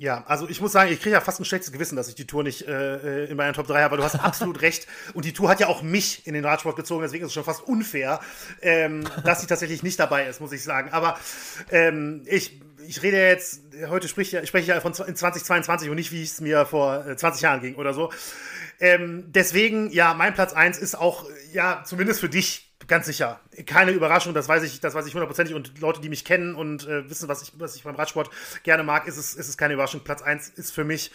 Ja, 0.00 0.22
also 0.28 0.48
ich 0.48 0.60
muss 0.60 0.70
sagen, 0.70 0.92
ich 0.92 1.00
kriege 1.00 1.14
ja 1.14 1.20
fast 1.20 1.40
ein 1.40 1.44
schlechtes 1.44 1.72
Gewissen, 1.72 1.96
dass 1.96 2.08
ich 2.08 2.14
die 2.14 2.26
Tour 2.26 2.44
nicht 2.44 2.68
äh, 2.68 3.24
in 3.24 3.36
meiner 3.36 3.52
Top 3.52 3.66
3 3.66 3.82
habe, 3.82 3.86
aber 3.86 3.96
du 3.96 4.04
hast 4.04 4.14
absolut 4.24 4.62
recht. 4.62 4.86
Und 5.12 5.24
die 5.24 5.32
Tour 5.32 5.48
hat 5.48 5.58
ja 5.58 5.66
auch 5.66 5.82
mich 5.82 6.24
in 6.24 6.34
den 6.34 6.44
Radsport 6.44 6.76
gezogen, 6.76 7.02
deswegen 7.02 7.24
ist 7.24 7.30
es 7.30 7.34
schon 7.34 7.42
fast 7.42 7.62
unfair, 7.62 8.20
ähm, 8.62 9.02
dass 9.24 9.40
sie 9.40 9.48
tatsächlich 9.48 9.82
nicht 9.82 9.98
dabei 9.98 10.28
ist, 10.28 10.40
muss 10.40 10.52
ich 10.52 10.62
sagen. 10.62 10.90
Aber 10.92 11.18
ähm, 11.72 12.22
ich, 12.26 12.60
ich 12.86 13.02
rede 13.02 13.16
jetzt, 13.16 13.62
heute 13.88 14.06
sprich, 14.06 14.32
ich 14.32 14.48
spreche 14.48 14.68
ja 14.68 14.80
von 14.80 14.94
2022 14.94 15.90
und 15.90 15.96
nicht, 15.96 16.12
wie 16.12 16.22
es 16.22 16.40
mir 16.40 16.64
vor 16.64 17.04
20 17.16 17.42
äh, 17.42 17.44
Jahren 17.44 17.60
ging 17.60 17.74
oder 17.74 17.92
so. 17.92 18.12
Ähm, 18.78 19.24
deswegen, 19.26 19.90
ja, 19.90 20.14
mein 20.14 20.32
Platz 20.32 20.52
1 20.52 20.78
ist 20.78 20.94
auch, 20.94 21.26
ja, 21.52 21.82
zumindest 21.84 22.20
für 22.20 22.28
dich 22.28 22.67
Ganz 22.86 23.06
sicher. 23.06 23.40
Keine 23.66 23.90
Überraschung, 23.90 24.34
das 24.34 24.48
weiß 24.48 24.62
ich, 24.62 24.80
das 24.80 24.94
weiß 24.94 25.06
ich 25.06 25.14
hundertprozentig. 25.14 25.54
Und 25.54 25.78
Leute, 25.80 26.00
die 26.00 26.08
mich 26.08 26.24
kennen 26.24 26.54
und 26.54 26.86
äh, 26.86 27.08
wissen, 27.10 27.28
was 27.28 27.42
ich, 27.42 27.52
was 27.58 27.76
ich 27.76 27.82
beim 27.82 27.96
Radsport 27.96 28.30
gerne 28.62 28.82
mag, 28.82 29.06
ist 29.06 29.16
es, 29.16 29.34
ist 29.34 29.48
es 29.48 29.58
keine 29.58 29.74
Überraschung. 29.74 30.02
Platz 30.04 30.22
1 30.22 30.50
ist 30.50 30.72
für 30.72 30.84
mich 30.84 31.10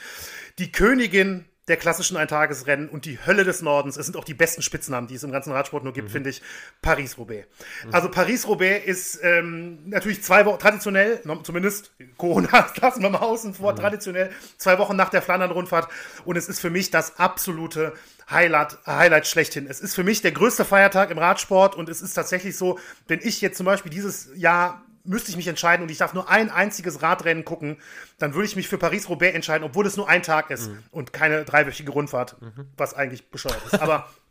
die 0.60 0.72
Königin 0.72 1.45
der 1.68 1.77
klassischen 1.77 2.18
Eintagesrennen 2.18 2.90
und 2.90 3.06
die 3.06 3.19
Hölle 3.26 3.45
des 3.45 3.61
Nordens. 3.61 3.95
Es 3.95 4.06
sind 4.06 4.18
auch 4.18 4.26
die 4.26 4.34
besten 4.34 4.61
Spitznamen, 4.61 5.07
die 5.07 5.15
es 5.15 5.23
im 5.23 5.31
ganzen 5.31 5.53
Radsport 5.53 5.84
nur 5.84 5.94
gibt, 5.94 6.10
mhm. 6.10 6.11
finde 6.11 6.30
ich. 6.30 6.41
Paris-Roubaix. 6.81 7.48
Mhm. 7.85 7.94
Also 7.94 8.10
Paris-Roubaix 8.10 8.85
ist 8.85 9.19
ähm, 9.23 9.80
natürlich 9.85 10.22
zwei 10.23 10.45
Wochen 10.45 10.60
traditionell, 10.60 11.22
zumindest 11.44 11.94
Corona 12.18 12.68
lassen 12.81 13.02
wir 13.02 13.10
mal 13.10 13.19
außen 13.19 13.53
vor, 13.53 13.72
mhm. 13.72 13.77
traditionell 13.77 14.31
zwei 14.57 14.77
Wochen 14.77 14.98
nach 14.98 15.10
der 15.10 15.22
Flandern-Rundfahrt. 15.22 15.88
Und 16.26 16.38
es 16.38 16.49
ist 16.49 16.60
für 16.60 16.69
mich 16.69 16.91
das 16.91 17.18
absolute 17.18 17.94
Highlight, 18.30 18.77
Highlight 18.85 19.27
schlechthin. 19.27 19.68
Es 19.68 19.80
ist 19.80 19.95
für 19.95 20.03
mich 20.03 20.22
der 20.22 20.31
größte 20.31 20.65
Feiertag 20.65 21.11
im 21.11 21.18
Radsport 21.18 21.76
und 21.76 21.88
es 21.88 22.02
ist 22.02 22.14
tatsächlich 22.14 22.57
so, 22.57 22.77
wenn 23.07 23.19
ich 23.22 23.40
jetzt 23.40 23.57
zum 23.57 23.65
Beispiel 23.65 23.91
dieses 23.91 24.30
Jahr 24.35 24.84
müsste 25.04 25.32
ich 25.32 25.38
mich 25.38 25.48
entscheiden 25.48 25.84
und 25.84 25.92
ich 25.92 25.98
darf 25.98 26.14
nur 26.14 26.30
ein 26.30 26.50
einziges 26.50 27.02
Radrennen 27.02 27.46
gucken, 27.46 27.78
dann 28.20 28.34
würde 28.34 28.46
ich 28.46 28.56
mich 28.56 28.68
für 28.68 28.78
Paris-Roubaix 28.78 29.36
entscheiden, 29.36 29.64
obwohl 29.64 29.86
es 29.86 29.98
nur 29.98 30.08
ein 30.08 30.24
Tag 30.24 30.50
ist 30.50 30.70
mhm. 30.70 30.84
und 30.92 31.14
keine 31.14 31.44
dreiwöchige 31.44 31.92
Rundfahrt, 31.92 32.42
mhm. 32.42 32.68
was 32.78 32.94
eigentlich 32.94 33.30
bescheuert 33.30 33.62
ist. 33.66 33.82
Aber 33.82 34.10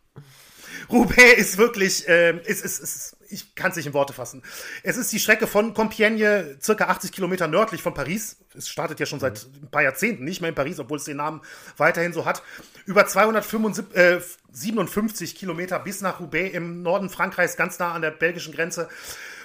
Roubaix 0.90 1.39
ist 1.39 1.59
wirklich, 1.59 2.09
äh, 2.09 2.39
ist, 2.44 2.65
ist, 2.65 2.81
ist, 2.81 3.16
ich 3.28 3.55
kann 3.55 3.70
es 3.70 3.77
nicht 3.77 3.86
in 3.86 3.94
Worte 3.94 4.12
fassen. 4.12 4.43
Es 4.82 4.97
ist 4.97 5.12
die 5.12 5.19
Strecke 5.19 5.47
von 5.47 5.74
Compiègne, 5.74 6.61
circa 6.61 6.89
80 6.89 7.12
Kilometer 7.12 7.49
nördlich 7.49 7.82
von 7.82 7.94
Paris. 7.94 8.36
Es 8.57 8.69
startet 8.69 9.01
ja 9.01 9.07
schon 9.07 9.20
seit 9.20 9.47
ein 9.62 9.70
paar 9.70 9.82
Jahrzehnten 9.82 10.24
nicht 10.24 10.40
mehr 10.40 10.51
in 10.51 10.55
Paris, 10.55 10.78
obwohl 10.78 10.99
es 10.99 11.05
den 11.05 11.19
Namen 11.19 11.40
weiterhin 11.77 12.12
so 12.12 12.24
hat. 12.24 12.43
Über 12.85 13.07
257 13.07 15.35
äh, 15.35 15.36
Kilometer 15.36 15.78
bis 15.78 16.01
nach 16.01 16.20
Roubaix 16.20 16.55
im 16.55 16.82
Norden 16.82 17.09
Frankreichs, 17.09 17.57
ganz 17.57 17.78
nah 17.78 17.93
an 17.93 18.03
der 18.03 18.11
belgischen 18.11 18.53
Grenze. 18.53 18.89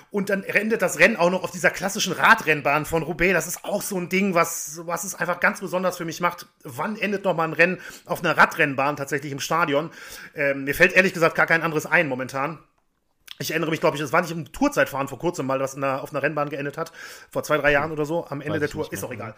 Und 0.09 0.29
dann 0.29 0.43
endet 0.43 0.81
das 0.81 0.99
Rennen 0.99 1.17
auch 1.17 1.29
noch 1.29 1.43
auf 1.43 1.51
dieser 1.51 1.69
klassischen 1.69 2.13
Radrennbahn 2.13 2.85
von 2.85 3.03
Roubaix. 3.03 3.33
Das 3.33 3.47
ist 3.47 3.65
auch 3.65 3.81
so 3.81 3.97
ein 3.97 4.07
Ding, 4.07 4.33
was, 4.33 4.79
was 4.85 5.03
es 5.03 5.15
einfach 5.15 5.39
ganz 5.39 5.59
besonders 5.59 5.97
für 5.97 6.05
mich 6.05 6.21
macht. 6.21 6.47
Wann 6.63 6.97
endet 6.97 7.25
noch 7.25 7.35
mal 7.35 7.43
ein 7.43 7.53
Rennen 7.53 7.79
auf 8.05 8.23
einer 8.23 8.37
Radrennbahn 8.37 8.95
tatsächlich 8.95 9.31
im 9.31 9.39
Stadion? 9.39 9.91
Ähm, 10.33 10.63
mir 10.63 10.75
fällt 10.75 10.93
ehrlich 10.93 11.13
gesagt 11.13 11.35
gar 11.35 11.45
kein 11.45 11.61
anderes 11.61 11.85
ein 11.85 12.07
momentan. 12.07 12.59
Ich 13.39 13.51
erinnere 13.51 13.69
mich, 13.69 13.81
glaube 13.81 13.97
ich, 13.97 14.01
es 14.01 14.13
war 14.13 14.21
nicht 14.21 14.31
im 14.31 14.51
Tourzeitfahren 14.51 15.07
vor 15.07 15.19
kurzem 15.19 15.45
mal, 15.45 15.59
was 15.59 15.75
einer, 15.75 16.01
auf 16.01 16.11
einer 16.11 16.23
Rennbahn 16.23 16.49
geendet 16.49 16.77
hat. 16.77 16.91
Vor 17.29 17.43
zwei, 17.43 17.57
drei 17.57 17.71
Jahren 17.71 17.91
oder 17.91 18.05
so. 18.05 18.25
Am 18.27 18.41
Ende 18.41 18.53
Weiß 18.53 18.59
der 18.61 18.69
Tour. 18.69 18.91
Ist 18.91 19.03
auch 19.03 19.11
egal. 19.11 19.35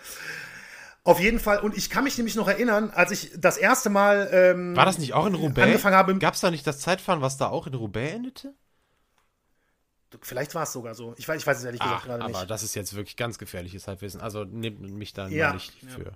Auf 1.04 1.20
jeden 1.20 1.40
Fall, 1.40 1.60
und 1.60 1.76
ich 1.76 1.90
kann 1.90 2.04
mich 2.04 2.18
nämlich 2.18 2.36
noch 2.36 2.48
erinnern, 2.48 2.92
als 2.94 3.12
ich 3.12 3.32
das 3.36 3.58
erste 3.58 3.90
Mal. 3.90 4.30
Ähm, 4.32 4.76
war 4.76 4.86
das 4.86 5.00
nicht 5.00 5.14
auch 5.14 5.26
in 5.26 5.34
Roubaix? 5.34 5.66
Angefangen 5.66 5.96
habe. 5.96 6.18
Gab 6.18 6.36
es 6.36 6.42
da 6.42 6.52
nicht 6.52 6.68
das 6.68 6.80
Zeitfahren, 6.80 7.22
was 7.22 7.38
da 7.38 7.48
auch 7.48 7.68
in 7.68 7.74
Roubaix 7.74 8.14
endete? 8.14 8.54
Vielleicht 10.22 10.56
war 10.56 10.64
es 10.64 10.74
sogar 10.74 10.96
so. 10.96 11.14
Ich 11.18 11.28
weiß, 11.28 11.40
ich 11.40 11.46
weiß 11.46 11.60
es 11.60 11.64
ehrlich 11.64 11.80
gesagt 11.80 12.02
ah, 12.04 12.08
gerade 12.08 12.26
nicht. 12.26 12.36
Aber 12.36 12.46
das 12.48 12.64
ist 12.64 12.76
jetzt 12.76 12.96
wirklich 12.96 13.16
ganz 13.16 13.38
gefährliches 13.38 13.88
Halbwissen. 13.88 14.22
Also 14.22 14.44
nehmt 14.44 14.82
mich 14.82 15.14
da 15.14 15.28
ja, 15.28 15.54
nicht 15.54 15.72
ja. 15.84 15.90
für. 15.90 16.12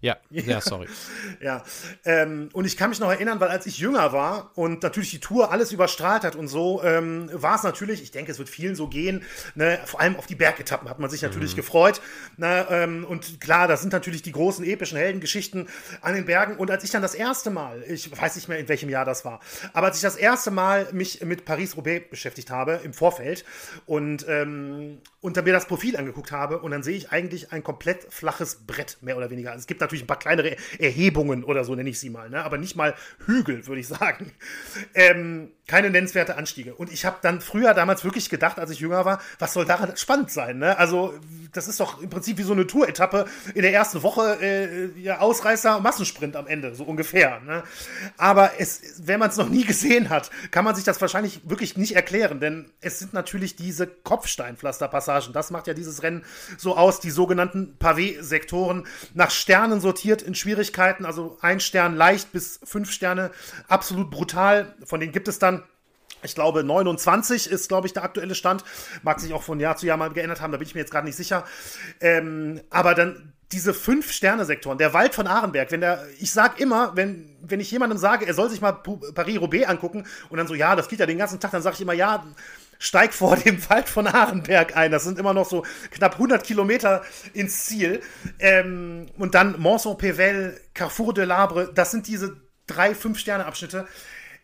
Ja, 0.00 0.16
ja, 0.30 0.60
sorry. 0.60 0.86
ja, 1.40 1.64
ähm, 2.04 2.50
und 2.52 2.66
ich 2.66 2.76
kann 2.76 2.90
mich 2.90 3.00
noch 3.00 3.10
erinnern, 3.10 3.40
weil 3.40 3.48
als 3.48 3.64
ich 3.66 3.78
jünger 3.78 4.12
war 4.12 4.52
und 4.54 4.82
natürlich 4.82 5.10
die 5.10 5.20
Tour 5.20 5.50
alles 5.50 5.72
überstrahlt 5.72 6.24
hat 6.24 6.36
und 6.36 6.48
so, 6.48 6.82
ähm, 6.82 7.30
war 7.32 7.56
es 7.56 7.62
natürlich, 7.62 8.02
ich 8.02 8.10
denke, 8.10 8.30
es 8.32 8.38
wird 8.38 8.50
vielen 8.50 8.74
so 8.74 8.86
gehen, 8.86 9.24
ne, 9.54 9.78
vor 9.86 10.00
allem 10.00 10.16
auf 10.16 10.26
die 10.26 10.34
Bergetappen 10.34 10.88
hat 10.88 10.98
man 10.98 11.08
sich 11.08 11.22
natürlich 11.22 11.52
mhm. 11.52 11.56
gefreut. 11.56 12.02
Ne, 12.36 12.66
ähm, 12.70 13.04
und 13.04 13.40
klar, 13.40 13.66
das 13.66 13.80
sind 13.80 13.92
natürlich 13.92 14.22
die 14.22 14.32
großen 14.32 14.64
epischen 14.64 14.98
Heldengeschichten 14.98 15.68
an 16.02 16.14
den 16.14 16.26
Bergen. 16.26 16.56
Und 16.56 16.70
als 16.70 16.84
ich 16.84 16.90
dann 16.90 17.02
das 17.02 17.14
erste 17.14 17.50
Mal, 17.50 17.82
ich 17.88 18.10
weiß 18.16 18.36
nicht 18.36 18.48
mehr, 18.48 18.58
in 18.58 18.68
welchem 18.68 18.90
Jahr 18.90 19.06
das 19.06 19.24
war, 19.24 19.40
aber 19.72 19.86
als 19.86 19.96
ich 19.96 20.02
das 20.02 20.16
erste 20.16 20.50
Mal 20.50 20.92
mich 20.92 21.22
mit 21.24 21.46
Paris-Roubaix 21.46 22.10
beschäftigt 22.10 22.50
habe, 22.50 22.80
im 22.84 22.92
Vorfeld, 22.92 23.37
Welt 23.38 23.44
und, 23.86 24.26
ähm, 24.28 24.98
und 25.20 25.36
mir 25.36 25.52
das 25.52 25.66
Profil 25.66 25.96
angeguckt 25.96 26.32
habe 26.32 26.60
und 26.60 26.70
dann 26.70 26.82
sehe 26.82 26.96
ich 26.96 27.10
eigentlich 27.10 27.52
ein 27.52 27.62
komplett 27.62 28.04
flaches 28.12 28.66
Brett, 28.66 28.98
mehr 29.00 29.16
oder 29.16 29.30
weniger. 29.30 29.50
Also 29.50 29.60
es 29.60 29.66
gibt 29.66 29.80
natürlich 29.80 30.04
ein 30.04 30.06
paar 30.06 30.18
kleinere 30.18 30.56
Erhebungen 30.78 31.44
oder 31.44 31.64
so, 31.64 31.74
nenne 31.74 31.90
ich 31.90 32.00
sie 32.00 32.10
mal, 32.10 32.30
ne? 32.30 32.44
aber 32.44 32.58
nicht 32.58 32.76
mal 32.76 32.94
Hügel, 33.26 33.66
würde 33.66 33.80
ich 33.80 33.88
sagen. 33.88 34.32
Ähm, 34.94 35.52
keine 35.68 35.90
nennenswerte 35.90 36.36
Anstiege. 36.36 36.74
Und 36.74 36.90
ich 36.90 37.04
habe 37.04 37.18
dann 37.22 37.40
früher 37.40 37.74
damals 37.74 38.02
wirklich 38.02 38.30
gedacht, 38.30 38.58
als 38.58 38.70
ich 38.70 38.80
jünger 38.80 39.04
war, 39.04 39.20
was 39.38 39.52
soll 39.52 39.66
daran 39.66 39.96
spannend 39.96 40.30
sein? 40.30 40.58
Ne? 40.58 40.76
Also, 40.78 41.14
das 41.52 41.68
ist 41.68 41.78
doch 41.78 42.02
im 42.02 42.08
Prinzip 42.08 42.38
wie 42.38 42.42
so 42.42 42.54
eine 42.54 42.66
Tour-Etappe 42.66 43.26
in 43.54 43.62
der 43.62 43.72
ersten 43.72 44.02
Woche, 44.02 44.38
äh, 44.40 44.98
ja, 44.98 45.20
Ausreißer, 45.20 45.78
Massensprint 45.80 46.36
am 46.36 46.46
Ende, 46.46 46.74
so 46.74 46.84
ungefähr. 46.84 47.40
Ne? 47.40 47.62
Aber 48.16 48.52
es, 48.58 48.80
wenn 48.98 49.20
man 49.20 49.28
es 49.28 49.36
noch 49.36 49.50
nie 49.50 49.64
gesehen 49.64 50.08
hat, 50.08 50.30
kann 50.50 50.64
man 50.64 50.74
sich 50.74 50.84
das 50.84 51.00
wahrscheinlich 51.02 51.42
wirklich 51.44 51.76
nicht 51.76 51.94
erklären, 51.94 52.40
denn 52.40 52.70
es 52.80 52.98
sind 52.98 53.12
natürlich 53.12 53.54
diese 53.54 53.86
Kopfsteinpflasterpassagen. 53.86 55.34
Das 55.34 55.50
macht 55.50 55.66
ja 55.66 55.74
dieses 55.74 56.02
Rennen 56.02 56.24
so 56.56 56.78
aus, 56.78 56.98
die 56.98 57.10
sogenannten 57.10 57.76
Pavé-Sektoren, 57.78 58.86
nach 59.12 59.30
Sternen 59.30 59.82
sortiert 59.82 60.22
in 60.22 60.34
Schwierigkeiten, 60.34 61.04
also 61.04 61.36
ein 61.42 61.60
Stern 61.60 61.94
leicht 61.94 62.32
bis 62.32 62.58
fünf 62.64 62.90
Sterne, 62.90 63.30
absolut 63.68 64.10
brutal. 64.10 64.74
Von 64.86 65.00
denen 65.00 65.12
gibt 65.12 65.28
es 65.28 65.38
dann 65.38 65.57
ich 66.22 66.34
glaube, 66.34 66.64
29 66.64 67.50
ist, 67.50 67.68
glaube 67.68 67.86
ich, 67.86 67.92
der 67.92 68.04
aktuelle 68.04 68.34
Stand. 68.34 68.64
Mag 69.02 69.20
sich 69.20 69.32
auch 69.32 69.42
von 69.42 69.60
Jahr 69.60 69.76
zu 69.76 69.86
Jahr 69.86 69.96
mal 69.96 70.10
geändert 70.10 70.40
haben, 70.40 70.52
da 70.52 70.58
bin 70.58 70.66
ich 70.66 70.74
mir 70.74 70.80
jetzt 70.80 70.90
gerade 70.90 71.06
nicht 71.06 71.16
sicher. 71.16 71.44
Ähm, 72.00 72.60
aber 72.70 72.94
dann 72.94 73.34
diese 73.52 73.72
fünf 73.72 74.12
Sterne-Sektoren, 74.12 74.76
der 74.76 74.92
Wald 74.92 75.14
von 75.14 75.26
Arenberg, 75.26 75.70
wenn 75.72 75.80
der, 75.80 76.04
ich 76.18 76.32
sag 76.32 76.60
immer, 76.60 76.94
wenn, 76.96 77.34
wenn 77.40 77.60
ich 77.60 77.70
jemandem 77.70 77.98
sage, 77.98 78.26
er 78.26 78.34
soll 78.34 78.50
sich 78.50 78.60
mal 78.60 78.72
Paris-Roubaix 78.72 79.66
angucken 79.66 80.06
und 80.28 80.36
dann 80.36 80.46
so, 80.46 80.54
ja, 80.54 80.76
das 80.76 80.88
geht 80.88 81.00
ja 81.00 81.06
den 81.06 81.16
ganzen 81.16 81.40
Tag, 81.40 81.52
dann 81.52 81.62
sage 81.62 81.74
ich 81.74 81.80
immer, 81.80 81.94
ja, 81.94 82.26
steig 82.78 83.14
vor 83.14 83.36
dem 83.36 83.68
Wald 83.70 83.88
von 83.88 84.06
Arenberg 84.06 84.76
ein. 84.76 84.92
Das 84.92 85.04
sind 85.04 85.18
immer 85.18 85.34
noch 85.34 85.48
so 85.48 85.64
knapp 85.90 86.14
100 86.14 86.44
Kilometer 86.44 87.02
ins 87.32 87.64
Ziel. 87.64 88.00
Ähm, 88.38 89.06
und 89.16 89.34
dann 89.34 89.58
Monson-Pével, 89.58 90.58
Carrefour 90.74 91.14
de 91.14 91.24
l'Arbre, 91.24 91.72
das 91.72 91.90
sind 91.90 92.06
diese 92.06 92.36
drei 92.66 92.94
Fünf-Sterne-Abschnitte. 92.94 93.86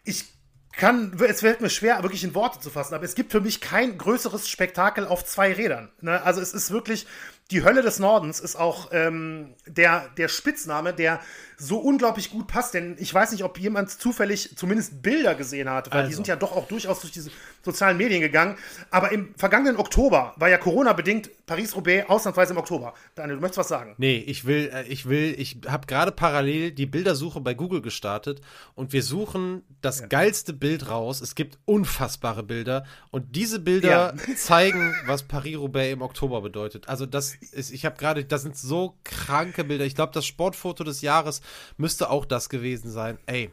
Ich 0.05 0.34
kann, 0.77 1.17
es 1.27 1.41
fällt 1.41 1.61
mir 1.61 1.71
schwer, 1.71 2.03
wirklich 2.03 2.25
in 2.25 2.35
Worte 2.35 2.61
zu 2.61 2.71
fassen, 2.71 2.95
aber 2.95 3.05
es 3.05 3.15
gibt 3.15 3.33
für 3.33 3.41
mich 3.41 3.61
kein 3.61 3.97
größeres 3.97 4.49
Spektakel 4.49 5.07
auf 5.07 5.25
zwei 5.25 5.53
Rädern. 5.53 5.91
Ne? 6.01 6.23
Also 6.23 6.41
es 6.41 6.53
ist 6.53 6.71
wirklich, 6.71 7.07
die 7.51 7.63
Hölle 7.63 7.83
des 7.83 7.99
Nordens 7.99 8.41
ist 8.41 8.57
auch 8.57 8.89
ähm, 8.93 9.55
der, 9.67 10.09
der 10.17 10.29
Spitzname, 10.29 10.95
der 10.95 11.21
so 11.65 11.79
unglaublich 11.79 12.31
gut 12.31 12.47
passt, 12.47 12.75
denn 12.75 12.97
ich 12.99 13.13
weiß 13.13 13.33
nicht, 13.33 13.43
ob 13.43 13.59
jemand 13.59 13.91
zufällig 13.91 14.57
zumindest 14.57 15.03
Bilder 15.03 15.35
gesehen 15.35 15.71
hat, 15.71 15.91
weil 15.91 16.01
also. 16.01 16.09
die 16.09 16.15
sind 16.15 16.29
ja 16.29 16.37
doch 16.37 16.53
auch 16.53 16.69
durchaus 16.69 17.01
durch 17.01 17.13
diese 17.13 17.31
sozialen 17.63 17.97
Medien 17.97 18.21
gegangen. 18.21 18.57
Aber 18.91 19.13
im 19.13 19.35
vergangenen 19.37 19.77
Oktober 19.77 20.35
war 20.37 20.49
ja 20.49 20.59
Corona-bedingt 20.59 21.31
Paris-Roubaix 21.47 22.09
ausnahmsweise 22.09 22.53
im 22.53 22.59
Oktober. 22.59 22.95
Daniel, 23.15 23.37
du 23.37 23.41
möchtest 23.41 23.59
was 23.59 23.69
sagen? 23.69 23.95
Nee, 23.99 24.19
ich 24.19 24.45
will, 24.45 24.71
äh, 24.73 24.85
ich 24.85 25.07
will, 25.07 25.35
ich 25.39 25.59
habe 25.67 25.87
gerade 25.87 26.13
parallel 26.13 26.73
die 26.73 26.87
Bildersuche 26.87 27.41
bei 27.41 27.55
Google 27.55 27.83
gestartet 27.83 28.41
und 28.75 28.93
wir 28.93 29.03
suchen 29.03 29.63
das 29.81 30.01
ja. 30.01 30.07
geilste 30.07 30.53
Bild 30.53 30.89
raus. 30.89 31.21
Es 31.21 31.35
gibt 31.35 31.59
unfassbare 31.65 32.43
Bilder 32.43 32.85
und 33.11 33.37
diese 33.37 33.59
Bilder 33.59 34.15
ja. 34.17 34.35
zeigen, 34.37 34.95
was 35.07 35.23
Paris-Roubaix 35.25 35.93
im 35.93 36.03
Oktober 36.03 36.41
bedeutet. 36.41 36.89
Also 36.89 37.07
das 37.07 37.35
ist, 37.35 37.73
ich 37.73 37.85
habe 37.85 37.97
gerade, 37.97 38.25
das 38.25 38.43
sind 38.43 38.57
so 38.57 38.99
kranke 39.05 39.65
Bilder. 39.65 39.85
Ich 39.85 39.95
glaube, 39.95 40.13
das 40.13 40.27
Sportfoto 40.27 40.85
des 40.85 41.03
Jahres 41.03 41.41
müsste 41.77 42.11
auch 42.11 42.25
das 42.25 42.49
gewesen 42.49 42.91
sein. 42.91 43.19
Ey, 43.27 43.51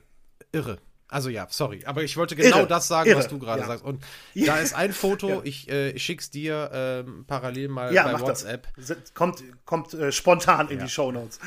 irre. 0.51 0.77
Also 1.11 1.27
ja, 1.27 1.45
sorry, 1.49 1.83
aber 1.85 2.03
ich 2.03 2.15
wollte 2.15 2.37
genau 2.37 2.59
Irre. 2.59 2.67
das 2.67 2.87
sagen, 2.87 3.09
Irre. 3.09 3.19
was 3.19 3.27
du 3.27 3.37
gerade 3.37 3.59
ja. 3.61 3.67
sagst. 3.67 3.83
Und 3.83 4.01
ja. 4.33 4.55
da 4.55 4.61
ist 4.61 4.73
ein 4.73 4.93
Foto, 4.93 5.27
ja. 5.27 5.41
ich, 5.43 5.69
äh, 5.69 5.99
schick's 5.99 6.31
dir 6.31 6.71
ähm, 6.73 7.25
parallel 7.27 7.67
mal 7.67 7.93
bei 7.93 8.19
WhatsApp. 8.21 8.69
Das. 8.77 8.95
Kommt, 9.13 9.43
kommt 9.65 9.93
äh, 9.93 10.13
spontan 10.13 10.69
in 10.69 10.79
die 10.79 10.87
Show 10.87 11.11
Notes. 11.11 11.39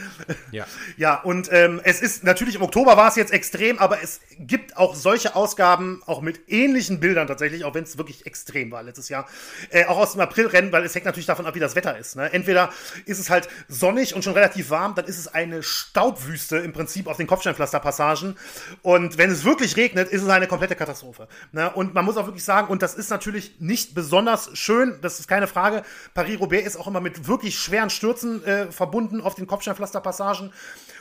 Ja. 0.53 0.67
ja, 0.99 1.23
und 1.23 1.49
ähm, 1.51 1.81
es 1.83 2.03
ist 2.03 2.25
natürlich 2.25 2.57
im 2.57 2.63
Oktober 2.63 2.99
war 2.99 3.09
es 3.09 3.17
jetzt 3.17 3.33
extrem, 3.33 3.79
aber 3.79 4.03
es 4.03 4.21
gibt 4.39 4.77
auch 4.77 4.95
solche 4.95 5.35
Ausgaben, 5.35 6.03
auch 6.05 6.21
mit 6.21 6.41
ähnlichen 6.49 7.01
Bildern 7.01 7.27
tatsächlich, 7.27 7.65
auch 7.65 7.73
wenn 7.73 7.85
es 7.85 7.97
wirklich 7.97 8.27
extrem 8.27 8.71
war 8.71 8.83
letztes 8.83 9.09
Jahr. 9.09 9.27
Äh, 9.71 9.87
auch 9.87 9.97
aus 9.97 10.13
dem 10.13 10.21
Aprilrennen, 10.21 10.73
weil 10.73 10.85
es 10.85 10.95
hängt 10.95 11.07
natürlich 11.07 11.27
davon 11.27 11.47
ab, 11.47 11.55
wie 11.55 11.61
das 11.61 11.75
Wetter 11.75 11.97
ist. 11.97 12.17
Ne? 12.17 12.31
Entweder 12.31 12.69
ist 13.07 13.19
es 13.19 13.31
halt 13.31 13.49
sonnig 13.69 14.15
und 14.15 14.23
schon 14.25 14.35
relativ 14.35 14.69
warm, 14.69 14.95
dann 14.95 15.07
ist 15.07 15.19
es 15.19 15.29
eine 15.29 15.63
Staubwüste 15.63 16.59
im 16.59 16.75
Prinzip 16.75 17.07
auf 17.07 17.17
den 17.17 17.27
Kopfsteinpflasterpassagen. 17.27 18.37
Und 18.83 19.17
wenn 19.17 19.31
es 19.31 19.43
wirklich 19.43 19.54
wirklich 19.55 19.77
regnet, 19.77 20.09
ist 20.09 20.23
es 20.23 20.29
eine 20.29 20.49
komplette 20.49 20.75
Katastrophe. 20.75 21.29
Ne? 21.53 21.71
Und 21.71 21.95
man 21.95 22.05
muss 22.05 22.17
auch 22.17 22.27
wirklich 22.27 22.45
sagen, 22.45 22.69
und 22.69 22.83
das 22.83 22.95
ist 22.95 23.11
natürlich 23.11 23.61
nicht 23.61 23.95
besonders 23.95 24.51
schön, 24.59 24.99
das 25.01 25.21
ist 25.21 25.29
keine 25.29 25.47
Frage. 25.47 25.85
Paris-Roubaix 26.15 26.67
ist 26.67 26.77
auch 26.77 26.89
immer 26.89 27.01
mit 27.01 27.29
wirklich 27.29 27.57
schweren 27.59 27.91
Stürzen 27.91 28.45
äh, 28.45 28.73
verbunden 28.73 29.21
auf 29.21 29.37
den 29.37 29.47
Kopfsteinpflasterpassagen. 29.47 30.53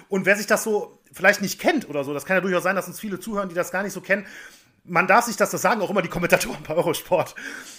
Und 0.07 0.25
wer 0.25 0.35
sich 0.35 0.45
das 0.45 0.63
so 0.63 0.99
vielleicht 1.11 1.41
nicht 1.41 1.59
kennt 1.59 1.89
oder 1.89 2.03
so, 2.03 2.13
das 2.13 2.25
kann 2.25 2.37
ja 2.37 2.41
durchaus 2.41 2.63
sein, 2.63 2.75
dass 2.75 2.87
uns 2.87 2.99
viele 2.99 3.19
zuhören, 3.19 3.49
die 3.49 3.55
das 3.55 3.71
gar 3.71 3.81
nicht 3.83 3.93
so 3.93 4.01
kennen, 4.01 4.25
man 4.85 5.07
darf 5.07 5.25
sich 5.25 5.37
das, 5.37 5.49
das 5.49 5.61
sagen 5.61 5.81
auch 5.81 5.89
immer 5.89 6.01
die 6.01 6.09
Kommentatoren 6.09 6.61
bei 6.67 6.75
Eurosport, 6.75 7.35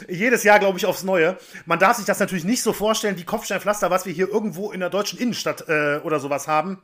jedes 0.08 0.42
Jahr, 0.42 0.58
glaube 0.58 0.78
ich, 0.78 0.86
aufs 0.86 1.02
Neue. 1.02 1.36
Man 1.66 1.78
darf 1.78 1.98
sich 1.98 2.06
das 2.06 2.18
natürlich 2.18 2.44
nicht 2.44 2.62
so 2.62 2.72
vorstellen 2.72 3.18
wie 3.18 3.24
Kopfsteinpflaster, 3.24 3.90
was 3.90 4.06
wir 4.06 4.12
hier 4.14 4.28
irgendwo 4.28 4.72
in 4.72 4.80
der 4.80 4.88
deutschen 4.88 5.18
Innenstadt 5.18 5.68
äh, 5.68 6.00
oder 6.02 6.18
sowas 6.18 6.48
haben 6.48 6.82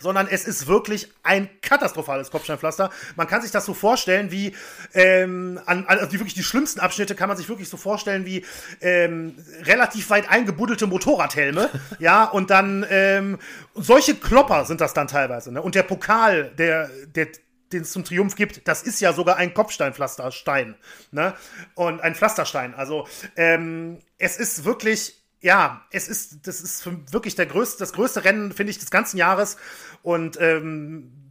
sondern 0.00 0.26
es 0.28 0.44
ist 0.44 0.66
wirklich 0.66 1.12
ein 1.22 1.48
katastrophales 1.60 2.30
Kopfsteinpflaster. 2.30 2.90
Man 3.16 3.26
kann 3.26 3.42
sich 3.42 3.50
das 3.50 3.64
so 3.64 3.74
vorstellen 3.74 4.30
wie, 4.30 4.54
ähm, 4.94 5.60
an, 5.66 5.86
also 5.86 6.06
die, 6.06 6.18
wirklich 6.18 6.34
die 6.34 6.42
schlimmsten 6.42 6.80
Abschnitte 6.80 7.14
kann 7.14 7.28
man 7.28 7.36
sich 7.36 7.48
wirklich 7.48 7.68
so 7.68 7.76
vorstellen 7.76 8.26
wie 8.26 8.44
ähm, 8.80 9.34
relativ 9.62 10.10
weit 10.10 10.28
eingebuddelte 10.28 10.86
Motorradhelme, 10.86 11.70
ja, 11.98 12.24
und 12.24 12.50
dann 12.50 12.86
ähm, 12.90 13.38
solche 13.74 14.14
Klopper 14.14 14.64
sind 14.64 14.80
das 14.80 14.94
dann 14.94 15.08
teilweise, 15.08 15.52
ne? 15.52 15.62
Und 15.62 15.74
der 15.74 15.82
Pokal, 15.82 16.52
der, 16.56 16.90
der, 17.14 17.28
den 17.72 17.82
es 17.82 17.90
zum 17.90 18.04
Triumph 18.04 18.36
gibt, 18.36 18.66
das 18.68 18.82
ist 18.82 19.00
ja 19.00 19.12
sogar 19.12 19.36
ein 19.36 19.54
Kopfsteinpflasterstein, 19.54 20.76
ne? 21.10 21.34
Und 21.74 22.00
ein 22.00 22.14
Pflasterstein. 22.14 22.74
Also 22.74 23.06
ähm, 23.36 23.98
es 24.18 24.36
ist 24.36 24.64
wirklich 24.64 25.25
ja, 25.40 25.84
es 25.90 26.08
ist, 26.08 26.46
das 26.46 26.60
ist 26.60 26.86
wirklich 27.12 27.34
der 27.34 27.46
größte, 27.46 27.78
das 27.78 27.92
größte 27.92 28.24
Rennen, 28.24 28.52
finde 28.52 28.70
ich, 28.70 28.78
des 28.78 28.90
ganzen 28.90 29.16
Jahres. 29.16 29.56
Und 30.02 30.40
ähm, 30.40 31.28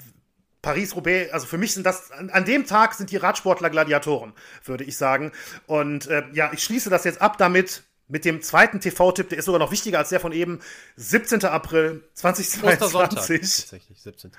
Paris-Roubaix, 0.61 1.31
also 1.31 1.45
für 1.45 1.57
mich 1.57 1.73
sind 1.73 1.85
das, 1.85 2.11
an, 2.11 2.29
an, 2.29 2.45
dem 2.45 2.65
Tag 2.65 2.93
sind 2.95 3.11
die 3.11 3.17
Radsportler 3.17 3.69
Gladiatoren, 3.69 4.33
würde 4.63 4.83
ich 4.83 4.97
sagen. 4.97 5.31
Und 5.67 6.07
äh, 6.07 6.23
ja, 6.33 6.51
ich 6.53 6.63
schließe 6.63 6.89
das 6.89 7.03
jetzt 7.03 7.21
ab 7.21 7.37
damit, 7.37 7.83
mit 8.07 8.23
dem 8.23 8.41
zweiten 8.41 8.79
TV-Tipp, 8.79 9.29
der 9.29 9.39
ist 9.39 9.45
sogar 9.45 9.59
noch 9.59 9.71
wichtiger 9.71 9.97
als 9.97 10.09
der 10.09 10.19
von 10.19 10.31
eben. 10.31 10.59
17. 10.95 11.43
April 11.45 12.03
2022. 12.13 12.63
Ostersonntag. 12.73 13.15
Tatsächlich, 13.55 14.01
17. 14.01 14.31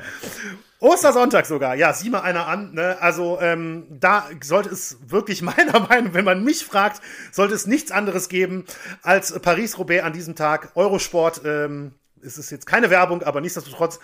Ostersonntag 0.78 1.46
sogar. 1.46 1.74
Ja, 1.74 1.92
sieh 1.92 2.10
mal 2.10 2.20
einer 2.20 2.46
an. 2.46 2.74
Ne? 2.74 2.96
Also 3.00 3.40
ähm, 3.40 3.86
da 3.90 4.28
sollte 4.42 4.68
es 4.68 4.98
wirklich 5.06 5.42
meiner 5.56 5.80
Meinung, 5.80 6.14
wenn 6.14 6.24
man 6.24 6.44
mich 6.44 6.64
fragt, 6.64 7.02
sollte 7.32 7.54
es 7.54 7.66
nichts 7.66 7.90
anderes 7.90 8.28
geben 8.28 8.64
als 9.02 9.36
Paris-Roubaix 9.38 10.04
an 10.04 10.12
diesem 10.12 10.36
Tag. 10.36 10.70
Eurosport, 10.76 11.42
ähm, 11.44 11.92
es 12.22 12.38
ist 12.38 12.50
jetzt 12.50 12.66
keine 12.66 12.90
Werbung, 12.90 13.24
aber 13.24 13.40
nichtsdestotrotz 13.40 13.98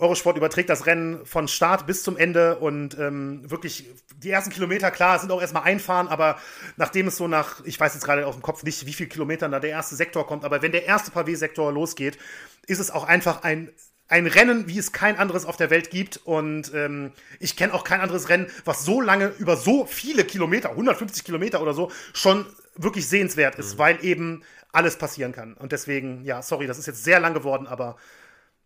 Eurosport 0.00 0.36
überträgt 0.36 0.70
das 0.70 0.86
Rennen 0.86 1.24
von 1.26 1.48
Start 1.48 1.86
bis 1.86 2.02
zum 2.02 2.16
Ende 2.16 2.56
und 2.56 2.98
ähm, 2.98 3.48
wirklich 3.50 3.86
die 4.16 4.30
ersten 4.30 4.50
Kilometer, 4.50 4.90
klar, 4.90 5.18
sind 5.18 5.30
auch 5.30 5.40
erstmal 5.40 5.64
einfahren, 5.64 6.08
aber 6.08 6.38
nachdem 6.76 7.08
es 7.08 7.16
so 7.16 7.28
nach, 7.28 7.64
ich 7.64 7.78
weiß 7.78 7.94
jetzt 7.94 8.04
gerade 8.04 8.26
aus 8.26 8.34
dem 8.34 8.42
Kopf 8.42 8.62
nicht, 8.62 8.86
wie 8.86 8.92
viele 8.92 9.08
Kilometer 9.08 9.48
da 9.48 9.60
der 9.60 9.70
erste 9.70 9.96
Sektor 9.96 10.26
kommt, 10.26 10.44
aber 10.44 10.62
wenn 10.62 10.72
der 10.72 10.86
erste 10.86 11.10
Pavé-Sektor 11.10 11.72
losgeht, 11.72 12.18
ist 12.66 12.78
es 12.78 12.90
auch 12.90 13.04
einfach 13.04 13.42
ein 13.42 13.70
ein 14.10 14.26
Rennen, 14.26 14.66
wie 14.66 14.76
es 14.76 14.90
kein 14.90 15.16
anderes 15.16 15.46
auf 15.46 15.56
der 15.56 15.70
Welt 15.70 15.90
gibt. 15.90 16.20
Und 16.24 16.74
ähm, 16.74 17.12
ich 17.38 17.56
kenne 17.56 17.72
auch 17.72 17.84
kein 17.84 18.00
anderes 18.00 18.28
Rennen, 18.28 18.48
was 18.64 18.84
so 18.84 19.00
lange 19.00 19.28
über 19.38 19.56
so 19.56 19.86
viele 19.86 20.24
Kilometer, 20.24 20.70
150 20.70 21.24
Kilometer 21.24 21.62
oder 21.62 21.74
so, 21.74 21.92
schon 22.12 22.44
wirklich 22.76 23.08
sehenswert 23.08 23.54
ist, 23.54 23.74
mhm. 23.74 23.78
weil 23.78 24.04
eben 24.04 24.42
alles 24.72 24.96
passieren 24.96 25.32
kann. 25.32 25.54
Und 25.54 25.72
deswegen, 25.72 26.24
ja, 26.24 26.42
sorry, 26.42 26.66
das 26.66 26.78
ist 26.78 26.86
jetzt 26.86 27.04
sehr 27.04 27.20
lang 27.20 27.34
geworden, 27.34 27.66
aber 27.66 27.96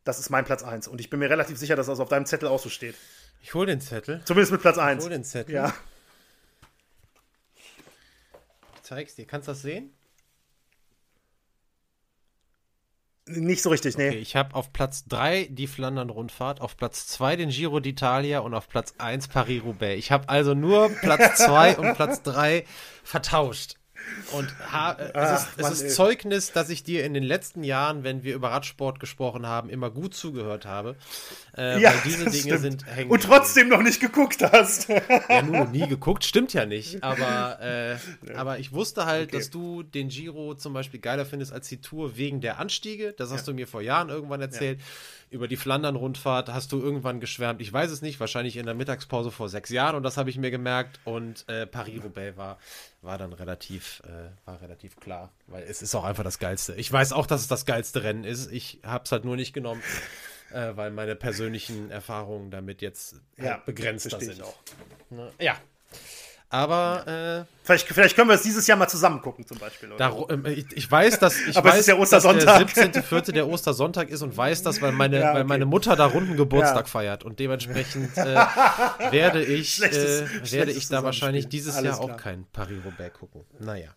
das 0.05 0.19
ist 0.19 0.31
mein 0.31 0.45
Platz 0.45 0.63
1. 0.63 0.89
Und 0.89 1.01
ich 1.01 1.11
bin 1.11 1.19
mir 1.19 1.31
relativ 1.31 1.59
sicher, 1.59 1.77
dass 1.77 1.87
das 1.87 2.01
auf 2.01 2.09
deinem 2.09 2.27
Zettel 2.27 2.49
auch 2.49 2.61
so 2.61 2.69
steht. 2.69 2.95
Ich 3.41 3.55
hole 3.55 3.67
den 3.67 3.81
Zettel. 3.81 4.23
Zumindest 4.25 4.53
mit 4.53 4.61
Platz 4.61 4.79
1. 4.79 4.99
Ich 4.99 5.05
hole 5.05 5.17
den 5.17 5.25
Zettel. 5.25 5.55
Ja. 5.55 5.75
Ich 8.77 8.83
zeig's 8.83 9.15
dir. 9.15 9.27
Kannst 9.27 9.49
du 9.49 9.53
das 9.53 9.63
sehen? 9.63 9.93
Nicht 13.27 13.63
so 13.63 13.71
richtig, 13.71 13.97
nee. 13.97 14.09
Okay, 14.09 14.19
ich 14.19 14.37
habe 14.37 14.55
auf 14.55 14.71
Platz 14.75 15.07
3 15.07 15.49
die 15.51 15.67
Flandern-Rundfahrt, 15.67 16.61
auf 16.61 16.77
Platz 16.77 17.07
2 17.07 17.37
den 17.37 17.49
Giro 17.49 17.79
d'Italia 17.79 18.41
und 18.41 18.53
auf 18.53 18.69
Platz 18.69 18.93
1 18.99 19.29
Paris-Roubaix. 19.29 19.99
Ich 19.99 20.13
habe 20.13 20.29
also 20.29 20.53
nur 20.53 20.91
Platz 20.91 21.39
2 21.47 21.79
und 21.79 21.95
Platz 21.95 22.23
3 22.23 22.67
vertauscht. 23.03 23.77
Und 24.33 24.49
ha 24.73 24.97
Ach, 25.15 25.33
es 25.33 25.41
ist, 25.41 25.61
Mann, 25.61 25.73
es 25.73 25.83
ist 25.83 25.97
Zeugnis, 25.97 26.53
dass 26.53 26.71
ich 26.71 26.83
dir 26.83 27.05
in 27.05 27.15
den 27.15 27.23
letzten 27.23 27.65
Jahren, 27.65 28.05
wenn 28.05 28.23
wir 28.23 28.35
über 28.35 28.51
Radsport 28.51 29.01
gesprochen 29.01 29.47
haben, 29.47 29.69
immer 29.69 29.91
gut 29.91 30.15
zugehört 30.15 30.67
habe. 30.67 30.97
Äh, 31.57 31.81
ja, 31.81 31.91
weil 31.91 32.01
diese 32.05 32.25
Dinge 32.25 32.35
stimmt. 32.35 32.61
sind 32.61 32.87
hängen. 32.87 33.11
Und 33.11 33.23
trotzdem 33.23 33.69
noch 33.69 33.83
nicht 33.83 34.01
geguckt 34.01 34.43
hast. 34.43 34.89
ja, 34.89 35.43
nur 35.43 35.67
nie 35.67 35.87
geguckt, 35.87 36.25
stimmt 36.25 36.53
ja 36.53 36.67
nicht. 36.67 37.03
Aber, 37.03 37.59
äh, 37.61 37.93
ja. 37.93 37.99
aber 38.37 38.59
ich 38.59 38.73
wusste 38.73 39.07
halt, 39.07 39.29
okay. 39.29 39.39
dass 39.39 39.51
du 39.51 39.83
den 39.83 40.09
Giro 40.09 40.55
zum 40.55 40.73
Beispiel 40.73 41.01
geiler 41.01 41.25
findest 41.25 41.53
als 41.53 41.69
die 41.69 41.81
Tour 41.81 42.17
wegen 42.17 42.41
der 42.41 42.59
Anstiege. 42.59 43.15
Das 43.17 43.31
hast 43.31 43.47
ja. 43.47 43.53
du 43.53 43.55
mir 43.55 43.67
vor 43.67 43.83
Jahren 43.83 44.09
irgendwann 44.09 44.41
erzählt. 44.41 44.81
Ja 44.81 44.85
über 45.35 45.49
die 45.49 45.57
Flandern-Rundfahrt 45.57 46.49
hast 46.49 46.71
du 46.71 46.81
irgendwann 46.81 47.19
geschwärmt. 47.19 47.61
Ich 47.61 47.73
weiß 47.73 47.91
es 47.91 48.03
nicht, 48.03 48.21
wahrscheinlich 48.21 48.57
in 48.57 48.67
der 48.67 48.75
Mittagspause 48.75 49.33
vor 49.33 49.49
sechs 49.49 49.69
Jahren 49.69 49.97
und 49.97 50.05
das 50.05 50.17
habe 50.17 50.31
ich 50.31 50.39
mir 50.39 50.53
gemerkt. 50.53 51.01
Und 51.05 51.47
äh, 51.49 51.67
Paris-Roubaix 51.67 52.37
war, 52.37 52.59
war 53.03 53.19
dann 53.19 53.33
relativ, 53.33 54.01
äh, 54.07 54.31
war 54.47 54.61
relativ 54.63 54.97
klar, 54.97 55.33
weil 55.49 55.65
es 55.65 55.83
ist 55.83 55.95
auch 55.97 56.05
einfach 56.05 56.23
das 56.23 56.39
Geilste. 56.39 56.75
Ich 56.77 56.91
weiß 56.91 57.13
auch, 57.13 57.27
dass 57.27 57.41
es 57.41 57.49
das 57.49 57.67
geilste 57.67 58.05
Rennen 58.05 58.23
ist. 58.23 58.51
Ich 58.53 58.79
habe 58.85 59.05
es 59.05 59.13
halt 59.13 59.25
nur 59.25 59.35
nicht 59.35 59.53
genommen, 59.53 59.83
äh, 60.55 60.77
weil 60.77 60.91
meine 60.91 61.17
persönlichen 61.17 61.91
Erfahrungen 61.91 62.51
damit 62.51 62.83
jetzt 62.83 63.21
halt 63.39 63.49
ja, 63.49 63.57
begrenzter 63.65 64.21
sind. 64.21 64.43
Auch. 64.43 64.57
Ne? 65.11 65.31
Ja, 65.39 65.59
aber 66.55 67.45
äh, 67.45 67.65
vielleicht, 67.65 67.89
vielleicht 67.89 68.15
können 68.15 68.29
wir 68.29 68.37
es 68.37 68.43
dieses 68.43 68.65
Jahr 68.69 68.79
mal 68.79 68.87
zusammen 68.87 69.21
gucken, 69.21 69.45
zum 69.45 69.59
Beispiel. 69.59 69.91
Da, 69.99 70.17
äh, 70.29 70.53
ich, 70.53 70.67
ich, 70.77 70.89
weiß, 70.89 71.19
dass 71.19 71.37
ich 71.41 71.57
Aber 71.57 71.71
weiß, 71.71 71.81
ist 71.81 71.89
der 71.89 71.99
Ostersonntag. 71.99 72.73
dass 72.73 72.75
der 72.75 73.03
17.4. 73.03 73.33
der 73.33 73.49
Ostersonntag 73.49 74.09
ist 74.09 74.23
und 74.23 74.37
weiß 74.37 74.63
das, 74.63 74.81
weil 74.81 74.93
meine, 74.93 75.19
ja, 75.21 75.31
okay. 75.31 75.39
weil 75.39 75.45
meine 75.45 75.67
Mutter 75.67 75.97
da 75.97 76.07
runden 76.07 76.37
Geburtstag 76.37 76.85
ja. 76.85 76.91
feiert. 76.91 77.25
Und 77.25 77.41
dementsprechend 77.41 78.17
äh, 78.17 78.37
werde 79.11 79.43
ich, 79.45 79.75
schlechtes, 79.75 80.21
äh, 80.31 80.53
werde 80.53 80.71
ich 80.71 80.87
da 80.87 81.03
wahrscheinlich 81.03 81.49
dieses 81.49 81.75
Alles 81.75 81.97
Jahr 81.97 82.07
klar. 82.07 82.17
auch 82.17 82.21
kein 82.23 82.47
Paris-Roubaix 82.53 83.19
gucken. 83.19 83.45
Naja. 83.59 83.89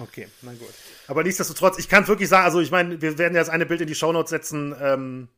Okay, 0.00 0.28
na 0.42 0.52
gut. 0.52 0.68
Aber 1.08 1.24
nichtsdestotrotz, 1.24 1.80
ich 1.80 1.88
kann 1.88 2.06
wirklich 2.06 2.28
sagen, 2.28 2.44
also 2.44 2.60
ich 2.60 2.70
meine, 2.70 3.02
wir 3.02 3.18
werden 3.18 3.34
ja 3.34 3.40
das 3.40 3.48
eine 3.48 3.66
Bild 3.66 3.80
in 3.80 3.88
die 3.88 3.96
Shownotes 3.96 4.30
setzen. 4.30 4.72
Ähm, 4.80 5.28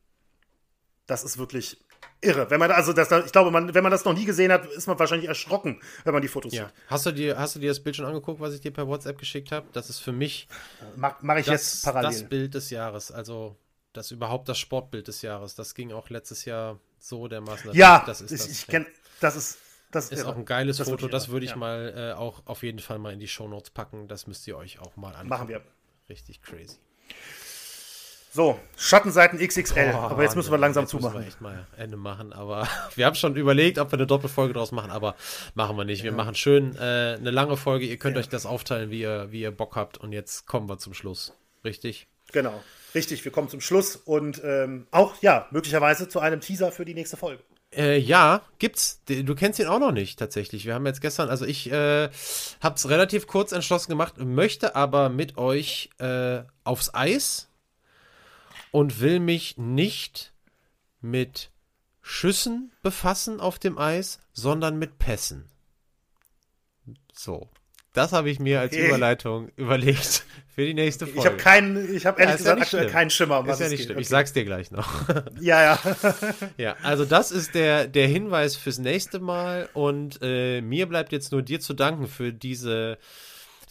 das 1.11 1.24
ist 1.24 1.39
wirklich 1.39 1.77
irre. 2.20 2.51
Wenn 2.51 2.61
man 2.61 2.70
also 2.70 2.93
das, 2.93 3.11
ich 3.11 3.32
glaube, 3.32 3.51
man, 3.51 3.74
wenn 3.74 3.82
man 3.82 3.91
das 3.93 4.05
noch 4.05 4.15
nie 4.15 4.24
gesehen 4.24 4.53
hat, 4.53 4.66
ist 4.66 4.87
man 4.87 4.99
wahrscheinlich 4.99 5.28
erschrocken, 5.28 5.81
wenn 6.05 6.12
man 6.12 6.23
die 6.23 6.28
Fotos 6.28 6.53
ja. 6.53 6.66
sieht. 6.66 6.74
Hast 6.87 7.07
du 7.07 7.12
dir, 7.12 7.39
hast 7.39 7.57
du 7.57 7.61
dir 7.61 7.70
das 7.70 7.81
Bild 7.81 7.97
schon 7.97 8.07
angeguckt, 8.07 8.41
was 8.41 8.55
ich 8.55 8.61
dir 8.61 8.73
per 8.73 8.87
WhatsApp 8.87 9.19
geschickt 9.19 9.53
habe? 9.53 9.66
Das 9.73 9.91
ist 9.91 9.99
für 9.99 10.12
mich 10.12 10.49
mach, 10.97 11.20
mach 11.23 11.37
ich 11.37 11.47
das, 11.47 11.74
jetzt 11.74 11.85
parallel. 11.85 12.11
das 12.11 12.28
Bild 12.28 12.55
des 12.55 12.70
Jahres. 12.70 13.11
Also 13.11 13.57
das 13.93 14.11
überhaupt 14.11 14.49
das 14.49 14.59
Sportbild 14.59 15.09
des 15.09 15.23
Jahres. 15.23 15.55
Das 15.55 15.74
ging 15.74 15.93
auch 15.93 16.11
letztes 16.11 16.45
Jahr 16.45 16.78
so 16.99 17.27
dermaßen. 17.27 17.73
Ja, 17.73 18.05
das 18.07 18.20
ist 18.20 18.32
das. 18.32 18.49
Ich 18.49 18.66
kenne, 18.66 18.87
das 19.20 19.37
ist 19.37 19.59
das 19.91 20.11
ist 20.11 20.20
irre. 20.20 20.28
auch 20.28 20.37
ein 20.37 20.45
geiles 20.45 20.77
das 20.77 20.89
Foto. 20.89 21.09
Das 21.09 21.31
würde 21.31 21.45
ich 21.45 21.53
ja. 21.53 21.57
mal 21.57 22.12
äh, 22.12 22.12
auch 22.16 22.47
auf 22.47 22.62
jeden 22.62 22.78
Fall 22.78 23.01
mal 23.01 23.12
in 23.12 23.19
die 23.19 23.27
Shownotes 23.27 23.70
packen. 23.70 24.07
Das 24.07 24.28
müsst 24.28 24.47
ihr 24.47 24.57
euch 24.57 24.78
auch 24.78 24.97
mal 24.97 25.09
anschauen. 25.09 25.28
Machen 25.28 25.49
wir. 25.49 25.62
Richtig 26.09 26.43
crazy. 26.43 26.77
So, 28.32 28.61
Schattenseiten 28.77 29.40
XXL. 29.40 29.93
Oh, 29.93 29.98
aber 29.98 30.23
jetzt 30.23 30.36
müssen 30.36 30.52
wir 30.52 30.59
langsam 30.59 30.85
jetzt 30.85 30.90
zumachen. 30.90 31.24
Müssen 31.24 31.24
wir 31.24 31.28
echt 31.28 31.40
mal 31.40 31.66
Ende 31.77 31.97
machen. 31.97 32.32
Aber 32.32 32.69
wir 32.94 33.07
haben 33.07 33.16
schon 33.16 33.35
überlegt, 33.35 33.78
ob 33.78 33.90
wir 33.90 33.98
eine 33.98 34.07
Doppelfolge 34.07 34.55
draus 34.55 34.70
machen, 34.70 34.93
aber 34.93 35.16
machen 35.55 35.77
wir 35.77 35.85
nicht. 35.85 36.05
Wir 36.05 36.12
ja. 36.12 36.16
machen 36.16 36.36
schön 36.36 36.77
äh, 36.77 37.16
eine 37.19 37.32
lange 37.32 37.57
Folge. 37.57 37.86
Ihr 37.86 37.97
könnt 37.97 38.15
ja. 38.15 38.20
euch 38.20 38.28
das 38.28 38.47
aufteilen, 38.47 38.90
wie 38.90 39.01
ihr, 39.01 39.32
wie 39.32 39.40
ihr 39.40 39.51
Bock 39.51 39.74
habt. 39.74 39.98
Und 39.98 40.12
jetzt 40.12 40.47
kommen 40.47 40.69
wir 40.69 40.78
zum 40.78 40.94
Schluss. 40.94 41.32
Richtig? 41.65 42.07
Genau. 42.31 42.62
Richtig, 42.94 43.24
wir 43.24 43.32
kommen 43.32 43.48
zum 43.48 43.61
Schluss 43.61 43.97
und 43.97 44.40
ähm, 44.44 44.86
auch, 44.93 45.20
ja, 45.23 45.48
möglicherweise 45.51 46.09
zu 46.09 46.20
einem 46.20 46.40
Teaser 46.40 46.70
für 46.70 46.85
die 46.85 46.94
nächste 46.94 47.16
Folge. 47.16 47.43
Äh, 47.73 47.98
ja, 47.98 48.43
gibt's. 48.59 49.02
Du 49.07 49.35
kennst 49.35 49.59
ihn 49.59 49.66
auch 49.66 49.78
noch 49.78 49.93
nicht 49.93 50.19
tatsächlich. 50.19 50.66
Wir 50.66 50.74
haben 50.74 50.86
jetzt 50.86 51.01
gestern, 51.01 51.28
also 51.28 51.44
ich 51.44 51.70
äh, 51.70 52.09
hab's 52.61 52.89
relativ 52.89 53.27
kurz 53.27 53.52
entschlossen 53.52 53.90
gemacht, 53.90 54.15
möchte 54.19 54.74
aber 54.77 55.09
mit 55.09 55.36
euch 55.36 55.90
äh, 55.98 56.43
aufs 56.65 56.94
Eis 56.94 57.50
und 58.71 59.01
will 59.01 59.21
mich 59.21 59.57
nicht 59.57 60.33
mit 61.01 61.51
Schüssen 62.03 62.73
befassen 62.83 63.41
auf 63.41 63.59
dem 63.59 63.79
Eis, 63.79 64.21
sondern 64.33 64.79
mit 64.79 64.99
Pässen. 64.99 65.51
So. 67.13 67.49
Das 67.93 68.13
habe 68.13 68.31
ich 68.31 68.39
mir 68.39 68.61
als. 68.61 68.77
Überleitung 68.77 69.51
überlegt 69.57 70.25
für 70.55 70.65
die 70.65 70.75
nächste 70.75 71.07
Folge. 71.07 71.21
Ich 71.21 71.27
habe 71.27 71.37
keinen, 71.37 71.95
ich 71.95 72.07
habe 72.07 72.21
ehrlich 72.21 72.35
ja, 72.35 72.37
gesagt 72.37 72.59
ja 72.59 72.63
aktuell 72.63 72.87
keinen 72.87 73.11
Schimmer. 73.11 73.45
Ist 73.49 73.61
ja 73.61 73.69
nicht 73.69 73.83
schlimm. 73.83 73.97
Okay. 73.97 74.03
Ich 74.03 74.09
sag's 74.09 74.33
dir 74.33 74.45
gleich 74.45 74.71
noch. 74.71 75.09
Ja, 75.41 75.63
ja. 75.63 75.79
ja, 76.57 76.77
also 76.83 77.05
das 77.05 77.33
ist 77.33 77.55
der, 77.55 77.89
der 77.89 78.07
Hinweis 78.07 78.55
fürs 78.55 78.79
nächste 78.79 79.19
Mal 79.19 79.69
und 79.73 80.21
äh, 80.23 80.61
mir 80.61 80.87
bleibt 80.87 81.11
jetzt 81.13 81.33
nur 81.33 81.43
dir 81.43 81.61
zu 81.61 81.75
danken 81.75 82.07
für 82.07 82.33
diese 82.33 82.99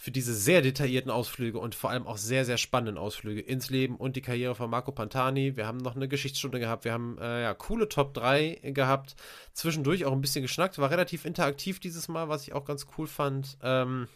für 0.00 0.10
diese 0.10 0.32
sehr 0.32 0.62
detaillierten 0.62 1.10
Ausflüge 1.10 1.58
und 1.58 1.74
vor 1.74 1.90
allem 1.90 2.06
auch 2.06 2.16
sehr, 2.16 2.46
sehr 2.46 2.56
spannenden 2.56 2.96
Ausflüge 2.96 3.42
ins 3.42 3.68
Leben 3.68 3.96
und 3.96 4.16
die 4.16 4.22
Karriere 4.22 4.54
von 4.54 4.70
Marco 4.70 4.92
Pantani. 4.92 5.58
Wir 5.58 5.66
haben 5.66 5.76
noch 5.76 5.94
eine 5.94 6.08
Geschichtsstunde 6.08 6.58
gehabt, 6.58 6.86
wir 6.86 6.94
haben 6.94 7.18
äh, 7.18 7.42
ja, 7.42 7.52
coole 7.52 7.86
Top 7.86 8.14
3 8.14 8.60
gehabt, 8.72 9.14
zwischendurch 9.52 10.06
auch 10.06 10.12
ein 10.12 10.22
bisschen 10.22 10.40
geschnackt, 10.40 10.78
war 10.78 10.90
relativ 10.90 11.26
interaktiv 11.26 11.80
dieses 11.80 12.08
Mal, 12.08 12.30
was 12.30 12.44
ich 12.44 12.54
auch 12.54 12.64
ganz 12.64 12.86
cool 12.96 13.06
fand. 13.06 13.58
Ähm, 13.62 14.08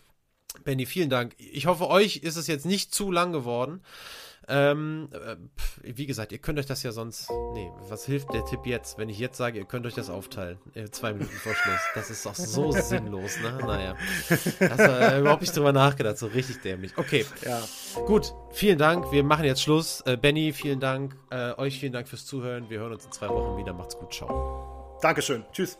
Benny, 0.62 0.86
vielen 0.86 1.10
Dank. 1.10 1.34
Ich 1.36 1.66
hoffe, 1.66 1.90
euch 1.90 2.16
ist 2.16 2.36
es 2.36 2.46
jetzt 2.46 2.64
nicht 2.64 2.94
zu 2.94 3.10
lang 3.10 3.32
geworden. 3.32 3.82
Ähm, 4.48 5.08
äh, 5.12 5.36
wie 5.82 6.06
gesagt, 6.06 6.32
ihr 6.32 6.38
könnt 6.38 6.58
euch 6.58 6.66
das 6.66 6.82
ja 6.82 6.92
sonst. 6.92 7.30
Nee, 7.52 7.70
was 7.88 8.04
hilft 8.04 8.32
der 8.32 8.44
Tipp 8.44 8.66
jetzt, 8.66 8.98
wenn 8.98 9.08
ich 9.08 9.18
jetzt 9.18 9.36
sage, 9.36 9.58
ihr 9.58 9.64
könnt 9.64 9.86
euch 9.86 9.94
das 9.94 10.10
aufteilen? 10.10 10.58
Äh, 10.74 10.90
zwei 10.90 11.12
Minuten 11.12 11.34
vor 11.36 11.54
Schluss. 11.54 11.80
Das 11.94 12.10
ist 12.10 12.26
doch 12.26 12.34
so 12.34 12.72
sinnlos, 12.72 13.38
ne? 13.40 13.58
Naja. 13.60 13.96
Hast 14.28 14.78
du 14.78 15.00
äh, 15.00 15.20
überhaupt 15.20 15.42
nicht 15.42 15.56
drüber 15.56 15.72
nachgedacht, 15.72 16.18
so 16.18 16.26
richtig 16.26 16.62
dämlich. 16.62 16.96
Okay. 16.96 17.24
Ja. 17.44 17.62
Gut, 18.06 18.34
vielen 18.50 18.78
Dank. 18.78 19.10
Wir 19.12 19.24
machen 19.24 19.44
jetzt 19.44 19.62
Schluss. 19.62 20.02
Äh, 20.02 20.16
Benny, 20.16 20.52
vielen 20.52 20.80
Dank. 20.80 21.16
Äh, 21.30 21.52
euch 21.58 21.78
vielen 21.78 21.92
Dank 21.92 22.08
fürs 22.08 22.26
Zuhören. 22.26 22.68
Wir 22.68 22.80
hören 22.80 22.92
uns 22.92 23.04
in 23.04 23.12
zwei 23.12 23.28
Wochen 23.28 23.56
wieder. 23.58 23.72
Macht's 23.72 23.96
gut. 23.96 24.12
Ciao. 24.12 24.98
Dankeschön. 25.00 25.44
Tschüss. 25.52 25.78